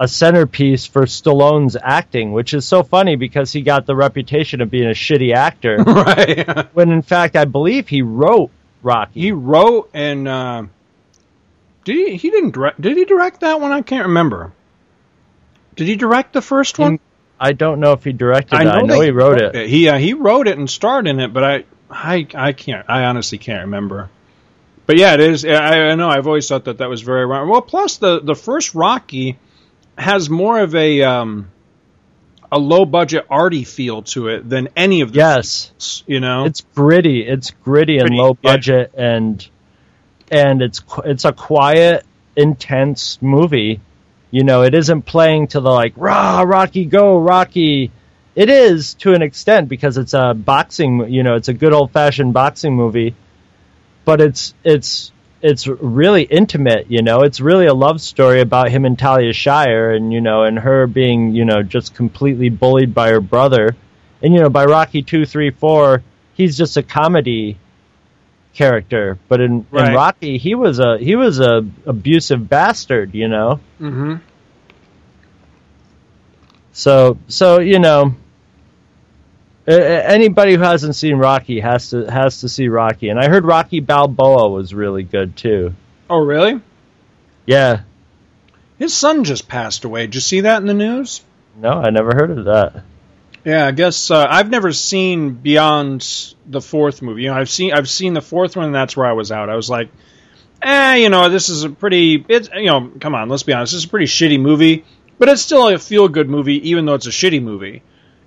a 0.00 0.08
centerpiece 0.08 0.86
for 0.86 1.02
Stallone's 1.02 1.76
acting, 1.80 2.32
which 2.32 2.54
is 2.54 2.66
so 2.66 2.82
funny 2.82 3.16
because 3.16 3.52
he 3.52 3.62
got 3.62 3.86
the 3.86 3.94
reputation 3.94 4.60
of 4.60 4.70
being 4.70 4.88
a 4.88 4.94
shitty 4.94 5.34
actor, 5.34 5.76
right. 5.86 6.74
when 6.74 6.90
in 6.90 7.02
fact 7.02 7.36
I 7.36 7.44
believe 7.44 7.88
he 7.88 8.02
wrote 8.02 8.50
Rocky. 8.82 9.20
he 9.20 9.32
wrote 9.32 9.90
and 9.94 10.26
uh, 10.26 10.64
did 11.84 11.96
he? 11.96 12.16
He 12.16 12.30
didn't 12.30 12.52
direct. 12.52 12.80
Did 12.80 12.96
he 12.96 13.04
direct 13.04 13.40
that 13.40 13.60
one? 13.60 13.72
I 13.72 13.82
can't 13.82 14.06
remember. 14.06 14.52
Did 15.76 15.86
he 15.86 15.96
direct 15.96 16.32
the 16.32 16.42
first 16.42 16.78
one? 16.78 17.00
I 17.40 17.52
don't 17.52 17.80
know 17.80 17.92
if 17.92 18.04
he 18.04 18.12
directed 18.12 18.54
it. 18.60 18.66
I 18.66 18.82
know 18.82 19.00
he 19.00 19.10
wrote 19.10 19.40
it. 19.40 19.68
He 19.68 19.88
uh, 19.88 19.98
he 19.98 20.12
wrote 20.14 20.46
it 20.46 20.58
and 20.58 20.70
starred 20.70 21.08
in 21.08 21.18
it, 21.18 21.32
but 21.32 21.42
I 21.44 21.64
I 21.90 22.26
I 22.34 22.52
can't. 22.52 22.88
I 22.88 23.04
honestly 23.04 23.38
can't 23.38 23.62
remember. 23.62 24.10
But 24.86 24.98
yeah, 24.98 25.14
it 25.14 25.20
is. 25.20 25.44
I, 25.44 25.90
I 25.90 25.94
know. 25.94 26.08
I've 26.08 26.26
always 26.26 26.48
thought 26.48 26.64
that 26.64 26.78
that 26.78 26.88
was 26.88 27.02
very 27.02 27.26
wrong. 27.26 27.48
Well, 27.48 27.62
plus 27.62 27.96
the 27.96 28.20
the 28.20 28.34
first 28.34 28.74
Rocky 28.74 29.38
has 29.98 30.30
more 30.30 30.60
of 30.60 30.74
a 30.74 31.02
um 31.02 31.48
a 32.50 32.58
low 32.58 32.84
budget 32.84 33.26
arty 33.30 33.64
feel 33.64 34.02
to 34.02 34.28
it 34.28 34.48
than 34.48 34.68
any 34.76 35.00
of 35.00 35.12
the 35.12 35.18
Yes. 35.18 36.04
you 36.06 36.20
know. 36.20 36.44
it's 36.44 36.60
gritty. 36.74 37.22
It's 37.26 37.50
gritty 37.50 37.98
and 37.98 38.08
Gritty, 38.08 38.20
low 38.20 38.36
yeah. 38.42 38.52
budget, 38.52 38.92
and 38.96 39.48
and 40.30 40.62
it's 40.62 40.82
it's 41.04 41.24
a 41.24 41.32
quiet, 41.32 42.04
intense 42.36 43.18
movie. 43.22 43.80
You 44.32 44.42
know, 44.42 44.62
it 44.62 44.74
isn't 44.74 45.02
playing 45.02 45.48
to 45.48 45.60
the 45.60 45.70
like 45.70 45.92
rah 45.96 46.42
Rocky 46.42 46.84
go 46.86 47.18
Rocky. 47.18 47.92
It 48.34 48.48
is 48.48 48.94
to 48.94 49.12
an 49.14 49.22
extent 49.22 49.68
because 49.68 49.96
it's 49.96 50.14
a 50.14 50.34
boxing. 50.34 51.12
You 51.12 51.22
know, 51.22 51.36
it's 51.36 51.48
a 51.48 51.54
good 51.54 51.72
old 51.72 51.92
fashioned 51.92 52.32
boxing 52.32 52.74
movie, 52.74 53.14
but 54.04 54.20
it's 54.20 54.54
it's 54.64 55.12
it's 55.40 55.68
really 55.68 56.22
intimate. 56.22 56.90
You 56.90 57.02
know, 57.02 57.20
it's 57.20 57.40
really 57.40 57.66
a 57.66 57.74
love 57.74 58.00
story 58.00 58.40
about 58.40 58.70
him 58.70 58.84
and 58.84 58.98
Talia 58.98 59.32
Shire, 59.32 59.92
and 59.92 60.12
you 60.12 60.20
know, 60.20 60.42
and 60.42 60.58
her 60.58 60.88
being 60.88 61.34
you 61.34 61.44
know 61.44 61.62
just 61.62 61.94
completely 61.94 62.48
bullied 62.48 62.92
by 62.92 63.10
her 63.10 63.20
brother 63.20 63.76
and 64.22 64.32
you 64.32 64.40
know 64.40 64.48
by 64.48 64.64
Rocky 64.64 65.02
two, 65.02 65.26
three, 65.26 65.50
four, 65.50 66.02
he's 66.34 66.56
just 66.56 66.76
a 66.76 66.82
comedy 66.82 67.58
character. 68.54 69.18
But 69.28 69.40
in, 69.40 69.66
Right. 69.70 69.88
in 69.88 69.94
Rocky, 69.94 70.38
he 70.38 70.54
was 70.54 70.78
a 70.78 70.98
he 70.98 71.16
was 71.16 71.40
a 71.40 71.64
abusive 71.86 72.48
bastard. 72.48 73.14
You 73.14 73.28
know, 73.28 73.60
hmm 73.78 74.16
so 76.72 77.18
so 77.28 77.60
you 77.60 77.78
know, 77.78 78.14
anybody 79.66 80.54
who 80.54 80.62
hasn't 80.62 80.96
seen 80.96 81.16
Rocky 81.16 81.60
has 81.60 81.90
to 81.90 82.10
has 82.10 82.40
to 82.40 82.48
see 82.48 82.68
Rocky, 82.68 83.08
and 83.10 83.18
I 83.20 83.28
heard 83.28 83.44
Rocky 83.44 83.80
Balboa 83.80 84.48
was 84.48 84.72
really 84.74 85.02
good 85.02 85.36
too. 85.36 85.74
Oh, 86.08 86.18
really? 86.18 86.60
Yeah. 87.46 87.82
His 88.78 88.92
son 88.94 89.24
just 89.24 89.48
passed 89.48 89.84
away. 89.84 90.06
Did 90.06 90.16
you 90.16 90.20
see 90.20 90.40
that 90.40 90.60
in 90.60 90.66
the 90.66 90.74
news? 90.74 91.22
No, 91.56 91.70
I 91.70 91.90
never 91.90 92.14
heard 92.14 92.30
of 92.30 92.44
that. 92.46 92.82
Yeah, 93.44 93.66
I 93.66 93.72
guess 93.72 94.10
uh, 94.10 94.26
I've 94.28 94.50
never 94.50 94.72
seen 94.72 95.32
beyond 95.32 96.34
the 96.46 96.60
fourth 96.60 97.02
movie. 97.02 97.22
You 97.22 97.28
know, 97.28 97.34
I've 97.34 97.50
seen 97.50 97.72
I've 97.72 97.88
seen 97.90 98.14
the 98.14 98.20
fourth 98.20 98.56
one, 98.56 98.66
and 98.66 98.74
that's 98.74 98.96
where 98.96 99.06
I 99.06 99.12
was 99.12 99.32
out. 99.32 99.50
I 99.50 99.56
was 99.56 99.68
like, 99.68 99.88
eh, 100.62 100.96
you 100.96 101.08
know, 101.08 101.28
this 101.28 101.48
is 101.48 101.64
a 101.64 101.70
pretty. 101.70 102.24
It's 102.28 102.48
you 102.54 102.66
know, 102.66 102.92
come 103.00 103.14
on, 103.14 103.28
let's 103.28 103.42
be 103.42 103.52
honest, 103.52 103.72
this 103.72 103.78
is 103.78 103.84
a 103.86 103.88
pretty 103.88 104.06
shitty 104.06 104.40
movie, 104.40 104.84
but 105.18 105.28
it's 105.28 105.42
still 105.42 105.68
a 105.68 105.78
feel 105.78 106.08
good 106.08 106.28
movie, 106.28 106.70
even 106.70 106.84
though 106.86 106.94
it's 106.94 107.06
a 107.06 107.10
shitty 107.10 107.42
movie. 107.42 107.82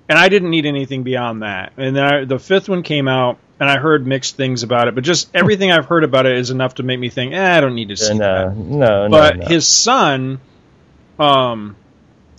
And 0.07 0.19
I 0.19 0.29
didn't 0.29 0.51
need 0.51 0.65
anything 0.67 1.01
beyond 1.03 1.41
that. 1.41 1.73
And 1.77 1.95
then 1.95 2.03
I, 2.03 2.25
the 2.25 2.37
fifth 2.37 2.69
one 2.69 2.83
came 2.83 3.07
out, 3.07 3.39
and 3.59 3.69
I 3.69 3.77
heard 3.79 4.05
mixed 4.05 4.35
things 4.35 4.63
about 4.63 4.87
it, 4.87 4.95
but 4.95 5.03
just 5.03 5.29
everything 5.33 5.71
I've 5.71 5.85
heard 5.85 6.03
about 6.03 6.25
it 6.25 6.37
is 6.37 6.51
enough 6.51 6.75
to 6.75 6.83
make 6.83 6.99
me 6.99 7.09
think, 7.09 7.33
eh, 7.33 7.57
I 7.57 7.61
don't 7.61 7.73
need 7.73 7.87
to 7.89 7.97
see 7.97 8.13
no, 8.13 8.49
that. 8.49 8.55
no, 8.57 9.07
But 9.09 9.37
no, 9.37 9.41
no. 9.43 9.47
his 9.47 9.67
son, 9.67 10.39
um, 11.17 11.75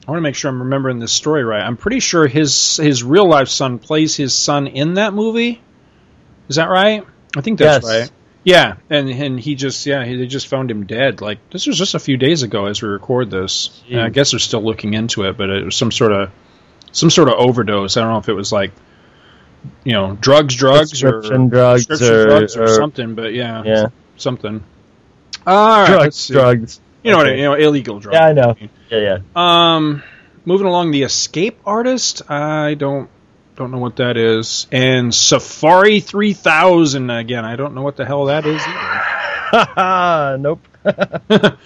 I 0.07 0.11
want 0.13 0.19
to 0.19 0.23
make 0.23 0.35
sure 0.37 0.51
I'm 0.51 0.63
remembering 0.63 0.99
this 1.01 1.13
story 1.13 1.43
right. 1.43 1.63
I'm 1.63 1.77
pretty 1.77 2.01
sure 2.01 2.27
his 2.29 2.77
his 2.77 3.03
real 3.03 3.29
life 3.29 3.49
son 3.49 3.79
plays 3.79 4.15
his 4.17 4.35
son 4.35 4.67
in 4.69 4.95
that 4.95 5.13
movie. 5.15 5.61
Is 6.49 6.57
that 6.57 6.69
right? 6.69 7.05
I 7.37 7.41
think 7.41 7.59
that's 7.59 7.85
Yes. 7.85 8.01
right. 8.03 8.11
Yeah, 8.45 8.75
and 8.89 9.09
and 9.11 9.41
he 9.41 9.57
just 9.57 9.85
yeah 9.87 10.05
he, 10.05 10.17
they 10.17 10.27
just 10.29 10.47
found 10.47 10.71
him 10.71 10.87
dead. 10.87 11.21
Like 11.21 11.39
this 11.51 11.67
was 11.67 11.77
just 11.77 11.95
a 11.95 11.99
few 11.99 12.17
days 12.17 12.45
ago 12.45 12.67
as 12.67 12.81
we 12.81 12.89
record 12.89 13.29
this. 13.31 13.83
And 13.91 14.01
I 14.01 14.09
guess 14.09 14.31
they're 14.31 14.39
still 14.39 14.63
looking 14.63 14.95
into 14.95 15.25
it, 15.25 15.37
but 15.37 15.51
it 15.51 15.65
was 15.65 15.75
some 15.75 15.91
sort 15.91 16.13
of 16.13 16.31
some 16.93 17.11
sort 17.11 17.27
of 17.29 17.35
overdose. 17.35 17.97
I 17.97 18.03
don't 18.03 18.11
know 18.13 18.19
if 18.19 18.29
it 18.29 18.35
was 18.35 18.53
like 18.53 18.71
you 19.83 19.93
know 19.95 20.17
drugs, 20.21 20.55
drugs, 20.55 21.03
or 21.03 21.15
Prescription 21.15 21.49
drugs 21.49 21.87
prescription 21.87 22.17
or- 22.17 22.27
drugs 22.27 22.57
or, 22.57 22.63
or- 22.63 22.69
something. 22.69 23.15
But 23.17 23.35
yeah, 23.35 23.63
Yeah. 23.65 23.87
something. 24.17 24.63
All 25.45 25.81
right, 25.81 25.89
drugs, 25.89 26.29
drugs. 26.29 26.81
You 27.07 27.13
know 27.13 27.19
what? 27.19 27.27
I- 27.27 27.31
Okay. 27.31 27.39
You 27.41 27.45
know, 27.45 27.55
illegal 27.55 28.01
drugs. 28.01 28.15
Yeah, 28.15 28.27
I 28.27 28.33
know. 28.33 28.55
Yeah, 28.91 28.99
yeah. 28.99 29.19
Um, 29.77 30.03
moving 30.45 30.67
along, 30.67 30.91
the 30.91 31.03
Escape 31.05 31.59
Artist. 31.65 32.23
I 32.31 32.75
don't 32.75 33.09
don't 33.57 33.71
know 33.71 33.79
what 33.79 33.97
that 33.97 34.17
is, 34.19 34.67
and 34.71 35.15
Safari 35.15 36.01
three 36.01 36.35
thousand. 36.35 37.09
Again, 37.11 37.45
I 37.45 37.57
don't 37.57 37.75
know 37.75 37.83
what 37.83 37.97
the 37.97 38.05
hell 38.05 38.27
that 38.27 38.45
is. 38.47 38.61
Either. 38.67 40.39
nope. 40.39 40.61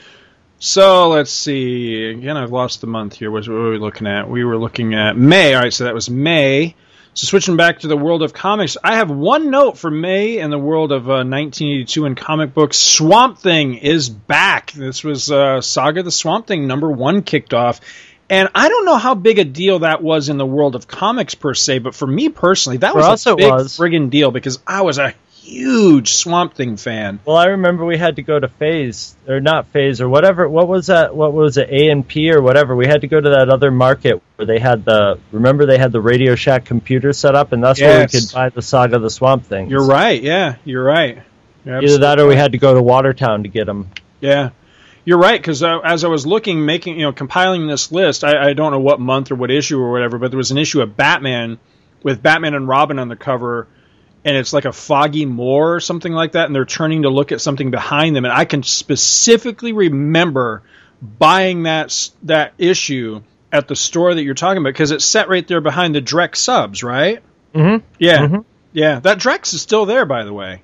So 0.62 1.08
let's 1.08 1.30
see. 1.30 2.04
Again, 2.10 2.36
I've 2.36 2.52
lost 2.52 2.82
the 2.82 2.86
month 2.86 3.14
here. 3.14 3.30
What 3.30 3.48
were 3.48 3.70
we 3.70 3.78
looking 3.78 4.06
at? 4.06 4.28
We 4.28 4.44
were 4.44 4.58
looking 4.58 4.92
at 4.94 5.16
May. 5.16 5.54
All 5.54 5.62
right, 5.62 5.72
so 5.72 5.84
that 5.84 5.94
was 5.94 6.10
May. 6.10 6.74
So 7.12 7.26
switching 7.26 7.56
back 7.56 7.80
to 7.80 7.88
the 7.88 7.96
world 7.96 8.22
of 8.22 8.32
comics, 8.32 8.76
I 8.82 8.96
have 8.96 9.10
one 9.10 9.50
note 9.50 9.76
for 9.76 9.90
May 9.90 10.38
in 10.38 10.50
the 10.50 10.58
world 10.58 10.92
of 10.92 11.08
uh, 11.08 11.26
1982 11.26 12.06
in 12.06 12.14
comic 12.14 12.54
books. 12.54 12.78
Swamp 12.78 13.38
Thing 13.38 13.74
is 13.74 14.08
back. 14.08 14.70
This 14.72 15.02
was 15.02 15.30
uh, 15.30 15.60
Saga 15.60 16.04
the 16.04 16.12
Swamp 16.12 16.46
Thing 16.46 16.68
number 16.68 16.90
one 16.90 17.22
kicked 17.22 17.52
off. 17.52 17.80
And 18.28 18.48
I 18.54 18.68
don't 18.68 18.84
know 18.84 18.96
how 18.96 19.16
big 19.16 19.40
a 19.40 19.44
deal 19.44 19.80
that 19.80 20.04
was 20.04 20.28
in 20.28 20.38
the 20.38 20.46
world 20.46 20.76
of 20.76 20.86
comics 20.86 21.34
per 21.34 21.52
se, 21.52 21.80
but 21.80 21.96
for 21.96 22.06
me 22.06 22.28
personally, 22.28 22.76
that 22.78 22.92
For 22.92 22.98
was 22.98 23.26
a 23.26 23.34
big 23.34 23.50
was. 23.50 23.76
friggin' 23.76 24.08
deal 24.08 24.30
because 24.30 24.60
I 24.64 24.82
was 24.82 24.98
a 24.98 25.14
huge 25.51 26.12
Swamp 26.12 26.55
Thing 26.55 26.77
fan. 26.77 27.20
Well, 27.24 27.36
I 27.36 27.47
remember 27.47 27.85
we 27.85 27.98
had 27.98 28.16
to 28.16 28.22
go 28.22 28.39
to 28.39 28.48
Phase 28.48 29.14
or 29.27 29.40
not 29.40 29.66
Phase 29.68 30.01
or 30.01 30.09
whatever. 30.09 30.48
What 30.48 30.68
was 30.68 30.86
that? 30.86 31.14
What 31.14 31.32
was 31.32 31.56
it? 31.56 31.68
A 31.70 31.90
and 31.90 32.06
P 32.06 32.31
or 32.32 32.40
whatever. 32.40 32.77
We 32.77 32.86
had 32.86 33.01
to 33.02 33.09
go 33.09 33.20
to 33.20 33.31
that 33.31 33.48
other 33.48 33.70
market 33.70 34.22
where 34.36 34.47
they 34.47 34.59
had 34.59 34.85
the. 34.85 35.18
Remember 35.32 35.66
they 35.66 35.78
had 35.78 35.93
the 35.93 36.01
Radio 36.01 36.35
Shack 36.35 36.64
computer 36.64 37.12
set 37.12 37.35
up, 37.35 37.52
and 37.52 37.62
that's 37.62 37.81
where 37.81 38.01
we 38.01 38.09
could 38.09 38.32
buy 38.32 38.48
the 38.48 38.62
Saga 38.62 38.98
the 38.98 39.10
Swamp 39.10 39.44
Thing. 39.47 39.70
You're 39.70 39.86
right. 39.86 40.22
Yeah, 40.22 40.56
you're 40.64 40.85
right. 40.85 41.22
You're 41.64 41.82
Either 41.82 41.98
that 41.98 42.20
or 42.20 42.27
we 42.27 42.36
had 42.36 42.52
to 42.52 42.59
go 42.59 42.74
to 42.74 42.82
Watertown 42.82 43.43
to 43.43 43.48
get 43.48 43.66
them. 43.66 43.90
Yeah, 44.20 44.51
you're 45.05 45.18
right. 45.18 45.40
Because 45.40 45.62
uh, 45.62 45.81
as 45.81 46.05
I 46.05 46.09
was 46.09 46.27
looking, 46.27 46.64
making 46.64 46.97
you 46.97 47.02
know, 47.02 47.12
compiling 47.12 47.66
this 47.66 47.93
list, 47.93 48.24
I, 48.24 48.51
I 48.51 48.52
don't 48.55 48.72
know 48.72 48.81
what 48.81 49.01
month 49.01 49.31
or 49.31 49.35
what 49.35 49.51
issue 49.51 49.81
or 49.81 49.90
whatever, 49.90 50.18
but 50.18 50.31
there 50.31 50.39
was 50.39 50.51
an 50.51 50.59
issue 50.59 50.81
of 50.81 50.97
Batman 50.97 51.59
with 52.02 52.22
Batman 52.22 52.55
and 52.55 52.66
Robin 52.66 52.98
on 52.98 53.09
the 53.09 53.16
cover, 53.16 53.66
and 54.24 54.36
it's 54.36 54.52
like 54.52 54.64
a 54.66 54.72
foggy 54.72 55.24
moor 55.26 55.74
or 55.74 55.80
something 55.80 56.12
like 56.12 56.32
that, 56.32 56.47
and 56.47 56.55
they're 56.55 56.64
turning 56.66 57.02
to 57.02 57.10
look 57.10 57.32
at 57.32 57.40
something 57.40 57.70
behind 57.70 58.14
them, 58.16 58.24
and 58.24 58.32
I 58.34 58.44
can 58.44 58.62
specifically 58.62 59.72
remember 59.72 60.62
buying 61.02 61.62
that 61.64 62.10
that 62.24 62.52
issue 62.59 63.22
at 63.52 63.66
the 63.68 63.74
store 63.76 64.14
that 64.14 64.22
you're 64.22 64.34
talking 64.34 64.59
about 64.59 64.70
because 64.70 64.90
it's 64.90 65.05
set 65.05 65.28
right 65.28 65.47
there 65.48 65.60
behind 65.60 65.94
the 65.94 66.02
Drex 66.02 66.36
subs, 66.36 66.82
right? 66.82 67.22
Mm-hmm. 67.55 67.84
Yeah, 67.98 68.38
yeah. 68.72 69.01
That 69.01 69.18
Drex 69.18 69.55
is 69.55 69.62
still 69.62 69.86
there, 69.86 70.05
by 70.06 70.24
the 70.24 70.32
way. 70.32 70.62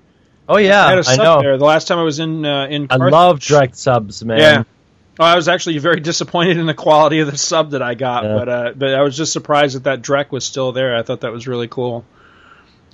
Oh 0.49 0.59
yeah, 0.59 0.85
I 0.87 0.91
had 0.91 0.99
a 0.99 1.01
I 1.01 1.17
sub 1.17 1.25
know. 1.25 1.43
there 1.43 1.59
the 1.59 1.65
last 1.65 1.89
time 1.89 1.99
I 1.99 2.03
was 2.05 2.19
in 2.21 2.45
uh, 2.45 2.67
in. 2.67 2.85
I 2.91 2.99
Carthage. 2.99 3.13
love 3.13 3.39
Drex 3.41 3.77
subs, 3.77 4.25
man. 4.25 4.39
Yeah. 4.39 4.63
Oh, 5.19 5.25
I 5.25 5.35
was 5.35 5.49
actually 5.49 5.79
very 5.79 6.01
disappointed 6.11 6.59
in 6.59 6.67
the 6.67 6.75
quality 6.75 7.21
of 7.21 7.31
the 7.31 7.39
sub 7.39 7.71
that 7.71 7.83
I 7.83 7.95
got, 7.95 8.23
Yeah. 8.25 8.35
but 8.35 8.49
uh, 8.49 8.73
but 8.77 8.95
I 8.95 9.03
was 9.03 9.17
just 9.17 9.33
surprised 9.33 9.75
that 9.77 9.85
that 9.85 10.03
Drek 10.03 10.31
was 10.31 10.45
still 10.45 10.73
there. 10.73 10.95
I 10.95 11.03
thought 11.03 11.23
that 11.23 11.33
was 11.33 11.49
really 11.49 11.69
cool. 11.69 12.05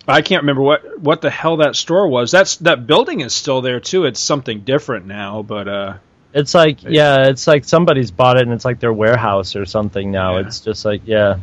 I 0.07 0.23
can't 0.23 0.43
remember 0.43 0.63
what 0.63 0.99
what 1.01 1.21
the 1.21 1.31
hell 1.31 1.59
that 1.59 1.77
store 1.77 2.09
was. 2.09 2.31
That's 2.31 2.57
that 2.57 2.87
building 2.87 3.21
is 3.21 3.33
still 3.35 3.61
there 3.61 3.81
too. 3.81 4.05
It's 4.05 4.21
something 4.21 4.61
different 4.61 5.07
now, 5.07 5.43
but 5.43 5.69
uh, 5.69 5.95
It's 6.35 6.55
like 6.55 6.83
yeah, 6.83 7.29
it's 7.29 7.47
like 7.47 7.65
somebody's 7.65 8.11
bought 8.11 8.37
it 8.37 8.43
and 8.43 8.53
it's 8.53 8.65
like 8.65 8.81
their 8.81 8.93
warehouse 8.93 9.55
or 9.55 9.65
something 9.65 10.11
now. 10.11 10.39
It's 10.39 10.61
just 10.61 10.85
like 10.85 11.03
yeah. 11.05 11.39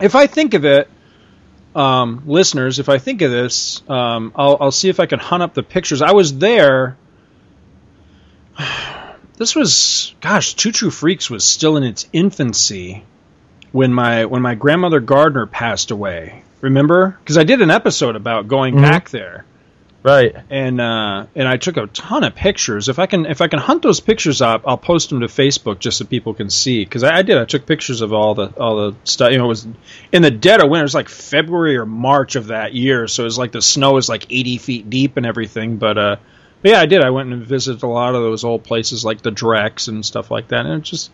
if 0.00 0.14
I 0.14 0.26
think 0.26 0.54
of 0.54 0.64
it, 0.64 0.88
um, 1.74 2.22
listeners, 2.26 2.78
if 2.78 2.88
I 2.88 2.98
think 2.98 3.22
of 3.22 3.30
this, 3.30 3.82
um, 3.88 4.32
I'll, 4.36 4.58
I'll 4.60 4.72
see 4.72 4.88
if 4.88 5.00
I 5.00 5.06
can 5.06 5.18
hunt 5.18 5.42
up 5.42 5.54
the 5.54 5.62
pictures. 5.62 6.02
I 6.02 6.12
was 6.12 6.38
there. 6.38 6.96
This 9.34 9.56
was, 9.56 10.14
gosh, 10.20 10.54
Two 10.54 10.70
True 10.70 10.90
Freaks 10.90 11.28
was 11.28 11.42
still 11.42 11.76
in 11.76 11.82
its 11.82 12.06
infancy 12.12 13.02
when 13.72 13.92
my 13.92 14.26
when 14.26 14.40
my 14.40 14.54
grandmother 14.54 15.00
Gardner 15.00 15.46
passed 15.46 15.90
away. 15.90 16.44
Remember? 16.62 17.16
Because 17.20 17.36
I 17.36 17.44
did 17.44 17.60
an 17.60 17.70
episode 17.70 18.16
about 18.16 18.48
going 18.48 18.76
Mhm. 18.76 18.82
back 18.82 19.10
there 19.10 19.44
Right. 20.04 20.34
and 20.50 20.80
uh, 20.80 21.26
and 21.36 21.46
I 21.46 21.58
took 21.58 21.76
a 21.76 21.86
ton 21.88 22.24
of 22.24 22.34
pictures. 22.34 22.88
If 22.88 22.98
I 22.98 23.06
can 23.06 23.26
if 23.26 23.40
I 23.40 23.46
can 23.48 23.58
hunt 23.60 23.82
those 23.82 24.00
pictures 24.00 24.40
up, 24.40 24.62
I'll 24.66 24.76
post 24.78 25.10
them 25.10 25.20
to 25.20 25.26
Facebook 25.26 25.78
just 25.80 25.98
so 25.98 26.04
people 26.04 26.34
can 26.34 26.50
see. 26.50 26.82
Because 26.84 27.04
I, 27.04 27.18
I 27.18 27.22
did, 27.22 27.36
I 27.38 27.44
took 27.44 27.66
pictures 27.66 28.00
of 28.00 28.12
all 28.12 28.34
the 28.34 28.46
all 28.58 28.76
the 28.90 28.96
stuff. 29.04 29.30
You 29.30 29.38
know, 29.38 29.44
it 29.44 29.48
was 29.48 29.66
in 30.10 30.22
the 30.22 30.30
dead 30.30 30.60
of 30.60 30.68
winter. 30.70 30.82
It 30.82 30.86
was 30.86 30.94
like 30.94 31.08
February 31.08 31.76
or 31.76 31.86
March 31.86 32.34
of 32.36 32.48
that 32.48 32.74
year, 32.74 33.06
so 33.06 33.22
it 33.22 33.26
was 33.26 33.38
like 33.38 33.52
the 33.52 33.62
snow 33.62 33.92
was 33.92 34.08
like 34.08 34.26
eighty 34.30 34.58
feet 34.58 34.88
deep 34.90 35.16
and 35.16 35.26
everything. 35.26 35.76
But 35.76 35.98
uh, 35.98 36.16
but 36.62 36.70
yeah, 36.72 36.80
I 36.80 36.86
did. 36.86 37.02
I 37.02 37.10
went 37.10 37.32
and 37.32 37.44
visited 37.44 37.82
a 37.84 37.88
lot 37.88 38.14
of 38.16 38.22
those 38.22 38.42
old 38.44 38.64
places 38.64 39.04
like 39.04 39.22
the 39.22 39.30
Drex 39.32 39.86
and 39.88 40.04
stuff 40.04 40.30
like 40.32 40.48
that, 40.48 40.66
and 40.66 40.80
it's 40.80 40.90
just 40.90 41.10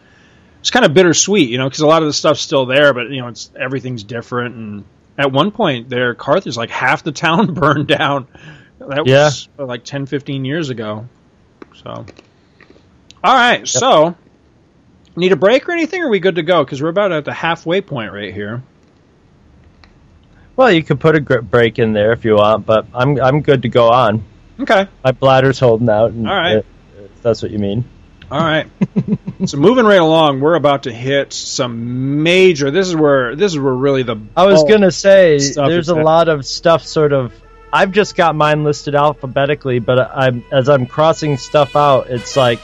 it's 0.60 0.70
kind 0.70 0.84
of 0.86 0.94
bittersweet, 0.94 1.50
you 1.50 1.58
know, 1.58 1.64
because 1.68 1.80
a 1.80 1.86
lot 1.86 2.02
of 2.02 2.08
the 2.08 2.12
stuff's 2.14 2.40
still 2.40 2.64
there, 2.66 2.92
but 2.94 3.10
you 3.10 3.20
know, 3.20 3.28
it's 3.28 3.50
everything's 3.58 4.02
different. 4.02 4.54
And 4.56 4.84
at 5.18 5.32
one 5.32 5.50
point, 5.50 5.88
there, 5.88 6.14
Carthage, 6.14 6.56
like 6.56 6.70
half 6.70 7.02
the 7.02 7.12
town 7.12 7.52
burned 7.54 7.88
down. 7.88 8.28
That 8.78 9.06
Yeah. 9.06 9.24
was 9.24 9.48
uh, 9.58 9.66
like 9.66 9.84
10, 9.84 10.06
15 10.06 10.44
years 10.44 10.70
ago. 10.70 11.08
So, 11.82 11.90
all 11.90 13.34
right. 13.34 13.66
So, 13.66 14.14
need 15.16 15.32
a 15.32 15.36
break 15.36 15.68
or 15.68 15.72
anything? 15.72 16.02
Or 16.02 16.06
are 16.06 16.10
we 16.10 16.20
good 16.20 16.36
to 16.36 16.42
go? 16.42 16.64
Because 16.64 16.80
we're 16.80 16.88
about 16.88 17.10
at 17.12 17.24
the 17.24 17.32
halfway 17.32 17.80
point 17.80 18.12
right 18.12 18.32
here. 18.32 18.62
Well, 20.56 20.72
you 20.72 20.82
could 20.82 20.98
put 21.00 21.14
a 21.16 21.20
break 21.42 21.78
in 21.78 21.92
there 21.92 22.12
if 22.12 22.24
you 22.24 22.34
want, 22.36 22.66
but 22.66 22.86
I'm 22.92 23.20
I'm 23.20 23.42
good 23.42 23.62
to 23.62 23.68
go 23.68 23.90
on. 23.90 24.24
Okay. 24.58 24.88
My 25.04 25.12
bladder's 25.12 25.60
holding 25.60 25.88
out. 25.88 26.10
And, 26.10 26.28
All 26.28 26.34
right. 26.34 26.56
if 26.98 27.22
that's 27.22 27.42
what 27.42 27.52
you 27.52 27.58
mean. 27.60 27.84
All 28.30 28.40
right. 28.40 28.68
so 29.46 29.56
moving 29.56 29.86
right 29.86 30.00
along, 30.00 30.40
we're 30.40 30.54
about 30.54 30.82
to 30.82 30.92
hit 30.92 31.32
some 31.32 32.22
major. 32.22 32.70
This 32.70 32.88
is 32.88 32.94
where 32.94 33.34
this 33.34 33.52
is 33.52 33.58
where 33.58 33.74
really 33.74 34.02
the 34.02 34.16
I 34.36 34.46
was 34.46 34.64
gonna 34.64 34.90
say 34.90 35.38
there's 35.38 35.88
a 35.88 35.94
lot 35.94 36.28
of 36.28 36.44
stuff. 36.44 36.84
Sort 36.84 37.12
of. 37.12 37.32
I've 37.72 37.92
just 37.92 38.16
got 38.16 38.34
mine 38.34 38.64
listed 38.64 38.94
alphabetically, 38.94 39.78
but 39.78 39.98
I'm 39.98 40.44
as 40.52 40.68
I'm 40.68 40.86
crossing 40.86 41.36
stuff 41.36 41.76
out, 41.76 42.08
it's 42.08 42.36
like 42.36 42.60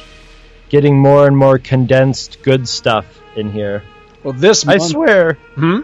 getting 0.68 0.98
more 0.98 1.26
and 1.26 1.36
more 1.36 1.58
condensed 1.58 2.42
good 2.42 2.68
stuff 2.68 3.06
in 3.36 3.50
here. 3.50 3.82
Well, 4.22 4.32
this 4.32 4.66
I 4.66 4.78
swear. 4.78 5.34
Hmm. 5.54 5.80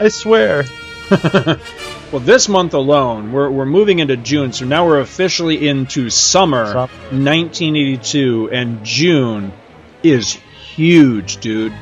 I 0.00 0.08
swear. 0.08 0.64
well, 2.10 2.20
this 2.20 2.48
month 2.48 2.74
alone, 2.74 3.32
we're, 3.32 3.50
we're 3.50 3.66
moving 3.66 3.98
into 3.98 4.16
June, 4.16 4.52
so 4.52 4.64
now 4.64 4.86
we're 4.86 5.00
officially 5.00 5.68
into 5.68 6.08
summer, 6.08 6.74
1982, 6.74 8.50
and 8.50 8.84
June 8.84 9.52
is 10.02 10.32
huge, 10.32 11.38
dude. 11.38 11.72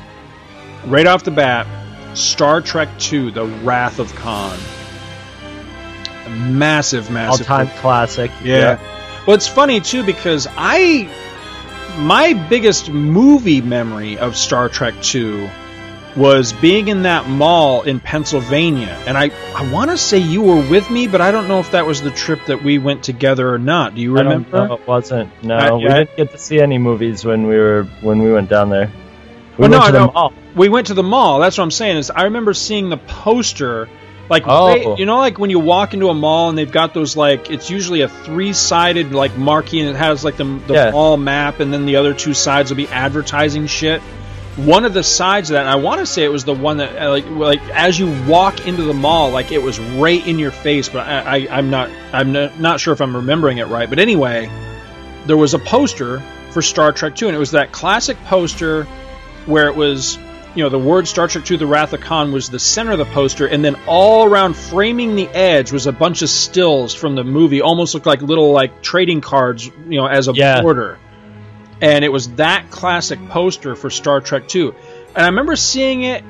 Right 0.85 1.07
off 1.07 1.23
the 1.23 1.31
bat, 1.31 1.65
Star 2.17 2.61
Trek 2.61 2.89
II: 3.11 3.31
The 3.31 3.45
Wrath 3.45 3.99
of 3.99 4.13
Khan, 4.15 4.57
a 6.25 6.29
massive, 6.29 7.09
massive 7.09 7.49
All-time 7.49 7.69
classic. 7.79 8.31
yeah. 8.43 8.79
Well, 9.25 9.35
it's 9.35 9.47
funny 9.47 9.81
too 9.81 10.03
because 10.03 10.47
I, 10.57 11.09
my 11.99 12.33
biggest 12.33 12.89
movie 12.89 13.61
memory 13.61 14.17
of 14.17 14.35
Star 14.37 14.69
Trek 14.69 15.01
Two 15.01 15.49
was 16.17 16.51
being 16.51 16.87
in 16.87 17.03
that 17.03 17.29
mall 17.29 17.83
in 17.83 17.99
Pennsylvania. 17.99 18.97
And 19.05 19.17
I, 19.17 19.29
I 19.55 19.71
want 19.71 19.91
to 19.91 19.97
say 19.97 20.17
you 20.17 20.41
were 20.41 20.67
with 20.67 20.89
me, 20.89 21.07
but 21.07 21.21
I 21.21 21.31
don't 21.31 21.47
know 21.47 21.59
if 21.59 21.71
that 21.71 21.85
was 21.85 22.01
the 22.01 22.09
trip 22.11 22.39
that 22.47 22.63
we 22.63 22.79
went 22.79 23.03
together 23.03 23.53
or 23.53 23.59
not. 23.59 23.93
Do 23.95 24.01
you 24.01 24.13
remember? 24.17 24.67
know, 24.67 24.73
it 24.75 24.87
wasn't. 24.87 25.31
No, 25.43 25.55
I- 25.55 25.71
we 25.73 25.87
I- 25.87 25.93
didn't 26.05 26.17
get 26.17 26.31
to 26.31 26.37
see 26.39 26.59
any 26.59 26.77
movies 26.79 27.23
when 27.23 27.45
we 27.47 27.55
were 27.57 27.83
when 28.01 28.19
we 28.23 28.31
went 28.33 28.49
down 28.49 28.69
there. 28.69 28.91
We 29.57 29.67
Well, 29.67 29.69
went 29.69 29.81
no, 29.81 29.85
to 29.87 29.91
the 29.91 30.05
no. 30.07 30.11
mall. 30.11 30.33
We 30.55 30.69
went 30.69 30.87
to 30.87 30.93
the 30.95 31.03
mall. 31.03 31.39
That's 31.39 31.57
what 31.57 31.63
I'm 31.63 31.71
saying. 31.71 31.97
Is 31.97 32.09
I 32.11 32.23
remember 32.23 32.53
seeing 32.53 32.89
the 32.89 32.97
poster, 32.97 33.87
like 34.29 34.43
Oh. 34.47 34.67
right- 34.67 34.99
you 34.99 35.05
know, 35.05 35.17
like 35.19 35.37
when 35.37 35.49
you 35.51 35.59
walk 35.59 35.93
into 35.93 36.09
a 36.09 36.13
mall 36.15 36.49
and 36.49 36.57
they've 36.57 36.71
got 36.71 36.93
those 36.95 37.15
like 37.15 37.51
it's 37.51 37.69
usually 37.69 38.01
a 38.01 38.07
three 38.09 38.53
sided 38.53 39.13
like 39.13 39.37
marquee 39.37 39.81
and 39.81 39.89
it 39.89 39.95
has 39.95 40.23
like 40.25 40.37
the 40.37 40.45
the 40.67 40.73
Yeah. 40.73 40.91
mall 40.91 41.15
map 41.17 41.59
and 41.59 41.71
then 41.71 41.85
the 41.85 41.97
other 41.97 42.13
two 42.13 42.33
sides 42.33 42.69
will 42.71 42.77
be 42.77 42.87
advertising 42.87 43.67
shit. 43.67 44.01
One 44.57 44.85
of 44.85 44.93
the 44.93 45.03
sides 45.03 45.51
of 45.51 45.53
that, 45.53 45.61
and 45.61 45.69
I 45.69 45.75
want 45.75 45.99
to 45.99 46.05
say 46.07 46.23
it 46.23 46.31
was 46.31 46.43
the 46.43 46.53
one 46.53 46.77
that 46.77 46.99
uh, 46.99 47.11
like 47.11 47.29
like 47.29 47.61
as 47.75 47.99
you 47.99 48.07
walk 48.25 48.65
into 48.65 48.81
the 48.81 48.93
mall, 48.93 49.29
like 49.29 49.51
it 49.51 49.61
was 49.61 49.79
right 49.79 50.25
in 50.25 50.39
your 50.39 50.49
face. 50.49 50.89
But 50.89 51.07
I, 51.07 51.19
I 51.45 51.57
I'm 51.57 51.69
not 51.69 51.91
I'm 52.11 52.31
not, 52.31 52.59
not 52.59 52.79
sure 52.79 52.91
if 52.91 52.99
I'm 52.99 53.15
remembering 53.15 53.59
it 53.59 53.67
right. 53.67 53.87
But 53.87 53.99
anyway, 53.99 54.49
there 55.27 55.37
was 55.37 55.53
a 55.53 55.59
poster 55.59 56.21
for 56.51 56.63
Star 56.63 56.91
Trek 56.91 57.15
2, 57.15 57.27
and 57.27 57.35
it 57.35 57.39
was 57.39 57.51
that 57.51 57.71
classic 57.71 58.17
poster 58.23 58.85
where 59.45 59.67
it 59.67 59.75
was, 59.75 60.17
you 60.55 60.63
know, 60.63 60.69
the 60.69 60.79
word 60.79 61.07
Star 61.07 61.27
Trek 61.27 61.45
2 61.45 61.57
The 61.57 61.67
Wrath 61.67 61.93
of 61.93 62.01
Khan 62.01 62.31
was 62.31 62.49
the 62.49 62.57
center 62.59 62.93
of 62.93 62.97
the 62.97 63.05
poster, 63.05 63.45
and 63.45 63.63
then 63.63 63.75
all 63.85 64.25
around 64.25 64.55
framing 64.55 65.15
the 65.15 65.27
edge 65.27 65.71
was 65.71 65.85
a 65.85 65.91
bunch 65.91 66.23
of 66.23 66.29
stills 66.29 66.95
from 66.95 67.13
the 67.13 67.23
movie, 67.23 67.61
almost 67.61 67.93
looked 67.93 68.07
like 68.07 68.23
little 68.23 68.53
like 68.53 68.81
trading 68.81 69.21
cards, 69.21 69.67
you 69.87 69.99
know, 69.99 70.07
as 70.07 70.27
a 70.29 70.33
Yeah. 70.33 70.61
border. 70.63 70.97
And 71.81 72.03
it 72.03 72.09
was 72.09 72.29
that 72.35 72.71
classic 72.71 73.19
poster 73.29 73.75
for 73.75 73.89
Star 73.89 74.21
Trek 74.21 74.47
2. 74.47 74.73
And 75.15 75.25
I 75.25 75.27
remember 75.27 75.55
seeing 75.55 76.03
it 76.03 76.23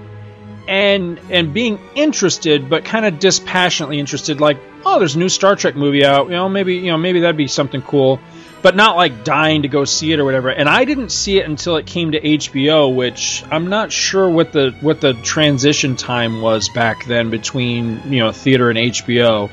and 0.67 1.19
and 1.29 1.53
being 1.53 1.79
interested, 1.95 2.69
but 2.69 2.83
kind 2.83 3.05
of 3.05 3.19
dispassionately 3.19 3.99
interested, 3.99 4.41
like, 4.41 4.57
oh, 4.85 4.99
there's 4.99 5.15
a 5.15 5.19
new 5.19 5.29
Star 5.29 5.55
Trek 5.55 5.75
movie 5.75 6.05
out. 6.05 6.25
You 6.25 6.33
know, 6.33 6.49
maybe 6.49 6.75
you 6.75 6.91
know 6.91 6.97
maybe 6.97 7.21
that'd 7.21 7.37
be 7.37 7.47
something 7.47 7.81
cool, 7.81 8.19
but 8.61 8.75
not 8.75 8.97
like 8.97 9.23
dying 9.23 9.61
to 9.61 9.67
go 9.69 9.85
see 9.85 10.11
it 10.11 10.19
or 10.19 10.25
whatever. 10.25 10.49
And 10.49 10.67
I 10.67 10.83
didn't 10.83 11.11
see 11.11 11.39
it 11.39 11.45
until 11.45 11.77
it 11.77 11.85
came 11.85 12.11
to 12.11 12.19
HBO, 12.19 12.93
which 12.93 13.43
I'm 13.49 13.67
not 13.67 13.91
sure 13.91 14.29
what 14.29 14.51
the 14.51 14.75
what 14.81 14.99
the 14.99 15.13
transition 15.13 15.95
time 15.95 16.41
was 16.41 16.69
back 16.69 17.05
then 17.05 17.29
between 17.29 18.11
you 18.11 18.19
know 18.19 18.31
theater 18.31 18.69
and 18.69 18.77
HBO. 18.77 19.49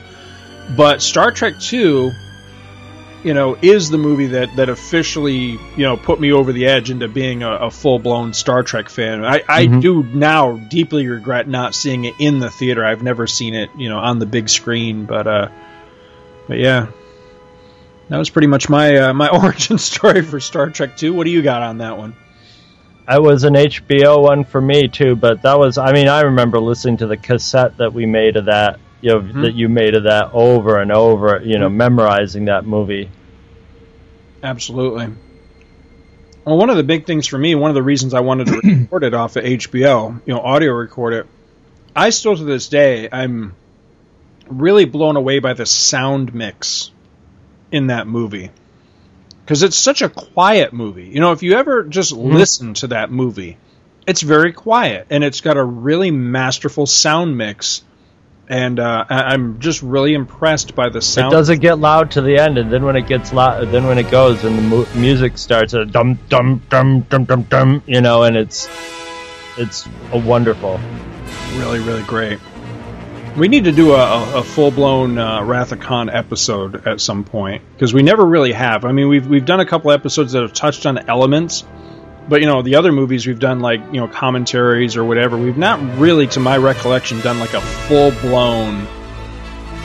But 0.77 1.01
Star 1.01 1.31
Trek 1.31 1.61
Two 1.61 2.12
you 3.25 3.35
know, 3.35 3.57
is 3.63 3.89
the 3.91 3.99
movie 3.99 4.27
that 4.29 4.55
that 4.57 4.69
officially 4.69 5.59
you 5.77 5.85
know 5.85 5.97
put 5.97 6.21
me 6.21 6.33
over 6.33 6.53
the 6.53 6.67
edge 6.67 6.91
into 6.91 7.09
being 7.09 7.43
a, 7.43 7.51
a 7.51 7.71
full 7.71 7.99
blown 7.99 8.33
Star 8.35 8.63
Trek 8.63 8.89
fan. 8.89 9.25
I, 9.25 9.43
I 9.49 9.67
Mhm. 9.67 9.81
do 9.81 10.03
now 10.03 10.53
deeply 10.53 11.07
regret 11.07 11.49
not 11.49 11.75
seeing 11.75 12.05
it 12.05 12.15
in 12.19 12.39
the 12.39 12.51
theater. 12.51 12.85
I've 12.85 13.03
never 13.03 13.27
seen 13.27 13.55
it, 13.55 13.71
you 13.77 13.89
know, 13.89 13.99
on 13.99 14.19
the 14.19 14.27
big 14.27 14.49
screen. 14.49 15.07
But 15.07 15.27
uh, 15.27 15.49
but 16.47 16.59
yeah, 16.59 16.89
that 18.11 18.19
was 18.19 18.29
pretty 18.31 18.49
much 18.49 18.69
my 18.69 18.97
uh, 18.97 19.13
my 19.15 19.29
origin 19.43 19.79
story 19.79 20.23
for 20.23 20.39
Star 20.39 20.71
Trek 20.71 20.97
Two. 20.97 21.15
What 21.15 21.25
do 21.25 21.31
you 21.31 21.43
got 21.43 21.63
on 21.63 21.79
that 21.79 21.97
one? 21.97 22.15
That 23.07 23.23
was 23.23 23.45
an 23.45 23.55
HBO 23.55 24.23
one 24.23 24.45
for 24.45 24.61
me 24.61 24.89
too, 24.89 25.15
but 25.17 25.43
that 25.43 25.59
was 25.59 25.79
I 25.79 25.93
mean 25.93 26.09
I 26.09 26.23
remember 26.23 26.59
listening 26.59 26.99
to 26.99 27.07
the 27.07 27.17
cassette 27.17 27.77
that 27.79 27.93
we 27.93 28.07
made 28.07 28.37
of 28.37 28.47
that, 28.47 28.79
you 29.05 29.10
know, 29.12 29.20
Mhm. 29.20 29.43
that 29.43 29.55
you 29.55 29.68
made 29.68 29.94
of 29.94 30.05
that 30.05 30.31
over 30.32 30.78
and 30.81 30.90
over, 30.90 31.43
you 31.44 31.59
know, 31.59 31.68
memorizing 31.68 32.47
that 32.47 32.64
movie. 32.64 33.10
Absolutely. 34.43 35.09
Well, 36.44 36.56
one 36.56 36.70
of 36.70 36.76
the 36.76 36.82
big 36.82 37.06
things 37.06 37.26
for 37.26 37.36
me, 37.39 37.55
one 37.55 37.70
of 37.70 37.74
the 37.74 37.82
reasons 37.82 38.14
I 38.14 38.20
wanted 38.20 38.47
to 38.48 38.60
record 38.64 39.05
it 39.05 39.12
off 39.14 39.36
of 39.36 39.44
HBO, 39.44 40.20
you 40.24 40.35
know, 40.35 40.40
audio 40.40 40.72
record 40.72 41.12
it, 41.12 41.26
I 41.94 42.10
still 42.10 42.35
to 42.35 42.44
this 42.44 42.68
day, 42.68 43.09
I'm 43.12 43.55
really 44.48 44.86
blown 44.86 45.16
away 45.16 45.39
by 45.39 45.52
the 45.52 45.66
sound 45.66 46.35
mix 46.35 46.90
in 47.70 47.89
that 47.89 48.06
movie. 48.06 48.51
Because 49.44 49.62
it's 49.62 49.76
such 49.76 50.01
a 50.01 50.09
quiet 50.09 50.72
movie. 50.72 51.05
You 51.09 51.20
know, 51.20 51.32
if 51.32 51.43
you 51.43 51.55
ever 51.55 51.82
just 51.85 52.12
listen 52.12 52.72
to 52.74 52.86
that 52.89 53.10
movie, 53.10 53.59
it's 54.06 54.22
very 54.22 54.52
quiet 54.55 55.06
and 55.10 55.22
it's 55.22 55.43
got 55.43 55.59
a 55.59 55.64
really 55.64 56.10
masterful 56.10 56.86
sound 56.86 57.36
mix. 57.36 57.82
And 58.49 58.79
uh, 58.79 59.05
I- 59.09 59.33
I'm 59.33 59.59
just 59.61 59.83
really 59.83 60.15
impressed 60.15 60.75
by 60.75 60.89
the 60.91 61.01
sound. 61.01 61.33
It 61.33 61.37
doesn't 61.37 61.61
get 61.61 61.79
loud 61.79 62.12
to 62.12 62.21
the 62.21 62.39
end, 62.39 62.59
and 62.59 62.71
then 62.73 62.85
when 62.85 62.97
it 62.97 63.07
gets 63.07 63.33
loud, 63.33 63.69
then 63.71 63.87
when 63.87 63.99
it 63.99 64.11
goes 64.11 64.45
and 64.45 64.59
the 64.59 64.62
mu- 64.62 64.87
music 64.95 65.39
starts, 65.39 65.73
a 65.73 65.85
dum 65.85 66.19
dum 66.29 66.62
dum 66.69 67.01
dum 67.03 67.25
dum 67.25 67.43
dum, 67.45 67.83
you 67.87 68.01
know, 68.01 68.25
and 68.25 68.37
it's 68.37 68.69
it's 69.57 69.89
a 70.12 70.19
wonderful. 70.19 70.79
really, 71.57 71.81
really 71.81 72.03
great. 72.03 72.39
We 73.37 73.49
need 73.49 73.65
to 73.65 73.73
do 73.73 73.95
a, 73.95 74.39
a, 74.39 74.45
full 74.45 74.71
blown 74.71 75.19
uh, 75.19 75.66
Khan 75.81 76.09
episode 76.09 76.87
at 76.87 77.01
some 77.01 77.25
point 77.25 77.62
because 77.73 77.93
we 77.93 78.03
never 78.03 78.25
really 78.25 78.53
have. 78.53 78.85
I 78.85 78.93
mean, 78.93 79.09
we've 79.09 79.27
we've 79.27 79.45
done 79.45 79.59
a 79.59 79.66
couple 79.66 79.91
episodes 79.91 80.33
that 80.33 80.43
have 80.43 80.53
touched 80.53 80.87
on 80.87 80.99
elements, 81.09 81.65
but 82.29 82.41
you 82.41 82.47
know, 82.47 82.63
the 82.63 82.77
other 82.77 82.93
movies 82.93 83.27
we've 83.27 83.39
done 83.39 83.61
like 83.61 83.81
you 83.93 84.01
know 84.01 84.09
commentaries 84.09 84.97
or 84.97 85.05
whatever. 85.05 85.37
We've 85.37 85.59
not 85.59 85.81
really, 85.99 86.27
to 86.29 86.41
my 86.41 86.57
recollection, 86.57 87.21
done 87.21 87.39
like 87.39 87.55
a 87.55 87.61
full 87.61 88.11
blown 88.23 88.87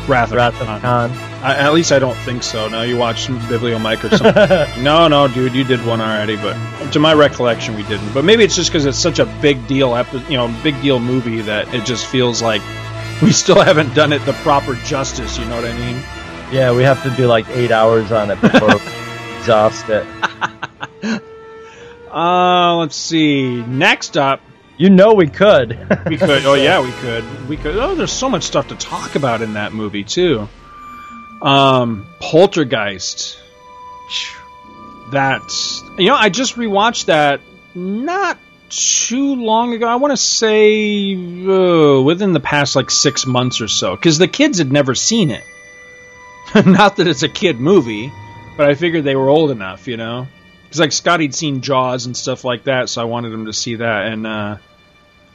Wrath 0.10 0.32
of 0.32 0.38
Wrath 0.38 0.60
of 0.60 0.68
Khan. 0.68 0.82
Khan. 0.82 1.12
I, 1.44 1.56
at 1.56 1.74
least 1.74 1.92
I 1.92 2.00
don't 2.00 2.18
think 2.18 2.44
so. 2.44 2.68
Now 2.68 2.82
you 2.82 2.98
watch 2.98 3.24
some 3.24 3.40
Bibliomike 3.42 4.04
or 4.04 4.18
something. 4.18 4.84
no, 4.84 5.08
no, 5.08 5.28
dude, 5.28 5.54
you 5.54 5.64
did 5.64 5.86
one 5.86 6.02
already, 6.02 6.36
but 6.36 6.56
to 6.92 7.00
my 7.00 7.14
recollection, 7.14 7.76
we 7.76 7.84
didn't. 7.84 8.14
But 8.14 8.26
maybe 8.26 8.44
it's 8.44 8.56
just 8.56 8.70
because 8.70 8.86
it's 8.86 8.98
such 8.98 9.20
a 9.20 9.26
big 9.42 9.66
deal, 9.68 9.96
epi- 9.96 10.24
you 10.30 10.38
know, 10.38 10.54
big 10.64 10.82
deal 10.82 11.00
movie 11.00 11.42
that 11.42 11.74
it 11.74 11.86
just 11.86 12.08
feels 12.08 12.42
like 12.42 12.62
we 13.22 13.32
still 13.32 13.62
haven't 13.62 13.94
done 13.94 14.12
it 14.12 14.26
the 14.26 14.34
proper 14.34 14.76
justice. 14.76 15.38
You 15.38 15.46
know 15.46 15.56
what 15.56 15.66
I 15.66 15.78
mean? 15.78 16.04
Yeah, 16.52 16.76
we 16.76 16.84
have 16.84 17.02
to 17.04 17.12
do 17.12 17.28
like 17.28 17.48
eight 17.50 17.72
hours 17.72 18.12
on 18.12 18.32
it 18.32 18.42
before 18.42 18.68
we 18.76 19.38
exhaust 19.38 19.86
it. 19.90 21.24
Uh, 22.14 22.78
let's 22.78 22.96
see. 22.96 23.62
Next 23.62 24.18
up, 24.18 24.42
You 24.78 24.90
know 24.90 25.14
we 25.14 25.28
could. 25.28 25.70
we 26.08 26.18
could. 26.18 26.46
Oh 26.46 26.54
yeah, 26.68 26.82
we 26.82 26.92
could. 26.94 27.50
We 27.50 27.58
could. 27.58 27.76
Oh, 27.78 27.96
there's 27.96 28.12
so 28.12 28.30
much 28.30 28.44
stuff 28.44 28.70
to 28.70 28.76
talk 28.76 29.16
about 29.16 29.42
in 29.42 29.54
that 29.54 29.74
movie 29.74 30.04
too. 30.04 30.48
Um, 31.42 32.06
Poltergeist. 32.20 33.38
That's 35.12 35.84
you 35.98 36.08
know 36.08 36.16
I 36.16 36.30
just 36.30 36.56
rewatched 36.56 37.06
that 37.06 37.42
not 37.74 38.38
too 38.70 39.36
long 39.36 39.74
ago. 39.74 39.88
I 39.88 39.96
want 39.96 40.12
to 40.12 40.18
say 40.18 41.16
uh, 41.16 42.02
within 42.02 42.34
the 42.34 42.40
past 42.40 42.76
like 42.76 42.92
six 42.92 43.26
months 43.26 43.62
or 43.62 43.68
so 43.68 43.96
because 43.96 44.18
the 44.20 44.28
kids 44.28 44.60
had 44.60 44.72
never 44.72 44.94
seen 44.96 45.32
it. 45.32 45.44
not 46.66 46.98
that 46.98 47.08
it's 47.08 47.24
a 47.24 47.30
kid 47.30 47.60
movie, 47.60 48.12
but 48.58 48.68
I 48.68 48.76
figured 48.76 49.04
they 49.04 49.16
were 49.16 49.30
old 49.30 49.52
enough, 49.52 49.88
you 49.88 49.98
know. 49.98 50.28
Because 50.70 50.80
like 50.80 50.92
Scotty'd 50.92 51.34
seen 51.34 51.62
Jaws 51.62 52.06
and 52.06 52.16
stuff 52.16 52.44
like 52.44 52.66
that, 52.66 52.90
so 52.90 53.02
I 53.02 53.06
wanted 53.06 53.34
him 53.34 53.46
to 53.48 53.54
see 53.54 53.76
that, 53.78 54.06
and 54.08 54.28
uh, 54.28 54.58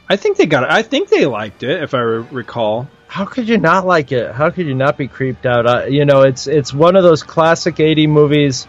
I 0.09 0.15
think 0.15 0.37
they 0.37 0.45
got 0.45 0.63
it. 0.63 0.69
I 0.69 0.81
think 0.81 1.09
they 1.09 1.25
liked 1.25 1.61
it, 1.63 1.83
if 1.83 1.93
I 1.93 1.99
re- 1.99 2.25
recall. 2.31 2.87
How 3.07 3.25
could 3.25 3.47
you 3.49 3.57
not 3.57 3.85
like 3.85 4.11
it? 4.11 4.31
How 4.31 4.49
could 4.49 4.65
you 4.65 4.75
not 4.75 4.97
be 4.97 5.07
creeped 5.07 5.45
out? 5.45 5.65
Uh, 5.67 5.85
you 5.85 6.05
know, 6.05 6.21
it's 6.23 6.47
it's 6.47 6.73
one 6.73 6.95
of 6.95 7.03
those 7.03 7.21
classic 7.23 7.79
80 7.79 8.07
movies 8.07 8.65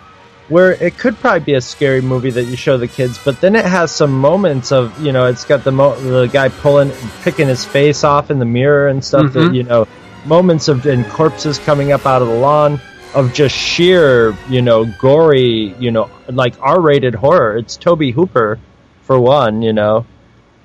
where 0.48 0.72
it 0.72 0.96
could 0.98 1.16
probably 1.16 1.40
be 1.40 1.54
a 1.54 1.60
scary 1.60 2.00
movie 2.00 2.30
that 2.30 2.44
you 2.44 2.56
show 2.56 2.78
the 2.78 2.86
kids, 2.88 3.18
but 3.24 3.40
then 3.40 3.56
it 3.56 3.64
has 3.64 3.90
some 3.90 4.12
moments 4.20 4.70
of, 4.72 5.00
you 5.00 5.10
know, 5.12 5.26
it's 5.26 5.44
got 5.44 5.64
the 5.64 5.72
mo- 5.72 5.98
the 6.00 6.26
guy 6.26 6.48
pulling 6.48 6.90
picking 7.22 7.48
his 7.48 7.64
face 7.64 8.04
off 8.04 8.30
in 8.30 8.38
the 8.38 8.44
mirror 8.44 8.86
and 8.88 9.04
stuff 9.04 9.32
that, 9.32 9.50
Mhm. 9.50 9.54
you 9.56 9.62
know, 9.64 9.88
moments 10.24 10.68
of 10.68 10.86
and 10.86 11.04
corpses 11.10 11.58
coming 11.58 11.90
up 11.92 12.06
out 12.06 12.22
of 12.22 12.28
the 12.28 12.34
lawn 12.34 12.80
of 13.14 13.32
just 13.32 13.54
sheer, 13.54 14.34
you 14.48 14.62
know, 14.62 14.84
gory, 15.00 15.74
you 15.78 15.90
know, 15.90 16.10
like 16.28 16.54
R-rated 16.60 17.14
horror. 17.14 17.56
It's 17.56 17.76
Tobe 17.76 18.12
Hooper 18.12 18.58
for 19.02 19.18
one, 19.18 19.62
you 19.62 19.72
know. 19.72 20.06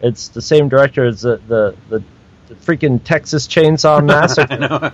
It's 0.01 0.30
the 0.30 0.41
same 0.41 0.68
director 0.69 1.05
as 1.05 1.22
the 1.22 1.38
the, 1.47 1.76
the, 1.89 2.03
the 2.47 2.55
freaking 2.55 3.03
Texas 3.03 3.47
Chainsaw 3.47 4.03
Massacre 4.05 4.93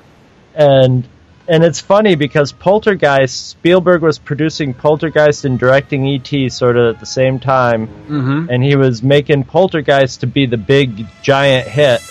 and 0.53 1.07
and 1.49 1.63
it's 1.63 1.79
funny 1.79 2.15
because 2.15 2.51
Poltergeist 2.51 3.47
Spielberg 3.51 4.01
was 4.01 4.19
producing 4.19 4.73
Poltergeist 4.73 5.45
and 5.45 5.57
directing 5.57 6.05
ET 6.05 6.51
sort 6.51 6.75
of 6.75 6.95
at 6.95 6.99
the 6.99 7.05
same 7.05 7.39
time, 7.39 7.87
Mm-hmm. 7.87 8.49
and 8.49 8.61
he 8.61 8.75
was 8.75 9.01
making 9.01 9.45
Poltergeist 9.45 10.19
to 10.21 10.27
be 10.27 10.45
the 10.45 10.57
big 10.57 11.05
giant 11.21 11.67
hit, 11.69 12.01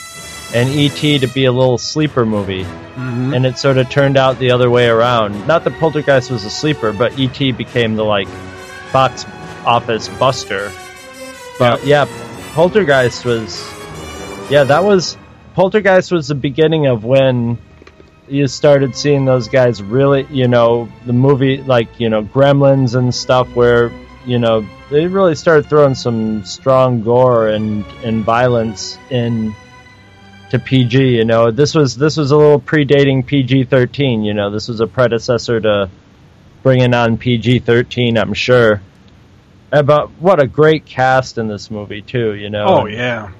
and 0.54 0.68
ET 0.68 1.20
to 1.20 1.26
be 1.26 1.44
a 1.44 1.52
little 1.52 1.78
sleeper 1.78 2.24
movie. 2.24 2.64
Mm-hmm. 2.64 3.34
And 3.34 3.46
it 3.46 3.58
sort 3.58 3.78
of 3.78 3.90
turned 3.90 4.16
out 4.16 4.38
the 4.38 4.50
other 4.50 4.70
way 4.70 4.88
around. 4.88 5.46
Not 5.46 5.64
that 5.64 5.74
Poltergeist 5.74 6.30
was 6.30 6.44
a 6.44 6.50
sleeper, 6.50 6.92
but 6.92 7.18
ET 7.18 7.38
became 7.56 7.96
the 7.96 8.04
like 8.04 8.28
box 8.92 9.26
office 9.64 10.08
buster. 10.08 10.72
But 11.58 11.84
yeah, 11.84 12.06
Poltergeist 12.54 13.24
was 13.24 13.58
yeah, 14.50 14.64
that 14.64 14.84
was 14.84 15.16
Poltergeist 15.54 16.12
was 16.12 16.28
the 16.28 16.34
beginning 16.34 16.86
of 16.86 17.04
when 17.04 17.58
you 18.28 18.46
started 18.46 18.96
seeing 18.96 19.24
those 19.24 19.48
guys 19.48 19.82
really, 19.82 20.26
you 20.30 20.48
know, 20.48 20.88
the 21.04 21.12
movie 21.12 21.58
like, 21.58 22.00
you 22.00 22.08
know, 22.08 22.22
Gremlins 22.24 22.94
and 22.94 23.14
stuff 23.14 23.48
where 23.54 23.90
you 24.26 24.40
know, 24.40 24.66
they 24.90 25.06
really 25.06 25.36
started 25.36 25.66
throwing 25.66 25.94
some 25.94 26.44
strong 26.44 27.02
gore 27.02 27.48
and 27.48 27.84
and 28.04 28.24
violence 28.24 28.98
in 29.10 29.54
to 30.50 30.58
PG. 30.58 31.16
You 31.16 31.24
know, 31.24 31.50
this 31.50 31.74
was 31.74 31.96
this 31.96 32.16
was 32.16 32.30
a 32.30 32.36
little 32.36 32.60
predating 32.60 33.26
PG 33.26 33.64
thirteen. 33.64 34.24
You 34.24 34.34
know, 34.34 34.50
this 34.50 34.68
was 34.68 34.80
a 34.80 34.86
predecessor 34.86 35.60
to 35.60 35.90
bringing 36.62 36.94
on 36.94 37.18
PG 37.18 37.60
thirteen. 37.60 38.18
I'm 38.18 38.34
sure. 38.34 38.82
About 39.72 40.10
what 40.20 40.40
a 40.40 40.46
great 40.46 40.86
cast 40.86 41.38
in 41.38 41.48
this 41.48 41.70
movie 41.70 42.02
too. 42.02 42.34
You 42.34 42.50
know. 42.50 42.66
Oh 42.66 42.86
yeah. 42.86 43.32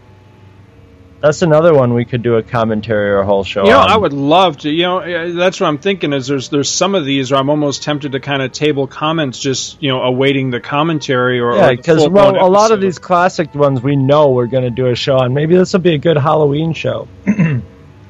That's 1.26 1.42
another 1.42 1.74
one 1.74 1.92
we 1.92 2.04
could 2.04 2.22
do 2.22 2.36
a 2.36 2.42
commentary 2.44 3.10
or 3.10 3.18
a 3.18 3.26
whole 3.26 3.42
show. 3.42 3.64
You 3.64 3.70
know, 3.70 3.80
on. 3.80 3.90
I 3.90 3.96
would 3.96 4.12
love 4.12 4.58
to. 4.58 4.70
You 4.70 4.82
know, 4.84 5.32
that's 5.34 5.58
what 5.58 5.66
I'm 5.66 5.78
thinking. 5.78 6.12
Is 6.12 6.28
there's 6.28 6.50
there's 6.50 6.70
some 6.70 6.94
of 6.94 7.04
these 7.04 7.32
where 7.32 7.40
I'm 7.40 7.50
almost 7.50 7.82
tempted 7.82 8.12
to 8.12 8.20
kind 8.20 8.42
of 8.42 8.52
table 8.52 8.86
comments, 8.86 9.40
just 9.40 9.82
you 9.82 9.90
know, 9.90 10.02
awaiting 10.02 10.50
the 10.50 10.60
commentary 10.60 11.40
or 11.40 11.56
Yeah, 11.56 11.70
because 11.70 12.08
well, 12.08 12.36
a 12.36 12.46
lot 12.48 12.70
of 12.70 12.80
these 12.80 13.00
classic 13.00 13.56
ones 13.56 13.82
we 13.82 13.96
know 13.96 14.30
we're 14.30 14.46
going 14.46 14.62
to 14.62 14.70
do 14.70 14.86
a 14.86 14.94
show 14.94 15.16
on. 15.16 15.34
Maybe 15.34 15.56
this 15.56 15.72
will 15.72 15.80
be 15.80 15.94
a 15.94 15.98
good 15.98 16.16
Halloween 16.16 16.72
show. 16.72 17.08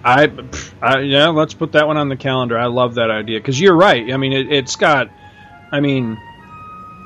I, 0.05 0.31
I 0.83 1.01
yeah, 1.01 1.29
let's 1.29 1.55
put 1.55 1.73
that 1.73 1.87
one 1.87 1.97
on 1.97 2.11
the 2.11 2.17
calendar. 2.17 2.59
I 2.59 2.67
love 2.67 2.97
that 2.97 3.11
idea 3.11 3.41
because 3.41 3.59
you're 3.59 3.77
right. 3.77 4.13
I 4.13 4.19
mean, 4.19 4.35
it, 4.35 4.53
it's 4.53 4.77
got, 4.77 5.09
I 5.73 5.81
mean, 5.81 6.19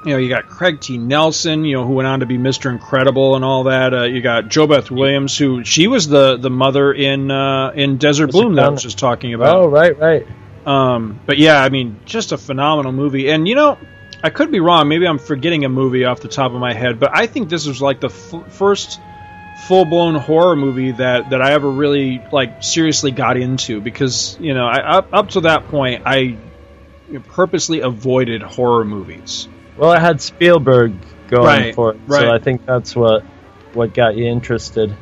you 0.04 0.12
know, 0.12 0.18
you 0.18 0.28
got 0.28 0.48
Craig 0.48 0.80
T. 0.80 0.96
Nelson, 0.96 1.64
you 1.64 1.76
know, 1.76 1.86
who 1.86 1.92
went 1.92 2.08
on 2.08 2.20
to 2.20 2.26
be 2.26 2.38
Mr. 2.38 2.70
Incredible 2.70 3.36
and 3.36 3.44
all 3.44 3.64
that. 3.64 3.92
Uh, 3.92 4.04
you 4.04 4.22
got 4.22 4.44
JoBeth 4.44 4.90
Williams, 4.90 5.36
who 5.36 5.62
she 5.64 5.88
was 5.88 6.08
the 6.08 6.36
the 6.38 6.50
mother 6.50 6.92
in 6.92 7.30
uh, 7.30 7.70
in 7.74 7.98
Desert 7.98 8.32
Bloom 8.32 8.54
that 8.54 8.64
I 8.64 8.68
was 8.70 8.82
just 8.82 8.98
talking 8.98 9.34
about. 9.34 9.56
Oh, 9.56 9.68
right, 9.68 9.98
right. 9.98 10.26
Um, 10.64 11.20
but 11.26 11.38
yeah, 11.38 11.62
I 11.62 11.68
mean, 11.68 12.00
just 12.04 12.32
a 12.32 12.38
phenomenal 12.38 12.92
movie. 12.92 13.30
And 13.30 13.46
you 13.46 13.54
know, 13.54 13.78
I 14.22 14.30
could 14.30 14.50
be 14.50 14.60
wrong. 14.60 14.88
Maybe 14.88 15.06
I'm 15.06 15.18
forgetting 15.18 15.64
a 15.64 15.68
movie 15.68 16.04
off 16.04 16.20
the 16.20 16.28
top 16.28 16.52
of 16.52 16.60
my 16.60 16.72
head, 16.72 16.98
but 16.98 17.10
I 17.14 17.26
think 17.26 17.50
this 17.50 17.66
was 17.66 17.82
like 17.82 18.00
the 18.00 18.08
f- 18.08 18.52
first 18.52 19.00
full 19.66 19.84
blown 19.84 20.14
horror 20.14 20.56
movie 20.56 20.92
that 20.92 21.30
that 21.30 21.42
I 21.42 21.52
ever 21.52 21.70
really 21.70 22.22
like 22.32 22.62
seriously 22.62 23.10
got 23.10 23.36
into 23.36 23.82
because 23.82 24.38
you 24.40 24.54
know, 24.54 24.66
I, 24.66 24.96
up 24.96 25.08
up 25.12 25.28
to 25.30 25.42
that 25.42 25.68
point, 25.68 26.04
I 26.06 26.38
purposely 27.28 27.80
avoided 27.80 28.42
horror 28.42 28.84
movies. 28.84 29.46
Well, 29.80 29.92
it 29.94 30.00
had 30.00 30.20
Spielberg 30.20 30.92
going 31.26 31.46
Right, 31.46 31.74
for 31.74 31.92
it, 31.92 32.00
right. 32.06 32.20
so 32.20 32.30
I 32.30 32.38
think 32.38 32.66
that's 32.66 32.94
what 32.94 33.24
what 33.72 33.94
got 33.94 34.14
you 34.14 34.26
interested. 34.26 34.94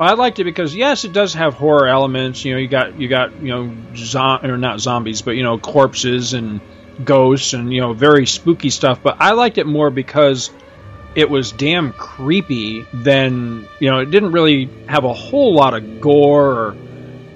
I 0.00 0.14
liked 0.14 0.40
it 0.40 0.44
because 0.44 0.74
yes, 0.74 1.04
it 1.04 1.12
does 1.12 1.34
have 1.34 1.54
horror 1.54 1.86
elements. 1.86 2.44
You 2.44 2.54
know, 2.54 2.58
you 2.58 2.66
got 2.66 2.98
you 2.98 3.08
got 3.08 3.40
you 3.40 3.50
know, 3.52 3.76
zo- 3.94 4.38
or 4.42 4.58
not 4.58 4.80
zombies, 4.80 5.22
but 5.22 5.36
you 5.36 5.44
know, 5.44 5.58
corpses 5.58 6.32
and 6.32 6.60
ghosts 7.04 7.52
and 7.52 7.72
you 7.72 7.80
know, 7.80 7.92
very 7.92 8.26
spooky 8.26 8.70
stuff. 8.70 9.00
But 9.00 9.18
I 9.20 9.32
liked 9.34 9.58
it 9.58 9.66
more 9.66 9.90
because 9.90 10.50
it 11.14 11.30
was 11.30 11.52
damn 11.52 11.92
creepy. 11.92 12.84
Than 12.92 13.68
you 13.80 13.90
know, 13.92 14.00
it 14.00 14.10
didn't 14.10 14.32
really 14.32 14.72
have 14.88 15.04
a 15.04 15.12
whole 15.12 15.54
lot 15.54 15.74
of 15.74 16.00
gore 16.00 16.50
or 16.50 16.76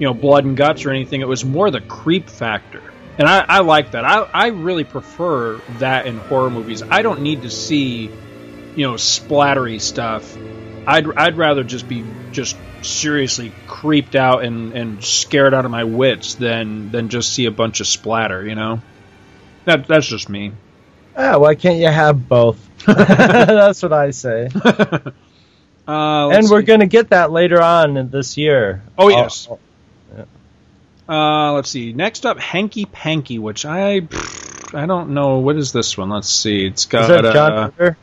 you 0.00 0.08
know, 0.08 0.14
blood 0.14 0.44
and 0.44 0.56
guts 0.56 0.84
or 0.86 0.90
anything. 0.90 1.20
It 1.20 1.28
was 1.28 1.44
more 1.44 1.70
the 1.70 1.80
creep 1.80 2.30
factor. 2.30 2.82
And 3.18 3.26
I, 3.28 3.44
I 3.48 3.60
like 3.60 3.92
that. 3.92 4.04
I, 4.04 4.28
I 4.32 4.46
really 4.48 4.84
prefer 4.84 5.58
that 5.78 6.06
in 6.06 6.18
horror 6.18 6.50
movies. 6.50 6.82
I 6.82 7.02
don't 7.02 7.22
need 7.22 7.42
to 7.42 7.50
see, 7.50 8.10
you 8.74 8.86
know, 8.86 8.94
splattery 8.94 9.80
stuff. 9.80 10.36
I'd 10.86 11.06
I'd 11.16 11.36
rather 11.36 11.64
just 11.64 11.88
be 11.88 12.04
just 12.32 12.56
seriously 12.82 13.52
creeped 13.66 14.14
out 14.14 14.44
and, 14.44 14.72
and 14.72 15.04
scared 15.04 15.54
out 15.54 15.64
of 15.64 15.70
my 15.70 15.84
wits 15.84 16.34
than 16.34 16.90
than 16.90 17.08
just 17.08 17.32
see 17.32 17.46
a 17.46 17.50
bunch 17.50 17.80
of 17.80 17.86
splatter. 17.86 18.46
You 18.46 18.54
know, 18.54 18.82
that 19.64 19.86
that's 19.86 20.06
just 20.06 20.28
me. 20.28 20.52
Ah, 21.16 21.38
why 21.38 21.54
can't 21.54 21.78
you 21.78 21.88
have 21.88 22.28
both? 22.28 22.58
that's 22.86 23.82
what 23.82 23.92
I 23.92 24.10
say. 24.10 24.50
Uh, 25.88 26.30
and 26.30 26.50
we're 26.50 26.62
going 26.62 26.80
to 26.80 26.86
get 26.86 27.10
that 27.10 27.30
later 27.30 27.62
on 27.62 28.10
this 28.10 28.36
year. 28.36 28.82
Oh 28.98 29.08
yes. 29.08 29.46
Oh, 29.48 29.60
Uh, 31.08 31.52
let's 31.52 31.70
see. 31.70 31.92
Next 31.92 32.26
up, 32.26 32.38
Hanky 32.38 32.84
Panky, 32.84 33.38
which 33.38 33.64
I 33.64 34.02
I 34.74 34.86
don't 34.86 35.10
know 35.10 35.38
what 35.38 35.56
is 35.56 35.72
this 35.72 35.96
one. 35.96 36.10
Let's 36.10 36.28
see. 36.28 36.66
It's 36.66 36.86
got 36.86 37.02
Is 37.02 37.08
that 37.08 37.32
John 37.32 37.52
uh, 37.52 37.70
Ritter? 37.76 37.96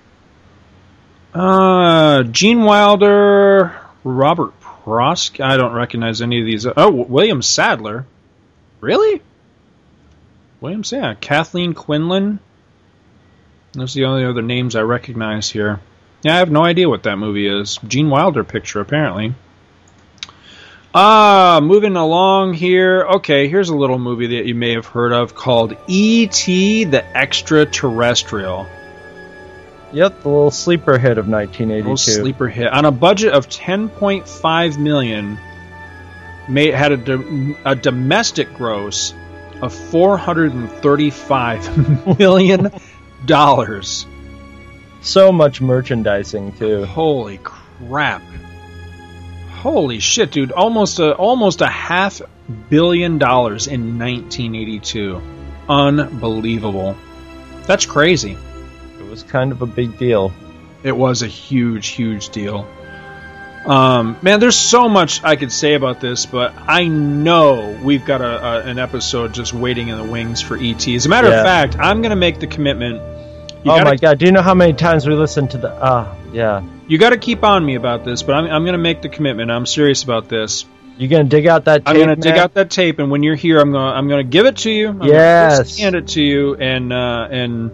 Uh, 1.34 2.24
Gene 2.24 2.64
Wilder, 2.64 3.76
Robert 4.04 4.54
Prosky. 4.62 5.44
I 5.44 5.58
don't 5.58 5.74
recognize 5.74 6.22
any 6.22 6.40
of 6.40 6.46
these. 6.46 6.66
Oh, 6.66 6.92
William 6.92 7.42
Sadler. 7.42 8.06
Really? 8.80 9.22
William 10.62 10.84
Sadler. 10.84 11.16
Kathleen 11.16 11.74
Quinlan. 11.74 12.40
Those 13.74 13.96
are 13.96 14.00
the 14.00 14.06
only 14.06 14.26
other 14.26 14.42
names 14.42 14.76
I 14.76 14.82
recognize 14.82 15.50
here. 15.50 15.80
Yeah, 16.22 16.36
I 16.36 16.40
have 16.40 16.52
no 16.52 16.64
idea 16.64 16.88
what 16.88 17.04
that 17.04 17.18
movie 17.18 17.48
is. 17.48 17.80
Gene 17.88 18.10
Wilder 18.10 18.44
picture, 18.44 18.80
apparently. 18.80 19.34
Ah, 20.95 21.60
moving 21.64 21.95
along 21.95 22.53
here. 22.53 23.03
Okay, 23.15 23.48
here's 23.48 23.70
a 23.70 23.76
little 23.76 23.98
movie 23.98 24.38
that 24.38 24.45
you 24.45 24.53
may 24.53 24.74
have 24.74 24.86
heard 24.86 25.11
of 25.11 25.34
called 25.34 25.76
E.T. 25.88 26.84
the 26.84 27.18
Extraterrestrial. 27.18 28.68
Yep, 29.91 30.22
the 30.22 30.30
little 30.30 30.52
sleeper 30.52 30.99
hit 30.99 31.18
of 31.18 31.28
1982. 31.28 31.84
Little 31.90 31.98
sleeper 31.98 32.48
hit 32.48 32.68
on 32.68 32.86
a 32.86 32.91
budget 32.91 33.34
of 33.34 33.49
10.5 33.49 34.78
million. 34.78 35.40
Made 36.48 36.76
had 36.76 36.91
a, 36.91 36.98
do- 36.98 37.56
a 37.65 37.76
domestic 37.76 38.53
gross 38.53 39.15
of 39.61 39.74
435 39.74 42.18
million 42.20 42.72
dollars. 43.26 44.06
So 45.02 45.32
much 45.32 45.60
merchandising 45.61 46.52
too. 46.53 46.86
Holy 46.86 47.40
crap! 47.40 48.22
Holy 49.64 49.99
shit, 49.99 50.31
dude! 50.31 50.52
Almost 50.52 50.99
a 50.99 51.15
almost 51.15 51.61
a 51.61 51.68
half 51.68 52.22
billion 52.69 53.18
dollars 53.18 53.68
in 53.68 53.98
1982. 53.98 55.22
Unbelievable. 55.69 56.98
That's 57.65 57.85
crazy. 57.85 58.38
It 58.99 59.10
was 59.10 59.23
kind 59.23 59.53
of 59.53 59.61
a 59.61 59.65
big 59.65 59.98
deal. 59.98 60.34
It 60.84 60.91
was 60.95 61.22
a 61.22 61.27
huge, 61.27 61.88
huge 61.88 62.27
deal. 62.30 62.68
Um, 63.65 64.18
man, 64.22 64.41
there's 64.41 64.57
so 64.57 64.90
much 64.90 65.23
I 65.23 65.38
could 65.38 65.52
say 65.53 65.76
about 65.76 66.02
this, 66.02 66.26
but 66.26 66.53
I 66.68 66.90
know 66.90 67.80
we've 67.81 68.03
got 68.06 68.19
a, 68.19 68.45
a 68.45 68.60
an 68.65 68.77
episode 68.80 69.34
just 69.34 69.53
waiting 69.53 69.88
in 69.88 69.98
the 69.98 70.03
wings 70.03 70.41
for 70.41 70.57
ET. 70.57 70.85
As 70.85 71.06
a 71.06 71.10
matter 71.10 71.30
Yeah. 71.30 71.40
of 71.40 71.45
fact, 71.45 71.77
I'm 71.80 72.02
going 72.02 72.10
to 72.10 72.18
make 72.18 72.41
the 72.41 72.48
commitment. 72.48 73.02
Oh 73.72 73.77
gotta, 73.77 73.90
my 73.91 73.95
god! 73.95 74.19
Do 74.19 74.26
you 74.26 74.31
know 74.31 74.41
how 74.41 74.53
many 74.53 74.73
times 74.73 75.07
we 75.07 75.14
listened 75.14 75.52
to 75.52 75.57
the? 75.57 75.72
Ah, 75.72 76.15
yeah. 76.31 76.64
You 76.88 76.98
got 76.98 77.11
to 77.11 77.18
keep 77.18 77.44
on 77.44 77.65
me 77.65 77.76
about 77.76 78.03
this, 78.03 78.23
but 78.23 78.35
I'm, 78.35 78.45
I'm 78.45 78.64
going 78.64 78.73
to 78.73 78.77
make 78.77 79.02
the 79.02 79.10
commitment. 79.10 79.49
I'm 79.49 79.65
serious 79.65 80.03
about 80.03 80.27
this. 80.27 80.65
You're 80.98 81.10
gonna 81.10 81.23
dig 81.23 81.48
out 81.48 81.65
that? 81.65 81.85
Tape, 81.85 81.88
I'm 81.88 81.95
going 81.95 82.10
to 82.10 82.15
dig 82.15 82.38
out 82.38 82.53
that 82.56 82.69
tape, 82.69 82.99
and 82.99 83.10
when 83.10 83.23
you're 83.23 83.35
here, 83.35 83.60
I'm 83.60 83.72
going 83.72 83.91
to 83.91 83.98
I'm 83.98 84.07
going 84.07 84.26
to 84.26 84.30
give 84.30 84.45
it 84.45 84.57
to 84.57 84.72
you. 84.72 84.90
I'm 84.90 84.99
gonna 84.99 85.11
Yes. 85.14 85.77
hand 85.77 85.95
it 85.95 86.10
to 86.10 86.22
you, 86.22 86.56
and 86.56 86.91
uh, 86.94 87.27
and 87.31 87.72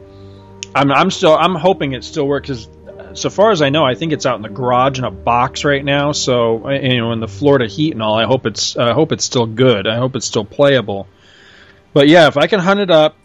I'm 0.76 0.92
I'm 0.92 1.12
still 1.12 1.36
I'm 1.36 1.56
hoping 1.56 1.94
it 1.94 2.04
still 2.04 2.28
works. 2.28 2.48
Cause 2.48 2.70
so 3.14 3.30
far 3.30 3.52
as 3.52 3.62
I 3.62 3.70
know, 3.70 3.84
I 3.84 3.96
think 3.96 4.14
it's 4.14 4.26
out 4.26 4.36
in 4.36 4.44
the 4.44 4.50
garage 4.50 5.00
in 5.00 5.04
a 5.04 5.12
box 5.12 5.66
right 5.66 5.84
now. 5.84 6.12
So 6.12 6.68
uh, 6.68 6.72
you 6.72 6.98
know, 6.98 7.12
in 7.12 7.20
the 7.20 7.28
Florida 7.28 7.68
heat 7.68 7.94
and 7.94 8.02
all, 8.04 8.16
I 8.18 8.26
hope 8.26 8.46
it's 8.46 8.78
I 8.78 8.94
hope 8.94 9.12
it's 9.12 9.26
still 9.26 9.48
good. 9.48 9.88
I 9.88 9.98
hope 9.98 10.16
it's 10.16 10.28
still 10.28 10.46
playable. 10.46 11.08
But 11.92 12.08
yeah, 12.08 12.28
if 12.28 12.38
I 12.38 12.48
can 12.48 12.60
hunt 12.60 12.80
it 12.80 12.92
up, 12.92 13.16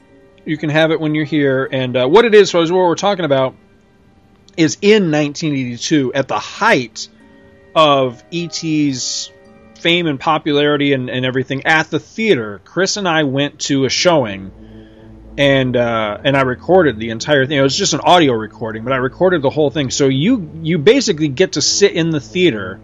you 0.44 0.56
can 0.56 0.70
have 0.70 0.90
it 0.90 1.00
when 1.00 1.14
you're 1.14 1.24
here. 1.24 1.68
And 1.70 1.96
uh, 1.96 2.06
what 2.06 2.24
it 2.24 2.34
is, 2.34 2.50
so 2.50 2.60
what 2.60 2.72
we're 2.72 2.94
talking 2.94 3.24
about, 3.24 3.54
is 4.56 4.78
in 4.80 5.10
1982 5.10 6.14
at 6.14 6.28
the 6.28 6.38
height 6.38 7.08
of 7.74 8.22
ET's 8.32 9.30
fame 9.80 10.06
and 10.06 10.18
popularity 10.18 10.92
and, 10.92 11.10
and 11.10 11.26
everything 11.26 11.66
at 11.66 11.90
the 11.90 11.98
theater. 11.98 12.60
Chris 12.64 12.96
and 12.96 13.08
I 13.08 13.24
went 13.24 13.60
to 13.60 13.84
a 13.84 13.90
showing 13.90 14.52
and 15.36 15.76
uh, 15.76 16.18
and 16.22 16.36
I 16.36 16.42
recorded 16.42 16.98
the 16.98 17.10
entire 17.10 17.46
thing. 17.46 17.58
It 17.58 17.62
was 17.62 17.76
just 17.76 17.92
an 17.92 18.00
audio 18.00 18.32
recording, 18.34 18.84
but 18.84 18.92
I 18.92 18.96
recorded 18.96 19.42
the 19.42 19.50
whole 19.50 19.70
thing. 19.70 19.90
So 19.90 20.06
you 20.06 20.50
you 20.62 20.78
basically 20.78 21.28
get 21.28 21.52
to 21.52 21.62
sit 21.62 21.92
in 21.92 22.10
the 22.10 22.20
theater 22.20 22.80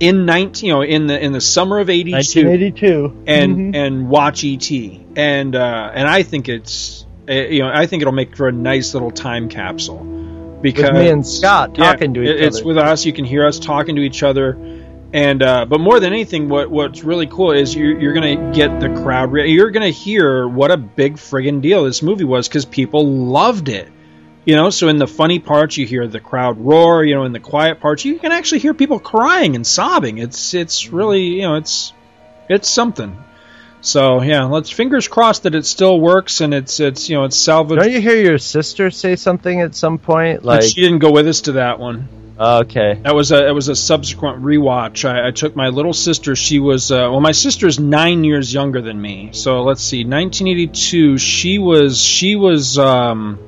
in 0.00 0.24
19 0.26 0.66
you 0.66 0.72
know 0.74 0.82
in 0.82 1.06
the 1.06 1.22
in 1.22 1.32
the 1.32 1.40
summer 1.40 1.78
of 1.78 1.88
82 1.90 2.12
1982. 2.44 3.22
and 3.26 3.56
Mhm. 3.56 3.76
and 3.76 4.08
watch 4.08 4.44
ET. 4.44 4.70
And 5.16 5.54
uh, 5.54 5.92
and 5.94 6.08
I 6.08 6.22
think 6.22 6.48
it's 6.48 7.06
uh, 7.28 7.32
you 7.34 7.60
know 7.62 7.70
I 7.72 7.86
think 7.86 8.02
it'll 8.02 8.12
make 8.14 8.36
for 8.36 8.48
a 8.48 8.52
nice 8.52 8.94
little 8.94 9.10
time 9.10 9.48
capsule 9.48 10.58
because 10.62 10.90
me 10.92 11.08
and 11.08 11.26
Scott 11.26 11.76
Yeah, 11.78 11.84
talking 11.92 12.14
to 12.14 12.22
each 12.22 12.28
it- 12.30 12.40
It's 12.40 12.56
other. 12.58 12.66
with 12.66 12.78
us. 12.78 13.04
You 13.06 13.12
can 13.12 13.24
hear 13.24 13.46
us 13.46 13.58
talking 13.58 13.96
to 13.96 14.02
each 14.02 14.22
other. 14.22 14.58
And 15.12 15.42
uh, 15.42 15.66
but 15.66 15.80
more 15.80 15.98
than 15.98 16.12
anything, 16.12 16.48
what 16.48 16.70
what's 16.70 17.02
really 17.02 17.26
cool 17.26 17.50
is 17.52 17.74
you're 17.74 18.00
you're 18.00 18.12
gonna 18.12 18.52
get 18.52 18.78
the 18.78 18.88
crowd. 18.90 19.32
Re- 19.32 19.50
you're 19.50 19.70
gonna 19.72 19.88
hear 19.90 20.46
what 20.46 20.70
a 20.70 20.76
big 20.76 21.16
friggin' 21.16 21.60
deal 21.60 21.84
this 21.84 22.00
movie 22.00 22.24
was 22.24 22.46
because 22.46 22.64
people 22.64 23.04
loved 23.06 23.68
it. 23.68 23.88
You 24.44 24.56
know, 24.56 24.70
so 24.70 24.88
in 24.88 24.96
the 24.96 25.06
funny 25.06 25.38
parts 25.38 25.76
you 25.76 25.86
hear 25.86 26.06
the 26.06 26.20
crowd 26.20 26.58
roar. 26.58 27.04
You 27.04 27.14
know, 27.14 27.24
in 27.24 27.32
the 27.32 27.40
quiet 27.40 27.80
parts 27.80 28.04
you 28.04 28.18
can 28.18 28.32
actually 28.32 28.60
hear 28.60 28.74
people 28.74 28.98
crying 28.98 29.54
and 29.54 29.66
sobbing. 29.66 30.18
It's 30.18 30.54
it's 30.54 30.88
really 30.88 31.24
you 31.24 31.42
know 31.42 31.56
it's 31.56 31.92
it's 32.48 32.68
something. 32.68 33.16
So 33.82 34.22
yeah, 34.22 34.44
let's 34.44 34.70
fingers 34.70 35.08
crossed 35.08 35.44
that 35.44 35.54
it 35.54 35.64
still 35.64 35.98
works 35.98 36.40
and 36.40 36.52
it's 36.52 36.80
it's 36.80 37.08
you 37.08 37.16
know 37.16 37.24
it's 37.24 37.36
salvaged. 37.36 37.80
Don't 37.80 37.92
you 37.92 38.00
hear 38.00 38.16
your 38.16 38.38
sister 38.38 38.90
say 38.90 39.16
something 39.16 39.60
at 39.60 39.74
some 39.74 39.98
point? 39.98 40.40
But 40.40 40.46
Like, 40.46 40.62
she 40.62 40.80
didn't 40.80 40.98
go 40.98 41.10
with 41.12 41.26
us 41.26 41.42
to 41.42 41.52
that 41.52 41.78
one. 41.78 42.08
okay, 42.38 42.98
That 43.02 43.14
was 43.14 43.32
a 43.32 43.46
it 43.46 43.52
was 43.52 43.68
a 43.68 43.76
subsequent 43.76 44.42
rewatch. 44.42 45.08
I, 45.08 45.28
I 45.28 45.30
took 45.30 45.56
my 45.56 45.68
little 45.68 45.92
sister. 45.94 46.36
She 46.36 46.58
was 46.58 46.90
uh, 46.90 47.08
well, 47.10 47.20
my 47.20 47.32
sister's 47.32 47.78
nine 47.78 48.24
years 48.24 48.52
younger 48.52 48.82
than 48.82 49.00
me. 49.00 49.30
So 49.32 49.62
let's 49.62 49.82
see, 49.82 50.04
1982. 50.04 51.18
She 51.18 51.58
was 51.58 52.00
she 52.00 52.36
was 52.36 52.78
um, 52.78 53.38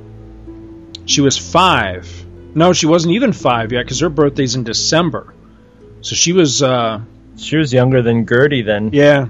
she 1.06 1.20
was 1.20 1.36
five. 1.36 2.08
No, 2.54 2.72
she 2.72 2.86
wasn't 2.86 3.14
even 3.14 3.32
five 3.32 3.72
yet 3.72 3.84
because 3.84 4.00
her 4.00 4.08
birthday's 4.08 4.54
in 4.54 4.64
December. 4.64 5.34
So 6.02 6.14
she 6.14 6.32
was 6.32 6.62
uh, 6.62 7.00
she 7.36 7.56
was 7.56 7.72
younger 7.72 8.02
than 8.02 8.26
Gertie 8.26 8.62
then. 8.62 8.90
yeah, 8.92 9.28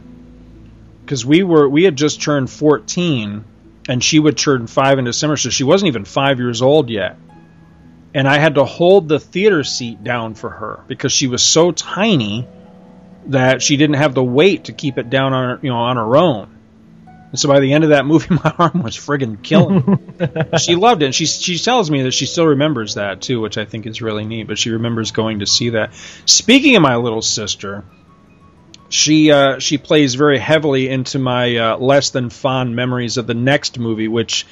because 1.05 1.25
we 1.25 1.43
were 1.43 1.69
we 1.69 1.85
had 1.85 1.97
just 1.97 2.23
turned 2.23 2.51
14, 2.51 3.45
and 3.89 4.03
she 4.03 4.19
would 4.19 4.37
turn 4.39 4.67
five 4.67 4.99
in 4.99 5.05
December. 5.05 5.37
So 5.37 5.51
she 5.51 5.65
wasn't 5.65 5.89
even 5.89 6.05
five 6.05 6.39
years 6.39 6.63
old 6.63 6.91
yet 6.91 7.17
and 8.15 8.29
I 8.29 8.39
had 8.39 8.57
to 8.57 8.65
hold 8.65 9.09
the 9.09 9.19
theater 9.19 9.65
seat 9.65 10.03
down 10.05 10.35
for 10.35 10.51
her 10.51 10.85
because 10.87 11.13
she 11.13 11.27
was 11.27 11.43
so 11.43 11.73
tiny 11.73 12.47
that 13.27 13.63
she 13.63 13.77
didn't 13.77 13.97
have 13.97 14.15
the 14.15 14.25
weight 14.25 14.65
to 14.65 14.73
keep 14.73 14.99
it 14.99 15.09
down 15.09 15.33
on 15.33 15.49
her, 15.51 15.59
you 15.63 15.71
know 15.71 15.77
on 15.77 15.97
her 15.97 16.17
own. 16.17 16.52
And 17.33 17.41
so 17.41 17.49
by 17.49 17.61
the 17.61 17.73
end 17.73 17.83
of 17.83 17.91
that 17.91 18.05
movie, 18.05 18.35
my 18.45 18.55
arm 18.59 18.83
was 18.83 18.97
friggin' 18.97 19.43
killing. 19.43 20.17
she 20.59 20.77
loved 20.77 21.03
it. 21.03 21.07
And 21.07 21.15
she 21.15 21.27
she 21.27 21.59
tells 21.59 21.91
me 21.91 22.03
that 22.03 22.13
she 22.13 22.27
still 22.27 22.47
remembers 22.47 22.95
that 22.95 23.23
too, 23.23 23.41
which 23.41 23.59
I 23.59 23.65
think 23.65 23.87
is 23.87 24.01
really 24.01 24.25
neat. 24.25 24.47
But 24.47 24.59
she 24.59 24.71
remembers 24.71 25.11
going 25.11 25.41
to 25.41 25.47
see 25.47 25.71
that. 25.71 25.95
Speaking 26.27 26.77
of 26.77 26.83
my 26.83 26.97
little 26.97 27.23
sister, 27.23 27.85
she 28.91 29.33
uh, 29.33 29.59
she 29.59 29.79
plays 29.79 30.15
very 30.15 30.39
heavily 30.39 30.89
into 30.89 31.19
my 31.19 31.57
uh, 31.57 31.77
less 31.79 32.11
than 32.11 32.29
fond 32.29 32.77
memories 32.77 33.17
of 33.17 33.27
the 33.27 33.35
next 33.35 33.79
movie, 33.79 34.09
which 34.09 34.47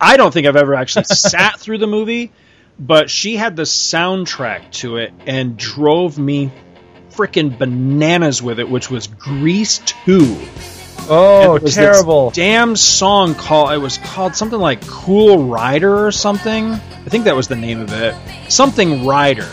I 0.00 0.16
don't 0.16 0.34
think 0.34 0.48
I've 0.48 0.56
ever 0.56 0.74
actually 0.74 1.04
sat 1.08 1.60
through 1.60 1.78
the 1.78 1.86
movie, 1.86 2.32
but 2.80 3.08
she 3.08 3.36
had 3.36 3.54
the 3.54 3.62
soundtrack 3.62 4.72
to 4.72 4.96
it 4.96 5.12
and 5.26 5.56
drove 5.56 6.18
me 6.18 6.52
freaking 7.10 7.56
bananas 7.56 8.42
with 8.42 8.58
it, 8.58 8.68
which 8.68 8.90
was 8.90 9.06
Grease 9.06 9.78
Two. 9.78 10.36
Oh, 11.08 11.56
It 11.56 11.62
was 11.62 11.74
this 11.74 11.84
terrible! 11.84 12.30
damn 12.30 12.76
song 12.76 13.34
called 13.34 13.72
it 13.72 13.78
was 13.78 13.98
called 13.98 14.34
something 14.36 14.58
like 14.58 14.86
Cool 14.86 15.44
Rider 15.48 16.06
or 16.06 16.12
something. 16.12 16.72
I 16.72 17.08
think 17.08 17.24
that 17.24 17.36
was 17.36 17.48
the 17.48 17.56
name 17.56 17.80
of 17.80 17.92
it. 17.92 18.14
Something 18.50 19.04
Rider. 19.06 19.48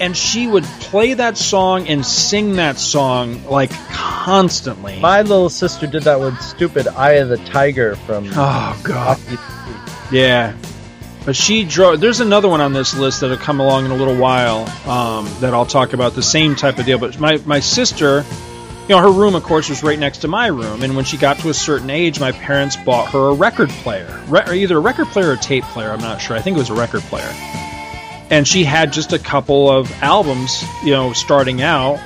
And 0.00 0.16
she 0.16 0.46
would 0.48 0.64
play 0.64 1.14
that 1.14 1.36
song 1.36 1.86
and 1.86 2.04
sing 2.04 2.56
that 2.56 2.78
song 2.78 3.44
like 3.46 3.70
constantly. 3.90 4.98
My 4.98 5.22
little 5.22 5.48
sister 5.50 5.86
did 5.86 6.04
that 6.04 6.18
with 6.18 6.40
stupid 6.40 6.88
Eye 6.88 7.12
of 7.14 7.28
the 7.28 7.36
Tiger 7.38 7.94
from. 7.96 8.28
Oh 8.34 8.80
god. 8.82 9.18
Yeah. 10.10 10.56
But 11.24 11.36
she 11.36 11.64
drove. 11.64 12.00
There's 12.00 12.18
another 12.20 12.48
one 12.48 12.60
on 12.60 12.72
this 12.72 12.96
list 12.96 13.20
that'll 13.20 13.36
come 13.36 13.60
along 13.60 13.84
in 13.84 13.90
a 13.92 13.94
little 13.96 14.16
while 14.16 14.62
um, 14.88 15.28
that 15.40 15.54
I'll 15.54 15.66
talk 15.66 15.92
about 15.92 16.14
the 16.14 16.22
same 16.22 16.56
type 16.56 16.78
of 16.80 16.86
deal. 16.86 16.98
But 16.98 17.20
my 17.20 17.36
my 17.46 17.60
sister, 17.60 18.24
you 18.82 18.88
know, 18.88 18.98
her 18.98 19.10
room 19.10 19.34
of 19.34 19.42
course 19.42 19.68
was 19.68 19.82
right 19.82 19.98
next 19.98 20.18
to 20.18 20.28
my 20.28 20.48
room, 20.48 20.82
and 20.82 20.96
when 20.96 21.04
she 21.04 21.16
got 21.16 21.38
to 21.40 21.48
a 21.50 21.54
certain 21.54 21.90
age, 21.90 22.18
my 22.18 22.32
parents 22.32 22.76
bought 22.76 23.10
her 23.12 23.28
a 23.28 23.34
record 23.34 23.70
player, 23.70 24.20
Re- 24.28 24.62
either 24.62 24.76
a 24.76 24.80
record 24.80 25.06
player 25.08 25.28
or 25.28 25.32
a 25.32 25.36
tape 25.36 25.64
player. 25.64 25.90
I'm 25.90 26.00
not 26.00 26.20
sure. 26.20 26.36
I 26.36 26.40
think 26.40 26.56
it 26.56 26.60
was 26.60 26.70
a 26.70 26.74
record 26.74 27.02
player. 27.02 27.32
And 28.30 28.48
she 28.48 28.64
had 28.64 28.92
just 28.92 29.12
a 29.12 29.18
couple 29.18 29.70
of 29.70 29.92
albums, 30.02 30.64
you 30.82 30.92
know, 30.92 31.12
starting 31.12 31.62
out, 31.62 32.00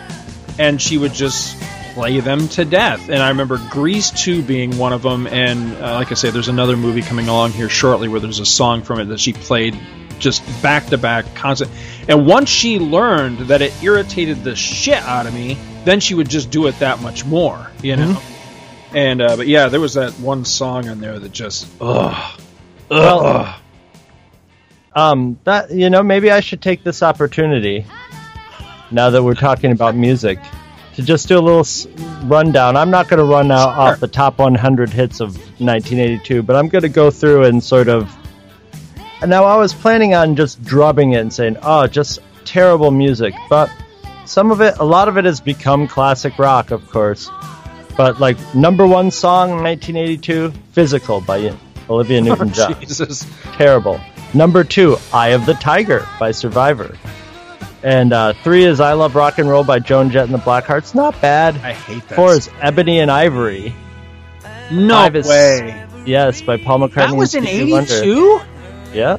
and 0.58 0.82
she 0.82 0.98
would 0.98 1.12
just 1.12 1.56
play 1.94 2.20
them 2.20 2.46
to 2.48 2.64
death. 2.64 3.08
And 3.08 3.22
I 3.22 3.30
remember 3.30 3.58
Grease 3.70 4.10
2 4.10 4.42
being 4.42 4.76
one 4.76 4.92
of 4.92 5.00
them. 5.00 5.26
And 5.26 5.74
uh, 5.76 5.94
like 5.94 6.10
I 6.10 6.14
say, 6.14 6.28
there's 6.30 6.48
another 6.48 6.76
movie 6.76 7.00
coming 7.00 7.26
along 7.26 7.52
here 7.52 7.70
shortly 7.70 8.06
where 8.08 8.20
there's 8.20 8.38
a 8.38 8.44
song 8.44 8.82
from 8.82 9.00
it 9.00 9.06
that 9.06 9.18
she 9.18 9.32
played 9.32 9.78
just 10.18 10.42
back 10.62 10.86
to 10.88 10.98
back, 10.98 11.34
constant. 11.34 11.70
And 12.06 12.26
once 12.26 12.50
she 12.50 12.78
learned 12.78 13.38
that 13.48 13.62
it 13.62 13.72
irritated 13.82 14.44
the 14.44 14.54
shit 14.54 14.98
out 14.98 15.26
of 15.26 15.32
me, 15.32 15.56
then 15.86 16.00
she 16.00 16.14
would 16.14 16.28
just 16.28 16.50
do 16.50 16.66
it 16.66 16.78
that 16.80 17.00
much 17.00 17.24
more, 17.24 17.70
you 17.82 17.96
know. 17.96 18.20
And 18.94 19.20
uh, 19.22 19.36
but 19.36 19.46
yeah, 19.46 19.68
there 19.68 19.80
was 19.80 19.94
that 19.94 20.12
one 20.14 20.44
song 20.44 20.88
on 20.88 21.00
there 21.00 21.18
that 21.18 21.32
just 21.32 21.66
ugh, 21.80 22.40
Well, 22.90 23.26
ugh. 23.26 23.60
Um, 24.94 25.38
that 25.44 25.70
you 25.70 25.90
know, 25.90 26.02
maybe 26.02 26.30
I 26.30 26.40
should 26.40 26.62
take 26.62 26.82
this 26.82 27.02
opportunity 27.02 27.84
now 28.90 29.10
that 29.10 29.22
we're 29.22 29.34
talking 29.34 29.72
about 29.72 29.94
music 29.94 30.38
to 30.94 31.02
just 31.02 31.28
do 31.28 31.38
a 31.38 31.40
little 31.40 31.60
s- 31.60 31.86
rundown. 32.24 32.76
I'm 32.76 32.90
not 32.90 33.08
going 33.08 33.18
to 33.18 33.24
run 33.24 33.50
out 33.50 33.68
off 33.70 34.00
the 34.00 34.08
top 34.08 34.38
100 34.38 34.88
hits 34.90 35.20
of 35.20 35.36
1982, 35.60 36.42
but 36.42 36.56
I'm 36.56 36.68
going 36.68 36.82
to 36.82 36.88
go 36.88 37.10
through 37.10 37.44
and 37.44 37.62
sort 37.62 37.88
of. 37.88 38.10
And 39.20 39.28
now 39.30 39.44
I 39.44 39.56
was 39.56 39.74
planning 39.74 40.14
on 40.14 40.36
just 40.36 40.62
drubbing 40.64 41.12
it 41.12 41.20
and 41.20 41.32
saying, 41.32 41.56
"Oh, 41.62 41.86
just 41.86 42.20
terrible 42.44 42.90
music," 42.90 43.34
but 43.50 43.70
some 44.26 44.50
of 44.50 44.60
it, 44.60 44.76
a 44.78 44.84
lot 44.84 45.08
of 45.08 45.16
it, 45.16 45.24
has 45.24 45.40
become 45.40 45.86
classic 45.88 46.38
rock, 46.38 46.70
of 46.70 46.88
course. 46.90 47.30
But 47.96 48.20
like 48.20 48.36
number 48.54 48.86
one 48.86 49.10
song 49.10 49.50
in 49.50 49.62
1982, 49.62 50.52
"Physical" 50.72 51.20
by 51.20 51.54
Olivia 51.88 52.20
Newton-John 52.20 52.74
Oh, 52.76 52.80
Jesus. 52.80 53.26
terrible. 53.54 54.00
Number 54.34 54.64
two, 54.64 54.98
Eye 55.12 55.28
of 55.28 55.46
the 55.46 55.54
Tiger 55.54 56.06
by 56.20 56.32
Survivor. 56.32 56.96
And 57.82 58.12
uh, 58.12 58.32
three 58.42 58.64
is 58.64 58.80
I 58.80 58.94
Love 58.94 59.14
Rock 59.14 59.38
and 59.38 59.48
Roll 59.48 59.62
by 59.64 59.78
Joan 59.78 60.10
Jett 60.10 60.24
and 60.24 60.34
the 60.34 60.38
Blackhearts. 60.38 60.94
Not 60.94 61.20
bad. 61.22 61.54
I 61.58 61.72
hate 61.72 62.06
that. 62.08 62.16
Four 62.16 62.32
is 62.34 62.50
Ebony 62.60 62.98
and 62.98 63.10
Ivory. 63.10 63.74
no 64.72 64.94
Five 64.94 65.16
is- 65.16 65.26
way. 65.28 65.84
Yes, 66.04 66.40
by 66.42 66.56
Paul 66.56 66.80
McCartney. 66.80 66.94
That 67.10 67.16
was 67.16 67.34
in 67.34 67.46
'82. 67.46 68.40
Yeah. 68.92 69.16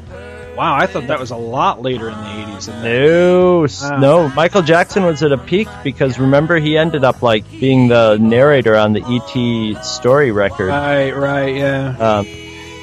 Wow, 0.58 0.76
I 0.76 0.88
thought 0.88 1.06
that 1.08 1.20
was 1.20 1.30
a 1.30 1.36
lot 1.38 1.84
later 1.84 2.10
in 2.10 2.16
the 2.18 2.24
80s. 2.24 2.68
No, 2.84 3.98
no. 4.00 4.30
Michael 4.30 4.64
Jackson 4.64 5.04
was 5.06 5.22
at 5.22 5.32
a 5.32 5.38
peak 5.38 5.68
because 5.84 6.18
remember 6.18 6.58
he 6.58 6.80
ended 6.80 7.04
up 7.04 7.22
like 7.22 7.48
being 7.52 7.90
the 7.90 8.18
narrator 8.18 8.76
on 8.76 8.94
the 8.94 9.04
ET 9.06 9.84
story 9.84 10.32
record. 10.32 10.70
Right, 10.70 11.12
right, 11.12 11.56
yeah. 11.56 11.96
Um, 12.00 12.28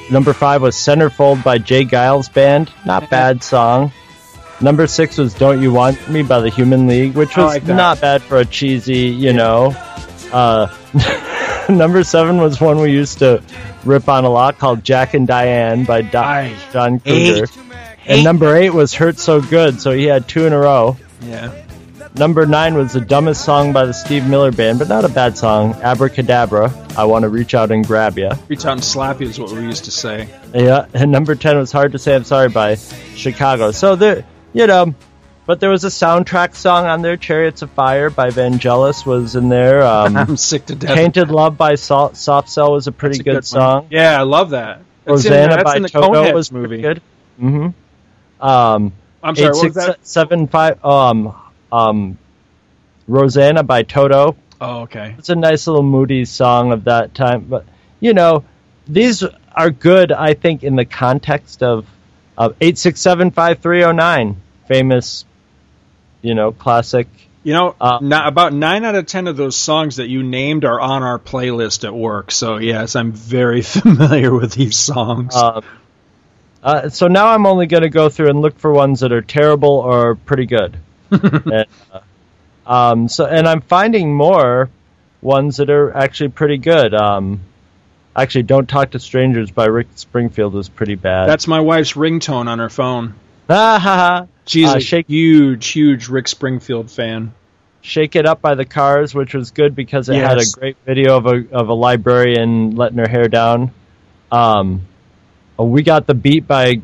number 0.09 0.31
five 0.31 0.61
was 0.61 0.75
Centerfold 0.75 1.43
by 1.43 1.57
J. 1.57 1.83
Geils 1.83 2.31
Band. 2.33 2.71
Not 2.85 3.09
bad 3.09 3.43
song. 3.43 3.91
Number 4.61 4.87
six 4.87 5.17
was 5.17 5.33
Don't 5.33 5.61
You 5.61 5.73
Want 5.73 6.09
Me 6.09 6.23
by 6.23 6.39
the 6.39 6.49
Human 6.49 6.87
League, 6.87 7.13
which 7.15 7.35
was 7.35 7.45
like 7.55 7.65
not 7.65 7.99
bad 7.99 8.21
for 8.21 8.37
a 8.37 8.45
cheesy, 8.45 9.07
you 9.09 9.33
know. 9.33 9.75
Uh, 10.31 10.73
number 11.69 12.05
seven 12.05 12.37
was 12.37 12.61
one 12.61 12.79
we 12.79 12.91
used 12.91 13.19
to 13.19 13.43
rip 13.83 14.07
on 14.07 14.23
a 14.23 14.29
lot 14.29 14.57
called 14.57 14.81
Jack 14.83 15.13
and 15.13 15.27
Diane 15.27 15.83
by 15.83 16.01
Do- 16.03 16.17
I 16.17 16.55
John 16.71 16.99
hate- 17.03 17.49
Cougar. 18.05 18.13
And 18.15 18.23
number 18.23 18.55
eight 18.55 18.69
was 18.71 18.93
Hurt 18.93 19.17
So 19.19 19.41
Good, 19.41 19.81
so 19.81 19.91
he 19.91 20.05
had 20.05 20.27
two 20.27 20.45
in 20.45 20.53
a 20.53 20.59
row. 20.59 20.97
Yeah. 21.21 21.51
Number 22.17 22.45
nine 22.45 22.75
was 22.75 22.93
the 22.93 23.01
dumbest 23.01 23.43
song 23.43 23.73
by 23.73 23.85
the 23.85 23.91
Steve 23.93 24.25
Miller 24.27 24.51
Band, 24.51 24.79
but 24.79 24.87
not 24.87 25.03
a 25.03 25.09
bad 25.09 25.37
song. 25.37 25.73
Abracadabra. 25.81 26.71
I 26.97 27.03
want 27.05 27.23
to 27.23 27.29
reach 27.29 27.53
out 27.53 27.71
and 27.71 27.85
grab 27.85 28.17
ya. 28.17 28.35
Reach 28.47 28.65
out 28.65 28.73
and 28.73 28.83
slap 28.83 29.19
you 29.19 29.27
is 29.27 29.37
what 29.37 29.51
we 29.51 29.61
used 29.63 29.83
to 29.85 29.91
say. 29.91 30.29
Yeah, 30.53 30.85
and 30.93 31.11
number 31.11 31.35
ten 31.35 31.57
was 31.57 31.73
"Hard 31.73 31.91
to 31.91 31.99
Say 31.99 32.15
I'm 32.15 32.23
Sorry" 32.23 32.47
by 32.47 32.75
Chicago. 33.15 33.71
So 33.71 33.97
there, 33.97 34.23
you 34.53 34.65
know, 34.65 34.95
but 35.45 35.59
there 35.59 35.69
was 35.69 35.83
a 35.83 35.89
soundtrack 35.89 36.55
song 36.55 36.85
on 36.85 37.01
there. 37.01 37.17
"Chariots 37.17 37.63
of 37.63 37.69
Fire" 37.71 38.09
by 38.09 38.29
Vangelis 38.29 39.05
was 39.05 39.35
in 39.35 39.49
there. 39.49 39.83
Um, 39.85 40.15
I'm 40.17 40.37
sick 40.37 40.67
to 40.67 40.75
death. 40.75 40.91
of 40.91 40.95
"Tainted 40.95 41.29
Love" 41.31 41.57
by 41.57 41.75
Salt, 41.75 42.15
Soft 42.15 42.47
Cell 42.47 42.71
was 42.71 42.87
a 42.87 42.93
pretty 42.93 43.19
a 43.19 43.23
good, 43.23 43.33
one. 43.33 43.43
song. 43.43 43.87
Yeah, 43.89 44.17
I 44.17 44.23
love 44.23 44.51
that. 44.51 44.83
That's 45.03 45.25
in- 45.25 45.33
Rosanna 45.33 45.63
by 45.65 45.75
in 45.75 45.81
the 45.81 45.89
Toto 45.89 46.33
was 46.33 46.49
movie. 46.49 46.67
pretty 46.67 46.81
good. 46.81 47.01
Mm-hmm. 47.41 47.67
Um, 48.39 48.93
I'm 49.23 49.35
sorry, 49.35 49.49
eight, 49.49 49.55
six, 49.55 49.75
was 49.75 49.85
that? 49.85 50.07
seven, 50.07 50.47
five. 50.47 50.83
Um, 50.85 51.35
um, 51.71 52.17
Rosanna 53.07 53.63
by 53.63 53.83
Toto. 53.83 54.35
Oh, 54.59 54.81
okay. 54.81 55.15
It's 55.17 55.29
a 55.29 55.35
nice 55.35 55.67
little 55.67 55.83
moody 55.83 56.25
song 56.25 56.71
of 56.71 56.85
that 56.85 57.13
time, 57.13 57.45
but 57.49 57.65
you 57.99 58.13
know, 58.13 58.43
these 58.87 59.23
are 59.53 59.69
good. 59.69 60.11
I 60.11 60.33
think 60.33 60.63
in 60.63 60.75
the 60.75 60.85
context 60.85 61.61
of 61.63 61.85
of 62.37 62.55
eight 62.61 62.77
six 62.77 63.01
seven 63.01 63.31
five 63.31 63.59
three 63.59 63.81
zero 63.81 63.91
nine, 63.91 64.41
famous, 64.67 65.25
you 66.21 66.35
know, 66.35 66.51
classic. 66.51 67.07
You 67.43 67.53
know, 67.53 67.75
Uh, 67.79 67.99
not, 68.01 68.27
about 68.27 68.53
nine 68.53 68.85
out 68.85 68.95
of 68.95 69.05
ten 69.05 69.27
of 69.27 69.37
those 69.37 69.55
songs 69.55 69.97
that 69.97 70.07
you 70.07 70.23
named 70.23 70.65
are 70.65 70.79
on 70.79 71.03
our 71.03 71.19
playlist 71.19 71.83
at 71.83 71.93
work. 71.93 72.31
So 72.31 72.57
yes, 72.57 72.95
I'm 72.95 73.11
very 73.11 73.61
familiar 73.61 74.33
with 74.33 74.53
these 74.53 74.77
songs. 74.77 75.35
Um, 75.35 75.63
uh, 76.65 76.89
so 76.89 77.07
now 77.07 77.27
I'm 77.27 77.45
only 77.45 77.67
going 77.67 77.83
to 77.83 77.89
go 77.89 78.09
through 78.09 78.29
and 78.29 78.41
look 78.41 78.57
for 78.59 78.73
ones 78.73 78.99
that 79.01 79.13
are 79.13 79.21
terrible 79.21 79.69
or 79.77 80.15
pretty 80.15 80.47
good. 80.47 80.75
and, 81.11 81.65
uh, 81.93 81.99
um, 82.65 83.07
so 83.07 83.25
and 83.25 83.47
I'm 83.47 83.61
finding 83.61 84.13
more 84.13 84.69
ones 85.21 85.57
that 85.57 85.69
are 85.69 85.95
actually 85.95 86.29
pretty 86.29 86.57
good. 86.57 86.93
Um, 86.95 87.41
actually, 88.15 88.43
"Don't 88.43 88.67
Talk 88.67 88.91
to 88.91 88.99
Strangers" 88.99 89.51
by 89.51 89.65
Rick 89.67 89.87
Springfield 89.95 90.53
was 90.53 90.67
pretty 90.67 90.95
bad. 90.95 91.29
That's 91.29 91.47
my 91.47 91.59
wife's 91.59 91.93
ringtone 91.93 92.47
on 92.47 92.57
her 92.59 92.69
phone. 92.69 93.13
Ah, 93.47 93.77
ha, 93.79 93.95
ha. 93.95 94.27
She's 94.47 94.73
Uh, 94.73 94.77
a 94.77 94.79
Shake- 94.79 95.07
huge, 95.07 95.67
huge 95.67 96.07
Rick 96.09 96.27
Springfield 96.27 96.89
fan. 96.89 97.33
Shake 97.81 98.15
It 98.15 98.25
Up 98.25 98.41
by 98.41 98.55
the 98.55 98.65
Cars, 98.65 99.13
which 99.13 99.35
was 99.35 99.51
good 99.51 99.75
because 99.75 100.09
it 100.09 100.15
had 100.15 100.39
a 100.39 100.45
great 100.59 100.77
video 100.87 101.17
of 101.17 101.27
a 101.27 101.45
of 101.51 101.69
a 101.69 101.73
librarian 101.75 102.75
letting 102.75 102.97
her 102.97 103.07
hair 103.07 103.27
down. 103.27 103.69
Um, 104.31 104.81
we 105.57 105.83
got 105.83 106.05
the 106.07 106.13
beat 106.13 106.47
by 106.47 106.81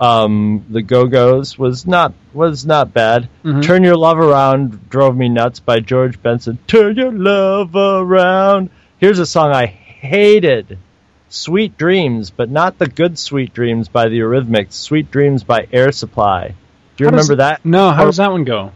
um, 0.00 0.64
the 0.68 0.82
Go 0.82 1.06
Go's 1.06 1.58
was 1.58 1.86
not 1.86 2.12
was 2.32 2.66
not 2.66 2.92
bad. 2.92 3.28
Mhm. 3.44 3.62
Turn 3.62 3.84
Your 3.84 3.96
Love 3.96 4.18
Around 4.18 4.90
drove 4.90 5.16
me 5.16 5.28
nuts 5.28 5.60
by 5.60 5.80
George 5.80 6.20
Benson. 6.22 6.58
Turn 6.66 6.96
your 6.96 7.12
love 7.12 7.76
around. 7.76 8.70
Here's 8.98 9.18
a 9.18 9.26
song 9.26 9.52
I 9.52 9.66
hated. 9.66 10.78
Sweet 11.28 11.78
Dreams, 11.78 12.30
but 12.30 12.50
not 12.50 12.78
the 12.78 12.88
good 12.88 13.18
Sweet 13.18 13.54
Dreams 13.54 13.88
by 13.88 14.08
the 14.08 14.18
Eurythmics. 14.18 14.72
Sweet 14.72 15.10
Dreams 15.10 15.44
by 15.44 15.66
Air 15.72 15.92
Supply. 15.92 16.54
Do 16.96 17.04
you 17.04 17.06
How 17.06 17.16
does- 17.16 17.28
remember 17.28 17.42
that? 17.42 17.64
No, 17.64 17.90
how 17.90 18.02
Or- 18.02 18.06
does 18.06 18.16
that 18.18 18.32
one 18.32 18.44
go? 18.44 18.72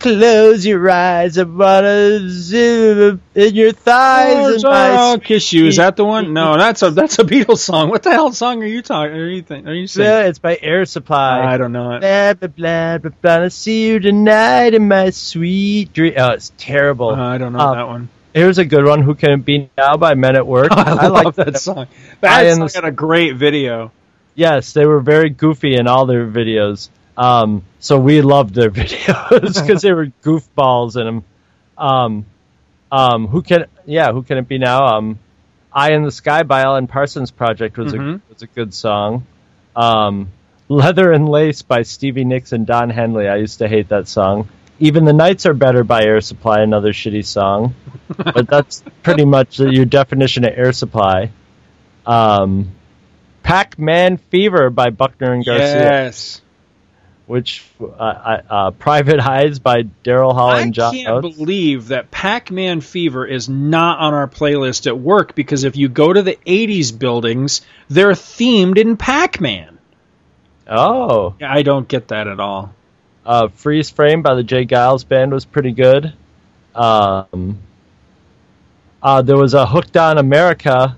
Close 0.00 0.64
your 0.64 0.90
eyes, 0.90 1.36
I 1.36 1.42
wanna 1.42 2.20
zoom 2.30 3.20
in 3.34 3.54
your 3.54 3.72
thighs. 3.72 4.62
Oh, 4.64 5.18
kiss 5.22 5.52
you. 5.52 5.66
Is 5.66 5.76
that 5.76 5.96
the 5.96 6.06
one? 6.06 6.32
No, 6.32 6.56
that's 6.56 6.82
a 6.82 6.90
that's 6.90 7.18
a 7.18 7.24
Beatles 7.24 7.58
song. 7.58 7.90
What 7.90 8.02
the 8.02 8.10
hell 8.10 8.32
song 8.32 8.62
are 8.62 8.66
you 8.66 8.80
talking? 8.80 9.14
Are 9.14 9.28
you 9.28 9.42
think? 9.42 9.66
Are 9.66 9.74
you 9.74 9.86
saying? 9.86 10.08
Yeah, 10.08 10.28
it's 10.28 10.38
by 10.38 10.58
Air 10.62 10.86
Supply. 10.86 11.44
I 11.44 11.58
don't 11.58 11.72
know 11.72 11.92
it. 11.96 12.00
Blah 12.00 12.32
blah 12.32 12.48
blah 12.48 12.98
blah 12.98 13.10
blah. 13.20 13.44
I 13.44 13.48
see 13.48 13.88
you 13.88 14.00
tonight 14.00 14.72
in 14.72 14.88
my 14.88 15.10
sweet 15.10 15.92
dream. 15.92 16.14
Oh, 16.16 16.30
it's 16.30 16.50
terrible. 16.56 17.10
Uh, 17.10 17.16
I 17.16 17.36
don't 17.36 17.52
know 17.52 17.58
Um, 17.60 17.76
that 17.76 17.86
one. 17.86 18.08
Here's 18.32 18.56
a 18.56 18.64
good 18.64 18.86
one. 18.86 19.02
Who 19.02 19.14
can 19.14 19.32
it 19.32 19.44
be 19.44 19.68
now 19.76 19.98
by 19.98 20.14
Men 20.14 20.34
at 20.34 20.46
Work? 20.46 20.68
I, 20.72 21.08
love 21.08 21.12
like 21.12 21.34
that 21.34 21.58
song. 21.58 21.88
I 22.22 22.44
That 22.44 22.56
song 22.56 22.70
had 22.74 22.88
a 22.88 22.92
great 22.92 23.36
video. 23.36 23.92
Yes, 24.34 24.72
they 24.72 24.86
were 24.86 25.00
very 25.00 25.28
goofy 25.28 25.74
in 25.74 25.86
all 25.86 26.06
their 26.06 26.26
videos. 26.26 26.88
Um, 27.20 27.62
so 27.80 27.98
we 28.00 28.22
loved 28.22 28.54
their 28.54 28.70
videos 28.80 29.60
because 29.66 29.82
they 29.82 29.92
were 29.92 30.06
goofballs 30.22 30.96
in 30.98 31.04
them. 31.06 31.24
Um, 31.76 32.24
um, 32.90 33.26
who 33.28 33.42
can? 33.42 33.66
Yeah, 33.84 34.12
who 34.12 34.22
can 34.22 34.38
it 34.38 34.48
be 34.48 34.56
now? 34.58 34.86
Um, 34.96 35.18
"Eye 35.72 35.92
in 35.92 36.02
the 36.02 36.10
Sky" 36.10 36.42
by 36.44 36.62
Alan 36.62 36.86
Parsons 36.86 37.30
Project 37.30 37.76
was 37.76 37.92
a 37.92 37.98
Mhm. 37.98 38.20
was 38.32 38.42
a 38.42 38.46
good 38.46 38.72
song. 38.72 39.26
Um, 39.76 40.28
"Leather 40.68 41.12
and 41.12 41.28
Lace" 41.28 41.60
by 41.62 41.82
Stevie 41.82 42.24
Nicks 42.24 42.52
and 42.52 42.66
Don 42.66 42.88
Henley. 42.90 43.28
I 43.28 43.36
used 43.36 43.58
to 43.58 43.68
hate 43.68 43.90
that 43.90 44.08
song. 44.08 44.48
"Even 44.78 45.04
the 45.04 45.12
Nights 45.12 45.44
Are 45.46 45.52
Better" 45.54 45.84
by 45.84 46.02
Air 46.04 46.20
Supply, 46.22 46.62
another 46.62 46.92
shitty 46.92 47.24
song. 47.24 47.74
but 48.16 48.48
that's 48.48 48.82
pretty 49.02 49.26
much 49.26 49.60
your 49.60 49.84
definition 49.84 50.44
of 50.44 50.52
Air 50.56 50.72
Supply. 50.72 51.30
Um, 52.06 52.70
"Pac-Man 53.42 54.16
Fever" 54.16 54.70
by 54.70 54.88
Buckner 54.90 55.32
and 55.32 55.44
Garcia 55.44 55.82
Yes. 55.82 56.40
Which 57.30 57.64
uh, 57.80 57.84
uh, 57.94 58.42
uh, 58.50 58.70
Private 58.72 59.20
Eyes 59.20 59.60
by 59.60 59.84
Daryl 60.04 60.34
Hall 60.34 60.50
and 60.50 60.74
John 60.74 60.92
I 60.94 60.96
can't 61.04 61.24
Oates. 61.24 61.36
believe 61.36 61.88
that 61.88 62.10
Pac-Man 62.10 62.80
Fever 62.80 63.24
is 63.24 63.48
not 63.48 64.00
on 64.00 64.14
our 64.14 64.26
playlist 64.26 64.88
at 64.88 64.98
work 64.98 65.36
because 65.36 65.62
if 65.62 65.76
you 65.76 65.88
go 65.88 66.12
to 66.12 66.22
the 66.22 66.36
80s 66.44 66.98
buildings, 66.98 67.60
they're 67.88 68.10
themed 68.12 68.78
in 68.78 68.96
Pac-Man. 68.96 69.78
Oh, 70.66 71.36
I 71.40 71.62
don't 71.62 71.86
get 71.86 72.08
that 72.08 72.26
at 72.26 72.40
all. 72.40 72.74
uh, 73.24 73.46
Freeze 73.48 73.90
Frame 73.90 74.22
by 74.22 74.34
the 74.34 74.42
J. 74.42 74.66
Geils 74.66 75.06
Band 75.06 75.32
was 75.32 75.44
pretty 75.44 75.70
good. 75.72 76.12
Um, 76.74 77.58
uh, 79.02 79.22
there 79.22 79.36
was 79.36 79.54
a 79.54 79.66
Hooked 79.66 79.96
on 79.96 80.18
America 80.18 80.96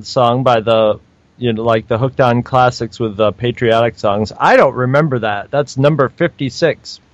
song 0.00 0.42
by 0.42 0.60
the 0.60 1.00
you 1.38 1.52
know 1.52 1.62
like 1.62 1.86
the 1.88 1.98
Hooked 1.98 2.20
on 2.20 2.42
classics 2.42 2.98
with 3.00 3.18
uh, 3.20 3.30
patriotic 3.32 3.98
songs. 3.98 4.32
I 4.38 4.56
don't 4.56 4.74
remember 4.74 5.20
that. 5.20 5.50
That's 5.50 5.76
number 5.76 6.08
fifty 6.08 6.48
six. 6.48 7.00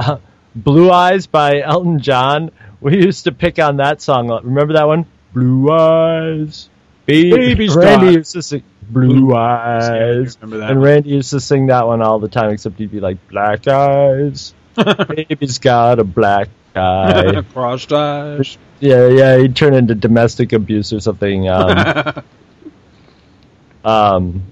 Uh, 0.00 0.18
Blue 0.54 0.92
Eyes 0.92 1.26
by 1.26 1.60
Elton 1.60 1.98
John. 1.98 2.52
We 2.80 2.96
used 3.04 3.24
to 3.24 3.32
pick 3.32 3.58
on 3.58 3.78
that 3.78 4.00
song. 4.00 4.28
Remember 4.44 4.74
that 4.74 4.86
one? 4.86 5.06
Blue 5.34 5.70
Eyes. 5.72 6.68
Baby. 7.04 7.30
Baby's 7.36 7.74
Randy 7.74 8.06
got- 8.06 8.14
used 8.14 8.32
to 8.34 8.42
sing 8.42 8.62
Blue 8.82 9.34
Eyes. 9.34 10.36
remember 10.40 10.58
that 10.58 10.70
and 10.70 10.78
one. 10.80 10.88
Randy 10.88 11.10
used 11.10 11.30
to 11.30 11.40
sing 11.40 11.66
that 11.66 11.86
one 11.88 12.00
all 12.00 12.20
the 12.20 12.28
time, 12.28 12.50
except 12.50 12.78
he'd 12.78 12.92
be 12.92 13.00
like, 13.00 13.18
Black 13.28 13.66
Eyes. 13.66 14.54
Baby's 15.08 15.58
got 15.58 15.98
a 15.98 16.04
black 16.04 16.48
eye. 16.76 17.42
Crossed 17.52 17.92
eyes. 17.92 18.56
yeah, 18.78 19.08
yeah, 19.08 19.36
he'd 19.38 19.56
turn 19.56 19.74
into 19.74 19.96
domestic 19.96 20.52
abuse 20.52 20.92
or 20.92 21.00
something. 21.00 21.48
Um, 21.48 22.22
um, 23.84 24.42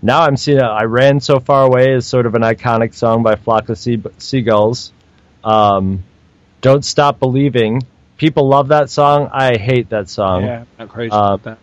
now 0.00 0.22
I'm 0.22 0.36
seeing 0.36 0.60
I 0.60 0.84
Ran 0.84 1.20
So 1.20 1.38
Far 1.40 1.64
Away 1.64 1.92
is 1.94 2.06
sort 2.06 2.26
of 2.26 2.34
an 2.34 2.42
iconic 2.42 2.94
song 2.94 3.22
by 3.22 3.36
Flock 3.36 3.68
of 3.68 3.78
Sea- 3.78 4.02
Seagulls. 4.18 4.92
Um, 5.44 6.02
Don't 6.60 6.84
Stop 6.84 7.18
Believing. 7.18 7.82
People 8.16 8.48
love 8.48 8.68
that 8.68 8.90
song. 8.90 9.28
I 9.32 9.56
hate 9.56 9.90
that 9.90 10.08
song. 10.08 10.42
yeah, 10.44 10.64
I'm 10.78 10.88
crazy 10.88 11.10
Uh, 11.12 11.18
about 11.34 11.42
that. 11.44 11.58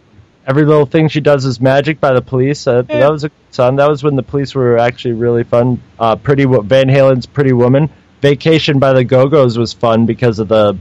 Every 0.47 0.65
Little 0.65 0.85
Thing 0.85 1.09
She 1.09 1.21
Does 1.21 1.45
Is 1.45 1.61
Magic 1.61 1.99
by 1.99 2.13
the 2.13 2.21
Police. 2.21 2.65
Uh, 2.67 2.83
Yeah. 2.89 2.99
That 3.01 3.11
was 3.11 3.23
a 3.23 3.29
good 3.29 3.35
song. 3.51 3.75
That 3.77 3.89
was 3.89 4.03
when 4.03 4.15
the 4.15 4.23
Police 4.23 4.55
were 4.55 4.77
actually 4.77 5.13
really 5.13 5.43
fun. 5.43 5.81
Uh, 5.99 6.15
Pretty 6.15 6.45
Van 6.45 6.89
Halen's 6.89 7.25
Pretty 7.27 7.53
Woman. 7.53 7.89
Vacation 8.21 8.79
by 8.79 8.93
the 8.93 9.03
Go 9.03 9.27
Go's 9.27 9.57
was 9.57 9.73
fun 9.73 10.05
because 10.05 10.39
of 10.39 10.47
the. 10.47 10.77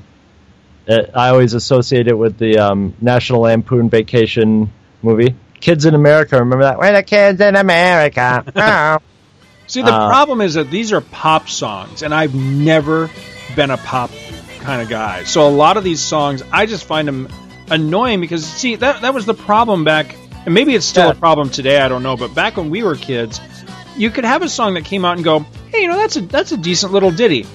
Uh, 0.88 1.02
I 1.14 1.28
always 1.28 1.52
associate 1.54 2.08
it 2.08 2.16
with 2.16 2.38
the 2.38 2.58
um, 2.58 2.94
National 3.00 3.42
Lampoon 3.42 3.90
Vacation 3.90 4.70
movie. 5.02 5.34
Kids 5.60 5.84
in 5.84 5.94
America. 5.94 6.38
Remember 6.38 6.64
that? 6.64 6.78
We're 6.78 6.92
the 6.92 7.02
kids 7.02 7.40
in 7.40 7.56
America. 7.56 8.44
Oh. 8.56 8.98
See, 9.66 9.82
the 9.82 9.92
Uh, 9.92 10.08
problem 10.08 10.40
is 10.40 10.54
that 10.54 10.70
these 10.70 10.92
are 10.94 11.02
pop 11.02 11.46
songs, 11.50 12.02
and 12.02 12.14
I've 12.14 12.34
never 12.34 13.10
been 13.54 13.70
a 13.70 13.76
pop 13.76 14.10
kind 14.60 14.80
of 14.80 14.88
guy. 14.88 15.24
So 15.24 15.46
a 15.46 15.50
lot 15.50 15.76
of 15.76 15.84
these 15.84 16.00
songs, 16.00 16.42
I 16.50 16.64
just 16.64 16.84
find 16.84 17.06
them 17.06 17.28
annoying 17.70 18.20
because, 18.22 18.46
see, 18.46 18.76
that 18.76 19.02
that 19.02 19.12
was 19.12 19.26
the 19.26 19.34
problem 19.34 19.84
back, 19.84 20.16
and 20.46 20.54
maybe 20.54 20.74
it's 20.74 20.86
still 20.86 21.04
Yeah. 21.06 21.10
a 21.12 21.14
problem 21.14 21.50
today. 21.50 21.80
I 21.82 21.88
don't 21.88 22.02
know, 22.02 22.16
but 22.16 22.34
back 22.34 22.56
when 22.56 22.70
we 22.70 22.82
were 22.82 22.94
kids, 22.96 23.42
you 23.94 24.08
could 24.10 24.24
have 24.24 24.40
a 24.42 24.48
song 24.48 24.72
that 24.74 24.86
came 24.86 25.04
out 25.04 25.16
and 25.16 25.24
go, 25.24 25.44
"Hey, 25.70 25.82
you 25.82 25.88
know, 25.88 25.98
that's 25.98 26.16
a 26.16 26.22
that's 26.22 26.52
a 26.52 26.56
decent 26.56 26.92
little 26.92 27.10
ditty." 27.10 27.46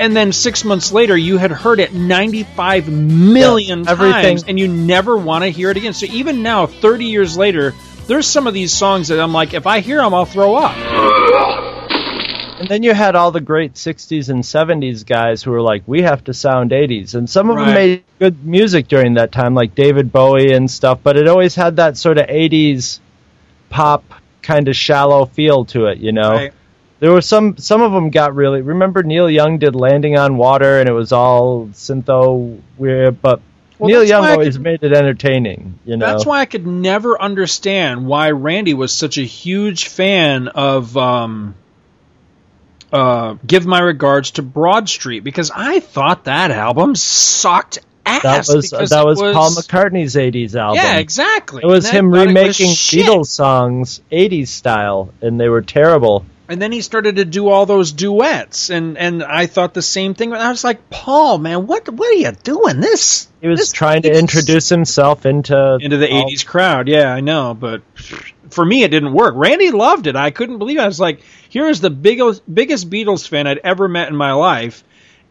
And 0.00 0.16
then 0.16 0.32
six 0.32 0.64
months 0.64 0.92
later, 0.92 1.14
you 1.14 1.36
had 1.36 1.52
heard 1.52 1.78
it 1.78 1.92
95 1.92 2.88
million 2.88 3.80
Yeah, 3.80 3.94
times, 3.94 4.44
and 4.44 4.58
you 4.58 4.66
never 4.66 5.14
want 5.14 5.44
to 5.44 5.50
hear 5.50 5.70
it 5.70 5.76
again. 5.76 5.92
So 5.92 6.06
even 6.06 6.42
now, 6.42 6.66
30 6.66 7.04
years 7.04 7.36
later, 7.36 7.74
there's 8.06 8.26
some 8.26 8.46
of 8.46 8.54
these 8.54 8.72
songs 8.72 9.08
that 9.08 9.20
I'm 9.20 9.34
like, 9.34 9.52
if 9.52 9.66
I 9.66 9.80
hear 9.80 9.98
them, 9.98 10.14
I'll 10.14 10.24
throw 10.24 10.54
up. 10.54 10.74
And 12.60 12.66
then 12.66 12.82
you 12.82 12.94
had 12.94 13.14
all 13.14 13.30
the 13.30 13.42
great 13.42 13.74
60s 13.74 14.30
and 14.30 14.42
70s 14.42 15.04
guys 15.04 15.42
who 15.42 15.50
were 15.50 15.60
like, 15.60 15.82
we 15.86 16.00
have 16.00 16.24
to 16.24 16.32
sound 16.32 16.70
80s. 16.70 17.14
And 17.14 17.28
some 17.28 17.50
of 17.50 17.58
them 17.58 17.74
made 17.74 18.04
good 18.18 18.42
music 18.42 18.88
during 18.88 19.14
that 19.14 19.32
time, 19.32 19.54
like 19.54 19.74
David 19.74 20.10
Bowie 20.10 20.54
and 20.54 20.70
stuff, 20.70 21.00
but 21.02 21.18
it 21.18 21.28
always 21.28 21.54
had 21.54 21.76
that 21.76 21.98
sort 21.98 22.16
of 22.16 22.26
80s 22.26 23.00
pop 23.68 24.04
kind 24.40 24.66
of 24.66 24.76
shallow 24.76 25.26
feel 25.26 25.66
to 25.66 25.88
it, 25.88 25.98
you 25.98 26.12
know? 26.12 26.32
Right. 26.32 26.52
There 27.00 27.10
were 27.12 27.22
some, 27.22 27.56
some 27.56 27.80
of 27.82 27.92
them 27.92 28.10
got 28.10 28.34
really, 28.34 28.60
remember 28.62 29.02
Neil 29.02 29.28
Young 29.30 29.58
did 29.58 29.74
Landing 29.74 30.16
on 30.18 30.36
Water 30.36 30.78
and 30.80 30.88
it 30.88 30.92
was 30.92 31.12
all 31.12 31.68
syntho 31.72 32.60
weird, 32.76 33.20
but 33.22 33.40
Well, 33.78 33.88
Neil 33.88 34.04
Young 34.04 34.26
always 34.26 34.56
could- 34.56 34.62
made 34.62 34.82
it 34.82 34.92
entertaining, 34.92 35.78
you 35.86 35.96
know? 35.96 36.06
That's 36.06 36.26
why 36.26 36.40
I 36.40 36.44
could 36.44 36.66
never 36.66 37.20
understand 37.20 38.06
why 38.06 38.30
Randy 38.32 38.74
was 38.74 38.92
such 38.92 39.16
a 39.16 39.22
huge 39.22 39.88
fan 39.88 40.48
of 40.48 40.94
um, 40.98 41.54
uh, 42.92 43.36
"Give 43.46 43.64
My 43.66 43.80
Regards 43.80 44.32
to 44.32 44.42
Broad 44.42 44.88
Street" 44.88 45.20
because 45.24 45.50
I 45.54 45.80
thought 45.80 46.24
that 46.24 46.50
album 46.50 46.94
sucked 46.96 47.78
ass. 48.04 48.22
that 48.22 48.54
was, 48.54 48.70
because 48.70 48.90
that 48.90 49.02
it 49.02 49.06
was, 49.06 49.20
Paul 49.20 49.50
McCartney's 49.52 50.16
80s 50.16 50.54
album. 50.54 50.76
Yeah, 50.82 50.98
exactly. 50.98 51.62
It 51.62 51.66
was 51.66 51.88
him 51.88 52.06
it 52.06 52.18
was 52.18 52.26
remaking. 52.26 52.66
Beatles 52.70 53.26
songs 53.28 54.02
80s 54.10 54.48
style, 54.48 55.14
and 55.22 55.40
they 55.40 55.48
were 55.48 55.62
terrible. 55.62 56.24
And 56.50 56.60
then 56.60 56.72
he 56.72 56.80
started 56.80 57.16
to 57.16 57.24
do 57.24 57.48
all 57.48 57.64
those 57.64 57.92
duets, 57.92 58.70
and 58.70 58.98
and 58.98 59.22
I 59.22 59.46
thought 59.46 59.72
the 59.72 59.82
same 59.82 60.14
thing. 60.14 60.32
I 60.32 60.50
was 60.50 60.64
like, 60.64 60.90
Paul, 60.90 61.38
man, 61.38 61.68
what 61.68 61.88
what 61.88 62.08
are 62.10 62.18
you 62.18 62.32
doing? 62.32 62.80
This 62.80 63.28
He 63.40 63.46
was 63.46 63.60
this 63.60 63.72
trying 63.72 64.02
to 64.02 64.12
introduce 64.12 64.68
himself 64.68 65.26
into 65.26 65.78
into 65.80 65.96
the 65.96 66.10
all- 66.10 66.28
'80s 66.28 66.44
crowd. 66.44 66.88
Yeah, 66.88 67.14
I 67.14 67.20
know, 67.20 67.54
but 67.54 67.82
for 68.50 68.64
me, 68.64 68.82
it 68.82 68.90
didn't 68.90 69.12
work. 69.12 69.34
Randy 69.36 69.70
loved 69.70 70.08
it. 70.08 70.16
I 70.16 70.32
couldn't 70.32 70.58
believe 70.58 70.78
it. 70.78 70.82
I 70.82 70.86
was 70.86 70.98
like, 70.98 71.22
here 71.48 71.68
is 71.68 71.80
the 71.80 71.88
biggest 71.90 72.42
biggest 72.52 72.90
Beatles 72.90 73.28
fan 73.28 73.46
I'd 73.46 73.58
ever 73.58 73.86
met 73.86 74.08
in 74.08 74.16
my 74.16 74.32
life, 74.32 74.82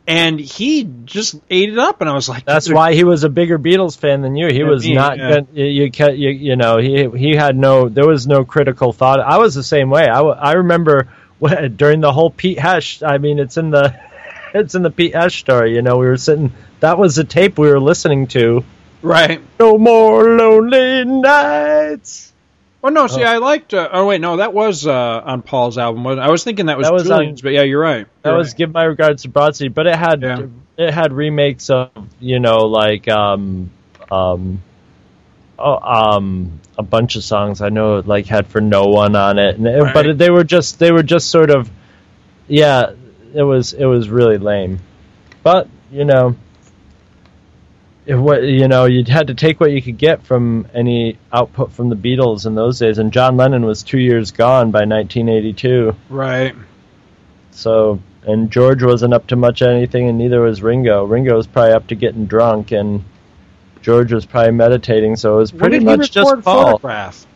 and 0.10 0.40
he 0.40 0.90
just 1.06 1.36
ate 1.52 1.70
it 1.70 1.78
up. 1.78 2.02
And 2.02 2.10
I 2.10 2.14
was 2.14 2.28
like, 2.28 2.44
That's 2.44 2.70
why 2.70 2.94
he 2.94 3.04
was 3.04 3.24
a 3.24 3.30
bigger 3.30 3.60
Beatles 3.60 3.98
fan 3.98 4.22
than 4.22 4.36
you. 4.36 4.48
He 4.52 4.64
was 4.64 4.84
me, 4.84 4.96
not. 4.96 5.18
yeah. 5.18 5.42
You, 5.54 5.66
you, 5.66 5.92
you, 6.12 6.30
you 6.30 6.56
know, 6.56 6.78
he 6.78 7.08
he 7.10 7.36
had 7.36 7.56
no. 7.56 7.88
There 7.90 8.08
was 8.08 8.26
no 8.28 8.44
critical 8.44 8.92
thought. 8.92 9.20
I 9.20 9.38
was 9.38 9.54
the 9.54 9.64
same 9.64 9.90
way. 9.92 10.08
I, 10.08 10.22
I 10.22 10.52
remember 10.54 11.08
when, 11.40 11.76
during 11.76 12.02
the 12.02 12.12
whole 12.12 12.32
Pete 12.32 12.60
Hesh. 12.60 13.04
I 13.04 13.20
mean, 13.20 13.38
it's 13.40 13.58
in 13.58 13.70
the 13.70 13.96
it's 14.54 14.74
in 14.76 14.82
the 14.82 14.92
Pete 14.92 15.14
Hesh 15.14 15.40
story. 15.40 15.76
You 15.76 15.84
know, 15.84 15.98
we 15.98 16.08
were 16.08 16.18
sitting. 16.18 16.52
That 16.80 16.98
was 16.98 17.16
the 17.16 17.24
tape 17.24 17.58
we 17.58 17.70
were 17.70 17.80
listening 17.80 18.28
to. 18.30 18.64
right. 19.04 19.42
No 19.60 19.78
more 19.78 20.24
lonely 20.38 21.06
nights. 21.06 22.29
Oh 22.82 22.88
no, 22.90 23.08
see, 23.08 23.24
I 23.24 23.38
liked. 23.38 23.74
Uh, 23.74 23.90
oh 23.92 24.06
wait, 24.08 24.22
no, 24.22 24.38
that 24.38 24.54
was 24.54 24.88
uh, 24.88 24.94
on 25.26 25.42
Paul's 25.42 25.78
album. 25.78 26.08
I 26.08 26.30
was 26.30 26.44
thinking 26.46 26.68
that 26.68 26.78
was, 26.78 26.88
That 26.88 26.94
was 26.94 27.10
on- 27.12 27.36
but 27.44 27.52
yeah, 27.52 27.64
you're 27.64 27.82
right. 27.82 28.08
That 28.22 28.30
You're 28.30 28.38
was 28.38 28.54
"Give 28.54 28.72
My 28.72 28.84
Regards 28.84 29.24
to 29.24 29.30
Broad 29.30 29.58
but 29.74 29.86
it 29.88 29.96
had 29.96 30.22
Yeah. 30.22 30.46
it 30.78 30.94
had 30.94 31.12
remakes 31.12 31.70
of 31.70 31.90
you 32.22 32.40
know 32.40 32.60
like 32.68 33.08
um 33.10 33.70
um 34.10 34.62
oh 35.58 35.78
um 35.78 36.60
a 36.78 36.84
bunch 36.84 37.18
of 37.18 37.24
songs. 37.26 37.60
I 37.62 37.68
know 37.68 37.98
it 37.98 38.08
like 38.08 38.28
had 38.28 38.48
"For 38.48 38.62
No 38.62 38.86
One" 38.86 39.16
on 39.18 39.40
it, 39.40 39.58
and 39.58 39.66
Right. 39.66 39.94
but 39.94 40.18
they 40.18 40.30
were 40.30 40.46
just 40.46 40.80
they 40.80 40.92
were 40.94 41.04
just 41.04 41.30
sort 41.30 41.50
of 41.50 41.70
yeah. 42.48 42.94
It 43.34 43.44
was 43.44 43.74
it 43.74 43.86
was 43.86 44.10
really 44.10 44.38
lame, 44.38 44.80
but 45.44 45.68
you 45.92 46.06
know. 46.06 46.36
It, 48.10 48.16
what 48.16 48.42
you 48.42 48.68
know, 48.68 48.86
you 48.86 49.04
had 49.08 49.28
to 49.28 49.36
take 49.36 49.60
what 49.60 49.72
you 49.72 49.84
could 49.84 50.00
get 50.00 50.24
from 50.24 50.68
any 50.74 51.20
output 51.32 51.74
from 51.74 51.90
the 51.90 51.96
Beatles 51.96 52.48
in 52.48 52.56
those 52.56 52.80
days, 52.80 52.98
and 52.98 53.14
John 53.14 53.38
Lennon 53.38 53.64
was 53.64 53.84
two 53.84 54.00
years 54.00 54.32
gone 54.32 54.72
by 54.72 54.80
1982. 54.80 55.96
right. 56.10 56.56
So, 57.52 58.00
and 58.24 58.50
George 58.50 58.82
wasn't 58.82 59.14
up 59.14 59.28
to 59.28 59.36
much 59.36 59.62
anything, 59.62 60.10
and 60.10 60.18
neither 60.18 60.42
was 60.42 60.64
Ringo. 60.64 61.04
Ringo 61.04 61.36
was 61.36 61.46
probably 61.46 61.74
up 61.74 61.86
to 61.88 61.96
getting 61.96 62.26
drunk, 62.26 62.72
and 62.72 63.04
George 63.84 64.12
was 64.12 64.26
probably 64.26 64.54
meditating. 64.54 65.16
So 65.16 65.36
it 65.36 65.40
was 65.42 65.52
pretty 65.52 65.80
much 65.80 66.10
just 66.10 66.44
Paul. 66.44 66.72
Photograph? 66.72 67.28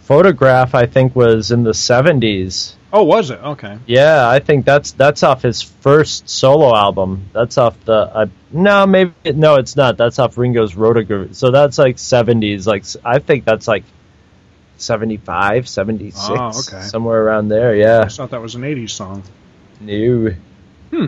Photograph, 0.00 0.74
I 0.74 0.86
think, 0.86 1.14
was 1.14 1.52
in 1.52 1.62
the 1.62 1.74
seventies. 1.74 2.74
Oh, 2.90 3.04
was 3.04 3.30
it? 3.30 3.38
Okay. 3.40 3.78
Yeah, 3.86 4.26
I 4.28 4.38
think 4.38 4.64
that's 4.64 4.92
that's 4.92 5.22
off 5.22 5.42
his 5.42 5.60
first 5.60 6.28
solo 6.30 6.74
album. 6.74 7.28
That's 7.34 7.58
off 7.58 7.78
the 7.84 7.92
uh, 7.92 8.26
no, 8.50 8.86
maybe 8.86 9.12
no, 9.34 9.56
it's 9.56 9.76
not. 9.76 9.98
That's 9.98 10.18
off 10.18 10.38
Ringo's 10.38 10.74
Rotogravure. 10.74 11.34
So 11.34 11.50
that's 11.50 11.76
like 11.76 11.98
seventies. 11.98 12.66
Like 12.66 12.84
I 13.04 13.18
think 13.18 13.44
that's 13.44 13.68
like 13.68 13.84
75, 14.78 15.68
76, 15.68 16.16
Oh, 16.30 16.48
okay. 16.60 16.82
somewhere 16.86 17.22
around 17.22 17.48
there. 17.48 17.74
Yeah. 17.74 18.02
I 18.02 18.08
thought 18.08 18.30
that 18.30 18.40
was 18.40 18.54
an 18.54 18.62
'80s 18.62 18.90
song. 18.90 19.22
new. 19.80 20.34
Hmm. 20.90 21.06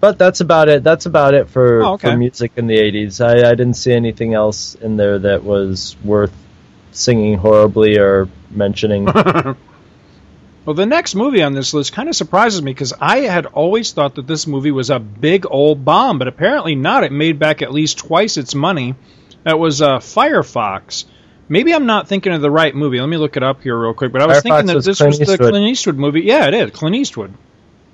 But 0.00 0.18
that's 0.18 0.40
about 0.40 0.68
it. 0.68 0.82
That's 0.82 1.06
about 1.06 1.34
it 1.34 1.48
for, 1.48 1.82
Oh, 1.82 1.92
okay. 1.94 2.10
for 2.10 2.16
music 2.16 2.52
in 2.56 2.66
the 2.66 2.76
80s. 2.76 3.24
I, 3.24 3.48
I 3.48 3.54
didn't 3.54 3.74
see 3.74 3.92
anything 3.92 4.34
else 4.34 4.74
in 4.74 4.96
there 4.96 5.18
that 5.20 5.44
was 5.44 5.96
worth 6.04 6.32
singing 6.92 7.38
horribly 7.38 7.98
or 7.98 8.28
mentioning. 8.50 9.06
Well, 10.64 10.74
the 10.74 10.86
next 10.86 11.14
movie 11.14 11.42
on 11.42 11.52
this 11.52 11.74
list 11.74 11.92
kind 11.92 12.08
of 12.08 12.16
surprises 12.16 12.62
me 12.62 12.72
because 12.72 12.94
I 12.98 13.18
had 13.20 13.44
always 13.46 13.92
thought 13.92 14.14
that 14.14 14.26
this 14.26 14.46
movie 14.46 14.70
was 14.70 14.88
a 14.90 14.98
big 14.98 15.44
old 15.48 15.84
bomb, 15.84 16.18
but 16.18 16.26
apparently 16.28 16.74
not. 16.74 17.04
It 17.04 17.12
made 17.12 17.38
back 17.38 17.60
at 17.60 17.70
least 17.72 17.98
twice 17.98 18.38
its 18.38 18.54
money. 18.54 18.94
That 19.42 19.58
was 19.58 19.82
uh, 19.82 19.98
Firefox. 19.98 21.04
Maybe 21.50 21.74
I'm 21.74 21.84
not 21.84 22.08
thinking 22.08 22.32
of 22.32 22.40
the 22.40 22.50
right 22.50 22.74
movie. 22.74 22.98
Let 22.98 23.08
me 23.10 23.18
look 23.18 23.36
it 23.36 23.42
up 23.42 23.62
here 23.62 23.78
real 23.78 23.92
quick. 23.92 24.10
But 24.10 24.22
I 24.22 24.26
was 24.26 24.38
Firefox 24.38 24.42
thinking 24.42 24.66
that 24.68 24.74
was 24.76 24.84
this 24.86 24.98
Clint 24.98 25.10
was 25.10 25.18
the 25.18 25.32
Eastwood. 25.34 25.50
Clint 25.50 25.66
Eastwood 25.66 25.96
movie. 25.96 26.22
Yeah, 26.22 26.46
it 26.48 26.54
is 26.54 26.70
Clint 26.70 26.96
Eastwood. 26.96 27.34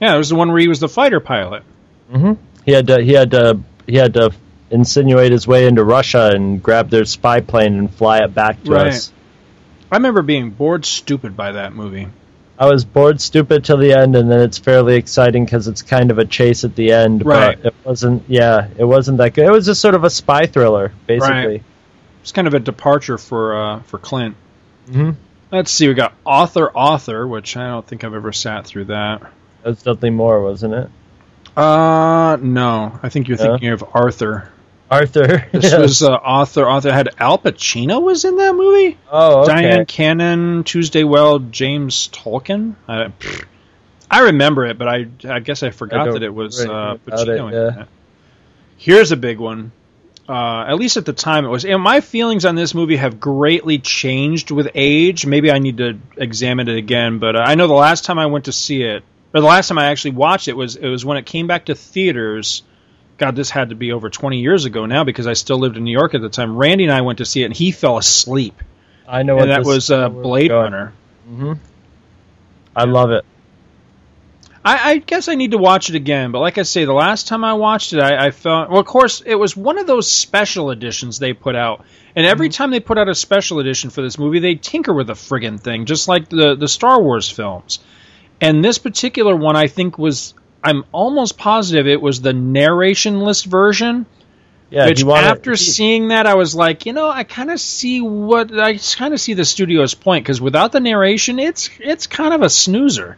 Yeah, 0.01 0.15
it 0.15 0.19
was 0.19 0.29
the 0.29 0.37
one 0.37 0.51
where 0.53 0.61
he 0.61 0.69
was 0.69 0.79
the 0.79 0.89
fighter 0.89 1.19
pilot. 1.19 1.65
hmm 2.13 2.35
He 2.65 2.71
had 2.71 2.87
to. 2.87 3.03
He 3.03 3.13
had 3.13 3.33
to. 3.33 3.61
He 3.89 3.97
had 3.97 4.15
to 4.15 4.31
insinuate 4.71 5.33
his 5.33 5.49
way 5.49 5.67
into 5.67 5.83
Russia 5.83 6.31
and 6.33 6.63
grab 6.63 6.89
their 6.91 7.05
spy 7.05 7.41
plane 7.41 7.75
and 7.77 7.93
fly 7.93 8.19
it 8.19 8.33
back 8.33 8.63
to 8.63 8.71
Right. 8.71 8.87
us. 8.93 9.13
I 9.91 9.97
remember 9.97 10.23
being 10.23 10.51
bored 10.51 10.85
stupid 10.85 11.37
by 11.37 11.51
that 11.53 11.75
movie. 11.75 12.07
I 12.61 12.67
was 12.67 12.85
bored 12.85 13.23
stupid 13.23 13.65
till 13.65 13.79
the 13.79 13.95
end, 13.95 14.15
and 14.15 14.31
then 14.31 14.41
it's 14.41 14.59
fairly 14.59 14.97
exciting 14.97 15.47
because 15.47 15.67
it's 15.67 15.81
kind 15.81 16.11
of 16.11 16.19
a 16.19 16.27
chase 16.27 16.63
at 16.63 16.77
the 16.77 16.93
end. 16.93 17.25
Right. 17.25 17.57
But 17.61 17.67
it 17.73 17.75
wasn't. 17.85 18.25
Yeah, 18.29 18.69
it 18.77 18.85
wasn't 18.85 19.17
that 19.19 19.33
good. 19.33 19.47
It 19.47 19.51
was 19.51 19.65
just 19.65 19.81
sort 19.81 19.95
of 19.95 20.05
a 20.05 20.11
spy 20.11 20.45
thriller, 20.45 20.93
basically. 21.07 21.35
Right. 21.35 21.63
It's 22.21 22.33
kind 22.33 22.47
of 22.47 22.53
a 22.53 22.61
departure 22.61 23.17
for 23.17 23.57
uh, 23.59 23.81
for 23.85 23.97
Clint. 23.99 24.37
Mhm. 24.91 25.17
Let's 25.51 25.71
see. 25.73 25.89
We 25.89 25.95
got 25.95 26.13
author 26.27 26.71
author, 26.71 27.27
which 27.27 27.57
I 27.57 27.67
don't 27.69 27.87
think 27.87 28.05
I've 28.05 28.13
ever 28.15 28.31
sat 28.33 28.67
through 28.67 28.85
that. 28.85 29.23
That 29.63 29.69
was 29.71 29.83
Dudley 29.83 30.11
Moore, 30.11 30.43
wasn't 30.43 30.75
it? 30.75 30.91
Uh, 31.57 32.37
no. 32.43 32.99
I 33.03 33.09
think 33.09 33.29
you're 33.29 33.39
No? 33.39 33.45
thinking 33.53 33.71
of 33.71 33.83
Arthur. 33.95 34.51
Arthur. 34.91 35.47
This 35.53 35.65
Yes. 35.65 35.79
was 35.79 36.03
uh, 36.03 36.13
author. 36.13 36.69
Author 36.69 36.93
had 36.93 37.11
Al 37.19 37.39
Pacino 37.39 38.03
was 38.03 38.25
in 38.25 38.37
that 38.37 38.55
movie. 38.55 38.99
Oh, 39.11 39.43
okay. 39.43 39.53
Dyan 39.53 39.87
Cannon, 39.87 40.65
Tuesday 40.65 41.05
Weld, 41.05 41.53
James 41.53 42.09
Tolkien. 42.13 42.75
I. 42.89 43.13
I 44.13 44.23
remember 44.23 44.67
it, 44.67 44.77
but 44.77 44.89
I 44.89 45.07
I 45.29 45.39
guess 45.39 45.63
I 45.63 45.71
forgot 45.71 46.07
don't 46.07 46.15
that 46.15 46.23
it 46.25 46.35
was 46.35 46.61
uh, 46.61 46.97
Pacino. 47.07 47.53
it, 47.53 47.77
yeah. 47.77 47.85
Here's 48.77 49.13
a 49.13 49.17
big 49.17 49.39
one. 49.39 49.71
Uh, 50.29 50.65
at 50.69 50.75
least 50.77 50.97
at 50.97 51.05
the 51.05 51.13
time 51.13 51.45
it 51.45 51.49
was. 51.49 51.65
And 51.65 51.81
my 51.83 52.01
feelings 52.01 52.45
on 52.45 52.55
this 52.55 52.75
movie 52.75 52.97
have 52.97 53.19
greatly 53.21 53.79
changed 53.79 54.51
with 54.51 54.69
age. 54.75 55.27
Maybe 55.27 55.51
I 55.51 55.59
need 55.59 55.77
to 55.79 55.99
examine 56.17 56.69
it 56.69 56.77
again. 56.77 57.19
But 57.19 57.37
I 57.37 57.55
know 57.57 57.67
the 57.69 57.75
last 57.75 58.05
time 58.05 58.19
I 58.19 58.27
went 58.27 58.47
to 58.47 58.53
see 58.53 58.83
it, 58.83 59.03
or 59.35 59.41
the 59.41 59.47
last 59.47 59.69
time 59.69 59.79
I 59.79 59.87
actually 59.87 60.13
watched 60.13 60.49
it 60.49 60.57
was 60.57 60.75
it 60.77 60.89
was 60.89 61.05
when 61.05 61.17
it 61.17 61.27
came 61.27 61.47
back 61.47 61.67
to 61.67 61.75
theaters. 61.77 62.63
God, 63.21 63.37
this 63.37 63.51
had 63.51 63.69
to 63.69 63.75
be 63.77 63.93
over 63.93 64.09
20 64.11 64.41
years 64.41 64.65
ago 64.65 64.87
now 64.87 65.05
because 65.05 65.27
I 65.27 65.35
still 65.35 65.59
lived 65.59 65.77
in 65.77 65.85
New 65.85 65.93
York 65.93 66.15
at 66.15 66.23
the 66.23 66.29
time. 66.31 66.57
Randy 66.57 66.85
and 66.85 66.93
I 66.93 67.03
went 67.03 67.19
to 67.19 67.25
see 67.27 67.43
it, 67.43 67.45
and 67.47 67.55
he 67.55 67.71
fell 67.71 67.99
asleep. 67.99 68.61
I 69.07 69.23
know 69.23 69.37
what 69.37 69.43
and 69.43 69.51
that 69.51 69.65
was 69.65 69.91
uh, 69.91 70.09
Blade. 70.09 70.51
Runner. 70.51 70.93
hmm 71.27 71.53
I 72.75 72.85
love 72.85 73.11
it. 73.11 73.25
I, 74.65 74.91
I 74.93 74.97
guess 74.99 75.29
I 75.29 75.35
need 75.35 75.53
to 75.53 75.59
watch 75.59 75.89
it 75.89 75.97
again, 75.97 76.33
but 76.33 76.41
like 76.41 76.59
I 76.59 76.63
say, 76.63 76.85
the 76.85 76.93
last 76.93 77.29
time 77.29 77.45
I 77.45 77.55
watched 77.55 77.93
it, 77.93 78.01
I, 78.01 78.27
I 78.27 78.31
felt 78.31 78.71
well. 78.71 78.81
Of 78.81 78.87
course, 78.87 79.23
it 79.25 79.35
was 79.35 79.57
one 79.57 79.79
of 79.79 79.87
those 79.87 80.11
special 80.11 80.71
editions 80.71 81.19
they 81.19 81.33
put 81.33 81.57
out, 81.57 81.85
and 82.15 82.27
every 82.27 82.49
Mm-hmm. 82.49 82.53
time 82.53 82.71
they 82.71 82.81
put 82.81 82.99
out 82.99 83.09
a 83.09 83.15
special 83.15 83.59
edition 83.59 83.91
for 83.91 84.03
this 84.03 84.19
movie, 84.19 84.39
they 84.39 84.55
tinker 84.57 84.93
with 84.93 85.07
the 85.09 85.15
friggin' 85.15 85.61
thing, 85.61 85.87
just 85.87 86.09
like 86.09 86.29
the 86.29 86.57
the 86.57 86.69
Star 86.69 87.01
Wars 87.01 87.29
films. 87.29 87.81
And 88.41 88.65
this 88.65 88.79
particular 88.79 89.35
one, 89.37 89.57
I 89.57 89.67
think, 89.67 89.99
was 89.99 90.35
I'm 90.63 90.85
almost 90.93 91.39
positive 91.39 91.87
it 91.87 92.01
was 92.03 92.21
the 92.21 92.33
narrationless 92.33 93.45
version. 93.47 94.07
Yeah, 94.71 94.87
which 94.87 94.99
do 94.99 95.03
you 95.03 95.07
wanna- 95.09 95.27
after 95.27 95.57
seeing 95.57 96.09
that, 96.09 96.27
I 96.27 96.35
was 96.35 96.55
like, 96.55 96.87
you 96.87 96.93
know, 96.93 97.09
I 97.09 97.25
kind 97.25 97.51
of 97.51 97.59
see 97.59 98.01
what 98.01 98.57
I 98.57 98.77
kind 98.77 99.13
of 99.15 99.21
see 99.21 99.35
the 99.35 99.45
studio's 99.45 99.95
point 99.95 100.25
because 100.25 100.41
without 100.41 100.71
the 100.73 100.81
narration, 100.81 101.39
it's 101.39 101.71
it's 101.81 102.07
kind 102.07 102.33
of 102.35 102.43
a 102.43 102.49
snoozer. 102.51 103.17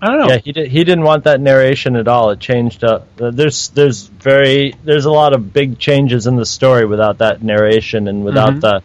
I 0.00 0.06
don't 0.08 0.18
know. 0.18 0.28
Yeah, 0.30 0.38
he 0.38 0.52
did, 0.52 0.68
he 0.68 0.82
didn't 0.84 1.04
want 1.04 1.24
that 1.24 1.40
narration 1.40 1.94
at 1.96 2.08
all. 2.08 2.30
It 2.30 2.40
changed. 2.40 2.82
Uh, 2.82 3.00
there's 3.16 3.68
there's 3.68 4.06
very 4.06 4.74
there's 4.84 5.04
a 5.04 5.12
lot 5.12 5.32
of 5.32 5.52
big 5.52 5.78
changes 5.78 6.26
in 6.26 6.34
the 6.36 6.46
story 6.46 6.86
without 6.86 7.18
that 7.18 7.42
narration 7.42 8.08
and 8.08 8.24
without 8.24 8.54
Mhm. 8.54 8.60
the 8.62 8.82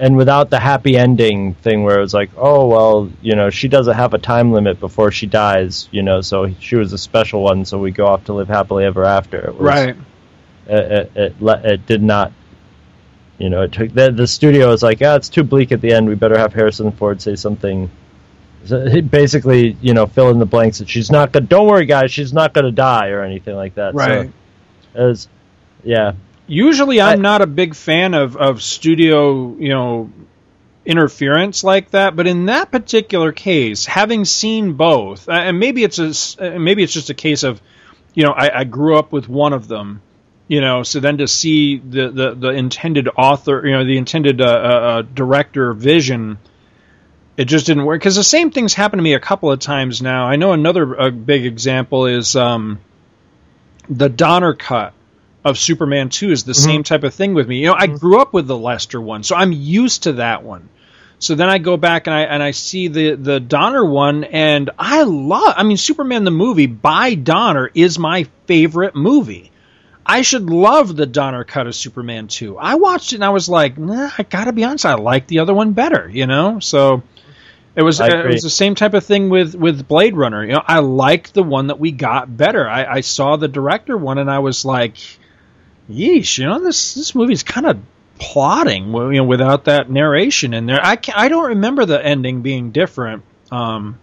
and 0.00 0.16
without 0.16 0.50
the 0.50 0.58
happy 0.58 0.96
ending 0.96 1.54
thing 1.54 1.84
where 1.84 1.98
it 1.98 2.00
was 2.00 2.14
like, 2.14 2.30
oh 2.36 2.66
well, 2.66 3.10
you 3.22 3.36
know, 3.36 3.50
she 3.50 3.68
doesn't 3.68 3.94
have 3.94 4.14
a 4.14 4.18
time 4.18 4.52
limit 4.52 4.80
before 4.80 5.12
she 5.12 5.26
dies, 5.26 5.88
you 5.92 6.02
know, 6.02 6.20
so 6.20 6.52
she 6.58 6.76
was 6.76 6.92
a 6.92 6.98
special 6.98 7.42
one, 7.42 7.64
so 7.64 7.78
we 7.78 7.90
go 7.90 8.06
off 8.06 8.24
to 8.24 8.32
live 8.32 8.48
happily 8.48 8.84
ever 8.84 9.04
after. 9.04 9.38
It 9.38 9.54
was, 9.54 9.60
Right. 9.60 9.96
It 10.66 11.10
it, 11.16 11.34
it, 11.40 11.64
it 11.64 11.86
did 11.86 12.02
not. 12.02 12.32
You 13.38 13.48
know, 13.50 13.62
it 13.62 13.72
took 13.72 13.92
the 13.92 14.10
the 14.10 14.26
studio 14.26 14.68
was 14.68 14.82
like, 14.82 15.00
ah, 15.02 15.14
it's 15.16 15.28
too 15.28 15.44
bleak 15.44 15.70
at 15.72 15.80
the 15.80 15.92
end. 15.92 16.08
We 16.08 16.14
better 16.14 16.38
have 16.38 16.52
Harrison 16.52 16.92
Ford 16.92 17.22
say 17.22 17.36
something 17.36 17.90
so 18.64 18.88
he 18.88 19.00
basically, 19.00 19.76
you 19.80 19.94
know, 19.94 20.06
fill 20.06 20.30
in 20.30 20.38
the 20.38 20.46
blanks 20.46 20.78
that 20.78 20.88
she's 20.88 21.10
not 21.10 21.32
gonna. 21.32 21.46
Don't 21.46 21.66
worry, 21.66 21.86
guys, 21.86 22.12
she's 22.12 22.32
not 22.32 22.52
gonna 22.52 22.72
die 22.72 23.08
or 23.08 23.22
anything 23.22 23.56
like 23.56 23.74
that. 23.76 23.94
Right. 23.94 24.30
So, 24.92 25.00
it 25.00 25.04
was, 25.04 25.28
yeah. 25.82 26.12
Usually, 26.50 27.00
I'm 27.00 27.20
not 27.20 27.42
a 27.42 27.46
big 27.46 27.76
fan 27.76 28.12
of, 28.12 28.36
of 28.36 28.60
studio, 28.60 29.54
you 29.56 29.68
know, 29.68 30.10
interference 30.84 31.62
like 31.62 31.92
that. 31.92 32.16
But 32.16 32.26
in 32.26 32.46
that 32.46 32.72
particular 32.72 33.30
case, 33.30 33.86
having 33.86 34.24
seen 34.24 34.72
both, 34.72 35.28
and 35.28 35.60
maybe 35.60 35.84
it's 35.84 36.00
a, 36.00 36.58
maybe 36.58 36.82
it's 36.82 36.92
just 36.92 37.08
a 37.08 37.14
case 37.14 37.44
of, 37.44 37.62
you 38.14 38.24
know, 38.24 38.32
I, 38.32 38.60
I 38.60 38.64
grew 38.64 38.98
up 38.98 39.12
with 39.12 39.28
one 39.28 39.52
of 39.52 39.68
them, 39.68 40.02
you 40.48 40.60
know, 40.60 40.82
so 40.82 40.98
then 40.98 41.18
to 41.18 41.28
see 41.28 41.78
the 41.78 42.10
the, 42.10 42.34
the 42.34 42.48
intended 42.48 43.08
author, 43.16 43.64
you 43.64 43.70
know, 43.70 43.84
the 43.84 43.96
intended 43.96 44.40
uh, 44.40 44.44
uh, 44.44 44.48
uh, 44.48 45.02
director 45.02 45.72
vision. 45.72 46.38
It 47.36 47.44
just 47.44 47.66
didn't 47.66 47.84
work 47.84 48.00
because 48.00 48.16
the 48.16 48.24
same 48.24 48.50
things 48.50 48.74
happened 48.74 48.98
to 48.98 49.04
me 49.04 49.14
a 49.14 49.20
couple 49.20 49.52
of 49.52 49.60
times 49.60 50.02
now. 50.02 50.26
I 50.26 50.34
know 50.34 50.52
another 50.52 51.00
uh, 51.00 51.10
big 51.10 51.46
example 51.46 52.06
is 52.06 52.34
um, 52.34 52.80
the 53.88 54.08
Donner 54.08 54.54
cut 54.54 54.94
of 55.44 55.58
Superman 55.58 56.10
2 56.10 56.30
is 56.30 56.44
the 56.44 56.54
same 56.54 56.82
type 56.82 57.02
of 57.02 57.14
thing 57.14 57.34
with 57.34 57.48
me. 57.48 57.60
You 57.60 57.68
know, 57.68 57.76
I 57.76 57.86
grew 57.86 58.20
up 58.20 58.32
with 58.32 58.46
the 58.46 58.56
Lester 58.56 59.00
one, 59.00 59.22
so 59.22 59.36
I'm 59.36 59.52
used 59.52 60.04
to 60.04 60.14
that 60.14 60.42
one. 60.42 60.68
So 61.18 61.34
then 61.34 61.50
I 61.50 61.58
go 61.58 61.76
back 61.76 62.06
and 62.06 62.14
I 62.14 62.22
and 62.22 62.42
I 62.42 62.52
see 62.52 62.88
the 62.88 63.14
the 63.14 63.40
Donner 63.40 63.84
one 63.84 64.24
and 64.24 64.70
I 64.78 65.02
love 65.02 65.54
I 65.54 65.64
mean 65.64 65.76
Superman 65.76 66.24
the 66.24 66.30
movie 66.30 66.66
by 66.66 67.14
Donner 67.14 67.70
is 67.74 67.98
my 67.98 68.26
favorite 68.46 68.96
movie. 68.96 69.50
I 70.04 70.22
should 70.22 70.48
love 70.48 70.96
the 70.96 71.06
Donner 71.06 71.44
cut 71.44 71.66
of 71.66 71.74
Superman 71.74 72.26
2. 72.26 72.56
I 72.56 72.76
watched 72.76 73.12
it 73.12 73.16
and 73.16 73.24
I 73.24 73.30
was 73.30 73.50
like, 73.50 73.76
nah, 73.76 74.10
I 74.16 74.22
got 74.22 74.44
to 74.44 74.52
be 74.52 74.64
honest, 74.64 74.86
I 74.86 74.94
like 74.94 75.26
the 75.26 75.40
other 75.40 75.52
one 75.52 75.72
better, 75.72 76.08
you 76.08 76.26
know? 76.26 76.58
So 76.58 77.02
it 77.76 77.82
was 77.82 78.00
uh, 78.00 78.06
it 78.06 78.26
was 78.26 78.42
the 78.42 78.50
same 78.50 78.74
type 78.74 78.94
of 78.94 79.04
thing 79.04 79.28
with 79.28 79.54
with 79.54 79.86
Blade 79.86 80.16
Runner. 80.16 80.42
You 80.42 80.54
know, 80.54 80.62
I 80.66 80.78
liked 80.78 81.34
the 81.34 81.42
one 81.42 81.66
that 81.68 81.78
we 81.78 81.92
got 81.92 82.34
better. 82.34 82.68
I, 82.68 82.84
I 82.84 83.00
saw 83.02 83.36
the 83.36 83.46
director 83.46 83.96
one 83.96 84.18
and 84.18 84.30
I 84.30 84.40
was 84.40 84.64
like, 84.64 84.96
yeesh, 85.90 86.38
you 86.38 86.46
know, 86.46 86.60
this 86.60 86.94
this 86.94 87.14
movie's 87.14 87.42
kind 87.42 87.66
of 87.66 87.78
plotting, 88.18 88.92
you 88.92 89.12
know, 89.12 89.24
without 89.24 89.64
that 89.64 89.90
narration 89.90 90.54
in 90.54 90.66
there. 90.66 90.80
I 90.82 90.96
can 90.96 91.14
I 91.16 91.28
don't 91.28 91.48
remember 91.48 91.86
the 91.86 92.04
ending 92.04 92.42
being 92.42 92.70
different. 92.70 93.24
Um, 93.50 93.98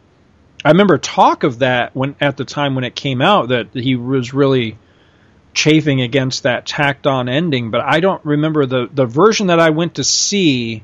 I 0.66 0.70
remember 0.70 0.98
talk 0.98 1.44
of 1.44 1.60
that 1.60 1.96
when 1.96 2.16
at 2.20 2.36
the 2.36 2.46
time 2.46 2.76
when 2.76 2.84
it 2.84 2.96
came 2.96 3.22
out 3.22 3.50
that 3.50 3.68
he 3.74 3.96
was 3.96 4.34
really 4.34 4.78
chafing 5.54 6.02
against 6.02 6.44
that 6.44 6.66
tacked 6.66 7.08
on 7.08 7.30
ending, 7.30 7.72
but 7.72 7.82
I 7.82 8.00
don't 8.00 8.24
remember 8.26 8.66
the 8.66 8.90
the 8.92 9.06
version 9.06 9.48
that 9.48 9.60
I 9.60 9.70
went 9.70 9.96
to 9.96 10.04
see. 10.04 10.84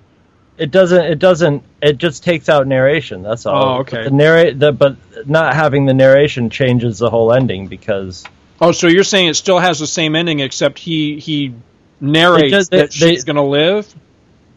It 0.58 0.70
doesn't. 0.70 1.04
It 1.06 1.18
doesn't. 1.18 1.64
It 1.82 1.98
just 1.98 2.24
takes 2.24 2.48
out 2.48 2.68
narration. 2.68 3.24
That's 3.24 3.46
all. 3.48 3.78
Oh, 3.78 3.80
okay. 3.82 3.98
But 3.98 4.04
the 4.06 4.12
narrate. 4.12 4.60
The, 4.60 4.72
but 4.72 5.28
not 5.28 5.56
having 5.56 5.86
the 5.86 5.94
narration 5.96 6.52
changes 6.52 7.00
the 7.00 7.10
whole 7.10 7.34
ending 7.34 7.68
because 7.68 8.24
Oh, 8.64 8.72
so 8.72 8.88
you're 8.88 9.04
saying 9.04 9.28
it 9.28 9.36
still 9.36 9.60
has 9.60 9.80
the 9.80 9.88
same 9.88 10.16
ending 10.16 10.40
except 10.40 10.80
he 10.80 11.20
he 11.20 11.54
narrates 12.00 12.46
It 12.46 12.50
does- 12.50 12.70
that 12.70 12.92
they- 12.92 13.12
she's 13.14 13.24
going 13.24 13.36
to 13.36 13.42
live? 13.44 13.94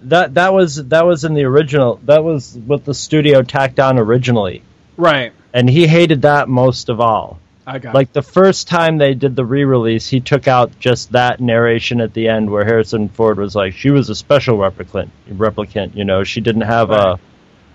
that 0.03 0.35
that 0.35 0.53
was 0.53 0.77
that 0.77 1.07
was 1.07 1.25
in 1.25 1.35
the 1.35 1.45
original. 1.45 1.99
That 2.05 2.23
was 2.23 2.57
what 2.67 2.85
the 2.85 2.95
studio 2.95 3.43
tacked 3.43 3.81
on 3.81 3.99
originally, 3.99 4.63
Right. 4.97 5.33
and 5.55 5.69
he 5.69 5.87
hated 5.87 6.23
that 6.23 6.49
most 6.49 6.89
of 6.89 7.01
all. 7.01 7.39
I 7.67 7.79
got 7.81 7.95
Like 7.95 8.13
the 8.13 8.23
first 8.23 8.69
time 8.69 8.99
they 8.99 9.15
did 9.15 9.35
the 9.35 9.45
re-release, 9.45 10.09
he 10.09 10.21
took 10.21 10.47
out 10.47 10.71
just 10.79 11.13
that 11.13 11.41
narration 11.41 12.01
at 12.01 12.15
the 12.15 12.29
end 12.29 12.49
where 12.49 12.65
Harrison 12.65 13.09
Ford 13.09 13.39
was 13.39 13.57
like, 13.57 13.73
"She 13.75 13.91
was 13.91 14.09
a 14.09 14.15
special 14.15 14.57
replicant, 14.59 15.09
replicant. 15.33 15.97
You 15.97 16.05
know, 16.05 16.23
she 16.23 16.41
didn't 16.41 16.61
have 16.63 16.91
a, 16.93 17.19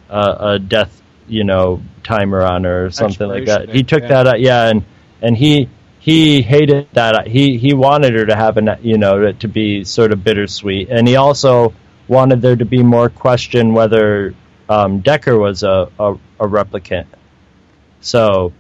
a 0.10 0.36
a 0.54 0.60
death, 0.60 1.02
you 1.28 1.44
know, 1.44 1.82
timer 2.04 2.42
on 2.44 2.64
her 2.64 2.86
or 2.86 2.92
something 2.92 3.28
like 3.28 3.46
that." 3.48 3.68
He 3.70 3.84
took 3.84 4.04
date, 4.04 4.10
that 4.10 4.28
out, 4.28 4.40
yeah, 4.40 4.70
and 4.70 4.84
and 5.22 5.36
he 5.36 5.68
he 6.02 6.42
hated 6.42 6.88
that. 6.94 7.28
He 7.28 7.60
he 7.60 7.76
wanted 7.76 8.16
her 8.16 8.26
to 8.26 8.36
have 8.36 8.58
a 8.58 8.80
you 8.82 8.98
know 8.98 9.32
to 9.34 9.48
be 9.48 9.84
sort 9.84 10.12
of 10.12 10.24
bittersweet, 10.24 10.90
and 10.90 11.08
he 11.08 11.16
also 11.16 11.74
wanted 12.08 12.42
there 12.42 12.56
to 12.56 12.66
be 12.66 12.82
more 12.82 13.08
question 13.08 13.74
whether 13.74 14.34
um, 14.68 15.04
Deckard 15.04 15.40
was 15.40 15.62
a, 15.62 15.90
a, 16.00 16.14
a 16.40 16.48
replicant. 16.48 17.06
So 18.00 18.52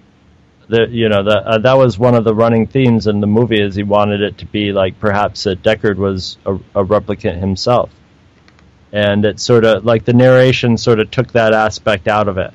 the 0.67 0.87
you 0.87 1.09
know 1.09 1.23
the, 1.23 1.37
uh, 1.37 1.57
that 1.57 1.73
was 1.73 1.97
one 1.97 2.13
of 2.13 2.25
the 2.25 2.35
running 2.35 2.67
themes 2.67 3.07
in 3.07 3.21
the 3.21 3.27
movie 3.27 3.59
is 3.59 3.73
he 3.73 3.81
wanted 3.81 4.21
it 4.21 4.37
to 4.37 4.45
be 4.45 4.71
like 4.71 4.99
perhaps 4.99 5.45
that 5.45 5.63
Deckard 5.63 5.97
was 5.97 6.37
a, 6.45 6.53
a 6.75 6.85
replicant 6.85 7.39
himself, 7.39 7.89
and 8.91 9.25
it 9.25 9.39
sort 9.39 9.65
of 9.65 9.83
like 9.83 10.05
the 10.05 10.13
narration 10.13 10.77
sort 10.77 10.99
of 10.99 11.09
took 11.09 11.31
that 11.31 11.53
aspect 11.53 12.07
out 12.07 12.27
of 12.27 12.37
it. 12.37 12.53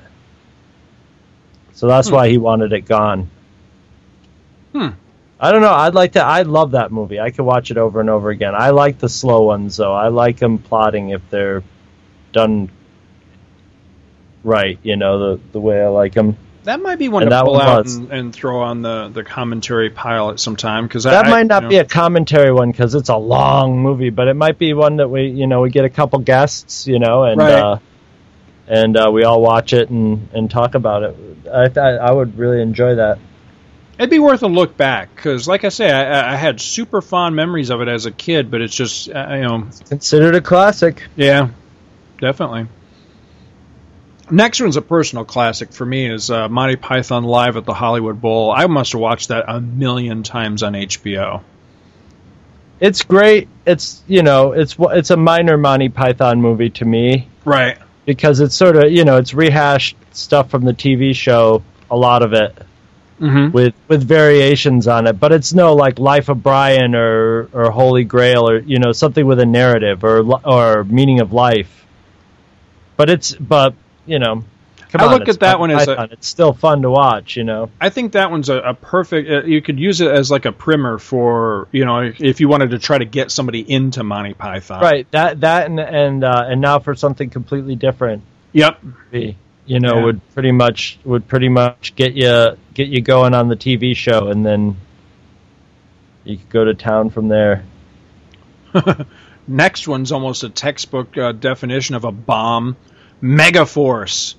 So 1.73 1.89
that's 1.89 2.09
Hmm. 2.09 2.15
why 2.15 2.29
he 2.29 2.39
wanted 2.39 2.73
it 2.73 2.83
gone. 2.83 3.31
Hmm. 4.79 4.89
I 5.39 5.53
don't 5.53 5.61
know. 5.61 5.73
I'd 5.73 5.95
like 5.95 6.13
to. 6.13 6.25
I 6.25 6.43
love 6.43 6.71
that 6.73 6.91
movie. 6.93 7.21
I 7.21 7.31
could 7.31 7.45
watch 7.45 7.71
it 7.71 7.77
over 7.77 8.01
and 8.01 8.09
over 8.09 8.31
again. 8.31 8.55
I 8.55 8.71
like 8.71 8.99
the 8.99 9.09
slow 9.09 9.43
ones 9.45 9.77
though. 9.77 9.93
I 9.95 10.09
like 10.09 10.39
them 10.39 10.59
plotting 10.59 11.11
if 11.11 11.21
they're 11.31 11.63
done 12.33 12.71
right. 14.45 14.79
You 14.83 14.97
know 14.97 15.37
the 15.37 15.41
the 15.53 15.61
way 15.61 15.83
I 15.83 15.89
like 15.89 16.15
them. 16.15 16.37
That 16.65 16.81
might 16.81 16.99
be 16.99 17.09
one 17.09 17.23
And 17.23 17.31
to 17.31 17.43
pull 17.45 17.53
one 17.53 17.67
out 17.67 17.87
and, 17.87 18.11
and 18.11 18.35
throw 18.35 18.61
on 18.63 18.83
the, 18.83 19.09
the 19.09 19.23
commentary 19.23 19.89
pile 19.89 20.31
at 20.31 20.41
some 20.41 20.57
time 20.57 20.89
because 20.89 21.05
That 21.05 21.27
I, 21.27 21.31
might 21.31 21.47
not 21.47 21.63
you 21.63 21.69
be 21.69 21.77
a 21.77 21.85
commentary 21.85 22.51
one 22.53 22.73
because 22.73 22.97
it's 22.97 23.09
a 23.09 23.17
long 23.17 23.79
movie, 23.79 24.11
but 24.11 24.27
it 24.27 24.35
might 24.35 24.59
be 24.59 24.75
one 24.75 24.97
that 24.97 25.07
we, 25.09 25.29
you 25.29 25.47
know, 25.47 25.61
we 25.61 25.71
get 25.71 25.85
a 25.85 25.89
couple 25.89 26.19
guests, 26.19 26.89
you 26.89 26.99
know, 26.99 27.23
and 27.23 27.39
Right. 27.39 27.53
uh, 27.53 27.79
and 28.67 28.97
uh, 28.97 29.13
we 29.13 29.23
all 29.23 29.41
watch 29.41 29.75
it 29.75 29.91
and, 29.91 30.29
and 30.33 30.51
talk 30.51 30.75
about 30.75 31.05
it. 31.05 31.17
I 31.49 31.69
th- 31.69 31.77
I 31.79 32.11
would 32.11 32.37
really 32.37 32.61
enjoy 32.61 32.97
that. 32.97 33.21
It'd 33.99 34.11
be 34.11 34.19
worth 34.19 34.43
a 34.43 34.49
look 34.49 34.77
back 34.77 35.15
because, 35.15 35.49
like 35.49 35.65
I 35.65 35.71
say, 35.71 35.91
I, 35.91 36.35
I 36.35 36.37
had 36.37 36.61
super 36.61 37.01
fond 37.01 37.35
memories 37.35 37.71
of 37.71 37.81
it 37.81 37.89
as 37.89 38.05
a 38.05 38.11
kid, 38.11 38.51
but 38.51 38.61
it's 38.61 38.75
just 38.75 39.09
uh, 39.09 39.29
you 39.33 39.43
know 39.43 39.69
Considered 39.89 40.35
a 40.35 40.43
classic. 40.43 41.05
Yeah, 41.17 41.49
definitely. 42.21 42.67
Next 44.31 44.61
one's 44.61 44.77
a 44.77 44.83
personal 44.83 45.25
classic 45.25 45.73
for 45.73 45.87
me 45.87 46.11
is 46.11 46.31
uh, 46.31 46.49
Monty 46.49 46.77
Python 46.77 47.25
Live 47.25 47.57
at 47.57 47.65
the 47.65 47.75
Hollywood 47.75 48.21
Bowl. 48.21 48.51
I 48.51 48.67
must 48.67 48.93
have 48.93 49.01
watched 49.01 49.29
that 49.29 49.45
a 49.49 49.61
million 49.61 50.25
times 50.25 50.63
on 50.65 50.73
HBO. 50.73 51.43
It's 52.81 53.03
great. 53.03 53.49
It's 53.65 54.03
you 54.07 54.23
know, 54.23 54.53
it's 54.53 54.77
it's 54.79 55.11
a 55.11 55.17
minor 55.17 55.57
Monty 55.57 55.89
Python 55.89 56.43
movie 56.43 56.71
to 56.71 56.85
me. 56.85 57.29
Right. 57.47 57.79
Because 58.05 58.41
it's 58.41 58.55
sort 58.55 58.77
of 58.77 58.91
you 58.91 59.05
know, 59.05 59.17
it's 59.17 59.33
rehashed 59.33 59.97
stuff 60.13 60.51
from 60.51 60.65
the 60.65 60.75
TV 60.75 61.15
show. 61.15 61.63
A 61.91 61.97
lot 61.97 62.23
of 62.23 62.35
it. 62.35 62.55
Mm-hmm. 63.21 63.51
with 63.53 63.75
with 63.89 64.03
variations 64.07 64.87
on 64.87 65.07
it, 65.07 65.15
but 65.19 65.33
it's 65.33 65.55
no 65.55 65.75
like 65.75 65.99
Life 65.99 66.29
of 66.29 66.43
Brian 66.43 66.95
or 66.95 67.49
or 67.53 67.71
Holy 67.71 68.05
Grail 68.05 68.49
or 68.51 68.59
you 68.59 68.79
know 68.79 68.93
something 68.93 69.25
with 69.27 69.41
a 69.41 69.47
narrative 69.47 70.05
or 70.05 70.21
or 70.45 70.85
meaning 70.85 71.21
of 71.21 71.33
life. 71.33 71.87
But 72.97 73.11
it's 73.11 73.35
but 73.35 73.75
you 74.07 74.19
know, 74.19 74.45
come 74.91 75.01
I 75.01 75.05
on, 75.07 75.19
look 75.19 75.29
at 75.29 75.41
that 75.41 75.59
one 75.61 75.71
as 75.71 75.89
a- 75.89 76.09
it's 76.13 76.27
still 76.29 76.53
fun 76.53 76.83
to 76.83 76.91
watch. 76.91 77.37
You 77.37 77.45
know, 77.45 77.71
I 77.81 77.89
think 77.91 78.13
that 78.13 78.31
one's 78.31 78.49
a, 78.49 78.57
a 78.59 78.75
perfect. 78.75 79.31
Uh, 79.31 79.43
you 79.45 79.61
could 79.63 79.79
use 79.79 80.01
it 80.01 80.11
as 80.11 80.31
like 80.31 80.45
a 80.45 80.53
primer 80.53 80.99
for 80.99 81.69
you 81.73 81.85
know 81.85 82.13
if 82.19 82.41
you 82.41 82.49
wanted 82.49 82.71
to 82.73 82.79
try 82.79 82.99
to 82.99 83.05
get 83.07 83.31
somebody 83.31 83.61
into 83.61 84.03
Monty 84.05 84.35
Python. 84.35 84.81
right? 84.83 85.11
That 85.11 85.41
that 85.41 85.67
and 85.67 85.81
and 85.81 86.23
uh, 86.25 86.45
and 86.49 86.61
now 86.61 86.79
for 86.81 86.95
something 86.95 87.31
completely 87.31 87.77
different. 87.77 88.23
Yep. 88.53 88.81
be, 89.11 89.37
You 89.67 89.81
know, 89.81 89.97
Yeah. 89.97 90.05
would 90.05 90.21
pretty 90.35 90.53
much 90.53 90.99
would 91.05 91.27
pretty 91.29 91.49
much 91.49 91.95
get 91.97 92.15
you 92.15 92.57
get 92.77 92.89
you 92.89 93.01
going 93.01 93.33
on 93.33 93.49
the 93.49 93.57
TV 93.57 93.97
show, 93.97 94.29
and 94.29 94.45
then 94.45 94.77
you 96.25 96.37
could 96.37 96.51
go 96.51 96.65
to 96.67 96.75
town 96.75 97.09
from 97.11 97.29
there. 97.29 97.65
Next 99.49 99.89
one's 99.89 100.13
almost 100.13 100.43
a 100.43 100.51
textbook 100.51 101.17
uh, 101.17 101.33
definition 101.33 101.95
of 101.95 102.05
a 102.05 102.13
bomb. 102.13 102.77
Megaforce. 103.23 104.35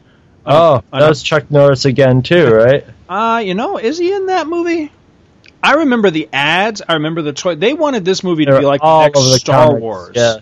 Oh, 0.45 0.83
Uh, 0.93 0.99
that 0.99 1.09
was 1.09 1.23
Chuck 1.23 1.49
Norris 1.49 1.85
again 1.85 2.21
too, 2.21 2.45
right? 2.53 2.85
Uh, 3.09 3.39
you 3.43 3.55
know, 3.55 3.77
is 3.79 3.97
he 3.97 4.13
in 4.13 4.27
that 4.27 4.47
movie? 4.47 4.91
I 5.63 5.73
remember 5.75 6.11
the 6.11 6.29
ads. 6.31 6.83
I 6.87 6.93
remember 6.93 7.23
the 7.23 7.33
toy. 7.33 7.55
They 7.55 7.73
wanted 7.73 8.05
this 8.05 8.23
movie 8.23 8.45
to 8.45 8.51
They're 8.51 8.59
be 8.61 8.65
like 8.67 8.81
the 8.81 9.01
next 9.01 9.19
the 9.19 9.39
Star 9.39 9.65
comics, 9.67 9.81
Wars. 9.81 10.11
yeah. 10.15 10.37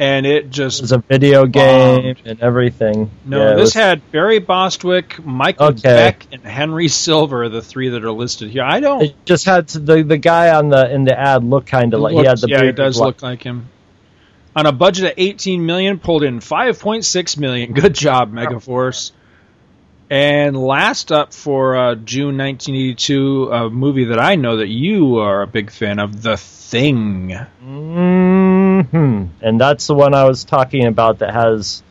And 0.00 0.26
it 0.26 0.50
just 0.50 0.78
It 0.78 0.82
was 0.82 0.92
a 0.92 0.98
video 0.98 1.44
game 1.46 2.14
and 2.24 2.40
everything. 2.40 3.10
no. 3.26 3.38
Yeah, 3.50 3.54
this 3.54 3.62
was- 3.62 3.74
had 3.74 4.12
Barry 4.12 4.38
Bostwick, 4.38 5.24
Michael 5.24 5.66
Okay. 5.70 5.80
Beck, 5.82 6.26
and 6.30 6.42
Henry 6.44 6.86
Silva, 6.86 7.48
the 7.48 7.60
three 7.62 7.88
that 7.88 8.04
are 8.04 8.12
listed 8.12 8.50
here. 8.50 8.62
I 8.62 8.78
don't. 8.78 9.02
It 9.02 9.16
just 9.24 9.44
had 9.44 9.66
to- 9.68 9.80
the 9.80 10.02
the 10.02 10.16
guy 10.16 10.54
on 10.54 10.68
the 10.68 10.88
in 10.94 11.02
the 11.04 11.18
ad 11.18 11.42
looked 11.42 11.66
kind 11.66 11.92
of 11.94 12.00
like 12.00 12.12
he 12.14 12.24
had 12.24 12.38
the 12.38 12.48
yeah, 12.48 12.62
it 12.62 12.76
does 12.76 13.00
look 13.00 13.22
like 13.22 13.42
him. 13.42 13.68
On 14.54 14.66
a 14.66 14.72
budget 14.72 15.06
of 15.06 15.12
18 15.16 15.66
million, 15.66 15.98
pulled 15.98 16.22
in 16.24 16.40
5.6 16.40 17.36
million. 17.36 17.72
Good 17.72 17.94
job, 17.94 18.32
Megaforce. 18.32 19.12
And 20.10 20.56
last 20.56 21.12
up 21.12 21.34
for 21.34 21.76
uh, 21.76 21.94
June 21.96 22.38
1982, 22.38 23.50
a 23.52 23.68
movie 23.70 24.04
that 24.06 24.18
I 24.18 24.36
know 24.36 24.56
that 24.56 24.68
you 24.68 25.18
are 25.18 25.42
a 25.42 25.46
big 25.46 25.70
fan 25.70 25.98
of, 25.98 26.22
The 26.22 26.36
Thing. 26.38 27.36
Hmm 28.82 29.24
And 29.40 29.60
that's 29.60 29.86
the 29.86 29.94
one 29.94 30.14
I 30.14 30.24
was 30.24 30.44
talking 30.44 30.86
about 30.86 31.18
that 31.20 31.32
has 31.32 31.82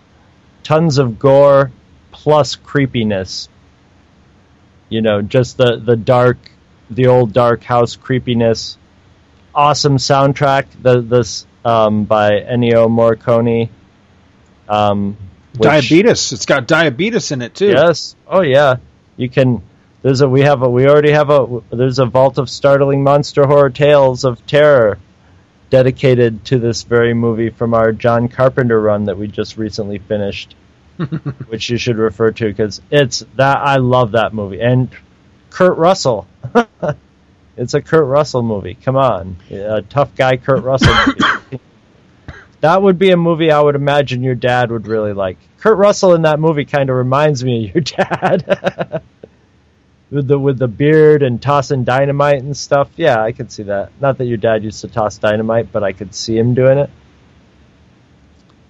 tons 0.63 0.97
of 0.97 1.19
gore 1.19 1.71
plus 2.11 2.55
creepiness. 2.55 3.49
You 4.89 5.01
know, 5.01 5.21
just 5.21 5.57
the 5.57 5.77
the 5.77 5.95
dark, 5.95 6.37
the 6.89 7.07
old 7.07 7.33
dark 7.33 7.63
house 7.63 7.95
creepiness. 7.95 8.77
Awesome 9.53 9.97
soundtrack. 9.97 10.65
The 10.81 11.01
this 11.01 11.45
um, 11.65 12.05
by 12.05 12.31
Ennio 12.41 12.87
Morricone. 12.87 13.69
Um, 14.69 15.17
which- 15.57 15.63
Diabetes. 15.63 16.31
It's 16.31 16.45
got 16.45 16.67
diabetes 16.67 17.31
in 17.31 17.41
it 17.41 17.55
too. 17.55 17.67
Yes. 17.69 18.15
Oh 18.27 18.41
yeah. 18.41 18.77
You 19.17 19.29
can. 19.29 19.61
There's 20.03 20.21
a. 20.21 20.29
We 20.29 20.41
have 20.41 20.61
a. 20.61 20.69
We 20.69 20.87
already 20.87 21.11
have 21.11 21.29
a. 21.31 21.61
There's 21.71 21.99
a 21.99 22.05
vault 22.05 22.37
of 22.37 22.49
startling 22.49 23.03
monster 23.03 23.45
horror 23.47 23.71
tales 23.71 24.23
of 24.23 24.45
terror, 24.45 24.99
dedicated 25.69 26.45
to 26.45 26.59
this 26.59 26.83
very 26.83 27.13
movie 27.13 27.49
from 27.49 27.73
our 27.73 27.91
John 27.91 28.27
Carpenter 28.27 28.79
run 28.79 29.05
that 29.05 29.17
we 29.17 29.27
just 29.27 29.57
recently 29.57 29.99
finished, 29.99 30.55
which 31.47 31.69
you 31.69 31.77
should 31.77 31.97
refer 31.97 32.31
to 32.31 32.45
because 32.45 32.81
it's 32.89 33.25
that 33.35 33.57
I 33.57 33.77
love 33.77 34.11
that 34.11 34.33
movie 34.33 34.61
and 34.61 34.89
Kurt 35.49 35.77
Russell. 35.77 36.27
it's 37.57 37.73
a 37.73 37.81
Kurt 37.81 38.05
Russell 38.05 38.43
movie. 38.43 38.75
Come 38.75 38.95
on, 38.95 39.37
a 39.49 39.81
tough 39.81 40.15
guy 40.15 40.37
Kurt 40.37 40.63
Russell. 40.63 40.93
movie. 41.07 41.59
That 42.61 42.81
would 42.81 42.97
be 42.97 43.11
a 43.11 43.17
movie 43.17 43.51
I 43.51 43.61
would 43.61 43.75
imagine 43.75 44.23
your 44.23 44.33
dad 44.33 44.71
would 44.71 44.87
really 44.87 45.13
like. 45.13 45.37
Kurt 45.59 45.77
Russell 45.77 46.15
in 46.15 46.23
that 46.23 46.39
movie 46.39 46.65
kind 46.65 46.89
of 46.89 46.95
reminds 46.95 47.43
me 47.43 47.69
of 47.69 47.75
your 47.75 47.81
dad. 47.83 49.03
with 50.09 50.27
the 50.27 50.39
with 50.39 50.57
the 50.57 50.67
beard 50.67 51.23
and 51.23 51.41
tossing 51.41 51.83
dynamite 51.83 52.41
and 52.41 52.55
stuff. 52.55 52.89
Yeah, 52.95 53.21
I 53.21 53.31
could 53.31 53.51
see 53.51 53.63
that. 53.63 53.91
Not 53.99 54.17
that 54.17 54.25
your 54.25 54.37
dad 54.37 54.63
used 54.63 54.81
to 54.81 54.87
toss 54.87 55.17
dynamite, 55.17 55.71
but 55.71 55.83
I 55.83 55.91
could 55.93 56.15
see 56.15 56.37
him 56.37 56.53
doing 56.53 56.77
it. 56.77 56.89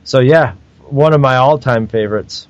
So 0.03 0.19
yeah, 0.19 0.55
one 0.85 1.13
of 1.13 1.21
my 1.21 1.37
all-time 1.37 1.87
favorites. 1.87 2.47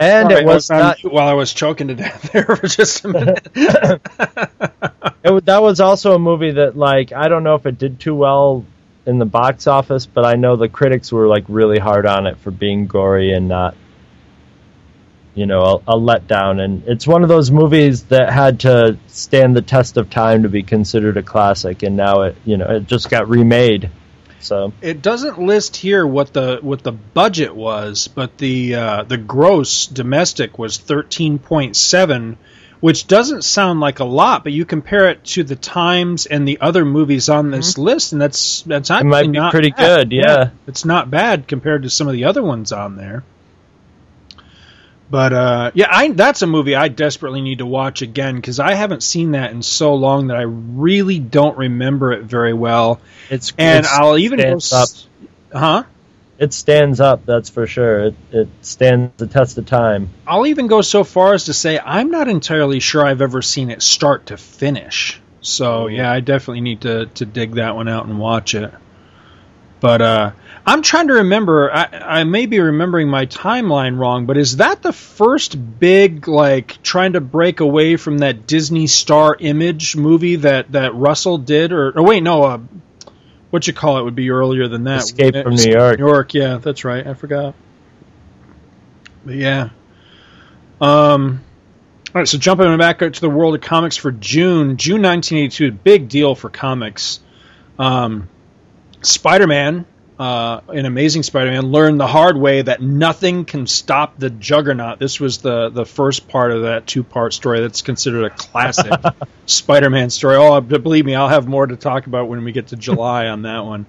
And 0.00 0.30
Sorry, 0.30 0.42
it 0.42 0.46
was 0.46 0.70
on 0.70 0.76
um, 0.76 0.82
not, 0.86 1.12
while 1.12 1.26
I 1.26 1.32
was 1.32 1.52
choking 1.52 1.88
to 1.88 1.96
death 1.96 2.22
there 2.32 2.44
for 2.44 2.68
just 2.68 3.04
a 3.04 3.08
minute. 3.12 3.48
it, 3.54 5.44
that 5.46 5.60
was 5.60 5.80
also 5.80 6.14
a 6.14 6.18
movie 6.18 6.52
that 6.52 6.76
like 6.76 7.12
I 7.12 7.28
don't 7.28 7.42
know 7.42 7.56
if 7.56 7.66
it 7.66 7.78
did 7.78 7.98
too 8.00 8.14
well 8.14 8.64
in 9.04 9.18
the 9.18 9.26
box 9.26 9.66
office, 9.66 10.06
but 10.06 10.24
I 10.24 10.34
know 10.34 10.56
the 10.56 10.68
critics 10.68 11.10
were 11.10 11.26
like 11.26 11.44
really 11.48 11.78
hard 11.78 12.06
on 12.06 12.26
it 12.26 12.38
for 12.38 12.50
being 12.50 12.86
gory 12.86 13.32
and 13.32 13.48
not 13.48 13.74
you 15.38 15.46
know 15.46 15.60
a, 15.86 15.94
a 15.94 15.98
letdown. 15.98 16.60
And 16.62 16.82
it's 16.86 17.06
one 17.06 17.22
of 17.22 17.28
those 17.28 17.50
movies 17.50 18.04
that 18.04 18.30
had 18.32 18.60
to 18.60 18.98
stand 19.06 19.56
the 19.56 19.62
test 19.62 19.96
of 19.96 20.10
time 20.10 20.42
to 20.42 20.48
be 20.48 20.62
considered 20.62 21.16
a 21.16 21.22
classic, 21.22 21.82
and 21.82 21.96
now 21.96 22.22
it 22.22 22.36
you 22.44 22.56
know 22.56 22.66
it 22.66 22.86
just 22.86 23.08
got 23.10 23.28
remade. 23.28 23.90
So 24.40 24.72
it 24.80 25.02
doesn't 25.02 25.40
list 25.40 25.76
here 25.76 26.06
what 26.06 26.32
the 26.32 26.58
what 26.62 26.82
the 26.82 26.92
budget 26.92 27.54
was, 27.54 28.08
but 28.08 28.38
the 28.38 28.74
uh, 28.74 29.02
the 29.04 29.18
gross 29.18 29.86
domestic 29.86 30.58
was 30.58 30.76
thirteen 30.78 31.38
point 31.40 31.74
seven, 31.74 32.38
which 32.78 33.08
doesn't 33.08 33.42
sound 33.42 33.80
like 33.80 33.98
a 33.98 34.04
lot. 34.04 34.44
But 34.44 34.52
you 34.52 34.64
compare 34.64 35.08
it 35.10 35.24
to 35.34 35.42
the 35.42 35.56
Times 35.56 36.26
and 36.26 36.46
the 36.46 36.60
other 36.60 36.84
movies 36.84 37.28
on 37.28 37.50
this 37.50 37.76
list, 37.78 38.12
and 38.12 38.22
that's 38.22 38.62
that's 38.62 38.90
Mm-hmm. 38.90 39.06
it 39.06 39.10
might 39.10 39.22
be 39.22 39.28
not 39.38 39.50
pretty 39.52 39.70
bad. 39.72 40.10
good. 40.10 40.16
Yeah. 40.16 40.50
it's 40.68 40.84
not 40.84 41.10
bad 41.10 41.48
compared 41.48 41.82
to 41.82 41.90
some 41.90 42.06
of 42.06 42.12
the 42.12 42.24
other 42.26 42.42
ones 42.42 42.70
on 42.70 42.96
there. 42.96 43.24
But 45.10 45.32
uh, 45.32 45.70
yeah, 45.74 45.88
I 45.90 46.08
that's 46.10 46.42
a 46.42 46.46
movie 46.46 46.74
I 46.74 46.88
desperately 46.88 47.40
need 47.40 47.58
to 47.58 47.66
watch 47.66 48.02
again 48.02 48.36
because 48.36 48.60
I 48.60 48.74
haven't 48.74 49.02
seen 49.02 49.32
that 49.32 49.52
in 49.52 49.62
so 49.62 49.94
long 49.94 50.26
that 50.26 50.36
I 50.36 50.42
really 50.42 51.18
don't 51.18 51.56
remember 51.56 52.12
it 52.12 52.24
very 52.24 52.52
well. 52.52 53.00
It's 53.30 53.52
and 53.56 53.80
it's- 53.80 53.92
I'll 53.98 54.18
even 54.18 54.38
go, 54.38 54.58
up. 54.72 54.88
huh? 55.52 55.84
It 56.38 56.52
stands 56.52 57.00
up, 57.00 57.26
that's 57.26 57.50
for 57.50 57.66
sure. 57.66 58.00
It 58.06 58.14
it 58.32 58.48
stands 58.60 59.12
the 59.16 59.26
test 59.26 59.56
of 59.58 59.66
time. 59.66 60.10
I'll 60.26 60.46
even 60.46 60.66
go 60.66 60.82
so 60.82 61.02
far 61.04 61.32
as 61.34 61.44
to 61.46 61.54
say 61.54 61.80
I'm 61.80 62.10
not 62.10 62.28
entirely 62.28 62.78
sure 62.78 63.04
I've 63.04 63.22
ever 63.22 63.40
seen 63.42 63.70
it 63.70 63.82
start 63.82 64.26
to 64.26 64.36
finish. 64.36 65.20
So 65.40 65.86
yeah, 65.86 66.12
I 66.12 66.20
definitely 66.20 66.60
need 66.60 66.82
to 66.82 67.06
to 67.06 67.24
dig 67.24 67.54
that 67.54 67.74
one 67.76 67.88
out 67.88 68.04
and 68.06 68.18
watch 68.18 68.54
it. 68.54 68.72
But 69.80 70.02
uh, 70.02 70.32
I'm 70.66 70.82
trying 70.82 71.08
to 71.08 71.14
remember. 71.14 71.72
I, 71.72 72.20
I 72.20 72.24
may 72.24 72.46
be 72.46 72.58
remembering 72.60 73.08
my 73.08 73.26
timeline 73.26 73.98
wrong, 73.98 74.26
but 74.26 74.36
is 74.36 74.56
that 74.56 74.82
the 74.82 74.92
first 74.92 75.56
big 75.78 76.26
like 76.26 76.82
trying 76.82 77.12
to 77.12 77.20
break 77.20 77.60
away 77.60 77.96
from 77.96 78.18
that 78.18 78.46
Disney 78.46 78.86
Star 78.86 79.36
Image 79.38 79.96
movie 79.96 80.36
that 80.36 80.72
that 80.72 80.94
Russell 80.94 81.38
did? 81.38 81.72
Or, 81.72 81.96
or 81.96 82.02
wait, 82.02 82.22
no, 82.22 82.42
uh, 82.42 82.58
what 83.50 83.66
you 83.66 83.72
call 83.72 83.98
it 83.98 84.02
would 84.02 84.16
be 84.16 84.30
earlier 84.30 84.68
than 84.68 84.84
that. 84.84 85.04
Escape 85.04 85.34
from 85.34 85.50
New 85.50 85.54
Escape 85.54 85.74
York. 85.74 85.98
New 85.98 86.06
York, 86.06 86.34
yeah, 86.34 86.56
that's 86.58 86.84
right. 86.84 87.06
I 87.06 87.14
forgot. 87.14 87.54
But 89.24 89.36
yeah. 89.36 89.70
Um. 90.80 91.44
All 92.08 92.20
right, 92.20 92.28
so 92.28 92.38
jumping 92.38 92.76
back 92.78 93.00
to 93.00 93.20
the 93.20 93.28
world 93.28 93.54
of 93.54 93.60
comics 93.60 93.96
for 93.96 94.10
June, 94.10 94.78
June 94.78 95.02
1982, 95.02 95.72
big 95.72 96.08
deal 96.08 96.34
for 96.34 96.48
comics. 96.48 97.20
Um, 97.78 98.30
Spider-Man, 99.02 99.86
uh, 100.18 100.60
an 100.68 100.86
Amazing 100.86 101.22
Spider-Man, 101.22 101.66
learned 101.66 102.00
the 102.00 102.06
hard 102.06 102.36
way 102.36 102.62
that 102.62 102.82
nothing 102.82 103.44
can 103.44 103.66
stop 103.66 104.18
the 104.18 104.30
Juggernaut. 104.30 104.98
This 104.98 105.20
was 105.20 105.38
the 105.38 105.68
the 105.68 105.84
first 105.84 106.28
part 106.28 106.52
of 106.52 106.62
that 106.62 106.86
two-part 106.86 107.34
story 107.34 107.60
that's 107.60 107.82
considered 107.82 108.24
a 108.24 108.30
classic 108.30 108.92
Spider-Man 109.46 110.10
story. 110.10 110.36
Oh, 110.36 110.60
believe 110.60 111.06
me, 111.06 111.14
I'll 111.14 111.28
have 111.28 111.46
more 111.46 111.66
to 111.66 111.76
talk 111.76 112.06
about 112.06 112.28
when 112.28 112.44
we 112.44 112.52
get 112.52 112.68
to 112.68 112.76
July 112.76 113.26
on 113.28 113.42
that 113.42 113.64
one. 113.64 113.86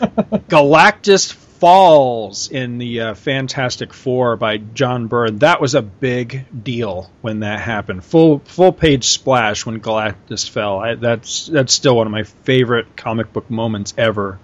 Galactus 0.00 1.32
Falls 1.58 2.52
in 2.52 2.78
the 2.78 3.00
uh, 3.00 3.14
Fantastic 3.14 3.92
Four 3.92 4.36
by 4.36 4.58
John 4.58 5.08
Byrne. 5.08 5.38
That 5.38 5.60
was 5.60 5.74
a 5.74 5.82
big 5.82 6.44
deal 6.62 7.10
when 7.20 7.40
that 7.40 7.58
happened. 7.58 8.04
Full 8.04 8.38
full 8.38 8.70
page 8.70 9.08
splash 9.08 9.66
when 9.66 9.80
Galactus 9.80 10.48
fell. 10.48 10.78
I, 10.78 10.94
that's 10.94 11.46
that's 11.46 11.74
still 11.74 11.96
one 11.96 12.06
of 12.06 12.12
my 12.12 12.22
favorite 12.22 12.96
comic 12.96 13.32
book 13.32 13.50
moments 13.50 13.92
ever. 13.98 14.38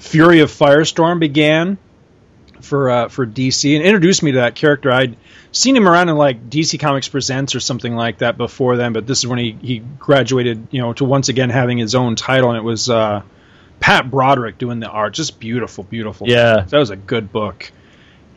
Fury 0.00 0.40
of 0.40 0.50
Firestorm 0.50 1.20
began 1.20 1.78
for 2.60 2.90
uh, 2.90 3.08
for 3.08 3.26
DC 3.26 3.76
and 3.76 3.84
introduced 3.84 4.22
me 4.22 4.32
to 4.32 4.38
that 4.38 4.54
character. 4.54 4.90
I'd 4.90 5.16
seen 5.52 5.76
him 5.76 5.86
around 5.86 6.08
in 6.08 6.16
like 6.16 6.48
DC 6.48 6.80
Comics 6.80 7.08
Presents 7.08 7.54
or 7.54 7.60
something 7.60 7.94
like 7.94 8.18
that 8.18 8.36
before 8.36 8.76
then, 8.76 8.92
but 8.92 9.06
this 9.06 9.18
is 9.18 9.26
when 9.26 9.38
he, 9.38 9.56
he 9.60 9.78
graduated, 9.78 10.68
you 10.70 10.80
know, 10.80 10.92
to 10.94 11.04
once 11.04 11.28
again 11.28 11.50
having 11.50 11.78
his 11.78 11.94
own 11.94 12.16
title, 12.16 12.50
and 12.50 12.58
it 12.58 12.64
was 12.64 12.88
uh, 12.88 13.22
Pat 13.78 14.10
Broderick 14.10 14.58
doing 14.58 14.80
the 14.80 14.88
art. 14.88 15.14
Just 15.14 15.38
beautiful, 15.38 15.84
beautiful. 15.84 16.28
Yeah. 16.28 16.64
that 16.66 16.78
was 16.78 16.90
a 16.90 16.96
good 16.96 17.30
book. 17.32 17.70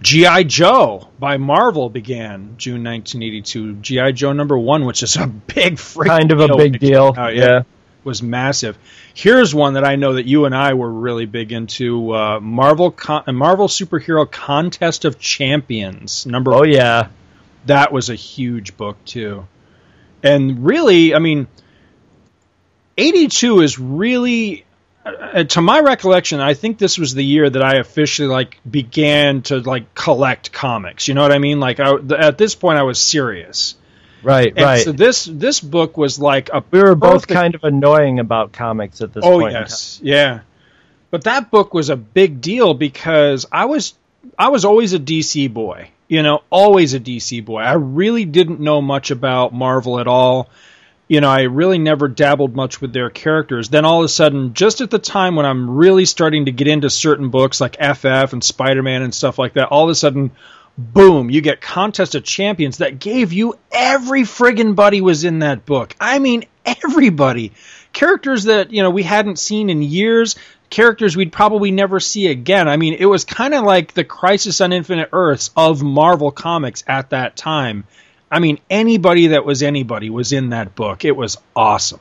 G.I. 0.02 0.44
Joe 0.44 1.08
by 1.18 1.38
Marvel 1.38 1.90
began 1.90 2.56
June 2.58 2.84
1982. 2.84 3.76
G.I. 3.76 4.12
Joe 4.12 4.34
number 4.34 4.58
one, 4.58 4.84
which 4.84 5.02
is 5.02 5.16
a 5.16 5.28
big 5.56 5.76
freaking 5.76 6.08
Kind 6.08 6.32
of 6.34 6.42
a 6.42 6.48
big 6.50 6.58
when 6.58 6.76
it 6.76 6.82
came 6.82 6.90
deal, 6.90 7.14
out, 7.16 7.36
yeah. 7.36 7.64
Was 8.04 8.22
massive. 8.22 8.78
Here's 9.14 9.54
one 9.54 9.74
that 9.74 9.86
I 9.86 9.96
know 9.96 10.14
that 10.14 10.26
you 10.26 10.46
and 10.46 10.56
I 10.56 10.74
were 10.74 10.92
really 10.92 11.26
big 11.26 11.52
into: 11.52 12.14
uh, 12.14 12.40
Marvel 12.40 12.92
Con- 12.92 13.24
Marvel 13.36 13.68
Superhero 13.68 14.30
Contest 14.30 15.06
of 15.06 15.20
Champions. 15.20 16.26
Number 16.26 16.54
Oh 16.54 16.64
yeah. 16.64 17.10
that 17.66 17.92
was 17.92 18.10
a 18.10 18.16
huge 18.16 18.78
book 18.78 19.04
too. 19.06 19.48
And 20.22 20.66
really, 20.66 21.14
I 21.14 21.20
mean, 21.20 21.48
82 22.98 23.62
is 23.62 23.80
really 23.80 24.66
uh, 25.06 25.44
to 25.44 25.62
my 25.62 25.80
recollection, 25.82 26.40
I 26.40 26.54
think 26.54 26.78
this 26.78 26.98
was 26.98 27.14
the 27.14 27.24
year 27.26 27.50
that 27.50 27.62
I 27.62 27.76
officially 27.76 28.28
like 28.28 28.60
began 28.70 29.42
to 29.44 29.60
like 29.60 29.94
collect 29.96 30.52
comics. 30.54 31.08
You 31.08 31.14
know 31.14 31.22
what 31.22 31.34
I 31.34 31.40
mean? 31.40 31.60
Like 31.60 31.80
I, 31.80 31.96
at 32.18 32.38
this 32.38 32.56
point, 32.56 32.80
I 32.80 32.84
was 32.84 33.00
serious. 33.02 33.76
Right, 34.24 34.54
And 34.56 34.66
right. 34.66 34.84
so 34.84 34.92
this 34.92 35.26
this 35.26 35.60
book 35.60 35.98
was 35.98 36.18
like 36.20 36.50
a 36.54 36.64
we 36.72 36.82
were 36.82 36.96
both 36.96 37.28
perfect- 37.28 37.34
kind 37.34 37.56
of 37.56 37.64
annoying 37.64 38.20
about 38.20 38.52
comics 38.54 39.02
at 39.02 39.14
this 39.14 39.24
oh 39.26 39.40
point. 39.40 39.56
in 39.56 39.62
yes, 39.62 40.00
yeah. 40.02 40.42
But 41.12 41.26
that 41.26 41.52
book 41.52 41.74
was 41.74 41.90
a 41.90 41.96
big 41.96 42.42
deal 42.42 42.74
because 42.74 43.46
I 43.52 43.66
was 43.66 43.94
I 44.38 44.50
was 44.50 44.66
always 44.66 44.94
a 44.94 45.00
DC 45.00 45.54
boy. 45.54 45.90
You 46.08 46.22
know, 46.24 46.42
always 46.50 46.94
a 46.94 47.00
DC 47.00 47.44
boy. 47.44 47.60
I 47.62 47.74
really 47.74 48.26
didn't 48.26 48.60
know 48.60 48.82
much 48.82 49.12
about 49.12 49.54
Marvel 49.54 50.00
at 50.00 50.08
all. 50.08 50.50
You 51.08 51.22
know, 51.22 51.30
I 51.30 51.42
really 51.44 51.78
never 51.78 52.08
dabbled 52.08 52.56
much 52.56 52.82
with 52.82 52.94
their 52.94 53.10
characters. 53.10 53.70
Then 53.70 53.84
all 53.86 54.00
of 54.00 54.06
a 54.06 54.10
sudden, 54.10 54.54
just 54.54 54.82
at 54.82 54.90
the 54.90 55.00
time 55.00 55.36
when 55.36 55.46
I'm 55.46 55.70
really 55.70 56.06
starting 56.06 56.46
to 56.46 56.52
get 56.52 56.68
into 56.68 56.90
certain 56.90 57.30
books 57.30 57.60
like 57.60 57.76
FF 57.76 58.34
and 58.34 58.44
Spider 58.44 58.82
Man 58.82 59.02
and 59.02 59.14
stuff 59.14 59.38
like 59.38 59.54
that, 59.54 59.68
all 59.68 59.84
of 59.84 59.90
a 59.90 59.96
sudden, 59.96 60.32
boom, 60.78 61.30
you 61.30 61.42
get 61.42 61.62
Contest 61.62 62.16
of 62.16 62.24
Champions 62.24 62.78
that 62.78 63.00
gave 63.00 63.34
you 63.34 63.58
every 63.72 64.24
friggin' 64.24 64.76
buddy 64.76 65.02
was 65.02 65.24
in 65.24 65.40
that 65.40 65.66
book. 65.66 65.96
I 66.00 66.20
mean, 66.20 66.46
everybody. 66.66 67.52
Characters 67.92 68.46
that, 68.46 68.72
you 68.72 68.82
know, 68.82 68.90
we 68.90 69.04
hadn't 69.04 69.38
seen 69.38 69.70
in 69.70 69.82
years, 69.82 70.36
characters 70.70 71.16
we'd 71.16 71.32
probably 71.32 71.72
never 71.72 72.00
see 72.00 72.28
again. 72.28 72.68
I 72.68 72.78
mean, 72.78 72.96
it 72.98 73.06
was 73.06 73.26
kind 73.26 73.54
of 73.54 73.64
like 73.64 73.94
the 73.94 74.04
Crisis 74.04 74.62
on 74.62 74.74
Infinite 74.74 75.10
Earths 75.14 75.52
of 75.56 75.84
Marvel 75.84 76.32
Comics 76.32 76.84
at 76.88 77.12
that 77.12 77.36
time. 77.36 77.84
I 78.32 78.40
mean, 78.40 78.60
anybody 78.70 79.28
that 79.28 79.46
was 79.46 79.62
anybody 79.62 80.10
was 80.10 80.34
in 80.34 80.50
that 80.50 80.74
book. 80.74 81.06
It 81.06 81.16
was 81.16 81.38
awesome. 81.56 82.00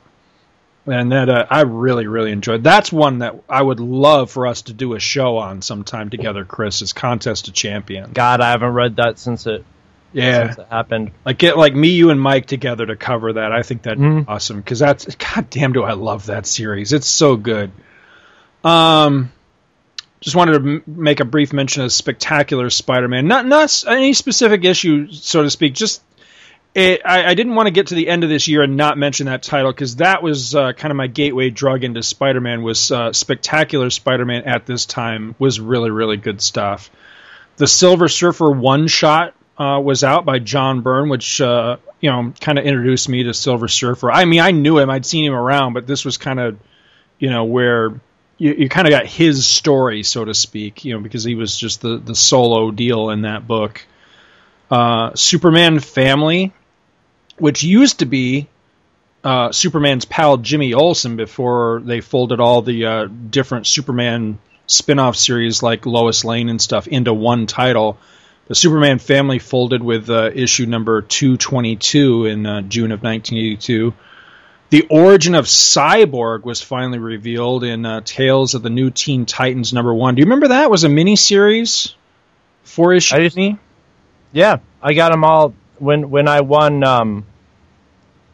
And 0.85 1.13
that 1.13 1.29
uh, 1.29 1.47
I 1.49 1.61
really, 1.61 2.09
really 2.09 2.33
enjoyed. 2.33 2.65
That's 2.65 2.91
one 2.93 3.19
that 3.21 3.37
I 3.49 3.63
would 3.63 3.79
love 3.79 4.33
for 4.33 4.49
us 4.49 4.63
to 4.63 4.73
do 4.73 4.95
a 4.95 4.99
show 5.01 5.39
on 5.39 5.63
sometime 5.63 6.11
together, 6.11 6.45
Chris, 6.45 6.83
is 6.83 6.93
Contest 6.93 7.47
of 7.47 7.55
Champions. 7.55 8.13
God, 8.15 8.41
I 8.41 8.51
haven't 8.51 8.73
read 8.73 8.97
that 8.97 9.19
since 9.21 9.47
it 9.47 9.65
Yeah. 10.13 10.47
since 10.49 10.59
it 10.59 10.67
happened. 10.71 11.13
Like 11.25 11.39
get 11.39 11.57
like 11.57 11.73
me, 11.75 11.91
you, 11.91 12.11
and 12.11 12.21
Mike 12.21 12.47
together 12.47 12.85
to 12.85 12.97
cover 12.97 13.35
that. 13.35 13.53
I 13.53 13.63
think 13.63 13.83
that'd 13.83 13.99
Mhm. 13.99 14.21
be 14.23 14.29
awesome 14.29 14.57
because 14.61 14.81
that's 14.81 15.15
god 15.15 15.51
damn 15.51 15.73
do 15.73 15.85
I 15.85 15.93
love 15.93 16.27
that 16.27 16.47
series. 16.47 16.93
It's 16.93 17.07
so 17.07 17.37
good. 17.37 17.71
Um, 18.65 19.31
just 20.21 20.37
wanted 20.37 20.53
to 20.53 20.59
m- 20.59 20.83
make 20.87 21.21
a 21.21 21.25
brief 21.25 21.53
mention 21.53 21.83
of 21.85 21.93
Spectacular 21.93 22.71
Spider-Man. 22.71 23.27
Not 23.29 23.47
not 23.47 23.65
s- 23.65 23.85
any 23.87 24.13
specific 24.15 24.65
issue, 24.65 25.11
so 25.13 25.43
to 25.45 25.51
speak. 25.51 25.75
Just 25.75 26.03
it, 26.75 27.03
I, 27.05 27.27
I 27.27 27.35
didn't 27.35 27.55
want 27.55 27.67
to 27.67 27.71
get 27.71 27.89
to 27.89 27.95
the 27.95 28.09
end 28.09 28.25
of 28.25 28.31
this 28.31 28.49
year 28.49 28.63
and 28.63 28.77
not 28.77 28.97
mention 28.97 29.27
that 29.27 29.43
title 29.43 29.73
because 29.73 29.97
that 29.97 30.23
was 30.23 30.55
uh, 30.55 30.73
kind 30.73 30.91
of 30.91 30.97
my 30.97 31.07
gateway 31.07 31.51
drug 31.51 31.85
into 31.85 32.03
Spider-Man. 32.03 32.63
Was 32.63 32.91
uh, 32.91 33.13
Spectacular 33.13 33.91
Spider-Man 33.91 34.45
at 34.45 34.65
this 34.65 34.87
time 34.87 35.35
was 35.39 35.61
really 35.61 35.91
really 35.91 36.17
good 36.17 36.41
stuff. 36.41 36.91
The 37.57 37.67
Silver 37.67 38.09
Surfer 38.09 38.51
one 38.51 38.87
shot 38.89 39.35
uh, 39.59 39.81
was 39.81 40.03
out 40.03 40.25
by 40.25 40.39
John 40.39 40.81
Byrne, 40.81 41.11
which 41.11 41.41
uh, 41.41 41.77
you 42.01 42.11
know 42.11 42.33
kind 42.41 42.59
of 42.59 42.65
introduced 42.65 43.09
me 43.09 43.25
to 43.25 43.35
Silver 43.35 43.69
Surfer. 43.69 44.11
I 44.11 44.25
mean, 44.25 44.41
I 44.41 44.53
knew 44.53 44.79
him, 44.79 44.89
I'd 44.89 45.05
seen 45.05 45.27
him 45.27 45.35
around, 45.35 45.75
but 45.75 45.87
this 45.87 46.07
was 46.07 46.17
kind 46.17 46.41
of 46.41 46.59
you 47.19 47.29
know 47.29 47.45
where 47.45 48.01
you, 48.39 48.55
you 48.55 48.69
kind 48.71 48.89
of 48.89 48.93
got 48.93 49.07
his 49.07 49.47
story, 49.47 50.05
so 50.05 50.25
to 50.25 50.33
speak, 50.33 50.87
you 50.87 50.95
know, 50.95 51.01
because 51.01 51.23
he 51.23 51.35
was 51.35 51.57
just 51.57 51.83
the 51.83 51.99
the 51.99 52.15
solo 52.15 52.71
deal 52.71 53.11
in 53.11 53.23
that 53.23 53.47
book. 53.47 53.87
Uh, 54.71 55.15
Superman 55.15 55.81
Family, 55.81 56.55
which 57.43 57.65
used 57.65 57.99
to 57.99 58.07
be 58.07 58.47
uh, 59.25 59.51
Superman's 59.51 60.05
pal 60.05 60.37
Jimmy 60.37 60.75
Olsen 60.75 61.17
before 61.17 61.83
they 61.85 62.01
folded 62.01 62.39
all 62.39 62.63
the 62.63 62.87
uh, 62.87 63.07
different 63.07 63.67
Superman 63.67 64.39
spin-off 64.69 65.17
series 65.17 65.61
like 65.61 65.85
Lois 65.85 66.25
Lane 66.25 66.49
and 66.49 66.63
stuff 66.63 66.87
into 66.87 67.13
one 67.13 67.49
title. 67.49 67.99
the 68.47 68.55
Superman 68.55 69.01
family 69.01 69.41
folded 69.41 69.83
with 69.83 70.09
uh, 70.09 70.31
issue 70.33 70.67
number 70.67 71.03
222 71.03 72.27
in 72.27 72.47
uh, 72.47 72.61
June 72.63 72.93
of 72.93 73.03
1982. 73.03 73.93
The 74.71 74.87
origin 74.89 75.35
of 75.35 75.47
Cyborg 75.47 76.45
was 76.45 76.63
finally 76.63 77.01
revealed 77.01 77.65
in 77.65 77.85
uh, 77.85 78.03
Tales 78.05 78.55
of 78.55 78.63
the 78.63 78.71
New 78.71 78.91
Teen 78.91 79.27
Titans 79.27 79.73
number 79.73 79.93
one. 79.93 80.15
Do 80.15 80.21
you 80.21 80.27
remember 80.27 80.49
that? 80.49 80.63
It 80.63 80.71
was 80.71 80.85
a 80.85 80.89
miniseries, 80.89 81.95
four 82.63 82.95
issues? 82.95 83.13
I 83.19 83.25
just- 83.29 83.59
Yeah, 84.33 84.59
I 84.81 84.95
got 84.95 85.11
them 85.11 85.25
all 85.25 85.55
when 85.79 86.11
when 86.11 86.29
I 86.29 86.41
won 86.43 86.85
um, 86.85 87.27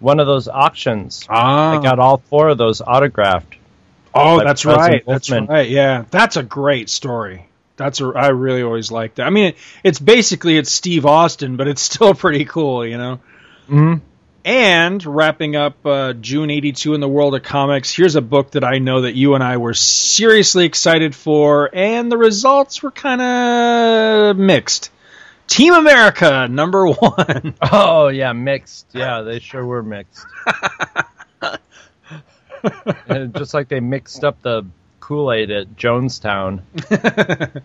one 0.00 0.20
of 0.20 0.26
those 0.26 0.48
auctions. 0.48 1.26
Ah. 1.28 1.78
I 1.78 1.82
got 1.82 1.98
all 1.98 2.18
four 2.18 2.48
of 2.48 2.58
those 2.58 2.80
autographed. 2.80 3.56
Oh, 4.14 4.42
that's 4.42 4.64
right. 4.64 5.04
That's 5.06 5.30
right. 5.30 5.68
Yeah, 5.68 6.04
that's 6.10 6.36
a 6.36 6.42
great 6.42 6.88
story. 6.90 7.46
That's 7.76 8.00
a, 8.00 8.06
I 8.06 8.28
really 8.28 8.62
always 8.62 8.90
liked 8.90 9.16
that. 9.16 9.26
I 9.26 9.30
mean, 9.30 9.54
it's 9.84 10.00
basically 10.00 10.56
it's 10.56 10.72
Steve 10.72 11.06
Austin, 11.06 11.56
but 11.56 11.68
it's 11.68 11.82
still 11.90 12.14
pretty 12.14 12.44
cool, 12.44 12.84
you 12.86 12.98
know. 12.98 13.20
hmm 13.68 13.94
And 14.44 15.04
wrapping 15.04 15.54
up 15.56 15.84
uh, 15.86 16.14
June 16.14 16.50
'82 16.50 16.94
in 16.94 17.00
the 17.00 17.08
world 17.08 17.34
of 17.34 17.42
comics, 17.42 17.94
here's 17.94 18.16
a 18.16 18.20
book 18.20 18.52
that 18.52 18.64
I 18.64 18.78
know 18.78 19.02
that 19.02 19.14
you 19.14 19.34
and 19.34 19.44
I 19.44 19.58
were 19.58 19.74
seriously 19.74 20.64
excited 20.64 21.14
for, 21.14 21.70
and 21.72 22.10
the 22.10 22.18
results 22.18 22.82
were 22.82 22.90
kind 22.90 23.20
of 23.20 24.36
mixed. 24.36 24.90
Team 25.48 25.74
America 25.74 26.46
number 26.48 26.86
one. 26.88 27.54
Oh 27.72 28.08
yeah, 28.08 28.32
mixed. 28.32 28.86
Yeah, 28.92 29.22
they 29.22 29.40
sure 29.40 29.64
were 29.66 29.82
mixed. 29.82 30.24
And 33.08 33.34
just 33.34 33.54
like 33.54 33.68
they 33.68 33.80
mixed 33.80 34.24
up 34.24 34.42
the 34.42 34.66
Kool 35.00 35.32
Aid 35.32 35.50
at 35.50 35.76
Jonestown. 35.76 36.62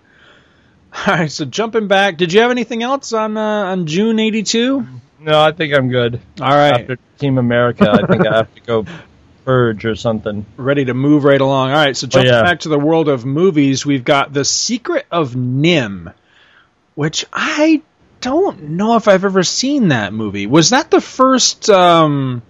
All 0.96 1.14
right, 1.16 1.32
so 1.32 1.46
jumping 1.46 1.88
back, 1.88 2.18
did 2.18 2.32
you 2.32 2.42
have 2.42 2.52
anything 2.52 2.84
else 2.84 3.12
on 3.12 3.36
uh, 3.36 3.42
on 3.42 3.88
June 3.88 4.20
'82? 4.20 4.86
No, 5.20 5.42
I 5.42 5.52
think 5.52 5.74
I'm 5.74 5.90
good. 5.90 6.22
All 6.40 6.48
right. 6.48 6.82
After 6.82 6.98
Team 7.18 7.38
America, 7.38 7.90
I 7.90 8.06
think 8.06 8.28
I 8.28 8.38
have 8.38 8.56
to 8.56 8.62
go 8.62 8.86
purge 9.46 9.86
or 9.86 9.96
something. 9.96 10.46
ready 10.58 10.86
to 10.86 10.94
move 10.94 11.24
right 11.24 11.42
along. 11.42 11.72
All 11.72 11.78
right, 11.78 11.98
so 11.98 12.08
jumping 12.08 12.32
yeah. 12.32 12.44
back 12.44 12.62
to 12.62 12.70
the 12.70 12.80
world 12.80 13.10
of 13.10 13.26
movies, 13.26 13.86
we've 13.86 14.04
got 14.04 14.32
The 14.34 14.46
Secret 14.46 15.06
of 15.12 15.34
NIMH, 15.34 16.14
which 16.96 17.26
I 17.34 17.82
don't 18.22 18.64
know 18.72 18.96
if 18.96 19.08
I've 19.08 19.26
ever 19.26 19.44
seen 19.44 19.90
that 19.90 20.14
movie. 20.14 20.48
Was 20.48 20.70
that 20.72 20.90
the 20.92 21.02
first 21.02 21.70
um, 21.70 22.42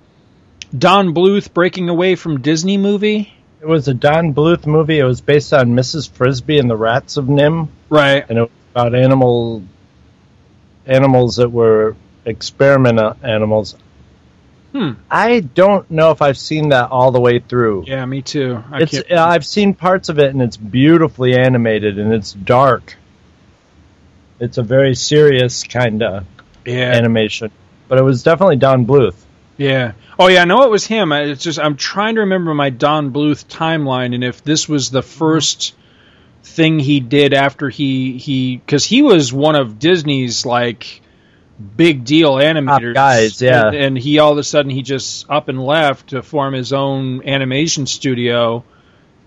Don 0.78 1.14
Bluth 1.14 1.54
breaking 1.54 1.90
away 1.90 2.16
from 2.16 2.42
Disney 2.42 2.78
movie? 2.78 3.34
It 3.62 3.68
was 3.68 3.88
a 3.88 3.94
Don 3.94 4.34
Bluth 4.34 4.68
movie. 4.68 5.00
It 5.00 5.06
was 5.06 5.22
based 5.22 5.54
on 5.54 5.70
Mrs. 5.70 6.10
Frisby 6.12 6.60
and 6.60 6.70
the 6.70 6.76
Rats 6.76 7.18
of 7.18 7.26
NIMH, 7.26 7.70
Right. 7.90 8.26
and 8.28 8.38
it 8.38 8.42
was 8.42 8.50
about 8.74 8.94
animal 8.96 9.64
animals 10.86 11.38
that 11.38 11.50
were 11.50 11.96
experiment 12.26 13.00
animals. 13.24 13.76
Hmm. 14.74 14.92
I 15.10 15.40
don't 15.42 15.90
know 15.92 16.12
if 16.12 16.22
I've 16.22 16.38
seen 16.38 16.70
that 16.70 16.90
all 16.90 17.12
the 17.12 17.20
way 17.22 17.40
through. 17.40 17.84
Yeah, 17.86 18.04
me 18.06 18.22
too. 18.24 18.62
I 18.72 18.80
It's 18.82 18.98
uh, 18.98 19.24
I've 19.24 19.46
seen 19.46 19.76
parts 19.76 20.10
of 20.10 20.18
it 20.20 20.32
and 20.32 20.42
it's 20.42 20.58
beautifully 20.58 21.38
animated 21.38 22.00
and 22.00 22.12
it's 22.12 22.34
dark. 22.34 22.98
It's 24.40 24.58
a 24.58 24.64
very 24.64 24.96
serious 24.96 25.64
kind 25.64 26.04
of 26.04 26.26
yeah. 26.66 26.92
animation, 26.92 27.52
but 27.88 27.98
it 27.98 28.04
was 28.04 28.24
definitely 28.24 28.58
Don 28.58 28.86
Bluth. 28.86 29.16
Yeah. 29.58 29.94
Oh 30.18 30.28
yeah, 30.28 30.42
I 30.42 30.46
know 30.46 30.64
it 30.64 30.72
was 30.72 30.86
him. 30.86 31.12
I- 31.12 31.24
It's 31.24 31.44
just 31.44 31.60
I'm 31.60 31.76
trying 31.78 32.16
to 32.16 32.22
remember 32.22 32.54
my 32.54 32.70
Don 32.70 33.12
Bluth 33.12 33.46
timeline 33.46 34.14
and 34.16 34.24
if 34.24 34.44
this 34.44 34.68
was 34.68 34.90
the 34.90 35.04
first 35.04 35.76
thing 36.44 36.80
he 36.80 37.00
did 37.00 37.34
after 37.34 37.70
he 37.70 38.18
he 38.18 38.58
because 38.58 38.86
he 38.86 39.02
was 39.02 39.32
one 39.32 39.56
of 39.56 39.80
Disney's 39.80 40.46
like 40.46 41.02
big 41.78 42.04
deal 42.04 42.34
animators 42.34 42.94
guys, 42.94 43.42
yeah. 43.42 43.68
and, 43.68 43.76
and 43.76 43.98
he 43.98 44.20
all 44.20 44.34
of 44.34 44.38
a 44.38 44.44
sudden 44.44 44.70
he 44.72 44.82
just 44.82 45.30
up 45.30 45.48
and 45.50 45.64
left 45.64 46.10
to 46.10 46.22
form 46.22 46.54
his 46.54 46.74
own 46.74 47.28
animation 47.28 47.86
studio 47.86 48.64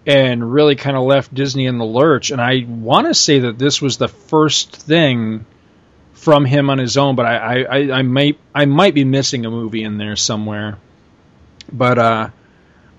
and 0.06 0.52
really 0.52 0.76
kind 0.76 0.96
of 0.96 1.02
left 1.02 1.34
Disney 1.34 1.66
in 1.66 1.78
the 1.78 1.84
lurch 1.84 2.30
and 2.30 2.40
I 2.40 2.64
want 2.66 3.06
to 3.08 3.14
say 3.14 3.40
that 3.40 3.58
this 3.58 3.82
was 3.82 3.98
the 3.98 4.08
first 4.08 4.74
thing 4.74 5.44
from 6.16 6.44
him 6.44 6.70
on 6.70 6.78
his 6.78 6.96
own, 6.96 7.14
but 7.14 7.26
I, 7.26 7.36
I, 7.36 7.62
I, 7.62 7.92
I 7.98 8.02
might 8.02 8.38
I 8.54 8.64
might 8.64 8.94
be 8.94 9.04
missing 9.04 9.46
a 9.46 9.50
movie 9.50 9.84
in 9.84 9.96
there 9.96 10.16
somewhere. 10.16 10.78
But 11.72 11.98
uh, 11.98 12.30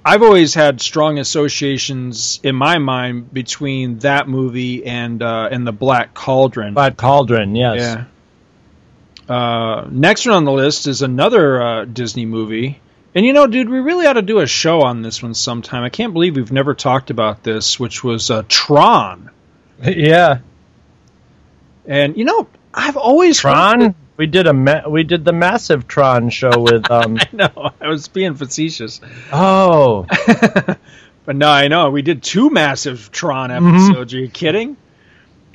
I've 0.05 0.23
always 0.23 0.53
had 0.53 0.79
strong 0.79 1.19
associations 1.19 2.39
in 2.43 2.55
my 2.55 2.77
mind 2.77 3.33
between 3.33 3.99
that 3.99 4.29
movie 4.29 4.85
and 4.85 5.21
uh, 5.21 5.49
and 5.51 5.67
the 5.67 5.73
Black 5.73 6.13
Cauldron. 6.13 6.73
Black 6.73 6.95
Cauldron, 6.95 7.55
yes. 7.55 7.79
Yeah. 9.27 9.35
Uh, 9.35 9.87
next 9.91 10.25
one 10.25 10.35
on 10.35 10.45
the 10.45 10.53
list 10.53 10.87
is 10.87 11.01
another 11.01 11.61
uh, 11.61 11.85
Disney 11.85 12.25
movie. 12.25 12.79
And 13.17 13.25
you 13.25 13.33
know, 13.33 13.47
dude, 13.47 13.67
we 13.67 13.79
really 13.79 14.05
ought 14.05 14.13
to 14.13 14.21
do 14.21 14.41
a 14.41 14.45
show 14.45 14.83
on 14.83 15.01
this 15.01 15.23
one 15.23 15.33
sometime. 15.33 15.81
I 15.81 15.89
can't 15.89 16.13
believe 16.13 16.35
we've 16.35 16.51
never 16.51 16.75
talked 16.75 17.09
about 17.09 17.41
this, 17.41 17.79
which 17.79 18.03
was 18.03 18.29
uh, 18.29 18.43
Tron. 18.47 19.31
yeah. 19.83 20.41
And 21.87 22.15
you 22.15 22.25
know, 22.25 22.47
I've 22.71 22.95
always 22.95 23.39
Tron. 23.39 23.95
We 24.17 24.27
did 24.27 24.45
a 24.45 24.53
ma- 24.53 24.87
we 24.87 25.03
did 25.03 25.25
the 25.25 25.33
massive 25.33 25.87
Tron 25.87 26.29
show 26.29 26.59
with 26.59 26.91
um. 26.91 27.17
I 27.17 27.27
know. 27.33 27.71
I 27.81 27.87
was 27.87 28.07
being 28.07 28.35
facetious. 28.35 29.01
oh, 29.33 30.05
But 31.25 31.35
no, 31.35 31.49
I 31.49 31.69
know. 31.69 31.89
We 31.89 32.03
did 32.03 32.21
two 32.21 32.51
massive 32.51 33.11
Tron 33.11 33.49
episodes. 33.49 34.13
Are 34.13 34.19
you 34.19 34.29
kidding? 34.29 34.77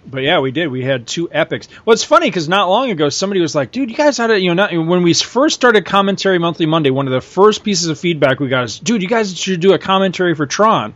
But 0.04 0.22
yeah, 0.22 0.40
we 0.40 0.50
did. 0.50 0.68
We 0.68 0.82
had 0.82 1.06
two 1.06 1.30
epics. 1.30 1.68
Well, 1.84 1.94
it's 1.94 2.04
funny 2.04 2.26
because 2.26 2.48
not 2.48 2.68
long 2.68 2.90
ago, 2.90 3.08
somebody 3.08 3.40
was 3.40 3.54
like, 3.54 3.70
dude, 3.70 3.90
you 3.90 3.96
guys 3.96 4.18
had 4.18 4.28
to, 4.28 4.40
you 4.40 4.48
know, 4.48 4.54
not, 4.54 4.72
when 4.72 5.02
we 5.02 5.14
first 5.14 5.54
started 5.54 5.86
Commentary 5.86 6.38
Monthly 6.38 6.66
Monday, 6.66 6.90
one 6.90 7.06
of 7.06 7.12
the 7.12 7.20
first 7.20 7.62
pieces 7.62 7.88
of 7.88 7.98
feedback 7.98 8.40
we 8.40 8.48
got 8.48 8.64
is, 8.64 8.78
dude, 8.80 9.02
you 9.02 9.08
guys 9.08 9.36
should 9.38 9.60
do 9.60 9.74
a 9.74 9.78
commentary 9.78 10.34
for 10.34 10.46
Tron. 10.46 10.94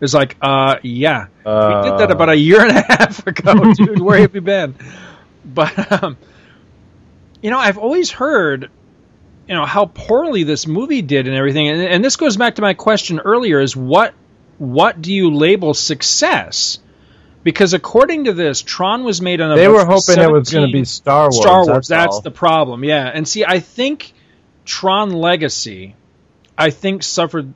It's 0.00 0.14
like, 0.14 0.36
uh, 0.40 0.76
yeah. 0.82 1.26
we 1.44 1.90
did 1.90 1.98
that 1.98 2.10
about 2.10 2.28
a 2.30 2.36
year 2.36 2.60
and 2.60 2.76
a 2.76 2.82
half 2.82 3.26
ago, 3.26 3.72
dude. 3.74 4.00
Where 4.00 4.18
have 4.18 4.34
you 4.34 4.40
been? 4.40 4.74
But, 5.44 6.02
um, 6.02 6.16
you 7.42 7.50
know, 7.50 7.58
I've 7.58 7.78
always 7.78 8.10
heard, 8.10 8.70
you 9.48 9.54
know, 9.54 9.66
how 9.66 9.86
poorly 9.86 10.42
this 10.42 10.66
movie 10.66 11.02
did 11.02 11.26
and 11.26 11.36
everything. 11.36 11.68
And, 11.68 11.82
and 11.82 12.04
this 12.04 12.16
goes 12.16 12.36
back 12.36 12.56
to 12.56 12.62
my 12.62 12.74
question 12.74 13.20
earlier: 13.20 13.60
is 13.60 13.76
what 13.76 14.14
what 14.58 15.00
do 15.00 15.12
you 15.12 15.30
label 15.32 15.74
success? 15.74 16.80
Because 17.44 17.72
according 17.72 18.24
to 18.24 18.32
this, 18.32 18.62
Tron 18.62 19.04
was 19.04 19.20
made 19.22 19.40
on 19.40 19.52
a 19.52 19.56
they 19.56 19.68
were 19.68 19.84
hoping 19.84 20.18
it 20.18 20.30
was 20.30 20.50
going 20.50 20.66
to 20.66 20.72
be 20.72 20.84
Star 20.84 21.24
Wars. 21.24 21.40
Star 21.40 21.64
Wars. 21.64 21.88
That's, 21.88 21.88
That's, 21.88 22.20
the 22.20 22.30
problem. 22.30 22.84
Yeah, 22.84 23.10
and 23.12 23.26
see, 23.26 23.44
I 23.44 23.60
think 23.60 24.12
Tron 24.64 25.10
Legacy, 25.10 25.94
I 26.56 26.70
think 26.70 27.02
suffered 27.02 27.54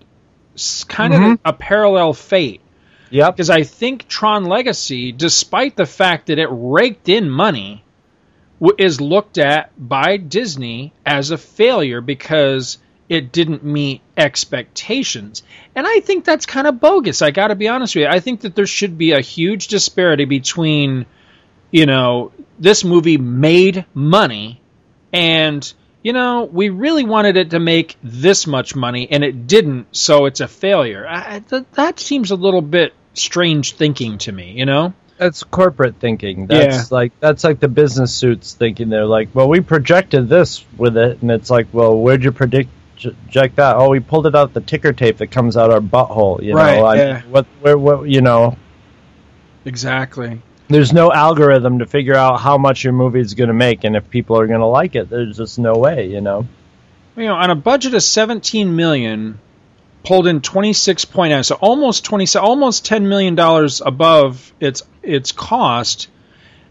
kind 0.88 1.12
Mhm. 1.12 1.32
of 1.32 1.40
a, 1.44 1.48
a 1.50 1.52
parallel 1.52 2.12
fate. 2.12 2.60
Yep. 3.10 3.36
Because 3.36 3.50
I 3.50 3.64
think 3.64 4.08
Tron 4.08 4.44
Legacy, 4.44 5.12
despite 5.12 5.76
the 5.76 5.84
fact 5.84 6.28
that 6.28 6.38
it 6.38 6.48
raked 6.50 7.08
in 7.10 7.28
money, 7.28 7.84
is 8.78 9.00
looked 9.00 9.38
at 9.38 9.70
by 9.76 10.16
Disney 10.16 10.92
as 11.04 11.30
a 11.30 11.36
failure 11.36 12.00
because 12.00 12.78
it 13.08 13.32
didn't 13.32 13.64
meet 13.64 14.00
expectations. 14.16 15.42
And 15.74 15.86
I 15.86 16.00
think 16.00 16.24
that's 16.24 16.46
kind 16.46 16.66
of 16.66 16.80
bogus. 16.80 17.22
I 17.22 17.30
got 17.30 17.48
to 17.48 17.54
be 17.54 17.68
honest 17.68 17.94
with 17.94 18.02
you. 18.02 18.08
I 18.08 18.20
think 18.20 18.42
that 18.42 18.54
there 18.54 18.66
should 18.66 18.96
be 18.96 19.12
a 19.12 19.20
huge 19.20 19.68
disparity 19.68 20.24
between, 20.24 21.06
you 21.70 21.86
know, 21.86 22.32
this 22.58 22.84
movie 22.84 23.18
made 23.18 23.84
money 23.92 24.60
and, 25.12 25.72
you 26.02 26.12
know, 26.12 26.44
we 26.44 26.68
really 26.68 27.04
wanted 27.04 27.36
it 27.36 27.50
to 27.50 27.60
make 27.60 27.96
this 28.02 28.46
much 28.46 28.74
money 28.74 29.08
and 29.10 29.24
it 29.24 29.46
didn't, 29.46 29.94
so 29.94 30.26
it's 30.26 30.40
a 30.40 30.48
failure. 30.48 31.06
I, 31.06 31.40
th- 31.40 31.64
that 31.72 32.00
seems 32.00 32.30
a 32.30 32.36
little 32.36 32.62
bit 32.62 32.94
strange 33.14 33.72
thinking 33.72 34.18
to 34.18 34.32
me, 34.32 34.52
you 34.52 34.64
know? 34.64 34.94
That's 35.18 35.44
corporate 35.44 35.96
thinking. 36.00 36.46
That's 36.46 36.90
like 36.90 37.12
that's 37.20 37.44
like 37.44 37.60
the 37.60 37.68
business 37.68 38.12
suits 38.12 38.54
thinking. 38.54 38.88
They're 38.88 39.06
like, 39.06 39.28
well, 39.34 39.48
we 39.48 39.60
projected 39.60 40.28
this 40.28 40.64
with 40.76 40.96
it, 40.96 41.22
and 41.22 41.30
it's 41.30 41.48
like, 41.48 41.68
well, 41.72 41.96
where'd 41.96 42.24
you 42.24 42.32
predict? 42.32 42.70
Project 43.10 43.56
that? 43.56 43.76
Oh, 43.76 43.90
we 43.90 44.00
pulled 44.00 44.26
it 44.26 44.34
out 44.34 44.52
the 44.54 44.60
ticker 44.60 44.92
tape 44.92 45.18
that 45.18 45.28
comes 45.28 45.56
out 45.56 45.70
our 45.70 45.80
butthole. 45.80 46.42
You 46.42 46.54
Right, 46.54 46.76
know, 46.78 46.92
yeah. 46.92 47.22
what, 47.22 47.46
where, 47.60 47.76
what, 47.78 48.08
you 48.08 48.20
know, 48.20 48.56
Exactly. 49.64 50.40
there's 50.68 50.92
no 50.92 51.12
algorithm 51.12 51.78
to 51.80 51.86
figure 51.86 52.14
out 52.14 52.40
how 52.40 52.58
much 52.58 52.84
your 52.84 52.92
movie 52.92 53.20
is 53.20 53.34
going 53.34 53.48
to 53.48 53.54
make 53.54 53.84
and 53.84 53.96
if 53.96 54.08
people 54.10 54.38
are 54.38 54.46
going 54.46 54.60
to 54.60 54.66
like 54.66 54.94
it. 54.96 55.08
There's 55.08 55.36
just 55.36 55.58
no 55.58 55.74
way, 55.74 56.08
you 56.08 56.20
know. 56.20 56.46
you 57.16 57.24
know, 57.26 57.34
on 57.34 57.50
a 57.50 57.54
budget 57.54 57.94
of 57.94 58.02
17 58.02 58.74
million, 58.74 59.38
pulled 60.04 60.26
in 60.26 60.40
26.9, 60.40 61.32
uh, 61.38 61.42
so 61.42 61.54
almost 61.56 62.04
20, 62.04 62.38
almost 62.38 62.84
10 62.84 63.08
million 63.08 63.34
dollars 63.34 63.80
above 63.84 64.52
its 64.60 64.82
its 65.02 65.30
cost. 65.32 66.08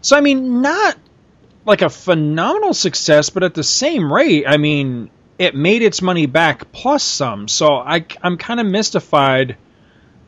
So 0.02 0.16
I 0.16 0.20
mean, 0.20 0.60
not 0.62 0.96
like 1.64 1.80
a 1.82 1.88
phenomenal 1.90 2.74
success, 2.74 3.30
but 3.30 3.42
at 3.42 3.54
the 3.54 3.62
same 3.64 4.12
rate, 4.12 4.44
I 4.46 4.56
mean, 4.56 5.10
it 5.42 5.54
made 5.54 5.82
its 5.82 6.00
money 6.00 6.26
back 6.26 6.70
plus 6.72 7.02
some. 7.02 7.48
So 7.48 7.74
I, 7.74 8.06
I'm 8.22 8.36
kind 8.38 8.60
of 8.60 8.66
mystified 8.66 9.56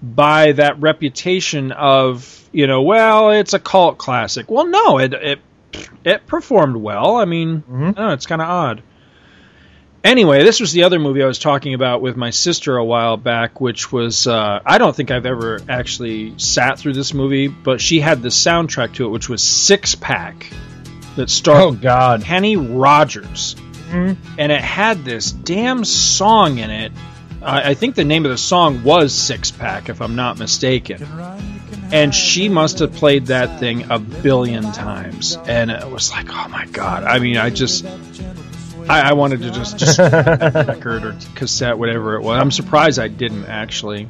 by 0.02 0.52
that 0.52 0.80
reputation 0.80 1.72
of 1.72 2.40
you 2.52 2.66
know, 2.66 2.82
well, 2.82 3.30
it's 3.30 3.54
a 3.54 3.58
cult 3.58 3.98
classic. 3.98 4.50
Well, 4.50 4.66
no, 4.66 4.98
it, 4.98 5.12
it 5.14 5.38
it 6.04 6.26
performed 6.26 6.76
well. 6.76 7.16
I 7.16 7.24
mean, 7.24 7.62
Mm-hmm. 7.62 7.82
I 7.82 7.92
don't 7.92 7.96
know, 7.96 8.12
it's 8.12 8.26
kind 8.26 8.42
of 8.42 8.48
odd. 8.48 8.82
Anyway, 10.04 10.44
this 10.44 10.60
was 10.60 10.72
the 10.72 10.82
other 10.82 10.98
movie 10.98 11.22
I 11.22 11.26
was 11.26 11.38
talking 11.38 11.72
about 11.72 12.02
with 12.02 12.14
my 12.14 12.28
sister 12.30 12.76
a 12.76 12.84
while 12.84 13.16
back, 13.16 13.60
which 13.60 13.90
was 13.90 14.26
uh, 14.26 14.60
I 14.64 14.76
don't 14.78 14.94
think 14.94 15.10
I've 15.10 15.24
ever 15.26 15.60
actually 15.68 16.38
sat 16.38 16.78
through 16.78 16.92
this 16.92 17.14
movie, 17.14 17.48
but 17.48 17.80
she 17.80 18.00
had 18.00 18.20
the 18.20 18.28
soundtrack 18.28 18.94
to 18.94 19.06
it, 19.06 19.08
which 19.08 19.28
was 19.30 19.42
Six 19.42 19.94
Pack, 19.94 20.52
that 21.16 21.30
starred 21.30 21.62
Oh 21.62 21.72
God. 21.72 22.22
Kenny 22.22 22.56
Rogers, 22.56 23.56
Mhm. 23.94 24.16
and 24.38 24.52
it 24.52 24.60
had 24.60 25.04
this 25.04 25.30
damn 25.32 25.84
song 25.84 26.58
in 26.58 26.70
it. 26.70 26.92
I 27.42 27.70
I 27.70 27.74
think 27.74 27.94
the 27.94 28.04
name 28.04 28.24
of 28.24 28.30
the 28.30 28.38
song 28.38 28.82
was 28.84 29.12
Six 29.14 29.50
Pack, 29.50 29.88
if 29.88 30.00
I'm 30.02 30.16
not 30.16 30.38
mistaken. 30.38 31.06
And 31.92 32.14
she 32.14 32.48
must 32.48 32.78
have 32.80 32.92
played 32.94 33.26
that 33.26 33.60
thing 33.60 33.90
a 33.90 33.98
billion 33.98 34.72
times, 34.72 35.38
and 35.46 35.70
it 35.70 35.88
was 35.88 36.10
like, 36.10 36.26
oh 36.30 36.48
my 36.48 36.66
god! 36.66 37.04
I 37.04 37.18
mean, 37.20 37.36
I 37.36 37.50
just, 37.50 37.84
I, 38.88 39.10
I 39.10 39.12
wanted 39.12 39.42
to 39.42 39.50
just 39.50 39.78
just 39.78 39.98
record 39.98 41.04
or 41.04 41.14
cassette, 41.36 41.78
whatever 41.78 42.16
it 42.16 42.22
was. 42.22 42.40
I'm 42.40 42.50
surprised 42.50 42.98
I 42.98 43.08
didn't 43.08 43.44
actually. 43.46 44.08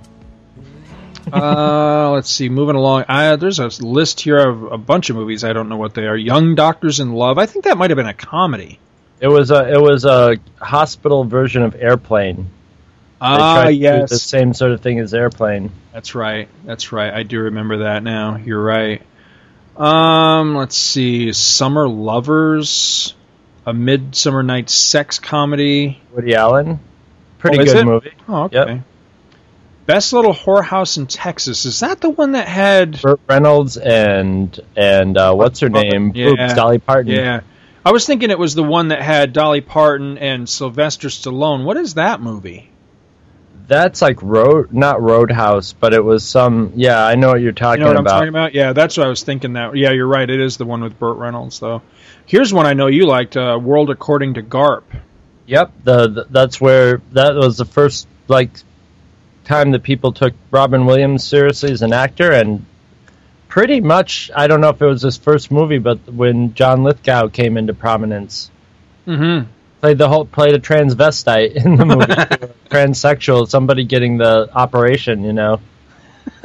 Uh, 1.33 2.11
let's 2.13 2.31
see. 2.31 2.49
Moving 2.49 2.77
along, 2.77 3.05
I, 3.09 3.37
there's 3.37 3.59
a 3.59 3.69
list 3.85 4.21
here 4.21 4.39
of 4.39 4.63
a 4.73 4.79
bunch 4.79 5.11
of 5.11 5.17
movies. 5.17 5.43
I 5.43 5.53
don't 5.53 5.69
know 5.69 5.77
what 5.79 5.95
they 5.95 6.07
are. 6.07 6.17
Young 6.17 6.55
Doctors 6.55 7.01
in 7.01 7.13
Love. 7.13 7.39
I 7.39 7.47
think 7.47 7.65
that 7.65 7.77
might 7.79 7.91
have 7.91 7.97
been 7.97 8.07
a 8.07 8.15
comedy. 8.15 8.79
It 9.25 9.29
was 9.29 9.51
a 9.51 9.73
it 9.73 9.81
was 9.81 10.05
a 10.05 10.37
hospital 10.61 11.25
version 11.25 11.63
of 11.63 11.75
Airplane. 11.75 12.51
Ah, 13.23 13.55
tried 13.55 13.71
to 13.71 13.71
do 13.71 13.79
yes. 13.79 14.11
the 14.11 14.19
same 14.19 14.53
sort 14.53 14.73
of 14.73 14.83
thing 14.83 14.99
as 14.99 15.15
Airplane. 15.15 15.71
That's 15.95 16.15
right. 16.15 16.47
That's 16.67 16.93
right. 16.93 17.11
I 17.11 17.23
do 17.23 17.41
remember 17.41 17.85
that 17.85 18.03
now. 18.03 18.37
You're 18.37 18.63
right. 18.63 19.01
Um, 19.79 20.55
let's 20.55 20.77
see. 20.77 21.33
Summer 21.33 21.89
Lovers, 21.89 23.15
a 23.65 23.73
Midsummer 23.73 24.43
Night's 24.43 24.75
Sex 24.75 25.19
Comedy. 25.19 26.03
Woody 26.13 26.35
Allen, 26.35 26.79
pretty 27.39 27.61
Oh, 27.61 27.65
good 27.65 27.77
it? 27.77 27.85
movie. 27.87 28.13
Oh, 28.29 28.43
okay. 28.43 28.57
Yep. 28.75 28.81
Best 29.87 30.13
Little 30.13 30.35
Whorehouse 30.35 30.99
in 30.99 31.07
Texas. 31.07 31.65
Is 31.65 31.81
that 31.81 32.03
the 32.03 32.11
one 32.11 32.33
that 32.33 32.47
had 32.47 33.01
Burt 33.01 33.21
Reynolds 33.27 33.79
and 33.79 34.61
and 34.77 35.17
uh, 35.17 35.33
what's 35.33 35.61
her 35.61 35.71
name? 35.71 36.13
Yeah. 36.15 36.27
Boobs, 36.27 36.53
Dolly 36.53 36.79
Parton. 36.79 37.11
Yeah. 37.11 37.41
I 37.85 37.93
was 37.93 38.07
thinking 38.07 38.31
it 38.31 38.39
was 38.39 38.55
the 38.55 38.63
one 38.63 38.89
that 38.89 39.03
had 39.03 39.33
Dolly 39.33 39.61
Parton 39.61 40.17
and 40.19 40.49
Sylvester 40.49 41.09
Stallone. 41.09 41.65
What 41.65 41.77
is 41.77 41.95
that 41.95 42.21
movie? 42.21 42.71
That's 43.67 44.03
like 44.03 44.23
road, 44.23 44.73
not 44.73 45.01
Roadhouse, 45.03 45.73
but 45.73 45.95
it 45.95 46.05
was 46.05 46.25
some. 46.25 46.73
Yeah, 46.77 47.05
I 47.05 47.15
know 47.15 47.29
what 47.29 47.41
you're 47.41 47.53
talking 47.53 47.81
You 47.81 47.85
know 47.85 47.91
what 47.91 47.97
I'm 47.97 48.03
about. 48.03 48.15
talking 48.15 48.29
about? 48.29 48.55
Yeah, 48.55 48.73
that's 48.75 48.97
what 48.97 49.07
I 49.07 49.09
was 49.09 49.23
thinking. 49.23 49.55
That 49.55 49.77
yeah, 49.77 49.91
you're 49.91 50.07
right. 50.07 50.29
It 50.29 50.41
is 50.41 50.57
the 50.59 50.67
one 50.67 50.83
with 50.83 50.99
Burt 50.99 51.17
Reynolds, 51.17 51.61
though. 51.61 51.83
Here's 52.27 52.53
one 52.53 52.67
I 52.67 52.75
know 52.75 52.89
you 52.89 53.07
liked: 53.07 53.37
uh, 53.37 53.59
World 53.63 53.91
According 53.91 54.35
to 54.35 54.43
Garp. 54.43 54.83
Yep, 55.47 55.73
the, 55.85 56.09
the 56.09 56.27
that's 56.31 56.61
where 56.61 57.01
that 57.13 57.35
was 57.35 57.57
the 57.57 57.65
first 57.65 58.07
like 58.29 58.51
time 59.45 59.73
that 59.73 59.83
people 59.83 60.13
took 60.13 60.35
Robin 60.51 60.85
Williams 60.85 61.25
seriously 61.25 61.71
as 61.71 61.81
an 61.81 61.93
actor, 61.95 62.33
and 62.33 62.67
pretty 63.55 63.81
much 63.81 64.33
I 64.35 64.49
don't 64.49 64.61
know 64.61 64.71
if 64.71 64.83
it 64.83 64.87
was 64.87 65.03
his 65.03 65.17
first 65.17 65.53
movie, 65.53 65.79
but 65.79 66.13
when 66.13 66.55
John 66.55 66.83
Lithgow 66.83 67.29
came 67.29 67.57
into 67.57 67.73
prominence, 67.73 68.51
Mm-hmm. 69.07 69.49
played 69.81 69.99
the 69.99 70.09
whole 70.09 70.25
played 70.25 70.55
a 70.55 70.59
transvestite 70.59 71.53
in 71.53 71.77
the 71.77 71.85
movie, 71.85 72.07
transsexual, 72.71 73.47
somebody 73.47 73.85
getting 73.85 74.19
the 74.19 74.51
operation, 74.53 75.23
you 75.23 75.33
know, 75.33 75.61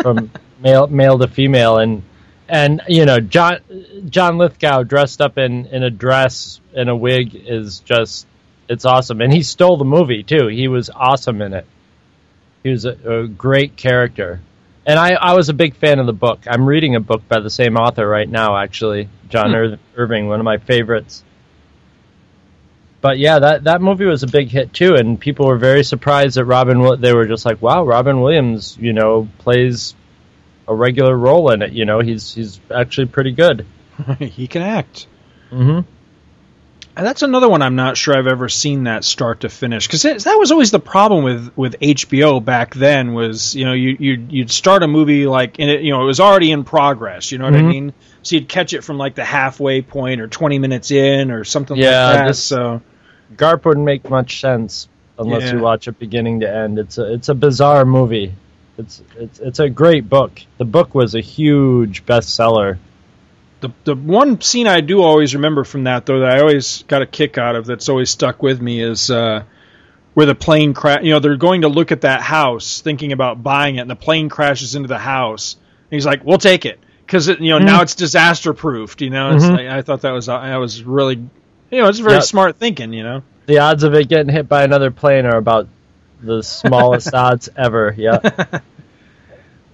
from 0.04 0.30
male 0.62 0.86
male 0.86 1.18
to 1.18 1.28
female, 1.28 1.80
and 1.80 2.04
and 2.48 2.82
you 2.88 3.06
know 3.06 3.20
John 3.20 3.58
John 4.08 4.38
Lithgow 4.38 4.84
dressed 4.84 5.20
up 5.20 5.40
in 5.40 5.66
in 5.66 5.82
a 5.82 5.90
dress 5.90 6.62
and 6.76 6.90
a 6.90 6.96
wig 6.96 7.34
is 7.34 7.80
just 7.80 8.28
it's 8.68 8.86
awesome, 8.86 9.20
and 9.20 9.34
he 9.34 9.42
stole 9.42 9.78
the 9.78 9.86
movie 9.86 10.22
too. 10.22 10.46
He 10.46 10.68
was 10.68 10.92
awesome 10.92 11.42
in 11.42 11.54
it. 11.54 11.66
He 12.62 12.70
was 12.70 12.86
a, 12.86 13.24
a 13.24 13.28
great 13.28 13.78
character. 13.78 14.42
And 14.86 14.98
I, 14.98 15.14
I 15.14 15.34
was 15.34 15.50
a 15.50 15.54
big 15.54 15.76
fan 15.76 16.00
of 16.00 16.06
the 16.06 16.14
book. 16.14 16.40
I'm 16.48 16.66
reading 16.66 16.96
a 16.96 17.00
book 17.00 17.28
by 17.28 17.40
the 17.40 17.50
same 17.50 17.78
author 17.78 18.08
right 18.08 18.28
now, 18.28 18.58
actually, 18.58 19.10
John 19.30 19.50
Hmm. 19.50 19.56
Ir- 19.56 19.80
Irving, 19.96 20.28
one 20.28 20.40
of 20.40 20.46
my 20.46 20.58
favorites 20.58 21.24
but 23.02 23.18
yeah, 23.18 23.40
that 23.40 23.64
that 23.64 23.82
movie 23.82 24.06
was 24.06 24.24
a 24.24 24.28
big 24.28 24.50
hit 24.50 24.74
too, 24.74 24.96
and 24.96 25.20
people 25.20 25.48
were 25.48 25.58
very 25.58 25.84
surprised 25.84 26.36
that 26.36 26.46
Robin. 26.46 27.00
They 27.00 27.14
were 27.14 27.28
just 27.28 27.46
like, 27.46 27.62
"Wow, 27.62 27.86
Robin 27.86 28.20
Williams, 28.22 28.78
you 28.80 28.94
know, 28.94 29.30
plays 29.40 29.96
a 30.68 30.76
regular 30.76 31.16
role 31.16 31.52
in 31.52 31.62
it. 31.62 31.72
You 31.72 31.86
know, 31.86 32.00
he's 32.00 32.34
he's 32.34 32.60
actually 32.74 33.08
pretty 33.08 33.32
good." 33.32 33.66
he 34.20 34.48
can 34.48 34.62
act. 34.62 35.08
Mm-hmm. 35.52 35.90
And 37.00 37.08
that's 37.08 37.22
another 37.22 37.48
one 37.48 37.62
I'm 37.62 37.76
not 37.78 37.96
sure 37.96 38.14
I've 38.18 38.28
ever 38.28 38.50
seen 38.50 38.84
that 38.84 39.04
start 39.06 39.40
to 39.42 39.50
finish 39.50 39.88
because 39.88 40.04
that 40.04 40.36
was 40.38 40.52
always 40.52 40.70
the 40.72 40.80
problem 40.82 41.24
with 41.24 41.52
with 41.56 41.80
HBO 41.80 42.44
back 42.44 42.76
then 42.76 43.14
was 43.14 43.56
you 43.56 43.64
know 43.66 43.72
you 43.72 43.96
you'd, 44.00 44.32
you'd 44.34 44.52
start 44.52 44.84
a 44.84 44.88
movie 44.88 45.26
like 45.26 45.60
and 45.60 45.70
it 45.70 45.82
you 45.82 45.92
know 45.94 46.02
it 46.02 46.06
was 46.06 46.20
already 46.20 46.52
in 46.52 46.66
progress 46.66 47.32
you 47.32 47.38
know 47.38 47.46
what 47.46 47.56
I 47.56 47.62
Mhm. 47.62 47.70
mean 47.70 47.94
so 48.22 48.36
you'd 48.36 48.50
catch 48.50 48.74
it 48.74 48.84
from 48.84 48.98
like 48.98 49.16
the 49.16 49.24
halfway 49.24 49.82
point 49.82 50.20
or 50.20 50.28
20 50.28 50.60
minutes 50.60 50.92
in 50.92 51.32
or 51.32 51.46
something 51.46 51.78
Yeah, 51.78 52.06
like 52.08 52.18
that 52.18 52.28
this- 52.28 52.44
so 52.44 52.82
Garp 53.38 53.64
wouldn't 53.64 53.86
make 53.86 54.10
much 54.10 54.42
sense 54.42 54.90
unless 55.18 55.44
Yeah. 55.44 55.54
you 55.54 55.60
watch 55.60 55.88
it 55.88 55.98
beginning 56.00 56.42
to 56.42 56.54
end. 56.54 56.80
It's 56.80 56.98
a 56.98 57.14
it's 57.14 57.30
a 57.30 57.34
bizarre 57.34 57.86
movie. 57.86 58.34
It's 58.78 59.02
it's 59.18 59.40
it's 59.40 59.60
a 59.60 59.70
great 59.70 60.10
book. 60.10 60.42
The 60.58 60.66
book 60.66 60.94
was 60.94 61.16
a 61.16 61.22
huge 61.22 62.06
bestseller. 62.06 62.78
The 63.62 63.70
the 63.84 63.96
one 63.96 64.40
scene 64.42 64.68
I 64.68 64.82
do 64.82 65.02
always 65.02 65.36
remember 65.36 65.64
from 65.64 65.84
that 65.86 66.06
though 66.06 66.22
that 66.22 66.32
I 66.32 66.40
always 66.40 66.84
got 66.88 67.02
a 67.02 67.06
kick 67.06 67.38
out 67.38 67.56
of 67.56 67.66
that's 67.66 67.90
always 67.90 68.10
stuck 68.10 68.42
with 68.42 68.62
me 68.62 68.82
is 68.82 69.10
uh, 69.12 69.44
where 70.14 70.26
the 70.26 70.36
plane 70.36 70.74
crash. 70.74 71.04
You 71.04 71.12
know, 71.14 71.20
they're 71.20 71.38
going 71.38 71.62
to 71.62 71.70
look 71.70 71.92
at 71.92 72.02
that 72.02 72.22
house, 72.22 72.82
thinking 72.82 73.12
about 73.12 73.42
buying 73.44 73.76
it, 73.76 73.82
and 73.82 73.90
the 73.90 73.96
plane 73.96 74.30
crashes 74.30 74.76
into 74.76 74.88
the 74.88 74.98
house. 74.98 75.56
And 75.56 75.98
he's 75.98 76.06
like, 76.06 76.24
"We'll 76.24 76.38
take 76.38 76.66
it." 76.66 76.80
Because 77.06 77.28
you 77.28 77.50
know 77.50 77.60
Mhm. 77.60 77.66
now 77.66 77.82
it's 77.82 77.96
disaster 77.96 78.54
proofed. 78.54 79.02
You 79.02 79.10
know, 79.10 79.32
it's 79.36 79.46
Mhm. 79.46 79.52
like, 79.58 79.68
I 79.68 79.82
thought 79.82 80.02
that 80.02 80.12
was 80.12 80.28
that 80.28 80.56
was 80.58 80.84
really, 80.84 81.16
you 81.72 81.82
know, 81.82 81.88
it's 81.90 82.00
very 82.00 82.16
Yeah. 82.16 82.20
smart 82.22 82.58
thinking. 82.58 82.94
You 82.94 83.04
know, 83.04 83.24
The 83.48 83.60
odds 83.60 83.84
of 83.84 83.94
it 83.96 84.08
getting 84.08 84.32
hit 84.32 84.48
by 84.48 84.64
another 84.64 84.92
plane 84.92 85.26
are 85.26 85.38
about 85.38 85.68
the 86.22 86.44
smallest 86.44 87.14
odds 87.14 87.50
ever. 87.58 87.96
Yeah. 87.98 88.20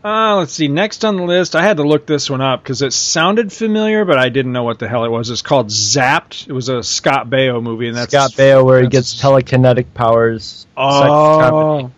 Uh, 0.06 0.36
let's 0.36 0.54
see. 0.54 0.68
Next 0.68 1.04
on 1.04 1.16
the 1.18 1.24
list, 1.24 1.56
I 1.56 1.64
had 1.64 1.78
to 1.78 1.84
look 1.84 2.06
this 2.06 2.30
one 2.30 2.40
up 2.40 2.62
because 2.62 2.84
it 2.84 2.94
sounded 2.94 3.52
familiar, 3.52 4.06
but 4.06 4.20
I 4.20 4.30
didn't 4.30 4.52
know 4.52 4.62
what 4.62 4.78
the 4.78 4.88
hell 4.88 5.04
it 5.04 5.10
was. 5.10 5.32
It's 5.32 5.42
called 5.42 5.70
Zapped. 5.70 6.48
It 6.48 6.52
was 6.54 6.70
a 6.70 6.84
Scott 6.84 7.28
Baio 7.28 7.60
movie, 7.64 7.88
and 7.88 7.98
that's 7.98 8.12
Scott 8.12 8.34
Baio, 8.34 8.64
where 8.64 8.84
he 8.84 8.88
gets 8.88 9.20
telekinetic 9.20 9.96
powers. 9.96 10.68
Oh, 10.78 11.90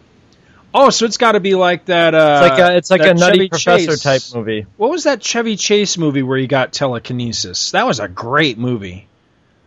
oh, 0.74 0.90
so 0.90 1.06
it's 1.06 1.18
got 1.18 1.34
to 1.34 1.42
be 1.42 1.56
like 1.56 1.88
that. 1.88 2.16
Uh, 2.16 2.44
It's 2.46 2.50
like 2.50 2.60
a 2.60 2.78
it's 2.78 2.92
like 2.92 3.02
a 3.02 3.14
Nutty 3.14 3.38
Chevy 3.40 3.50
Professor 3.50 3.92
Chase. 3.98 4.02
type 4.04 4.22
movie. 4.34 4.66
What 4.78 4.90
was 4.90 5.04
that 5.04 5.22
Chevy 5.22 5.58
Chase 5.58 5.98
movie 5.98 6.24
where 6.24 6.38
he 6.38 6.48
got 6.48 6.72
telekinesis? 6.72 7.72
That 7.72 7.86
was 7.86 8.00
a 8.00 8.08
great 8.08 8.58
movie. 8.58 9.06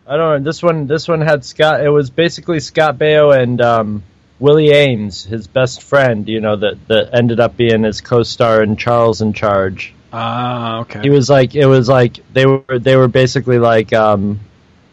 I 0.07 0.17
don't 0.17 0.41
know. 0.43 0.49
This 0.49 0.63
one 0.63 0.87
this 0.87 1.07
one 1.07 1.21
had 1.21 1.45
Scott. 1.45 1.81
It 1.85 1.89
was 1.89 2.09
basically 2.09 2.59
Scott 2.59 2.97
Baio 2.97 3.39
and 3.39 3.61
um, 3.61 4.03
Willie 4.41 4.69
Aames, 4.69 5.23
his 5.23 5.45
best 5.45 5.83
friend. 5.83 6.27
You 6.27 6.41
know 6.41 6.55
that 6.55 6.87
that 6.87 7.13
ended 7.13 7.39
up 7.39 7.55
being 7.55 7.83
his 7.83 8.01
co-star 8.01 8.63
in 8.63 8.75
Charles 8.75 9.21
in 9.21 9.33
Charge. 9.33 9.93
Ah, 10.11 10.79
okay. 10.79 11.01
He 11.01 11.09
was 11.11 11.29
like 11.29 11.55
it 11.55 11.67
was 11.67 11.87
like 11.87 12.19
they 12.33 12.47
were 12.47 12.79
they 12.79 12.95
were 12.95 13.07
basically 13.07 13.59
like 13.59 13.93
um, 13.93 14.39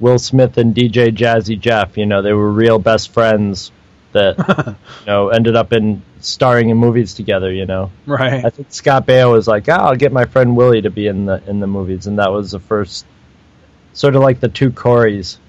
Will 0.00 0.18
Smith 0.18 0.58
and 0.58 0.74
DJ 0.74 1.16
Jazzy 1.16 1.58
Jeff. 1.58 1.96
You 1.96 2.04
know 2.04 2.20
they 2.20 2.34
were 2.34 2.52
real 2.52 2.78
best 2.78 3.10
friends 3.10 3.72
that 4.12 4.36
you 5.00 5.06
know 5.06 5.30
ended 5.30 5.56
up 5.56 5.72
in 5.72 6.02
starring 6.20 6.68
in 6.68 6.76
movies 6.76 7.14
together. 7.14 7.50
You 7.50 7.64
know. 7.64 7.90
right. 8.04 8.44
I 8.44 8.50
think 8.50 8.70
Scott 8.70 9.06
Baio 9.06 9.32
was 9.32 9.48
like, 9.48 9.66
ah, 9.70 9.88
I'll 9.88 9.96
get 9.96 10.12
my 10.12 10.26
friend 10.26 10.56
Willie 10.56 10.82
to 10.82 10.90
be 10.90 11.06
in 11.06 11.24
the 11.24 11.42
in 11.48 11.58
the 11.58 11.66
movies, 11.66 12.06
and 12.06 12.18
that 12.18 12.30
was 12.30 12.50
the 12.50 12.60
first, 12.60 13.06
sort 13.94 14.14
of 14.14 14.20
like 14.20 14.40
the 14.40 14.48
two 14.48 14.70
Coreys. 14.72 15.38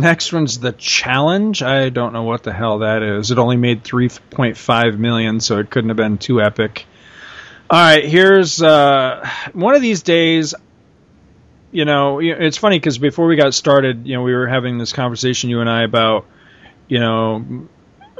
Next 0.00 0.32
one's 0.32 0.58
the 0.58 0.72
challenge. 0.72 1.62
I 1.62 1.88
don't 1.88 2.12
know 2.12 2.24
what 2.24 2.42
the 2.42 2.52
hell 2.52 2.80
that 2.80 3.02
is. 3.02 3.30
It 3.30 3.38
only 3.38 3.56
made 3.56 3.84
3.5 3.84 4.98
million, 4.98 5.38
so 5.40 5.58
it 5.58 5.70
couldn't 5.70 5.90
have 5.90 5.96
been 5.96 6.18
too 6.18 6.40
epic. 6.40 6.86
All 7.70 7.80
right, 7.80 8.04
here's 8.04 8.60
uh, 8.60 9.28
one 9.52 9.74
of 9.74 9.82
these 9.82 10.02
days. 10.02 10.54
You 11.70 11.84
know, 11.84 12.20
it's 12.20 12.56
funny 12.56 12.78
because 12.78 12.98
before 12.98 13.26
we 13.26 13.36
got 13.36 13.54
started, 13.54 14.06
you 14.06 14.14
know, 14.14 14.22
we 14.22 14.34
were 14.34 14.46
having 14.46 14.78
this 14.78 14.92
conversation, 14.92 15.50
you 15.50 15.60
and 15.60 15.70
I, 15.70 15.84
about 15.84 16.26
you 16.88 17.00
know 17.00 17.68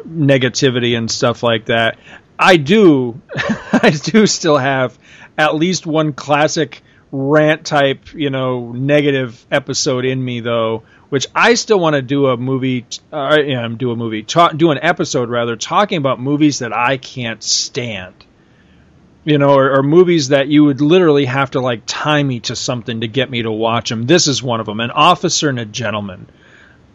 negativity 0.08 0.96
and 0.96 1.10
stuff 1.10 1.42
like 1.42 1.66
that. 1.66 1.98
I 2.38 2.56
do, 2.56 3.20
I 3.36 3.90
do 4.02 4.26
still 4.26 4.56
have 4.56 4.98
at 5.36 5.54
least 5.54 5.86
one 5.86 6.12
classic 6.12 6.82
rant 7.12 7.64
type, 7.64 8.12
you 8.12 8.30
know, 8.30 8.72
negative 8.72 9.46
episode 9.50 10.04
in 10.04 10.24
me 10.24 10.40
though, 10.40 10.82
which 11.14 11.28
I 11.32 11.54
still 11.54 11.78
want 11.78 11.94
to 11.94 12.02
do 12.02 12.26
a 12.26 12.36
movie, 12.36 12.86
uh, 13.12 13.38
yeah, 13.38 13.68
do 13.68 13.92
a 13.92 13.96
movie, 13.96 14.24
talk, 14.24 14.56
do 14.56 14.72
an 14.72 14.80
episode 14.82 15.30
rather, 15.30 15.54
talking 15.54 15.98
about 15.98 16.18
movies 16.18 16.58
that 16.58 16.72
I 16.72 16.96
can't 16.96 17.40
stand. 17.40 18.16
you 19.24 19.38
know, 19.38 19.54
or, 19.54 19.78
or 19.78 19.82
movies 19.82 20.28
that 20.28 20.48
you 20.48 20.64
would 20.64 20.80
literally 20.80 21.24
have 21.24 21.52
to 21.52 21.60
like 21.60 21.82
tie 21.86 22.22
me 22.22 22.40
to 22.40 22.54
something 22.56 23.00
to 23.00 23.08
get 23.08 23.30
me 23.30 23.42
to 23.42 23.50
watch 23.50 23.88
them. 23.88 24.06
This 24.06 24.26
is 24.28 24.42
one 24.42 24.60
of 24.60 24.66
them, 24.66 24.80
An 24.80 24.90
Officer 24.90 25.48
and 25.48 25.58
a 25.58 25.64
Gentleman. 25.64 26.28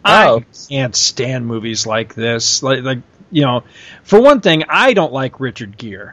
Oh. 0.04 0.38
I 0.40 0.44
can't 0.68 0.94
stand 0.94 1.46
movies 1.46 1.86
like 1.86 2.14
this. 2.14 2.62
Like, 2.62 2.82
like 2.84 2.98
you 3.30 3.42
know, 3.42 3.64
for 4.04 4.20
one 4.20 4.40
thing, 4.40 4.64
I 4.68 4.94
don't 4.94 5.12
like 5.12 5.40
Richard 5.40 5.76
Gere. 5.76 6.12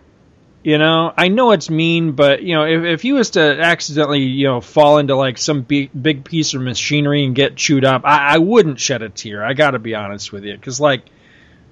You 0.67 0.77
know, 0.77 1.13
I 1.15 1.29
know 1.29 1.51
it's 1.51 1.69
mean, 1.69 2.11
but 2.11 2.43
you 2.43 2.53
know, 2.53 2.65
if, 2.65 2.83
if 2.83 3.01
he 3.01 3.13
was 3.13 3.29
to 3.29 3.39
accidentally, 3.39 4.23
you 4.23 4.47
know, 4.47 4.59
fall 4.59 4.97
into 4.97 5.15
like 5.15 5.37
some 5.37 5.61
big, 5.61 5.91
big 5.93 6.25
piece 6.25 6.53
of 6.53 6.61
machinery 6.61 7.23
and 7.23 7.33
get 7.33 7.55
chewed 7.55 7.85
up, 7.85 8.01
I, 8.03 8.33
I 8.33 8.37
wouldn't 8.39 8.77
shed 8.77 9.01
a 9.01 9.07
tear. 9.07 9.45
I 9.45 9.53
got 9.53 9.71
to 9.71 9.79
be 9.79 9.95
honest 9.95 10.33
with 10.33 10.43
you, 10.43 10.53
because 10.53 10.81
like 10.81 11.03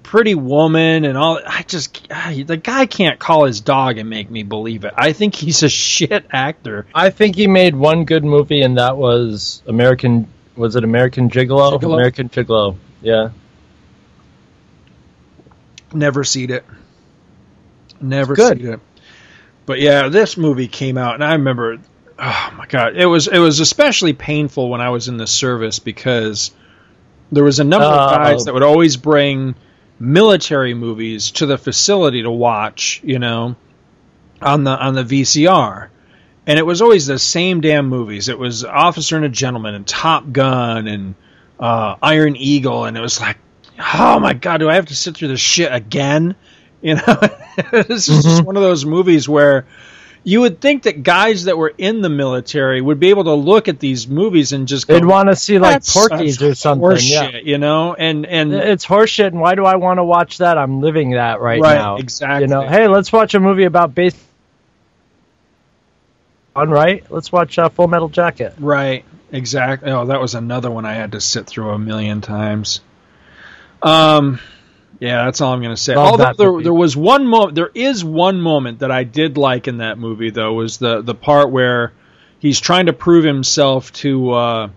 Pretty 0.01 0.33
Woman 0.33 1.03
and 1.03 1.17
all, 1.17 1.41
I 1.45 1.63
just 1.63 2.07
ah, 2.09 2.31
the 2.45 2.55
guy 2.55 2.85
can't 2.85 3.19
call 3.19 3.43
his 3.43 3.59
dog 3.59 3.97
and 3.97 4.09
make 4.09 4.31
me 4.31 4.43
believe 4.43 4.85
it. 4.85 4.93
I 4.95 5.11
think 5.11 5.35
he's 5.35 5.61
a 5.61 5.67
shit 5.87 6.25
actor. 6.31 6.87
I 6.95 7.09
think 7.09 7.35
he 7.35 7.47
made 7.47 7.75
one 7.75 8.05
good 8.05 8.23
movie, 8.23 8.61
and 8.61 8.77
that 8.77 8.95
was 8.95 9.61
American. 9.67 10.29
Was 10.55 10.77
it 10.77 10.85
American 10.85 11.29
Gigolo? 11.29 11.81
Gigolo? 11.81 11.95
American 11.95 12.29
Gigolo. 12.29 12.77
Yeah. 13.01 13.31
Never 15.93 16.23
seen 16.23 16.49
it. 16.49 16.63
Never 18.01 18.35
good. 18.35 18.57
seen 18.59 18.73
it. 18.73 18.79
But 19.65 19.79
yeah, 19.79 20.09
this 20.09 20.37
movie 20.37 20.67
came 20.67 20.97
out, 20.97 21.15
and 21.15 21.23
I 21.23 21.33
remember, 21.33 21.79
oh 22.19 22.53
my 22.57 22.65
god, 22.67 22.95
it 22.95 23.05
was 23.05 23.27
it 23.27 23.39
was 23.39 23.59
especially 23.59 24.13
painful 24.13 24.69
when 24.69 24.81
I 24.81 24.89
was 24.89 25.07
in 25.07 25.17
the 25.17 25.27
service 25.27 25.79
because 25.79 26.51
there 27.31 27.43
was 27.43 27.59
a 27.59 27.63
number 27.63 27.85
of 27.87 28.11
Oh. 28.11 28.15
guys 28.15 28.45
that 28.45 28.53
would 28.53 28.63
always 28.63 28.97
bring 28.97 29.55
military 29.99 30.73
movies 30.73 31.31
to 31.31 31.45
the 31.45 31.57
facility 31.57 32.21
to 32.21 32.29
watch, 32.29 33.01
you 33.03 33.17
know, 33.17 33.55
on 34.41 34.63
the 34.63 34.71
on 34.71 34.93
the 34.93 35.03
VCR. 35.03 35.87
And 36.47 36.59
it 36.59 36.65
was 36.65 36.83
always 36.83 37.07
the 37.07 37.17
same 37.17 37.61
damn 37.61 37.87
movies. 37.89 38.29
It 38.29 38.37
was 38.37 38.63
Officer 38.63 39.15
and 39.15 39.25
a 39.25 39.29
Gentleman 39.29 39.73
and 39.73 39.87
Top 39.87 40.31
Gun 40.31 40.87
and 40.87 41.15
uh, 41.59 41.95
Iron 42.03 42.35
Eagle, 42.35 42.85
and 42.85 42.95
it 42.95 43.01
was 43.01 43.19
like, 43.19 43.37
oh 43.79 44.19
my 44.19 44.33
god, 44.33 44.57
do 44.59 44.69
I 44.69 44.75
have 44.75 44.85
to 44.87 44.95
sit 44.95 45.17
through 45.17 45.29
this 45.29 45.39
shit 45.39 45.73
again? 45.73 46.35
You 46.81 46.95
know, 46.95 47.19
this 47.71 48.09
is 48.09 48.23
just 48.23 48.43
one 48.43 48.57
of 48.57 48.61
those 48.63 48.85
movies 48.85 49.27
where 49.27 49.65
you 50.23 50.41
would 50.41 50.59
think 50.59 50.83
that 50.83 51.03
guys 51.03 51.43
that 51.45 51.57
were 51.57 51.71
in 51.77 52.01
the 52.01 52.09
military 52.09 52.81
would 52.81 52.99
be 52.99 53.09
able 53.11 53.25
to 53.25 53.33
look 53.33 53.67
at 53.67 53.79
these 53.79 54.07
movies 54.07 54.53
and 54.53 54.67
just 54.67 54.87
go, 54.87 54.95
They'd 54.95 55.05
want 55.05 55.29
to 55.29 55.35
see 55.35 55.59
like 55.59 55.73
"That's 55.75 55.93
Porky's 55.93 56.41
or 56.41 56.55
something. 56.55 56.87
horseshit," 56.87 57.33
Yeah. 57.33 57.39
you 57.43 57.57
know, 57.59 57.93
and 57.93 58.25
and 58.25 58.53
It's 58.53 58.85
horseshit, 58.85 59.27
and 59.27 59.39
why 59.39 59.55
do 59.55 59.65
I 59.65 59.75
want 59.75 59.99
to 59.99 60.03
watch 60.03 60.39
that? 60.39 60.57
I'm 60.57 60.81
living 60.81 61.11
that 61.11 61.41
right, 61.41 61.61
Right, 61.61 61.75
now. 61.75 61.97
exactly. 61.97 62.41
You 62.41 62.47
know, 62.47 62.67
hey, 62.67 62.87
let's 62.87 63.11
watch 63.13 63.33
a 63.35 63.39
movie 63.39 63.65
about 63.65 63.93
base. 63.95 64.15
On 66.55 66.69
right, 66.69 67.03
let's 67.11 67.31
watch 67.31 67.59
uh, 67.59 67.67
Full 67.69 67.87
Metal 67.87 68.07
Jacket. 68.09 68.53
Right, 68.57 69.03
exactly. 69.31 69.91
Oh, 69.91 70.05
that 70.05 70.21
was 70.21 70.35
another 70.35 70.71
one 70.71 70.85
I 70.85 70.93
had 70.93 71.11
to 71.11 71.19
sit 71.21 71.47
through 71.47 71.71
a 71.71 71.77
million 71.79 72.21
times. 72.21 72.79
Um, 73.83 74.39
yeah, 74.99 75.25
that's 75.25 75.41
all 75.41 75.53
I'm 75.53 75.61
going 75.61 75.75
to 75.75 75.81
say. 75.81 75.95
Love 75.95 76.11
Although 76.19 76.33
there, 76.37 76.51
movie. 76.51 76.63
there 76.63 76.73
was 76.73 76.95
one 76.95 77.27
moment, 77.27 77.55
there 77.55 77.71
is 77.73 78.03
one 78.03 78.39
moment 78.41 78.79
that 78.79 78.91
I 78.91 79.03
did 79.03 79.37
like 79.37 79.67
in 79.67 79.77
that 79.77 79.97
movie, 79.97 80.29
though, 80.31 80.53
was 80.53 80.77
the 80.77 81.01
the 81.01 81.15
part 81.15 81.51
where 81.51 81.93
he's 82.39 82.59
trying 82.59 82.85
to 82.87 82.93
prove 82.93 83.23
himself 83.25 83.91
to. 83.93 84.31
Uh, 84.31 84.69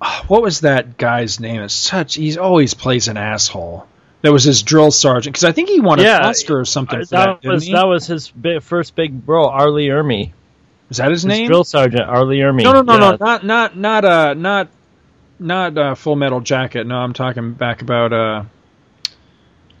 ah, 0.00 0.24
what 0.28 0.42
was 0.42 0.60
that 0.60 0.96
guy's 0.96 1.40
name? 1.40 1.62
It's 1.62 1.74
such. 1.74 2.14
He's 2.14 2.36
always 2.36 2.74
plays 2.74 3.08
an 3.08 3.16
asshole. 3.16 3.86
That 4.22 4.32
was 4.32 4.44
his 4.44 4.62
drill 4.62 4.90
sergeant 4.90 5.34
because 5.34 5.44
I 5.44 5.52
think 5.52 5.68
he 5.68 5.80
won 5.80 5.98
an 5.98 6.06
Yeah, 6.06 6.26
Oscar 6.26 6.60
or 6.60 6.64
something 6.64 7.00
Uh, 7.00 7.04
for 7.04 7.08
that. 7.10 7.42
that 7.42 7.48
was 7.48 7.62
didn't 7.64 7.74
he? 7.76 7.80
that 7.80 7.86
was 7.86 8.06
his 8.06 8.30
bi- 8.30 8.58
first 8.60 8.94
big 8.96 9.28
role, 9.28 9.48
R. 9.48 9.68
Lee 9.70 9.88
Ermey. 9.88 10.32
Is 10.90 10.96
that 10.96 11.10
his 11.10 11.22
His 11.22 11.28
name? 11.28 11.46
drill 11.46 11.64
sergeant, 11.64 12.08
R. 12.08 12.24
Lee 12.24 12.38
Ermey. 12.38 12.62
No, 12.62 12.72
no, 12.72 12.80
no, 12.82 12.92
Yeah. 12.94 12.98
no, 12.98 13.16
not 13.20 13.44
not 13.44 13.76
not 13.76 14.04
uh 14.06 14.32
not 14.34 14.68
not 15.38 15.76
uh, 15.76 15.94
Full 15.94 16.16
Metal 16.16 16.40
Jacket. 16.40 16.86
No, 16.86 16.96
I'm 16.96 17.12
talking 17.12 17.52
back 17.52 17.82
about 17.82 18.12
uh 18.14 18.44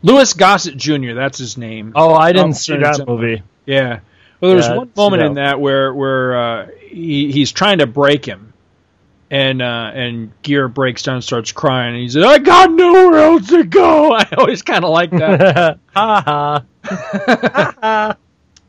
Louis 0.04 0.32
Gossett 0.34 0.76
Jr. 0.76 1.14
That's 1.14 1.38
his 1.38 1.56
name. 1.56 1.92
Oh, 1.94 2.12
I 2.12 2.32
didn't 2.32 2.50
Officer 2.50 2.74
see 2.74 2.78
that 2.82 3.08
movie. 3.08 3.42
Yeah. 3.64 4.00
Well, 4.40 4.50
there 4.50 4.56
was 4.56 4.68
Yeah, 4.68 4.76
one 4.76 4.90
moment 4.94 5.22
in 5.22 5.34
that 5.34 5.58
where 5.60 5.94
where 5.94 6.36
uh, 6.38 6.66
he 6.78 7.32
he's 7.32 7.52
trying 7.52 7.78
to 7.78 7.86
break 7.86 8.26
him, 8.26 8.52
and 9.30 9.62
uh, 9.62 9.90
and 9.94 10.32
Gere 10.42 10.68
breaks 10.68 11.02
down, 11.04 11.14
and 11.14 11.24
starts 11.24 11.52
crying, 11.52 11.94
and 11.94 12.02
he 12.02 12.10
says, 12.10 12.22
"I 12.22 12.38
got 12.38 12.70
nowhere 12.70 13.18
else 13.18 13.48
to 13.48 13.64
go." 13.64 14.12
I 14.14 14.28
always 14.36 14.60
kind 14.60 14.84
of 14.84 14.90
like 14.90 15.10
that. 15.12 15.78
ha 15.94 16.62
ha. 16.84 18.16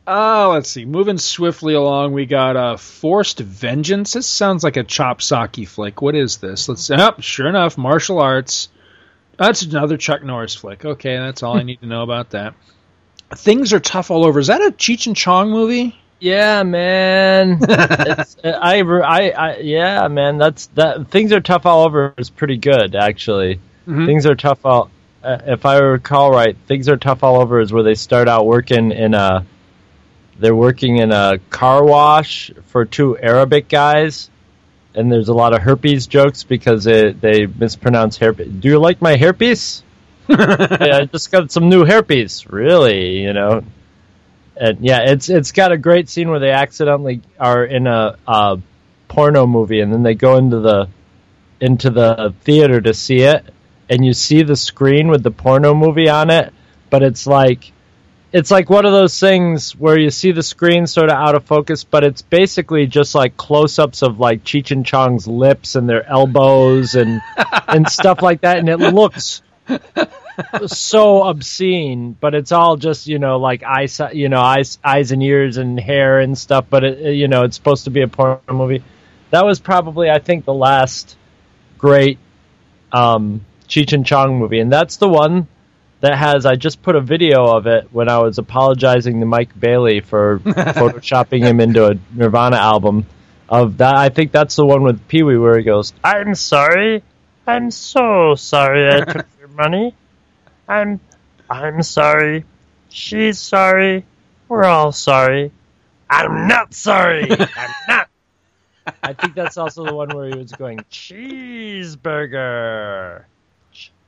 Oh, 0.07 0.51
let's 0.53 0.69
see. 0.69 0.85
Moving 0.85 1.17
swiftly 1.17 1.73
along, 1.73 2.13
we 2.13 2.27
got 2.27 2.55
uh, 2.55 2.77
Forced 2.77 3.39
Vengeance. 3.39 4.13
This 4.13 4.27
sounds 4.27 4.63
like 4.63 4.77
a 4.77 4.83
chop 4.83 5.19
socky 5.19 5.67
flick. 5.67 5.99
What 5.99 6.13
is 6.13 6.37
this? 6.37 6.69
Let's. 6.69 6.91
Oh, 6.91 7.15
sure 7.19 7.47
enough, 7.47 7.75
martial 7.75 8.19
arts. 8.19 8.69
That's 9.37 9.63
another 9.63 9.97
Chuck 9.97 10.23
Norris 10.23 10.55
flick. 10.55 10.85
Okay, 10.85 11.17
that's 11.17 11.43
all 11.43 11.57
I 11.57 11.63
need 11.63 11.81
to 11.81 11.87
know 11.87 12.03
about 12.03 12.31
that. 12.31 12.53
Things 13.35 13.73
are 13.73 13.79
tough 13.79 14.11
all 14.11 14.25
over. 14.25 14.39
Is 14.39 14.47
that 14.47 14.61
a 14.61 14.71
Cheech 14.71 15.07
and 15.07 15.15
Chong 15.15 15.49
movie? 15.49 15.97
Yeah, 16.19 16.63
man. 16.63 17.57
it's, 17.61 18.37
uh, 18.43 18.57
I, 18.61 18.79
I, 18.81 19.29
I, 19.29 19.57
yeah, 19.57 20.07
man. 20.07 20.37
That's 20.37 20.67
that. 20.67 21.09
Things 21.09 21.33
are 21.33 21.41
tough 21.41 21.65
all 21.65 21.85
over. 21.85 22.13
Is 22.17 22.29
pretty 22.29 22.57
good, 22.57 22.95
actually. 22.95 23.59
Mhm. 23.87 24.05
Things 24.05 24.25
are 24.25 24.35
tough 24.35 24.65
all. 24.65 24.89
Uh, 25.23 25.39
if 25.47 25.65
I 25.65 25.77
recall 25.79 26.31
right, 26.31 26.55
things 26.67 26.87
are 26.87 26.97
tough 26.97 27.23
all 27.23 27.41
over 27.41 27.59
is 27.59 27.73
where 27.73 27.83
they 27.83 27.95
start 27.95 28.27
out 28.27 28.45
working 28.45 28.91
in 28.91 29.13
a. 29.13 29.45
They're 30.37 30.55
working 30.55 30.97
in 30.97 31.11
a 31.11 31.39
car 31.49 31.83
wash 31.83 32.51
for 32.67 32.85
two 32.85 33.17
Arabic 33.17 33.67
guys, 33.69 34.29
and 34.95 35.11
there's 35.11 35.29
a 35.29 35.33
lot 35.33 35.53
of 35.53 35.61
herpes 35.61 36.07
jokes 36.07 36.43
because 36.43 36.87
it, 36.87 37.21
they 37.21 37.45
mispronounce 37.45 38.17
hairpiece. 38.17 38.59
Do 38.59 38.67
you 38.69 38.79
like 38.79 39.01
my 39.01 39.17
hairpiece? 39.17 39.81
yeah, 40.29 40.99
I 41.01 41.05
just 41.05 41.31
got 41.31 41.51
some 41.51 41.69
new 41.69 41.85
hairpiece. 41.85 42.51
Really, 42.51 43.21
you 43.21 43.33
know. 43.33 43.63
And 44.57 44.79
yeah, 44.79 45.01
it's 45.11 45.29
it's 45.29 45.51
got 45.51 45.71
a 45.71 45.77
great 45.77 46.09
scene 46.09 46.29
where 46.29 46.39
they 46.39 46.51
accidentally 46.51 47.21
are 47.39 47.65
in 47.65 47.87
a, 47.87 48.17
a 48.27 48.59
porno 49.07 49.45
movie, 49.45 49.81
and 49.81 49.93
then 49.93 50.03
they 50.03 50.15
go 50.15 50.37
into 50.37 50.59
the 50.59 50.87
into 51.59 51.89
the 51.89 52.33
theater 52.41 52.81
to 52.81 52.93
see 52.93 53.21
it, 53.21 53.45
and 53.89 54.05
you 54.05 54.13
see 54.13 54.43
the 54.43 54.55
screen 54.55 55.09
with 55.09 55.23
the 55.23 55.31
porno 55.31 55.73
movie 55.73 56.09
on 56.09 56.29
it, 56.29 56.53
but 56.89 57.03
it's 57.03 57.27
like 57.27 57.71
it's 58.35 58.51
like 58.51 58.69
one 58.69 58.85
of 58.85 58.91
those 58.91 59.17
things 59.17 59.77
where 59.77 59.97
you 59.97 60.09
see 60.09 60.33
the 60.33 60.43
screen 60.43 60.87
sort 60.87 61.09
of 61.09 61.15
out 61.15 61.35
of 61.35 61.45
focus, 61.45 61.85
but 61.85 62.03
it's 62.03 62.21
basically 62.21 62.85
just 62.85 63.15
like 63.15 63.37
close-ups 63.37 64.01
of 64.01 64.19
like 64.19 64.43
Cheech 64.43 64.71
and 64.71 64.85
Chong's 64.85 65.25
lips 65.25 65.75
and 65.75 65.87
their 65.87 66.05
elbows 66.05 66.95
and 66.95 67.21
and 67.69 67.89
stuff 67.89 68.21
like 68.21 68.41
that, 68.41 68.57
and 68.57 68.67
it 68.67 68.75
looks 68.75 69.41
so 70.67 71.23
obscene, 71.23 72.11
but 72.19 72.35
it's 72.35 72.51
all 72.51 72.75
just 72.75 73.07
you 73.07 73.19
know 73.19 73.37
like 73.37 73.63
eyes, 73.63 74.01
you 74.11 74.27
know 74.27 74.41
eyes, 74.41 74.79
eyes 74.83 75.13
and 75.13 75.23
ears 75.23 75.55
and 75.55 75.79
hair 75.79 76.19
and 76.19 76.37
stuff. 76.37 76.65
But 76.69 76.83
it, 76.83 77.15
you 77.15 77.29
know 77.29 77.43
it's 77.43 77.55
supposed 77.55 77.85
to 77.85 77.89
be 77.89 78.01
a 78.01 78.09
porn 78.09 78.39
movie. 78.51 78.83
That 79.29 79.45
was 79.45 79.61
probably 79.61 80.09
I 80.09 80.19
think 80.19 80.43
the 80.43 80.53
last 80.53 81.15
great 81.77 82.19
um, 82.91 83.45
Cheech 83.69 83.93
and 83.93 84.05
Chong 84.05 84.37
movie, 84.37 84.59
and 84.59 84.69
that's 84.69 84.97
the 84.97 85.07
one 85.07 85.47
that 86.05 86.17
has. 86.17 86.45
I 86.45 86.55
just 86.55 86.81
put 86.81 86.95
a 86.95 87.01
video 87.01 87.45
of 87.45 87.67
it 87.67 87.89
when 87.91 88.09
I 88.09 88.19
was 88.19 88.37
apologizing 88.37 89.19
to 89.19 89.25
Mike 89.25 89.59
Bailey 89.59 89.99
for 89.99 90.39
photoshopping 90.43 91.41
him 91.41 91.59
into 91.59 91.87
a 91.87 91.97
Nirvana 92.13 92.57
album. 92.57 93.05
Of 93.47 93.77
that, 93.77 93.95
I 93.95 94.09
think 94.09 94.31
that's 94.31 94.55
the 94.55 94.65
one 94.65 94.81
with 94.81 95.07
Pee 95.07 95.21
Wee 95.21 95.37
where 95.37 95.57
he 95.57 95.63
goes, 95.63 95.93
"I'm 96.03 96.33
sorry, 96.33 97.03
I'm 97.45 97.69
so 97.69 98.33
sorry 98.35 98.87
I 98.89 99.01
took 99.01 99.27
your 99.39 99.49
money. 99.49 99.93
I'm, 100.67 100.99
I'm 101.49 101.83
sorry. 101.83 102.43
She's 102.89 103.37
sorry. 103.37 104.03
We're 104.47 104.63
all 104.63 104.91
sorry. 104.91 105.51
I'm 106.09 106.47
not 106.47 106.73
sorry. 106.73 107.29
I'm 107.39 107.73
not." 107.87 108.09
I 109.03 109.13
think 109.13 109.35
that's 109.35 109.57
also 109.57 109.85
the 109.85 109.93
one 109.93 110.09
where 110.09 110.29
he 110.29 110.37
was 110.37 110.51
going 110.51 110.79
cheeseburger, 110.91 111.95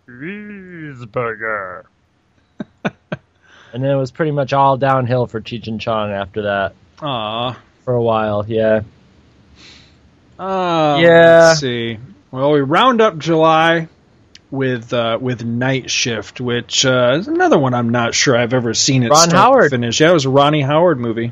cheeseburger, 0.07 1.83
and 2.83 3.83
then 3.83 3.85
it 3.91 3.95
was 3.95 4.11
pretty 4.11 4.31
much 4.31 4.53
all 4.53 4.77
downhill 4.77 5.27
for 5.27 5.41
Cheech 5.41 5.67
and 5.67 5.79
Chong 5.81 6.11
after 6.11 6.43
that 6.43 6.73
Aw. 7.01 7.57
for 7.83 7.93
a 7.93 8.01
while. 8.01 8.45
Yeah. 8.47 8.81
Uh, 10.39 10.97
Yeah. 11.01 11.47
Let's 11.49 11.59
see. 11.59 11.97
Well, 12.31 12.51
we 12.51 12.61
round 12.61 13.01
up 13.01 13.17
July 13.17 13.87
with 14.51 14.93
uh, 14.93 15.17
with 15.19 15.43
Night 15.43 15.89
Shift, 15.89 16.39
which 16.39 16.85
uh, 16.85 17.15
is 17.19 17.27
another 17.27 17.57
one 17.57 17.73
I'm 17.73 17.89
not 17.89 18.13
sure 18.13 18.35
I've 18.35 18.53
ever 18.53 18.73
seen 18.73 19.03
it 19.03 19.09
Ron 19.09 19.17
start 19.17 19.31
to 19.31 19.37
Howard. 19.37 19.71
finish. 19.71 19.99
Yeah, 19.99 20.11
it 20.11 20.13
was 20.13 20.25
a 20.25 20.29
Ronnie 20.29 20.61
Howard 20.61 20.99
movie. 20.99 21.31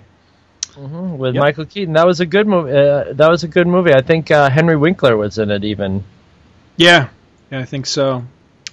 hmm 0.74 1.18
with 1.18 1.36
Yep. 1.36 1.42
Michael 1.42 1.66
Keaton. 1.66 1.94
That 1.94 2.06
was 2.08 2.20
a 2.20 2.26
good 2.26 2.48
movie. 2.48 2.72
Uh, 2.72 3.14
that 3.14 3.30
was 3.30 3.44
a 3.44 3.48
good 3.48 3.68
movie. 3.68 3.94
I 3.94 4.02
think 4.02 4.32
uh, 4.32 4.50
Henry 4.50 4.76
Winkler 4.76 5.16
was 5.16 5.38
in 5.38 5.52
it 5.52 5.64
even. 5.64 6.04
Yeah, 6.78 7.08
yeah, 7.52 7.60
I 7.60 7.66
think 7.66 7.86
so. 7.86 8.24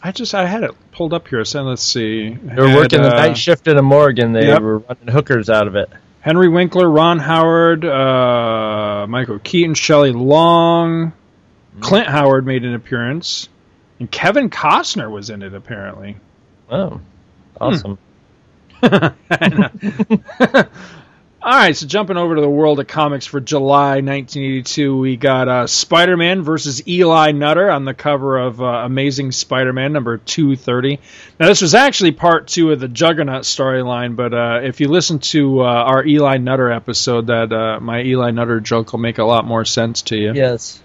I 0.03 0.11
just 0.13 0.35
I 0.35 0.47
had 0.47 0.65
it 0.65 0.73
pulled 0.93 1.13
up 1.15 1.29
here. 1.29 1.45
So 1.45 1.63
let's 1.63 1.83
see. 1.83 2.31
They 2.31 2.55
were 2.61 2.75
working 2.75 3.03
the 3.03 3.11
night 3.11 3.31
uh, 3.33 3.35
shift 3.35 3.69
in 3.69 3.79
a 3.79 3.83
morgue, 3.83 4.19
and 4.19 4.35
they 4.35 4.47
Yep. 4.47 4.61
were 4.63 4.79
running 4.79 5.09
hookers 5.09 5.49
out 5.49 5.69
of 5.69 5.77
it. 5.77 5.89
Henry 6.21 6.49
Winkler, 6.49 6.89
Ron 6.89 7.19
Howard, 7.19 7.85
uh, 7.85 9.07
Michael 9.09 9.39
Keaton, 9.39 9.75
Shelley 9.75 10.13
Long, 10.13 11.13
mm. 11.77 11.81
Clint 11.81 12.07
Howard 12.09 12.47
made 12.47 12.65
an 12.65 12.75
appearance, 12.75 13.49
and 13.99 14.11
Kevin 14.11 14.51
Costner 14.51 15.11
was 15.11 15.31
in 15.31 15.43
it 15.43 15.55
apparently. 15.55 16.17
Oh, 16.71 17.01
awesome! 17.61 17.99
Hmm. 18.83 19.07
All 21.45 21.51
right, 21.51 21.77
so 21.77 21.89
jumping 21.89 22.17
over 22.17 22.37
to 22.37 22.41
the 22.41 22.49
world 22.49 22.79
of 22.79 22.87
comics 22.87 23.27
for 23.27 23.41
July 23.41 23.95
1982, 23.95 24.97
we 24.97 25.17
got 25.17 25.49
uh, 25.49 25.67
Spider-Man 25.67 26.43
versus 26.43 26.87
Eli 26.87 27.33
Nutter 27.33 27.69
on 27.69 27.85
the 27.85 27.95
cover 27.95 28.39
of 28.39 28.63
uh, 28.63 28.65
Amazing 28.65 29.33
Spider-Man 29.33 29.93
number 29.93 30.19
230. 30.19 31.01
Now, 31.41 31.49
this 31.49 31.61
was 31.61 31.75
actually 31.75 32.13
part 32.13 32.47
two 32.47 32.71
of 32.71 32.79
the 32.79 32.87
Juggernaut 32.87 33.43
storyline, 33.43 34.15
but 34.15 34.33
uh, 34.33 34.61
if 34.63 34.81
you 34.81 34.87
listen 34.87 35.19
to 35.19 35.63
uh, 35.63 35.65
our 35.65 36.07
Eli 36.07 36.37
Nutter 36.37 36.71
episode, 36.71 37.27
that 37.27 37.53
uh, 37.53 37.81
my 37.81 38.03
Eli 38.05 38.31
Nutter 38.31 38.61
joke 38.61 38.93
will 38.93 39.01
make 39.01 39.19
a 39.19 39.25
lot 39.25 39.45
more 39.45 39.65
sense 39.65 40.03
to 40.03 40.17
you. 40.17 40.35
Yes. 40.35 40.81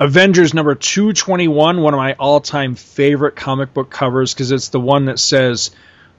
Avengers 0.00 0.52
number 0.52 0.74
221, 0.74 1.80
one 1.80 1.94
of 1.94 1.98
my 1.98 2.14
all 2.14 2.40
time 2.40 2.74
favorite 2.74 3.36
comic 3.36 3.72
book 3.72 3.88
covers 3.88 4.34
because 4.34 4.50
it's 4.50 4.70
the 4.70 4.80
one 4.80 5.04
that 5.04 5.20
says, 5.20 5.70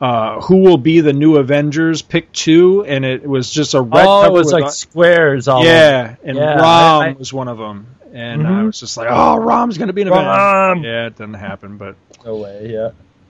uh, 0.02 0.42
Who 0.42 0.58
will 0.58 0.78
be 0.78 1.02
the 1.02 1.14
new 1.14 1.38
Avengers? 1.38 2.02
Pick 2.02 2.32
two. 2.32 2.86
And 2.86 3.04
it 3.06 3.28
was 3.28 3.52
just 3.52 3.74
a 3.74 3.82
red 3.82 4.06
oh, 4.08 4.26
it 4.26 4.32
was 4.32 4.52
like 4.52 4.66
a- 4.66 4.72
squares 4.72 5.48
all 5.48 5.64
yeah, 5.66 6.16
and 6.24 6.38
Yeah, 6.38 6.54
Rom 6.56 7.02
I- 7.02 7.08
I- 7.10 7.12
was 7.14 7.32
one 7.34 7.48
of 7.48 7.58
them. 7.58 7.88
And 8.12 8.48
I 8.48 8.50
Mhm. 8.52 8.66
was 8.68 8.80
just 8.80 8.98
like, 8.98 9.08
oh, 9.10 9.38
Rom's 9.38 9.78
going 9.78 9.88
to 9.88 9.94
be 9.94 10.02
an 10.02 10.08
Avenger. 10.08 10.28
Rom! 10.30 10.84
Yeah, 10.84 11.06
it 11.08 11.16
didn't 11.18 11.36
happen, 11.36 11.78
but. 11.78 11.96
No 12.26 12.38
way, 12.38 12.72
yeah. 12.74 12.90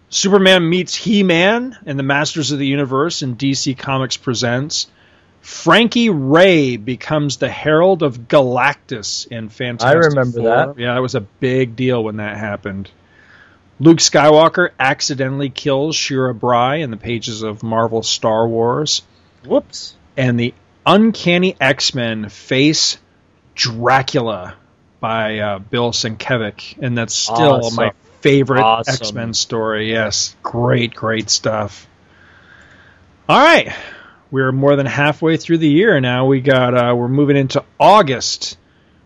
Superman 0.10 0.68
meets 0.70 0.96
He 0.96 1.22
Man 1.22 1.78
and 1.86 2.00
the 2.00 2.04
Masters 2.04 2.52
of 2.52 2.60
the 2.60 2.66
Universe 2.66 3.22
in 3.22 3.36
DC 3.36 3.78
Comics 3.78 4.16
Presents. 4.16 4.88
Frankie 5.41 6.10
Ray 6.10 6.78
becomes 6.78 7.38
the 7.38 7.50
Herald 7.50 8.04
of 8.04 8.28
Galactus 8.28 9.28
in 9.28 9.50
Fantastic 9.50 9.90
I 10.04 10.08
remember 10.08 10.40
Four. 10.40 10.50
that. 10.50 10.80
Yeah, 10.80 10.94
that 10.96 11.02
was 11.02 11.16
a 11.16 11.22
big 11.22 11.76
deal 11.76 12.04
when 12.04 12.18
that 12.18 12.38
happened. 12.38 12.90
Luke 13.80 13.99
Skywalker 13.99 14.72
accidentally 14.80 15.49
kills 15.49 15.95
Shira 15.95 16.34
Brie 16.34 16.81
in 16.81 16.91
the 16.91 16.97
pages 16.97 17.43
of 17.43 17.64
Marvel 17.64 18.03
Star 18.03 18.47
Wars. 18.47 19.03
Whoops. 19.45 19.95
And 20.18 20.38
the 20.39 20.53
Uncanny 20.85 21.56
X 21.60 21.93
Men 21.93 22.27
face 22.30 22.97
Dracula 23.56 24.56
by 24.99 25.39
uh, 25.39 25.60
Bill 25.60 25.91
Sienkiewicz, 25.91 26.77
and 26.81 26.97
that's 26.97 27.14
still 27.14 27.56
Awesome. 27.56 27.76
my 27.76 27.91
favorite 28.22 28.61
Awesome. 28.61 28.93
X 28.93 29.14
Men 29.14 29.34
story. 29.34 29.91
Yes, 29.91 30.35
great, 30.43 30.93
great 30.93 31.30
stuff. 31.30 31.88
All 33.30 33.39
right, 33.39 33.73
we're 34.30 34.51
more 34.51 34.76
than 34.76 34.88
halfway 34.88 35.38
through 35.38 35.60
the 35.60 35.69
year 35.69 36.01
now. 36.01 36.26
We 36.26 36.41
got 36.41 36.73
uh, 36.73 36.95
we're 36.95 37.07
moving 37.07 37.38
into 37.38 37.64
August. 37.80 38.57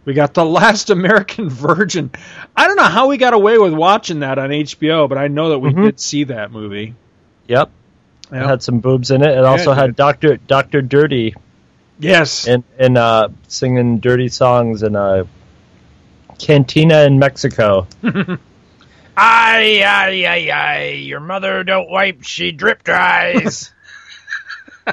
We 0.05 0.13
got 0.13 0.33
the 0.33 0.45
Last 0.59 0.89
American 0.89 1.49
Virgin. 1.49 2.11
I 2.55 2.67
don't 2.67 2.75
know 2.77 2.83
how 2.83 3.07
we 3.07 3.17
got 3.17 3.33
away 3.33 3.57
with 3.57 3.73
watching 3.73 4.19
that 4.19 4.37
on 4.39 4.49
HBO, 4.49 5.07
but 5.09 5.17
I 5.17 5.27
know 5.27 5.49
that 5.49 5.59
we 5.59 5.71
Mhm. 5.71 5.83
did 5.83 5.99
see 5.99 6.25
that 6.25 6.51
movie. 6.51 6.95
Yep. 7.47 7.69
Yep. 8.31 8.43
It 8.43 8.47
had 8.47 8.63
some 8.63 8.79
boobs 8.79 9.11
in 9.11 9.21
it. 9.21 9.37
It 9.37 9.43
also 9.45 9.71
it 9.73 9.75
had. 9.75 9.95
Doctor 9.95 10.37
Doctor 10.37 10.81
Dirty 10.81 11.35
Yes. 11.99 12.47
and 12.47 12.63
and 12.79 12.97
uh, 12.97 13.29
singing 13.47 13.99
dirty 13.99 14.27
songs 14.29 14.81
in 14.83 14.95
a 14.95 15.27
cantina 16.39 17.03
in 17.03 17.19
Mexico. 17.19 17.87
Ay, 19.15 19.83
ay, 19.85 20.25
ay, 20.25 20.49
ay. 20.51 20.83
Your 20.93 21.19
mother 21.19 21.63
don't 21.63 21.87
wipe, 21.89 22.23
she 22.23 22.51
drip 22.51 22.83
dries. 22.83 23.71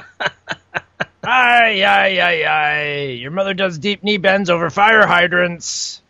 ay, 1.23 1.83
ay, 1.83 2.19
ay, 2.19 2.43
ay. 2.43 3.01
Your 3.11 3.31
mother 3.31 3.53
does 3.53 3.77
deep 3.77 4.03
knee 4.03 4.17
bends 4.17 4.49
over 4.49 4.69
fire 4.69 5.05
hydrants. 5.05 6.01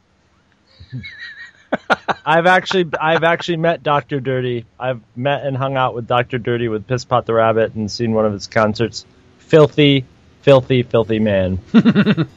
I've 2.25 2.45
actually 2.45 2.89
I've 2.99 3.23
actually 3.23 3.57
met 3.57 3.81
Doctor 3.81 4.19
Dirty. 4.19 4.65
I've 4.79 5.01
met 5.15 5.45
and 5.45 5.55
hung 5.55 5.77
out 5.77 5.95
with 5.95 6.07
Doctor 6.07 6.37
Dirty 6.37 6.67
with 6.67 6.85
Piss 6.87 7.05
Pot 7.05 7.25
the 7.25 7.33
Rabbit 7.33 7.75
and 7.75 7.89
seen 7.89 8.13
one 8.13 8.25
of 8.25 8.33
his 8.33 8.47
concerts. 8.47 9.05
Filthy, 9.39 10.05
filthy, 10.41 10.83
filthy 10.83 11.19
man. 11.19 11.59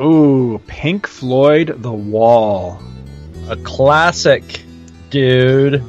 Ooh, 0.00 0.60
Pink 0.66 1.06
Floyd, 1.06 1.82
The 1.82 1.92
Wall. 1.92 2.80
A 3.48 3.56
classic, 3.56 4.62
dude. 5.10 5.82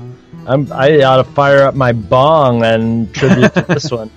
I'm, 0.48 0.72
I 0.72 1.04
ought 1.04 1.18
to 1.18 1.24
fire 1.26 1.64
up 1.64 1.76
my 1.76 1.92
bong 1.92 2.64
and 2.64 3.14
tribute 3.14 3.54
to 3.54 3.62
this 3.68 3.92
one. 3.92 4.10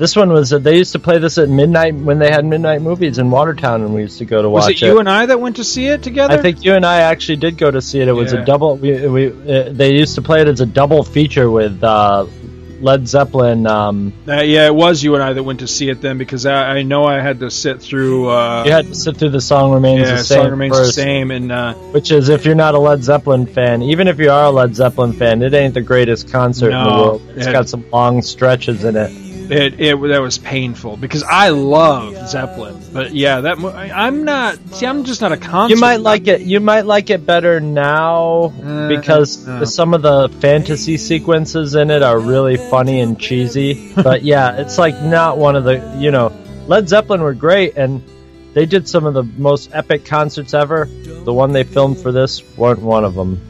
This 0.00 0.16
one 0.16 0.30
was 0.32 0.48
they 0.48 0.78
used 0.78 0.92
to 0.92 0.98
play 0.98 1.18
this 1.18 1.36
at 1.36 1.50
midnight 1.50 1.94
when 1.94 2.18
they 2.18 2.30
had 2.30 2.42
midnight 2.46 2.80
movies 2.80 3.18
in 3.18 3.30
Watertown, 3.30 3.82
and 3.82 3.92
we 3.94 4.00
used 4.00 4.16
to 4.18 4.24
go 4.24 4.40
to 4.40 4.48
Was 4.48 4.62
watch 4.64 4.70
it 4.70 4.74
Was 4.76 4.82
it 4.82 4.86
you 4.86 4.98
and 4.98 5.08
I 5.10 5.26
that 5.26 5.38
went 5.38 5.56
to 5.56 5.64
see 5.64 5.88
it 5.88 6.02
together? 6.02 6.38
I 6.38 6.40
think 6.40 6.64
you 6.64 6.72
and 6.72 6.86
I 6.86 7.00
actually 7.02 7.36
did 7.36 7.58
go 7.58 7.70
to 7.70 7.82
see 7.82 8.00
it. 8.00 8.08
It 8.08 8.12
was 8.12 8.32
Yeah. 8.32 8.40
a 8.40 8.44
double. 8.46 8.76
We, 8.78 9.06
we 9.08 9.26
uh, 9.28 9.68
they 9.70 9.92
used 9.92 10.14
to 10.14 10.22
play 10.22 10.40
it 10.40 10.48
as 10.48 10.62
a 10.62 10.66
double 10.66 11.02
feature 11.04 11.50
with 11.50 11.84
uh, 11.84 12.24
Led 12.80 13.06
Zeppelin. 13.08 13.66
Um, 13.66 14.14
Uh, 14.26 14.40
yeah, 14.40 14.64
it 14.64 14.74
was 14.74 15.02
you 15.02 15.16
and 15.16 15.22
I 15.22 15.34
that 15.34 15.42
went 15.42 15.60
to 15.60 15.66
see 15.68 15.90
it 15.90 16.00
then 16.00 16.16
because 16.16 16.46
I, 16.46 16.78
I 16.78 16.82
know 16.82 17.04
I 17.04 17.20
had 17.20 17.40
to 17.40 17.50
sit 17.50 17.82
through. 17.82 18.30
Uh, 18.30 18.64
you 18.64 18.72
had 18.72 18.86
to 18.86 18.94
sit 18.94 19.18
through 19.18 19.28
the 19.36 19.40
song 19.42 19.70
remains 19.74 20.08
yeah, 20.08 20.14
the 20.16 20.24
same. 20.24 20.38
song 20.44 20.50
remains 20.50 20.78
first, 20.78 20.96
the 20.96 21.02
same, 21.02 21.30
and 21.30 21.52
uh, 21.52 21.74
Which 21.92 22.10
is, 22.10 22.30
if 22.30 22.46
you're 22.46 22.54
not 22.54 22.74
a 22.74 22.78
Led 22.78 23.04
Zeppelin 23.04 23.44
fan, 23.44 23.82
even 23.82 24.08
if 24.08 24.18
you 24.18 24.30
are 24.30 24.44
a 24.46 24.50
Led 24.50 24.74
Zeppelin 24.74 25.12
fan, 25.12 25.42
it 25.42 25.52
ain't 25.52 25.74
the 25.74 25.82
greatest 25.82 26.30
concert 26.32 26.72
in 26.72 26.82
the 26.84 26.90
world. 26.90 27.22
It's 27.36 27.46
it- 27.46 27.52
got 27.52 27.68
some 27.68 27.84
long 27.90 28.22
stretches 28.22 28.82
in 28.84 28.96
it. 28.96 29.12
It, 29.50 29.80
it 29.80 30.00
that 30.00 30.22
was 30.22 30.38
painful 30.38 30.96
because 30.96 31.22
I 31.22 31.48
love 31.50 32.28
Zeppelin, 32.28 32.80
but 32.92 33.14
yeah, 33.14 33.40
that 33.40 33.58
I'm 33.58 34.24
not. 34.24 34.58
See, 34.74 34.86
I'm 34.86 35.04
just 35.04 35.20
not 35.20 35.32
a 35.32 35.36
concert. 35.36 35.74
You 35.74 35.80
might 35.80 36.00
like 36.00 36.28
it. 36.28 36.42
You 36.42 36.60
might 36.60 36.86
like 36.86 37.10
it 37.10 37.26
better 37.26 37.60
now 37.60 38.48
because 38.88 39.46
no. 39.46 39.64
some 39.64 39.94
of 39.94 40.02
the 40.02 40.28
fantasy 40.40 40.96
sequences 40.96 41.74
in 41.74 41.90
it 41.90 42.02
are 42.02 42.18
really 42.18 42.56
funny 42.56 43.00
and 43.00 43.18
cheesy. 43.18 43.92
but 43.94 44.22
yeah, 44.24 44.56
it's 44.56 44.78
like 44.78 45.00
not 45.02 45.38
one 45.38 45.56
of 45.56 45.64
the 45.64 45.96
you 45.98 46.10
know 46.10 46.32
Led 46.66 46.88
Zeppelin 46.88 47.20
were 47.20 47.34
great 47.34 47.76
and 47.76 48.02
they 48.52 48.66
did 48.66 48.88
some 48.88 49.06
of 49.06 49.14
the 49.14 49.22
most 49.22 49.70
epic 49.72 50.04
concerts 50.04 50.54
ever. 50.54 50.86
The 50.86 51.32
one 51.32 51.52
they 51.52 51.64
filmed 51.64 51.98
for 51.98 52.12
this 52.12 52.42
weren't 52.56 52.80
one 52.80 53.04
of 53.04 53.14
them. 53.14 53.40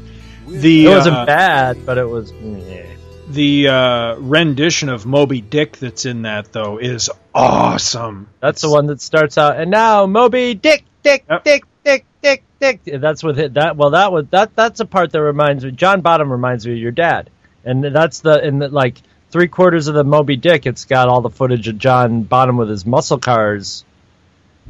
the 0.47 0.87
it 0.87 0.89
wasn't 0.89 1.17
uh, 1.17 1.27
bad, 1.27 1.87
but 1.87 1.99
it 1.99 2.09
was. 2.09 2.33
meh. 2.33 2.90
The 3.31 3.69
uh, 3.69 4.15
rendition 4.17 4.89
of 4.89 5.07
Moby 5.07 5.41
Dick 5.41 5.77
that's 5.77 6.05
in 6.05 6.23
that 6.23 6.53
though 6.53 6.79
is 6.79 7.11
awesome. 7.33 8.29
That's 8.41 8.63
the 8.63 8.71
one 8.71 8.87
that 8.87 9.01
starts 9.01 9.39
out 9.39 9.61
and 9.61 9.71
now 9.71 10.07
Moby 10.07 10.55
Dick, 10.55 10.85
Dick, 11.05 11.25
Dick, 11.45 11.65
Dick, 11.85 12.05
Dick, 12.23 12.45
Dick. 12.59 12.81
That's 12.85 13.23
with 13.23 13.39
it. 13.39 13.55
That 13.55 13.77
well, 13.77 13.91
that 13.91 14.13
was 14.13 14.27
that. 14.31 14.57
That's 14.57 14.81
a 14.81 14.85
part 14.85 15.13
that 15.13 15.23
reminds 15.23 15.65
me. 15.65 15.71
John 15.71 16.01
Bonham 16.01 16.31
reminds 16.31 16.67
me 16.67 16.73
of 16.73 16.79
your 16.79 16.91
dad, 16.91 17.31
and 17.65 17.85
that's 17.85 18.21
the 18.21 18.45
in 18.45 18.59
the 18.59 18.69
like 18.69 18.99
three 19.31 19.49
quarters 19.49 19.87
of 19.87 19.95
the 19.95 20.05
Moby 20.05 20.37
Dick. 20.37 20.67
It's 20.67 20.85
got 20.85 21.09
all 21.09 21.21
the 21.21 21.31
footage 21.31 21.69
of 21.69 21.79
John 21.79 22.23
Bonham 22.25 22.57
with 22.57 22.69
his 22.69 22.85
muscle 22.85 23.19
cars, 23.19 23.85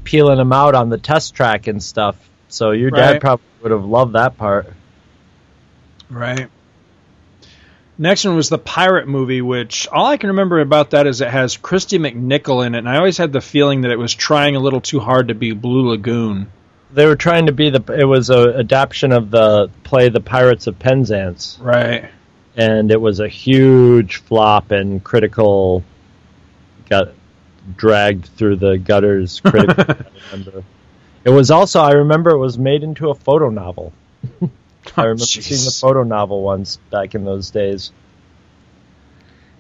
peeling 0.04 0.36
them 0.36 0.52
out 0.52 0.74
on 0.74 0.90
the 0.90 0.98
test 0.98 1.34
track 1.34 1.66
and 1.66 1.82
stuff. 1.82 2.16
So 2.48 2.72
your 2.72 2.90
dad 2.90 3.20
probably 3.20 3.46
would 3.62 3.72
have 3.72 3.84
loved 3.84 4.14
that 4.14 4.36
part. 4.36 4.72
Right. 6.10 6.48
Next 8.00 8.24
one 8.24 8.34
was 8.34 8.48
the 8.48 8.56
pirate 8.56 9.06
movie, 9.06 9.42
which 9.42 9.86
all 9.88 10.06
I 10.06 10.16
can 10.16 10.30
remember 10.30 10.58
about 10.60 10.92
that 10.92 11.06
is 11.06 11.20
it 11.20 11.28
has 11.28 11.58
Kristy 11.58 11.98
McNichol 12.00 12.66
in 12.66 12.74
it, 12.74 12.78
and 12.78 12.88
I 12.88 12.96
always 12.96 13.18
had 13.18 13.30
the 13.30 13.42
feeling 13.42 13.82
that 13.82 13.90
it 13.90 13.98
was 13.98 14.14
trying 14.14 14.56
a 14.56 14.58
little 14.58 14.80
too 14.80 15.00
hard 15.00 15.28
to 15.28 15.34
be 15.34 15.52
Blue 15.52 15.90
Lagoon. 15.90 16.50
They 16.94 17.04
were 17.04 17.14
trying 17.14 17.44
to 17.46 17.52
be 17.52 17.68
the. 17.68 17.82
It 17.92 18.06
was 18.06 18.30
a 18.30 18.56
adaptation 18.60 19.12
of 19.12 19.30
the 19.30 19.70
play 19.84 20.08
The 20.08 20.22
Pirates 20.22 20.66
of 20.66 20.78
Penzance. 20.78 21.58
Right. 21.60 22.08
and 22.56 22.90
it 22.90 23.00
was 23.00 23.20
a 23.20 23.28
huge 23.28 24.16
flop 24.16 24.70
and 24.70 25.04
critical 25.04 25.84
got 26.88 27.10
dragged 27.76 28.24
through 28.26 28.56
the 28.56 28.78
gutters 28.78 29.40
critical 29.40 29.94
it 31.24 31.30
was 31.30 31.50
also 31.50 31.80
i 31.80 31.92
remember 31.92 32.30
it 32.30 32.38
was 32.38 32.58
made 32.58 32.82
into 32.82 33.10
a 33.10 33.14
photo 33.14 33.50
novel 33.50 33.92
i 34.96 35.02
remember 35.02 35.24
seeing 35.24 35.64
the 35.64 35.76
photo 35.80 36.02
novel 36.02 36.42
ones 36.42 36.78
back 36.90 37.14
in 37.14 37.24
those 37.24 37.50
days 37.50 37.92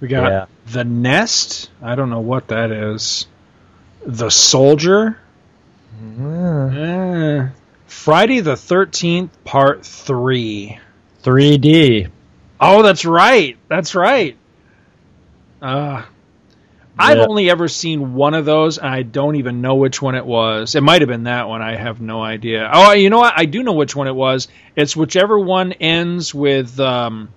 We 0.00 0.08
got 0.08 0.30
Yeah. 0.30 0.46
The 0.72 0.84
Nest. 0.84 1.70
I 1.82 1.94
don't 1.94 2.10
know 2.10 2.20
what 2.20 2.48
that 2.48 2.70
is. 2.70 3.26
The 4.06 4.30
Soldier. 4.30 5.18
Eh. 6.02 7.48
Friday 7.86 8.40
the 8.40 8.54
13th, 8.54 9.30
Part 9.44 9.84
3. 9.84 10.78
3d 11.22 12.08
Oh, 12.60 12.82
that's 12.82 13.04
right. 13.04 13.58
That's 13.68 13.94
right. 13.94 14.36
Uh, 15.60 16.02
I've 17.00 17.18
Yeah. 17.18 17.26
only 17.28 17.50
ever 17.50 17.66
seen 17.68 18.14
one 18.14 18.34
of 18.34 18.44
those, 18.44 18.78
and 18.78 18.88
I 18.88 19.02
don't 19.02 19.36
even 19.36 19.60
know 19.60 19.76
which 19.76 20.00
one 20.02 20.14
it 20.14 20.24
was. 20.26 20.74
It 20.74 20.82
might 20.82 21.00
have 21.02 21.08
been 21.08 21.24
that 21.24 21.48
one. 21.48 21.62
I 21.62 21.76
have 21.76 22.00
no 22.00 22.22
idea. 22.22 22.68
Oh, 22.72 22.92
you 22.92 23.10
know 23.10 23.18
what? 23.18 23.34
I 23.36 23.46
do 23.46 23.62
know 23.62 23.72
which 23.72 23.96
one 23.96 24.06
it 24.06 24.14
was. 24.14 24.48
It's 24.76 24.94
whichever 24.96 25.38
one 25.38 25.72
ends 25.72 26.34
with 26.34 26.78
um, 26.80 27.30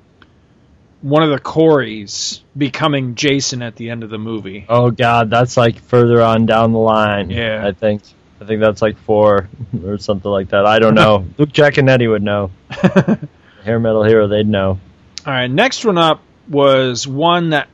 one 1.01 1.23
of 1.23 1.29
the 1.29 1.39
Coreys 1.39 2.41
becoming 2.57 3.15
Jason 3.15 3.61
at 3.61 3.75
the 3.75 3.89
end 3.89 4.03
of 4.03 4.09
the 4.09 4.17
movie. 4.19 4.65
Oh 4.69 4.91
God, 4.91 5.29
that's 5.29 5.57
like 5.57 5.79
further 5.79 6.21
on 6.21 6.45
down 6.45 6.71
the 6.71 6.79
line. 6.79 7.29
Yeah. 7.29 7.65
I 7.65 7.71
think. 7.71 8.01
I 8.41 8.45
think 8.45 8.59
that's 8.59 8.81
like 8.81 8.97
four 8.97 9.47
or 9.85 9.97
something 9.97 10.29
like 10.29 10.49
that. 10.49 10.65
I 10.65 10.79
don't 10.79 10.95
know. 10.95 11.25
Luke 11.37 11.49
Giaconetti 11.53 12.09
would 12.09 12.23
know. 12.23 12.51
Hair 13.63 13.79
Metal 13.79 14.03
Hero, 14.03 14.27
they'd 14.27 14.47
know. 14.47 14.79
All 15.25 15.31
right, 15.33 15.49
next 15.49 15.85
one 15.85 15.97
up 15.97 16.21
was 16.49 17.07
one 17.07 17.51
that 17.51 17.69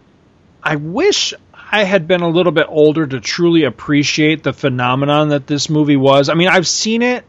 I 0.61 0.75
wish 0.75 1.33
I 1.71 1.83
had 1.83 2.07
been 2.07 2.21
a 2.21 2.29
little 2.29 2.51
bit 2.51 2.65
older 2.67 3.05
to 3.05 3.19
truly 3.19 3.63
appreciate 3.63 4.41
the 4.43 4.53
phenomenon 4.53 5.29
that 5.29 5.45
this 5.45 5.69
movie 5.69 5.97
was. 5.97 6.29
I 6.29 6.33
mean, 6.33 6.47
I've 6.47 6.67
seen 6.67 7.01
it. 7.01 7.25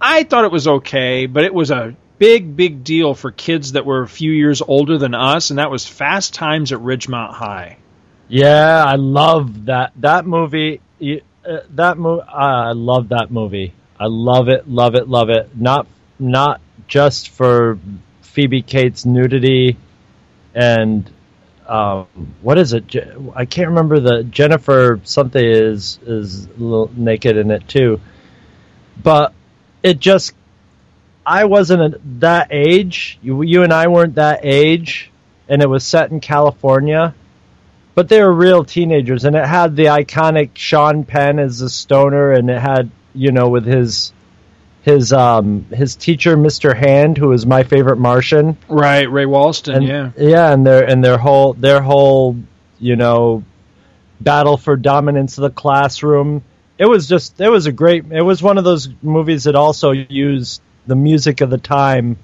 I 0.00 0.22
thought 0.24 0.44
it 0.44 0.52
was 0.52 0.66
okay, 0.68 1.26
but 1.26 1.44
it 1.44 1.52
was 1.52 1.70
a 1.70 1.94
big, 2.18 2.56
big 2.56 2.82
deal 2.82 3.14
for 3.14 3.30
kids 3.30 3.72
that 3.72 3.84
were 3.84 4.02
a 4.02 4.08
few 4.08 4.32
years 4.32 4.62
older 4.62 4.96
than 4.96 5.14
us, 5.14 5.50
and 5.50 5.58
that 5.58 5.70
was 5.70 5.86
Fast 5.86 6.34
Times 6.34 6.72
at 6.72 6.78
Ridgemont 6.78 7.32
High. 7.32 7.76
Yeah, 8.28 8.84
I 8.84 8.96
love 8.96 9.66
that 9.66 9.92
that 9.96 10.26
movie. 10.26 10.80
Uh, 11.00 11.60
that 11.70 11.98
movie, 11.98 12.22
I 12.22 12.72
love 12.72 13.08
that 13.10 13.30
movie. 13.30 13.72
I 13.98 14.06
love 14.06 14.48
it, 14.48 14.68
love 14.68 14.94
it, 14.94 15.08
love 15.08 15.30
it. 15.30 15.56
Not 15.56 15.86
not 16.18 16.60
just 16.86 17.30
for 17.30 17.78
Phoebe 18.22 18.62
Cates' 18.62 19.04
nudity 19.04 19.76
and 20.54 21.10
um, 21.68 22.06
what 22.42 22.58
is 22.58 22.72
it? 22.72 22.94
I 23.34 23.44
can't 23.44 23.68
remember 23.68 24.00
the 24.00 24.24
Jennifer 24.24 25.00
something 25.04 25.44
is 25.44 25.98
is 26.06 26.46
a 26.46 26.50
little 26.58 26.90
naked 26.96 27.36
in 27.36 27.50
it 27.50 27.68
too, 27.68 28.00
but 29.02 29.32
it 29.82 29.98
just 29.98 30.34
I 31.24 31.44
wasn't 31.44 31.94
at 31.94 32.20
that 32.20 32.48
age. 32.50 33.18
You 33.22 33.42
you 33.42 33.62
and 33.62 33.72
I 33.72 33.88
weren't 33.88 34.14
that 34.16 34.40
age, 34.42 35.10
and 35.48 35.62
it 35.62 35.68
was 35.68 35.84
set 35.84 36.10
in 36.10 36.20
California 36.20 37.14
but 37.98 38.08
they 38.08 38.22
were 38.22 38.32
real 38.32 38.62
teenagers, 38.62 39.24
and 39.24 39.34
it 39.34 39.44
had 39.44 39.74
the 39.74 39.86
iconic 39.86 40.50
Sean 40.54 41.02
Penn 41.02 41.40
as 41.40 41.58
the 41.58 41.68
stoner, 41.68 42.30
and 42.30 42.48
it 42.48 42.60
had 42.60 42.92
you 43.12 43.32
know 43.32 43.48
with 43.48 43.66
his 43.66 44.12
his 44.82 45.12
um 45.12 45.64
his 45.64 45.96
teacher 45.96 46.36
Mr. 46.36 46.76
Hand, 46.76 47.18
who 47.18 47.32
is 47.32 47.46
my 47.46 47.62
favorite 47.62 47.98
Martian, 47.98 48.56
Right, 48.68 49.10
Ray 49.10 49.24
Walston, 49.24 49.76
and 49.76 49.86
yeah. 49.86 50.10
yeah, 50.16 50.52
and 50.52 50.66
their 50.66 50.84
and 50.84 51.04
their 51.04 51.18
whole 51.18 51.52
their 51.54 51.80
whole 51.80 52.36
you 52.78 52.96
know 52.96 53.44
battle 54.20 54.56
for 54.56 54.76
dominance 54.76 55.38
of 55.38 55.42
the 55.42 55.50
classroom. 55.50 56.42
It 56.78 56.86
was 56.86 57.08
just 57.08 57.40
it 57.40 57.48
was 57.48 57.66
a 57.66 57.72
great. 57.72 58.04
It 58.10 58.22
was 58.22 58.42
one 58.42 58.58
of 58.58 58.64
those 58.64 58.88
movies 59.02 59.44
that 59.44 59.54
also 59.54 59.90
used 59.90 60.62
the 60.86 60.96
music 60.96 61.40
of 61.40 61.50
the 61.50 61.58
time 61.58 62.16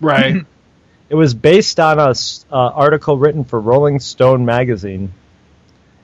Right. 0.00 0.44
it 1.08 1.14
was 1.14 1.34
based 1.34 1.80
on 1.80 1.98
a 1.98 2.10
uh, 2.10 2.14
article 2.50 3.18
written 3.18 3.44
for 3.44 3.60
Rolling 3.60 4.00
Stone 4.00 4.44
magazine, 4.44 5.12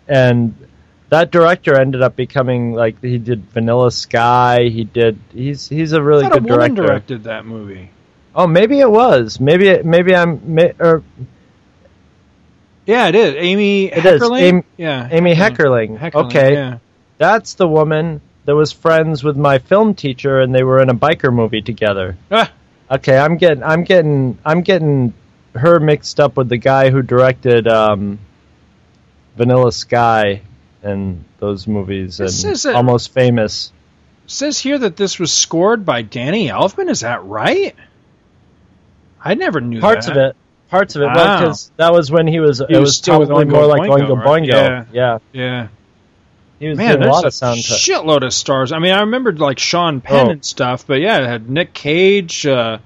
and 0.08 0.54
that 1.10 1.30
director 1.30 1.78
ended 1.78 2.02
up 2.02 2.16
becoming 2.16 2.72
like 2.72 3.00
he 3.02 3.18
did 3.18 3.44
Vanilla 3.50 3.90
Sky. 3.92 4.64
He 4.64 4.84
did. 4.84 5.18
He's 5.32 5.68
he's 5.68 5.92
a 5.92 6.02
really 6.02 6.26
a 6.26 6.30
good 6.30 6.44
woman 6.44 6.74
director. 6.74 6.82
directed 6.86 7.24
that 7.24 7.44
movie. 7.44 7.90
Oh, 8.34 8.46
maybe 8.46 8.78
it 8.80 8.90
was. 8.90 9.38
Maybe 9.40 9.68
it, 9.68 9.84
maybe 9.84 10.14
I'm. 10.14 10.54
May, 10.54 10.72
or 10.78 11.02
Yeah, 12.86 13.08
it 13.08 13.14
is. 13.14 13.34
Amy 13.36 13.86
it 13.86 14.04
is. 14.06 14.20
Heckerling? 14.22 14.40
Amy, 14.40 14.62
yeah. 14.76 15.08
Amy 15.10 15.34
Heckerling. 15.34 15.98
Heckerling, 15.98 16.26
Okay, 16.26 16.54
yeah. 16.54 16.78
that's 17.18 17.54
the 17.54 17.66
woman 17.68 18.20
that 18.44 18.54
was 18.54 18.72
friends 18.72 19.22
with 19.22 19.36
my 19.36 19.58
film 19.58 19.94
teacher, 19.94 20.40
and 20.40 20.54
they 20.54 20.62
were 20.62 20.80
in 20.80 20.88
a 20.88 20.94
biker 20.94 21.32
movie 21.32 21.62
together. 21.62 22.16
Ah, 22.30 22.50
Okay, 22.90 23.16
I'm 23.16 23.36
getting, 23.36 23.62
I'm 23.62 23.84
getting, 23.84 24.38
I'm 24.44 24.62
getting 24.62 25.12
her 25.54 25.78
mixed 25.78 26.18
up 26.18 26.36
with 26.36 26.48
the 26.48 26.56
guy 26.56 26.90
who 26.90 27.02
directed 27.02 27.68
um, 27.68 28.18
Vanilla 29.36 29.70
Sky 29.70 30.42
and 30.82 31.24
those 31.38 31.66
movies 31.66 32.20
and 32.20 32.66
a- 32.66 32.74
Almost 32.76 33.12
Famous. 33.12 33.72
says 34.26 34.58
here 34.58 34.78
that 34.78 34.96
this 34.96 35.18
was 35.18 35.32
scored 35.32 35.84
by 35.84 36.02
Danny 36.02 36.48
Elfman. 36.48 36.88
Is 36.90 37.00
that 37.00 37.24
right? 37.24 37.74
I 39.22 39.34
never 39.34 39.60
knew 39.60 39.80
Parts 39.80 40.06
that. 40.06 40.16
of 40.16 40.30
it, 40.30 40.36
parts 40.70 40.96
of 40.96 41.02
it, 41.02 41.06
Wow. 41.06 41.40
because 41.40 41.70
that 41.76 41.92
was 41.92 42.10
when 42.10 42.26
he 42.26 42.40
was. 42.40 42.58
He 42.58 42.64
it 42.64 42.78
was 42.78 42.80
was 42.88 42.96
still 42.96 43.26
probably 43.26 43.44
more 43.44 43.66
like 43.66 43.82
Boingo, 43.82 44.08
Oingo 44.08 44.16
right? 44.16 44.42
Boingo. 44.42 44.46
Yeah. 44.48 44.84
yeah. 44.92 45.18
Yeah. 45.32 45.68
He 46.58 46.68
was 46.68 46.76
Man, 46.78 46.96
doing 46.98 47.08
a 47.08 47.12
lot 47.12 47.24
of 47.24 47.32
soundtrack. 47.32 47.78
shitload 48.04 48.22
of 48.24 48.34
stars. 48.34 48.70
I 48.72 48.78
mean, 48.80 48.92
I 48.92 49.00
remembered 49.00 49.38
like 49.40 49.58
Sean 49.58 50.00
Penn 50.02 50.26
Oh. 50.26 50.30
and 50.30 50.44
stuff, 50.44 50.86
but 50.86 51.00
yeah, 51.00 51.18
it 51.18 51.26
had 51.26 51.48
Nick 51.50 51.72
Cage, 51.72 52.46
uh, 52.46 52.78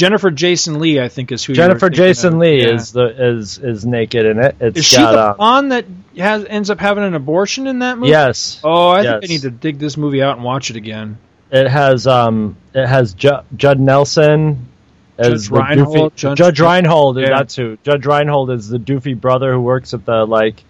Jennifer 0.00 0.30
Jason 0.30 0.78
Lee. 0.80 0.98
I 1.00 1.08
think 1.08 1.30
is 1.30 1.44
who. 1.44 1.52
you 1.52 1.60
were 1.60 1.66
Jennifer 1.68 1.90
Jason 1.90 2.34
of. 2.34 2.38
Lee 2.40 2.62
Yeah. 2.62 2.74
is 2.74 2.92
the 2.92 3.04
is 3.36 3.58
is 3.58 3.84
naked 3.86 4.24
in 4.26 4.38
it. 4.38 4.56
It's 4.60 4.78
Is 4.78 4.84
she 4.86 4.96
got 4.96 5.12
the 5.12 5.18
uh, 5.18 5.34
blonde 5.34 5.72
that 5.72 5.84
has 6.16 6.44
ends 6.46 6.70
up 6.70 6.80
having 6.80 7.04
an 7.04 7.14
abortion 7.14 7.66
in 7.66 7.80
that 7.80 7.98
movie? 7.98 8.10
Yes. 8.10 8.60
Oh, 8.64 8.88
I 8.88 9.02
Yes. 9.02 9.20
think 9.20 9.24
I 9.24 9.26
need 9.34 9.42
to 9.42 9.50
dig 9.50 9.78
this 9.78 9.96
movie 9.96 10.22
out 10.22 10.36
and 10.36 10.44
watch 10.44 10.70
it 10.70 10.76
again. 10.76 11.18
It 11.50 11.68
has 11.68 12.06
um 12.06 12.56
it 12.74 12.86
has 12.86 13.12
Ju- 13.14 13.42
Judd 13.56 13.78
Nelson 13.80 14.68
as 15.18 15.28
Judge 15.28 15.48
the 15.50 15.54
Reinhold, 15.56 16.12
doofy, 16.12 16.16
Judge- 16.16 16.38
Judge, 16.38 16.60
Reinhold. 16.60 17.18
Yeah. 17.18 17.28
That's 17.28 17.54
who 17.56 17.76
Judge 17.84 18.06
Reinhold 18.06 18.50
is 18.50 18.68
the 18.68 18.78
doofy 18.78 19.20
brother 19.20 19.52
who 19.52 19.60
works 19.60 19.92
at 19.94 20.04
the 20.06 20.24
like 20.24 20.64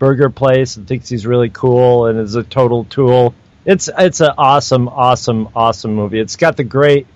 burger 0.00 0.28
place 0.30 0.76
and 0.76 0.88
thinks 0.88 1.08
he's 1.08 1.24
really 1.26 1.50
cool 1.50 2.06
and 2.06 2.18
is 2.18 2.34
a 2.34 2.42
total 2.42 2.82
tool. 2.84 3.34
It's 3.64 3.88
it's 3.96 4.20
an 4.20 4.32
awesome, 4.38 4.88
awesome, 4.88 5.50
awesome 5.54 5.94
movie. 5.94 6.18
It's 6.18 6.34
got 6.34 6.56
the 6.56 6.64
great 6.64 7.06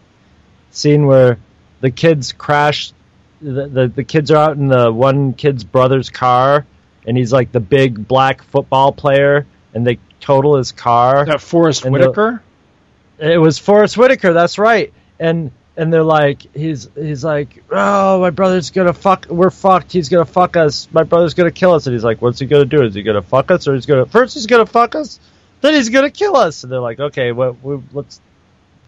scene 0.70 1.06
where 1.06 1.38
the 1.80 1.90
kids 1.90 2.32
crash. 2.32 2.92
The, 3.42 3.66
the 3.68 3.88
the 3.88 4.04
kids 4.04 4.30
are 4.30 4.36
out 4.36 4.56
in 4.56 4.68
the 4.68 4.90
one 4.92 5.34
kid's 5.34 5.62
brother's 5.64 6.08
car, 6.10 6.64
and 7.06 7.16
he's 7.16 7.32
like 7.32 7.52
the 7.52 7.60
big 7.60 8.08
black 8.08 8.42
football 8.42 8.92
player, 8.92 9.46
and 9.74 9.86
they 9.86 9.98
total 10.20 10.56
his 10.56 10.72
car. 10.72 11.26
That 11.26 11.40
Forest 11.40 11.84
And 11.84 11.94
the- 11.94 12.00
Whitaker. 12.00 12.42
It 13.18 13.38
was 13.38 13.58
Forest 13.58 13.96
Whitaker. 13.96 14.32
That's 14.32 14.58
right. 14.58 14.92
And 15.18 15.50
and 15.76 15.92
they're 15.92 16.02
like, 16.02 16.54
he's 16.54 16.88
he's 16.94 17.22
like, 17.24 17.62
oh, 17.70 18.20
my 18.20 18.30
brother's 18.30 18.70
gonna 18.70 18.92
fuck. 18.94 19.26
We're 19.28 19.50
fucked. 19.50 19.92
He's 19.92 20.08
gonna 20.08 20.24
fuck 20.24 20.56
us. 20.56 20.88
My 20.92 21.02
brother's 21.02 21.34
gonna 21.34 21.50
kill 21.50 21.72
us. 21.72 21.86
And 21.86 21.94
he's 21.94 22.04
like, 22.04 22.20
what's 22.22 22.38
he 22.40 22.46
gonna 22.46 22.64
do? 22.64 22.82
Is 22.82 22.94
he 22.94 23.02
gonna 23.02 23.22
fuck 23.22 23.50
us 23.50 23.68
or 23.68 23.74
he's 23.74 23.86
gonna 23.86 24.06
first 24.06 24.34
he's 24.34 24.46
gonna 24.46 24.66
fuck 24.66 24.94
us, 24.94 25.20
then 25.60 25.74
he's 25.74 25.90
gonna 25.90 26.10
kill 26.10 26.36
us? 26.36 26.62
And 26.62 26.72
they're 26.72 26.80
like, 26.80 26.98
okay, 27.00 27.32
well, 27.32 27.56
we, 27.62 27.82
let's 27.92 28.20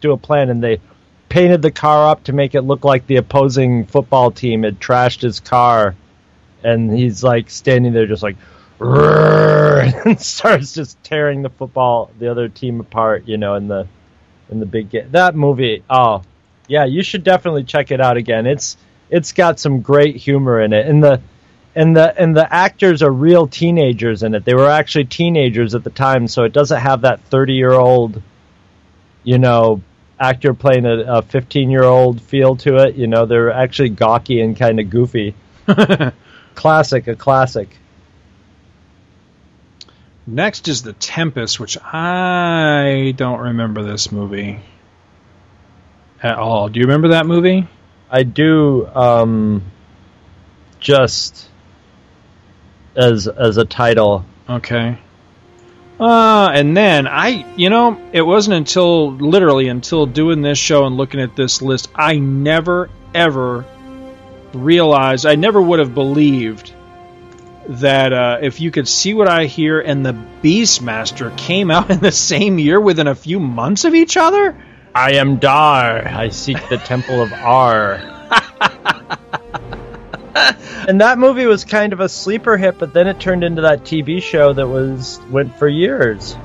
do 0.00 0.12
a 0.12 0.16
plan. 0.18 0.48
And 0.50 0.62
they 0.62 0.80
painted 1.28 1.62
the 1.62 1.70
car 1.70 2.08
up 2.08 2.24
to 2.24 2.32
make 2.32 2.54
it 2.54 2.62
look 2.62 2.84
like 2.84 3.06
the 3.06 3.16
opposing 3.16 3.86
football 3.86 4.30
team 4.30 4.62
had 4.62 4.80
trashed 4.80 5.22
his 5.22 5.40
car. 5.40 5.94
And 6.62 6.90
he's 6.90 7.22
like 7.22 7.50
standing 7.50 7.92
there, 7.92 8.06
just 8.06 8.22
like, 8.22 8.36
and 8.80 10.20
starts 10.20 10.72
just 10.72 11.02
tearing 11.02 11.42
the 11.42 11.50
football, 11.50 12.10
the 12.18 12.30
other 12.30 12.48
team 12.48 12.80
apart. 12.80 13.26
You 13.26 13.36
know, 13.36 13.54
in 13.54 13.68
the 13.68 13.88
in 14.50 14.60
the 14.60 14.66
big 14.66 14.90
game. 14.90 15.08
That 15.10 15.34
movie, 15.34 15.82
oh 15.88 16.22
yeah, 16.68 16.84
you 16.84 17.02
should 17.02 17.24
definitely 17.24 17.64
check 17.64 17.90
it 17.90 18.00
out 18.00 18.16
again. 18.16 18.46
It's 18.46 18.76
it's 19.10 19.32
got 19.32 19.58
some 19.58 19.80
great 19.80 20.16
humor 20.16 20.60
in 20.60 20.72
it, 20.72 20.86
and 20.86 21.02
the 21.02 21.20
and 21.74 21.96
the 21.96 22.20
and 22.20 22.36
the 22.36 22.52
actors 22.52 23.02
are 23.02 23.10
real 23.10 23.46
teenagers 23.46 24.22
in 24.22 24.34
it. 24.34 24.44
They 24.44 24.54
were 24.54 24.68
actually 24.68 25.06
teenagers 25.06 25.74
at 25.74 25.84
the 25.84 25.90
time, 25.90 26.28
so 26.28 26.44
it 26.44 26.52
doesn't 26.52 26.80
have 26.80 27.02
that 27.02 27.20
thirty 27.24 27.54
year 27.54 27.72
old, 27.72 28.22
you 29.24 29.38
know, 29.38 29.82
actor 30.20 30.54
playing 30.54 30.86
a 30.86 31.22
fifteen 31.22 31.70
year 31.70 31.84
old 31.84 32.20
feel 32.20 32.56
to 32.56 32.76
it. 32.76 32.96
You 32.96 33.06
know, 33.06 33.26
they're 33.26 33.52
actually 33.52 33.90
gawky 33.90 34.40
and 34.40 34.56
kind 34.56 34.80
of 34.80 34.90
goofy. 34.90 35.34
classic, 36.54 37.06
a 37.08 37.16
classic. 37.16 37.68
Next 40.26 40.68
is 40.68 40.82
The 40.82 40.92
Tempest, 40.92 41.58
which 41.58 41.78
I 41.82 43.14
don't 43.16 43.40
remember 43.40 43.82
this 43.82 44.12
movie 44.12 44.60
at 46.22 46.36
all. 46.36 46.68
Do 46.68 46.80
you 46.80 46.86
remember 46.86 47.08
that 47.08 47.24
movie? 47.26 47.66
I 48.10 48.24
do 48.24 48.86
um, 48.88 49.62
just 50.80 51.48
as 52.96 53.26
as 53.26 53.56
a 53.56 53.64
title. 53.64 54.24
Okay. 54.48 54.98
Uh, 56.00 56.50
and 56.52 56.76
then 56.76 57.08
I, 57.08 57.44
you 57.56 57.70
know, 57.70 58.00
it 58.12 58.22
wasn't 58.22 58.56
until 58.56 59.12
literally 59.12 59.68
until 59.68 60.06
doing 60.06 60.42
this 60.42 60.58
show 60.58 60.86
and 60.86 60.96
looking 60.96 61.20
at 61.20 61.34
this 61.34 61.60
list, 61.60 61.90
I 61.94 62.18
never 62.18 62.88
ever 63.14 63.64
realized, 64.52 65.26
I 65.26 65.34
never 65.34 65.60
would 65.60 65.80
have 65.80 65.94
believed 65.94 66.72
that 67.68 68.12
uh, 68.12 68.38
if 68.40 68.60
you 68.60 68.70
could 68.70 68.88
see 68.88 69.12
what 69.12 69.28
I 69.28 69.46
hear 69.46 69.80
and 69.80 70.06
the 70.06 70.16
Beastmaster 70.42 71.36
came 71.36 71.70
out 71.70 71.90
in 71.90 72.00
the 72.00 72.12
same 72.12 72.58
year 72.58 72.80
within 72.80 73.08
a 73.08 73.14
few 73.14 73.40
months 73.40 73.84
of 73.84 73.94
each 73.94 74.16
other. 74.16 74.56
I 74.94 75.14
am 75.14 75.38
Dar. 75.38 76.06
I 76.08 76.30
seek 76.30 76.56
the 76.68 76.78
temple 76.78 77.22
of 77.22 77.32
Ar. 77.32 78.17
and 80.88 81.00
that 81.00 81.18
movie 81.18 81.46
was 81.46 81.64
kind 81.64 81.92
of 81.92 82.00
a 82.00 82.08
sleeper 82.08 82.56
hit, 82.56 82.78
but 82.78 82.92
then 82.92 83.06
it 83.06 83.18
turned 83.20 83.44
into 83.44 83.62
that 83.62 83.82
TV 83.82 84.22
show 84.22 84.52
that 84.52 84.66
was 84.68 85.20
went 85.30 85.58
for 85.58 85.68
years. 85.68 86.36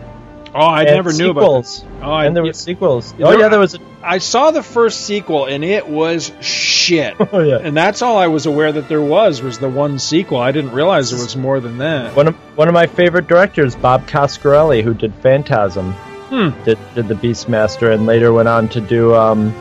Oh, 0.55 0.59
I 0.59 0.83
never 0.83 1.11
knew 1.11 1.31
about 1.31 1.65
sequels. 1.65 1.81
this. 1.81 1.91
Oh, 2.03 2.11
I, 2.11 2.25
and 2.25 2.35
there 2.35 2.43
were 2.43 2.53
sequels. 2.53 3.13
Oh 3.19 3.35
yeah, 3.35 3.47
there 3.49 3.59
was. 3.59 3.73
A, 3.73 3.79
I 4.03 4.19
saw 4.19 4.51
the 4.51 4.61
first 4.61 5.01
sequel 5.01 5.45
and 5.45 5.63
it 5.63 5.87
was 5.87 6.31
shit. 6.41 7.15
Oh 7.33 7.39
yeah. 7.39 7.57
And 7.57 7.75
that's 7.75 8.03
all 8.03 8.17
I 8.19 8.27
was 8.27 8.45
aware 8.45 8.71
that 8.71 8.87
there 8.87 9.01
was 9.01 9.41
was 9.41 9.57
the 9.57 9.69
one 9.69 9.97
sequel. 9.97 10.37
I 10.37 10.51
didn't 10.51 10.71
realize 10.73 11.09
there 11.09 11.19
was 11.19 11.35
more 11.35 11.59
than 11.59 11.79
that. 11.79 12.15
One 12.15 12.27
of 12.27 12.35
one 12.55 12.67
of 12.67 12.73
my 12.75 12.85
favorite 12.85 13.27
directors, 13.27 13.75
Bob 13.75 14.05
Coscarelli, 14.05 14.83
who 14.83 14.93
did 14.93 15.13
Phantasm, 15.15 15.93
Hmm. 15.93 16.49
did 16.65 16.77
did 16.93 17.07
the 17.07 17.15
Beastmaster, 17.15 17.91
and 17.91 18.05
later 18.05 18.31
went 18.31 18.47
on 18.47 18.67
to 18.69 18.81
do 18.81 19.15
um, 19.15 19.51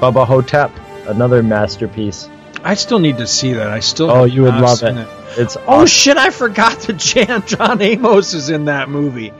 Bubba 0.00 0.26
Ho-Tep, 0.26 0.70
another 1.08 1.42
masterpiece. 1.42 2.30
I 2.64 2.74
still 2.74 2.98
need 2.98 3.18
to 3.18 3.26
see 3.26 3.54
that. 3.54 3.68
I 3.68 3.80
still. 3.80 4.10
Oh, 4.10 4.24
you 4.24 4.42
would 4.42 4.54
love 4.54 4.78
seen 4.78 4.98
it. 4.98 5.08
It's 5.36 5.56
Oh 5.56 5.62
awesome. 5.66 5.86
shit! 5.86 6.16
I 6.16 6.30
forgot 6.30 6.78
that 6.80 6.96
Jan 6.98 7.42
John 7.46 7.80
Amos 7.82 8.34
is 8.34 8.50
in 8.50 8.66
that 8.66 8.88
movie. 8.88 9.32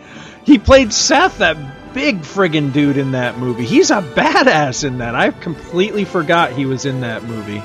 He 0.44 0.58
played 0.58 0.92
Seth, 0.92 1.38
that 1.38 1.56
big 1.94 2.22
friggin' 2.22 2.72
dude 2.72 2.96
in 2.96 3.12
that 3.12 3.38
movie. 3.38 3.64
He's 3.66 3.90
a 3.90 4.00
badass 4.02 4.84
in 4.84 4.98
that. 4.98 5.14
I 5.14 5.30
completely 5.30 6.04
forgot 6.04 6.52
he 6.52 6.64
was 6.66 6.84
in 6.84 7.02
that 7.02 7.22
movie. 7.24 7.62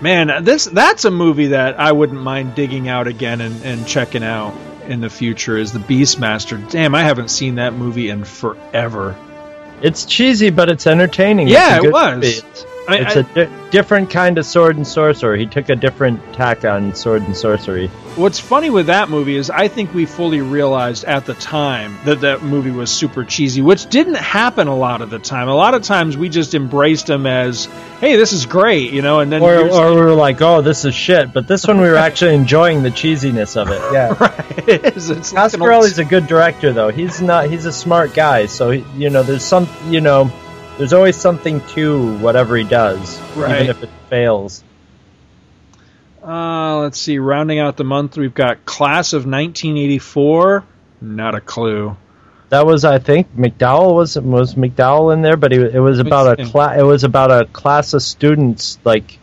Man, 0.00 0.44
this 0.44 0.64
that's 0.64 1.04
a 1.04 1.10
movie 1.10 1.48
that 1.48 1.78
I 1.78 1.92
wouldn't 1.92 2.22
mind 2.22 2.54
digging 2.54 2.88
out 2.88 3.06
again 3.06 3.42
and, 3.42 3.62
and 3.62 3.86
checking 3.86 4.24
out 4.24 4.54
in 4.88 5.00
the 5.02 5.10
future. 5.10 5.58
Is 5.58 5.72
the 5.72 5.78
Beastmaster? 5.78 6.70
Damn, 6.70 6.94
I 6.94 7.02
haven't 7.02 7.28
seen 7.28 7.56
that 7.56 7.74
movie 7.74 8.08
in 8.08 8.24
forever. 8.24 9.14
It's 9.82 10.06
cheesy, 10.06 10.48
but 10.50 10.70
it's 10.70 10.86
entertaining. 10.86 11.48
Yeah, 11.48 11.76
It's 11.76 11.84
it 11.86 11.92
was. 11.92 12.14
movie. 12.16 12.40
It's, 12.88 12.88
I- 12.88 12.94
it's 12.96 13.16
I- 13.16 13.20
a 13.42 13.46
di- 13.46 13.52
different 13.70 14.10
kind 14.10 14.36
of 14.38 14.44
sword 14.46 14.76
and 14.76 14.86
sorcery. 14.86 15.38
He 15.38 15.46
took 15.46 15.68
a 15.68 15.76
different 15.76 16.32
tack 16.34 16.64
on 16.64 16.94
sword 16.94 17.22
and 17.22 17.36
sorcery. 17.36 17.86
What's 18.16 18.40
funny 18.40 18.68
with 18.70 18.86
that 18.86 19.08
movie 19.08 19.36
is 19.36 19.48
I 19.48 19.68
think 19.68 19.94
we 19.94 20.06
fully 20.06 20.40
realized 20.40 21.04
at 21.04 21.24
the 21.26 21.34
time 21.34 21.96
that 22.04 22.22
that 22.22 22.42
movie 22.42 22.72
was 22.72 22.90
super 22.90 23.24
cheesy, 23.24 23.62
which 23.62 23.86
didn't 23.86 24.16
happen 24.16 24.66
a 24.66 24.76
lot 24.76 25.02
of 25.02 25.10
the 25.10 25.20
time. 25.20 25.48
A 25.48 25.54
lot 25.54 25.74
of 25.74 25.82
times 25.82 26.16
we 26.16 26.28
just 26.28 26.54
embraced 26.54 27.06
them 27.06 27.26
as, 27.26 27.66
"Hey, 28.00 28.16
this 28.16 28.32
is 28.32 28.46
great," 28.46 28.92
you 28.92 29.02
know, 29.02 29.20
and 29.20 29.30
then 29.30 29.40
Or, 29.42 29.54
or 29.70 29.94
we 29.94 30.00
were 30.00 30.14
like, 30.14 30.42
"Oh, 30.42 30.60
this 30.60 30.84
is 30.84 30.94
shit," 30.94 31.32
but 31.32 31.46
this 31.46 31.66
one 31.68 31.80
we 31.80 31.88
were 31.88 31.94
actually 31.96 32.34
enjoying 32.34 32.82
the 32.82 32.90
cheesiness 32.90 33.56
of 33.56 33.68
it. 33.70 33.80
Yeah, 33.92 34.16
right. 34.20 34.68
It 34.68 34.96
is. 34.96 35.10
It's 35.20 35.32
like 35.32 35.60
old- 35.60 35.98
a 35.98 36.04
good 36.04 36.26
director, 36.26 36.72
though. 36.72 36.88
He's 36.88 37.22
not. 37.22 37.48
He's 37.48 37.66
a 37.66 37.72
smart 37.72 38.14
guy, 38.14 38.46
so 38.46 38.70
he, 38.70 38.84
you 38.96 39.10
know, 39.10 39.22
there's 39.22 39.44
some, 39.44 39.68
you 39.88 40.00
know, 40.00 40.32
there's 40.80 40.94
always 40.94 41.16
something 41.16 41.60
to 41.74 42.16
whatever 42.20 42.56
he 42.56 42.64
does, 42.64 43.20
Right. 43.36 43.64
even 43.64 43.68
if 43.68 43.82
it 43.82 43.90
fails. 44.08 44.64
Uh, 46.26 46.78
let's 46.78 46.98
see. 46.98 47.18
Rounding 47.18 47.58
out 47.58 47.76
the 47.76 47.84
month, 47.84 48.16
we've 48.16 48.32
got 48.32 48.64
Class 48.64 49.12
of 49.12 49.26
1984. 49.26 50.64
Not 51.02 51.34
a 51.34 51.40
clue. 51.42 51.98
That 52.48 52.64
was, 52.64 52.86
I 52.86 52.98
think, 52.98 53.36
McDowall 53.36 53.94
was 53.94 54.18
was 54.18 54.54
McDowall 54.54 55.12
in 55.12 55.20
there, 55.20 55.36
but 55.36 55.52
he, 55.52 55.58
it 55.58 55.78
was 55.78 55.98
about 55.98 56.40
a 56.40 56.46
class. 56.46 56.80
It 56.80 56.82
was 56.82 57.04
about 57.04 57.30
a 57.30 57.44
class 57.44 57.92
of 57.92 58.02
students. 58.02 58.78
Like, 58.82 59.18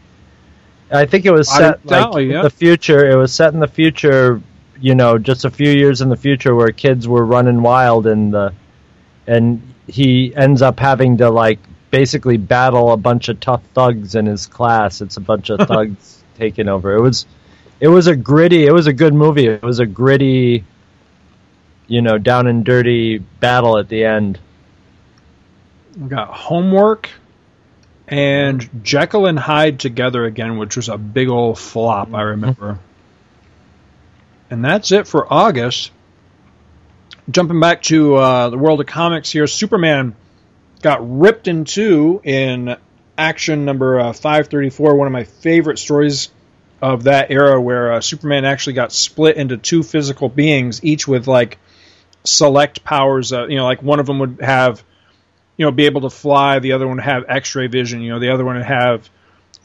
I 0.92 1.08
think 1.08 1.26
it 1.26 1.32
was 1.32 1.52
set 1.52 1.84
like 1.86 2.04
McDowall, 2.04 2.24
in 2.24 2.30
yeah. 2.30 2.42
the 2.44 2.52
future. 2.52 3.10
It 3.10 3.16
was 3.16 3.34
set 3.34 3.54
in 3.56 3.60
the 3.60 3.68
future. 3.68 4.42
You 4.80 4.94
know, 4.94 5.18
just 5.18 5.44
a 5.44 5.50
few 5.50 5.72
years 5.72 6.02
in 6.02 6.10
the 6.10 6.16
future, 6.16 6.54
where 6.54 6.70
kids 6.70 7.08
were 7.08 7.26
running 7.26 7.64
wild, 7.64 8.06
and 8.06 8.32
the 8.32 8.54
and 9.26 9.74
he 9.88 10.36
ends 10.36 10.62
up 10.62 10.80
having 10.80 11.18
to 11.18 11.30
like 11.30 11.60
basically 11.92 12.38
battle 12.38 12.92
a 12.92 12.98
bunch 12.98 13.30
of 13.30 13.40
tough 13.40 13.64
thugs 13.74 14.16
in 14.16 14.26
his 14.26 14.46
class. 14.46 15.02
It's 15.02 15.18
a 15.18 15.22
bunch 15.22 15.50
of 15.50 15.60
thugs 15.68 16.24
taking 16.38 16.68
over. 16.68 16.96
It 16.96 17.02
was 17.02 17.26
it 17.80 17.88
was 17.88 18.08
a 18.08 18.16
gritty. 18.16 18.66
It 18.66 18.74
was 18.74 18.88
a 18.88 18.94
good 18.94 19.14
movie. 19.14 19.48
It 19.48 19.62
was 19.62 19.80
a 19.80 19.86
gritty, 19.86 20.64
you 21.88 22.02
know, 22.02 22.18
down 22.18 22.48
and 22.48 22.66
dirty 22.66 23.20
battle 23.20 23.78
at 23.78 23.88
the 23.88 24.04
end. 24.04 24.40
We've 25.96 26.10
got 26.10 26.30
Homework 26.30 27.10
and 28.08 28.84
Jekyll 28.84 29.26
and 29.26 29.38
Hyde 29.38 29.80
together 29.80 30.26
again, 30.26 30.58
which 30.58 30.76
was 30.76 30.90
a 30.90 30.98
big 30.98 31.28
old 31.28 31.60
flop, 31.60 32.10
I 32.10 32.12
mm-hmm. 32.12 32.28
remember. 32.30 32.80
And 34.50 34.64
that's 34.64 34.92
it 34.92 35.08
for 35.08 35.32
August. 35.32 35.92
Jumping 37.30 37.60
back 37.60 37.82
to 37.84 38.16
uh, 38.16 38.50
the 38.50 38.58
world 38.58 38.80
of 38.80 38.88
comics 38.88 39.32
here, 39.32 39.48
Superman 39.48 40.16
got 40.82 41.00
ripped 41.02 41.48
in 41.48 41.66
two 41.66 42.22
in 42.24 42.78
action 43.18 43.66
number 43.66 44.00
uh, 44.00 44.14
534, 44.14 44.96
one 44.96 45.08
of 45.08 45.14
my 45.14 45.26
favorite 45.26 45.80
stories 45.80 46.30
of 46.82 47.04
that 47.04 47.32
era 47.32 47.60
where 47.60 47.94
uh, 47.94 48.02
Superman 48.02 48.46
actually 48.46 48.74
got 48.74 48.92
split 48.92 49.38
into 49.38 49.58
two 49.58 49.84
physical 49.84 50.30
beings, 50.30 50.84
each 50.84 51.08
with 51.08 51.28
like 51.28 51.58
select 52.24 52.84
powers. 52.84 53.34
Uh, 53.34 53.48
you 53.48 53.58
know, 53.58 53.66
like 53.66 53.82
one 53.82 54.00
of 54.00 54.06
them 54.06 54.20
would 54.20 54.40
have 54.42 54.84
you 55.58 55.66
know, 55.66 55.72
be 55.72 55.86
able 55.86 56.02
to 56.02 56.10
fly. 56.10 56.60
The 56.60 56.74
other 56.74 56.88
one 56.88 56.98
would 56.98 57.06
have 57.06 57.26
X-ray 57.28 57.68
vision. 57.68 58.02
You 58.02 58.12
know, 58.12 58.20
the 58.20 58.30
other 58.30 58.46
one 58.46 58.56
would 58.56 58.66
have 58.66 59.10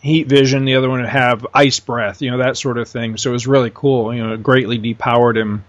heat 0.00 0.26
vision. 0.26 0.64
The 0.64 0.76
other 0.76 0.88
one 0.88 1.02
would 1.02 1.10
have 1.10 1.46
ice 1.54 1.78
breath. 1.78 2.22
You 2.22 2.30
know, 2.30 2.38
that 2.38 2.56
sort 2.56 2.78
of 2.78 2.88
thing. 2.88 3.18
So 3.18 3.30
it 3.30 3.34
was 3.34 3.46
really 3.46 3.70
cool. 3.72 4.14
You 4.14 4.26
know, 4.26 4.32
it 4.32 4.42
greatly 4.42 4.78
depowered 4.78 5.36
him 5.36 5.64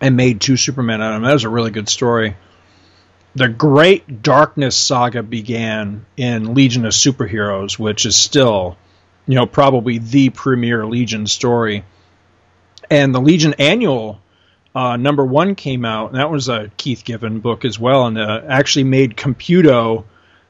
and 0.00 0.16
made 0.16 0.40
two 0.40 0.56
Supermen 0.56 1.00
out 1.00 1.12
of 1.12 1.16
him. 1.16 1.22
That 1.24 1.34
was 1.34 1.44
a 1.44 1.48
really 1.48 1.70
good 1.70 1.88
story. 1.88 2.36
The 3.34 3.48
Great 3.48 4.22
Darkness 4.22 4.76
saga 4.76 5.22
began 5.22 6.04
in 6.16 6.54
Legion 6.54 6.84
of 6.84 6.92
Superheroes, 6.92 7.78
which 7.78 8.06
is 8.06 8.16
still, 8.16 8.76
you 9.26 9.36
know, 9.36 9.46
probably 9.46 9.98
the 9.98 10.30
premier 10.30 10.84
Legion 10.84 11.26
story. 11.26 11.84
And 12.90 13.14
the 13.14 13.20
Legion 13.20 13.54
Annual 13.58 14.20
uh, 14.74 14.96
number 14.96 15.24
one 15.24 15.54
came 15.54 15.84
out, 15.84 16.10
and 16.10 16.18
that 16.18 16.30
was 16.30 16.48
a 16.48 16.70
Keith 16.76 17.04
Giffen 17.04 17.40
book 17.40 17.64
as 17.64 17.78
well, 17.78 18.06
and 18.06 18.18
uh, 18.18 18.42
actually 18.48 18.84
made 18.84 19.16
Computo 19.16 20.04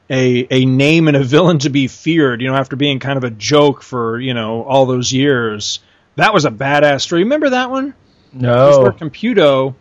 a 0.09 0.47
a 0.51 0.65
name 0.65 1.07
and 1.07 1.17
a 1.17 1.23
villain 1.23 1.59
to 1.59 1.69
be 1.69 1.87
feared. 1.87 2.41
You 2.41 2.49
know, 2.49 2.55
after 2.55 2.75
being 2.75 2.99
kind 2.99 3.17
of 3.17 3.23
a 3.23 3.31
joke 3.31 3.81
for 3.81 4.19
you 4.19 4.33
know 4.33 4.63
all 4.63 4.85
those 4.85 5.11
years, 5.11 5.79
that 6.17 6.33
was 6.33 6.45
a 6.45 6.51
badass 6.51 7.01
story. 7.01 7.23
Remember 7.23 7.49
that 7.51 7.71
one? 7.71 7.95
No, 8.33 8.81
where 8.81 8.91
Computo 8.91 9.75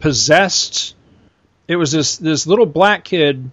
possessed. 0.00 0.94
It 1.68 1.76
was 1.76 1.92
this 1.92 2.16
this 2.16 2.46
little 2.46 2.66
black 2.66 3.04
kid 3.04 3.50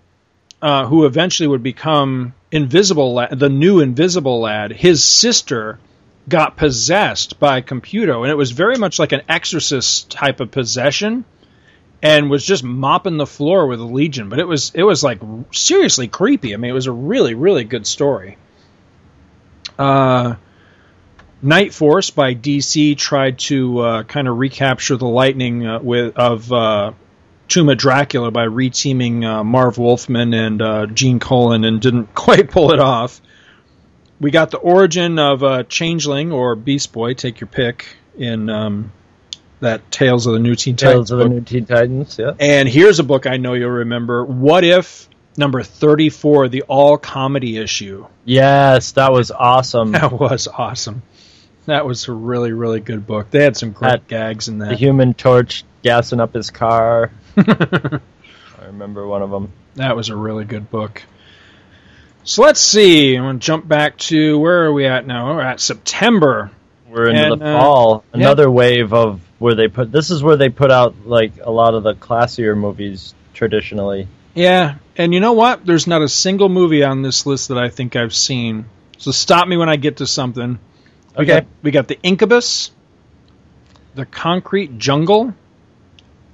uh, 0.61 0.85
who 0.85 1.05
eventually 1.05 1.47
would 1.47 1.63
become 1.63 2.33
Invisible, 2.51 3.27
the 3.31 3.49
new 3.49 3.79
Invisible 3.79 4.41
Lad. 4.41 4.71
His 4.71 5.03
sister 5.03 5.79
got 6.27 6.57
possessed 6.57 7.39
by 7.39 7.61
Computo, 7.61 8.21
and 8.21 8.29
it 8.29 8.37
was 8.37 8.51
very 8.51 8.77
much 8.77 8.99
like 8.99 9.11
an 9.11 9.21
exorcist 9.29 10.11
type 10.11 10.39
of 10.39 10.51
possession, 10.51 11.23
and 12.01 12.29
was 12.29 12.45
just 12.45 12.63
mopping 12.63 13.17
the 13.17 13.25
floor 13.25 13.67
with 13.67 13.79
the 13.79 13.85
Legion. 13.85 14.29
But 14.29 14.39
it 14.39 14.47
was 14.47 14.71
it 14.73 14.83
was 14.83 15.03
like 15.03 15.21
seriously 15.51 16.07
creepy. 16.07 16.53
I 16.53 16.57
mean, 16.57 16.71
it 16.71 16.75
was 16.75 16.87
a 16.87 16.91
really 16.91 17.33
really 17.33 17.63
good 17.63 17.87
story. 17.87 18.37
Uh, 19.79 20.35
Night 21.41 21.73
Force 21.73 22.09
by 22.11 22.35
DC 22.35 22.97
tried 22.97 23.39
to 23.39 23.79
uh, 23.79 24.03
kind 24.03 24.27
of 24.27 24.37
recapture 24.37 24.95
the 24.97 25.07
lightning 25.07 25.65
uh, 25.65 25.79
with 25.79 26.15
of 26.17 26.51
uh, 26.53 26.93
Tomb 27.47 27.69
of 27.69 27.77
Dracula 27.77 28.31
by 28.31 28.45
reteaming 28.45 29.25
uh, 29.25 29.43
Marv 29.43 29.77
Wolfman 29.77 30.33
and 30.33 30.61
uh, 30.61 30.85
Gene 30.85 31.19
Colan 31.19 31.63
and 31.63 31.81
didn't 31.81 32.07
quite 32.15 32.51
pull 32.51 32.71
it 32.71 32.79
off. 32.79 33.21
We 34.19 34.29
got 34.29 34.51
the 34.51 34.59
origin 34.59 35.17
of 35.17 35.43
uh, 35.43 35.63
Changeling 35.63 36.31
or 36.31 36.55
Beast 36.55 36.93
Boy, 36.93 37.15
take 37.15 37.39
your 37.41 37.47
pick, 37.47 37.87
in 38.15 38.49
um, 38.51 38.91
that 39.61 39.89
Tales 39.91 40.27
of 40.27 40.33
the 40.33 40.39
New 40.39 40.55
Teen 40.55 40.75
Titans 40.75 41.09
Tales 41.09 41.11
of 41.11 41.19
the. 41.19 41.29
New 41.29 41.41
Teen 41.41 41.65
Titans. 41.65 42.19
Yeah, 42.19 42.33
And 42.39 42.69
here's 42.69 42.99
a 42.99 43.03
book 43.03 43.25
I 43.25 43.37
know 43.37 43.53
you'll 43.53 43.71
remember. 43.71 44.23
What 44.23 44.63
if 44.63 45.09
number 45.37 45.63
34, 45.63 46.49
the 46.49 46.61
all 46.63 46.99
comedy 46.99 47.57
issue? 47.57 48.05
yes, 48.25 48.91
that 48.91 49.11
was 49.11 49.31
awesome. 49.31 49.93
That 49.93 50.11
was 50.11 50.47
awesome. 50.47 51.01
That 51.65 51.85
was 51.85 52.07
a 52.07 52.11
really, 52.11 52.51
really 52.51 52.79
good 52.79 53.05
book. 53.05 53.29
They 53.29 53.43
had 53.43 53.55
some 53.55 53.71
great 53.71 54.07
gags 54.07 54.47
in 54.47 54.57
that. 54.59 54.65
The 54.65 54.71
that. 54.71 54.79
Human 54.79 55.13
Torch 55.13 55.63
gassing 55.83 56.19
up 56.19 56.33
his 56.33 56.49
car. 56.49 57.11
I 57.37 57.99
remember 58.65 59.05
one 59.05 59.21
of 59.21 59.29
them. 59.29 59.51
That 59.75 59.95
was 59.95 60.09
a 60.09 60.15
really 60.15 60.45
good 60.45 60.69
book. 60.69 61.03
So 62.23 62.43
let's 62.43 62.59
see. 62.59 63.15
I'm 63.15 63.23
going 63.23 63.39
to 63.39 63.45
jump 63.45 63.67
back 63.67 63.97
to 63.99 64.37
where 64.39 64.65
are 64.65 64.73
we 64.73 64.85
at 64.85 65.05
now? 65.07 65.33
We're 65.35 65.41
at 65.41 65.59
September. 65.59 66.51
We're 66.87 67.09
into 67.09 67.33
And, 67.33 67.41
the 67.41 67.45
uh, 67.45 67.59
fall. 67.59 68.03
yeah. 68.13 68.19
Another 68.19 68.49
wave 68.51 68.93
of 68.93 69.21
where 69.39 69.55
they 69.55 69.67
put. 69.67 69.91
This 69.91 70.11
is 70.11 70.21
where 70.21 70.35
they 70.37 70.49
put 70.49 70.71
out 70.71 71.05
like 71.05 71.33
a 71.41 71.49
lot 71.51 71.73
of 71.73 71.83
the 71.83 71.93
classier 71.95 72.55
movies 72.57 73.13
traditionally. 73.33 74.07
Yeah, 74.35 74.75
and 74.95 75.13
you 75.13 75.19
know 75.19 75.33
what? 75.33 75.65
There's 75.65 75.87
not 75.87 76.01
a 76.01 76.07
single 76.09 76.47
movie 76.49 76.83
on 76.83 77.01
this 77.01 77.25
list 77.25 77.47
that 77.49 77.57
I 77.57 77.69
think 77.69 77.95
I've 77.95 78.13
seen. 78.13 78.65
So 78.97 79.11
stop 79.11 79.47
me 79.47 79.57
when 79.57 79.67
I 79.69 79.75
get 79.77 79.97
to 79.97 80.07
something. 80.07 80.59
We 81.17 81.23
Okay. 81.23 81.33
got, 81.41 81.45
we 81.61 81.71
got 81.71 81.87
the 81.87 81.99
Incubus, 82.01 82.71
the 83.95 84.05
Concrete 84.05 84.77
Jungle, 84.77 85.33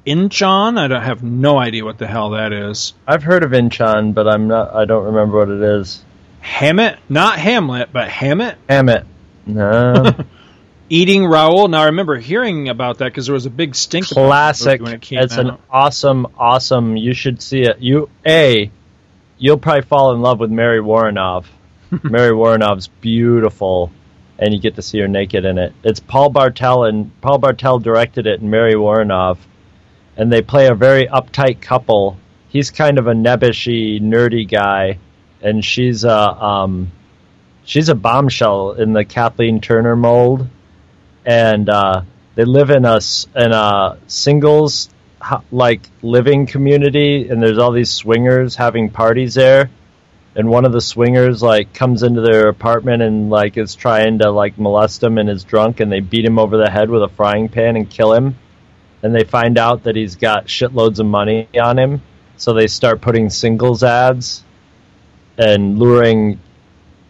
Inchon. 0.06 0.78
I 0.78 0.88
don't 0.88 1.02
have 1.02 1.24
no 1.24 1.58
idea 1.58 1.84
what 1.84 1.98
the 1.98 2.08
hell 2.08 2.32
that 2.32 2.54
is. 2.54 2.94
I've 3.08 3.24
heard 3.24 3.44
of 3.44 3.52
Inchon, 3.52 4.14
but 4.14 4.28
I'm 4.28 4.48
not. 4.48 4.74
I 4.74 4.86
don't 4.86 5.06
remember 5.06 5.40
what 5.40 5.50
it 5.50 5.62
is. 5.62 6.04
Hammett, 6.40 6.98
not 7.10 7.40
Hamlet, 7.40 7.90
but 7.92 8.08
Hammett. 8.08 8.58
Hammett. 8.70 9.06
No. 9.46 10.14
Eating 10.90 11.26
Raoul. 11.26 11.68
Now 11.68 11.82
I 11.82 11.86
remember 11.88 12.16
hearing 12.18 12.70
about 12.70 13.00
that 13.00 13.06
because 13.06 13.26
there 13.26 13.34
was 13.34 13.46
a 13.46 13.50
big 13.50 13.76
stink. 13.76 14.08
Classic. 14.08 14.82
when 14.82 14.94
it 14.94 15.02
came 15.02 15.20
It's 15.20 15.36
an 15.36 15.58
awesome, 15.70 16.28
awesome. 16.38 16.96
You 16.96 17.14
should 17.14 17.42
see 17.42 17.62
it. 17.64 17.80
You 17.80 18.10
a, 18.26 18.72
you'll 19.38 19.58
probably 19.58 19.82
fall 19.82 20.14
in 20.14 20.22
love 20.22 20.40
with 20.40 20.52
Mary 20.52 20.80
Woronov. 20.80 21.46
Mary 22.04 22.32
Woronov's 22.32 22.88
beautiful, 22.88 23.92
and 24.40 24.54
you 24.54 24.60
get 24.60 24.76
to 24.76 24.82
see 24.82 25.00
her 25.00 25.08
naked 25.08 25.46
in 25.46 25.58
it. 25.58 25.74
It's 25.84 26.00
Paul 26.00 26.30
Bartel 26.30 26.86
and 26.86 27.20
Paul 27.22 27.40
Bartel 27.40 27.80
directed 27.80 28.28
it, 28.28 28.42
and 28.42 28.52
Mary 28.52 28.74
Woronov, 28.74 29.38
and 30.16 30.32
they 30.32 30.42
play 30.42 30.68
a 30.68 30.76
very 30.76 31.08
uptight 31.08 31.62
couple. 31.62 32.18
He's 32.50 32.72
kind 32.72 32.98
of 32.98 33.08
a 33.08 33.14
nebbishy, 33.14 34.02
nerdy 34.02 34.50
guy, 34.50 35.00
and 35.42 35.64
she's 35.64 36.04
a 36.04 36.18
um, 36.18 36.92
she's 37.66 37.90
a 37.90 37.96
bombshell 37.96 38.74
in 38.74 38.94
the 38.94 39.06
Kathleen 39.06 39.62
Turner 39.62 39.96
mold, 39.96 40.48
and 41.26 41.70
uh, 41.70 42.02
they 42.36 42.46
live 42.46 42.70
in 42.70 42.86
a 42.86 43.00
in 43.36 43.52
a 43.52 43.98
singles 44.08 44.90
like 45.52 45.82
living 46.02 46.46
community, 46.46 47.30
and 47.30 47.42
there's 47.42 47.58
all 47.58 47.72
these 47.72 47.92
swingers 47.92 48.56
having 48.56 48.90
parties 48.90 49.34
there. 49.34 49.70
And 50.38 50.50
one 50.50 50.66
of 50.66 50.72
the 50.72 50.82
swingers 50.82 51.42
like 51.42 51.74
comes 51.74 52.04
into 52.04 52.22
their 52.22 52.48
apartment 52.48 53.02
and 53.02 53.32
like 53.32 53.58
is 53.58 53.74
trying 53.74 54.20
to 54.20 54.30
like 54.30 54.60
molest 54.60 55.02
him 55.02 55.18
and 55.18 55.30
is 55.30 55.44
drunk, 55.44 55.80
and 55.80 55.92
they 55.92 56.00
beat 56.00 56.24
him 56.24 56.38
over 56.38 56.58
the 56.58 56.70
head 56.70 56.92
with 56.92 57.02
a 57.02 57.10
frying 57.10 57.50
pan 57.50 57.76
and 57.76 57.90
kill 57.90 58.14
him. 58.14 58.36
And 59.02 59.16
they 59.16 59.24
find 59.24 59.58
out 59.58 59.84
that 59.84 59.96
he's 59.96 60.16
got 60.16 60.46
shitloads 60.46 61.00
of 61.00 61.08
money 61.08 61.50
on 61.60 61.80
him, 61.80 62.04
so 62.38 62.54
they 62.54 62.68
start 62.68 63.02
putting 63.02 63.32
singles 63.32 63.84
ads 63.84 64.44
and 65.40 65.80
luring 65.80 66.40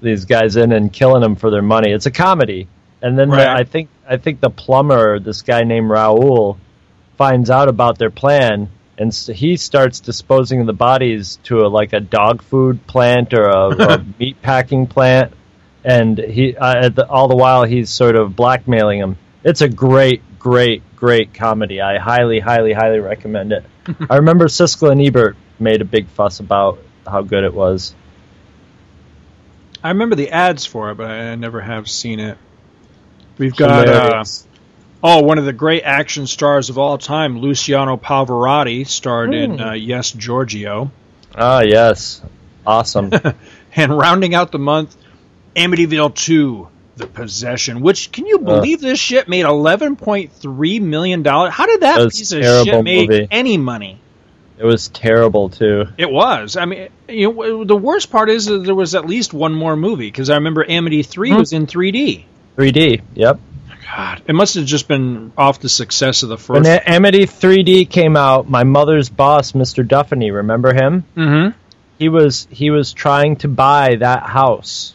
these 0.01 0.23
guys 0.23 0.55
in 0.55 0.71
and 0.71 0.91
killing 0.91 1.21
them 1.21 1.35
for 1.35 1.51
their 1.51 1.61
money. 1.61 1.91
It's 1.91 2.05
a 2.05 2.11
comedy. 2.11 2.69
And 3.01 3.19
then 3.19 3.29
the, 3.29 3.49
I 3.49 3.65
think 3.65 3.89
I 4.07 4.17
think 4.17 4.39
the 4.39 4.49
plumber, 4.49 5.19
this 5.19 5.41
guy 5.41 5.63
named 5.63 5.89
Raoul, 5.89 6.57
finds 7.17 7.49
out 7.49 7.67
about 7.67 7.97
their 7.97 8.09
plan, 8.09 8.69
and 8.97 9.09
s 9.09 9.27
he 9.27 9.57
starts 9.57 9.99
disposing 9.99 10.61
of 10.61 10.67
the 10.67 10.73
bodies 10.73 11.39
to 11.43 11.59
a, 11.59 11.67
like 11.67 11.93
a 11.93 11.99
dog 11.99 12.41
food 12.41 12.85
plant 12.87 13.33
or 13.33 13.43
a, 13.43 13.69
a 13.69 14.05
meat 14.19 14.41
packing 14.41 14.87
plant, 14.87 15.33
and 15.83 16.17
he 16.17 16.55
uh, 16.55 16.85
at 16.85 16.95
the, 16.95 17.07
all 17.07 17.27
the 17.27 17.35
while 17.35 17.63
he's 17.63 17.89
sort 17.89 18.15
of 18.15 18.35
blackmailing 18.35 18.99
him. 18.99 19.17
It's 19.43 19.61
a 19.61 19.69
great, 19.69 20.21
great, 20.39 20.83
great 20.95 21.33
comedy. 21.33 21.79
I 21.79 21.99
highly, 21.99 22.39
highly, 22.39 22.73
highly 22.73 22.99
recommend 22.99 23.53
it. 23.53 23.65
I 24.09 24.17
remember 24.17 24.45
Siskel 24.47 24.91
and 24.91 25.01
Ebert 25.01 25.37
made 25.59 25.81
a 25.81 25.85
big 25.85 26.07
fuss 26.07 26.39
about 26.39 26.79
how 27.05 27.21
good 27.21 27.43
it 27.43 27.53
was. 27.53 27.95
I 29.83 29.89
remember 29.89 30.15
the 30.15 30.31
ads 30.31 30.65
for 30.65 30.91
it, 30.91 30.95
but 30.95 31.09
I 31.09 31.35
never 31.35 31.61
have 31.61 31.89
seen 31.89 32.19
it. 32.19 32.37
We've 33.37 33.55
got 33.55 33.87
uh. 33.87 34.23
Oh, 35.03 35.21
one 35.23 35.37
of 35.37 35.45
the 35.45 35.53
great 35.53 35.83
action 35.83 36.27
stars 36.27 36.69
of 36.69 36.77
all 36.77 36.97
time, 36.97 37.39
Luciano 37.39 37.97
Pavarotti, 37.97 38.85
starred 38.87 39.33
in 39.33 39.55
Hmm. 39.57 39.59
uh, 39.61 39.73
Yes 39.73 40.11
Giorgio, 40.11 40.91
Ah, 41.35 41.61
yes, 41.61 42.21
awesome. 42.65 43.11
and 43.75 43.97
rounding 43.97 44.33
out 44.33 44.51
the 44.51 44.59
month, 44.59 44.95
Amityville 45.55 46.15
Two: 46.15 46.67
The 46.97 47.05
Possession. 47.07 47.81
Which 47.81 48.11
can 48.11 48.25
you 48.25 48.39
believe 48.39 48.81
this 48.81 48.99
shit 48.99 49.27
made 49.27 49.45
eleven 49.45 49.95
point 49.95 50.31
three 50.31 50.79
million 50.79 51.21
dollars? 51.23 51.53
How 51.53 51.65
did 51.67 51.81
that 51.81 51.99
That 51.99 52.11
piece 52.11 52.31
of 52.31 52.41
terrible 52.41 52.65
shit 52.65 52.83
make 52.83 53.09
movie. 53.09 53.27
any 53.31 53.57
money? 53.57 53.99
it 54.59 54.65
was 54.65 54.87
terrible 54.87 55.49
too. 55.49 55.85
It 55.99 56.09
was. 56.09 56.57
I 56.57 56.65
mean, 56.65 56.87
you 57.07 57.31
know, 57.31 57.63
the 57.63 57.75
worst 57.75 58.09
part 58.09 58.31
is 58.31 58.47
that 58.47 58.63
there 58.63 58.73
was 58.73 58.95
at 58.95 59.05
least 59.05 59.31
one 59.31 59.53
more 59.53 59.75
movie 59.75 60.07
because 60.07 60.31
I 60.31 60.35
remember 60.35 60.65
Amity 60.67 61.03
Three 61.03 61.29
Hmm. 61.31 61.37
was 61.37 61.53
in 61.53 61.67
3D. 61.67 62.23
3D. 62.57 63.01
Yep. 63.13 63.39
God, 63.95 64.21
it 64.27 64.33
must 64.33 64.55
have 64.55 64.65
just 64.65 64.87
been 64.87 65.31
off 65.37 65.59
the 65.59 65.69
success 65.69 66.23
of 66.23 66.29
the 66.29 66.35
When 66.37 66.63
first. 66.63 66.69
A- 66.69 66.89
Amity 66.91 67.25
3D 67.25 67.89
came 67.89 68.17
out, 68.17 68.49
my 68.49 68.63
mother's 68.63 69.09
boss, 69.09 69.53
Mr. 69.53 69.87
Duffany, 69.87 70.33
remember 70.33 70.73
him? 70.73 71.03
mm-hmm. 71.15 71.57
He 71.99 72.09
was 72.09 72.47
he 72.51 72.69
was 72.69 72.93
trying 72.93 73.37
to 73.37 73.47
buy 73.47 73.95
that 73.95 74.23
house, 74.23 74.93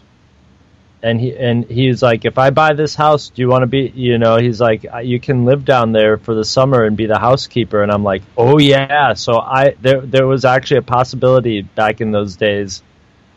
and 1.02 1.20
he 1.20 1.36
and 1.36 1.64
he's 1.64 2.00
like, 2.00 2.24
if 2.24 2.38
I 2.38 2.50
buy 2.50 2.74
this 2.74 2.94
house, 2.94 3.30
do 3.30 3.42
you 3.42 3.48
want 3.48 3.62
to 3.62 3.66
be? 3.66 3.90
You 3.92 4.18
know, 4.18 4.36
he's 4.36 4.60
like, 4.60 4.86
"Uh, 4.92 4.98
you 4.98 5.18
can 5.18 5.44
live 5.44 5.64
down 5.64 5.90
there 5.90 6.16
for 6.16 6.32
the 6.36 6.44
summer 6.44 6.84
and 6.84 6.96
be 6.96 7.06
the 7.06 7.18
housekeeper. 7.18 7.82
And 7.82 7.90
I'm 7.90 8.04
like, 8.04 8.22
oh 8.36 8.58
yeah. 8.58 9.14
So 9.14 9.36
I 9.40 9.74
there 9.80 10.00
there 10.00 10.28
was 10.28 10.44
actually 10.44 10.76
a 10.76 10.82
possibility 10.82 11.62
back 11.62 12.00
in 12.00 12.12
those 12.12 12.36
days 12.36 12.84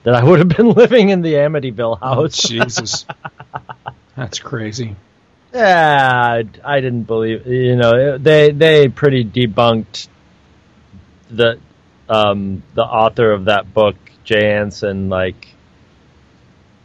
that 0.03 0.13
I 0.13 0.23
would 0.23 0.37
have 0.37 0.49
been 0.49 0.69
living 0.83 1.09
in 1.09 1.23
the 1.23 1.33
Amityville 1.33 1.97
Oh, 2.03 2.21
house. 2.21 2.37
Jesus, 2.37 3.07
that's 4.15 4.37
crazy. 4.37 4.95
Yeah, 5.55 6.11
I, 6.11 6.43
I 6.65 6.81
didn't 6.81 7.03
believe. 7.03 7.47
You 7.47 7.77
know, 7.77 8.17
they 8.17 8.51
they 8.51 8.89
pretty 8.89 9.23
debunked 9.23 10.09
the 11.29 11.59
um, 12.09 12.61
the 12.73 12.83
author 12.83 13.31
of 13.31 13.45
that 13.45 13.73
book, 13.73 13.95
Jay 14.25 14.51
Anson, 14.51 15.07
like 15.07 15.47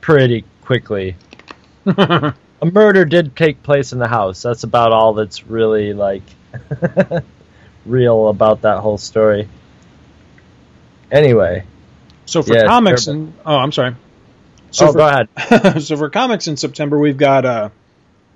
pretty 0.01 0.45
quickly. 0.63 1.17
A 1.87 2.35
murder 2.63 3.05
did 3.05 3.35
take 3.35 3.61
place 3.65 3.93
in 3.93 3.99
the 3.99 4.07
house. 4.07 4.43
That's 4.43 4.63
about 4.63 4.93
all 4.93 5.15
that's 5.15 5.49
really 5.49 5.93
like 5.93 6.23
real 7.87 8.29
about 8.29 8.63
that 8.63 8.79
whole 8.79 8.99
story. 8.99 9.49
Anyway, 11.11 11.65
So 12.25 12.45
for 12.45 12.55
Yeah, 12.55 12.67
comics, 12.67 13.09
and 13.09 13.35
oh, 13.45 13.57
I'm 13.57 13.73
sorry. 13.73 13.97
So 14.71 14.87
oh, 14.87 14.93
for, 14.93 14.99
go 14.99 15.09
ahead. 15.09 15.83
so 15.83 15.97
for 15.97 16.09
comics 16.09 16.47
in 16.47 16.57
September, 16.57 16.97
we've 16.97 17.17
got 17.17 17.45
uh, 17.45 17.71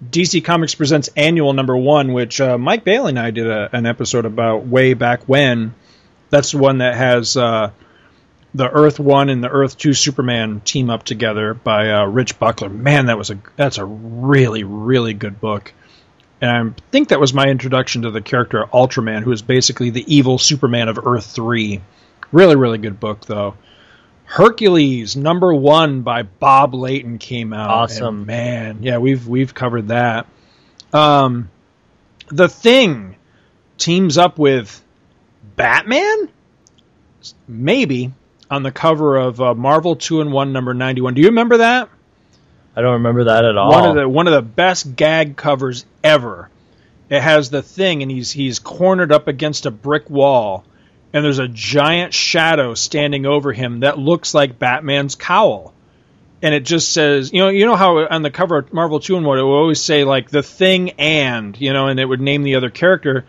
DC 0.02 0.44
Comics 0.44 0.74
presents 0.74 1.08
annual 1.16 1.52
number 1.52 1.76
one, 1.76 2.12
which 2.12 2.40
uh, 2.40 2.58
Mike 2.58 2.84
Bailey 2.84 3.10
and 3.10 3.18
I 3.18 3.30
did 3.30 3.46
a, 3.46 3.74
an 3.74 3.86
episode 3.86 4.24
about 4.24 4.66
way 4.66 4.94
back 4.94 5.24
when. 5.24 5.74
That's 6.30 6.52
the 6.52 6.58
one 6.58 6.78
that 6.78 6.94
has 6.96 7.36
uh, 7.36 7.70
the 8.54 8.68
Earth 8.68 8.98
One 8.98 9.28
and 9.28 9.42
the 9.42 9.48
Earth 9.48 9.78
Two 9.78 9.94
Superman 9.94 10.60
team 10.60 10.90
up 10.90 11.04
together 11.04 11.54
by 11.54 11.90
uh, 11.90 12.06
Rich 12.06 12.38
Buckler. 12.38 12.68
Man, 12.68 13.06
that 13.06 13.18
was 13.18 13.30
a 13.30 13.38
that's 13.56 13.78
a 13.78 13.84
really 13.84 14.64
really 14.64 15.14
good 15.14 15.40
book. 15.40 15.72
And 16.40 16.50
I 16.50 16.80
think 16.90 17.08
that 17.08 17.20
was 17.20 17.32
my 17.32 17.46
introduction 17.46 18.02
to 18.02 18.10
the 18.10 18.20
character 18.20 18.64
Ultraman, 18.72 19.22
who 19.22 19.32
is 19.32 19.42
basically 19.42 19.90
the 19.90 20.14
evil 20.14 20.38
Superman 20.38 20.88
of 20.88 20.98
Earth 21.04 21.26
Three. 21.26 21.80
Really, 22.32 22.56
really 22.56 22.78
good 22.78 22.98
book 22.98 23.24
though. 23.26 23.54
Hercules 24.24 25.16
number 25.16 25.54
one 25.54 26.02
by 26.02 26.22
Bob 26.22 26.74
Layton 26.74 27.18
came 27.18 27.52
out. 27.52 27.70
Awesome. 27.70 28.18
And 28.18 28.26
man. 28.26 28.82
Yeah, 28.82 28.98
we've 28.98 29.26
we've 29.28 29.54
covered 29.54 29.88
that. 29.88 30.26
Um, 30.92 31.50
the 32.28 32.48
Thing 32.48 33.16
teams 33.78 34.18
up 34.18 34.38
with 34.38 34.82
Batman, 35.56 36.28
maybe 37.46 38.12
on 38.50 38.62
the 38.62 38.72
cover 38.72 39.16
of 39.16 39.40
uh, 39.40 39.54
Marvel 39.54 39.96
Two-in-One 39.96 40.52
number 40.52 40.74
ninety 40.74 41.00
one. 41.00 41.14
Do 41.14 41.20
you 41.20 41.28
remember 41.28 41.58
that? 41.58 41.88
I 42.76 42.82
don't 42.82 42.94
remember 42.94 43.24
that 43.24 43.44
at 43.44 43.56
all. 43.56 43.70
One 43.70 43.88
of 43.88 43.94
the 43.94 44.08
one 44.08 44.26
of 44.26 44.32
the 44.32 44.42
best 44.42 44.96
gag 44.96 45.36
covers 45.36 45.84
ever. 46.02 46.50
It 47.10 47.20
has 47.20 47.50
the 47.50 47.62
thing, 47.62 48.02
and 48.02 48.10
he's 48.10 48.32
he's 48.32 48.58
cornered 48.58 49.12
up 49.12 49.28
against 49.28 49.66
a 49.66 49.70
brick 49.70 50.08
wall, 50.10 50.64
and 51.14 51.24
there's 51.24 51.38
a 51.38 51.48
giant 51.48 52.12
shadow 52.12 52.74
standing 52.74 53.24
over 53.24 53.52
him 53.52 53.80
that 53.80 53.98
looks 53.98 54.34
like 54.34 54.58
Batman's 54.58 55.14
cowl. 55.14 55.72
And 56.42 56.52
it 56.52 56.64
just 56.64 56.92
says, 56.92 57.32
you 57.32 57.38
know, 57.38 57.48
you 57.48 57.66
know 57.66 57.76
how 57.76 58.04
on 58.08 58.22
the 58.22 58.32
cover 58.32 58.58
of 58.58 58.72
Marvel 58.72 58.98
Two-in-One, 58.98 59.38
it 59.38 59.42
will 59.42 59.52
always 59.52 59.80
say 59.80 60.02
like 60.02 60.28
the 60.28 60.42
thing 60.42 60.90
and, 60.98 61.58
you 61.58 61.72
know, 61.72 61.86
and 61.86 62.00
it 62.00 62.04
would 62.04 62.20
name 62.20 62.42
the 62.42 62.56
other 62.56 62.68
character. 62.68 63.24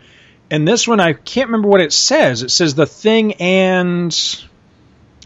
And 0.50 0.66
this 0.66 0.86
one, 0.86 0.98
I 0.98 1.12
can't 1.12 1.48
remember 1.48 1.68
what 1.68 1.80
it 1.80 1.92
says. 1.92 2.42
It 2.42 2.50
says 2.50 2.74
the 2.74 2.86
thing 2.86 3.34
and 3.34 4.14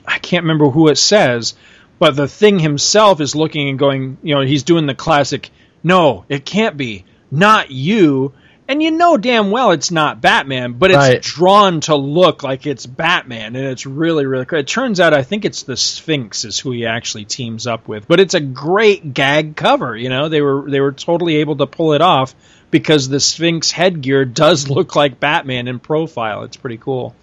I 0.06 0.18
can't 0.18 0.44
remember 0.44 0.68
who 0.68 0.88
it 0.88 0.98
says, 0.98 1.54
but 1.98 2.14
the 2.14 2.28
thing 2.28 2.58
himself 2.58 3.22
is 3.22 3.34
looking 3.34 3.70
and 3.70 3.78
going, 3.78 4.18
you 4.22 4.34
know, 4.34 4.42
he's 4.42 4.64
doing 4.64 4.84
the 4.84 4.94
classic, 4.94 5.50
no, 5.82 6.26
it 6.28 6.44
can't 6.44 6.76
be, 6.76 7.06
not 7.30 7.70
you. 7.70 8.34
And 8.70 8.80
you 8.80 8.92
know 8.92 9.16
damn 9.16 9.50
well 9.50 9.72
it's 9.72 9.90
not 9.90 10.20
Batman, 10.20 10.74
but 10.74 10.92
it's 10.92 10.96
Right. 10.96 11.20
drawn 11.20 11.80
to 11.82 11.96
look 11.96 12.44
like 12.44 12.66
it's 12.66 12.86
Batman, 12.86 13.56
and 13.56 13.66
it's 13.66 13.84
really, 13.84 14.26
really 14.26 14.44
cool. 14.44 14.60
It 14.60 14.68
turns 14.68 15.00
out 15.00 15.12
I 15.12 15.24
think 15.24 15.44
it's 15.44 15.64
the 15.64 15.76
Sphinx 15.76 16.44
is 16.44 16.60
who 16.60 16.70
he 16.70 16.86
actually 16.86 17.24
teams 17.24 17.66
up 17.66 17.88
with, 17.88 18.06
but 18.06 18.20
it's 18.20 18.34
a 18.34 18.40
great 18.40 19.12
gag 19.12 19.56
cover. 19.56 19.96
You 19.96 20.08
know, 20.08 20.28
they 20.28 20.40
were 20.40 20.70
they 20.70 20.80
were 20.80 20.92
totally 20.92 21.38
able 21.38 21.56
to 21.56 21.66
pull 21.66 21.94
it 21.94 22.00
off 22.00 22.32
because 22.70 23.08
the 23.08 23.18
Sphinx 23.18 23.72
headgear 23.72 24.24
does 24.24 24.68
look 24.76 24.94
like 24.94 25.18
Batman 25.18 25.66
in 25.66 25.80
profile. 25.80 26.44
It's 26.44 26.56
pretty 26.56 26.78
cool. 26.78 27.16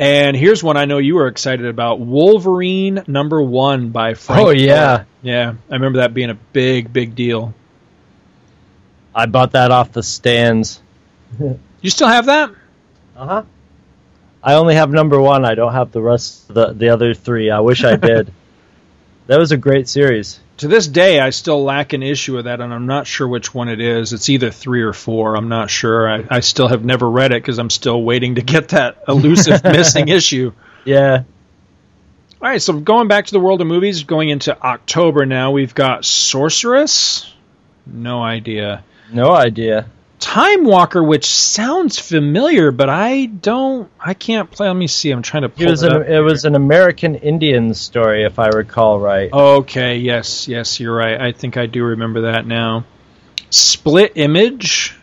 And 0.00 0.36
here's 0.36 0.64
one 0.64 0.76
I 0.76 0.86
know 0.86 0.98
you 0.98 1.14
were 1.14 1.28
excited 1.28 1.66
about: 1.66 2.00
Wolverine 2.00 3.04
number 3.06 3.40
one 3.40 3.90
by 3.90 4.14
Frank. 4.14 4.46
Oh, 4.48 4.50
yeah. 4.50 4.66
Miller. 4.66 5.06
yeah. 5.22 5.54
I 5.70 5.74
remember 5.74 5.98
that 6.00 6.12
being 6.12 6.30
a 6.30 6.34
big, 6.34 6.92
big 6.92 7.14
deal. 7.14 7.54
I 9.14 9.26
bought 9.26 9.52
that 9.52 9.70
off 9.70 9.92
the 9.92 10.02
stands. 10.02 10.80
You 11.82 11.88
still 11.88 12.08
have 12.08 12.26
that? 12.26 12.50
Uh 13.16 13.26
huh. 13.26 13.42
I 14.42 14.54
only 14.54 14.74
have 14.74 14.90
number 14.90 15.18
one. 15.18 15.46
I 15.46 15.54
don't 15.54 15.72
have 15.72 15.92
the 15.92 16.02
rest 16.02 16.50
of 16.50 16.54
the 16.54 16.72
the 16.74 16.88
other 16.90 17.14
three. 17.14 17.50
I 17.50 17.60
wish 17.60 17.84
I 17.84 17.96
did. 17.96 18.32
That 19.26 19.38
was 19.38 19.52
a 19.52 19.56
great 19.56 19.88
series. 19.88 20.40
To 20.56 20.66
this 20.66 20.88
day, 20.88 21.20
I 21.20 21.30
still 21.30 21.62
lack 21.62 21.92
an 21.92 22.02
issue 22.02 22.36
of 22.36 22.44
that, 22.44 22.60
and 22.60 22.74
I'm 22.74 22.86
not 22.86 23.06
sure 23.06 23.28
which 23.28 23.54
one 23.54 23.68
it 23.68 23.80
is. 23.80 24.12
It's 24.12 24.28
either 24.28 24.50
three 24.50 24.82
or 24.82 24.92
four. 24.92 25.36
I'm 25.36 25.48
not 25.48 25.70
sure. 25.70 26.10
I, 26.10 26.24
I 26.28 26.40
still 26.40 26.66
have 26.66 26.84
never 26.84 27.08
read 27.08 27.30
it 27.30 27.40
because 27.40 27.58
I'm 27.60 27.70
still 27.70 28.02
waiting 28.02 28.34
to 28.34 28.42
get 28.42 28.70
that 28.70 29.04
elusive 29.08 29.62
missing 29.62 30.08
issue. 30.08 30.50
Yeah. 30.84 31.22
All 32.42 32.48
right, 32.48 32.60
so 32.60 32.72
going 32.80 33.06
back 33.06 33.26
to 33.26 33.32
the 33.32 33.38
world 33.38 33.60
of 33.60 33.68
movies, 33.68 34.02
going 34.02 34.30
into 34.30 34.60
October 34.60 35.24
now, 35.26 35.52
we've 35.52 35.76
got 35.76 36.04
Sorceress. 36.04 37.32
No 37.86 38.20
idea. 38.20 38.82
No 39.12 39.32
idea. 39.32 39.86
Time 40.18 40.64
Walker, 40.64 41.02
which 41.02 41.24
sounds 41.24 41.98
familiar, 41.98 42.70
but 42.70 42.90
I 42.90 43.24
don't. 43.26 43.90
I 43.98 44.12
can't 44.12 44.50
play. 44.50 44.66
Let 44.66 44.76
me 44.76 44.86
see. 44.86 45.10
I'm 45.10 45.22
trying 45.22 45.42
to 45.42 45.48
pull 45.48 45.66
It 45.66 45.70
was 45.70 45.82
it, 45.82 45.92
an 45.92 46.02
it 46.02 46.20
was 46.20 46.44
an 46.44 46.54
American 46.54 47.14
Indian 47.14 47.72
story, 47.72 48.24
if 48.24 48.38
I 48.38 48.48
recall 48.48 49.00
right. 49.00 49.32
Okay, 49.32 49.96
yes, 49.96 50.46
yes, 50.46 50.78
you're 50.78 50.94
right. 50.94 51.18
I 51.18 51.32
think 51.32 51.56
I 51.56 51.64
do 51.66 51.82
remember 51.82 52.22
that 52.22 52.46
now. 52.46 52.84
Split 53.48 54.12
Image, 54.16 54.94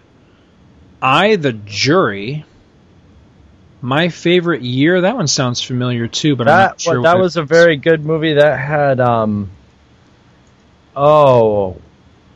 I 1.02 1.36
the 1.36 1.54
Jury, 1.54 2.46
My 3.82 4.10
Favorite 4.10 4.62
Year. 4.62 5.02
That 5.02 5.16
one 5.16 5.28
sounds 5.28 5.64
familiar 5.64 6.08
too, 6.08 6.36
but 6.36 6.48
I'm 6.48 6.58
that 6.58 6.68
not 6.68 6.82
sure. 6.82 7.02
that 7.02 7.16
what- 7.16 7.22
was 7.24 7.38
a 7.38 7.44
very 7.44 7.78
good 7.78 8.06
movie 8.06 8.34
that 8.34 8.60
had 8.60 9.00
um 9.00 9.50
oh 10.96 11.78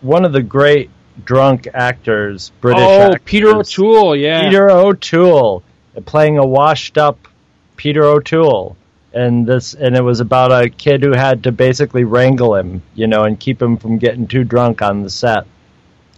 one 0.01 0.25
of 0.25 0.33
the 0.33 0.41
great 0.41 0.90
drunk 1.25 1.67
actors 1.74 2.51
British 2.61 2.83
oh 2.83 3.01
actors. 3.01 3.22
Peter 3.25 3.56
O'Toole. 3.56 4.16
Yeah, 4.16 4.43
Peter 4.43 4.69
O'Toole 4.69 5.64
playing 6.06 6.38
a 6.38 6.45
washed 6.45 6.98
up 6.98 7.27
Peter 7.75 8.03
O'Toole 8.03 8.77
and 9.14 9.45
this 9.45 9.74
and 9.74 9.95
it 9.95 10.01
was 10.01 10.19
about 10.19 10.51
a 10.51 10.69
kid 10.69 11.03
who 11.03 11.11
had 11.11 11.43
to 11.43 11.51
basically 11.51 12.03
wrangle 12.03 12.56
him 12.56 12.82
you 12.95 13.08
know 13.08 13.24
and 13.24 13.40
keep 13.40 13.61
him 13.61 13.77
from 13.77 13.98
getting 13.98 14.27
too 14.27 14.43
drunk 14.43 14.82
on 14.82 15.03
the 15.03 15.09
set 15.09 15.45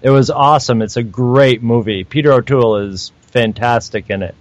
it 0.02 0.12
was 0.12 0.30
awesome 0.30 0.82
it's 0.82 0.98
a 0.98 1.04
great 1.04 1.64
movie 1.64 2.04
Peter 2.04 2.32
O'Toole 2.32 2.78
is 2.78 3.12
fantastic 3.22 4.10
in 4.10 4.22
it 4.22 4.36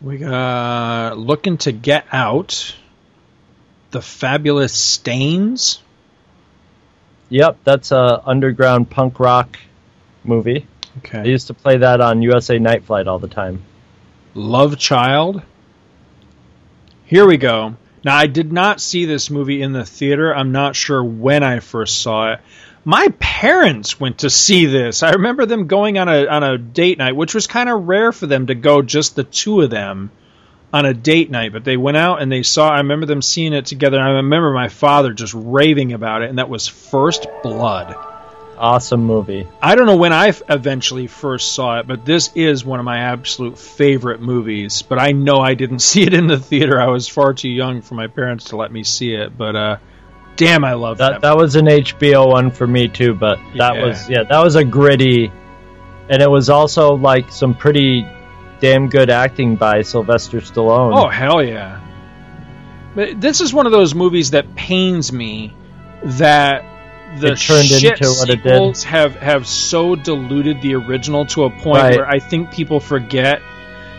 We 0.00 0.18
got 0.18 1.18
looking 1.18 1.58
to 1.58 1.72
get 1.72 2.06
out. 2.12 2.74
The 3.90 4.00
Fabulous 4.00 4.72
Stains. 4.72 5.80
Yep, 7.30 7.58
that's 7.64 7.92
a 7.92 8.22
underground 8.24 8.90
punk 8.90 9.20
rock 9.20 9.58
movie. 10.24 10.66
Okay. 10.98 11.18
I 11.18 11.24
used 11.24 11.48
to 11.48 11.54
play 11.54 11.78
that 11.78 12.00
on 12.00 12.22
USA 12.22 12.58
Night 12.58 12.84
Flight 12.84 13.06
all 13.06 13.18
the 13.18 13.28
time. 13.28 13.62
Love 14.34 14.78
Child. 14.78 15.42
Here 17.04 17.26
we 17.26 17.36
go. 17.36 17.76
Now, 18.04 18.16
I 18.16 18.26
did 18.26 18.52
not 18.52 18.80
see 18.80 19.04
this 19.04 19.30
movie 19.30 19.62
in 19.62 19.72
the 19.72 19.84
theater. 19.84 20.34
I'm 20.34 20.52
not 20.52 20.76
sure 20.76 21.02
when 21.02 21.42
I 21.42 21.60
first 21.60 22.00
saw 22.00 22.32
it. 22.32 22.40
My 22.84 23.08
parents 23.18 24.00
went 24.00 24.18
to 24.18 24.30
see 24.30 24.66
this. 24.66 25.02
I 25.02 25.10
remember 25.10 25.44
them 25.44 25.66
going 25.66 25.98
on 25.98 26.08
a 26.08 26.26
on 26.26 26.42
a 26.42 26.56
date 26.56 26.98
night, 26.98 27.16
which 27.16 27.34
was 27.34 27.46
kind 27.46 27.68
of 27.68 27.86
rare 27.86 28.12
for 28.12 28.26
them 28.26 28.46
to 28.46 28.54
go 28.54 28.82
just 28.82 29.16
the 29.16 29.24
two 29.24 29.60
of 29.60 29.70
them 29.70 30.10
on 30.72 30.84
a 30.86 30.94
date 30.94 31.30
night. 31.30 31.52
But 31.52 31.64
they 31.64 31.76
went 31.76 31.96
out 31.96 32.20
and 32.22 32.30
they 32.30 32.42
saw. 32.42 32.70
I 32.70 32.78
remember 32.78 33.06
them 33.06 33.22
seeing 33.22 33.52
it 33.52 33.66
together. 33.66 33.98
And 33.98 34.06
I 34.06 34.10
remember 34.12 34.52
my 34.52 34.68
father 34.68 35.12
just 35.12 35.34
raving 35.34 35.92
about 35.92 36.22
it, 36.22 36.30
and 36.30 36.38
that 36.38 36.48
was 36.48 36.66
First 36.68 37.26
Blood. 37.42 37.94
Awesome 38.58 39.04
movie. 39.04 39.46
I 39.62 39.76
don't 39.76 39.86
know 39.86 39.96
when 39.96 40.12
I 40.12 40.32
eventually 40.48 41.06
first 41.06 41.52
saw 41.52 41.78
it, 41.78 41.86
but 41.86 42.04
this 42.04 42.32
is 42.34 42.64
one 42.64 42.80
of 42.80 42.84
my 42.84 42.98
absolute 42.98 43.56
favorite 43.56 44.20
movies. 44.20 44.82
But 44.82 44.98
I 44.98 45.12
know 45.12 45.38
I 45.38 45.54
didn't 45.54 45.78
see 45.90 46.02
it 46.02 46.12
in 46.12 46.26
the 46.26 46.38
theater. 46.40 46.80
I 46.80 46.88
was 46.88 47.06
far 47.06 47.34
too 47.34 47.48
young 47.48 47.82
for 47.82 47.94
my 47.94 48.08
parents 48.08 48.46
to 48.46 48.56
let 48.56 48.72
me 48.72 48.82
see 48.82 49.14
it. 49.14 49.38
But 49.38 49.54
uh, 49.54 49.76
damn, 50.34 50.64
I 50.64 50.72
love 50.72 50.98
that. 50.98 51.12
That 51.12 51.20
that 51.22 51.36
was 51.36 51.54
an 51.54 51.66
HBO 51.66 52.26
one 52.32 52.50
for 52.50 52.66
me 52.66 52.88
too, 52.88 53.14
but 53.14 53.38
that 53.56 53.76
Yeah. 53.76 53.84
was 53.84 54.10
yeah, 54.10 54.22
that 54.24 54.42
was 54.42 54.56
a 54.56 54.64
gritty 54.64 55.30
and 56.10 56.20
it 56.22 56.28
was 56.30 56.50
also 56.50 56.94
like 56.96 57.30
some 57.30 57.54
pretty 57.54 58.04
damn 58.60 58.88
good 58.88 59.10
acting 59.10 59.56
by 59.56 59.82
Sylvester 59.82 60.38
Stallone. 60.40 60.96
Oh 60.96 61.08
hell 61.08 61.42
yeah! 61.42 61.80
But 62.94 63.20
this 63.20 63.40
is 63.40 63.52
one 63.52 63.66
of 63.66 63.72
those 63.72 63.94
movies 63.94 64.32
that 64.32 64.54
pains 64.54 65.12
me 65.12 65.52
that 66.02 66.64
the 67.20 67.36
shit 67.36 67.82
into 67.84 68.08
what 68.10 68.28
it 68.30 68.42
did. 68.42 68.52
sequels 68.52 68.84
have 68.84 69.14
have 69.16 69.46
so 69.46 69.94
diluted 69.96 70.60
the 70.62 70.74
original 70.74 71.26
to 71.26 71.44
a 71.44 71.50
point 71.50 71.82
Right. 71.82 71.96
where 71.96 72.08
I 72.08 72.18
think 72.18 72.50
people 72.52 72.80
forget. 72.80 73.40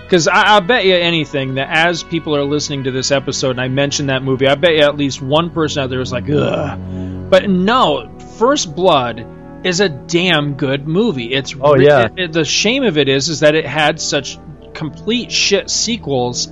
Because 0.04 0.28
I, 0.28 0.56
I 0.58 0.60
bet 0.62 0.86
you 0.86 0.96
anything 0.96 1.56
that 1.56 1.70
as 1.70 2.02
people 2.02 2.36
are 2.36 2.44
listening 2.44 2.86
to 2.86 2.92
this 2.92 3.12
episode 3.12 3.52
and 3.52 3.62
I 3.62 3.68
mentioned 3.68 4.10
that 4.10 4.24
movie, 4.24 4.48
I 4.48 4.56
bet 4.56 4.74
you 4.74 4.82
at 4.82 4.98
least 4.98 5.22
one 5.22 5.52
person 5.52 5.84
out 5.84 5.92
there 5.92 6.02
is 6.02 6.12
like, 6.12 6.28
ugh. 6.28 7.30
But 7.30 7.48
no, 7.48 8.18
First 8.40 8.76
Blood 8.76 9.24
is 9.64 9.82
a 9.82 9.90
damn 9.90 10.56
good 10.56 10.88
movie. 10.88 11.32
It's 11.34 11.54
Oh, 11.60 11.76
yeah. 11.78 12.06
it- 12.06 12.12
it- 12.18 12.34
the 12.34 12.44
shame 12.44 12.84
of 12.84 12.98
it 12.98 13.08
is 13.08 13.30
is 13.30 13.42
that 13.42 13.54
it 13.54 13.68
had 13.68 14.02
such 14.02 14.40
complete 14.80 15.30
shit 15.30 15.70
sequels 15.70 16.48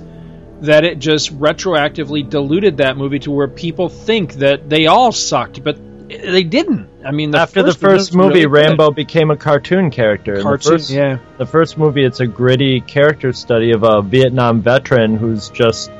that 0.60 0.84
it 0.84 0.98
just 0.98 1.36
retroactively 1.38 2.28
diluted 2.28 2.76
that 2.76 2.94
movie 2.94 3.20
to 3.20 3.30
where 3.30 3.48
people 3.48 3.88
think 3.88 4.34
that 4.34 4.68
they 4.68 4.86
all 4.86 5.12
sucked, 5.12 5.64
but 5.64 5.78
they 6.08 6.42
didn't. 6.42 6.90
I 7.06 7.10
mean, 7.10 7.30
the 7.30 7.38
After 7.38 7.62
the 7.62 7.72
first 7.72 7.82
one 7.82 7.90
first 7.90 8.10
was 8.10 8.16
movie, 8.16 8.44
really 8.44 8.64
good. 8.64 8.68
Rambo 8.68 8.90
became 8.90 9.30
a 9.30 9.36
cartoon 9.36 9.90
character. 9.90 10.42
Cartoon, 10.42 10.72
the 10.72 10.78
first, 10.78 10.90
yeah. 10.90 11.18
The 11.38 11.46
first 11.46 11.78
movie, 11.78 12.04
it's 12.04 12.20
a 12.20 12.26
gritty 12.26 12.82
character 12.82 13.32
study 13.32 13.70
of 13.72 13.82
a 13.82 14.02
Vietnam 14.02 14.60
veteran 14.60 15.16
who's 15.16 15.48
just 15.48 15.90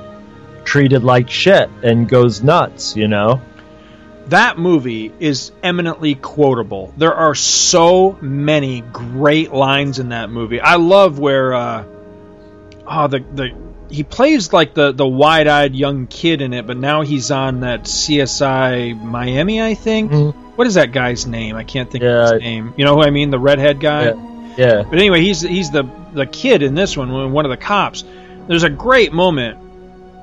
treated 0.65 1.05
like 1.05 1.31
shit 1.31 1.71
and 1.83 2.07
goes 2.07 2.43
nuts. 2.43 2.95
You 2.95 3.09
know. 3.09 3.41
That 4.27 4.59
movie 4.59 5.11
is 5.19 5.51
eminently 5.63 6.15
quotable. 6.15 6.93
There 6.99 7.15
are 7.15 7.35
so 7.35 8.19
many 8.21 8.83
great 8.83 9.51
lines 9.51 9.99
in 9.99 10.11
that 10.11 10.29
movie. 10.29 10.61
I 10.61 10.77
love 10.77 11.19
where 11.19 11.55
uh 11.55 11.85
oh 12.89 13.09
the 13.09 13.21
the 13.21 13.51
he 13.91 14.03
plays 14.05 14.53
like 14.53 14.75
the 14.75 14.93
the 14.93 15.07
wide-eyed 15.07 15.75
young 15.75 16.07
kid 16.07 16.43
in 16.43 16.53
it, 16.53 16.67
but 16.67 16.77
now 16.77 17.03
he's 17.03 17.31
on 17.31 17.61
that 17.61 17.85
CSI 17.85 19.01
Miami, 19.03 19.63
I 19.63 19.75
think. 19.75 20.13
What 20.57 20.67
is 20.67 20.75
that 20.75 20.93
guy's 20.93 21.27
name? 21.27 21.57
I 21.57 21.65
can't 21.65 21.91
think 21.91 22.03
of 22.05 22.33
his 22.33 22.41
name. 22.43 22.75
You 22.77 22.85
know 22.85 22.95
who 22.95 23.03
I 23.03 23.11
mean? 23.11 23.31
The 23.31 23.39
redhead 23.39 23.81
guy. 23.81 24.07
Yeah. 24.07 24.55
Yeah. 24.57 24.83
But 24.83 24.99
anyway, 24.99 25.21
he's 25.21 25.41
he's 25.41 25.71
the 25.71 25.85
the 26.13 26.27
kid 26.27 26.63
in 26.63 26.75
this 26.75 26.97
one, 26.97 27.33
one 27.33 27.45
of 27.45 27.51
the 27.51 27.57
cops. 27.57 28.05
There's 28.49 28.65
a 28.65 28.71
great 28.71 29.13
moment 29.13 29.59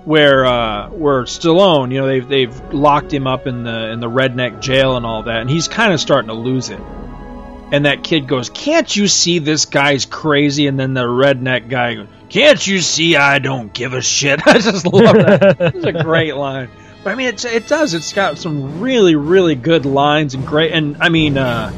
where 0.05 0.45
uh, 0.45 0.89
where 0.89 1.23
Stallone, 1.23 1.91
you 1.91 2.01
know, 2.01 2.07
they've 2.07 2.27
they've 2.27 2.73
locked 2.73 3.13
him 3.13 3.27
up 3.27 3.47
in 3.47 3.63
the 3.63 3.91
in 3.91 3.99
the 3.99 4.09
redneck 4.09 4.61
jail 4.61 4.97
and 4.97 5.05
all 5.05 5.23
that, 5.23 5.41
and 5.41 5.49
he's 5.49 5.67
kind 5.67 5.93
of 5.93 5.99
starting 5.99 6.27
to 6.27 6.33
lose 6.33 6.69
it. 6.69 6.81
And 7.71 7.85
that 7.85 8.03
kid 8.03 8.27
goes, 8.27 8.49
"Can't 8.49 8.93
you 8.93 9.07
see 9.07 9.39
this 9.39 9.65
guy's 9.65 10.05
crazy?" 10.05 10.67
And 10.67 10.79
then 10.79 10.93
the 10.93 11.05
redneck 11.05 11.69
guy 11.69 11.95
goes, 11.95 12.07
"Can't 12.35 12.67
you 12.67 12.79
see 12.81 13.15
I 13.15 13.39
don't 13.39 13.73
give 13.73 13.93
a 13.93 14.01
shit?" 14.01 14.41
I 14.47 14.59
just 14.59 14.85
love 14.85 15.15
that. 15.15 15.73
it's 15.75 15.85
a 15.85 15.93
great 15.93 16.35
line. 16.45 16.69
But 17.03 17.11
I 17.11 17.15
mean, 17.15 17.27
it 17.29 17.45
it 17.45 17.67
does. 17.67 17.93
It's 17.93 18.13
got 18.13 18.37
some 18.37 18.79
really 18.81 19.15
really 19.15 19.55
good 19.55 19.85
lines 19.85 20.33
and 20.35 20.45
great. 20.45 20.71
And 20.73 20.97
I 20.99 21.09
mean, 21.09 21.37
uh, 21.37 21.71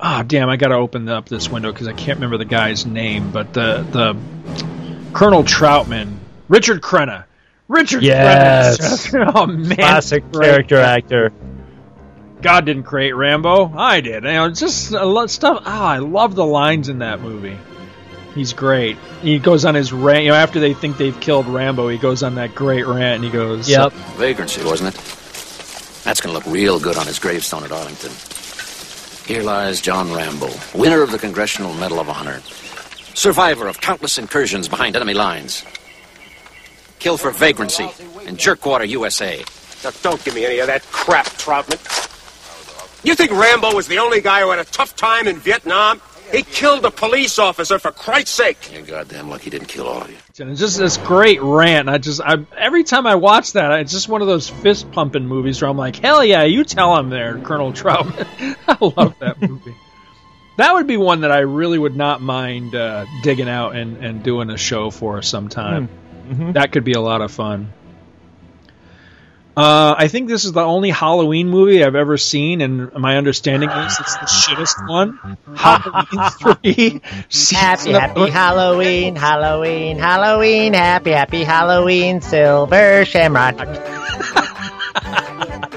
oh 0.00 0.22
damn, 0.24 0.48
I 0.48 0.56
got 0.56 0.68
to 0.68 0.74
open 0.74 1.08
up 1.08 1.28
this 1.28 1.48
window 1.48 1.72
because 1.72 1.88
I 1.88 1.92
can't 1.92 2.16
remember 2.18 2.36
the 2.38 2.44
guy's 2.44 2.84
name, 2.84 3.30
but 3.30 3.52
the 3.54 3.86
the 3.90 4.16
Colonel 5.12 5.44
Trautman, 5.44 6.16
Richard 6.48 6.80
Crenna. 6.82 7.24
Richard 7.68 8.02
Yes. 8.02 8.76
Crenna. 8.78 8.80
just- 9.30 9.36
oh 9.36 9.46
man, 9.46 9.76
Classic 9.76 10.32
great. 10.32 10.46
character 10.50 10.78
actor. 10.78 11.32
God 12.42 12.66
didn't 12.66 12.82
create 12.82 13.12
Rambo. 13.12 13.72
I 13.74 14.02
did. 14.02 14.24
You 14.24 14.32
know, 14.32 14.50
just 14.50 14.90
a 14.92 15.04
lot 15.06 15.24
of 15.24 15.30
stuff. 15.30 15.62
Oh, 15.64 15.70
I 15.70 15.98
love 15.98 16.34
the 16.34 16.44
lines 16.44 16.90
in 16.90 16.98
that 16.98 17.20
movie. 17.22 17.56
He's 18.34 18.52
great. 18.52 18.96
He 19.22 19.38
goes 19.38 19.64
on 19.64 19.74
his 19.74 19.92
rant. 19.92 20.24
You 20.24 20.30
know, 20.30 20.34
after 20.36 20.58
they 20.58 20.74
think 20.74 20.96
they've 20.96 21.18
killed 21.20 21.46
Rambo, 21.46 21.88
he 21.88 21.98
goes 21.98 22.22
on 22.22 22.34
that 22.34 22.54
great 22.54 22.86
rant 22.86 23.16
and 23.16 23.24
he 23.24 23.30
goes, 23.30 23.68
"Yep, 23.68 23.92
Vagrancy, 24.16 24.64
wasn't 24.64 24.94
it? 24.94 25.00
That's 26.04 26.20
going 26.20 26.34
to 26.34 26.38
look 26.38 26.46
real 26.52 26.78
good 26.78 26.96
on 26.96 27.06
his 27.06 27.18
gravestone 27.18 27.64
at 27.64 27.72
Arlington. 27.72 28.10
Here 29.26 29.42
lies 29.42 29.80
John 29.80 30.12
Rambo, 30.12 30.50
winner 30.74 31.00
of 31.00 31.10
the 31.12 31.18
Congressional 31.18 31.72
Medal 31.74 31.98
of 31.98 32.10
Honor, 32.10 32.42
survivor 33.14 33.68
of 33.68 33.80
countless 33.80 34.18
incursions 34.18 34.68
behind 34.68 34.96
enemy 34.96 35.14
lines, 35.14 35.64
killed 36.98 37.20
for 37.22 37.30
vagrancy 37.30 37.84
in 38.26 38.36
Jerkwater, 38.36 38.86
USA. 38.88 39.42
Now, 39.82 39.90
don't 40.02 40.22
give 40.24 40.34
me 40.34 40.44
any 40.44 40.58
of 40.58 40.66
that 40.66 40.82
crap, 40.90 41.26
Trautman. 41.38 41.78
You 43.04 43.14
think 43.14 43.30
Rambo 43.32 43.74
was 43.74 43.86
the 43.86 43.98
only 43.98 44.20
guy 44.20 44.40
who 44.40 44.50
had 44.50 44.58
a 44.58 44.64
tough 44.64 44.96
time 44.96 45.26
in 45.28 45.38
Vietnam? 45.38 46.00
He 46.34 46.42
killed 46.42 46.84
a 46.84 46.90
police 46.90 47.38
officer, 47.38 47.78
for 47.78 47.92
Christ's 47.92 48.30
sake. 48.32 48.72
You're 48.72 48.82
goddamn 48.82 49.30
lucky 49.30 49.44
he 49.44 49.50
didn't 49.50 49.68
kill 49.68 49.86
all 49.86 50.02
of 50.02 50.10
you. 50.10 50.16
And 50.40 50.50
it's 50.50 50.58
just 50.60 50.78
this 50.78 50.96
great 50.96 51.40
rant. 51.40 51.88
I 51.88 51.98
just, 51.98 52.20
I 52.20 52.44
every 52.58 52.82
time 52.82 53.06
I 53.06 53.14
watch 53.14 53.52
that, 53.52 53.80
it's 53.80 53.92
just 53.92 54.08
one 54.08 54.20
of 54.20 54.26
those 54.26 54.48
fist 54.48 54.90
pumping 54.90 55.26
movies 55.26 55.62
where 55.62 55.70
I'm 55.70 55.76
like, 55.76 55.96
hell 55.96 56.24
yeah, 56.24 56.42
you 56.42 56.64
tell 56.64 56.96
him 56.96 57.08
there, 57.10 57.38
Colonel 57.38 57.72
Trautman. 57.72 58.56
I 58.68 58.76
love 58.80 59.14
that 59.20 59.40
movie. 59.40 59.76
That 60.56 60.74
would 60.74 60.86
be 60.86 60.96
one 60.96 61.20
that 61.22 61.30
I 61.32 61.40
really 61.40 61.78
would 61.78 61.96
not 61.96 62.20
mind 62.20 62.74
uh, 62.74 63.06
digging 63.22 63.48
out 63.48 63.76
and, 63.76 64.04
and 64.04 64.22
doing 64.22 64.50
a 64.50 64.56
show 64.56 64.90
for 64.90 65.20
sometime. 65.22 65.88
Mhm. 66.28 66.54
That 66.54 66.72
could 66.72 66.84
be 66.84 66.92
a 66.92 67.00
lot 67.00 67.20
of 67.20 67.30
fun. 67.32 67.72
Uh, 69.56 69.94
I 69.96 70.08
think 70.08 70.28
this 70.28 70.44
is 70.44 70.52
the 70.52 70.62
only 70.62 70.90
Halloween 70.90 71.48
movie 71.48 71.84
I've 71.84 71.94
ever 71.94 72.16
seen, 72.16 72.60
and 72.60 72.92
my 72.94 73.16
understanding 73.16 73.70
is 73.70 74.00
it's 74.00 74.16
the 74.16 74.26
shittest 74.26 74.88
one. 74.88 75.38
Halloween 75.56 77.00
three. 77.00 77.56
Happy, 77.56 77.92
happy 77.92 78.30
Halloween, 78.30 79.14
Halloween, 79.14 79.98
Halloween, 79.98 80.74
happy, 80.74 81.12
happy 81.12 81.44
Halloween, 81.44 82.20
Silver 82.20 83.04
Shamrock. 83.04 83.56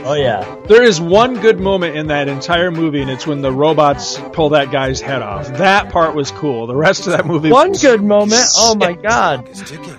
oh 0.08 0.14
yeah. 0.14 0.56
There 0.68 0.84
is 0.84 1.00
one 1.00 1.40
good 1.40 1.60
moment 1.60 1.96
in 1.96 2.08
that 2.08 2.28
entire 2.28 2.72
movie, 2.72 3.02
and 3.02 3.10
it's 3.10 3.26
when 3.28 3.42
the 3.42 3.52
robots 3.52 4.20
pull 4.34 4.50
that 4.50 4.72
guy's 4.72 5.00
head 5.02 5.22
off. 5.22 5.48
That 5.58 5.92
part 5.92 6.16
was 6.16 6.32
cool. 6.32 6.68
The 6.68 6.76
rest 6.76 7.08
of 7.08 7.14
that 7.14 7.26
movie. 7.26 7.52
One 7.52 7.70
was 7.70 7.82
good 7.82 8.04
moment. 8.04 8.42
Oh 8.60 8.76
my 8.76 8.94
god. 8.94 9.46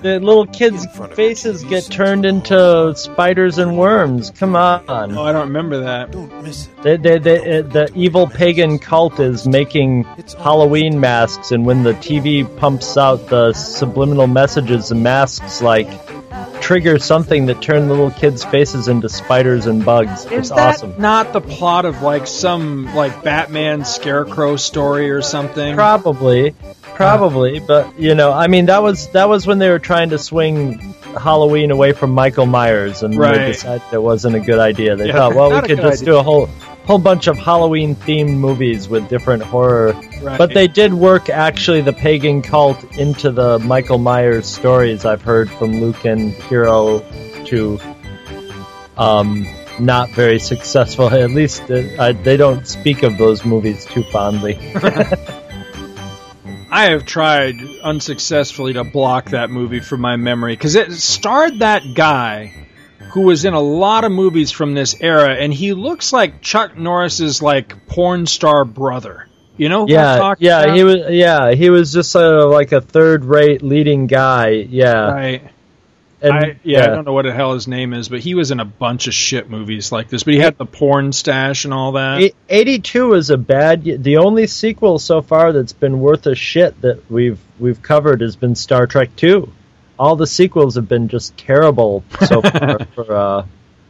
The 0.02 0.20
little 0.20 0.46
kids' 0.46 0.86
faces 1.14 1.64
get 1.64 1.84
turned 1.84 2.26
into 2.26 2.92
spiders 2.96 3.58
and 3.58 3.78
worms. 3.78 4.30
Come 4.30 4.56
on. 4.56 4.84
Oh, 4.88 5.22
I 5.22 5.32
don't 5.32 5.48
remember 5.48 5.80
that. 5.80 6.12
They, 6.82 6.96
they, 6.96 7.18
they, 7.18 7.58
uh, 7.58 7.62
the 7.62 7.90
evil 7.94 8.26
pagan 8.26 8.78
cult 8.78 9.20
is 9.20 9.46
making 9.46 10.04
Halloween 10.38 11.00
masks, 11.00 11.52
and 11.52 11.64
when 11.66 11.82
the 11.82 11.94
TV 11.94 12.44
pumps 12.58 12.96
out 12.96 13.28
the 13.28 13.52
subliminal 13.52 14.26
messages, 14.26 14.88
the 14.88 14.94
masks 14.94 15.62
like 15.62 15.88
trigger 16.60 16.98
something 16.98 17.47
that 17.47 17.62
turn 17.62 17.89
little 17.89 18.10
kids' 18.10 18.44
faces 18.44 18.89
into 18.89 19.08
spiders 19.08 19.66
and 19.66 19.84
bugs. 19.84 20.24
Is 20.26 20.32
It's 20.32 20.48
that 20.50 20.58
awesome. 20.74 20.94
not 20.98 21.32
the 21.32 21.40
plot 21.40 21.84
of 21.84 22.02
like 22.02 22.26
some 22.26 22.94
like 22.94 23.23
Batman 23.23 23.84
Scarecrow 23.84 24.57
story 24.57 25.10
or 25.10 25.23
something? 25.23 25.74
Probably, 25.74 26.55
probably, 26.94 27.60
but 27.60 27.98
you 27.98 28.15
know, 28.15 28.32
I 28.32 28.48
mean, 28.48 28.66
that 28.66 28.82
was 28.82 29.08
that 29.10 29.28
was 29.28 29.47
when 29.47 29.58
they 29.58 29.70
were 29.70 29.78
trying 29.78 30.10
to 30.10 30.18
swing 30.18 30.94
Halloween 31.18 31.70
away 31.70 31.92
from 31.92 32.10
Michael 32.10 32.47
Myers, 32.47 33.02
and 33.02 33.16
Right. 33.16 33.39
they 33.39 33.47
decided 33.52 33.82
it 33.92 34.02
wasn't 34.02 34.36
a 34.36 34.40
good 34.40 34.58
idea. 34.58 34.97
They 34.97 35.07
Yeah, 35.07 35.12
thought, 35.15 35.34
well, 35.36 35.50
we 35.50 35.60
could 35.66 35.78
just 35.78 36.02
idea. 36.02 36.12
do 36.15 36.18
a 36.18 36.23
whole 36.23 36.48
whole 36.89 36.99
bunch 36.99 37.26
of 37.26 37.36
Halloween 37.36 37.94
themed 37.94 38.39
movies 38.39 38.89
with 38.89 39.10
different 39.10 39.42
horror. 39.42 39.92
Right. 40.23 40.39
But 40.39 40.55
they 40.55 40.67
did 40.67 40.94
work 40.94 41.28
actually 41.28 41.83
the 41.83 41.92
pagan 41.92 42.41
cult 42.41 42.83
into 42.97 43.31
the 43.31 43.58
Michael 43.58 43.99
Myers 43.99 44.47
stories. 44.47 45.05
I've 45.05 45.20
heard 45.20 45.50
from 45.50 45.83
Luke 45.83 46.07
and 46.07 46.33
Hero 46.33 47.00
to 47.44 47.78
um, 48.97 49.47
not 49.78 50.08
very 50.12 50.39
successful. 50.39 51.08
At 51.12 51.31
least 51.31 51.70
uh, 51.70 51.83
I, 51.99 52.12
they 52.12 52.39
don't 52.39 52.67
speak 52.67 53.02
of 53.02 53.18
those 53.18 53.44
movies 53.44 53.84
too 53.84 54.02
fondly. 54.05 54.57
I 56.70 56.84
have 56.84 57.05
tried 57.05 57.60
unsuccessfully 57.83 58.73
to 58.73 58.84
block 58.84 59.28
that 59.31 59.50
movie 59.50 59.81
from 59.81 60.00
my 60.00 60.17
memory 60.17 60.55
because 60.55 60.75
it 60.75 60.91
starred 60.92 61.58
that 61.58 61.83
guy 61.92 62.67
who 63.10 63.22
was 63.22 63.44
in 63.44 63.54
a 63.54 63.60
lot 63.60 64.04
of 64.04 64.12
movies 64.12 64.50
from 64.50 64.74
this 64.74 64.94
era, 65.00 65.34
and 65.34 65.52
he 65.52 65.72
looks 65.72 66.12
like 66.12 66.40
Chuck 66.40 66.76
Norris's 66.76 67.42
like 67.42 67.86
porn 67.86 68.26
star 68.26 68.64
brother. 68.64 69.26
You 69.56 69.68
know? 69.68 69.88
Yeah, 69.88 70.34
yeah, 70.38 70.62
about? 70.62 70.76
he 70.76 70.84
was. 70.84 70.96
Yeah, 71.10 71.52
he 71.52 71.68
was 71.68 71.92
just 71.92 72.14
uh, 72.14 72.46
like 72.48 72.70
a 72.70 72.80
third-rate 72.80 73.60
leading 73.60 74.06
guy. 74.06 74.50
Yeah, 74.50 75.10
Right. 75.10 75.50
And, 76.20 76.32
I, 76.32 76.56
yeah, 76.64 76.82
I 76.82 76.86
don't 76.88 77.04
know 77.04 77.12
what 77.12 77.26
the 77.26 77.32
hell 77.32 77.54
his 77.54 77.68
name 77.68 77.94
is, 77.94 78.08
but 78.08 78.18
he 78.18 78.34
was 78.34 78.50
in 78.50 78.58
a 78.58 78.64
bunch 78.64 79.06
of 79.06 79.14
shit 79.14 79.48
movies 79.48 79.92
like 79.92 80.08
this. 80.08 80.24
But 80.24 80.34
he 80.34 80.40
had 80.40 80.58
the 80.58 80.66
porn 80.66 81.12
stash 81.12 81.64
and 81.64 81.72
all 81.72 81.92
that. 81.92 82.20
E- 82.20 82.34
82 82.48 83.14
is 83.14 83.30
a 83.30 83.38
bad. 83.38 83.84
The 83.84 84.16
only 84.16 84.48
sequel 84.48 84.98
so 84.98 85.22
far 85.22 85.52
that's 85.52 85.72
been 85.72 86.00
worth 86.00 86.26
a 86.26 86.34
shit 86.34 86.80
that 86.80 87.08
we've 87.08 87.38
we've 87.60 87.80
covered 87.80 88.20
has 88.20 88.34
been 88.34 88.56
Star 88.56 88.88
Trek 88.88 89.14
2. 89.14 89.52
All 89.98 90.16
the 90.16 90.26
sequels 90.26 90.76
have 90.76 90.88
been 90.88 91.08
just 91.08 91.36
terrible 91.36 92.04
so 92.26 92.40
far. 92.42 92.84
for, 92.94 93.12
uh, 93.12 93.46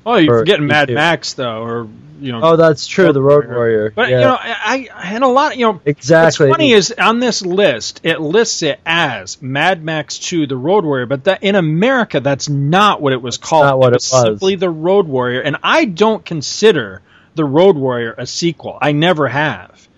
oh, 0.06 0.16
you're 0.16 0.34
for 0.34 0.38
forgetting 0.40 0.66
Mad 0.66 0.90
Max 0.90 1.34
though, 1.34 1.62
or 1.62 1.88
you 2.20 2.32
know. 2.32 2.40
Oh, 2.42 2.56
that's 2.56 2.86
true. 2.86 3.12
The 3.12 3.22
Road 3.22 3.46
Warrior. 3.46 3.90
But 3.90 4.10
yeah. 4.10 4.18
you 4.18 4.24
know, 4.24 4.36
I, 4.40 4.88
I 4.94 5.14
and 5.14 5.24
a 5.24 5.28
lot, 5.28 5.56
you 5.56 5.66
know, 5.66 5.80
Exactly. 5.84 6.48
What's 6.48 6.56
funny 6.56 6.72
is 6.72 6.92
on 6.92 7.20
this 7.20 7.42
list, 7.42 8.00
it 8.04 8.20
lists 8.20 8.62
it 8.62 8.80
as 8.84 9.40
Mad 9.40 9.84
Max 9.84 10.18
2: 10.18 10.46
The 10.46 10.56
Road 10.56 10.84
Warrior, 10.84 11.06
but 11.06 11.24
that 11.24 11.42
in 11.42 11.54
America, 11.54 12.20
that's 12.20 12.48
not 12.48 13.00
what 13.00 13.12
it 13.12 13.22
was 13.22 13.36
called. 13.36 13.64
not 13.64 13.78
what 13.78 13.92
it 13.92 13.96
was 13.96 14.10
was. 14.12 14.22
Simply 14.22 14.56
The 14.56 14.70
Road 14.70 15.06
Warrior, 15.06 15.40
and 15.40 15.56
I 15.62 15.84
don't 15.84 16.24
consider 16.24 17.02
The 17.34 17.44
Road 17.44 17.76
Warrior 17.76 18.14
a 18.16 18.26
sequel. 18.26 18.78
I 18.80 18.92
never 18.92 19.28
have. 19.28 19.88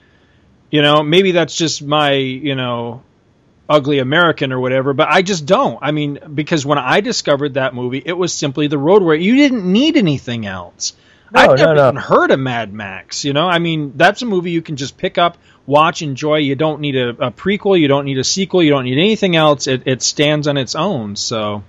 You 0.70 0.82
know, 0.82 1.02
maybe 1.02 1.32
that's 1.32 1.56
just 1.56 1.82
my, 1.82 2.12
you 2.12 2.54
know, 2.54 3.02
ugly 3.70 4.00
American 4.00 4.52
or 4.52 4.58
whatever, 4.58 4.92
but 4.92 5.08
I 5.08 5.22
just 5.22 5.46
don't. 5.46 5.78
I 5.80 5.92
mean, 5.92 6.18
because 6.34 6.66
when 6.66 6.76
I 6.76 7.00
discovered 7.00 7.54
that 7.54 7.72
movie, 7.72 8.02
it 8.04 8.12
was 8.12 8.34
simply 8.34 8.66
The 8.66 8.76
Road 8.76 9.02
where 9.02 9.14
You 9.14 9.36
didn't 9.36 9.64
need 9.64 9.96
anything 9.96 10.44
else. 10.44 10.92
No, 11.32 11.40
I've 11.40 11.58
never 11.58 11.74
no, 11.76 11.82
no. 11.82 11.88
even 11.90 11.96
heard 11.96 12.32
of 12.32 12.40
Mad 12.40 12.72
Max. 12.72 13.24
You 13.24 13.32
know, 13.32 13.46
I 13.48 13.60
mean, 13.60 13.92
that's 13.94 14.22
a 14.22 14.26
movie 14.26 14.50
you 14.50 14.62
can 14.62 14.74
just 14.74 14.96
pick 14.96 15.16
up, 15.16 15.38
watch, 15.64 16.02
enjoy. 16.02 16.38
You 16.38 16.56
don't 16.56 16.80
need 16.80 16.96
a, 16.96 17.10
a 17.10 17.30
prequel. 17.30 17.78
You 17.78 17.86
don't 17.86 18.04
need 18.04 18.18
a 18.18 18.24
sequel. 18.24 18.60
You 18.60 18.70
don't 18.70 18.84
need 18.84 18.98
anything 18.98 19.36
else. 19.36 19.68
It, 19.68 19.84
it 19.86 20.02
stands 20.02 20.48
on 20.48 20.56
its 20.56 20.74
own. 20.74 21.14
So, 21.14 21.62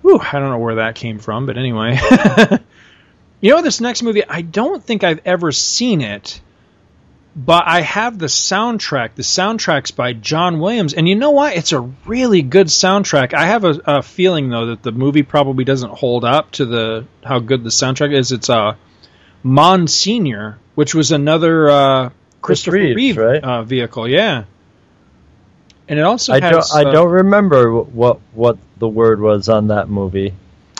whew, 0.00 0.18
I 0.18 0.38
don't 0.38 0.48
know 0.48 0.58
where 0.58 0.76
that 0.76 0.94
came 0.94 1.18
from, 1.18 1.44
but 1.44 1.58
anyway. 1.58 1.98
you 3.42 3.54
know, 3.54 3.60
this 3.60 3.82
next 3.82 4.02
movie, 4.02 4.24
I 4.26 4.40
don't 4.40 4.82
think 4.82 5.04
I've 5.04 5.20
ever 5.26 5.52
seen 5.52 6.00
it, 6.00 6.40
but 7.36 7.64
I 7.66 7.82
have 7.82 8.18
the 8.18 8.26
soundtrack. 8.26 9.14
The 9.14 9.22
soundtrack's 9.22 9.90
by 9.90 10.12
John 10.12 10.58
Williams, 10.58 10.94
and 10.94 11.08
you 11.08 11.14
know 11.14 11.30
what? 11.30 11.56
It's 11.56 11.72
a 11.72 11.80
really 11.80 12.42
good 12.42 12.66
soundtrack. 12.66 13.34
I 13.34 13.46
have 13.46 13.64
a, 13.64 13.80
a 13.84 14.02
feeling 14.02 14.50
though 14.50 14.66
that 14.66 14.82
the 14.82 14.92
movie 14.92 15.22
probably 15.22 15.64
doesn't 15.64 15.92
hold 15.92 16.24
up 16.24 16.50
to 16.52 16.66
the 16.66 17.06
how 17.24 17.38
good 17.38 17.62
the 17.62 17.70
soundtrack 17.70 18.12
is. 18.12 18.32
It's 18.32 18.50
uh, 18.50 18.74
Monsignor, 19.42 20.58
which 20.74 20.94
was 20.94 21.12
another 21.12 21.70
uh, 21.70 22.10
Christopher 22.42 22.76
Reeves, 22.76 22.96
Reeve 22.96 23.16
right? 23.16 23.42
uh, 23.42 23.62
vehicle, 23.62 24.08
yeah. 24.08 24.44
And 25.88 25.98
it 25.98 26.02
also 26.02 26.32
I 26.32 26.40
has. 26.40 26.70
don't. 26.70 26.86
I 26.86 26.88
uh, 26.88 26.92
don't 26.92 27.10
remember 27.10 27.80
what 27.80 28.20
what 28.32 28.58
the 28.78 28.88
word 28.88 29.20
was 29.20 29.48
on 29.48 29.68
that 29.68 29.88
movie. 29.88 30.34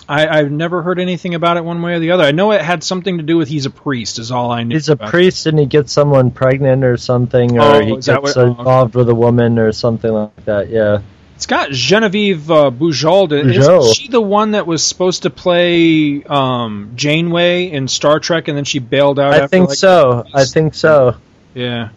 I, 0.09 0.27
I've 0.39 0.51
never 0.51 0.81
heard 0.83 0.99
anything 0.99 1.35
about 1.35 1.59
it 1.59 1.65
one 1.65 1.83
way 1.83 1.93
or 1.95 1.99
the 1.99 2.13
other. 2.13 2.25
I 2.25 2.33
know 2.33 2.53
it 2.53 2.63
had 2.63 2.83
something 2.83 3.19
to 3.19 3.23
do 3.23 3.37
with 3.37 3.49
he's 3.49 3.67
a 3.67 3.71
priest. 3.71 4.19
Is 4.19 4.31
all 4.31 4.51
I 4.51 4.63
knew. 4.63 4.75
He's 4.75 4.89
a 4.89 4.93
it. 4.93 5.01
priest 5.01 5.47
and 5.47 5.59
he 5.59 5.67
gets 5.67 5.93
someone 5.93 6.31
pregnant 6.31 6.83
or 6.83 6.97
something, 6.97 7.59
or 7.59 7.63
Oh, 7.63 7.81
he 7.81 7.95
gets 7.97 8.09
what- 8.09 8.37
oh, 8.37 8.41
okay. 8.41 8.59
involved 8.59 8.95
with 8.95 9.09
a 9.11 9.15
woman 9.15 9.59
or 9.59 9.71
something 9.73 10.11
like 10.11 10.45
that. 10.47 10.71
Yeah. 10.71 11.01
It's 11.37 11.47
got 11.47 11.71
Genevieve 11.71 12.51
uh, 12.51 12.71
Bujold. 12.71 13.31
in 13.33 13.51
it. 13.51 13.57
Bujold. 13.57 13.81
Isn't 13.83 13.95
she 13.97 14.09
the 14.09 14.21
one 14.21 14.53
that 14.53 14.67
was 14.67 14.85
supposed 14.85 15.23
to 15.23 15.31
play 15.31 16.25
um, 16.25 16.93
Janeway 16.97 17.71
in 17.71 17.87
Star 17.87 18.19
Trek, 18.19 18.49
and 18.49 18.57
then 18.57 18.65
she 18.65 18.81
bailed 18.81 19.21
out? 19.21 19.35
I 19.35 19.37
after, 19.37 19.49
think 19.49 19.69
like, 19.69 19.79
so. 19.79 20.25
I 20.35 20.45
think 20.47 20.75
so. 20.75 21.17
Yeah. 21.55 21.91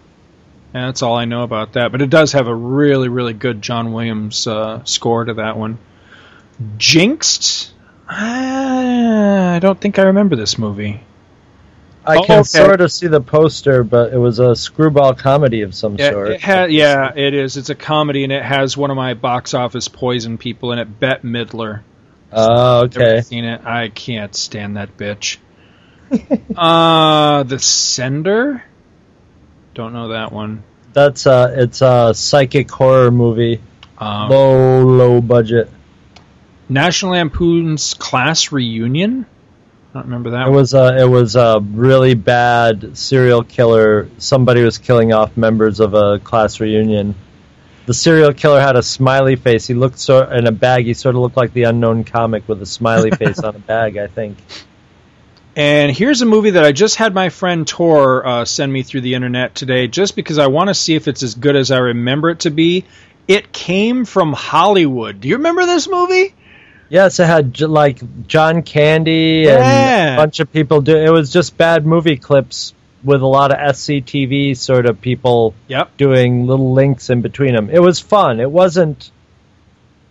Yeah, 0.75 0.85
that's 0.85 1.01
all 1.01 1.15
I 1.15 1.25
know 1.25 1.41
about 1.43 1.73
that. 1.73 1.91
But 1.91 2.01
it 2.03 2.09
does 2.11 2.33
have 2.33 2.47
a 2.47 2.53
really, 2.53 3.09
really 3.09 3.33
good 3.33 3.61
John 3.63 3.93
Williams 3.93 4.45
uh, 4.45 4.83
score 4.83 5.25
to 5.25 5.33
that 5.35 5.57
one. 5.57 5.79
Jinxed? 6.77 7.73
Ah, 8.13 9.53
I 9.53 9.59
don't 9.59 9.79
think 9.79 9.97
I 9.97 10.03
remember 10.03 10.35
this 10.35 10.57
movie. 10.57 10.99
I 12.05 12.17
Oh, 12.17 12.23
can 12.23 12.39
okay. 12.39 12.43
sort 12.47 12.81
of 12.81 12.91
see 12.91 13.07
the 13.07 13.21
poster, 13.21 13.83
but 13.83 14.11
it 14.11 14.17
was 14.17 14.39
a 14.39 14.55
screwball 14.55 15.13
comedy 15.13 15.61
of 15.61 15.73
some 15.73 15.95
Yeah, 15.97 16.11
sort. 16.11 16.29
it 16.31 16.41
ha- 16.41 16.65
yeah, 16.65 17.11
it 17.15 17.33
is. 17.33 17.57
It's 17.57 17.69
a 17.69 17.75
comedy, 17.75 18.23
and 18.23 18.33
it 18.33 18.43
has 18.43 18.75
one 18.75 18.89
of 18.91 18.97
my 18.97 19.13
box 19.13 19.53
office 19.53 19.87
poison 19.87 20.37
people 20.37 20.71
in 20.73 20.79
it, 20.79 20.99
Bette 20.99 21.25
Midler. 21.27 21.81
Oh, 22.33 22.81
Never 22.91 23.01
okay. 23.03 23.21
seen 23.21 23.45
it. 23.45 23.61
I 23.65 23.89
can't 23.89 24.35
stand 24.35 24.77
that 24.77 24.97
bitch. 24.97 25.37
uh, 26.57 27.43
The 27.43 27.59
Sender? 27.59 28.63
Don't 29.73 29.93
know 29.93 30.09
that 30.09 30.33
one. 30.33 30.63
That's 30.93 31.25
a 31.25 31.53
it's 31.55 31.81
a 31.81 32.13
psychic 32.13 32.69
horror 32.69 33.11
movie. 33.11 33.61
Um, 33.97 34.29
low 34.29 34.81
low 34.83 35.21
budget. 35.21 35.69
National 36.71 37.11
Lampoon's 37.11 37.93
Class 37.95 38.51
Reunion? 38.51 39.25
I 39.93 39.93
don't 39.95 40.05
remember 40.05 40.29
that 40.31 40.43
It 40.47 40.49
one. 40.51 40.53
was 40.55 40.73
a 40.73 40.97
it 41.01 41.09
was 41.09 41.35
a 41.35 41.59
really 41.59 42.13
bad 42.13 42.97
serial 42.97 43.43
killer. 43.43 44.09
Somebody 44.19 44.63
was 44.63 44.77
killing 44.77 45.11
off 45.11 45.35
members 45.35 45.81
of 45.81 45.93
a 45.93 46.17
class 46.19 46.61
reunion. 46.61 47.13
The 47.87 47.93
serial 47.93 48.31
killer 48.33 48.61
had 48.61 48.77
a 48.77 48.83
smiley 48.83 49.35
face. 49.35 49.67
He 49.67 49.73
looked 49.73 49.99
so 49.99 50.25
in 50.29 50.47
a 50.47 50.51
bag. 50.53 50.85
He 50.85 50.93
sort 50.93 51.15
of 51.15 51.21
looked 51.21 51.35
like 51.35 51.51
the 51.51 51.63
unknown 51.63 52.05
comic 52.05 52.47
with 52.47 52.61
a 52.61 52.65
smiley 52.65 53.11
face 53.19 53.39
on 53.39 53.53
a 53.55 53.59
bag. 53.59 53.97
I 53.97 54.07
think. 54.07 54.37
And 55.57 55.91
here's 55.91 56.21
a 56.21 56.25
movie 56.25 56.51
that 56.51 56.63
I 56.63 56.71
just 56.71 56.95
had 56.95 57.13
my 57.13 57.27
friend 57.27 57.67
Tor 57.67 58.25
uh, 58.25 58.45
send 58.45 58.71
me 58.71 58.83
through 58.83 59.01
the 59.01 59.15
internet 59.15 59.53
today, 59.55 59.87
just 59.89 60.15
because 60.15 60.37
I 60.37 60.47
want 60.47 60.69
to 60.69 60.73
see 60.73 60.95
if 60.95 61.09
it's 61.09 61.23
as 61.23 61.35
good 61.35 61.57
as 61.57 61.71
I 61.71 61.79
remember 61.79 62.29
it 62.29 62.39
to 62.41 62.49
be. 62.51 62.85
It 63.27 63.51
came 63.51 64.05
from 64.05 64.31
Hollywood. 64.31 65.19
Do 65.19 65.27
you 65.27 65.35
remember 65.35 65.65
this 65.65 65.89
movie? 65.89 66.33
Yes, 66.91 67.21
it 67.21 67.25
had 67.25 67.59
like 67.61 68.01
John 68.27 68.63
Candy 68.63 69.47
and 69.47 69.59
Yeah. 69.59 70.13
a 70.15 70.17
bunch 70.17 70.41
of 70.41 70.51
people 70.51 70.81
do. 70.81 70.97
It 70.97 71.09
was 71.09 71.31
just 71.31 71.57
bad 71.57 71.85
movie 71.85 72.17
clips 72.17 72.73
with 73.01 73.21
a 73.21 73.27
lot 73.27 73.51
of 73.51 73.57
SCTV 73.57 74.53
sort 74.57 74.85
of 74.85 74.99
people 74.99 75.53
Yep. 75.69 75.95
doing 75.95 76.47
little 76.47 76.73
links 76.73 77.09
in 77.09 77.21
between 77.21 77.55
them. 77.55 77.69
It 77.71 77.81
was 77.81 77.99
fun. 78.01 78.39
It 78.41 78.51
wasn't. 78.51 79.09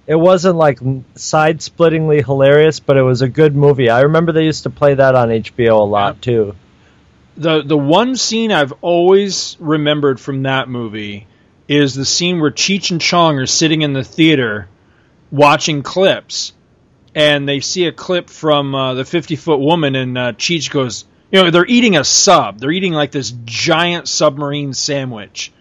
it 0.06 0.18
wasn't 0.18 0.56
like 0.56 0.80
side 1.14 1.58
splittingly 1.58 2.24
hilarious, 2.24 2.80
but 2.80 2.96
it 2.96 3.02
was 3.02 3.22
a 3.22 3.28
good 3.28 3.54
movie. 3.54 3.90
I 3.90 4.00
remember 4.00 4.32
they 4.32 4.44
used 4.44 4.64
to 4.64 4.70
play 4.70 4.94
that 4.94 5.14
on 5.14 5.28
HBO 5.30 5.82
a 5.82 5.84
lot 5.84 6.20
too. 6.22 6.54
the 7.36 7.62
the 7.62 7.76
one 7.78 8.16
scene 8.16 8.50
I've 8.50 8.72
always 8.80 9.56
remembered 9.60 10.18
from 10.18 10.42
that 10.44 10.68
movie 10.68 11.26
is 11.68 11.94
the 11.94 12.04
scene 12.06 12.40
where 12.40 12.50
Cheech 12.50 12.90
and 12.90 13.00
Chong 13.00 13.38
are 13.38 13.46
sitting 13.46 13.82
in 13.82 13.92
the 13.92 14.02
theater 14.02 14.66
watching 15.30 15.82
clips, 15.84 16.52
and 17.14 17.48
they 17.48 17.60
see 17.60 17.86
a 17.86 17.92
clip 17.92 18.30
from 18.30 18.74
uh, 18.74 18.94
the 18.94 19.04
Fifty 19.04 19.36
Foot 19.36 19.58
Woman, 19.60 19.94
and 19.96 20.16
uh, 20.18 20.32
Cheech 20.32 20.70
goes, 20.70 21.04
you 21.32 21.42
know, 21.42 21.50
they're 21.50 21.66
eating 21.66 21.96
a 21.96 22.04
sub, 22.04 22.58
they're 22.58 22.70
eating 22.72 22.92
like 22.92 23.10
this 23.12 23.32
giant 23.44 24.08
submarine 24.08 24.72
sandwich, 24.74 25.52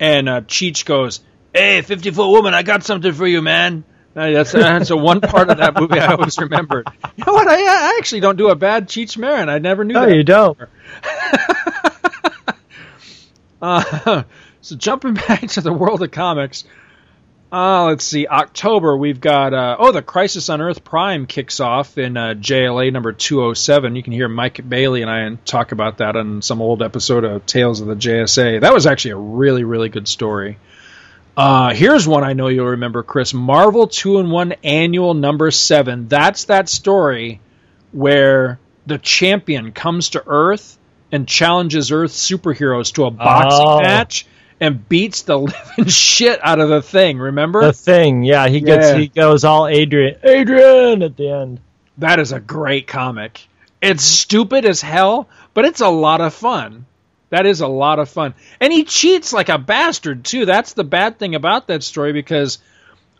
and 0.00 0.28
uh, 0.28 0.40
Cheech 0.42 0.84
goes, 0.84 1.20
"Hey, 1.54 1.82
Fifty 1.82 2.10
Foot 2.10 2.30
Woman, 2.30 2.54
I 2.54 2.62
got 2.62 2.84
something 2.84 3.12
for 3.12 3.26
you, 3.26 3.42
man." 3.42 3.84
Uh, 4.16 4.30
That's 4.30 4.50
that's 4.52 4.90
a 4.90 4.96
one 4.96 5.20
part 5.20 5.48
of 5.48 5.58
that 5.58 5.74
movie 5.78 6.00
I 6.00 6.06
always 6.12 6.36
remembered. 6.38 6.88
You 7.16 7.24
know 7.24 7.32
what? 7.34 7.46
I, 7.46 7.60
I 7.60 7.96
actually 7.98 8.20
don't 8.20 8.36
do 8.36 8.48
a 8.48 8.56
bad 8.56 8.88
Cheech 8.88 9.16
Marin. 9.16 9.48
I 9.48 9.58
never 9.58 9.84
knew 9.84 9.94
No, 9.94 10.06
that. 10.06 10.14
you 10.16 10.24
don't. 10.24 10.58
Uh, 13.60 14.22
so 14.60 14.76
jumping 14.76 15.14
back 15.28 15.40
to 15.48 15.60
the 15.60 15.72
world 15.72 16.02
of 16.02 16.10
comics, 16.10 16.64
uh, 17.50 17.84
let's 17.86 18.04
see. 18.04 18.26
October 18.26 18.96
we've 18.96 19.20
got 19.20 19.54
uh, 19.54 19.76
oh 19.78 19.92
the 19.92 20.02
Crisis 20.02 20.48
on 20.50 20.60
Earth 20.60 20.84
Prime 20.84 21.26
kicks 21.26 21.60
off 21.60 21.96
in 21.96 22.16
uh, 22.16 22.34
JLA 22.34 22.92
number 22.92 23.12
two 23.12 23.42
oh 23.42 23.54
seven. 23.54 23.96
You 23.96 24.02
can 24.02 24.12
hear 24.12 24.28
Mike 24.28 24.66
Bailey 24.68 25.02
and 25.02 25.10
I 25.10 25.34
talk 25.44 25.72
about 25.72 25.98
that 25.98 26.16
on 26.16 26.42
some 26.42 26.60
old 26.60 26.82
episode 26.82 27.24
of 27.24 27.46
Tales 27.46 27.80
of 27.80 27.86
the 27.86 27.94
JSA. 27.96 28.60
That 28.60 28.74
was 28.74 28.86
actually 28.86 29.12
a 29.12 29.16
really 29.16 29.64
really 29.64 29.88
good 29.88 30.06
story. 30.08 30.58
Uh, 31.36 31.72
here's 31.72 32.06
one 32.06 32.24
I 32.24 32.32
know 32.32 32.48
you'll 32.48 32.66
remember, 32.66 33.02
Chris. 33.04 33.32
Marvel 33.32 33.86
Two-in-One 33.86 34.54
annual 34.64 35.14
number 35.14 35.50
seven. 35.52 36.08
That's 36.08 36.46
that 36.46 36.68
story 36.68 37.40
where 37.92 38.58
the 38.86 38.98
champion 38.98 39.70
comes 39.72 40.10
to 40.10 40.24
Earth 40.26 40.76
and 41.12 41.26
challenges 41.28 41.92
Earth 41.92 42.10
superheroes 42.10 42.92
to 42.94 43.04
a 43.04 43.10
boxing 43.10 43.64
Oh. 43.66 43.80
match 43.80 44.26
and 44.60 44.88
beats 44.88 45.22
the 45.22 45.38
living 45.38 45.86
shit 45.86 46.40
out 46.42 46.58
of 46.60 46.68
the 46.68 46.82
thing. 46.82 47.18
Remember? 47.18 47.62
The 47.62 47.72
thing, 47.72 48.22
yeah, 48.24 48.48
he 48.48 48.60
gets 48.60 48.86
Yeah. 48.88 48.96
he 48.98 49.08
goes 49.08 49.44
all 49.44 49.66
Adrian, 49.66 50.16
Adrian 50.22 51.02
at 51.02 51.16
the 51.16 51.30
end. 51.30 51.60
That 51.98 52.18
is 52.20 52.32
a 52.32 52.40
great 52.40 52.86
comic. 52.86 53.46
It's 53.80 54.02
stupid 54.04 54.64
as 54.64 54.80
hell, 54.80 55.28
but 55.54 55.64
it's 55.64 55.80
a 55.80 55.88
lot 55.88 56.20
of 56.20 56.34
fun. 56.34 56.86
That 57.30 57.44
is 57.46 57.60
a 57.60 57.68
lot 57.68 57.98
of 57.98 58.08
fun. 58.08 58.34
And 58.60 58.72
he 58.72 58.84
cheats 58.84 59.32
like 59.32 59.48
a 59.50 59.58
bastard 59.58 60.24
too. 60.24 60.46
That's 60.46 60.72
the 60.72 60.84
bad 60.84 61.18
thing 61.18 61.34
about 61.34 61.66
that 61.68 61.82
story 61.82 62.12
because 62.12 62.58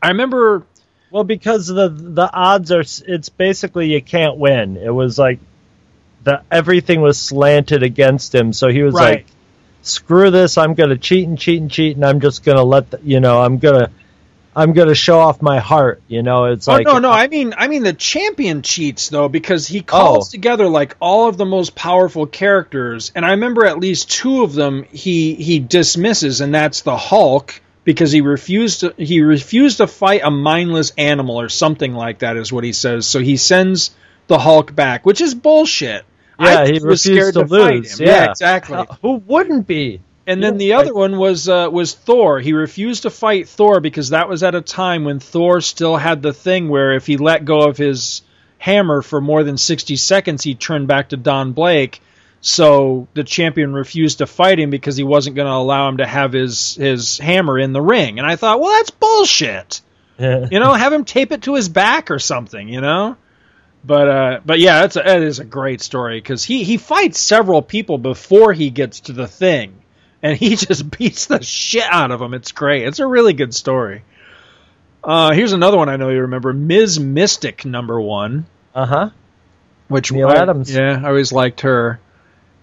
I 0.02 0.08
remember 0.08 0.64
Well, 1.10 1.24
because 1.24 1.66
the 1.66 1.88
the 1.88 2.28
odds 2.32 2.72
are, 2.72 2.80
it's 2.80 3.28
basically 3.28 3.92
you 3.92 4.00
can't 4.02 4.36
win. 4.36 4.76
It 4.76 4.90
was 4.90 5.18
like 5.18 5.38
the 6.24 6.42
everything 6.50 7.00
was 7.00 7.18
slanted 7.18 7.82
against 7.82 8.34
him, 8.34 8.52
so 8.52 8.68
he 8.68 8.82
was 8.82 8.94
Right. 8.94 9.10
like, 9.18 9.26
"Screw 9.88 10.30
this! 10.30 10.58
I'm 10.58 10.74
gonna 10.74 10.96
cheat 10.98 11.26
and 11.26 11.38
cheat 11.38 11.60
and 11.60 11.70
cheat, 11.70 11.96
and 11.96 12.04
I'm 12.04 12.20
just 12.20 12.44
gonna 12.44 12.62
let 12.62 12.90
the, 12.90 13.00
you 13.02 13.20
know, 13.20 13.40
I'm 13.40 13.58
gonna, 13.58 13.90
I'm 14.54 14.72
gonna 14.72 14.94
show 14.94 15.18
off 15.18 15.40
my 15.42 15.58
heart." 15.60 16.00
You 16.08 16.22
know, 16.22 16.46
it's 16.46 16.68
Oh 16.68 16.72
like, 16.72 16.86
no, 16.86 16.98
no, 16.98 17.10
I 17.10 17.28
mean 17.28 17.54
I 17.56 17.68
mean 17.68 17.82
the 17.82 17.92
champion 17.92 18.62
cheats 18.62 19.08
though 19.08 19.28
because 19.28 19.66
he 19.66 19.80
oh. 19.80 19.82
calls 19.82 20.28
Oh. 20.28 20.30
together 20.30 20.68
like 20.68 20.96
all 21.00 21.28
of 21.28 21.36
the 21.36 21.44
most 21.46 21.74
powerful 21.74 22.26
characters 22.26 23.12
and 23.14 23.24
I 23.24 23.30
remember 23.30 23.66
at 23.66 23.78
least 23.78 24.10
two 24.10 24.42
of 24.42 24.52
them 24.54 24.84
he 24.92 25.34
he 25.34 25.58
dismisses 25.60 26.40
and 26.40 26.54
that's 26.54 26.82
the 26.82 26.96
Hulk 26.96 27.60
because 27.84 28.12
he 28.12 28.20
refused 28.20 28.80
to 28.80 28.94
he 28.98 29.22
refused 29.22 29.78
to 29.78 29.86
fight 29.86 30.20
a 30.24 30.30
mindless 30.30 30.92
animal 30.98 31.40
or 31.40 31.48
something 31.48 31.94
like 31.94 32.18
that 32.18 32.36
is 32.36 32.52
what 32.52 32.64
he 32.64 32.72
says. 32.72 33.06
So 33.06 33.20
he 33.20 33.36
sends 33.36 33.92
the 34.26 34.38
Hulk 34.38 34.74
back, 34.74 35.06
which 35.06 35.22
is 35.22 35.34
bullshit. 35.34 36.04
Yeah, 36.40 36.60
I 36.60 36.66
he 36.66 36.72
was 36.74 36.84
refused 36.84 37.02
scared 37.02 37.34
to, 37.34 37.40
to 37.42 37.48
fight 37.48 37.74
lose. 37.74 38.00
him. 38.00 38.06
Yeah. 38.06 38.24
Yeah, 38.24 38.30
exactly. 38.30 38.76
Uh, 38.76 38.86
who 39.02 39.14
wouldn't 39.14 39.66
be? 39.66 40.00
And 40.26 40.42
then 40.42 40.58
the 40.58 40.74
other 40.74 40.92
one 40.92 41.16
was 41.16 41.48
uh, 41.48 41.70
was 41.72 41.94
Thor. 41.94 42.38
He 42.38 42.52
refused 42.52 43.04
to 43.04 43.10
fight 43.10 43.48
Thor 43.48 43.80
because 43.80 44.10
that 44.10 44.28
was 44.28 44.42
at 44.42 44.54
a 44.54 44.60
time 44.60 45.04
when 45.04 45.20
Thor 45.20 45.62
still 45.62 45.96
had 45.96 46.20
the 46.20 46.34
thing 46.34 46.68
where 46.68 46.92
if 46.92 47.06
he 47.06 47.16
let 47.16 47.46
go 47.46 47.62
of 47.62 47.78
his 47.78 48.20
hammer 48.58 49.00
for 49.00 49.22
more 49.22 49.42
than 49.42 49.56
sixty 49.56 49.96
seconds, 49.96 50.44
he 50.44 50.54
turned 50.54 50.86
back 50.86 51.08
to 51.08 51.16
Don 51.16 51.52
Blake. 51.52 52.02
So 52.42 53.08
the 53.14 53.24
champion 53.24 53.72
refused 53.72 54.18
to 54.18 54.26
fight 54.26 54.60
him 54.60 54.68
because 54.68 54.98
he 54.98 55.02
wasn't 55.02 55.34
going 55.34 55.48
to 55.48 55.54
allow 55.54 55.88
him 55.88 55.96
to 55.96 56.06
have 56.06 56.34
his 56.34 56.74
his 56.74 57.16
hammer 57.16 57.58
in 57.58 57.72
the 57.72 57.80
ring. 57.80 58.18
And 58.18 58.26
I 58.26 58.36
thought, 58.36 58.60
well, 58.60 58.72
that's 58.72 58.90
bullshit. 58.90 59.80
you 60.18 60.60
know, 60.60 60.74
have 60.74 60.92
him 60.92 61.06
tape 61.06 61.32
it 61.32 61.42
to 61.44 61.54
his 61.54 61.70
back 61.70 62.10
or 62.10 62.18
something. 62.18 62.68
You 62.68 62.82
know. 62.82 63.16
But 63.84 64.08
uh, 64.08 64.40
but 64.44 64.58
yeah, 64.58 64.84
it's 64.84 64.96
a, 64.96 65.16
it 65.16 65.22
is 65.22 65.38
a 65.38 65.44
great 65.44 65.80
story 65.80 66.18
because 66.20 66.44
he 66.44 66.64
he 66.64 66.76
fights 66.76 67.20
several 67.20 67.62
people 67.62 67.96
before 67.98 68.52
he 68.52 68.70
gets 68.70 69.00
to 69.00 69.12
the 69.12 69.26
thing, 69.28 69.74
and 70.22 70.36
he 70.36 70.56
just 70.56 70.90
beats 70.98 71.26
the 71.26 71.42
shit 71.42 71.84
out 71.88 72.10
of 72.10 72.20
them. 72.20 72.34
It's 72.34 72.52
great. 72.52 72.86
It's 72.86 72.98
a 72.98 73.06
really 73.06 73.32
good 73.32 73.54
story. 73.54 74.02
Uh, 75.02 75.32
here's 75.32 75.52
another 75.52 75.76
one 75.76 75.88
I 75.88 75.96
know 75.96 76.08
you 76.10 76.22
remember: 76.22 76.52
Ms. 76.52 76.98
Mystic 76.98 77.64
number 77.64 78.00
one, 78.00 78.46
Uh 78.74 78.86
huh. 78.86 79.10
which 79.86 80.10
Neal 80.12 80.28
I- 80.28 80.36
Adams. 80.36 80.74
Yeah, 80.74 81.00
I 81.02 81.08
always 81.08 81.32
liked 81.32 81.60
her. 81.62 82.00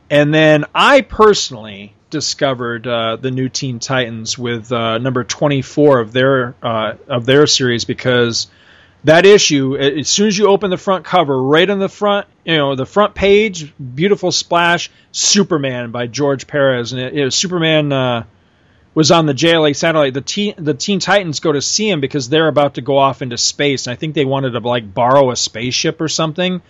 And 0.10 0.32
then 0.34 0.66
I 0.76 1.02
personally 1.02 1.96
discovered 2.12 2.86
uh, 2.86 3.16
the 3.16 3.32
new 3.32 3.50
Teen 3.50 3.80
Titans 3.80 4.38
with 4.38 4.72
uh, 4.72 5.00
number 5.00 5.24
24 5.24 6.00
of 6.02 6.12
their 6.14 6.54
uh, 6.62 6.94
of 7.08 7.26
their 7.26 7.48
series 7.48 7.86
because 7.86 8.48
that 9.06 9.26
issue, 9.28 9.78
as 9.78 10.10
soon 10.10 10.28
as 10.28 10.38
you 10.38 10.48
open 10.48 10.72
the 10.72 10.78
front 10.78 11.06
cover, 11.06 11.42
right 11.42 11.70
on 11.70 11.78
the 11.78 11.90
front, 11.90 12.28
you 12.44 12.58
know, 12.58 12.76
the 12.76 12.88
front 12.88 13.14
page, 13.14 13.72
beautiful 13.78 14.32
splash, 14.32 14.90
Superman 15.12 15.92
by 15.92 16.08
George 16.08 16.48
Perez, 16.48 16.92
and 16.92 17.00
it, 17.00 17.14
it 17.14 17.24
was 17.24 17.36
Superman 17.36 17.94
uh, 17.94 18.24
was 18.96 19.12
on 19.12 19.28
the 19.28 19.34
JLA 19.34 19.76
satellite. 19.76 20.16
The 20.16 20.22
teen, 20.22 20.56
the 20.58 20.74
Teen 20.74 21.00
Titans 21.00 21.40
go 21.40 21.52
to 21.52 21.62
see 21.62 21.88
him 21.88 22.02
because 22.02 22.30
they're 22.30 22.48
about 22.48 22.76
to 22.76 22.82
go 22.82 22.98
off 22.98 23.22
into 23.22 23.38
space, 23.38 23.86
and 23.86 23.92
I 23.94 23.96
think 23.96 24.16
they 24.16 24.26
wanted 24.26 24.52
to 24.52 24.60
like 24.60 24.92
borrow 24.92 25.30
a 25.30 25.36
spaceship 25.36 26.02
or 26.02 26.08
something. 26.08 26.64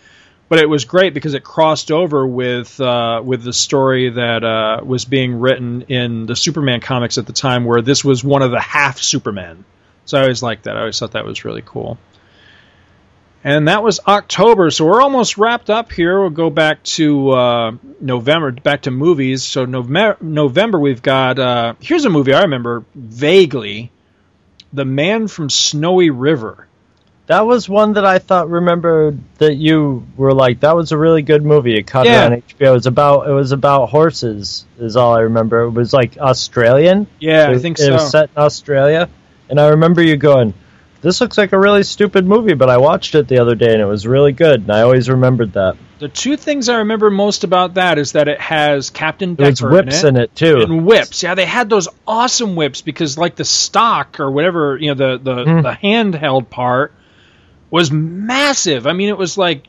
But 0.48 0.60
it 0.60 0.70
was 0.70 0.86
great 0.86 1.14
because 1.14 1.34
it 1.34 1.44
crossed 1.44 1.90
over 1.90 2.28
with 2.28 2.80
uh, 2.82 3.22
with 3.24 3.44
the 3.44 3.54
story 3.54 4.10
that 4.10 4.44
uh, 4.44 4.84
was 4.84 5.06
being 5.06 5.40
written 5.40 5.84
in 5.84 6.26
the 6.26 6.36
Superman 6.36 6.82
comics 6.82 7.18
at 7.18 7.26
the 7.28 7.34
time, 7.34 7.64
where 7.64 7.82
this 7.82 8.04
was 8.04 8.26
one 8.26 8.42
of 8.42 8.52
the 8.52 8.60
half 8.60 9.00
Supermen. 9.00 9.64
So 10.04 10.18
I 10.18 10.22
always 10.22 10.44
liked 10.44 10.64
that. 10.66 10.76
I 10.76 10.82
always 10.82 11.00
thought 11.00 11.14
that 11.14 11.26
was 11.26 11.46
really 11.46 11.64
cool. 11.66 11.98
And 13.46 13.68
that 13.68 13.84
was 13.84 14.00
October, 14.08 14.72
so 14.72 14.86
we're 14.86 15.04
almost 15.04 15.38
wrapped 15.38 15.70
up 15.70 15.92
here. 15.92 16.20
We'll 16.20 16.32
go 16.32 16.50
back 16.50 16.82
to 16.98 17.30
uh, 17.30 17.72
November, 18.02 18.52
back 18.52 18.82
to 18.82 18.92
movies. 18.92 19.44
So 19.44 19.66
November, 19.66 20.18
November 20.20 20.80
we've 20.80 21.04
got. 21.04 21.38
Uh, 21.38 21.76
here's 21.80 22.06
a 22.06 22.10
movie 22.10 22.34
I 22.34 22.42
remember 22.42 22.86
vaguely: 22.96 23.92
The 24.74 24.84
Man 24.84 25.28
from 25.28 25.52
Snowy 25.52 26.10
River. 26.10 26.68
That 27.28 27.42
was 27.46 27.70
one 27.70 27.94
that 27.94 28.06
I 28.06 28.18
thought 28.18 28.50
remembered 28.50 29.20
that 29.38 29.54
you 29.54 30.08
were 30.18 30.34
like 30.34 30.62
that 30.62 30.76
was 30.76 30.92
a 30.92 30.98
really 30.98 31.22
good 31.22 31.46
movie. 31.46 31.78
It 31.78 31.86
caught 31.86 32.08
Yeah. 32.08 32.26
on 32.26 32.42
HBO. 32.42 32.70
It 32.70 32.72
was 32.72 32.88
about 32.88 33.28
it 33.30 33.34
was 33.34 33.52
about 33.52 33.90
horses. 33.90 34.66
Is 34.80 34.96
all 34.96 35.14
I 35.14 35.20
remember. 35.20 35.62
It 35.62 35.70
was 35.70 35.94
like 35.94 36.18
Australian. 36.18 37.06
Yeah, 37.20 37.48
I 37.52 37.60
think 37.60 37.78
it 37.80 37.92
was 37.92 38.10
set 38.10 38.32
in 38.36 38.42
Australia, 38.42 39.08
and 39.52 39.60
I 39.60 39.68
remember 39.68 40.02
you 40.02 40.18
going, 40.18 40.56
"This 41.06 41.22
looks 41.22 41.38
like 41.38 41.54
a 41.54 41.60
really 41.60 41.84
stupid 41.84 42.26
movie," 42.26 42.56
but 42.56 42.68
I 42.70 42.78
watched 42.78 43.14
it 43.14 43.28
the 43.28 43.38
other 43.38 43.54
day 43.54 43.72
and 43.72 43.80
it 43.82 43.86
was 43.86 44.08
really 44.08 44.32
good, 44.32 44.62
and 44.62 44.72
I 44.72 44.82
always 44.82 45.08
remembered 45.08 45.54
that. 45.54 45.78
The 46.00 46.10
two 46.10 46.36
things 46.36 46.68
I 46.68 46.78
remember 46.78 47.10
most 47.12 47.44
about 47.44 47.76
that 47.76 47.98
is 48.00 48.14
that 48.14 48.28
it 48.28 48.42
has 48.42 48.90
Captain 48.90 49.36
There's 49.36 49.60
Decker 49.60 49.72
whips 49.72 50.04
in 50.04 50.16
in 50.16 50.22
it, 50.22 50.24
it, 50.24 50.36
too. 50.36 50.62
and 50.62 50.86
whips. 50.86 51.22
Yeah, 51.22 51.36
they 51.36 51.46
had 51.46 51.70
those 51.70 51.88
awesome 52.08 52.56
whips 52.56 52.82
because 52.82 53.18
like 53.18 53.36
the 53.36 53.46
stock 53.46 54.20
or 54.20 54.32
whatever, 54.32 54.78
you 54.78 54.94
know, 54.94 55.18
the 55.18 55.24
the, 55.24 55.44
Hmm. 55.46 55.62
the 55.62 55.72
handheld 55.72 56.50
part 56.50 56.92
was 57.70 57.92
massive. 57.92 58.88
I 58.88 58.94
mean, 58.94 59.10
it 59.10 59.18
was 59.18 59.38
like 59.38 59.68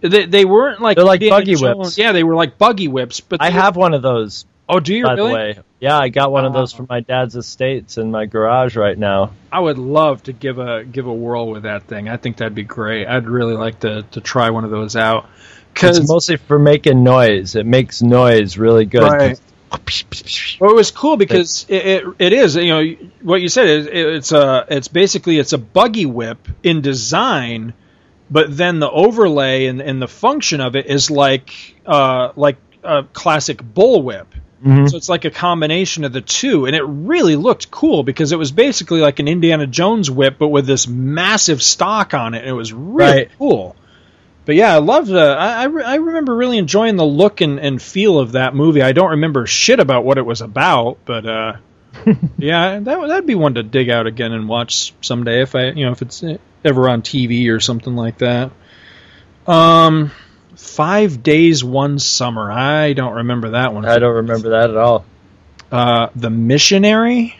they, 0.00 0.26
they 0.26 0.44
weren't 0.44 0.80
like 0.80 0.96
They're 0.96 1.04
like 1.04 1.20
buggy 1.20 1.56
whips. 1.56 1.98
Yeah, 1.98 2.12
they 2.12 2.22
were 2.22 2.36
like 2.36 2.58
buggy 2.58 2.88
whips. 2.88 3.20
But 3.20 3.42
I 3.42 3.50
have 3.50 3.76
one 3.76 3.92
of 3.92 4.02
those. 4.02 4.46
Oh, 4.68 4.80
do 4.80 4.94
you 4.94 5.04
by 5.04 5.14
really? 5.14 5.28
the 5.28 5.34
way? 5.34 5.58
Yeah, 5.78 5.98
I 5.98 6.08
got 6.08 6.32
one 6.32 6.44
of 6.44 6.52
those 6.52 6.72
from 6.72 6.86
my 6.88 7.00
dad's 7.00 7.36
estates 7.36 7.98
in 7.98 8.10
my 8.10 8.26
garage 8.26 8.76
right 8.76 8.98
now. 8.98 9.32
I 9.52 9.60
would 9.60 9.78
love 9.78 10.22
to 10.24 10.32
give 10.32 10.58
a 10.58 10.84
give 10.84 11.06
a 11.06 11.12
whirl 11.12 11.48
with 11.48 11.64
that 11.64 11.84
thing. 11.84 12.08
I 12.08 12.16
think 12.16 12.38
that'd 12.38 12.54
be 12.54 12.64
great. 12.64 13.06
I'd 13.06 13.28
really 13.28 13.54
like 13.54 13.80
to 13.80 14.02
to 14.12 14.20
try 14.20 14.50
one 14.50 14.64
of 14.64 14.70
those 14.70 14.96
out. 14.96 15.28
It's 15.76 15.98
Because 15.98 16.08
mostly 16.08 16.36
for 16.36 16.58
making 16.58 17.04
noise. 17.04 17.54
It 17.54 17.66
makes 17.66 18.02
noise 18.02 18.56
really 18.56 18.86
good. 18.86 19.02
Right. 19.02 19.40
Well, 20.60 20.70
it 20.70 20.74
was 20.74 20.90
cool 20.90 21.16
because 21.16 21.66
it, 21.68 21.86
it 21.86 22.04
it 22.18 22.32
is 22.32 22.56
you 22.56 22.68
know 22.68 22.96
what 23.22 23.42
you 23.42 23.48
said 23.48 23.66
is 23.66 23.86
it's 23.86 24.32
a 24.32 24.64
it's 24.68 24.88
basically 24.88 25.38
it's 25.38 25.52
a 25.52 25.58
buggy 25.58 26.06
whip 26.06 26.48
in 26.62 26.80
design, 26.80 27.74
but 28.30 28.56
then 28.56 28.80
the 28.80 28.90
overlay 28.90 29.66
and, 29.66 29.80
and 29.80 30.00
the 30.00 30.08
function 30.08 30.60
of 30.60 30.76
it 30.76 30.86
is 30.86 31.10
like 31.10 31.50
uh 31.84 32.32
like 32.36 32.56
a 32.82 33.04
classic 33.12 33.62
bull 33.62 34.02
Mhm. 34.66 34.90
So 34.90 34.96
it's 34.96 35.08
like 35.08 35.24
a 35.24 35.30
combination 35.30 36.04
of 36.04 36.12
the 36.12 36.20
two, 36.20 36.66
and 36.66 36.74
it 36.74 36.82
really 36.82 37.36
looked 37.36 37.70
cool 37.70 38.02
because 38.02 38.32
it 38.32 38.38
was 38.38 38.50
basically 38.50 39.00
like 39.00 39.18
an 39.20 39.28
Indiana 39.28 39.66
Jones 39.66 40.10
whip, 40.10 40.36
but 40.38 40.48
with 40.48 40.66
this 40.66 40.88
massive 40.88 41.62
stock 41.62 42.14
on 42.14 42.34
it. 42.34 42.38
And 42.40 42.48
it 42.48 42.52
was 42.52 42.72
really 42.72 43.10
Right. 43.12 43.30
cool. 43.38 43.76
But 44.44 44.54
yeah, 44.56 44.74
I 44.74 44.78
loved. 44.78 45.10
Uh, 45.12 45.36
I 45.38 45.62
I, 45.62 45.64
re- 45.64 45.84
I 45.84 45.94
remember 45.96 46.34
really 46.36 46.58
enjoying 46.58 46.96
the 46.96 47.04
look 47.04 47.40
and, 47.40 47.58
and 47.58 47.80
feel 47.82 48.18
of 48.18 48.32
that 48.32 48.54
movie. 48.54 48.82
I 48.82 48.92
don't 48.92 49.10
remember 49.10 49.46
shit 49.46 49.80
about 49.80 50.04
what 50.04 50.18
it 50.18 50.26
was 50.26 50.40
about, 50.40 50.98
but 51.04 51.26
uh, 51.26 51.52
yeah, 52.38 52.78
that 52.80 53.06
that'd 53.08 53.26
be 53.26 53.34
one 53.34 53.54
to 53.54 53.62
dig 53.62 53.88
out 53.90 54.06
again 54.06 54.32
and 54.32 54.48
watch 54.48 54.92
someday 55.00 55.42
if 55.42 55.54
I 55.54 55.70
you 55.70 55.84
know 55.86 55.92
if 55.92 56.02
it's 56.02 56.22
ever 56.64 56.88
on 56.88 57.02
TV 57.02 57.50
or 57.52 57.58
something 57.60 57.96
like 57.96 58.18
that. 58.18 58.50
Um, 59.46 60.10
Five 60.76 61.22
Days 61.22 61.64
One 61.64 61.98
Summer. 61.98 62.52
I 62.52 62.92
don't 62.92 63.14
remember 63.14 63.50
that 63.50 63.72
one. 63.72 63.86
I 63.86 63.98
don't 63.98 64.16
remember 64.16 64.50
that 64.50 64.68
at 64.68 64.76
all. 64.76 65.06
Uh, 65.72 66.08
the 66.14 66.28
Missionary. 66.28 67.34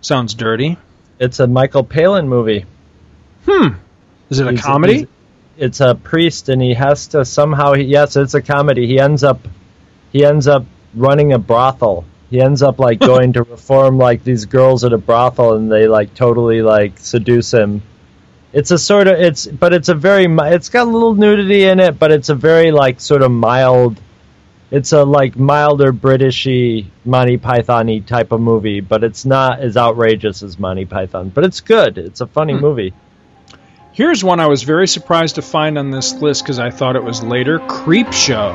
Sounds 0.00 0.34
dirty. 0.34 0.78
It's 1.18 1.40
a 1.40 1.48
Michael 1.48 1.82
Palin 1.82 2.28
movie. 2.28 2.64
Hmm. 3.46 3.70
Is 4.30 4.38
it 4.38 4.46
a 4.46 4.50
He's- 4.52 4.62
comedy? 4.64 4.94
he's- 4.94 5.08
it's 5.58 5.80
a 5.80 5.96
priest, 5.96 6.48
and 6.48 6.62
he 6.62 6.74
has 6.74 7.08
to 7.08 7.24
somehow. 7.24 7.72
He, 7.72 7.82
yes, 7.84 8.14
it's 8.14 8.34
a 8.34 8.42
comedy. 8.42 8.86
He 8.86 9.00
ends 9.00 9.24
up, 9.24 9.40
he 10.12 10.24
ends 10.24 10.46
up 10.46 10.66
running 10.94 11.32
a 11.32 11.38
brothel. 11.40 12.04
He 12.30 12.40
ends 12.40 12.62
up 12.62 12.78
like 12.78 13.00
going 13.12 13.32
to 13.32 13.42
reform 13.42 13.98
like 13.98 14.22
these 14.22 14.44
girls 14.44 14.84
at 14.84 14.92
a 14.92 14.98
brothel, 14.98 15.54
and 15.54 15.72
they 15.72 15.88
like 15.88 16.14
totally 16.14 16.62
like 16.62 16.98
seduce 17.00 17.52
him. 17.52 17.82
It's 18.52 18.70
a 18.70 18.78
sort 18.78 19.06
of 19.08 19.18
it's, 19.20 19.46
but 19.46 19.72
it's 19.74 19.88
a 19.88 19.94
very. 19.94 20.26
It's 20.54 20.68
got 20.70 20.86
a 20.86 20.90
little 20.90 21.14
nudity 21.14 21.64
in 21.64 21.80
it, 21.80 21.98
but 21.98 22.10
it's 22.12 22.28
a 22.28 22.34
very 22.34 22.70
like 22.72 23.00
sort 23.00 23.22
of 23.22 23.30
mild. 23.30 24.00
It's 24.70 24.92
a 24.92 25.04
like 25.04 25.36
milder 25.36 25.92
Britishy 25.92 26.86
Monty 27.04 27.36
Python-y 27.36 27.98
type 28.00 28.32
of 28.32 28.40
movie, 28.40 28.80
but 28.80 29.04
it's 29.04 29.24
not 29.24 29.60
as 29.60 29.76
outrageous 29.76 30.42
as 30.42 30.58
Monty 30.58 30.86
Python. 30.86 31.28
But 31.28 31.44
it's 31.44 31.60
good. 31.60 31.98
It's 31.98 32.20
a 32.20 32.26
funny 32.26 32.54
Hmm. 32.54 32.60
movie. 32.60 32.94
Here's 33.92 34.22
one 34.24 34.40
I 34.40 34.46
was 34.46 34.62
very 34.62 34.88
surprised 34.88 35.36
to 35.36 35.42
find 35.42 35.78
on 35.78 35.90
this 35.90 36.14
list 36.14 36.42
because 36.42 36.58
I 36.58 36.70
thought 36.70 36.96
it 36.96 37.04
was 37.04 37.22
later. 37.22 37.58
Creep 37.60 38.12
Show. 38.12 38.52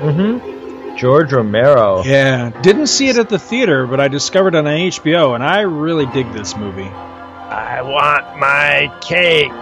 Mm-hmm. 0.00 0.96
George 0.96 1.32
Romero. 1.32 2.02
Yeah, 2.04 2.50
didn't 2.62 2.86
see 2.86 3.08
it 3.08 3.16
at 3.18 3.28
the 3.28 3.38
theater, 3.38 3.86
but 3.86 3.98
I 4.00 4.06
discovered 4.08 4.54
it 4.54 4.58
on 4.58 4.64
HBO, 4.66 5.34
and 5.34 5.42
I 5.42 5.62
really 5.62 6.06
dig 6.06 6.32
this 6.32 6.56
movie. 6.56 6.90
I 7.54 7.82
want 7.82 8.38
my 8.38 8.92
cake, 9.00 9.52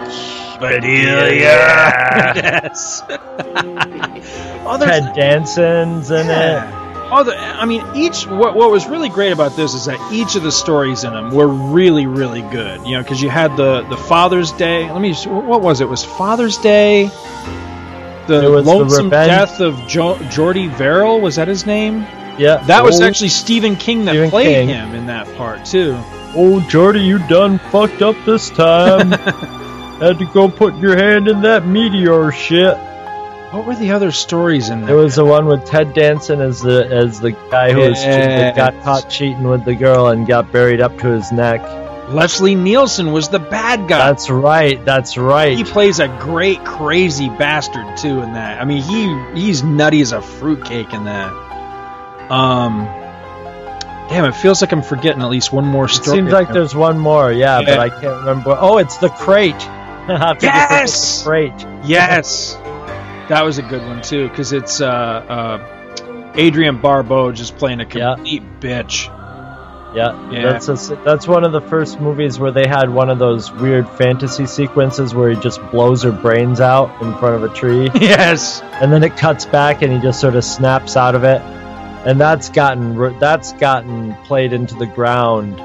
Bedelia. 0.59 1.41
yes. 2.35 3.03
oh, 3.09 4.77
there's- 4.79 4.99
Ted 5.05 5.15
Danson's 5.15 6.09
in 6.11 6.29
it. 6.29 6.79
Oh, 7.15 7.23
the, 7.23 7.37
I 7.37 7.65
mean, 7.65 7.85
each 7.95 8.25
what 8.25 8.55
what 8.55 8.71
was 8.71 8.87
really 8.87 9.09
great 9.09 9.31
about 9.31 9.55
this 9.55 9.75
is 9.75 9.85
that 9.85 9.99
each 10.11 10.35
of 10.35 10.41
the 10.41 10.51
stories 10.51 11.03
in 11.03 11.13
them 11.13 11.29
were 11.29 11.47
really, 11.47 12.07
really 12.07 12.41
good. 12.41 12.83
You 12.87 12.93
know, 12.93 13.03
because 13.03 13.21
you 13.21 13.29
had 13.29 13.55
the 13.55 13.83
the 13.83 13.97
Father's 13.97 14.51
Day. 14.53 14.89
Let 14.91 14.99
me. 14.99 15.09
just- 15.09 15.27
What 15.27 15.61
was 15.61 15.79
it? 15.81 15.87
Was 15.87 16.03
Father's 16.03 16.57
Day? 16.57 17.11
The 18.25 18.45
It 18.45 18.49
was 18.49 18.65
the 18.65 18.71
lonesome 18.71 19.05
revenge- 19.05 19.27
death 19.29 19.59
of 19.59 19.77
jo- 19.87 20.17
Jordy 20.31 20.67
Verrill. 20.67 21.19
Was 21.21 21.35
that 21.35 21.47
his 21.47 21.67
name? 21.67 21.99
Yeah, 22.39 22.63
That 22.65 22.83
was 22.83 22.99
actually 22.99 23.29
Stephen 23.29 23.75
King 23.75 24.05
that 24.05 24.13
Stephen 24.13 24.29
played 24.31 24.47
King. 24.47 24.69
him 24.69 24.95
in 24.95 25.05
that 25.07 25.27
part 25.37 25.65
too. 25.65 25.95
Oh, 26.35 26.65
Jordy, 26.69 27.01
you 27.01 27.19
done 27.27 27.59
fucked 27.59 28.01
up 28.01 28.15
this 28.25 28.49
time. 28.49 29.11
Had 29.99 30.19
to 30.19 30.25
go 30.33 30.49
put 30.49 30.75
your 30.77 30.95
hand 30.97 31.27
in 31.27 31.41
that 31.43 31.65
meteor 31.67 32.31
shit. 32.31 32.75
What 33.53 33.67
were 33.67 33.75
the 33.75 33.91
other 33.91 34.11
stories 34.11 34.69
in 34.69 34.83
It 34.83 34.87
there? 34.87 34.95
was 34.95 35.15
the 35.15 35.23
one 35.23 35.45
with 35.45 35.63
Ted 35.65 35.93
Danson 35.93 36.41
as 36.41 36.59
the 36.59 36.85
as 36.91 37.19
the 37.19 37.31
guy 37.51 37.71
who 37.71 37.81
was 37.81 38.03
got 38.55 38.73
caught 38.81 39.09
cheating 39.11 39.43
with 39.43 39.63
the 39.63 39.75
girl 39.75 40.07
and 40.07 40.25
got 40.25 40.51
buried 40.51 40.81
up 40.81 40.97
to 40.99 41.07
his 41.09 41.31
neck. 41.31 41.61
Leslie 42.09 42.55
Nielsen 42.55 43.11
was 43.13 43.29
the 43.29 43.39
bad 43.39 43.87
guy. 43.87 43.99
That's 44.09 44.29
right. 44.29 44.83
That's 44.83 45.17
right. 45.17 45.55
he 45.55 45.63
plays 45.63 45.99
a 45.99 46.07
great 46.19 46.65
crazy 46.65 47.29
bastard 47.29 47.95
too 47.97 48.21
in 48.21 48.33
that. 48.33 48.59
I 48.59 48.65
mean, 48.65 48.81
he 48.81 49.39
he's 49.39 49.63
nutty 49.63 50.01
as 50.01 50.11
a 50.13 50.21
fruitcake 50.21 50.91
in 50.91 51.05
that. 51.05 51.31
Um, 52.31 52.87
damn, 54.09 54.25
it 54.25 54.35
feels 54.35 54.61
like 54.61 54.71
I'm 54.71 54.81
forgetting 54.83 55.21
at 55.21 55.29
least 55.29 55.51
one 55.51 55.65
more 55.65 55.87
story. 55.87 56.17
It 56.17 56.21
seems 56.21 56.31
like 56.31 56.51
there's 56.51 56.75
one 56.75 56.97
more, 56.99 57.31
yeah, 57.31 57.59
Yeah. 57.59 57.65
but 57.65 57.79
I 57.79 57.89
can't 57.89 58.17
remember. 58.19 58.55
Oh, 58.59 58.77
it's 58.77 58.97
the 58.97 59.09
crate. 59.09 59.61
Forget 60.05 60.39
the 60.39 60.45
Yes! 60.47 61.23
crate. 61.23 61.65
yes, 61.85 62.55
that 63.29 63.43
was 63.45 63.57
a 63.57 63.61
good 63.61 63.81
one 63.83 64.01
too 64.01 64.27
because 64.27 64.51
it's 64.51 64.81
uh, 64.81 64.85
uh, 64.87 66.33
Adrienne 66.37 66.81
Barbeau 66.81 67.31
just 67.31 67.57
playing 67.57 67.79
a 67.79 67.85
Yeah. 67.85 68.15
complete 68.15 68.43
bitch. 68.59 69.07
Yeah, 69.95 70.29
Yeah. 70.31 70.51
that's 70.51 70.67
a, 70.67 70.95
that's 71.05 71.27
one 71.27 71.43
of 71.43 71.51
the 71.51 71.61
first 71.61 72.01
movies 72.01 72.39
where 72.39 72.51
they 72.51 72.65
had 72.67 72.89
one 72.89 73.09
of 73.11 73.19
those 73.19 73.51
weird 73.51 73.87
fantasy 73.87 74.47
sequences 74.47 75.13
where 75.13 75.29
he 75.29 75.39
just 75.39 75.61
blows 75.71 76.01
her 76.01 76.11
brains 76.11 76.59
out 76.59 76.89
in 77.01 77.13
front 77.17 77.35
of 77.35 77.43
a 77.43 77.53
tree, 77.55 77.89
yes, 78.01 78.61
and 78.81 78.91
then 78.91 79.03
it 79.03 79.15
cuts 79.17 79.45
back 79.45 79.83
and 79.83 79.93
he 79.93 79.99
just 79.99 80.19
sort 80.19 80.35
of 80.35 80.43
snaps 80.43 80.97
out 80.97 81.13
of 81.13 81.23
it, 81.23 81.41
and 82.05 82.19
that's 82.19 82.49
gotten 82.49 83.19
that's 83.19 83.53
gotten 83.53 84.13
played 84.25 84.53
into 84.53 84.75
the 84.75 84.85
ground, 84.85 85.61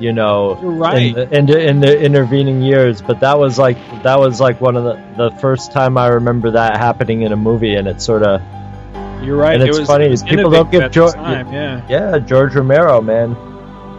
you 0.00 0.12
know, 0.12 0.60
You're 0.60 0.70
right. 0.72 1.02
in 1.02 1.12
the, 1.14 1.36
in, 1.36 1.46
the, 1.46 1.66
in 1.66 1.80
the 1.80 2.00
intervening 2.00 2.62
years. 2.62 3.00
But 3.00 3.20
that 3.20 3.38
was 3.38 3.58
like 3.58 3.78
that 4.02 4.18
was 4.18 4.40
like 4.40 4.60
one 4.60 4.76
of 4.76 4.84
the 4.84 5.30
the 5.30 5.36
first 5.38 5.72
time 5.72 5.96
I 5.96 6.08
remember 6.08 6.52
that 6.52 6.76
happening 6.76 7.22
in 7.22 7.32
a 7.32 7.36
movie, 7.36 7.74
and 7.74 7.88
it 7.88 8.00
sort 8.02 8.22
of 8.22 8.40
you're 9.24 9.36
right. 9.36 9.54
and 9.54 9.62
it 9.62 9.70
it's 9.70 9.78
was, 9.78 9.88
funny 9.88 10.06
it 10.06 10.10
was 10.10 10.22
people 10.22 10.50
don't 10.50 10.70
give 10.70 10.90
George 10.90 11.14
time. 11.14 11.52
Yeah, 11.52 11.86
yeah 11.88 12.18
George 12.18 12.54
Romero 12.54 13.00
man. 13.00 13.30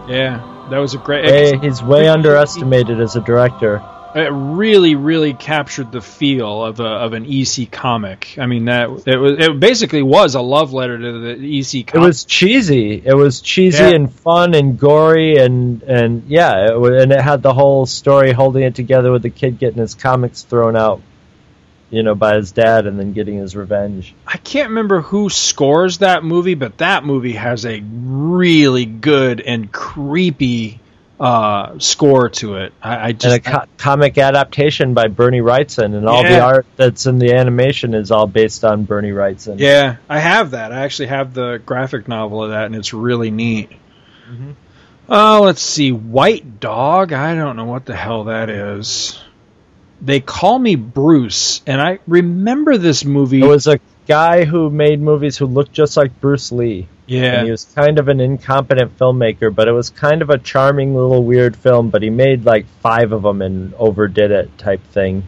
yeah, 0.07 0.67
that 0.69 0.77
was 0.77 0.93
a 0.93 0.99
great. 0.99 1.63
He's 1.63 1.81
way 1.81 2.07
underestimated 2.17 2.99
as 2.99 3.15
a 3.15 3.21
director. 3.21 3.83
It 4.15 4.29
really 4.31 4.95
really 4.95 5.33
captured 5.33 5.91
the 5.91 5.99
feel 6.01 6.63
of 6.63 6.79
a 6.79 6.85
of 6.85 7.13
an 7.13 7.25
EC 7.25 7.69
comic. 7.69 8.35
I 8.39 8.45
mean 8.45 8.65
that 8.65 8.89
it 9.05 9.17
was 9.17 9.39
it 9.39 9.59
basically 9.59 10.01
was 10.01 10.35
a 10.35 10.41
love 10.41 10.71
letter 10.71 10.97
to 10.97 11.19
the 11.35 11.59
EC 11.59 11.93
It 11.93 11.99
was 11.99 12.23
cheesy. 12.23 13.01
It 13.05 13.13
was 13.13 13.41
cheesy 13.41 13.83
Yeah. 13.83 13.89
and 13.89 14.11
fun 14.11 14.53
and 14.53 14.79
gory 14.79 15.37
and 15.37 15.83
and 15.83 16.23
yeah, 16.27 16.67
it, 16.71 17.01
and 17.01 17.11
it 17.11 17.21
had 17.21 17.41
the 17.41 17.53
whole 17.53 17.85
story 17.85 18.31
holding 18.31 18.63
it 18.63 18.73
together 18.75 19.11
with 19.11 19.21
the 19.21 19.29
kid 19.29 19.59
getting 19.59 19.79
his 19.79 19.95
comics 19.95 20.43
thrown 20.43 20.77
out, 20.77 21.01
you 21.89 22.01
know, 22.01 22.15
by 22.15 22.35
his 22.37 22.53
dad 22.53 22.87
and 22.87 22.97
then 22.97 23.11
getting 23.11 23.37
his 23.37 23.53
revenge. 23.53 24.15
I 24.25 24.37
can't 24.37 24.69
remember 24.69 25.01
who 25.01 25.29
scores 25.29 25.97
that 25.97 26.23
movie, 26.23 26.55
but 26.55 26.77
that 26.77 27.03
movie 27.03 27.33
has 27.33 27.65
a 27.65 27.81
really 27.83 28.85
good 28.85 29.41
and 29.41 29.69
creepy 29.71 30.79
uh, 31.19 31.79
score 31.79 32.29
to 32.29 32.55
it. 32.57 32.73
I, 32.81 32.95
I 32.95 33.07
And 33.09 33.23
a 33.25 33.39
co- 33.39 33.65
comic 33.77 34.17
adaptation 34.17 34.93
by 34.93 35.07
Bernie 35.07 35.39
Wrightson, 35.41 35.95
and 35.95 36.07
all 36.07 36.23
the 36.23 36.39
art 36.41 36.65
that's 36.75 37.05
in 37.05 37.19
the 37.19 37.33
animation 37.33 37.93
is 37.93 38.11
all 38.11 38.27
based 38.27 38.65
on 38.65 38.83
Bernie 38.83 39.11
Wrightson. 39.11 39.59
yeah, 39.59 39.97
I 40.09 40.19
have 40.19 40.51
that. 40.51 40.71
I 40.73 40.81
actually 40.83 41.07
have 41.07 41.33
the 41.33 41.61
graphic 41.65 42.07
novel 42.07 42.43
of 42.43 42.49
that, 42.51 42.65
and 42.65 42.75
it's 42.75 42.93
really 42.93 43.31
neat. 43.31 43.69
Mm-hmm. 44.29 44.51
Oh, 45.07 45.41
let's 45.43 45.61
see, 45.61 45.91
White 45.91 46.59
Dog. 46.59 47.13
I 47.13 47.35
don't 47.35 47.55
know 47.55 47.65
what 47.65 47.85
the 47.85 47.95
hell 47.95 48.25
that 48.25 48.49
is. 48.49 49.21
They 50.01 50.19
call 50.19 50.59
me 50.59 50.75
Bruce, 50.75 51.61
and 51.65 51.79
I 51.79 51.99
remember 52.07 52.77
this 52.77 53.05
movie. 53.05 53.39
It 53.41 53.45
was 53.45 53.67
a 53.67 53.79
guy 54.07 54.45
who 54.45 54.69
made 54.69 55.01
movies 55.01 55.37
who 55.37 55.45
looked 55.45 55.71
just 55.73 55.97
like 55.97 56.19
Bruce 56.21 56.51
Lee. 56.51 56.87
yeah, 57.07 57.37
And 57.39 57.45
he 57.45 57.51
was 57.51 57.65
kind 57.65 57.99
of 57.99 58.07
an 58.07 58.19
incompetent 58.19 58.97
filmmaker, 58.97 59.53
but 59.53 59.67
it 59.67 59.71
was 59.71 59.89
kind 59.89 60.21
of 60.21 60.29
a 60.29 60.37
charming 60.37 60.95
little 60.95 61.23
weird 61.23 61.55
film. 61.55 61.89
But 61.89 62.01
he 62.03 62.09
made 62.09 62.45
like 62.45 62.65
five 62.81 63.11
of 63.11 63.23
them 63.23 63.41
and 63.41 63.73
overdid 63.75 64.31
it, 64.31 64.57
type 64.57 64.81
thing. 64.91 65.27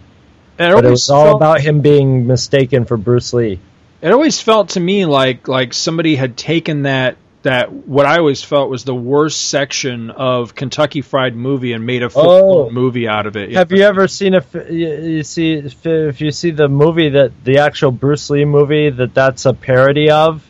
And 0.59 0.73
But 0.73 0.85
it 0.85 0.89
was 0.89 1.09
all 1.09 1.25
felt- 1.25 1.35
about 1.37 1.61
him 1.61 1.81
being 1.81 2.25
mistaken 2.27 2.85
for 2.85 2.97
Bruce 2.97 3.33
Lee. 3.33 3.59
It 4.01 4.11
always 4.11 4.39
felt 4.41 4.69
to 4.69 4.79
me 4.79 5.05
like 5.05 5.47
like 5.47 5.73
somebody 5.73 6.15
had 6.15 6.37
taken 6.37 6.83
that 6.83 7.17
that 7.47 7.71
what 7.71 8.05
I 8.05 8.17
always 8.19 8.43
felt 8.43 8.69
was 8.69 8.83
the 8.83 8.93
worst 8.95 9.49
section 9.49 10.11
of 10.11 10.53
Kentucky 10.55 11.01
Fried 11.01 11.35
Movie 11.35 11.73
and 11.73 11.85
made 11.85 12.03
a 12.03 12.09
full 12.09 12.67
Oh. 12.67 12.69
movie 12.69 13.07
out 13.07 13.25
of 13.25 13.35
it. 13.35 13.51
Have 13.53 13.71
you 13.71 13.83
ever 13.83 14.07
seen 14.07 14.33
a 14.35 14.43
You, 14.69 15.23
see 15.23 15.53
if, 15.53 16.21
you 16.21 16.31
see 16.31 16.51
the 16.51 16.67
movie 16.67 17.09
that 17.09 17.31
the 17.43 17.59
actual 17.59 17.91
Bruce 17.91 18.29
Lee 18.29 18.45
movie 18.45 18.89
that 18.89 19.13
that's 19.13 19.45
a 19.45 19.53
parody 19.53 20.09
of, 20.11 20.43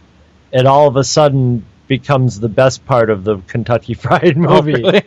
it 0.51 0.65
all 0.65 0.87
of 0.87 0.95
a 0.95 1.03
sudden 1.03 1.65
becomes 1.87 2.39
the 2.39 2.49
best 2.49 2.85
part 2.85 3.09
of 3.09 3.23
the 3.23 3.37
Kentucky 3.47 3.93
Fried 4.03 4.35
Oh, 4.37 4.41
movie. 4.61 4.73
really? 4.73 5.03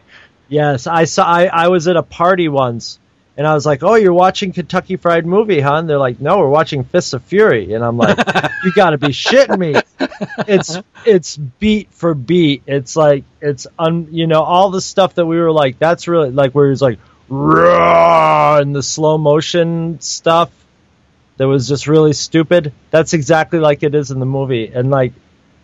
Yes, 0.48 0.86
I 0.86 1.04
saw. 1.04 1.24
I, 1.24 1.44
I 1.46 1.68
was 1.68 1.86
at 1.88 1.96
a 1.96 2.02
party 2.02 2.48
once, 2.48 2.98
and 3.36 3.46
I 3.46 3.54
was 3.54 3.64
like, 3.64 3.84
"Oh, 3.84 3.94
you're 3.94 4.12
watching 4.12 4.52
Kentucky 4.52 4.96
Fried 4.96 5.24
Movie, 5.24 5.60
huh?" 5.60 5.76
And 5.76 5.88
they're 5.88 5.96
like, 5.98 6.20
"No, 6.20 6.38
we're 6.38 6.48
watching 6.48 6.82
Fists 6.82 7.12
of 7.12 7.22
Fury." 7.22 7.72
And 7.74 7.84
I'm 7.84 7.96
like, 7.96 8.18
"You 8.64 8.72
got 8.74 8.90
to 8.90 8.98
be 8.98 9.08
shitting 9.08 9.58
me!" 9.58 9.74
It's 10.46 10.78
it's 11.06 11.36
beat 11.36 11.92
for 11.92 12.14
beat. 12.14 12.62
It's 12.66 12.96
like 12.96 13.24
it's 13.40 13.66
un. 13.78 14.08
You 14.10 14.26
know, 14.26 14.42
all 14.42 14.70
the 14.70 14.80
stuff 14.80 15.14
that 15.14 15.26
we 15.26 15.38
were 15.38 15.52
like, 15.52 15.78
that's 15.78 16.08
really 16.08 16.30
like 16.30 16.52
where 16.52 16.68
he's 16.68 16.82
like, 16.82 16.98
"Raw," 17.28 18.58
and 18.58 18.74
the 18.74 18.82
slow 18.82 19.18
motion 19.18 20.00
stuff 20.00 20.50
that 21.36 21.48
was 21.48 21.68
just 21.68 21.86
really 21.86 22.12
stupid. 22.12 22.72
That's 22.90 23.14
exactly 23.14 23.58
like 23.60 23.82
it 23.82 23.94
is 23.94 24.10
in 24.10 24.20
the 24.20 24.26
movie, 24.26 24.66
and 24.66 24.90
like 24.90 25.12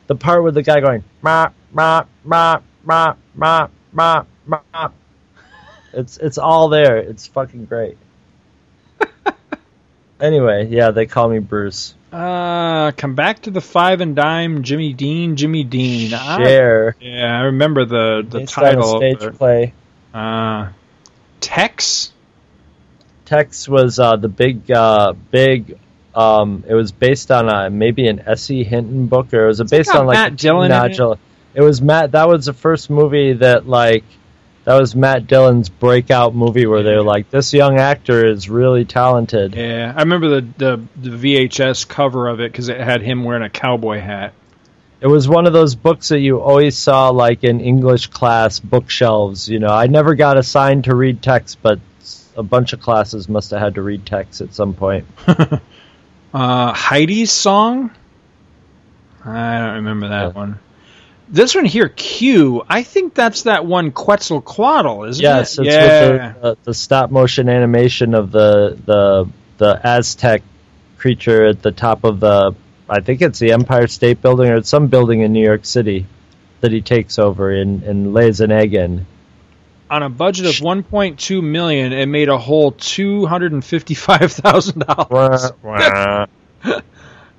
the 0.06 0.14
part 0.14 0.42
with 0.42 0.54
the 0.54 0.62
guy 0.62 0.80
going 0.80 1.04
ma 1.20 1.50
ma 1.72 2.04
ma 2.24 2.60
ma 2.84 3.14
ma 3.34 3.68
ma 3.94 4.24
ma. 4.44 4.88
It's 5.92 6.16
it's 6.18 6.38
all 6.38 6.68
there. 6.68 6.98
It's 6.98 7.26
fucking 7.26 7.66
great. 7.66 7.98
Anyway, 10.20 10.68
yeah, 10.68 10.90
they 10.90 11.06
call 11.06 11.28
me 11.28 11.38
Bruce. 11.38 11.94
Uh, 12.12 12.92
come 12.92 13.14
back 13.14 13.42
to 13.42 13.50
the 13.50 13.60
five 13.60 14.00
and 14.00 14.16
dime, 14.16 14.62
Jimmy 14.62 14.92
Dean, 14.94 15.36
Jimmy 15.36 15.64
Dean. 15.64 16.14
I- 16.14 16.42
Cher. 16.42 16.96
yeah, 17.00 17.38
I 17.38 17.40
remember 17.42 17.84
the 17.84 18.26
the 18.28 18.38
Based 18.40 18.54
title. 18.54 18.96
stage 18.96 19.18
but- 19.20 19.36
play. 19.36 19.72
Uh, 20.14 20.68
Tex. 21.40 22.12
Tex 23.26 23.68
was 23.68 23.98
uh, 23.98 24.16
the 24.16 24.28
big, 24.28 24.70
uh, 24.70 25.12
big. 25.30 25.78
Um, 26.14 26.64
it 26.66 26.72
was 26.72 26.92
based 26.92 27.30
on 27.30 27.50
a, 27.50 27.68
maybe 27.68 28.08
an 28.08 28.20
S.E. 28.26 28.64
Hinton 28.64 29.06
book, 29.08 29.34
or 29.34 29.44
it 29.44 29.48
was 29.48 29.62
based 29.64 29.92
got 29.92 30.00
on 30.00 30.06
like 30.06 30.14
Matt 30.14 30.36
Dillon? 30.36 30.70
It 31.54 31.60
was 31.60 31.82
Matt. 31.82 32.12
That 32.12 32.28
was 32.28 32.46
the 32.46 32.52
first 32.54 32.88
movie 32.88 33.34
that 33.34 33.68
like. 33.68 34.04
That 34.66 34.80
was 34.80 34.96
Matt 34.96 35.28
Dillon's 35.28 35.68
breakout 35.68 36.34
movie 36.34 36.66
where 36.66 36.82
they 36.82 36.96
were 36.96 37.04
like, 37.04 37.30
"This 37.30 37.54
young 37.54 37.78
actor 37.78 38.26
is 38.26 38.50
really 38.50 38.84
talented." 38.84 39.54
Yeah, 39.54 39.94
I 39.96 40.00
remember 40.00 40.40
the 40.40 40.48
the, 40.58 41.10
the 41.10 41.10
VHS 41.46 41.86
cover 41.86 42.26
of 42.26 42.40
it 42.40 42.50
because 42.50 42.68
it 42.68 42.80
had 42.80 43.00
him 43.00 43.22
wearing 43.22 43.44
a 43.44 43.48
cowboy 43.48 44.00
hat. 44.00 44.34
It 45.00 45.06
was 45.06 45.28
one 45.28 45.46
of 45.46 45.52
those 45.52 45.76
books 45.76 46.08
that 46.08 46.18
you 46.18 46.40
always 46.40 46.76
saw 46.76 47.10
like 47.10 47.44
in 47.44 47.60
English 47.60 48.08
class 48.08 48.58
bookshelves. 48.58 49.48
You 49.48 49.60
know, 49.60 49.68
I 49.68 49.86
never 49.86 50.16
got 50.16 50.36
assigned 50.36 50.84
to 50.84 50.96
read 50.96 51.22
Tex, 51.22 51.54
but 51.54 51.78
a 52.36 52.42
bunch 52.42 52.72
of 52.72 52.80
classes 52.80 53.28
must 53.28 53.52
have 53.52 53.60
had 53.60 53.76
to 53.76 53.82
read 53.82 54.04
Tex 54.04 54.40
at 54.40 54.52
some 54.52 54.74
point. 54.74 55.06
Uh, 56.34 56.74
Heidi's 56.74 57.32
song. 57.32 57.90
I 59.24 59.58
don't 59.58 59.76
remember 59.76 60.08
that 60.08 60.34
one. 60.34 60.58
This 61.28 61.54
one 61.54 61.64
here, 61.64 61.88
Q. 61.88 62.64
I 62.68 62.82
think 62.82 63.14
that's 63.14 63.42
that 63.42 63.66
one 63.66 63.90
Quetzalcoatl, 63.90 65.08
isn't 65.08 65.24
it? 65.24 65.28
yes, 65.28 65.58
it? 65.58 65.66
it's 65.66 65.74
yeah. 65.74 66.10
with 66.10 66.34
the, 66.34 66.40
the, 66.40 66.58
the 66.64 66.74
stop 66.74 67.10
motion 67.10 67.48
animation 67.48 68.14
of 68.14 68.30
the 68.30 68.78
the 68.84 69.28
the 69.58 69.80
Aztec 69.82 70.42
creature 70.98 71.46
at 71.46 71.62
the 71.62 71.72
top 71.72 72.04
of 72.04 72.20
the. 72.20 72.54
I 72.88 73.00
think 73.00 73.20
it's 73.22 73.40
the 73.40 73.52
Empire 73.52 73.88
State 73.88 74.22
Building 74.22 74.50
or 74.50 74.56
it's 74.56 74.68
some 74.68 74.86
building 74.86 75.20
in 75.22 75.32
New 75.32 75.44
York 75.44 75.64
City 75.64 76.06
that 76.60 76.70
he 76.70 76.80
takes 76.80 77.18
over 77.18 77.50
and, 77.50 77.82
and 77.82 78.14
lays 78.14 78.40
an 78.40 78.52
egg 78.52 78.74
in. 78.74 79.06
On 79.90 80.02
a 80.02 80.08
budget 80.08 80.46
of 80.46 80.52
1.2 80.52 81.42
million, 81.42 81.92
it 81.92 82.06
made 82.06 82.28
a 82.28 82.38
whole 82.38 82.72
255 82.72 84.32
thousand 84.32 84.84
dollars. 84.86 85.52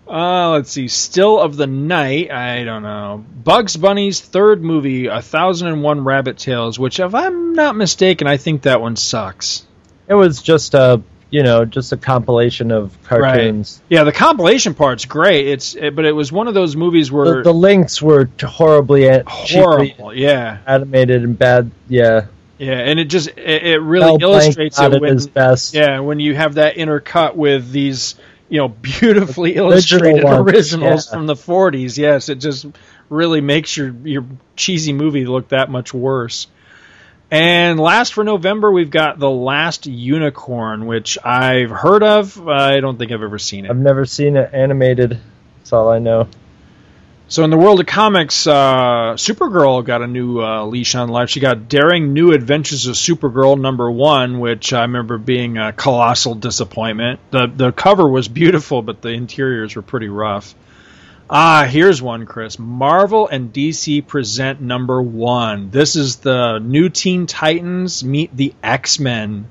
Uh, 0.10 0.52
let's 0.52 0.72
see. 0.72 0.88
Still 0.88 1.40
of 1.40 1.58
the 1.58 1.68
Night. 1.68 2.32
I 2.32 2.64
don't 2.64 2.84
know. 2.84 3.24
Bugs 3.44 3.76
Bunny's 3.76 4.22
third 4.22 4.64
movie, 4.64 5.08
A 5.08 5.22
Thousand 5.22 5.68
and 5.68 5.84
One 5.84 6.04
Rabbit 6.04 6.38
Tales, 6.38 6.80
which, 6.80 7.00
if 7.00 7.14
I'm 7.14 7.54
not 7.54 7.76
mistaken, 7.76 8.28
I 8.28 8.38
think 8.38 8.64
that 8.64 8.82
one 8.82 8.96
sucks. 8.96 9.66
It 10.08 10.14
was 10.14 10.42
just 10.42 10.74
a 10.74 11.02
you 11.30 11.44
know 11.44 11.66
just 11.66 11.92
a 11.92 11.98
compilation 11.98 12.72
of 12.72 12.98
cartoons. 13.04 13.82
Yeah, 13.90 14.06
the 14.06 14.14
compilation 14.14 14.74
part's 14.74 15.06
great. 15.06 15.48
It's 15.48 15.76
it, 15.76 15.96
but 15.96 16.06
it 16.06 16.14
was 16.14 16.32
one 16.32 16.48
of 16.48 16.54
those 16.54 16.76
movies 16.76 17.12
where 17.12 17.38
The, 17.38 17.44
the 17.44 17.54
links 17.54 18.02
were 18.02 18.30
horribly 18.42 19.10
horrible. 19.28 20.14
Yeah, 20.14 20.60
animated 20.66 21.24
and 21.24 21.38
bad. 21.38 21.72
Yeah, 21.90 22.28
yeah, 22.58 22.74
and 22.74 23.00
it 23.00 23.06
just 23.06 23.30
it, 23.30 23.64
it 23.64 23.80
really 23.80 24.18
Blanc 24.18 24.22
illustrates 24.22 24.80
it 24.80 25.02
when 25.02 25.14
his 25.14 25.28
best. 25.28 25.74
yeah 25.74 26.00
when 26.00 26.20
you 26.20 26.34
have 26.36 26.56
that 26.56 26.76
intercut 26.76 27.36
with 27.36 27.72
these 27.72 28.16
you 28.50 28.60
know 28.60 28.68
beautifully 28.68 29.56
illustrated 29.56 30.24
ones, 30.24 30.40
originals 30.40 31.08
yeah. 31.08 31.14
from 31.14 31.28
the 31.28 31.36
40s. 31.36 31.98
Yes, 31.98 32.30
it 32.30 32.36
just 32.36 32.66
really 33.10 33.42
makes 33.42 33.76
your 33.76 33.90
your 34.04 34.26
cheesy 34.56 34.94
movie 34.94 35.26
look 35.26 35.50
that 35.50 35.70
much 35.70 35.94
worse. 35.94 36.48
And 37.30 37.78
last 37.78 38.14
for 38.14 38.24
November, 38.24 38.72
we've 38.72 38.90
got 38.90 39.20
The 39.20 39.30
Last 39.30 39.86
Unicorn, 39.86 40.86
which 40.86 41.18
I've 41.22 41.70
heard 41.70 42.02
of. 42.02 42.48
I 42.48 42.80
don't 42.80 42.98
think 42.98 43.12
I've 43.12 43.22
ever 43.22 43.38
seen 43.38 43.66
it. 43.66 43.70
I've 43.70 43.78
never 43.78 44.06
seen 44.06 44.38
it 44.38 44.54
animated. 44.54 45.20
That's 45.58 45.74
all 45.74 45.90
I 45.90 46.00
know. 46.00 46.30
So 47.30 47.44
in 47.44 47.50
the 47.50 47.58
world 47.58 47.82
of 47.82 47.86
comics, 47.86 48.48
uh, 48.48 49.16
Supergirl 49.18 49.84
got 49.84 50.02
a 50.02 50.08
new 50.08 50.42
uh, 50.42 50.66
leash 50.66 50.96
on 50.96 51.10
life. 51.10 51.30
She 51.30 51.42
got 51.42 51.68
Daring 51.68 52.14
New 52.14 52.32
Adventures 52.32 52.88
of 52.88 52.96
Supergirl 52.96 53.60
number 53.60 53.92
one, 53.92 54.40
which 54.40 54.72
I 54.72 54.84
remember 54.84 55.18
being 55.18 55.58
a 55.58 55.74
colossal 55.74 56.36
disappointment. 56.36 57.20
the 57.32 57.48
The 57.48 57.72
cover 57.74 58.08
was 58.08 58.30
beautiful, 58.30 58.82
but 58.82 59.02
the 59.02 59.10
interiors 59.10 59.76
were 59.76 59.82
pretty 59.82 60.08
rough. 60.08 60.56
Ah, 61.30 61.68
here's 61.70 62.02
one, 62.02 62.26
Chris. 62.26 62.58
Marvel 62.58 63.28
and 63.28 63.52
DC 63.52 64.08
present 64.08 64.62
number 64.62 65.02
one. 65.02 65.70
This 65.70 65.98
is 65.98 66.16
the 66.18 66.60
new 66.60 66.88
Teen 66.88 67.28
Titans 67.28 68.06
meet 68.06 68.34
the 68.38 68.54
X 68.64 69.02
Men. 69.02 69.50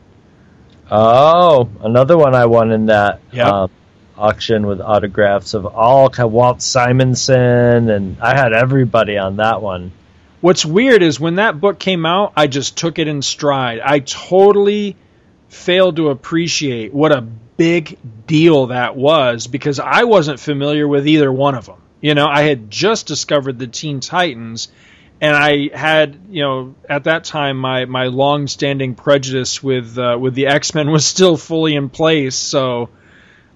Oh, 0.90 1.68
another 1.82 2.16
one 2.16 2.34
I 2.34 2.46
won 2.46 2.72
in 2.72 2.86
that 2.86 3.20
Yep. 3.32 3.46
um, 3.46 3.70
auction 4.18 4.66
with 4.66 4.80
autographs 4.80 5.54
of 5.54 5.66
all 5.66 6.10
Walt 6.18 6.62
Simonson, 6.62 7.90
and 7.90 8.16
I 8.20 8.36
had 8.36 8.52
everybody 8.52 9.18
on 9.18 9.36
that 9.36 9.62
one. 9.62 9.92
What's 10.40 10.64
weird 10.64 11.02
is 11.02 11.18
when 11.18 11.36
that 11.36 11.60
book 11.60 11.78
came 11.78 12.06
out, 12.06 12.32
I 12.36 12.46
just 12.46 12.76
took 12.76 12.98
it 12.98 13.08
in 13.08 13.22
stride. 13.22 13.80
I 13.80 14.00
totally 14.00 14.96
failed 15.48 15.96
to 15.96 16.10
appreciate 16.10 16.92
what 16.92 17.12
a 17.12 17.22
big 17.22 17.98
deal 18.26 18.66
that 18.66 18.96
was 18.96 19.46
because 19.46 19.80
I 19.80 20.04
wasn't 20.04 20.40
familiar 20.40 20.86
with 20.86 21.06
either 21.06 21.32
one 21.32 21.54
of 21.54 21.66
them. 21.66 21.80
You 22.00 22.14
know, 22.14 22.26
I 22.26 22.42
had 22.42 22.70
just 22.70 23.06
discovered 23.06 23.58
the 23.58 23.66
Teen 23.66 24.00
Titans 24.00 24.68
and 25.20 25.34
I 25.34 25.70
had, 25.74 26.18
you 26.30 26.42
know, 26.42 26.74
at 26.88 27.04
that 27.04 27.24
time 27.24 27.56
my 27.56 27.86
my 27.86 28.06
long-standing 28.06 28.94
prejudice 28.94 29.62
with 29.62 29.96
uh, 29.98 30.18
with 30.20 30.34
the 30.34 30.48
X-Men 30.48 30.90
was 30.90 31.06
still 31.06 31.36
fully 31.36 31.74
in 31.74 31.88
place, 31.88 32.36
so 32.36 32.90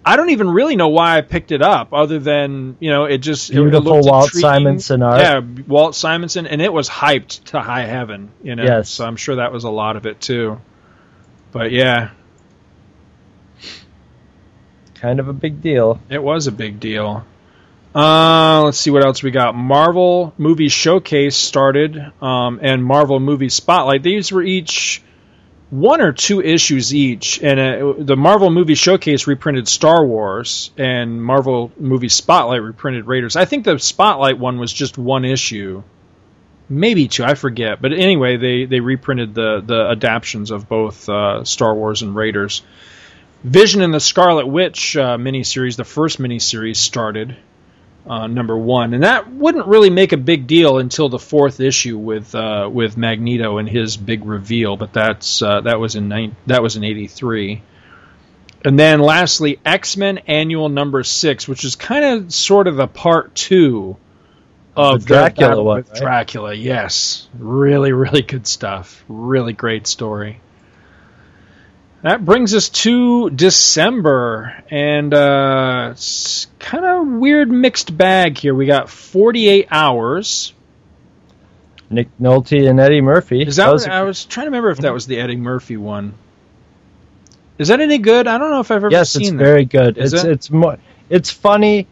I 0.05 0.17
don't 0.17 0.31
even 0.31 0.49
really 0.51 0.77
know 0.77 0.89
why 0.89 1.19
I 1.19 1.21
picked 1.21 1.53
it 1.53 1.61
up, 1.63 1.93
other 1.93 2.19
than 2.19 2.77
you 2.81 2.91
know 2.91 3.05
it 3.05 3.19
just 3.19 3.51
it- 3.51 3.55
it 3.55 3.57
Beautiful 3.57 3.95
looked 3.97 4.07
Walt 4.07 4.25
intriguing. 4.27 4.41
Simonson 4.51 5.03
art. 5.03 5.21
Yeah, 5.21 5.41
Walt 5.69 5.95
Simonson, 5.95 6.47
and 6.47 6.63
it 6.63 6.73
was 6.73 6.89
hyped 6.89 7.45
to 7.47 7.61
high 7.61 7.85
heaven. 7.85 8.31
You 8.43 8.57
know, 8.57 8.65
Yes. 8.65 8.89
so 8.89 9.05
I'm 9.07 9.17
sure 9.17 9.37
that 9.37 9.53
was 9.53 9.65
a 9.65 9.71
lot 9.71 9.97
of 9.97 10.07
it 10.07 10.21
too. 10.21 10.59
But 11.53 11.71
yeah, 11.73 12.11
Kind 14.95 15.19
of 15.21 15.29
a 15.29 15.33
big 15.33 15.63
deal. 15.63 15.99
it 16.11 16.23
was 16.23 16.47
a 16.47 16.53
big 16.53 16.79
deal. 16.81 17.25
Uh, 17.95 18.63
let's 18.65 18.79
see 18.79 18.91
what 18.91 19.05
else 19.05 19.23
we 19.23 19.31
got. 19.31 19.55
Marvel 19.55 20.33
Movie 20.39 20.69
Showcase 20.69 21.35
started, 21.37 21.99
um, 22.23 22.61
and 22.63 22.85
Marvel 22.85 23.19
Movie 23.19 23.49
Spotlight. 23.49 24.03
These 24.03 24.31
were 24.31 24.43
each 24.43 25.03
one 25.71 26.01
or 26.01 26.13
two 26.13 26.43
issues 26.43 26.93
each, 26.93 27.41
and 27.43 27.61
uh, 27.61 27.95
the 27.97 28.17
Marvel 28.17 28.51
Movie 28.51 28.75
Showcase 28.75 29.29
reprinted 29.29 29.69
Star 29.69 30.05
Wars, 30.05 30.73
and 30.77 31.23
Marvel 31.23 31.71
Movie 31.79 32.09
Spotlight 32.09 32.63
reprinted 32.63 33.07
Raiders. 33.07 33.37
I 33.37 33.45
think 33.45 33.65
the 33.65 33.79
Spotlight 33.79 34.39
one 34.39 34.59
was 34.59 34.73
just 34.73 34.99
one 34.99 35.25
issue, 35.25 35.85
maybe 36.69 37.07
two. 37.07 37.25
I 37.25 37.35
forget, 37.35 37.81
but 37.81 37.93
anyway, 37.93 38.37
they 38.37 38.65
they 38.65 38.81
reprinted 38.81 39.33
the 39.35 39.63
the 39.65 39.89
adaptions 39.91 40.51
of 40.51 40.69
both 40.69 41.09
uh, 41.09 41.45
Star 41.45 41.75
Wars 41.75 42.03
and 42.03 42.17
Raiders. 42.17 42.63
Vision 43.43 43.81
and 43.81 43.95
the 43.95 44.01
Scarlet 44.01 44.47
Witch 44.47 44.97
uh, 44.97 45.17
miniseries, 45.17 45.77
the 45.77 45.85
first 45.85 46.19
miniseries, 46.19 46.77
started 46.77 47.37
uh, 48.07 48.27
number 48.27 48.57
one, 48.57 48.95
and 48.95 49.03
that 49.03 49.31
wouldn't 49.31 49.67
really 49.67 49.91
make 49.91 50.13
a 50.13 50.17
big 50.17 50.47
deal 50.47 50.79
until 50.79 51.09
the 51.09 51.19
fourth 51.19 51.61
issue 51.61 51.99
with 51.99 52.35
uh, 52.35 52.69
with 52.73 52.97
Magneto 52.97 53.59
and 53.59 53.69
his 53.69 53.97
big 53.97 54.25
reveal. 54.25 54.77
But 54.77 54.93
that's 54.93 55.43
uh, 55.43 55.61
that 55.63 55.79
was 55.79 55.97
in 55.97 56.09
nine, 56.09 56.37
that 56.47 56.63
was 56.63 56.77
in 56.77 56.85
'83. 56.85 57.63
And 58.63 58.79
then 58.79 59.01
lastly, 59.01 59.59
X 59.65 59.97
Men 59.97 60.19
Annual 60.19 60.69
Number 60.69 61.03
Six, 61.03 61.49
which 61.49 61.65
is 61.65 61.77
kind 61.77 62.05
of 62.05 62.33
sort 62.33 62.67
of 62.67 62.77
the 62.77 62.87
part 62.87 63.35
two 63.35 63.97
of 64.77 65.03
The 65.03 65.07
Dracula 65.07 65.57
that 65.57 65.63
one, 65.63 65.77
right? 65.83 65.95
Dracula, 65.95 66.55
yes, 66.55 67.29
really, 67.39 67.93
really 67.93 68.23
good 68.23 68.47
stuff. 68.47 69.05
Really 69.09 69.53
great 69.53 69.87
story. 69.87 70.41
That 72.03 72.25
brings 72.25 72.55
us 72.55 72.71
to 72.71 73.29
December, 73.29 74.65
and 74.71 75.13
uh, 75.13 75.89
it's 75.93 76.47
kind 76.59 76.87
of 76.87 77.07
weird 77.07 77.51
mixed 77.51 77.95
bag 77.95 78.39
here. 78.39 78.55
We 78.55 78.65
got 78.65 78.89
48 78.89 79.69
hours. 79.71 80.55
Nick 81.91 82.09
Nolte 82.19 82.71
and 82.71 82.81
Eddie 82.81 83.03
Murphy. 83.03 83.43
Is 83.43 83.57
that? 83.57 83.67
That 83.67 83.73
was 83.73 83.83
what- 83.83 83.93
I 83.93 84.03
was 84.03 84.25
trying 84.25 84.47
to 84.47 84.51
remember 84.51 84.71
if 84.71 84.79
that 84.79 84.95
was 84.95 85.07
the 85.07 85.21
Eddie 85.21 85.37
Murphy 85.37 85.77
one. 85.77 86.15
Is 87.59 87.69
that 87.69 87.81
any 87.81 87.99
good? 87.99 88.27
I 88.27 88.39
don't 88.39 88.51
know 88.51 88.61
if 88.61 88.71
I've 88.71 88.77
ever 88.77 88.91
yes, 88.91 89.11
seen 89.11 89.23
it's 89.23 89.31
that. 89.33 89.37
very 89.37 89.67
good. 89.67 89.99
Is 89.99 90.15
it's 90.15 90.25
it? 90.25 90.31
it's 90.31 90.51
more 90.51 90.79
it's 91.11 91.31
funny, 91.31 91.87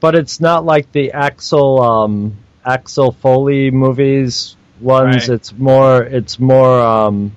but 0.00 0.14
it's 0.14 0.40
not 0.40 0.66
like 0.66 0.92
the 0.92 1.12
Axel 1.12 1.80
um, 1.80 2.36
Axel 2.66 3.12
Foley 3.12 3.70
movies 3.70 4.56
ones. 4.80 5.28
Right. 5.28 5.36
It's 5.36 5.54
more 5.56 6.02
it's 6.02 6.38
more 6.38 6.80
um, 6.82 7.32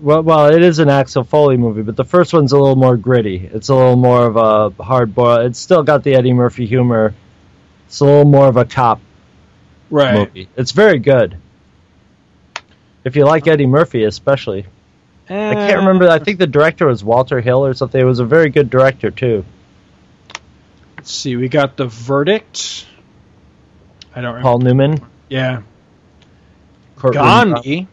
well 0.00 0.22
well 0.22 0.46
it 0.46 0.62
is 0.62 0.78
an 0.78 0.88
Axel 0.88 1.24
Foley 1.24 1.56
movie, 1.56 1.82
but 1.82 1.96
the 1.96 2.04
first 2.04 2.32
one's 2.32 2.52
a 2.52 2.58
little 2.58 2.76
more 2.76 2.96
gritty. 2.96 3.48
It's 3.52 3.68
a 3.68 3.74
little 3.74 3.96
more 3.96 4.26
of 4.26 4.36
a 4.36 4.82
hard 4.82 5.14
boil. 5.14 5.40
It's 5.40 5.58
still 5.58 5.82
got 5.82 6.02
the 6.02 6.14
Eddie 6.14 6.32
Murphy 6.32 6.66
humor, 6.66 7.14
It's 7.86 8.00
a 8.00 8.04
little 8.04 8.24
more 8.24 8.48
of 8.48 8.56
a 8.56 8.64
cop 8.64 9.00
Right. 9.90 10.28
movie. 10.28 10.48
It's 10.56 10.72
very 10.72 10.98
good. 10.98 11.36
If 13.04 13.14
you 13.14 13.24
like 13.24 13.46
Eddie 13.46 13.66
Murphy, 13.66 14.04
especially. 14.04 14.66
I 15.28 15.54
can't 15.54 15.78
remember. 15.78 16.08
I 16.08 16.18
think 16.20 16.38
the 16.38 16.46
director 16.46 16.86
was 16.86 17.02
Walter 17.04 17.40
Hill 17.40 17.64
or 17.66 17.74
something. 17.74 18.00
It 18.00 18.04
was 18.04 18.20
a 18.20 18.24
very 18.24 18.48
good 18.48 18.70
director 18.70 19.10
too. 19.10 19.44
Let's 20.96 21.12
see. 21.12 21.36
We 21.36 21.48
got 21.48 21.76
the 21.76 21.86
verdict. 21.86 22.86
I 24.14 24.20
don't 24.20 24.34
remember. 24.34 24.42
Paul 24.42 24.58
Newman. 24.60 25.00
Yeah. 25.28 25.62
Courtroom 26.96 27.24
Gandhi, 27.24 27.88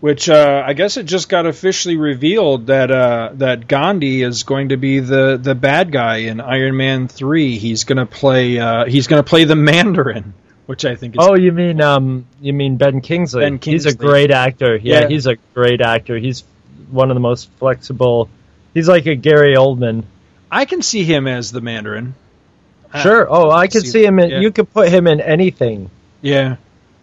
which 0.00 0.28
uh, 0.28 0.62
I 0.66 0.72
guess 0.72 0.96
it 0.96 1.04
just 1.06 1.28
got 1.28 1.46
officially 1.46 1.96
revealed 1.96 2.66
that 2.66 2.90
uh, 2.90 3.30
that 3.34 3.68
Gandhi 3.68 4.22
is 4.22 4.42
going 4.44 4.70
to 4.70 4.76
be 4.76 5.00
the, 5.00 5.38
the 5.40 5.54
bad 5.54 5.92
guy 5.92 6.16
in 6.18 6.40
Iron 6.40 6.76
Man 6.76 7.08
three. 7.08 7.58
He's 7.58 7.84
going 7.84 7.98
to 7.98 8.06
play 8.06 8.58
uh, 8.58 8.86
he's 8.86 9.06
to 9.08 9.22
play 9.22 9.44
the 9.44 9.56
Mandarin, 9.56 10.32
which 10.66 10.84
I 10.84 10.96
think 10.96 11.14
is 11.14 11.18
Oh, 11.20 11.34
you 11.36 11.52
mean 11.52 11.80
um, 11.80 12.26
you 12.40 12.52
mean 12.52 12.76
Ben 12.76 13.00
Kingsley? 13.00 13.42
Ben 13.42 13.58
He's 13.62 13.86
a 13.86 13.94
great 13.94 14.30
actor. 14.30 14.76
Yeah, 14.76 15.00
Yeah. 15.02 15.08
he's 15.08 15.26
a 15.26 15.36
great 15.54 15.80
actor. 15.80 16.16
He's 16.16 16.44
one 16.90 17.10
of 17.10 17.14
the 17.14 17.20
most 17.20 17.50
flexible. 17.58 18.28
He's 18.74 18.88
like 18.88 19.06
a 19.06 19.14
Gary 19.14 19.54
Oldman. 19.54 20.04
I 20.50 20.64
can 20.64 20.82
see 20.82 21.04
him 21.04 21.26
as 21.28 21.52
the 21.52 21.60
Mandarin. 21.60 22.14
I- 22.92 23.02
Sure. 23.02 23.26
Oh, 23.30 23.50
I 23.50 23.68
can 23.68 23.82
see- 23.82 23.88
see 23.88 24.04
him 24.04 24.18
in. 24.18 24.30
yeah. 24.30 24.40
You 24.40 24.50
could 24.50 24.72
put 24.72 24.88
him 24.88 25.06
in 25.06 25.20
anything, 25.20 25.90
Yeah. 26.22 26.56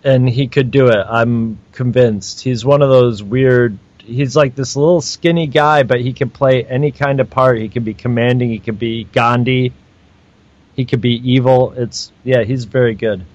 And 0.03 0.27
he 0.27 0.47
could 0.47 0.71
do 0.71 0.87
it. 0.87 1.05
I'm 1.07 1.59
convinced. 1.71 2.41
He's 2.41 2.63
one 2.63 2.81
of 2.81 2.89
those 2.89 3.21
weird. 3.21 3.77
He's 3.99 4.35
like 4.35 4.55
this 4.55 4.75
little 4.75 5.01
skinny 5.01 5.47
guy, 5.47 5.83
but 5.83 5.99
he 5.99 6.13
can 6.13 6.29
play 6.29 6.63
any 6.63 6.91
kind 6.91 7.19
of 7.19 7.29
part. 7.29 7.59
He 7.59 7.69
can 7.69 7.83
be 7.83 7.93
commanding. 7.93 8.49
He 8.49 8.59
could 8.59 8.79
be 8.79 9.03
Gandhi. 9.03 9.73
He 10.75 10.85
could 10.85 11.01
be 11.01 11.31
evil. 11.31 11.73
It's 11.73 12.11
yeah. 12.23 12.43
He's 12.43 12.65
very 12.65 12.95
good. 12.95 13.25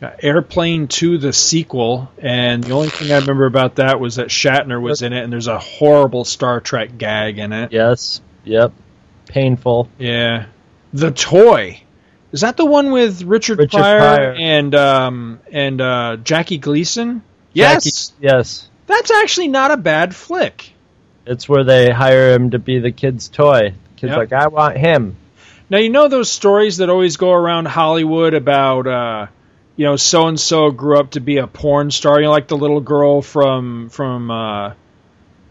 Got 0.00 0.22
Airplane 0.22 0.86
2, 0.86 1.18
the 1.18 1.32
sequel, 1.32 2.08
and 2.18 2.62
the 2.62 2.72
only 2.72 2.88
thing 2.88 3.10
I 3.10 3.18
remember 3.18 3.46
about 3.46 3.76
that 3.76 3.98
was 3.98 4.14
that 4.14 4.28
Shatner 4.28 4.80
was 4.80 5.02
in 5.02 5.12
it, 5.12 5.24
and 5.24 5.32
there's 5.32 5.48
a 5.48 5.58
horrible 5.58 6.24
Star 6.24 6.60
Trek 6.60 6.96
gag 6.96 7.38
in 7.38 7.52
it. 7.52 7.72
Yes. 7.72 8.20
Yep. 8.44 8.72
Painful. 9.26 9.88
Yeah. 9.98 10.46
The 10.92 11.10
Toy. 11.10 11.82
Is 12.32 12.42
that 12.42 12.56
the 12.56 12.64
one 12.66 12.90
with 12.92 13.22
Richard, 13.22 13.58
Richard 13.58 13.78
Pryor, 13.78 13.98
Pryor. 14.00 14.32
and 14.38 14.74
um 14.74 15.40
and 15.50 15.80
uh, 15.80 16.16
Jackie 16.22 16.58
Gleason? 16.58 17.22
Yes. 17.52 17.84
Jackie- 17.84 18.26
yes. 18.26 18.68
That's 18.86 19.10
actually 19.10 19.48
not 19.48 19.70
a 19.70 19.76
bad 19.76 20.14
flick. 20.14 20.72
It's 21.26 21.48
where 21.48 21.64
they 21.64 21.90
hire 21.90 22.32
him 22.32 22.50
to 22.50 22.58
be 22.58 22.78
the 22.78 22.90
kid's 22.92 23.28
toy. 23.28 23.74
Kid's 23.96 24.10
Yep. 24.10 24.16
like, 24.18 24.32
I 24.32 24.48
want 24.48 24.76
him. 24.78 25.16
Now 25.70 25.78
you 25.78 25.90
know 25.90 26.08
those 26.08 26.30
stories 26.30 26.78
that 26.78 26.88
always 26.88 27.16
go 27.18 27.32
around 27.32 27.66
Hollywood 27.66 28.34
about 28.34 28.86
uh 28.86 29.26
you 29.76 29.84
know 29.84 29.96
so 29.96 30.26
and 30.28 30.38
so 30.40 30.70
grew 30.70 30.98
up 30.98 31.12
to 31.12 31.20
be 31.20 31.38
a 31.38 31.46
porn 31.46 31.90
star, 31.90 32.18
you 32.20 32.24
know 32.26 32.30
like 32.30 32.48
the 32.48 32.56
little 32.56 32.80
girl 32.80 33.20
from 33.22 33.88
from 33.90 34.30
uh 34.30 34.72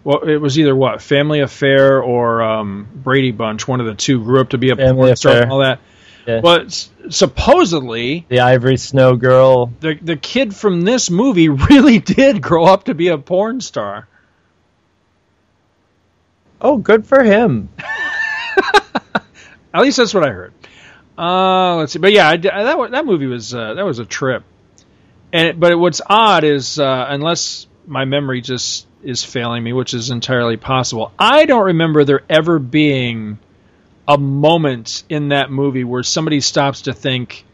well 0.03 0.19
it 0.27 0.37
was 0.37 0.57
either 0.59 0.75
what 0.75 1.01
Family 1.01 1.39
Affair 1.41 2.01
or 2.01 2.41
um 2.41 2.87
Brady 2.95 3.31
Bunch, 3.31 3.67
one 3.67 3.79
of 3.79 3.85
the 3.87 3.95
two 3.95 4.23
grew 4.23 4.41
up 4.41 4.49
to 4.49 4.57
be 4.57 4.69
a 4.71 4.75
Family 4.75 4.95
porn 5.07 5.15
star 5.15 5.41
and 5.41 5.51
all 5.51 5.59
that. 5.59 5.79
Yeah. 6.27 6.41
But 6.41 6.65
s- 6.65 6.89
supposedly 7.09 8.25
The 8.27 8.41
Ivory 8.41 8.75
Snow 8.77 9.15
Girl. 9.15 9.71
the 9.79 9.95
the 10.01 10.17
kid 10.17 10.53
from 10.55 10.81
this 10.81 11.09
movie 11.09 11.47
really 11.69 11.99
did 11.99 12.41
grow 12.41 12.65
up 12.65 12.83
to 12.85 12.93
be 12.93 13.07
a 13.07 13.17
porn 13.17 13.61
star. 13.61 14.07
Oh, 16.59 16.77
good 16.77 17.05
for 17.07 17.23
him. 17.23 17.69
At 19.73 19.81
least 19.83 19.97
that's 19.97 20.13
what 20.13 20.23
I 20.23 20.31
heard. 20.31 20.53
Uh, 21.17 21.75
let's 21.77 21.93
see, 21.93 21.99
but 21.99 22.11
yeah, 22.11 22.29
I, 22.29 22.37
that 22.37 22.91
that 22.91 23.05
movie 23.05 23.27
was 23.27 23.53
uh, 23.53 23.75
that 23.75 23.85
was 23.85 23.99
a 23.99 24.05
trip. 24.05 24.43
And 25.31 25.59
but 25.59 25.77
what's 25.77 26.01
odd 26.05 26.43
is 26.43 26.79
uh, 26.79 27.05
unless 27.09 27.67
my 27.85 28.05
memory 28.05 28.41
just 28.41 28.85
is 29.03 29.23
failing 29.23 29.63
me, 29.63 29.73
which 29.73 29.93
is 29.93 30.09
entirely 30.09 30.57
possible, 30.57 31.11
I 31.17 31.45
don't 31.45 31.65
remember 31.65 32.03
there 32.05 32.23
ever 32.29 32.59
being 32.59 33.37
a 34.07 34.17
moment 34.17 35.03
in 35.09 35.29
that 35.29 35.51
movie 35.51 35.83
where 35.83 36.03
somebody 36.03 36.39
stops 36.41 36.83
to 36.83 36.93
think, 36.93 37.45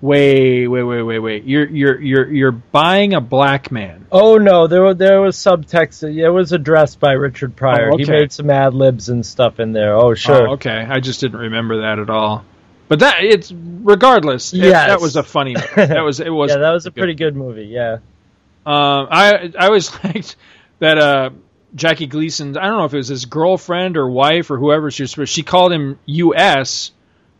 "Wait, 0.00 0.66
wait, 0.66 0.82
wait, 0.82 1.02
wait, 1.02 1.18
wait! 1.18 1.44
You're 1.44 1.68
you're 1.68 2.00
you're 2.00 2.32
you're 2.32 2.52
buying 2.52 3.14
a 3.14 3.20
black 3.20 3.70
man." 3.70 4.06
Oh 4.10 4.38
no, 4.38 4.66
there 4.66 4.82
was 4.82 4.96
there 4.96 5.20
was 5.20 5.36
subtext. 5.36 6.02
It 6.02 6.30
was 6.30 6.52
addressed 6.52 7.00
by 7.00 7.12
Richard 7.12 7.54
Pryor. 7.56 7.90
Oh, 7.92 7.96
He 7.96 8.04
made 8.06 8.32
some 8.32 8.50
ad 8.50 8.74
libs 8.74 9.08
and 9.08 9.24
stuff 9.24 9.60
in 9.60 9.72
there. 9.72 9.94
Oh 9.96 10.14
sure. 10.14 10.48
Oh, 10.48 10.52
okay. 10.54 10.86
I 10.88 11.00
just 11.00 11.20
didn't 11.20 11.40
remember 11.40 11.82
that 11.82 11.98
at 11.98 12.08
all. 12.10 12.44
But 12.88 13.00
that 13.00 13.22
it's 13.22 13.52
regardless. 13.52 14.52
it- 14.52 14.58
Yes. 14.58 14.88
that 14.88 15.00
was 15.00 15.16
a 15.16 15.22
funny. 15.22 15.54
That 15.76 16.00
was 16.00 16.18
it 16.20 16.30
was. 16.30 16.50
yeah, 16.50 16.58
that 16.58 16.70
was 16.72 16.86
a 16.86 16.90
good. 16.90 16.96
pretty 17.00 17.14
good 17.14 17.36
movie. 17.36 17.66
Yeah. 17.66 17.98
Um, 18.66 19.06
I 19.10 19.52
I 19.58 19.66
always 19.66 19.92
liked 20.04 20.36
that 20.80 20.98
uh, 20.98 21.30
Jackie 21.74 22.06
Gleason. 22.06 22.56
I 22.56 22.66
don't 22.66 22.78
know 22.78 22.84
if 22.84 22.94
it 22.94 22.98
was 22.98 23.08
his 23.08 23.26
girlfriend 23.26 23.96
or 23.96 24.08
wife 24.08 24.50
or 24.50 24.58
whoever 24.58 24.90
she 24.90 25.02
was, 25.02 25.14
but 25.14 25.28
she 25.28 25.42
called 25.42 25.72
him 25.72 25.98
U.S., 26.06 26.92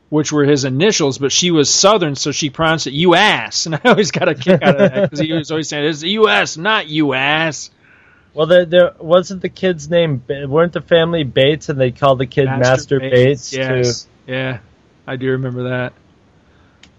which 0.08 0.32
were 0.32 0.44
his 0.44 0.64
initials, 0.64 1.18
but 1.18 1.30
she 1.30 1.50
was 1.50 1.70
Southern, 1.70 2.16
so 2.16 2.32
she 2.32 2.50
pronounced 2.50 2.86
it 2.86 2.94
U.S. 2.94 3.66
And 3.66 3.76
I 3.76 3.80
always 3.84 4.10
got 4.10 4.28
a 4.28 4.34
kick 4.34 4.62
out 4.62 4.80
of 4.80 4.90
that 4.90 5.10
because 5.10 5.20
he 5.20 5.32
was 5.32 5.50
always 5.50 5.68
saying 5.68 5.84
it's 5.84 6.02
U.S., 6.02 6.56
not 6.56 6.88
U.S. 6.88 7.70
Well, 8.34 8.46
there, 8.46 8.64
there 8.64 8.92
wasn't 8.98 9.42
the 9.42 9.48
kid's 9.48 9.88
name. 9.88 10.22
Weren't 10.28 10.72
the 10.72 10.80
family 10.80 11.24
Bates, 11.24 11.68
and 11.68 11.80
they 11.80 11.90
called 11.90 12.18
the 12.18 12.26
kid 12.26 12.46
Master, 12.46 13.00
Bates. 13.00 13.52
Yes. 13.52 14.06
Yeah, 14.26 14.58
I 15.06 15.16
do 15.16 15.30
remember 15.30 15.70
that. 15.70 15.92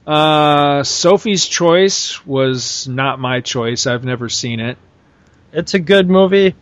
Uh, 0.06 0.84
Sophie's 0.84 1.46
Choice 1.46 2.26
was 2.26 2.88
not 2.88 3.20
my 3.20 3.40
choice. 3.40 3.88
I've 3.88 4.04
never 4.04 4.30
seen 4.30 4.60
it. 4.60 4.78
It's 5.54 5.74
a 5.74 5.80
good 5.80 6.10
movie. 6.10 6.56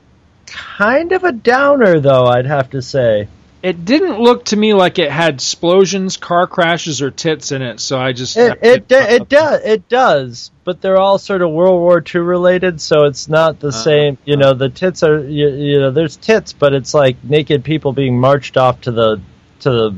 Kind 0.50 1.12
of 1.12 1.24
a 1.24 1.32
downer, 1.32 2.00
though. 2.00 2.26
I'd 2.26 2.46
have 2.46 2.72
to 2.72 2.82
say. 2.82 3.28
It 3.62 3.84
didn't 3.84 4.20
look 4.20 4.46
to 4.46 4.56
me 4.56 4.74
like 4.74 5.00
it 5.00 5.12
had 5.12 5.36
explosions, 5.36 6.16
car 6.16 6.48
crashes, 6.48 7.02
or 7.02 7.12
tits 7.12 7.52
in 7.52 7.62
it. 7.62 7.82
So 7.82 8.00
I 8.00 8.14
just 8.14 8.38
It 8.38 8.60
it 8.62 8.86
it 8.90 9.28
does 9.28 9.62
it 9.66 9.90
does, 9.90 10.52
but 10.64 10.80
they're 10.80 10.98
all 10.98 11.18
sort 11.18 11.42
of 11.42 11.52
World 11.52 11.82
War 11.82 12.02
II 12.02 12.22
related, 12.22 12.80
so 12.80 13.04
it's 13.04 13.28
not 13.28 13.60
the 13.60 13.68
uh-huh. 13.68 13.84
same. 13.84 14.18
You 14.24 14.38
know, 14.38 14.54
the 14.54 14.70
tits 14.70 15.04
are 15.04 15.20
you, 15.20 15.50
you 15.50 15.80
know 15.80 15.92
there's 15.92 16.16
tits, 16.16 16.54
but 16.54 16.74
it's 16.74 16.94
like 16.94 17.22
naked 17.22 17.66
people 17.66 17.92
being 17.92 18.18
marched 18.18 18.56
off 18.56 18.80
to 18.82 18.92
the 18.94 19.22
to 19.62 19.70
the 19.70 19.98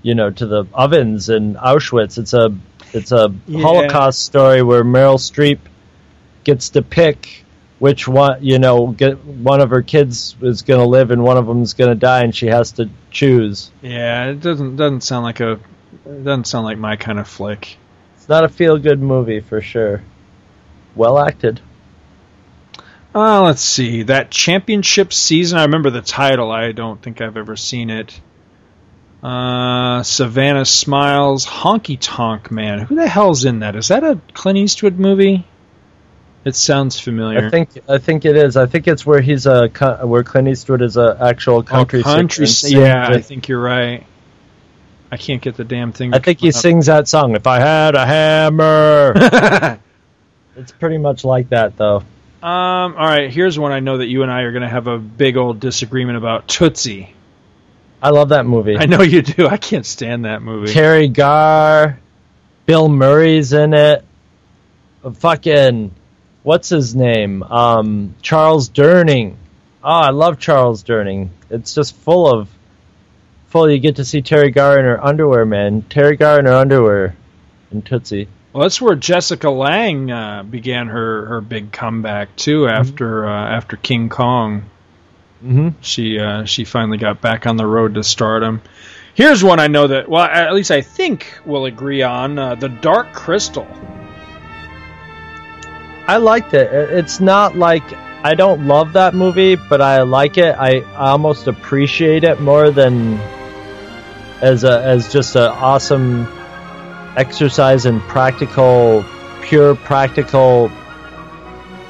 you 0.00 0.14
know 0.14 0.30
to 0.30 0.46
the 0.46 0.64
ovens 0.72 1.28
in 1.28 1.56
Auschwitz. 1.56 2.16
It's 2.16 2.32
a 2.32 2.56
it's 2.94 3.12
a 3.12 3.34
Yeah. 3.46 3.60
Holocaust 3.60 4.22
story 4.22 4.62
where 4.62 4.82
Meryl 4.82 5.18
Streep 5.18 5.58
gets 6.44 6.70
to 6.70 6.80
pick 6.80 7.44
which 7.80 8.06
one 8.06 8.44
you 8.44 8.60
know 8.60 8.86
get 8.88 9.24
one 9.24 9.60
of 9.60 9.70
her 9.70 9.82
kids 9.82 10.36
is 10.40 10.62
going 10.62 10.78
to 10.78 10.86
live 10.86 11.10
and 11.10 11.24
one 11.24 11.36
of 11.36 11.46
them 11.46 11.62
is 11.62 11.74
going 11.74 11.90
to 11.90 11.96
die, 11.96 12.22
and 12.22 12.36
she 12.36 12.46
has 12.46 12.72
to 12.72 12.88
choose. 13.10 13.72
Yeah, 13.82 14.26
it 14.26 14.40
doesn't 14.40 14.76
doesn't 14.76 15.00
sound 15.00 15.24
like 15.24 15.40
a 15.40 15.52
it 16.06 16.24
doesn't 16.24 16.46
sound 16.46 16.64
like 16.64 16.78
my 16.78 16.94
kind 16.94 17.18
of 17.18 17.26
flick. 17.26 17.76
It's 18.16 18.28
not 18.28 18.44
a 18.44 18.48
feel 18.48 18.78
good 18.78 19.02
movie 19.02 19.40
for 19.40 19.60
sure. 19.60 20.02
Well 20.94 21.18
acted. 21.18 21.60
Uh, 23.12 23.42
let's 23.42 23.62
see 23.62 24.04
that 24.04 24.30
championship 24.30 25.12
season. 25.12 25.58
I 25.58 25.64
remember 25.64 25.90
the 25.90 26.02
title. 26.02 26.52
I 26.52 26.70
don't 26.70 27.02
think 27.02 27.20
I've 27.20 27.36
ever 27.36 27.56
seen 27.56 27.90
it. 27.90 28.20
Uh, 29.22 30.02
Savannah 30.02 30.64
Smiles, 30.64 31.44
Honky 31.44 31.98
Tonk 32.00 32.50
Man. 32.50 32.78
Who 32.78 32.94
the 32.94 33.08
hell's 33.08 33.44
in 33.44 33.60
that? 33.60 33.74
Is 33.74 33.88
that 33.88 34.04
a 34.04 34.20
Clint 34.32 34.58
Eastwood 34.58 34.98
movie? 34.98 35.44
It 36.44 36.56
sounds 36.56 36.98
familiar. 36.98 37.46
I 37.46 37.50
think 37.50 37.70
I 37.88 37.98
think 37.98 38.24
it 38.24 38.34
is. 38.34 38.56
I 38.56 38.66
think 38.66 38.88
it's 38.88 39.04
where 39.04 39.20
he's 39.20 39.46
a 39.46 39.68
where 40.04 40.24
Clint 40.24 40.48
Eastwood 40.48 40.80
is 40.80 40.96
a 40.96 41.16
actual 41.20 41.62
country 41.62 42.00
oh, 42.00 42.04
country. 42.04 42.46
singer. 42.46 42.80
Yeah, 42.80 43.08
I 43.08 43.20
think 43.20 43.48
you're 43.48 43.60
right. 43.60 44.06
I 45.12 45.16
can't 45.16 45.42
get 45.42 45.56
the 45.56 45.64
damn 45.64 45.92
thing. 45.92 46.14
I 46.14 46.18
think 46.20 46.40
he 46.40 46.48
up. 46.48 46.54
sings 46.54 46.86
that 46.86 47.08
song. 47.08 47.34
If 47.34 47.46
I 47.46 47.58
had 47.58 47.94
a 47.94 48.06
hammer, 48.06 49.12
it's 50.56 50.72
pretty 50.72 50.98
much 50.98 51.24
like 51.24 51.50
that 51.50 51.76
though. 51.76 52.04
Um. 52.42 52.96
All 52.96 53.06
right. 53.06 53.30
Here's 53.30 53.58
one 53.58 53.72
I 53.72 53.80
know 53.80 53.98
that 53.98 54.06
you 54.06 54.22
and 54.22 54.30
I 54.30 54.42
are 54.42 54.52
going 54.52 54.62
to 54.62 54.68
have 54.68 54.86
a 54.86 54.98
big 54.98 55.36
old 55.36 55.60
disagreement 55.60 56.16
about. 56.16 56.48
Tootsie. 56.48 57.14
I 58.02 58.10
love 58.10 58.30
that 58.30 58.46
movie. 58.46 58.78
I 58.78 58.86
know 58.86 59.02
you 59.02 59.20
do. 59.20 59.46
I 59.46 59.58
can't 59.58 59.84
stand 59.84 60.24
that 60.24 60.40
movie. 60.40 60.72
Teri 60.72 61.12
Garr, 61.12 62.00
Bill 62.64 62.88
Murray's 62.88 63.52
in 63.52 63.74
it. 63.74 64.04
Fucking, 65.14 65.94
what's 66.42 66.68
his 66.68 66.94
name? 66.94 67.42
Um, 67.42 68.14
Charles 68.22 68.68
Durning. 68.70 69.36
Oh, 69.82 69.88
I 69.90 70.10
love 70.10 70.38
Charles 70.38 70.84
Durning. 70.84 71.30
It's 71.48 71.74
just 71.74 71.96
full 71.96 72.30
of, 72.32 72.48
full. 73.48 73.70
You 73.70 73.78
get 73.78 73.96
to 73.96 74.04
see 74.04 74.22
Teri 74.22 74.52
Garr 74.54 74.78
in 74.78 74.84
her 74.84 75.04
underwear, 75.04 75.44
man. 75.46 75.82
Teri 75.82 76.18
Garr 76.18 76.38
in 76.38 76.46
her 76.46 76.52
underwear, 76.52 77.16
and 77.70 77.84
Tootsie. 77.84 78.28
Well, 78.52 78.64
that's 78.64 78.80
where 78.80 78.96
Jessica 78.96 79.48
Lange 79.48 80.10
uh, 80.10 80.42
began 80.42 80.88
her, 80.88 81.26
her 81.26 81.40
big 81.40 81.72
comeback 81.72 82.34
too. 82.36 82.66
After 82.66 83.26
uh, 83.26 83.48
after 83.56 83.76
King 83.76 84.08
Kong, 84.08 84.64
Mm-hmm. 85.42 85.80
she 85.80 86.18
uh, 86.18 86.44
she 86.44 86.64
finally 86.66 86.98
got 86.98 87.22
back 87.22 87.46
on 87.46 87.56
the 87.56 87.64
road 87.66 87.94
to 87.94 88.04
stardom. 88.04 88.60
Here's 89.14 89.42
one 89.42 89.58
I 89.58 89.68
know 89.68 89.86
that, 89.86 90.06
well, 90.06 90.22
at 90.24 90.52
least 90.52 90.70
I 90.70 90.82
think 90.82 91.38
we'll 91.46 91.64
agree 91.64 92.02
on 92.02 92.38
uh, 92.38 92.54
The 92.56 92.68
Dark 92.68 93.14
Crystal. 93.14 93.66
I 96.10 96.16
liked 96.16 96.54
it. 96.54 96.72
It- 96.72 96.90
It's 96.98 97.20
not 97.20 97.56
like 97.56 97.84
I 98.22 98.34
don't 98.34 98.66
love 98.66 98.94
that 98.94 99.14
movie, 99.14 99.54
but 99.54 99.80
I 99.80 100.02
like 100.02 100.36
it. 100.36 100.54
I, 100.58 100.80
I 100.96 101.10
almost 101.12 101.46
appreciate 101.46 102.22
it 102.24 102.40
more 102.40 102.70
than 102.70 103.18
as 104.42 104.64
a 104.64 104.82
as 104.82 105.12
just 105.12 105.36
an 105.36 105.48
awesome 105.70 106.26
exercise 107.16 107.86
in 107.86 108.00
practical, 108.00 109.04
pure 109.42 109.74
practical 109.74 110.70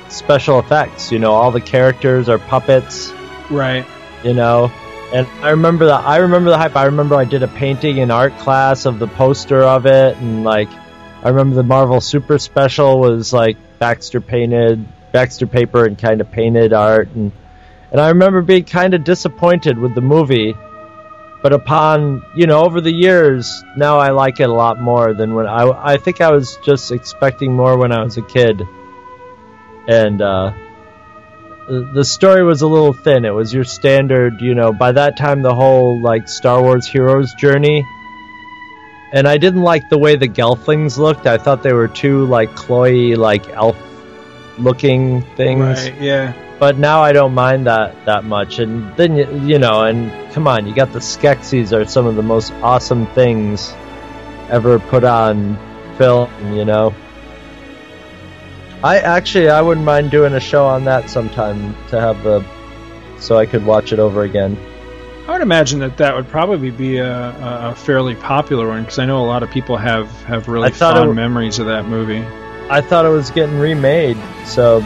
special 0.08 0.58
effects. 0.60 1.10
You 1.12 1.18
know, 1.18 1.32
all 1.32 1.50
the 1.50 1.60
characters 1.60 2.28
are 2.28 2.38
puppets. 2.38 3.12
Right. 3.50 3.86
You 4.22 4.34
know, 4.34 4.70
and 5.12 5.26
I 5.42 5.50
remember 5.50 5.86
that. 5.86 6.04
I 6.04 6.18
remember 6.18 6.50
the 6.50 6.58
hype. 6.58 6.76
I 6.76 6.84
remember 6.86 7.14
I 7.16 7.24
did 7.24 7.42
a 7.42 7.48
painting 7.48 7.98
in 7.98 8.10
art 8.10 8.36
class 8.38 8.84
of 8.86 8.98
the 8.98 9.08
poster 9.08 9.62
of 9.62 9.86
it, 9.86 10.16
and 10.18 10.44
like, 10.44 10.68
I 11.24 11.28
remember 11.30 11.56
the 11.56 11.62
Marvel 11.64 12.00
Super 12.00 12.38
Special 12.38 13.00
was 13.00 13.32
like 13.32 13.56
Baxter 13.80 14.20
painted, 14.20 14.86
Baxter 15.10 15.46
paper, 15.46 15.86
and 15.86 15.98
kind 15.98 16.20
of 16.20 16.30
painted 16.30 16.72
art, 16.72 17.08
and 17.16 17.32
and 17.90 18.00
I 18.00 18.10
remember 18.10 18.42
being 18.42 18.64
kind 18.64 18.94
of 18.94 19.02
disappointed 19.02 19.78
with 19.78 19.96
the 19.96 20.00
movie. 20.00 20.54
But 21.42 21.52
upon 21.54 22.22
you 22.36 22.46
know 22.46 22.62
over 22.62 22.80
the 22.80 22.92
years, 22.92 23.64
now 23.76 23.98
I 23.98 24.10
like 24.10 24.38
it 24.38 24.48
a 24.48 24.52
lot 24.52 24.80
more 24.80 25.14
than 25.14 25.34
when 25.34 25.46
I 25.46 25.94
I 25.94 25.96
think 25.96 26.20
I 26.20 26.30
was 26.30 26.58
just 26.64 26.92
expecting 26.92 27.54
more 27.56 27.76
when 27.78 27.90
I 27.90 28.04
was 28.04 28.16
a 28.16 28.22
kid, 28.22 28.62
and. 29.88 30.22
uh 30.22 30.52
the 31.68 31.88
the 31.94 32.04
story 32.04 32.42
was 32.42 32.62
a 32.62 32.66
little 32.66 32.92
thin. 32.92 33.24
It 33.24 33.30
was 33.30 33.54
your 33.54 33.62
standard, 33.62 34.40
you 34.40 34.56
know, 34.56 34.72
by 34.72 34.90
that 34.90 35.16
time 35.16 35.40
the 35.40 35.54
whole 35.54 36.00
like 36.00 36.28
Star 36.28 36.60
Wars 36.60 36.84
heroes 36.86 37.32
journey. 37.34 37.86
And 39.12 39.26
I 39.26 39.38
didn't 39.38 39.62
like 39.62 39.88
the 39.88 39.98
way 39.98 40.16
the 40.16 40.28
Gelflings 40.28 40.96
looked. 40.96 41.26
I 41.26 41.36
thought 41.36 41.62
they 41.62 41.72
were 41.72 41.88
too 41.88 42.26
like 42.26 42.54
cloy, 42.54 43.16
like 43.16 43.48
elf 43.48 43.76
looking 44.58 45.22
things. 45.36 45.88
Right, 45.88 46.00
yeah. 46.00 46.32
But 46.60 46.78
now 46.78 47.02
I 47.02 47.12
don't 47.12 47.34
mind 47.34 47.66
that 47.66 48.04
that 48.04 48.24
much. 48.24 48.58
And 48.58 48.94
then 48.96 49.16
you, 49.16 49.26
you 49.40 49.58
know, 49.58 49.84
and 49.84 50.32
come 50.32 50.46
on, 50.46 50.66
you 50.66 50.74
got 50.74 50.92
the 50.92 50.98
Skeksis 50.98 51.72
are 51.72 51.86
some 51.86 52.06
of 52.06 52.16
the 52.16 52.22
most 52.22 52.52
awesome 52.62 53.06
things 53.08 53.74
ever 54.48 54.78
put 54.78 55.02
on 55.02 55.58
film, 55.96 56.30
you 56.54 56.64
know. 56.64 56.94
I 58.84 58.98
actually 58.98 59.48
I 59.48 59.60
wouldn't 59.60 59.84
mind 59.84 60.10
doing 60.10 60.34
a 60.34 60.40
show 60.40 60.66
on 60.66 60.84
that 60.84 61.10
sometime 61.10 61.74
to 61.88 62.00
have 62.00 62.22
the 62.22 62.44
so 63.18 63.36
I 63.36 63.46
could 63.46 63.64
watch 63.64 63.92
it 63.92 63.98
over 63.98 64.22
again. 64.22 64.56
I 65.30 65.34
would 65.34 65.42
imagine 65.42 65.78
that 65.78 65.96
that 65.98 66.16
would 66.16 66.26
probably 66.26 66.72
be 66.72 66.96
a, 66.96 67.68
a 67.70 67.74
fairly 67.76 68.16
popular 68.16 68.66
one 68.66 68.82
because 68.82 68.98
I 68.98 69.06
know 69.06 69.22
a 69.22 69.28
lot 69.28 69.44
of 69.44 69.50
people 69.52 69.76
have, 69.76 70.10
have 70.24 70.48
really 70.48 70.72
fond 70.72 71.14
memories 71.14 71.60
of 71.60 71.66
that 71.66 71.84
movie. 71.84 72.26
I 72.68 72.80
thought 72.80 73.06
it 73.06 73.10
was 73.10 73.30
getting 73.30 73.56
remade, 73.60 74.16
so 74.44 74.84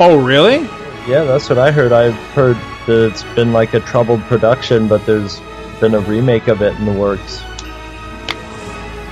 Oh, 0.00 0.18
really? 0.24 0.60
yeah, 1.06 1.24
that's 1.24 1.50
what 1.50 1.58
I 1.58 1.72
heard. 1.72 1.92
I've 1.92 2.16
heard 2.32 2.56
that 2.86 3.08
it's 3.10 3.22
been 3.34 3.52
like 3.52 3.74
a 3.74 3.80
troubled 3.80 4.22
production, 4.22 4.88
but 4.88 5.04
there's 5.04 5.42
been 5.78 5.92
a 5.92 6.00
remake 6.00 6.48
of 6.48 6.62
it 6.62 6.74
in 6.76 6.86
the 6.86 6.92
works. 6.92 7.42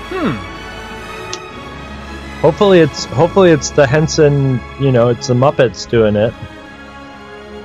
Hmm. 0.08 0.32
Hopefully 2.40 2.80
it's 2.80 3.04
hopefully 3.04 3.50
it's 3.50 3.68
the 3.68 3.86
Henson, 3.86 4.62
you 4.80 4.92
know, 4.92 5.08
it's 5.08 5.26
the 5.26 5.34
Muppets 5.34 5.86
doing 5.86 6.16
it. 6.16 6.32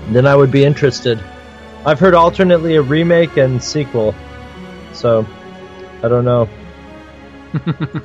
Then 0.10 0.28
I 0.28 0.36
would 0.36 0.52
be 0.52 0.66
interested. 0.66 1.24
I've 1.88 2.02
heard 2.02 2.16
alternately 2.16 2.76
a 2.76 2.82
remake 2.82 3.38
and 3.38 3.64
sequel. 3.64 4.14
So 4.92 5.26
I 6.04 6.10
don't 6.10 6.26
know. 6.26 6.50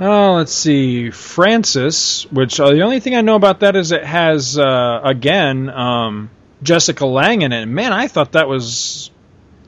Oh, 0.00 0.34
let's 0.34 0.52
see. 0.52 1.10
Frances, 1.10 2.26
which 2.32 2.58
uh, 2.58 2.70
the 2.70 2.82
only 2.82 2.98
thing 2.98 3.14
I 3.14 3.20
know 3.20 3.36
about 3.36 3.60
that 3.60 3.76
is 3.76 3.92
it 3.92 4.04
has 4.04 4.58
uh, 4.58 5.00
again 5.04 5.70
um, 5.70 6.30
Jessica 6.60 7.06
Lange 7.06 7.42
in 7.42 7.52
it. 7.52 7.66
Man, 7.66 7.92
I 7.92 8.08
thought 8.08 8.32
that 8.32 8.48
was 8.48 9.12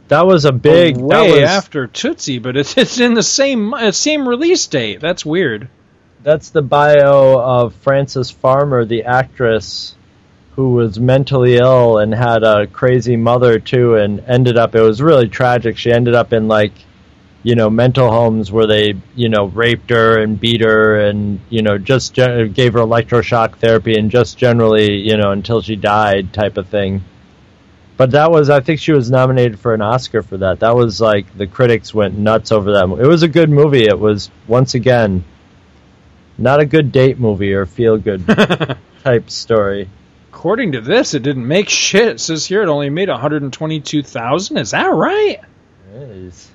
That 0.09 0.27
was 0.27 0.45
a 0.45 0.51
big 0.51 0.97
way 0.97 1.31
that 1.31 1.41
was, 1.41 1.43
after 1.49 1.87
Tootsie, 1.87 2.41
but 2.41 2.57
it's, 2.57 2.77
it's 2.77 2.99
in 2.99 3.15
the 3.15 3.23
same 3.23 3.75
uh, 3.75 3.93
same 3.93 4.29
release 4.29 4.67
date. 4.67 5.01
That's 5.01 5.25
weird. 5.25 5.69
That's 6.25 6.51
the 6.51 6.63
bio 6.63 7.39
of 7.39 7.75
Frances 7.77 8.33
Farmer, 8.33 8.85
the 8.85 9.05
actress 9.05 9.95
who 10.57 10.75
was 10.75 11.01
mentally 11.01 11.57
ill 11.57 11.99
and 11.99 12.15
had 12.15 12.45
a 12.45 12.67
crazy 12.67 13.17
mother 13.17 13.59
too, 13.59 13.97
and 13.97 14.21
ended 14.21 14.57
up. 14.57 14.75
It 14.75 14.81
was 14.81 15.03
really 15.03 15.29
tragic. 15.29 15.77
She 15.77 15.91
ended 15.93 16.15
up 16.15 16.33
in 16.33 16.47
like, 16.47 16.73
you 17.43 17.57
know, 17.57 17.69
mental 17.69 18.11
homes 18.11 18.53
where 18.53 18.67
they, 18.67 18.95
you 19.17 19.29
know, 19.29 19.47
raped 19.47 19.91
her 19.91 20.19
and 20.21 20.39
beat 20.39 20.61
her, 20.61 21.01
and 21.01 21.41
you 21.51 21.63
know, 21.63 21.77
just 21.79 22.15
gen- 22.15 22.53
gave 22.53 22.75
her 22.75 22.81
electroshock 22.81 23.57
therapy, 23.57 23.95
and 23.99 24.11
just 24.11 24.39
generally, 24.39 24.95
you 24.95 25.17
know, 25.17 25.33
until 25.33 25.61
she 25.61 25.77
died, 25.77 26.33
type 26.33 26.57
of 26.57 26.69
thing. 26.69 27.03
But 27.97 28.13
that 28.13 28.31
was, 28.31 28.51
I 28.51 28.61
think 28.61 28.81
she 28.81 28.93
was 28.93 29.11
nominated 29.11 29.59
for 29.61 29.73
an 29.73 29.81
Oscar 29.81 30.23
for 30.23 30.37
that. 30.39 30.61
That 30.61 30.75
was 30.75 31.01
like 31.01 31.37
the 31.37 31.47
critics 31.47 31.95
went 31.95 32.19
nuts 32.19 32.51
over 32.51 32.73
that. 32.73 32.89
It 33.01 33.07
was 33.07 33.23
a 33.23 33.29
good 33.29 33.51
movie. 33.51 33.85
It 33.85 33.99
was 33.99 34.31
once 34.49 34.75
again 34.75 35.25
not 36.37 36.61
a 36.61 36.67
good 36.67 36.91
date 36.91 37.19
movie 37.19 37.55
or 37.55 37.67
feel 37.67 37.97
good 37.99 38.27
type 39.05 39.31
story. 39.31 39.89
According 40.35 40.73
to 40.73 40.81
this, 40.81 41.15
it 41.15 41.23
didn't 41.23 41.47
make 41.47 41.69
shit. 41.69 42.09
It 42.09 42.21
says 42.21 42.45
here 42.45 42.63
it 42.63 42.69
only 42.69 42.91
made 42.91 43.09
122,000. 43.09 44.57
Is 44.59 44.73
that 44.73 44.89
right? 44.93 45.41
Jeez. 45.95 46.47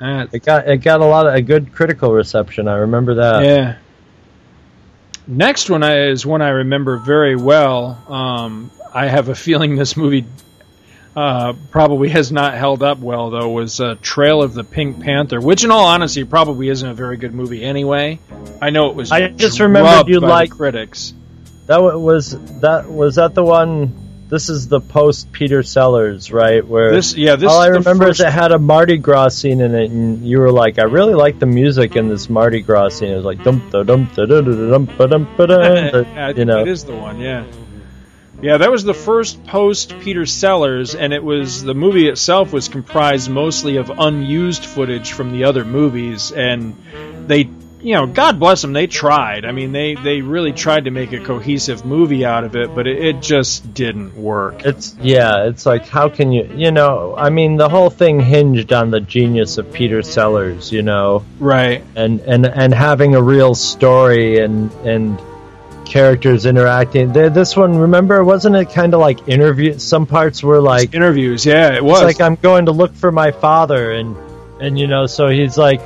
Uh, 0.00 0.26
It 0.32 0.44
got 0.44 0.68
it 0.68 0.78
got 0.78 1.00
a 1.00 1.04
lot 1.04 1.26
of 1.26 1.34
a 1.34 1.40
good 1.40 1.72
critical 1.72 2.12
reception. 2.12 2.66
I 2.68 2.78
remember 2.78 3.14
that. 3.14 3.44
yeah. 3.44 3.76
Next 5.26 5.70
one 5.70 5.82
is 5.84 6.26
one 6.26 6.42
I 6.42 6.48
remember 6.48 6.96
very 6.96 7.36
well. 7.36 8.02
Um, 8.12 8.70
I 8.92 9.06
have 9.06 9.28
a 9.28 9.34
feeling 9.34 9.76
this 9.76 9.96
movie 9.96 10.24
uh, 11.14 11.52
probably 11.70 12.08
has 12.08 12.32
not 12.32 12.54
held 12.54 12.82
up 12.82 12.98
well, 12.98 13.30
though. 13.30 13.50
Was 13.50 13.80
uh, 13.80 13.94
Trail 14.02 14.42
of 14.42 14.54
the 14.54 14.64
Pink 14.64 15.00
Panther, 15.02 15.40
which, 15.40 15.62
in 15.62 15.70
all 15.70 15.84
honesty, 15.86 16.24
probably 16.24 16.68
isn't 16.68 16.88
a 16.88 16.94
very 16.94 17.16
good 17.16 17.32
movie 17.34 17.62
anyway. 17.62 18.18
I 18.60 18.70
know 18.70 18.90
it 18.90 18.96
was. 18.96 19.12
I 19.12 19.28
just 19.28 19.60
remembered 19.60 20.08
you 20.08 20.18
like 20.20 20.50
critics. 20.50 21.14
That 21.70 21.82
was 21.82 22.36
that 22.62 22.90
was 22.90 23.14
that 23.14 23.34
the 23.36 23.44
one. 23.44 23.94
This 24.28 24.48
is 24.48 24.66
the 24.66 24.80
post 24.80 25.30
Peter 25.30 25.62
Sellers, 25.62 26.32
right? 26.32 26.66
Where 26.66 26.92
This- 26.92 27.16
yeah, 27.16 27.36
this 27.36 27.48
all 27.48 27.60
I 27.60 27.68
remember 27.68 28.06
first- 28.06 28.18
is 28.20 28.26
it 28.26 28.30
had 28.30 28.50
a 28.50 28.58
Mardi 28.58 28.96
Gras 28.96 29.28
scene 29.36 29.60
in 29.60 29.76
it, 29.76 29.88
and 29.92 30.24
you 30.24 30.40
were 30.40 30.50
like, 30.50 30.80
"I 30.80 30.84
really 30.84 31.14
like 31.14 31.38
the 31.38 31.46
music 31.46 31.94
in 31.94 32.08
this 32.08 32.28
Mardi 32.28 32.60
Gras 32.60 32.88
scene." 32.94 33.12
It 33.12 33.16
was 33.16 33.24
like 33.24 33.44
dum 33.44 33.62
da 33.70 33.84
dum 33.84 34.08
da 34.16 34.26
da 34.26 34.40
dum 34.40 34.88
ba 34.98 35.06
dum 35.06 35.28
ba 35.36 36.04
I 36.16 36.30
You 36.30 36.44
know, 36.44 36.60
it 36.60 36.66
is 36.68 36.82
the 36.82 36.94
one. 36.94 37.20
Yeah, 37.20 37.44
yeah. 38.42 38.56
That 38.56 38.72
was 38.72 38.82
the 38.82 38.94
first 38.94 39.44
post 39.46 39.94
Peter 40.00 40.26
Sellers, 40.26 40.96
and 40.96 41.12
it 41.12 41.22
was 41.22 41.62
the 41.62 41.74
movie 41.74 42.08
itself 42.08 42.52
was 42.52 42.68
comprised 42.68 43.30
mostly 43.30 43.76
of 43.76 43.92
unused 43.96 44.64
footage 44.64 45.12
from 45.12 45.30
the 45.30 45.44
other 45.44 45.64
movies, 45.64 46.32
and 46.32 46.74
they, 47.28 47.48
you 47.82 47.94
know, 47.94 48.06
God 48.06 48.38
bless 48.38 48.62
them, 48.62 48.72
they 48.72 48.86
tried. 48.86 49.44
I 49.44 49.52
mean, 49.52 49.72
they 49.72 49.94
they 49.94 50.20
really 50.20 50.52
tried 50.52 50.84
to 50.84 50.90
make 50.90 51.12
a 51.12 51.20
cohesive 51.20 51.84
movie 51.84 52.24
out 52.24 52.44
of 52.44 52.56
it, 52.56 52.74
but 52.74 52.86
it, 52.86 53.04
it 53.04 53.22
just 53.22 53.72
didn't 53.74 54.16
work. 54.16 54.64
It's 54.64 54.96
yeah, 55.00 55.46
it's 55.46 55.66
like 55.66 55.88
how 55.88 56.08
can 56.08 56.32
you 56.32 56.50
you 56.54 56.70
know, 56.70 57.14
I 57.16 57.30
mean 57.30 57.56
the 57.56 57.68
whole 57.68 57.90
thing 57.90 58.20
hinged 58.20 58.72
on 58.72 58.90
the 58.90 59.00
genius 59.00 59.58
of 59.58 59.72
Peter 59.72 60.02
Sellers, 60.02 60.70
you 60.72 60.82
know. 60.82 61.24
Right. 61.38 61.82
And 61.96 62.20
and 62.20 62.46
and 62.46 62.74
having 62.74 63.14
a 63.14 63.22
real 63.22 63.54
story 63.54 64.38
and 64.38 64.70
and 64.84 65.20
characters 65.86 66.46
interacting. 66.46 67.12
Th- 67.12 67.32
This 67.32 67.56
one, 67.56 67.76
remember, 67.76 68.22
wasn't 68.22 68.56
it 68.56 68.70
kind 68.70 68.94
of 68.94 69.00
like 69.00 69.28
interview 69.28 69.78
some 69.78 70.06
parts 70.06 70.42
were 70.42 70.60
like 70.60 70.94
interviews, 70.94 71.44
yeah, 71.44 71.74
it 71.74 71.84
was. 71.84 72.02
It's 72.02 72.18
like 72.18 72.20
I'm 72.20 72.36
going 72.36 72.66
to 72.66 72.72
look 72.72 72.94
for 72.94 73.10
my 73.10 73.32
father 73.32 73.90
and 73.92 74.16
and 74.60 74.78
you 74.78 74.86
know, 74.86 75.06
so 75.06 75.28
he's 75.28 75.56
like 75.58 75.80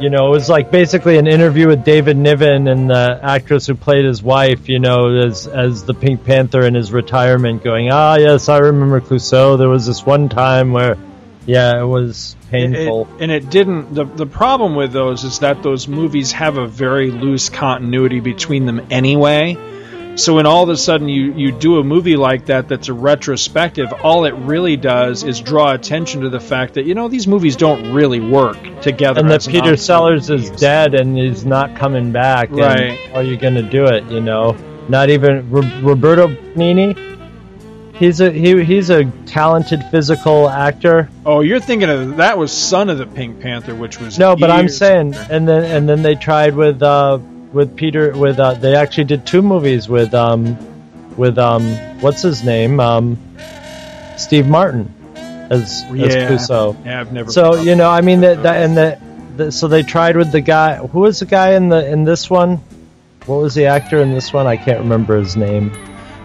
you 0.00 0.10
know, 0.10 0.26
it 0.26 0.30
was 0.30 0.48
like 0.48 0.70
basically 0.70 1.16
an 1.18 1.26
interview 1.26 1.68
with 1.68 1.84
David 1.84 2.16
Niven 2.16 2.68
and 2.68 2.90
the 2.90 3.18
actress 3.22 3.66
who 3.66 3.74
played 3.74 4.04
his 4.04 4.22
wife, 4.22 4.68
you 4.68 4.78
know, 4.78 5.14
as 5.14 5.46
as 5.46 5.84
the 5.84 5.94
Pink 5.94 6.24
Panther 6.24 6.62
in 6.62 6.74
his 6.74 6.92
retirement, 6.92 7.62
going, 7.64 7.90
ah, 7.90 8.16
yes, 8.16 8.48
I 8.48 8.58
remember 8.58 9.00
Clouseau. 9.00 9.56
There 9.58 9.68
was 9.68 9.86
this 9.86 10.04
one 10.04 10.28
time 10.28 10.72
where, 10.72 10.96
yeah, 11.46 11.80
it 11.80 11.86
was 11.86 12.36
painful. 12.50 13.08
It- 13.16 13.22
and 13.22 13.32
it 13.32 13.48
didn't. 13.50 13.94
The 13.94 14.04
the 14.04 14.26
problem 14.26 14.74
with 14.74 14.92
those 14.92 15.24
is 15.24 15.38
that 15.40 15.62
those 15.62 15.88
movies 15.88 16.32
have 16.32 16.56
a 16.58 16.66
very 16.66 17.10
loose 17.10 17.48
continuity 17.48 18.20
between 18.20 18.66
them 18.66 18.86
anyway. 18.90 19.56
So 20.16 20.34
when 20.36 20.46
all 20.46 20.62
of 20.62 20.70
a 20.70 20.76
sudden 20.78 21.08
you 21.10 21.32
you 21.34 21.52
do 21.52 21.78
a 21.78 21.84
movie 21.84 22.16
like 22.16 22.46
that 22.46 22.68
that's 22.68 22.88
a 22.88 22.94
retrospective, 22.94 23.92
all 24.02 24.24
it 24.24 24.32
really 24.34 24.76
does 24.78 25.22
is 25.24 25.40
draw 25.40 25.72
attention 25.74 26.22
to 26.22 26.30
the 26.30 26.40
fact 26.40 26.74
that 26.74 26.86
you 26.86 26.94
know 26.94 27.08
these 27.08 27.26
movies 27.28 27.54
don't 27.56 27.92
really 27.92 28.20
work 28.20 28.56
together. 28.80 29.20
and 29.20 29.30
that 29.30 29.46
Peter. 29.46 29.76
Sellers 29.76 30.30
is 30.30 30.50
dead 30.52 30.94
and 30.94 31.18
is 31.18 31.44
not 31.44 31.76
coming 31.76 32.12
back. 32.12 32.48
and 32.48 32.58
Right. 32.58 32.98
how 33.10 33.16
are 33.16 33.22
you 33.22 33.36
going 33.36 33.56
to 33.56 33.62
do 33.62 33.84
it? 33.84 34.04
You 34.10 34.22
know, 34.22 34.56
not 34.88 35.10
even 35.10 35.50
Ro- 35.50 35.80
Roberto 35.82 36.28
Benigni. 36.28 36.96
He's 37.94 38.20
a 38.22 38.30
he, 38.30 38.64
he's 38.64 38.88
a 38.90 39.04
talented 39.26 39.82
physical 39.90 40.48
actor. 40.48 41.08
Oh, 41.26 41.40
you're 41.40 41.60
thinking 41.60 41.88
of 41.90 42.16
that 42.16 42.38
was 42.38 42.52
Son 42.52 42.88
of 42.90 42.96
the 42.98 43.06
Pink 43.06 43.40
Panther, 43.40 43.74
which 43.74 44.00
was 44.00 44.18
No, 44.18 44.34
but 44.34 44.50
I'm 44.50 44.68
saying, 44.70 45.14
and 45.30 45.46
then 45.46 45.64
and 45.64 45.86
then 45.88 46.00
they 46.02 46.14
tried 46.14 46.54
with 46.54 46.82
uh 46.82 47.18
with 47.56 47.74
Peter 47.74 48.12
with 48.16 48.38
uh 48.38 48.54
they 48.54 48.76
actually 48.76 49.04
did 49.04 49.26
two 49.26 49.42
movies 49.42 49.88
with 49.88 50.12
um 50.14 50.56
with 51.16 51.38
um 51.38 51.64
what's 52.00 52.22
his 52.22 52.44
name 52.44 52.78
um 52.78 53.18
Steve 54.16 54.46
Martin 54.46 54.92
as 55.50 55.84
as 55.84 56.14
Yeah. 56.14 56.28
Clouseau. 56.28 56.84
Yeah, 56.84 57.00
I've 57.00 57.12
never. 57.12 57.32
So 57.32 57.60
you 57.60 57.74
know, 57.76 57.90
I 57.90 58.00
mean 58.00 58.20
that, 58.20 58.42
that 58.42 58.62
and 58.62 58.76
the, 58.76 59.00
the 59.36 59.52
so 59.52 59.68
they 59.68 59.82
tried 59.82 60.16
with 60.16 60.32
the 60.32 60.40
guy. 60.40 60.76
Who 60.76 61.00
was 61.00 61.20
the 61.20 61.26
guy 61.26 61.54
in 61.54 61.68
the 61.68 61.86
in 61.90 62.04
this 62.04 62.28
one? 62.28 62.60
What 63.26 63.42
was 63.42 63.54
the 63.54 63.66
actor 63.66 63.98
in 64.00 64.12
this 64.12 64.32
one? 64.32 64.46
I 64.46 64.56
can't 64.56 64.80
remember 64.80 65.16
his 65.16 65.36
name. 65.36 65.72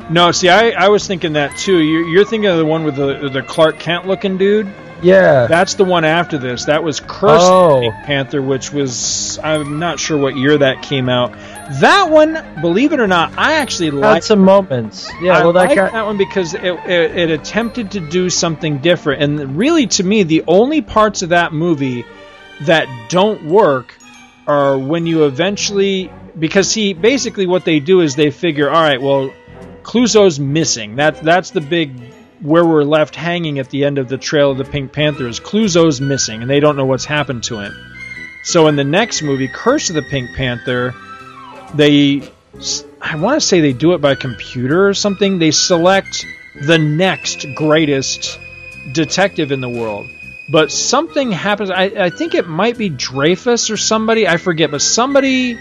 No, 0.09 0.31
see, 0.31 0.49
I, 0.49 0.71
I 0.71 0.89
was 0.89 1.07
thinking 1.07 1.33
that 1.33 1.57
too. 1.57 1.79
You're, 1.79 2.07
you're 2.07 2.25
thinking 2.25 2.49
of 2.49 2.57
the 2.57 2.65
one 2.65 2.83
with 2.83 2.95
the 2.95 3.29
the 3.29 3.41
Clark 3.41 3.79
Kent 3.79 4.07
looking 4.07 4.37
dude. 4.37 4.67
Yeah, 5.01 5.47
That's 5.47 5.73
the 5.75 5.83
one 5.85 6.05
after 6.05 6.37
this. 6.37 6.65
That 6.65 6.83
was 6.83 6.99
Curse 6.99 7.41
Oh. 7.43 7.91
Panther, 8.05 8.41
which 8.41 8.71
was 8.71 9.39
I'm 9.43 9.79
not 9.79 9.99
sure 9.99 10.17
what 10.17 10.35
year 10.35 10.57
that 10.57 10.81
came 10.83 11.09
out. 11.09 11.33
That 11.79 12.09
one, 12.09 12.37
believe 12.61 12.93
it 12.93 12.99
or 12.99 13.07
not, 13.07 13.37
I 13.37 13.53
actually 13.53 13.87
had 13.87 13.95
liked. 13.95 14.25
some 14.25 14.39
moments. 14.39 15.09
Yeah, 15.21 15.37
I 15.39 15.43
well 15.43 15.53
that 15.53 15.59
liked 15.69 15.75
guy. 15.75 15.89
that 15.89 16.05
one 16.05 16.17
because 16.17 16.53
it, 16.53 16.63
it, 16.63 17.17
it 17.17 17.29
attempted 17.31 17.91
to 17.91 17.99
do 17.99 18.29
something 18.29 18.79
different, 18.79 19.23
and 19.23 19.57
really, 19.57 19.87
to 19.87 20.03
me, 20.03 20.23
the 20.23 20.43
only 20.47 20.81
parts 20.81 21.21
of 21.21 21.29
that 21.29 21.53
movie 21.53 22.05
that 22.61 22.87
don't 23.09 23.45
work 23.45 23.97
are 24.47 24.77
when 24.77 25.05
you 25.07 25.25
eventually 25.25 26.11
because 26.37 26.73
he 26.73 26.93
basically 26.93 27.45
what 27.47 27.63
they 27.65 27.79
do 27.79 28.01
is 28.01 28.15
they 28.15 28.31
figure, 28.31 28.69
all 28.69 28.81
right, 28.81 29.01
well, 29.01 29.33
Clouseau's 29.83 30.39
missing. 30.39 30.95
That 30.97 31.21
that's 31.23 31.51
the 31.51 31.61
big 31.61 32.10
where 32.41 32.65
we're 32.65 32.83
left 32.83 33.15
hanging 33.15 33.59
at 33.59 33.69
the 33.69 33.85
end 33.85 33.97
of 33.97 34.09
the 34.09 34.17
trail 34.17 34.51
of 34.51 34.57
the 34.57 34.65
Pink 34.65 34.91
Panther 34.91 35.27
is 35.27 35.39
Clouseau's 35.39 36.01
missing, 36.01 36.41
and 36.41 36.49
they 36.49 36.59
don't 36.59 36.75
know 36.75 36.85
what's 36.85 37.05
happened 37.05 37.43
to 37.43 37.59
him. 37.59 37.73
So 38.43 38.67
in 38.67 38.75
the 38.75 38.83
next 38.83 39.21
movie, 39.21 39.47
Curse 39.47 39.89
of 39.89 39.95
the 39.95 40.01
Pink 40.01 40.35
Panther, 40.35 40.93
they 41.75 42.21
I 43.01 43.15
want 43.15 43.41
to 43.41 43.45
say 43.45 43.61
they 43.61 43.73
do 43.73 43.93
it 43.93 44.01
by 44.01 44.15
computer 44.15 44.87
or 44.87 44.93
something. 44.93 45.39
They 45.39 45.51
select 45.51 46.25
the 46.55 46.77
next 46.77 47.45
greatest 47.55 48.39
detective 48.91 49.51
in 49.51 49.61
the 49.61 49.69
world. 49.69 50.07
But 50.49 50.71
something 50.71 51.31
happens. 51.31 51.71
I, 51.71 51.83
I 51.83 52.09
think 52.09 52.35
it 52.35 52.47
might 52.47 52.77
be 52.77 52.89
Dreyfus 52.89 53.69
or 53.69 53.77
somebody. 53.77 54.27
I 54.27 54.37
forget. 54.37 54.69
But 54.69 54.81
somebody. 54.81 55.57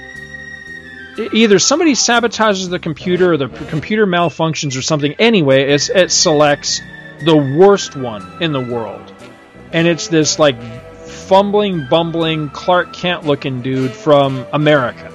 Either 1.32 1.58
somebody 1.58 1.92
sabotages 1.92 2.68
the 2.70 2.78
computer 2.78 3.32
or 3.32 3.36
the 3.36 3.48
computer 3.48 4.06
malfunctions 4.06 4.76
or 4.78 4.82
something. 4.82 5.14
Anyway, 5.18 5.72
it's, 5.72 5.88
it 5.90 6.10
selects 6.10 6.80
the 7.24 7.36
worst 7.36 7.96
one 7.96 8.42
in 8.42 8.52
the 8.52 8.60
world. 8.60 9.12
And 9.72 9.86
it's 9.86 10.08
this, 10.08 10.38
like, 10.38 10.60
fumbling, 11.04 11.86
bumbling, 11.88 12.48
Clark 12.50 12.92
Kent 12.92 13.24
looking 13.24 13.62
dude 13.62 13.92
from 13.92 14.44
America. 14.52 15.06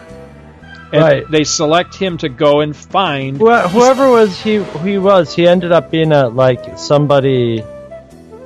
And 0.93 1.01
Right. 1.03 1.29
they 1.29 1.43
select 1.43 1.95
him 1.95 2.17
to 2.19 2.29
go 2.29 2.61
and 2.61 2.75
find. 2.75 3.37
Wh- 3.37 3.69
whoever 3.69 4.09
was 4.09 4.39
he 4.39 4.63
he 4.63 4.97
was, 4.97 5.35
he 5.35 5.47
ended 5.47 5.71
up 5.71 5.91
being 5.91 6.11
a 6.13 6.29
like 6.29 6.77
somebody 6.77 7.63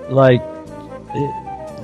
like 0.10 0.42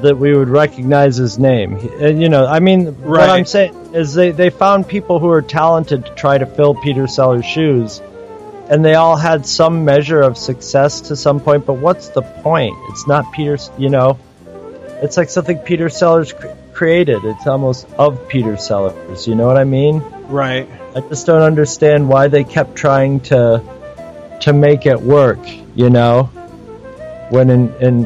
that 0.02 0.18
we 0.18 0.36
would 0.36 0.50
recognize 0.50 1.16
his 1.18 1.40
name. 1.40 1.76
And 2.00 2.22
you 2.22 2.30
know, 2.30 2.46
I 2.46 2.60
mean, 2.60 2.88
what 3.04 3.30
I'm 3.30 3.46
saying 3.46 3.94
is 3.94 4.14
they 4.14 4.32
they 4.32 4.50
found 4.50 4.88
people 4.88 5.20
who 5.20 5.30
are 5.30 5.42
talented 5.42 6.06
to 6.06 6.12
try 6.16 6.38
to 6.38 6.46
fill 6.46 6.76
Peter 6.76 7.08
Sellers' 7.08 7.46
shoes. 7.46 8.02
And 8.68 8.84
they 8.84 8.96
all 8.96 9.16
had 9.16 9.46
some 9.46 9.86
measure 9.86 10.22
of 10.22 10.40
success 10.40 11.02
to 11.02 11.16
some 11.16 11.40
point, 11.40 11.68
but 11.68 11.74
what's 11.74 12.10
the 12.10 12.24
point? 12.24 12.76
It's 12.90 13.06
not 13.06 13.32
Peter, 13.32 13.60
you 13.78 13.90
know. 13.90 14.18
It's 15.04 15.18
like 15.18 15.30
something 15.30 15.60
Peter 15.60 15.88
Sellers 15.88 16.34
cr- 16.34 16.48
created. 16.74 17.24
It's 17.26 17.46
almost 17.46 17.88
of 17.92 18.28
Peter 18.28 18.58
Sellers. 18.58 19.28
You 19.28 19.36
know 19.36 19.46
what 19.46 19.58
I 19.58 19.66
mean? 19.66 20.00
Right. 20.28 20.68
I 20.96 21.02
just 21.02 21.28
don't 21.28 21.44
understand 21.44 22.10
why 22.10 22.28
they 22.28 22.44
kept 22.44 22.76
trying 22.76 23.20
to 23.32 23.62
to 24.42 24.52
make 24.52 24.86
it 24.88 25.00
work, 25.00 25.40
you 25.76 25.90
know? 25.92 26.24
When 27.30 27.50
in, 27.52 27.74
in 27.76 28.06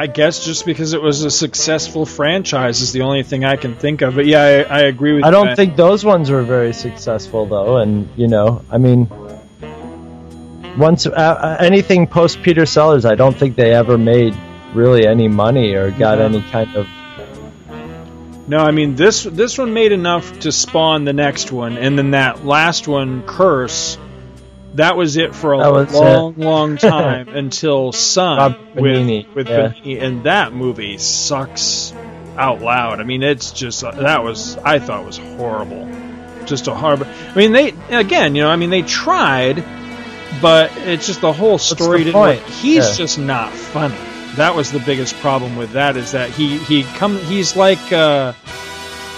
I 0.00 0.06
guess 0.06 0.44
just 0.44 0.64
because 0.64 0.92
it 0.92 1.02
was 1.02 1.24
a 1.24 1.30
successful 1.30 2.06
franchise 2.06 2.82
is 2.82 2.92
the 2.92 3.02
only 3.02 3.24
thing 3.24 3.44
I 3.44 3.56
can 3.56 3.74
think 3.74 4.00
of. 4.00 4.14
But 4.14 4.26
yeah, 4.26 4.42
I, 4.42 4.62
I 4.62 4.80
agree 4.82 5.12
with 5.14 5.24
you. 5.24 5.26
I 5.28 5.32
don't 5.32 5.56
think 5.56 5.74
those 5.74 6.04
ones 6.04 6.30
were 6.30 6.44
very 6.44 6.72
successful 6.72 7.46
though, 7.46 7.78
and 7.78 8.08
you 8.14 8.28
know, 8.28 8.64
I 8.70 8.78
mean 8.78 9.10
once 10.78 11.06
uh, 11.06 11.10
uh, 11.10 11.56
anything 11.58 12.06
post 12.06 12.42
Peter 12.42 12.64
Sellers, 12.64 13.04
I 13.04 13.16
don't 13.16 13.36
think 13.36 13.56
they 13.56 13.74
ever 13.74 13.98
made 13.98 14.36
really 14.72 15.04
any 15.04 15.26
money 15.26 15.74
or 15.74 15.90
got 15.90 16.18
No. 16.18 16.26
any 16.26 16.42
kind 16.42 16.76
of 16.76 16.86
No, 18.46 18.58
I 18.58 18.70
mean 18.70 18.94
this 18.94 19.24
this 19.24 19.58
one 19.58 19.74
made 19.74 19.90
enough 19.90 20.38
to 20.40 20.52
spawn 20.52 21.06
the 21.06 21.12
next 21.12 21.50
one, 21.50 21.76
and 21.76 21.98
then 21.98 22.12
that 22.12 22.46
last 22.46 22.86
one, 22.86 23.24
Curse, 23.26 23.98
that 24.74 24.96
was 24.96 25.16
it 25.16 25.34
for 25.34 25.52
a 25.52 25.58
long, 25.58 26.32
it. 26.34 26.38
long 26.38 26.76
time 26.78 27.28
until 27.28 27.92
Sun 27.92 28.38
Rob 28.38 28.56
with 28.74 29.26
with 29.34 29.48
yeah. 29.48 29.72
And 29.84 30.24
that 30.24 30.52
movie 30.52 30.98
sucks 30.98 31.92
out 32.36 32.60
loud. 32.60 33.00
I 33.00 33.04
mean, 33.04 33.22
it's 33.22 33.50
just 33.50 33.80
that 33.80 34.22
was 34.22 34.56
I 34.58 34.78
thought 34.78 35.04
was 35.04 35.18
horrible, 35.18 35.88
just 36.44 36.68
a 36.68 36.74
horrible. 36.74 37.06
I 37.06 37.34
mean, 37.34 37.52
they 37.52 37.74
again, 37.90 38.34
you 38.34 38.42
know, 38.42 38.50
I 38.50 38.56
mean, 38.56 38.70
they 38.70 38.82
tried, 38.82 39.64
but 40.40 40.70
it's 40.78 41.06
just 41.06 41.20
the 41.20 41.32
whole 41.32 41.58
story 41.58 42.04
the 42.04 42.12
didn't. 42.12 42.42
He's 42.48 42.88
Yeah. 42.90 42.94
just 42.94 43.18
not 43.18 43.52
funny. 43.52 43.96
That 44.36 44.54
was 44.54 44.70
the 44.70 44.78
biggest 44.78 45.14
problem 45.16 45.56
with 45.56 45.72
that 45.72 45.96
is 45.96 46.12
that 46.12 46.30
he 46.30 46.58
he 46.58 46.84
come 46.84 47.18
he's 47.18 47.56
like 47.56 47.92
uh, 47.92 48.34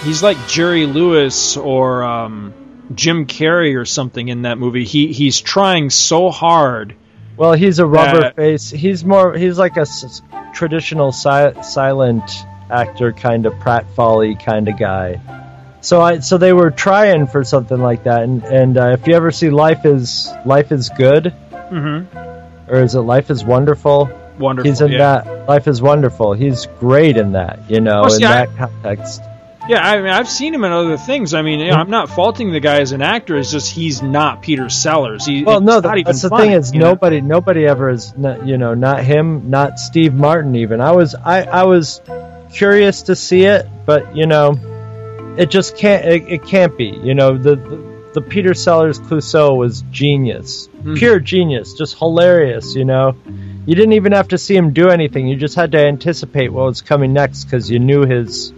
he's 0.03 0.23
like 0.23 0.37
Jerry 0.47 0.87
Lewis 0.87 1.57
or 1.57 2.01
um, 2.03 2.53
Jim 2.95 3.25
Carrey 3.25 3.75
or 3.79 3.85
something 3.85 4.27
in 4.27 4.43
that 4.43 4.57
movie. 4.57 4.85
He 4.85 5.13
he's 5.13 5.39
trying 5.41 5.89
so 5.89 6.29
hard. 6.29 6.95
Well, 7.37 7.53
he's 7.53 7.79
a 7.79 7.85
rubber 7.85 8.21
That- 8.21 8.35
face. 8.35 8.69
He's 8.69 9.03
more. 9.05 9.33
He's 9.33 9.57
like 9.57 9.77
a 9.77 9.81
s- 9.81 10.21
traditional 10.53 11.11
si- 11.11 11.61
silent 11.63 12.29
actor, 12.69 13.11
kind 13.13 13.45
of 13.45 13.53
pratfally 13.53 14.43
kind 14.43 14.67
of 14.67 14.77
guy. 14.77 15.19
So 15.81 16.01
I 16.01 16.19
so 16.19 16.37
they 16.37 16.53
were 16.53 16.69
trying 16.71 17.25
for 17.27 17.43
something 17.43 17.79
like 17.79 18.03
that. 18.03 18.23
And 18.23 18.43
and 18.43 18.77
uh, 18.77 18.89
if 18.99 19.07
you 19.07 19.15
ever 19.15 19.31
see 19.31 19.49
Life 19.49 19.85
is 19.85 20.31
Life 20.45 20.71
is 20.71 20.89
Good, 20.89 21.33
Mm-hmm. 21.51 22.71
or 22.71 22.83
is 22.83 22.95
it 22.95 22.99
Life 23.01 23.31
is 23.31 23.43
Wonderful? 23.43 24.09
Wonderful. 24.37 24.69
He's 24.71 24.81
in 24.81 24.91
yeah. 24.91 25.21
that. 25.23 25.47
Life 25.47 25.67
is 25.67 25.81
Wonderful. 25.81 26.33
He's 26.33 26.67
great 26.79 27.17
in 27.17 27.31
that. 27.33 27.69
You 27.69 27.79
know, 27.81 28.03
in 28.03 28.09
see, 28.11 28.25
I- 28.25 28.45
that 28.45 28.57
context. 28.57 29.21
Yeah, 29.69 29.79
I 29.87 29.97
mean, 29.97 30.09
I've 30.09 30.27
seen 30.27 30.53
him 30.55 30.63
in 30.63 30.71
other 30.71 30.97
things. 30.97 31.33
I 31.35 31.43
mean, 31.43 31.59
you 31.59 31.67
know, 31.67 31.75
I'm 31.75 31.89
not 31.91 32.09
faulting 32.09 32.51
the 32.51 32.59
guy 32.59 32.79
as 32.81 32.93
an 32.93 33.01
actor. 33.03 33.37
It's 33.37 33.51
just 33.51 33.71
he's 33.71 34.01
not 34.01 34.41
Peter 34.41 34.69
Sellers. 34.69 35.25
He, 35.25 35.43
Well, 35.43 35.61
no, 35.61 35.79
that- 35.79 36.03
that's 36.03 36.21
the 36.23 36.29
funny, 36.29 36.47
thing 36.49 36.57
is 36.57 36.73
you 36.73 36.79
know? 36.79 36.89
nobody, 36.89 37.21
nobody 37.21 37.65
ever 37.67 37.89
is, 37.91 38.17
not, 38.17 38.45
you 38.45 38.57
know, 38.57 38.73
not 38.73 39.03
him, 39.03 39.49
not 39.51 39.77
Steve 39.79 40.13
Martin. 40.15 40.55
Even 40.55 40.81
I 40.81 40.91
was, 40.93 41.13
I, 41.13 41.43
I 41.43 41.63
was 41.65 42.01
curious 42.51 43.03
to 43.03 43.15
see 43.15 43.43
it, 43.43 43.67
but 43.85 44.15
you 44.15 44.25
know, 44.25 44.55
it 45.37 45.49
just 45.51 45.77
can't, 45.77 46.05
it, 46.05 46.23
it 46.27 46.43
can't 46.43 46.75
be. 46.77 46.85
You 47.03 47.13
know, 47.13 47.37
the, 47.37 47.55
the 47.55 47.91
the 48.13 48.21
Peter 48.21 48.53
Sellers 48.53 48.99
Clouseau 48.99 49.55
was 49.55 49.83
genius, 49.89 50.67
Mhm. 50.83 50.97
pure 50.97 51.19
genius, 51.21 51.75
just 51.75 51.97
hilarious. 51.97 52.75
You 52.75 52.83
know, 52.83 53.15
you 53.65 53.73
didn't 53.75 53.93
even 53.93 54.11
have 54.11 54.27
to 54.29 54.37
see 54.37 54.53
him 54.57 54.73
do 54.73 54.89
anything. 54.89 55.29
You 55.29 55.37
just 55.37 55.55
had 55.55 55.71
to 55.73 55.77
anticipate 55.77 56.51
what 56.51 56.65
was 56.65 56.81
coming 56.81 57.13
next 57.13 57.45
because 57.45 57.71
you 57.71 57.79
knew 57.79 58.05
his 58.05 58.51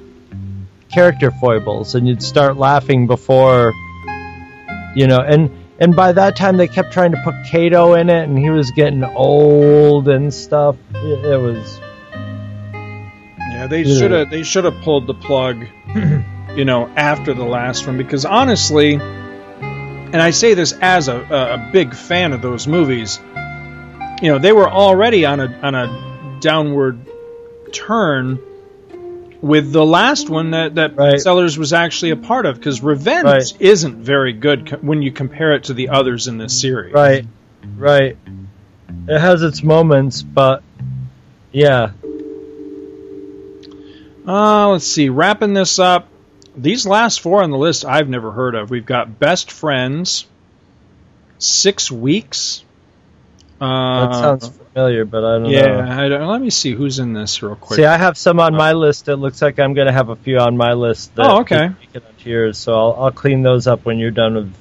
character 0.93 1.31
foibles, 1.31 1.95
and 1.95 2.07
you'd 2.07 2.23
start 2.23 2.57
laughing 2.57 3.07
before 3.07 3.73
you 4.95 5.07
know 5.07 5.19
and 5.19 5.49
and 5.79 5.95
by 5.95 6.11
that 6.11 6.35
time 6.35 6.57
they 6.57 6.67
kept 6.67 6.93
trying 6.93 7.11
to 7.11 7.21
put 7.23 7.33
Cato 7.49 7.95
in 7.95 8.09
it 8.09 8.23
and 8.23 8.37
he 8.37 8.49
was 8.49 8.71
getting 8.71 9.03
old 9.03 10.07
and 10.07 10.33
stuff. 10.33 10.75
It, 10.93 11.25
it 11.25 11.37
was 11.37 11.79
Yeah, 13.51 13.67
they 13.67 13.83
should 13.83 14.11
have 14.11 14.29
they 14.29 14.43
should 14.43 14.65
have 14.65 14.81
pulled 14.81 15.07
the 15.07 15.13
plug, 15.13 15.65
you 16.55 16.65
know, 16.65 16.87
after 16.95 17.33
the 17.33 17.43
last 17.43 17.87
one 17.87 17.97
because 17.97 18.23
honestly, 18.25 18.93
and 18.93 20.15
I 20.21 20.29
say 20.29 20.53
this 20.53 20.73
as 20.73 21.07
a, 21.07 21.17
a, 21.17 21.53
a 21.55 21.69
big 21.73 21.95
fan 21.95 22.33
of 22.33 22.41
those 22.41 22.67
movies, 22.67 23.19
you 24.21 24.31
know, 24.31 24.37
they 24.37 24.53
were 24.53 24.69
already 24.69 25.25
on 25.25 25.39
a 25.39 25.47
on 25.63 25.75
a 25.75 26.37
downward 26.39 26.99
turn 27.71 28.39
with 29.43 29.73
the 29.73 29.85
last 29.85 30.29
one 30.29 30.51
that 30.51 30.75
that 30.75 31.19
Sellers 31.21 31.57
was 31.57 31.73
actually 31.73 32.11
a 32.11 32.15
part 32.15 32.45
of 32.45 32.55
because 32.55 32.81
Revenge 32.81 33.25
Right. 33.25 33.53
isn't 33.59 33.97
very 33.97 34.31
good 34.31 34.67
co- 34.67 34.77
when 34.77 35.01
you 35.01 35.11
compare 35.11 35.51
it 35.51 35.65
to 35.65 35.73
the 35.73 35.89
others 35.89 36.27
in 36.27 36.37
this 36.37 36.59
series. 36.59 36.93
right 36.93 37.25
right 37.77 38.17
it 39.07 39.19
has 39.19 39.41
its 39.43 39.61
moments 39.61 40.21
but 40.23 40.63
yeah 41.51 41.91
Uh, 44.25 44.69
let's 44.69 44.87
see. 44.87 45.09
Wrapping 45.09 45.53
this 45.53 45.79
up, 45.79 46.07
these 46.55 46.87
last 46.87 47.19
four 47.19 47.43
on 47.43 47.51
the 47.51 47.57
list 47.57 47.83
I've 47.83 48.07
never 48.07 48.31
heard 48.31 48.55
of. 48.55 48.69
We've 48.69 48.85
got 48.85 49.19
Best 49.19 49.51
Friends, 49.51 50.25
Six 51.39 51.91
Weeks, 51.91 52.63
Uh, 53.59 54.07
That 54.07 54.39
sounds 54.39 54.59
familiar, 54.73 55.05
but 55.05 55.23
I 55.23 55.39
don't 55.39 55.49
yeah. 55.49 55.65
know. 55.65 56.03
I 56.03 56.09
don't, 56.09 56.27
let 56.27 56.41
me 56.41 56.49
see 56.49 56.73
who's 56.73 56.99
in 56.99 57.13
this 57.13 57.41
real 57.41 57.55
quick. 57.55 57.77
See, 57.77 57.85
I 57.85 57.97
have 57.97 58.17
some 58.17 58.39
on 58.39 58.55
my 58.55 58.73
list. 58.73 59.07
It 59.07 59.17
looks 59.17 59.41
like 59.41 59.59
I'm 59.59 59.73
going 59.73 59.87
to 59.87 59.93
have 59.93 60.09
a 60.09 60.15
few 60.15 60.39
on 60.39 60.57
my 60.57 60.73
list. 60.73 61.15
That 61.15 61.25
Oh, 61.25 61.39
okay. 61.41 61.69
we 61.79 61.87
can 61.87 62.03
onto 62.03 62.29
yours, 62.29 62.57
so 62.57 62.73
I'll, 62.73 63.03
I'll 63.05 63.11
clean 63.11 63.43
those 63.43 63.67
up 63.67 63.85
when 63.85 63.99
you're 63.99 64.11
done 64.11 64.35
with. 64.35 64.53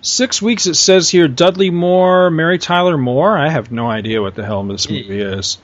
Six 0.00 0.42
weeks. 0.42 0.66
It 0.66 0.74
says 0.74 1.08
here 1.08 1.28
Dudley 1.28 1.70
Moore, 1.70 2.30
Mary 2.30 2.58
Tyler 2.58 2.98
Moore. 2.98 3.38
I 3.38 3.48
have 3.48 3.72
no 3.72 3.88
idea 3.88 4.20
what 4.20 4.34
the 4.34 4.44
hell 4.44 4.62
this 4.64 4.88
movie 4.88 5.20
is. 5.20 5.56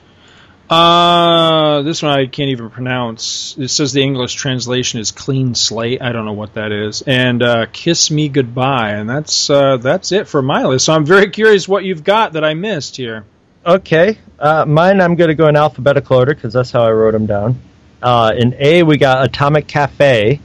Uh, 0.71 1.81
this 1.81 2.01
one 2.01 2.17
I 2.17 2.27
can't 2.27 2.51
even 2.51 2.69
pronounce. 2.69 3.57
It 3.57 3.67
says 3.67 3.91
the 3.91 4.01
English 4.01 4.35
translation 4.35 5.01
is 5.01 5.11
"clean 5.11 5.53
slate." 5.53 6.01
I 6.01 6.13
don't 6.13 6.23
know 6.23 6.31
what 6.31 6.53
that 6.53 6.71
is. 6.71 7.01
And 7.01 7.43
uh, 7.43 7.65
"Kiss 7.73 8.09
Me 8.09 8.29
Goodbye," 8.29 8.91
and 8.91 9.09
that's 9.09 9.49
uh, 9.49 9.75
that's 9.77 10.13
it 10.13 10.29
for 10.29 10.41
my 10.41 10.63
list. 10.63 10.85
So 10.85 10.93
I'm 10.93 11.05
very 11.05 11.29
curious 11.29 11.67
what 11.67 11.83
you've 11.83 12.05
got 12.05 12.33
that 12.33 12.45
I 12.45 12.53
missed 12.53 12.95
here. 12.95 13.25
Okay, 13.65 14.17
uh, 14.39 14.63
mine 14.65 15.01
I'm 15.01 15.15
going 15.15 15.27
to 15.27 15.35
go 15.35 15.49
in 15.49 15.57
alphabetical 15.57 16.15
order 16.15 16.33
because 16.33 16.53
that's 16.53 16.71
how 16.71 16.83
I 16.83 16.91
wrote 16.91 17.11
them 17.11 17.25
down. 17.25 17.61
Uh, 18.01 18.31
in 18.37 18.55
A, 18.57 18.83
we 18.83 18.95
got 18.95 19.25
Atomic 19.25 19.67
Cafe, 19.67 20.39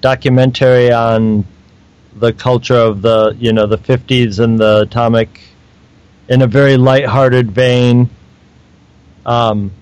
documentary 0.00 0.92
on 0.92 1.44
the 2.14 2.32
culture 2.32 2.76
of 2.76 3.02
the 3.02 3.36
you 3.36 3.52
know 3.52 3.66
the 3.66 3.78
50s 3.78 4.38
and 4.38 4.60
the 4.60 4.82
atomic, 4.82 5.40
in 6.28 6.40
a 6.42 6.46
very 6.46 6.76
lighthearted 6.76 7.50
vein. 7.50 8.10
Um, 9.26 9.72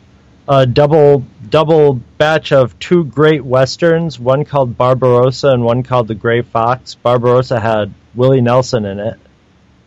a 0.49 0.67
double 0.67 1.25
double 1.49 1.95
batch 1.95 2.53
of 2.53 2.79
two 2.79 3.05
great 3.05 3.45
westerns, 3.45 4.19
one 4.19 4.45
called 4.45 4.77
Barbarossa 4.77 5.51
and 5.51 5.63
one 5.63 5.83
called 5.83 6.09
The 6.09 6.15
Gray 6.15 6.43
Fox. 6.43 6.95
Barbarossa 6.97 7.61
had 7.61 7.93
Willie 8.15 8.41
Nelson 8.41 8.87
in 8.87 8.99
it, 8.99 9.19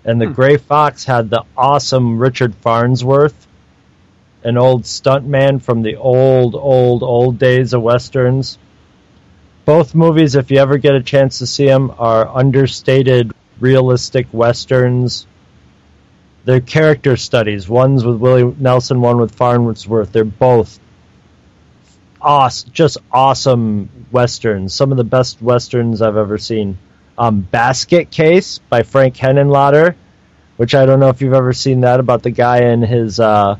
and 0.05 0.21
The 0.21 0.27
Gray 0.27 0.57
Fox 0.57 1.03
had 1.03 1.29
the 1.29 1.43
awesome 1.57 2.19
Richard 2.19 2.55
Farnsworth, 2.55 3.47
an 4.43 4.57
old 4.57 4.83
stuntman 4.83 5.61
from 5.61 5.81
the 5.81 5.95
old, 5.95 6.55
old, 6.55 7.01
old 7.01 7.39
days 7.39 7.73
of 7.73 7.81
westerns. 7.81 8.59
Both 9.65 9.95
movies, 9.95 10.35
if 10.35 10.51
you 10.51 10.59
ever 10.59 10.77
get 10.77 10.95
a 10.95 11.03
chance 11.03 11.39
to 11.39 11.47
see 11.47 11.65
them, 11.65 11.93
are 11.97 12.27
understated, 12.27 13.33
realistic 13.59 14.27
westerns. 14.31 15.25
They're 16.47 16.61
character 16.61 17.17
studies. 17.17 17.67
One's 17.67 18.05
with 18.05 18.19
Willie 18.19 18.55
Nelson, 18.57 19.01
one 19.01 19.17
with 19.17 19.35
Farnsworth. 19.35 20.13
They're 20.13 20.23
both 20.23 20.79
awesome, 22.21 22.71
just 22.71 22.99
awesome 23.11 23.89
westerns. 24.13 24.73
Some 24.73 24.91
of 24.91 24.97
the 24.97 25.03
best 25.03 25.41
westerns 25.41 26.01
I've 26.01 26.15
ever 26.15 26.37
seen. 26.37 26.77
Um, 27.17 27.41
Basket 27.41 28.11
Case 28.11 28.59
by 28.59 28.83
Frank 28.83 29.17
Henenlotter, 29.17 29.95
which 30.55 30.73
I 30.73 30.85
don't 30.85 31.01
know 31.01 31.09
if 31.09 31.21
you've 31.21 31.33
ever 31.33 31.51
seen 31.51 31.81
that 31.81 31.99
about 31.99 32.23
the 32.23 32.31
guy 32.31 32.59
and 32.59 32.81
his 32.81 33.19
uh, 33.19 33.57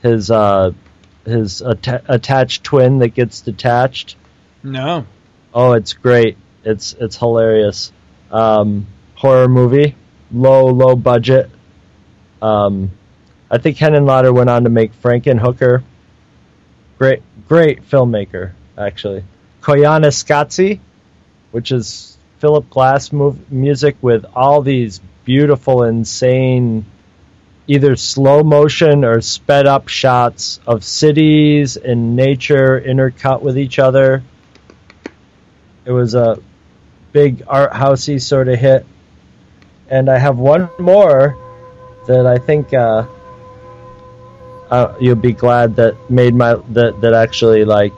his 0.00 0.30
uh, 0.30 0.70
his 1.26 1.60
atta- 1.60 2.02
attached 2.08 2.64
twin 2.64 2.96
that 3.00 3.08
gets 3.08 3.42
detached. 3.42 4.16
No. 4.62 5.04
Oh, 5.52 5.72
it's 5.72 5.92
great. 5.92 6.38
It's 6.64 6.94
it's 6.94 7.18
hilarious. 7.18 7.92
Um, 8.30 8.86
horror 9.16 9.48
movie, 9.48 9.96
low 10.32 10.64
low 10.68 10.96
budget. 10.96 11.50
Um, 12.42 12.90
I 13.50 13.58
think 13.58 13.76
Henenlotter 13.76 14.34
went 14.34 14.50
on 14.50 14.64
to 14.64 14.70
make 14.70 14.92
Frankenhooker. 15.00 15.82
Great 16.98 17.22
great 17.48 17.88
filmmaker 17.88 18.52
actually. 18.76 19.24
Koyaanisqatsi, 19.62 20.80
which 21.50 21.72
is 21.72 22.16
Philip 22.38 22.68
Glass 22.70 23.10
mov- 23.10 23.50
music 23.50 23.96
with 24.00 24.24
all 24.34 24.62
these 24.62 25.00
beautiful, 25.24 25.82
insane, 25.82 26.86
either 27.66 27.96
slow 27.96 28.42
motion 28.42 29.04
or 29.04 29.20
sped 29.20 29.66
up 29.66 29.88
shots 29.88 30.60
of 30.66 30.84
cities 30.84 31.76
and 31.76 32.14
nature 32.14 32.80
intercut 32.80 33.42
with 33.42 33.58
each 33.58 33.78
other. 33.78 34.22
It 35.84 35.92
was 35.92 36.14
a 36.14 36.40
big 37.12 37.42
art 37.46 37.72
housey 37.72 38.20
sort 38.20 38.48
of 38.48 38.58
hit. 38.58 38.86
And 39.88 40.08
I 40.08 40.18
have 40.18 40.38
one 40.38 40.68
more 40.78 41.36
that 42.06 42.26
I 42.26 42.38
think 42.38 42.72
uh, 42.72 43.06
uh, 44.70 44.96
you'll 45.00 45.16
be 45.16 45.32
glad 45.32 45.76
that 45.76 46.10
made 46.10 46.34
my 46.34 46.54
that 46.70 47.00
that 47.00 47.14
actually 47.14 47.64
like 47.64 47.92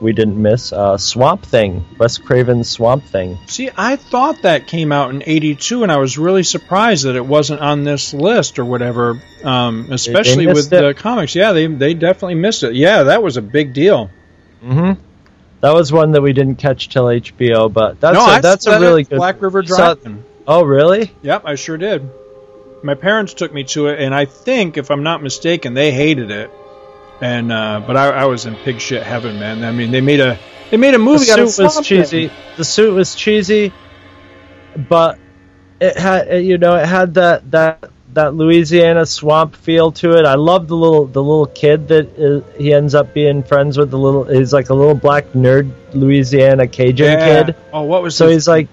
we 0.00 0.12
didn't 0.12 0.40
miss 0.40 0.72
uh, 0.72 0.98
Swamp 0.98 1.44
Thing, 1.44 1.84
Wes 1.96 2.18
Craven's 2.18 2.68
Swamp 2.68 3.04
Thing. 3.04 3.38
See, 3.46 3.70
I 3.76 3.94
thought 3.96 4.42
that 4.42 4.66
came 4.66 4.90
out 4.90 5.10
in 5.10 5.22
'82, 5.24 5.84
and 5.84 5.92
I 5.92 5.98
was 5.98 6.18
really 6.18 6.42
surprised 6.42 7.04
that 7.04 7.14
it 7.14 7.24
wasn't 7.24 7.60
on 7.60 7.84
this 7.84 8.12
list 8.12 8.58
or 8.58 8.64
whatever. 8.64 9.22
Um, 9.44 9.88
especially 9.92 10.46
with 10.46 10.56
missed 10.56 10.70
the 10.70 10.94
comics. 10.94 11.34
Yeah, 11.34 11.52
they 11.52 11.66
they 11.66 11.94
definitely 11.94 12.34
missed 12.34 12.64
it. 12.64 12.74
Yeah, 12.74 13.04
that 13.04 13.22
was 13.22 13.36
a 13.36 13.42
big 13.42 13.72
deal. 13.72 14.10
Mm-hmm. 14.62 15.00
That 15.60 15.74
was 15.74 15.92
one 15.92 16.10
that 16.12 16.22
we 16.22 16.32
didn't 16.32 16.56
catch 16.56 16.88
till 16.88 17.04
HBO, 17.04 17.72
but 17.72 18.00
that's 18.00 18.14
no, 18.16 18.36
a, 18.36 18.40
that's 18.40 18.66
a 18.66 18.80
really 18.80 19.04
good 19.04 19.16
Black 19.16 19.40
River 19.40 19.62
Drive. 19.62 20.24
Oh, 20.44 20.64
really? 20.64 21.12
Yep, 21.22 21.42
I 21.44 21.54
sure 21.54 21.76
did. 21.76 22.10
My 22.82 22.94
parents 22.94 23.34
took 23.34 23.52
me 23.52 23.64
to 23.64 23.86
it, 23.88 24.00
and 24.00 24.14
I 24.14 24.24
think, 24.24 24.76
if 24.76 24.90
I'm 24.90 25.02
not 25.02 25.22
mistaken, 25.22 25.74
they 25.74 25.92
hated 25.92 26.30
it. 26.30 26.50
And 27.20 27.52
uh, 27.52 27.82
but 27.86 27.96
I, 27.96 28.08
I 28.08 28.24
was 28.24 28.46
in 28.46 28.56
pig 28.56 28.80
shit 28.80 29.02
heaven, 29.04 29.38
man. 29.38 29.62
I 29.64 29.70
mean, 29.70 29.92
they 29.92 30.00
made 30.00 30.18
a 30.18 30.38
they 30.70 30.76
made 30.76 30.94
a 30.94 30.98
movie 30.98 31.26
the 31.26 31.46
suit 31.46 31.62
was 31.62 31.86
cheesy. 31.86 32.30
The 32.56 32.64
suit 32.64 32.92
was 32.94 33.14
cheesy, 33.14 33.72
but 34.88 35.18
it 35.80 35.96
had 35.96 36.44
you 36.44 36.58
know 36.58 36.74
it 36.74 36.86
had 36.86 37.14
that 37.14 37.48
that 37.52 37.90
that 38.14 38.34
Louisiana 38.34 39.06
swamp 39.06 39.54
feel 39.54 39.92
to 39.92 40.18
it. 40.18 40.24
I 40.26 40.34
love 40.34 40.66
the 40.66 40.76
little 40.76 41.06
the 41.06 41.22
little 41.22 41.46
kid 41.46 41.86
that 41.88 42.08
is, 42.18 42.42
he 42.58 42.74
ends 42.74 42.96
up 42.96 43.14
being 43.14 43.44
friends 43.44 43.78
with. 43.78 43.90
The 43.92 43.98
little 43.98 44.24
he's 44.24 44.52
like 44.52 44.70
a 44.70 44.74
little 44.74 44.96
black 44.96 45.26
nerd 45.32 45.70
Louisiana 45.94 46.66
Cajun 46.66 47.06
Yeah. 47.06 47.44
kid. 47.44 47.56
Oh, 47.72 47.82
what 47.82 48.02
was 48.02 48.16
so 48.16 48.26
his- 48.26 48.34
he's 48.34 48.48
like 48.48 48.68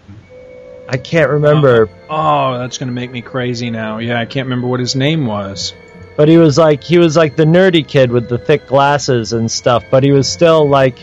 I 0.92 0.98
can't 0.98 1.30
remember, 1.30 1.88
Oh, 2.10 2.58
that's 2.58 2.78
gonna 2.80 2.92
make 2.92 3.12
me 3.12 3.22
crazy 3.22 3.70
now. 3.70 4.00
Yeah, 4.00 4.20
I 4.20 4.26
can't 4.26 4.46
remember 4.48 4.68
what 4.68 4.80
his 4.80 4.96
name 4.96 5.26
was. 5.28 5.74
but 6.18 6.28
he 6.28 6.38
was 6.38 6.58
like 6.58 6.84
he 6.84 6.98
was 6.98 7.16
like 7.16 7.36
the 7.36 7.46
nerdy 7.46 7.88
kid 7.88 8.12
with 8.12 8.28
the 8.28 8.38
thick 8.40 8.66
glasses 8.68 9.32
and 9.34 9.50
stuff. 9.52 9.84
But 9.92 10.04
he 10.04 10.12
was 10.12 10.28
still 10.28 10.68
like 10.68 10.98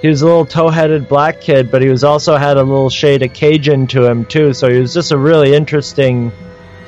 he 0.00 0.08
was 0.08 0.22
a 0.22 0.26
little 0.26 0.46
toe-headed 0.46 1.08
black 1.08 1.40
kid, 1.40 1.70
but 1.70 1.82
he 1.82 1.88
was 1.88 2.02
also 2.04 2.36
had 2.36 2.56
a 2.56 2.62
little 2.62 2.90
shade 2.90 3.22
of 3.22 3.32
Cajun 3.34 3.86
to 3.88 4.04
him 4.04 4.24
too. 4.24 4.52
So 4.54 4.68
he 4.70 4.78
was 4.80 4.92
just 4.94 5.12
a 5.12 5.18
really 5.18 5.54
interesting, 5.54 6.32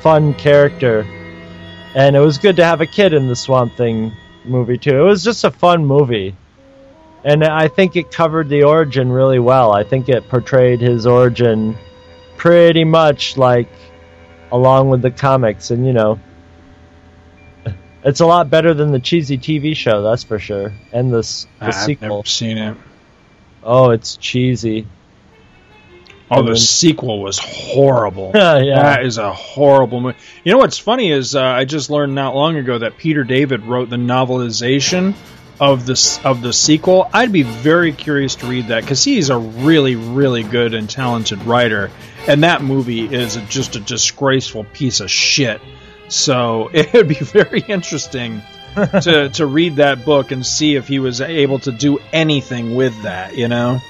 fun 0.00 0.32
character, 0.34 1.06
and 1.94 2.16
it 2.16 2.20
was 2.20 2.38
good 2.38 2.56
to 2.56 2.64
have 2.64 2.80
a 2.80 2.86
kid 2.86 3.12
in 3.12 3.28
the 3.28 3.36
Swamp 3.36 3.76
Thing 3.76 4.12
movie 4.44 4.78
too. 4.78 4.98
It 4.98 5.04
was 5.04 5.22
just 5.22 5.44
a 5.44 5.50
fun 5.50 5.84
movie, 5.84 6.34
and 7.24 7.44
I 7.44 7.68
think 7.68 7.94
it 7.96 8.10
covered 8.10 8.48
the 8.48 8.62
origin 8.64 9.12
really 9.12 9.38
well. 9.38 9.72
I 9.72 9.84
think 9.84 10.08
it 10.08 10.28
portrayed 10.28 10.80
his 10.80 11.06
origin 11.06 11.76
pretty 12.38 12.84
much 12.84 13.36
like 13.36 13.68
along 14.50 14.88
with 14.88 15.02
the 15.02 15.10
comics, 15.10 15.70
and 15.70 15.86
you 15.86 15.92
know. 15.92 16.18
It's 18.04 18.20
a 18.20 18.26
lot 18.26 18.48
better 18.48 18.74
than 18.74 18.92
the 18.92 19.00
cheesy 19.00 19.36
TV 19.38 19.74
show, 19.76 20.02
that's 20.02 20.22
for 20.22 20.38
sure. 20.38 20.72
And 20.92 21.12
the, 21.12 21.18
s- 21.18 21.46
the 21.58 21.66
I've 21.66 21.74
sequel. 21.74 22.08
never 22.18 22.28
seen 22.28 22.56
it. 22.56 22.76
Oh, 23.62 23.90
it's 23.90 24.16
cheesy. 24.16 24.86
Oh, 26.30 26.38
And 26.38 26.46
the 26.48 26.52
then- 26.52 26.60
sequel 26.60 27.20
was 27.20 27.38
horrible. 27.40 28.30
Yeah. 28.34 28.82
That 28.82 29.04
is 29.04 29.18
a 29.18 29.32
horrible 29.32 30.00
movie. 30.00 30.16
You 30.44 30.52
know 30.52 30.58
what's 30.58 30.78
funny 30.78 31.10
is 31.10 31.34
uh, 31.34 31.42
I 31.42 31.64
just 31.64 31.90
learned 31.90 32.14
not 32.14 32.36
long 32.36 32.56
ago 32.56 32.78
that 32.78 32.98
Peter 32.98 33.24
David 33.24 33.64
wrote 33.66 33.90
the 33.90 33.96
novelization 33.96 35.14
of 35.60 35.86
this 35.86 36.24
of 36.24 36.42
the 36.42 36.52
sequel. 36.52 37.08
I'd 37.12 37.32
be 37.32 37.42
very 37.42 37.92
curious 37.92 38.36
to 38.36 38.46
read 38.46 38.68
that 38.68 38.82
because 38.82 39.02
he's 39.04 39.30
a 39.30 39.38
really, 39.38 39.96
really 39.96 40.42
good 40.42 40.74
and 40.74 40.88
talented 40.88 41.42
writer, 41.44 41.90
and 42.26 42.44
that 42.44 42.62
movie 42.62 43.04
is 43.12 43.36
just 43.48 43.76
a 43.76 43.80
disgraceful 43.80 44.64
piece 44.64 45.00
of 45.00 45.10
shit. 45.10 45.60
So 46.08 46.70
it 46.72 46.92
would 46.92 47.08
be 47.08 47.14
very 47.14 47.60
interesting 47.60 48.42
to 48.74 49.28
to 49.34 49.46
read 49.46 49.76
that 49.76 50.04
book 50.04 50.30
and 50.30 50.44
see 50.44 50.76
if 50.76 50.88
he 50.88 50.98
was 50.98 51.20
able 51.20 51.58
to 51.60 51.72
do 51.72 51.98
anything 52.12 52.74
with 52.74 53.02
that. 53.02 53.36
You 53.36 53.48
know. 53.48 53.80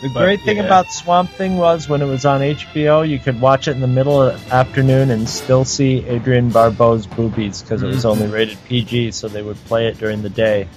The 0.00 0.08
But, 0.10 0.22
great 0.22 0.40
thing 0.42 0.58
yeah. 0.58 0.64
about 0.64 0.92
Swamp 0.92 1.28
Thing 1.30 1.56
was 1.56 1.88
when 1.88 2.02
it 2.02 2.06
was 2.06 2.24
on 2.24 2.40
HBO, 2.40 3.02
you 3.02 3.18
could 3.18 3.40
watch 3.40 3.66
it 3.66 3.72
in 3.72 3.80
the 3.80 3.88
middle 3.88 4.22
of 4.22 4.48
the 4.48 4.54
afternoon 4.54 5.10
and 5.10 5.28
still 5.28 5.64
see 5.64 6.04
Adrienne 6.08 6.50
Barbeau's 6.50 7.04
boobies 7.06 7.62
because 7.62 7.82
it 7.82 7.86
was 7.88 8.04
Mhm. 8.04 8.10
only 8.10 8.26
rated 8.28 8.58
PG, 8.68 9.10
so 9.10 9.26
they 9.26 9.42
would 9.42 9.62
play 9.64 9.88
it 9.88 9.98
during 9.98 10.22
the 10.22 10.28
day. 10.28 10.68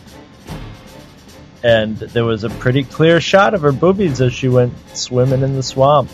And 1.64 1.98
there 1.98 2.26
was 2.26 2.44
a 2.44 2.50
pretty 2.50 2.82
clear 2.84 3.22
shot 3.22 3.54
of 3.54 3.62
her 3.62 3.72
boobies 3.72 4.20
as 4.22 4.34
she 4.34 4.48
went 4.50 4.74
swimming 4.94 5.44
in 5.44 5.56
the 5.56 5.62
swamp. 5.64 6.10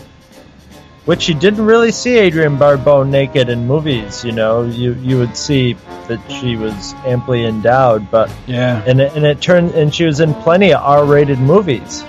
Which 1.06 1.26
you 1.26 1.34
didn't 1.34 1.64
really 1.64 1.90
see 1.92 2.18
Adrienne 2.18 2.56
Barbeau 2.58 3.02
naked 3.02 3.48
in 3.48 3.66
movies, 3.66 4.22
you 4.22 4.32
know. 4.32 4.64
You 4.64 4.94
you 5.02 5.18
would 5.18 5.34
see 5.34 5.74
that 6.08 6.20
she 6.28 6.56
was 6.56 6.94
amply 7.06 7.46
endowed, 7.46 8.10
but 8.10 8.28
Yeah. 8.46 8.82
and 8.86 9.00
it, 9.00 9.12
and 9.16 9.24
it 9.24 9.40
turned 9.40 9.70
and 9.72 9.94
she 9.94 10.04
was 10.04 10.20
in 10.20 10.34
plenty 10.34 10.74
of 10.74 10.82
R-rated 10.82 11.38
movies. 11.38 12.04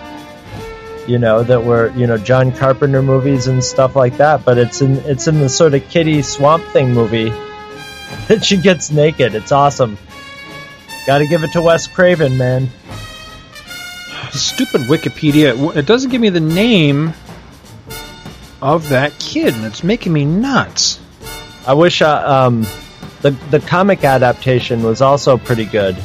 You 1.10 1.18
know, 1.18 1.42
that 1.44 1.64
were 1.64 1.92
you 1.96 2.06
know 2.06 2.18
John 2.18 2.52
Carpenter 2.52 3.02
movies 3.02 3.48
and 3.48 3.64
stuff 3.64 3.96
like 3.96 4.18
that. 4.18 4.46
But 4.46 4.58
it's 4.58 4.82
in 4.82 4.98
it's 5.00 5.28
in 5.28 5.40
the 5.40 5.50
sort 5.50 5.74
of 5.74 5.88
kitty 5.90 6.22
Swamp 6.22 6.64
Thing 6.66 6.94
movie 6.94 7.30
that 8.28 8.46
she 8.46 8.58
gets 8.58 8.92
naked. 8.92 9.34
It's 9.34 9.52
awesome. 9.52 9.98
Got 11.08 11.20
to 11.20 11.28
give 11.28 11.44
it 11.44 11.52
to 11.54 11.62
Wes 11.62 11.88
Craven, 11.88 12.38
man. 12.38 12.70
Stupid 14.32 14.82
Wikipedia. 14.82 15.76
It 15.76 15.88
doesn't 15.88 16.12
give 16.12 16.22
me 16.22 16.30
the 16.30 16.40
name 16.40 17.14
of 18.62 18.90
that 18.90 19.18
kid, 19.18 19.56
and 19.56 19.66
it's 19.66 19.84
making 19.84 20.14
me 20.14 20.26
nuts. 20.26 21.00
I 21.66 21.74
wish 21.74 22.04
uh, 22.04 22.24
um, 22.26 22.68
the 23.22 23.32
the 23.50 23.60
comic 23.60 24.04
adaptation 24.04 24.84
was 24.84 25.02
also 25.02 25.38
pretty 25.38 25.66
good. 25.66 25.98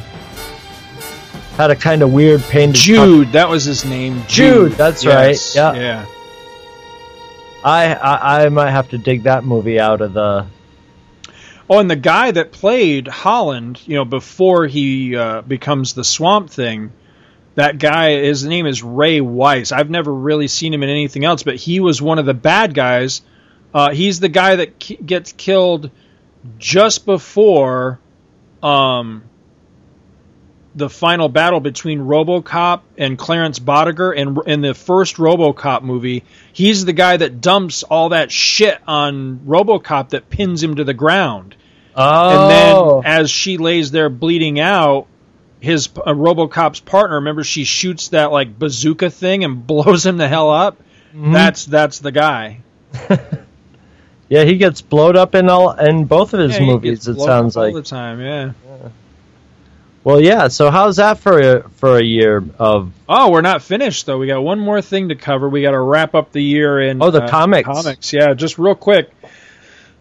Had 1.57 1.71
a 1.71 1.77
kind 1.77 2.03
of 2.03 2.13
weird 2.13 2.41
painted 2.43 2.75
Jude, 2.75 3.33
that 3.33 3.49
was 3.49 3.65
his 3.65 3.85
name. 3.85 4.25
Jude, 4.27 4.73
that's 4.73 5.05
Yes, 5.05 5.55
right. 5.57 5.77
Yeah. 5.77 5.81
Yeah. 5.81 6.07
I, 7.65 7.95
I 7.95 8.45
I 8.45 8.49
might 8.49 8.71
have 8.71 8.91
to 8.91 8.99
dig 8.99 9.23
that 9.23 9.45
movie 9.45 9.79
out 9.81 10.01
of 10.01 10.13
the. 10.13 10.47
Oh, 11.71 11.79
and 11.79 11.91
the 11.91 11.97
guy 11.97 12.31
that 12.31 12.53
played 12.53 13.09
Holland, 13.09 13.81
you 13.87 13.95
know, 13.95 14.05
before 14.05 14.67
he 14.67 15.17
uh, 15.17 15.41
becomes 15.43 15.95
the 15.95 16.05
Swamp 16.05 16.51
Thing, 16.51 16.93
that 17.55 17.79
guy, 17.79 18.17
his 18.21 18.45
name 18.45 18.67
is 18.67 18.83
Ray 18.83 19.21
Wise. 19.21 19.73
I've 19.73 19.89
never 19.89 20.13
really 20.13 20.49
seen 20.49 20.75
him 20.75 20.83
in 20.83 20.91
anything 20.91 21.25
else, 21.25 21.43
but 21.43 21.57
he 21.57 21.81
was 21.81 22.03
one 22.03 22.19
of 22.19 22.27
the 22.27 22.35
bad 22.35 22.75
guys. 22.75 23.23
Uh, 23.73 23.93
he's 23.93 24.21
the 24.21 24.29
guy 24.29 24.57
that 24.57 24.79
ki- 24.79 24.97
gets 24.97 25.33
killed 25.33 25.91
just 26.59 27.07
before 27.07 27.99
um, 28.63 29.23
the 30.75 30.91
final 30.91 31.29
battle 31.29 31.61
between 31.61 32.01
RoboCop 32.01 32.81
and 32.99 33.17
Clarence 33.17 33.59
Boddicker. 33.59 34.17
And 34.19 34.39
in 34.47 34.61
the 34.61 34.75
first 34.75 35.17
RoboCop 35.17 35.83
movie, 35.83 36.25
he's 36.53 36.85
the 36.85 36.93
guy 36.93 37.17
that 37.17 37.41
dumps 37.41 37.83
all 37.85 38.09
that 38.11 38.33
shit 38.33 38.79
on 38.87 39.41
RoboCop 39.47 40.11
that 40.11 40.29
pins 40.31 40.63
him 40.63 40.77
to 40.77 40.85
the 40.85 40.95
ground. 40.95 41.55
Oh. 41.95 42.31
And 42.31 42.51
then 42.51 43.13
as 43.13 43.31
she 43.31 43.57
lays 43.57 43.91
there 43.91 44.09
bleeding 44.09 44.59
out, 44.59 45.07
his 45.61 45.89
uh, 45.97 46.13
RoboCop's 46.13 46.81
partner, 46.81 47.17
remember 47.17 47.45
she 47.45 47.65
shoots 47.65 48.09
that 48.09 48.33
like 48.33 48.59
bazooka 48.59 49.11
thing 49.11 49.45
and 49.45 49.67
blows 49.67 50.05
him 50.05 50.17
the 50.17 50.29
hell 50.29 50.51
up. 50.51 50.77
Mhm. 51.15 51.33
That's 51.33 51.65
that's 51.65 52.01
the 52.01 52.13
guy. 52.13 52.61
Yeah, 54.29 54.45
he 54.45 54.57
gets 54.57 54.81
blowed 54.81 55.17
up 55.17 55.35
in 55.35 55.49
all 55.51 55.71
in 55.73 56.07
both 56.07 56.33
of 56.35 56.41
his 56.41 56.59
Yeah, 56.59 56.65
movies. 56.67 57.07
It 57.07 57.21
sounds 57.21 57.57
up 57.57 57.65
all 57.65 57.73
the 57.75 57.83
time. 57.83 58.21
Yeah. 58.21 58.53
Well, 60.05 60.21
yeah. 60.21 60.49
So 60.49 60.71
how's 60.71 60.97
that 60.97 61.19
for 61.19 61.41
a, 61.41 61.69
for 61.71 61.97
a 61.97 62.05
year 62.05 62.45
of? 62.59 62.93
Oh, 63.09 63.31
we're 63.31 63.41
not 63.41 63.63
finished 63.63 64.05
though. 64.07 64.19
We 64.19 64.27
got 64.27 64.43
one 64.43 64.61
more 64.61 64.83
thing 64.83 65.09
to 65.09 65.15
cover. 65.15 65.49
We 65.49 65.63
got 65.63 65.71
to 65.71 65.81
wrap 65.81 66.15
up 66.15 66.31
the 66.31 66.43
year 66.43 66.79
in 66.81 67.03
Oh, 67.03 67.11
the 67.11 67.23
uh, 67.25 67.29
comics. 67.29 67.67
Comics, 67.67 68.13
yeah. 68.13 68.35
Just 68.35 68.59
real 68.59 68.75
quick. 68.75 69.11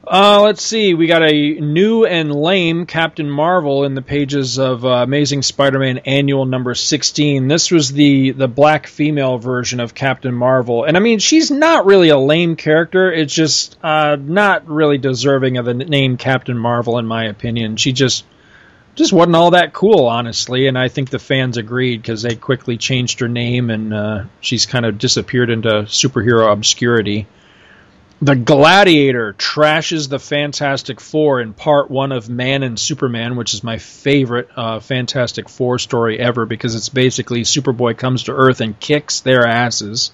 Uh, 0.05 0.41
let's 0.41 0.61
see. 0.61 0.93
We 0.93 1.07
got 1.07 1.23
a 1.23 1.31
new 1.61 2.03
and 2.03 2.35
lame 2.35 2.85
Captain 2.85 3.29
Marvel 3.29 3.85
in 3.85 3.93
the 3.95 4.01
pages 4.01 4.59
of 4.59 4.83
uh, 4.83 4.89
Amazing 4.89 5.43
Spider-Man 5.43 5.99
Annual 5.99 6.43
Number 6.45 6.75
16. 6.75 7.47
This 7.47 7.71
was 7.71 7.89
the 7.93 8.31
the 8.31 8.49
black 8.49 8.87
female 8.87 9.37
version 9.37 9.79
of 9.79 9.95
Captain 9.95 10.33
Marvel, 10.33 10.83
and 10.83 10.97
I 10.97 10.99
mean 10.99 11.19
she's 11.19 11.49
not 11.49 11.85
really 11.85 12.09
a 12.09 12.17
lame 12.17 12.57
character. 12.57 13.13
It's 13.13 13.33
just 13.33 13.77
uh, 13.81 14.17
not 14.19 14.67
really 14.67 14.97
deserving 14.97 15.55
of 15.55 15.63
the 15.63 15.73
name 15.73 16.17
Captain 16.17 16.57
Marvel, 16.57 16.97
in 16.99 17.05
my 17.05 17.27
opinion. 17.27 17.77
She 17.77 17.93
just 17.93 18.25
just 18.95 19.11
wasn't 19.11 19.35
all 19.35 19.51
that 19.51 19.73
cool, 19.73 20.05
honestly, 20.05 20.67
and 20.67 20.77
I 20.77 20.87
think 20.87 21.09
the 21.09 21.19
fans 21.19 21.57
agreed 21.57 22.01
because 22.01 22.21
they 22.21 22.35
quickly 22.35 22.77
changed 22.77 23.19
her 23.21 23.27
name 23.27 23.69
and 23.69 23.93
uh, 23.93 24.23
she's 24.39 24.65
kind 24.65 24.85
of 24.85 24.97
disappeared 24.97 25.49
into 25.49 25.69
superhero 25.83 26.51
obscurity. 26.51 27.27
The 28.21 28.35
Gladiator 28.35 29.33
trashes 29.33 30.07
the 30.07 30.19
Fantastic 30.19 31.01
Four 31.01 31.41
in 31.41 31.53
part 31.53 31.91
one 31.91 32.13
of 32.13 32.29
Man 32.29 32.63
and 32.63 32.79
Superman, 32.79 33.35
which 33.35 33.53
is 33.53 33.63
my 33.63 33.79
favorite 33.79 34.49
uh, 34.55 34.79
Fantastic 34.79 35.49
Four 35.49 35.77
story 35.79 36.19
ever 36.19 36.45
because 36.45 36.75
it's 36.75 36.89
basically 36.89 37.41
Superboy 37.41 37.97
comes 37.97 38.23
to 38.23 38.33
Earth 38.33 38.61
and 38.61 38.79
kicks 38.79 39.19
their 39.21 39.45
asses. 39.45 40.11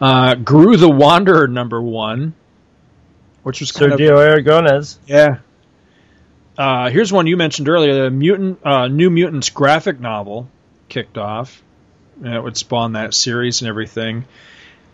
Uh, 0.00 0.34
Groo 0.36 0.78
the 0.78 0.88
Wanderer 0.88 1.48
number 1.48 1.82
one, 1.82 2.34
which 3.42 3.60
was 3.60 3.72
kind 3.72 3.92
of 3.92 3.98
Sergio 3.98 4.14
Aragonés. 4.14 4.98
yeah. 5.06 5.38
Uh, 6.58 6.90
here's 6.90 7.12
one 7.12 7.28
you 7.28 7.36
mentioned 7.36 7.68
earlier: 7.68 8.04
the 8.04 8.10
mutant, 8.10 8.58
uh, 8.66 8.88
New 8.88 9.08
Mutants 9.08 9.48
graphic 9.50 10.00
novel 10.00 10.48
kicked 10.88 11.16
off. 11.16 11.62
And 12.22 12.34
it 12.34 12.42
would 12.42 12.56
spawn 12.56 12.94
that 12.94 13.14
series 13.14 13.62
and 13.62 13.68
everything. 13.68 14.24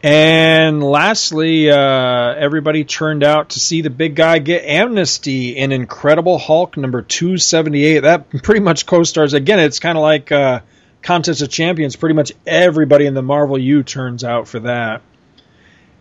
And 0.03 0.83
lastly, 0.83 1.71
uh, 1.71 2.35
everybody 2.35 2.85
turned 2.85 3.25
out 3.25 3.51
to 3.51 3.61
see 3.61 3.81
the 3.81 3.89
big 3.89 4.15
guy 4.15 4.39
get 4.39 4.67
amnesty 4.67 5.57
in 5.57 5.73
Incredible 5.73 6.37
Hulk 6.37 6.77
number 6.77 7.01
278. 7.01 8.01
That 8.01 8.29
pretty 8.43 8.61
much 8.61 8.85
co-stars 8.85 9.33
again. 9.33 9.59
It's 9.59 9.79
kind 9.79 9.97
of 9.97 10.03
like 10.03 10.31
uh, 10.31 10.61
Contest 11.01 11.41
of 11.41 11.49
Champions. 11.49 11.97
Pretty 11.97 12.15
much 12.15 12.33
everybody 12.47 13.07
in 13.07 13.15
the 13.15 13.23
Marvel 13.23 13.57
U 13.57 13.83
turns 13.83 14.23
out 14.23 14.47
for 14.47 14.61
that. 14.61 15.01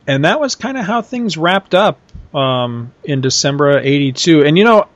And 0.05 0.25
that 0.25 0.41
was 0.41 0.55
kind 0.55 0.77
of 0.77 0.83
how 0.83 1.01
things 1.01 1.37
wrapped 1.37 1.73
up 1.73 1.97
um, 2.35 2.91
in 3.05 3.21
December 3.21 3.77
of 3.77 3.85
'82. 3.85 4.43
And 4.43 4.57
you 4.57 4.65
know, 4.65 4.89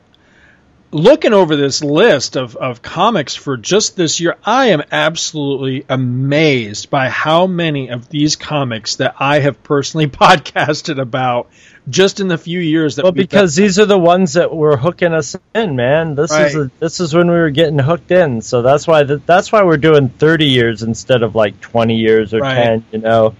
looking 0.97 1.33
over 1.33 1.55
this 1.55 1.83
list 1.83 2.35
of, 2.35 2.55
of 2.55 2.81
comics 2.81 3.35
for 3.35 3.55
just 3.57 3.95
this 3.95 4.19
year, 4.19 4.35
I 4.43 4.67
am 4.67 4.81
absolutely 4.91 5.85
amazed 5.87 6.89
by 6.89 7.09
how 7.09 7.47
many 7.47 7.89
of 7.89 8.09
these 8.09 8.35
comics 8.35 8.97
that 8.97 9.15
I 9.19 9.39
have 9.39 9.61
personally 9.63 10.07
podcasted 10.07 10.99
about 10.99 11.49
just 11.89 12.19
in 12.19 12.27
the 12.27 12.37
few 12.37 12.59
years 12.59 12.95
that 12.97 13.03
Well, 13.03 13.11
because 13.11 13.55
these 13.55 13.79
are 13.79 13.85
the 13.85 13.97
ones 13.97 14.33
that 14.33 14.53
were 14.53 14.75
hooking 14.75 15.13
us 15.13 15.35
in, 15.55 15.75
man. 15.75 16.15
This 16.15 16.31
is 16.31 16.55
a, 16.55 16.71
this 16.79 16.99
is 16.99 17.13
when 17.13 17.27
we 17.29 17.37
were 17.37 17.49
getting 17.51 17.79
hooked 17.79 18.11
in. 18.11 18.41
So 18.41 18.61
that's 18.61 18.85
why 18.87 19.03
th- 19.03 19.21
that's 19.25 19.51
why 19.51 19.63
we're 19.63 19.77
doing 19.77 20.09
thirty 20.09 20.47
years 20.47 20.83
instead 20.83 21.23
of 21.23 21.35
like 21.35 21.61
twenty 21.61 21.95
years 21.95 22.33
or 22.33 22.39
Right. 22.41 22.55
ten. 22.55 22.85
You 22.91 22.99
know, 22.99 23.35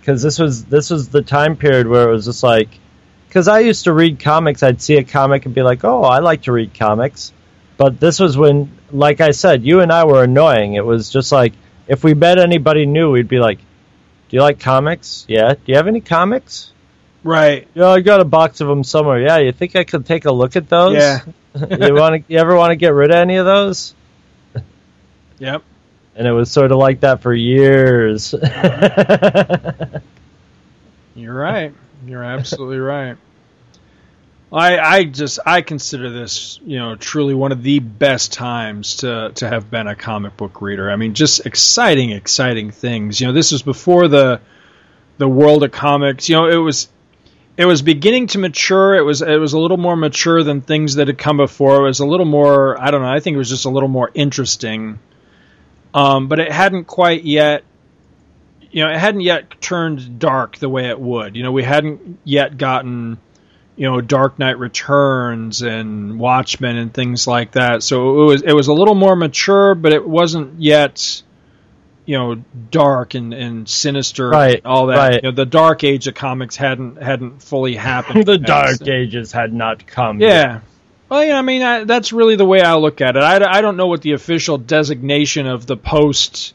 because 0.00 0.22
this 0.22 0.38
was 0.38 0.64
this 0.66 0.90
was 0.90 1.08
the 1.08 1.22
time 1.22 1.56
period 1.56 1.88
where 1.88 2.08
it 2.08 2.12
was 2.12 2.26
just 2.26 2.42
like. 2.42 2.68
Because 3.28 3.46
I 3.46 3.60
used 3.60 3.84
to 3.84 3.92
read 3.92 4.20
comics, 4.20 4.62
I'd 4.62 4.80
see 4.80 4.96
a 4.96 5.04
comic 5.04 5.44
and 5.46 5.54
be 5.54 5.62
like, 5.62 5.84
"Oh, 5.84 6.02
I 6.02 6.20
like 6.20 6.42
to 6.42 6.52
read 6.52 6.74
comics," 6.74 7.32
but 7.76 8.00
this 8.00 8.18
was 8.18 8.36
when, 8.36 8.70
like 8.90 9.20
I 9.20 9.32
said, 9.32 9.64
you 9.64 9.80
and 9.80 9.92
I 9.92 10.04
were 10.04 10.24
annoying. 10.24 10.74
It 10.74 10.84
was 10.84 11.10
just 11.10 11.30
like 11.30 11.52
if 11.86 12.02
we 12.02 12.14
met 12.14 12.38
anybody 12.38 12.86
new, 12.86 13.10
we'd 13.10 13.28
be 13.28 13.38
like, 13.38 13.58
"Do 13.58 14.36
you 14.36 14.42
like 14.42 14.60
comics? 14.60 15.24
Yeah. 15.28 15.54
Do 15.54 15.60
you 15.66 15.76
have 15.76 15.86
any 15.88 16.00
comics?" 16.00 16.72
Right. 17.24 17.68
Yeah, 17.74 17.88
I 17.88 18.00
got 18.00 18.20
a 18.20 18.24
box 18.24 18.60
of 18.60 18.68
them 18.68 18.84
somewhere. 18.84 19.20
Yeah, 19.20 19.38
you 19.38 19.52
think 19.52 19.76
I 19.76 19.84
could 19.84 20.06
take 20.06 20.24
a 20.24 20.32
look 20.32 20.56
at 20.56 20.68
those? 20.68 20.94
Yeah. 20.94 21.20
you 21.54 21.94
want 21.94 22.26
to? 22.26 22.32
You 22.32 22.38
ever 22.38 22.56
want 22.56 22.70
to 22.70 22.76
get 22.76 22.94
rid 22.94 23.10
of 23.10 23.16
any 23.16 23.36
of 23.36 23.46
those? 23.46 23.94
Yep. 25.40 25.62
And 26.16 26.26
it 26.26 26.32
was 26.32 26.50
sort 26.50 26.72
of 26.72 26.78
like 26.78 26.98
that 27.00 27.22
for 27.22 27.32
years. 27.32 28.34
You're 31.14 31.34
right. 31.34 31.72
You're 32.08 32.24
absolutely 32.24 32.78
right. 32.78 33.16
I 34.50 34.78
I 34.78 35.04
just 35.04 35.40
I 35.44 35.60
consider 35.60 36.10
this 36.10 36.58
you 36.64 36.78
know 36.78 36.96
truly 36.96 37.34
one 37.34 37.52
of 37.52 37.62
the 37.62 37.80
best 37.80 38.32
times 38.32 38.96
to 38.96 39.32
to 39.34 39.48
have 39.48 39.70
been 39.70 39.86
a 39.86 39.94
comic 39.94 40.36
book 40.38 40.62
reader. 40.62 40.90
I 40.90 40.96
mean, 40.96 41.12
just 41.12 41.44
exciting, 41.44 42.10
exciting 42.10 42.70
things. 42.70 43.20
You 43.20 43.26
know, 43.26 43.32
this 43.34 43.52
was 43.52 43.62
before 43.62 44.08
the 44.08 44.40
the 45.18 45.28
world 45.28 45.64
of 45.64 45.70
comics. 45.70 46.30
You 46.30 46.36
know, 46.36 46.46
it 46.48 46.56
was 46.56 46.88
it 47.58 47.66
was 47.66 47.82
beginning 47.82 48.28
to 48.28 48.38
mature. 48.38 48.94
It 48.94 49.02
was 49.02 49.20
it 49.20 49.36
was 49.36 49.52
a 49.52 49.58
little 49.58 49.76
more 49.76 49.96
mature 49.96 50.42
than 50.42 50.62
things 50.62 50.94
that 50.94 51.08
had 51.08 51.18
come 51.18 51.36
before. 51.36 51.80
It 51.80 51.88
was 51.88 52.00
a 52.00 52.06
little 52.06 52.26
more 52.26 52.80
I 52.80 52.90
don't 52.90 53.02
know. 53.02 53.12
I 53.12 53.20
think 53.20 53.34
it 53.34 53.38
was 53.38 53.50
just 53.50 53.66
a 53.66 53.70
little 53.70 53.88
more 53.88 54.10
interesting. 54.14 54.98
Um, 55.92 56.28
but 56.28 56.38
it 56.38 56.52
hadn't 56.52 56.84
quite 56.84 57.24
yet 57.24 57.64
you 58.70 58.84
know, 58.84 58.90
it 58.90 58.98
hadn't 58.98 59.22
yet 59.22 59.60
turned 59.60 60.18
dark 60.18 60.56
the 60.58 60.68
way 60.68 60.88
it 60.88 61.00
would. 61.00 61.36
You 61.36 61.42
know, 61.42 61.52
we 61.52 61.62
hadn't 61.62 62.18
yet 62.24 62.58
gotten, 62.58 63.18
you 63.76 63.90
know, 63.90 64.00
Dark 64.00 64.38
Knight 64.38 64.58
Returns 64.58 65.62
and 65.62 66.18
Watchmen 66.18 66.76
and 66.76 66.92
things 66.92 67.26
like 67.26 67.52
that. 67.52 67.82
So 67.82 68.22
it 68.22 68.26
was 68.26 68.42
it 68.42 68.52
was 68.52 68.68
a 68.68 68.72
little 68.72 68.94
more 68.94 69.16
mature, 69.16 69.74
but 69.74 69.92
it 69.92 70.06
wasn't 70.06 70.60
yet, 70.60 71.22
you 72.04 72.18
know, 72.18 72.42
dark 72.70 73.14
and, 73.14 73.32
and 73.34 73.68
sinister 73.68 74.28
Right, 74.30 74.56
and 74.56 74.66
all 74.66 74.86
that. 74.86 74.96
right. 74.96 75.14
You 75.22 75.30
know, 75.30 75.34
the 75.34 75.46
dark 75.46 75.84
age 75.84 76.06
of 76.06 76.14
comics 76.14 76.56
hadn't 76.56 77.02
hadn't 77.02 77.42
fully 77.42 77.74
happened. 77.74 78.24
the 78.26 78.32
yet. 78.38 78.46
Dark 78.46 78.88
Ages 78.88 79.32
had 79.32 79.52
not 79.52 79.86
come. 79.86 80.20
Yeah. 80.20 80.60
Well, 81.08 81.24
yeah, 81.24 81.38
I 81.38 81.42
mean, 81.42 81.62
I, 81.62 81.84
that's 81.84 82.12
really 82.12 82.36
the 82.36 82.44
way 82.44 82.60
I 82.60 82.74
look 82.74 83.00
at 83.00 83.16
it. 83.16 83.22
I, 83.22 83.36
I 83.58 83.60
don't 83.62 83.78
know 83.78 83.86
what 83.86 84.02
the 84.02 84.12
official 84.12 84.58
designation 84.58 85.46
of 85.46 85.64
the 85.64 85.76
post, 85.76 86.52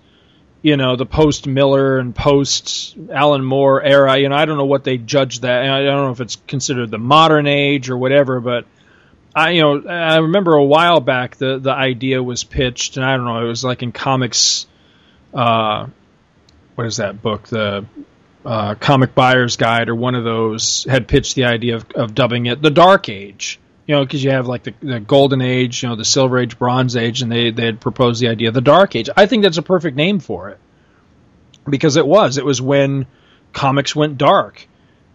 you 0.64 0.78
know, 0.78 0.96
the 0.96 1.06
post 1.06 1.46
Miller 1.46 2.00
and 2.00 2.16
post 2.16 2.96
Alan 3.12 3.44
Moore 3.44 3.84
era. 3.84 4.18
You 4.18 4.30
know, 4.30 4.36
I 4.36 4.46
don't 4.46 4.58
know 4.58 4.66
what 4.66 4.86
they 4.86 4.98
judge 4.98 5.42
that. 5.42 5.62
I 5.62 5.84
don't 5.84 6.06
know 6.06 6.12
if 6.12 6.22
it's 6.22 6.38
considered 6.48 6.90
the 6.90 6.98
modern 6.98 7.48
age 7.48 7.90
or 7.90 7.98
whatever. 7.98 8.40
But 8.40 8.66
I, 9.36 9.52
you 9.52 9.62
know, 9.62 9.88
I 9.88 10.18
remember 10.18 10.54
a 10.54 10.64
while 10.64 11.02
back 11.02 11.36
the 11.36 11.60
the 11.60 11.74
idea 11.74 12.24
was 12.24 12.46
pitched, 12.46 12.96
and 12.96 13.06
I 13.06 13.18
don't 13.18 13.26
know, 13.26 13.44
it 13.44 13.48
was 13.48 13.64
like 13.64 13.84
in 13.84 13.92
comics. 13.92 14.66
Uh, 15.34 15.88
what 16.76 16.88
is 16.88 16.98
that 16.98 17.22
book? 17.22 17.48
The 17.50 17.86
uh, 18.46 18.76
Comic 18.76 19.14
Buyer's 19.14 19.58
Guide 19.58 19.90
or 19.90 19.96
one 19.96 20.16
of 20.16 20.24
those 20.24 20.86
had 20.86 21.10
pitched 21.10 21.36
the 21.36 21.46
idea 21.46 21.76
of, 21.76 21.92
of 21.92 22.16
dubbing 22.16 22.46
it 22.46 22.62
the 22.62 22.72
Dark 22.72 23.10
Age. 23.10 23.60
You 23.86 23.96
know, 23.96 24.06
because 24.06 24.24
you 24.24 24.32
have 24.32 24.48
like 24.48 24.64
the, 24.64 24.74
the 24.82 25.00
Golden 25.00 25.42
Age, 25.42 25.84
you 25.84 25.90
know, 25.90 25.96
the 25.96 26.06
Silver 26.06 26.40
Age, 26.40 26.58
Bronze 26.58 26.96
Age, 26.96 27.22
and 27.22 27.32
they 27.32 27.52
they 27.52 27.66
had 27.66 27.82
proposed 27.82 28.22
the 28.22 28.30
idea 28.30 28.48
of 28.48 28.54
the 28.54 28.62
Dark 28.62 28.96
Age. 28.96 29.10
I 29.16 29.26
think 29.26 29.44
that's 29.44 29.58
a 29.58 29.64
perfect 29.64 29.98
name 29.98 30.20
for 30.20 30.50
it 30.50 30.60
because 31.70 31.98
it 31.98 32.08
was. 32.08 32.38
It 32.38 32.46
was 32.46 32.62
when 32.62 33.08
comics 33.54 33.96
went 33.96 34.18
dark 34.18 34.68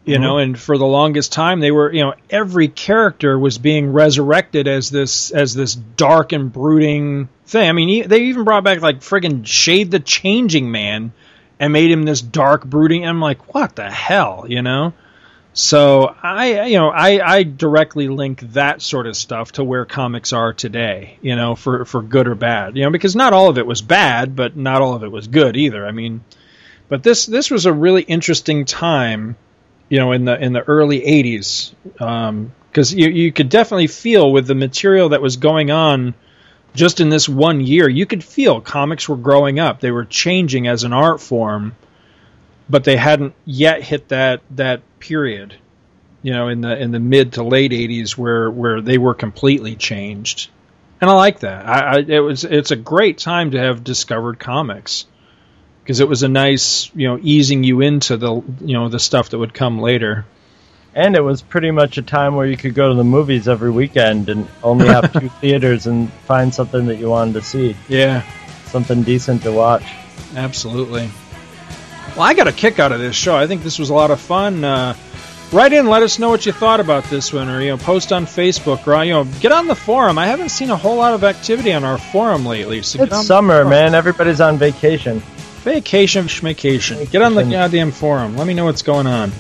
you 0.09 0.15
mm-hmm. 0.15 0.23
know 0.23 0.39
and 0.39 0.59
for 0.59 0.79
the 0.79 0.87
longest 0.87 1.33
time 1.33 1.61
they 1.61 1.71
were 1.71 1.93
you 1.93 2.03
know 2.03 2.15
every 2.31 2.69
character 2.69 3.39
was 3.39 3.59
being 3.59 3.93
resurrected 3.93 4.67
as 4.67 4.91
this 4.91 5.31
as 5.31 5.55
this 5.55 5.75
dark 5.75 6.33
and 6.33 6.53
brooding 6.53 7.29
thing 7.47 7.69
i 7.69 7.73
mean 7.73 8.09
they 8.09 8.23
even 8.23 8.45
brought 8.45 8.65
back 8.65 8.81
like 8.81 9.01
friggin 9.01 9.47
shade 9.47 9.91
the 9.91 10.01
changing 10.01 10.71
man 10.71 11.13
and 11.61 11.73
made 11.73 11.91
him 11.91 12.05
this 12.05 12.23
dark 12.23 12.65
brooding 12.65 13.07
i'm 13.07 13.21
like 13.21 13.53
what 13.55 13.77
the 13.77 13.91
hell 13.91 14.47
you 14.49 14.63
know 14.63 14.95
so 15.53 16.15
i 16.23 16.67
you 16.67 16.79
know 16.79 16.89
i 16.89 17.21
i 17.37 17.43
directly 17.43 18.09
link 18.09 18.41
that 18.53 18.81
sort 18.81 19.07
of 19.07 19.17
stuff 19.17 19.53
to 19.53 19.65
where 19.65 19.85
comics 19.85 20.33
are 20.33 20.53
today 20.53 21.19
you 21.21 21.35
know 21.35 21.55
for 21.55 21.85
for 21.85 22.03
good 22.03 22.29
or 22.29 22.35
bad 22.35 22.77
you 22.77 22.85
know 22.85 22.91
because 22.91 23.17
not 23.17 23.33
all 23.33 23.49
of 23.49 23.59
it 23.59 23.67
was 23.67 23.83
bad 23.83 24.37
but 24.37 24.57
not 24.57 24.83
all 24.83 24.95
of 24.95 25.03
it 25.03 25.11
was 25.11 25.27
good 25.27 25.57
either 25.57 25.87
i 25.87 25.91
mean 25.91 26.23
but 26.89 27.03
this 27.03 27.27
this 27.27 27.51
was 27.51 27.67
a 27.67 27.73
really 27.73 28.03
interesting 28.03 28.65
time, 28.65 29.37
you 29.89 29.99
know, 29.99 30.13
in 30.13 30.25
the 30.25 30.43
in 30.43 30.53
the 30.53 30.63
early 30.63 31.01
'80s, 31.01 31.75
because 31.93 32.93
um, 32.93 32.99
you 32.99 33.09
you 33.09 33.33
could 33.33 33.51
definitely 33.51 33.89
feel 33.89 34.33
with 34.33 34.47
the 34.47 34.55
material 34.55 35.11
that 35.11 35.23
was 35.23 35.37
going 35.37 35.71
on 35.71 36.15
just 36.75 37.01
in 37.01 37.09
this 37.09 37.29
one 37.29 37.61
year, 37.61 37.89
you 37.89 38.07
could 38.07 38.23
feel 38.23 38.61
comics 38.61 39.09
were 39.09 39.17
growing 39.17 39.59
up. 39.59 39.81
They 39.81 39.91
were 39.91 40.05
changing 40.05 40.67
as 40.67 40.85
an 40.85 40.93
art 40.93 41.21
form, 41.21 41.75
but 42.69 42.85
they 42.85 42.97
hadn't 42.97 43.35
yet 43.45 43.83
hit 43.83 44.09
that 44.09 44.41
that 44.53 44.83
period, 45.01 45.55
you 46.23 46.33
know, 46.33 46.49
in 46.49 46.61
the 46.61 46.77
in 46.77 46.91
the 46.91 47.01
mid 47.01 47.35
to 47.35 47.43
late 47.43 47.73
'80s 47.73 48.17
where 48.17 48.51
where 48.51 48.81
they 48.81 48.99
were 48.99 49.15
completely 49.15 49.77
changed. 49.77 50.51
And 51.01 51.09
I 51.09 51.15
like 51.15 51.41
that. 51.41 51.67
I, 51.67 51.79
I 51.79 51.99
it 52.01 52.21
was 52.21 52.45
it's 52.45 52.71
a 52.71 52.77
great 52.77 53.19
time 53.19 53.53
to 53.53 53.59
have 53.59 53.85
discovered 53.85 54.39
comics 54.39 55.07
because 55.89 56.01
it 56.01 56.09
was 56.09 56.23
a 56.23 56.29
nice, 56.29 56.95
you 56.95 57.09
know, 57.09 57.19
easing 57.23 57.65
you 57.65 57.81
into 57.81 58.19
the, 58.19 58.43
you 58.61 58.75
know, 58.75 58.91
the 58.91 58.99
stuff 58.99 59.31
that 59.31 59.39
would 59.39 59.55
come 59.55 59.81
later. 59.81 60.27
And 60.95 61.17
it 61.17 61.23
was 61.23 61.41
pretty 61.41 61.71
much 61.71 61.97
a 61.97 62.03
time 62.03 62.35
where 62.35 62.47
you 62.47 62.59
could 62.59 62.75
go 62.75 62.91
to 62.91 62.95
the 62.95 63.05
movies 63.05 63.49
every 63.49 63.71
weekend 63.71 64.29
and 64.29 64.47
only 64.63 64.89
have 64.89 65.11
two 65.19 65.31
theaters 65.41 65.87
and 65.87 66.13
find 66.13 66.53
something 66.53 66.89
that 66.89 66.97
you 66.97 67.09
wanted 67.09 67.33
to 67.35 67.43
see. 67.43 67.75
Yeah. 67.89 68.23
Something 68.67 69.03
decent 69.03 69.45
to 69.45 69.53
watch. 69.53 69.85
Absolutely. 70.37 71.09
Well, 72.17 72.23
I 72.23 72.35
got 72.35 72.49
a 72.49 72.53
kick 72.53 72.79
out 72.79 72.93
of 72.93 73.01
this 73.01 73.15
show. 73.15 73.37
I 73.37 73.47
think 73.47 73.63
this 73.63 73.79
was 73.79 73.91
a 73.91 73.95
lot 73.95 74.11
of 74.11 74.21
fun. 74.21 74.65
Uh, 74.65 74.95
write 75.53 75.73
in, 75.73 75.87
let 75.87 76.03
us 76.03 76.19
know 76.19 76.31
what 76.31 76.47
you 76.47 76.53
thought 76.53 76.81
about 76.81 77.05
this 77.05 77.33
one, 77.33 77.49
or 77.49 77.61
you 77.61 77.69
know, 77.69 77.79
post 77.79 78.13
on 78.13 78.27
Facebook, 78.27 78.87
or 78.87 79.05
you 79.05 79.13
know, 79.13 79.25
get 79.41 79.53
on 79.53 79.67
the 79.67 79.75
forum. 79.75 80.19
I 80.19 80.27
haven't 80.27 80.51
seen 80.51 80.71
a 80.71 80.77
whole 80.77 80.97
lot 80.97 81.15
of 81.15 81.25
activity 81.25 81.73
on 81.73 81.85
our 81.85 81.99
forum 81.99 82.45
lately. 82.45 82.83
So 82.83 83.03
it's 83.03 83.27
summer, 83.27 83.65
man. 83.65 83.95
Everybody's 83.95 84.41
on 84.41 84.59
vacation. 84.59 85.21
Vacation, 85.63 86.27
schmacation. 86.27 87.11
Get 87.11 87.23
on 87.23 87.35
the 87.35 87.45
goddamn 87.45 87.91
forum. 87.91 88.37
Let 88.37 88.47
me 88.47 88.55
know 88.55 88.65
what's 88.65 88.83
going 88.83 89.07
on. 89.07 89.33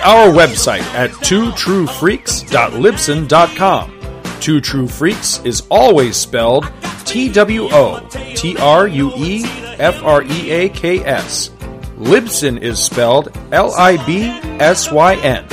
Visit 0.00 0.08
our 0.08 0.28
website 0.28 0.82
at 0.94 1.10
twotruefreaks.libsyn.com. 1.10 4.00
Two 4.40 4.60
True 4.60 4.88
Freaks 4.88 5.40
is 5.44 5.62
always 5.70 6.16
spelled 6.16 6.72
T 7.04 7.30
W 7.30 7.68
O 7.70 8.00
T 8.34 8.56
R 8.56 8.88
U 8.88 9.12
E 9.16 9.44
F 9.78 10.02
R 10.02 10.22
E 10.22 10.50
A 10.50 10.70
K 10.70 11.04
S. 11.04 11.50
Libsyn 11.98 12.62
is 12.62 12.82
spelled 12.82 13.36
L 13.52 13.74
I 13.74 14.02
B 14.06 14.28
S 14.58 14.90
Y 14.90 15.16
N. 15.16 15.44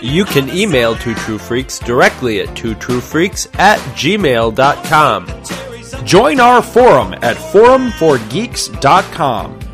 You 0.00 0.24
can 0.24 0.48
email 0.50 0.94
Two 0.94 1.14
True 1.14 1.38
Freaks 1.38 1.80
directly 1.80 2.40
at 2.40 2.50
twotruefreaks 2.50 3.48
at 3.58 3.80
gmail.com. 3.96 5.26
Join 6.06 6.38
our 6.40 6.62
forum 6.62 7.14
at 7.14 7.36
forumforgeeks.com 7.36 9.59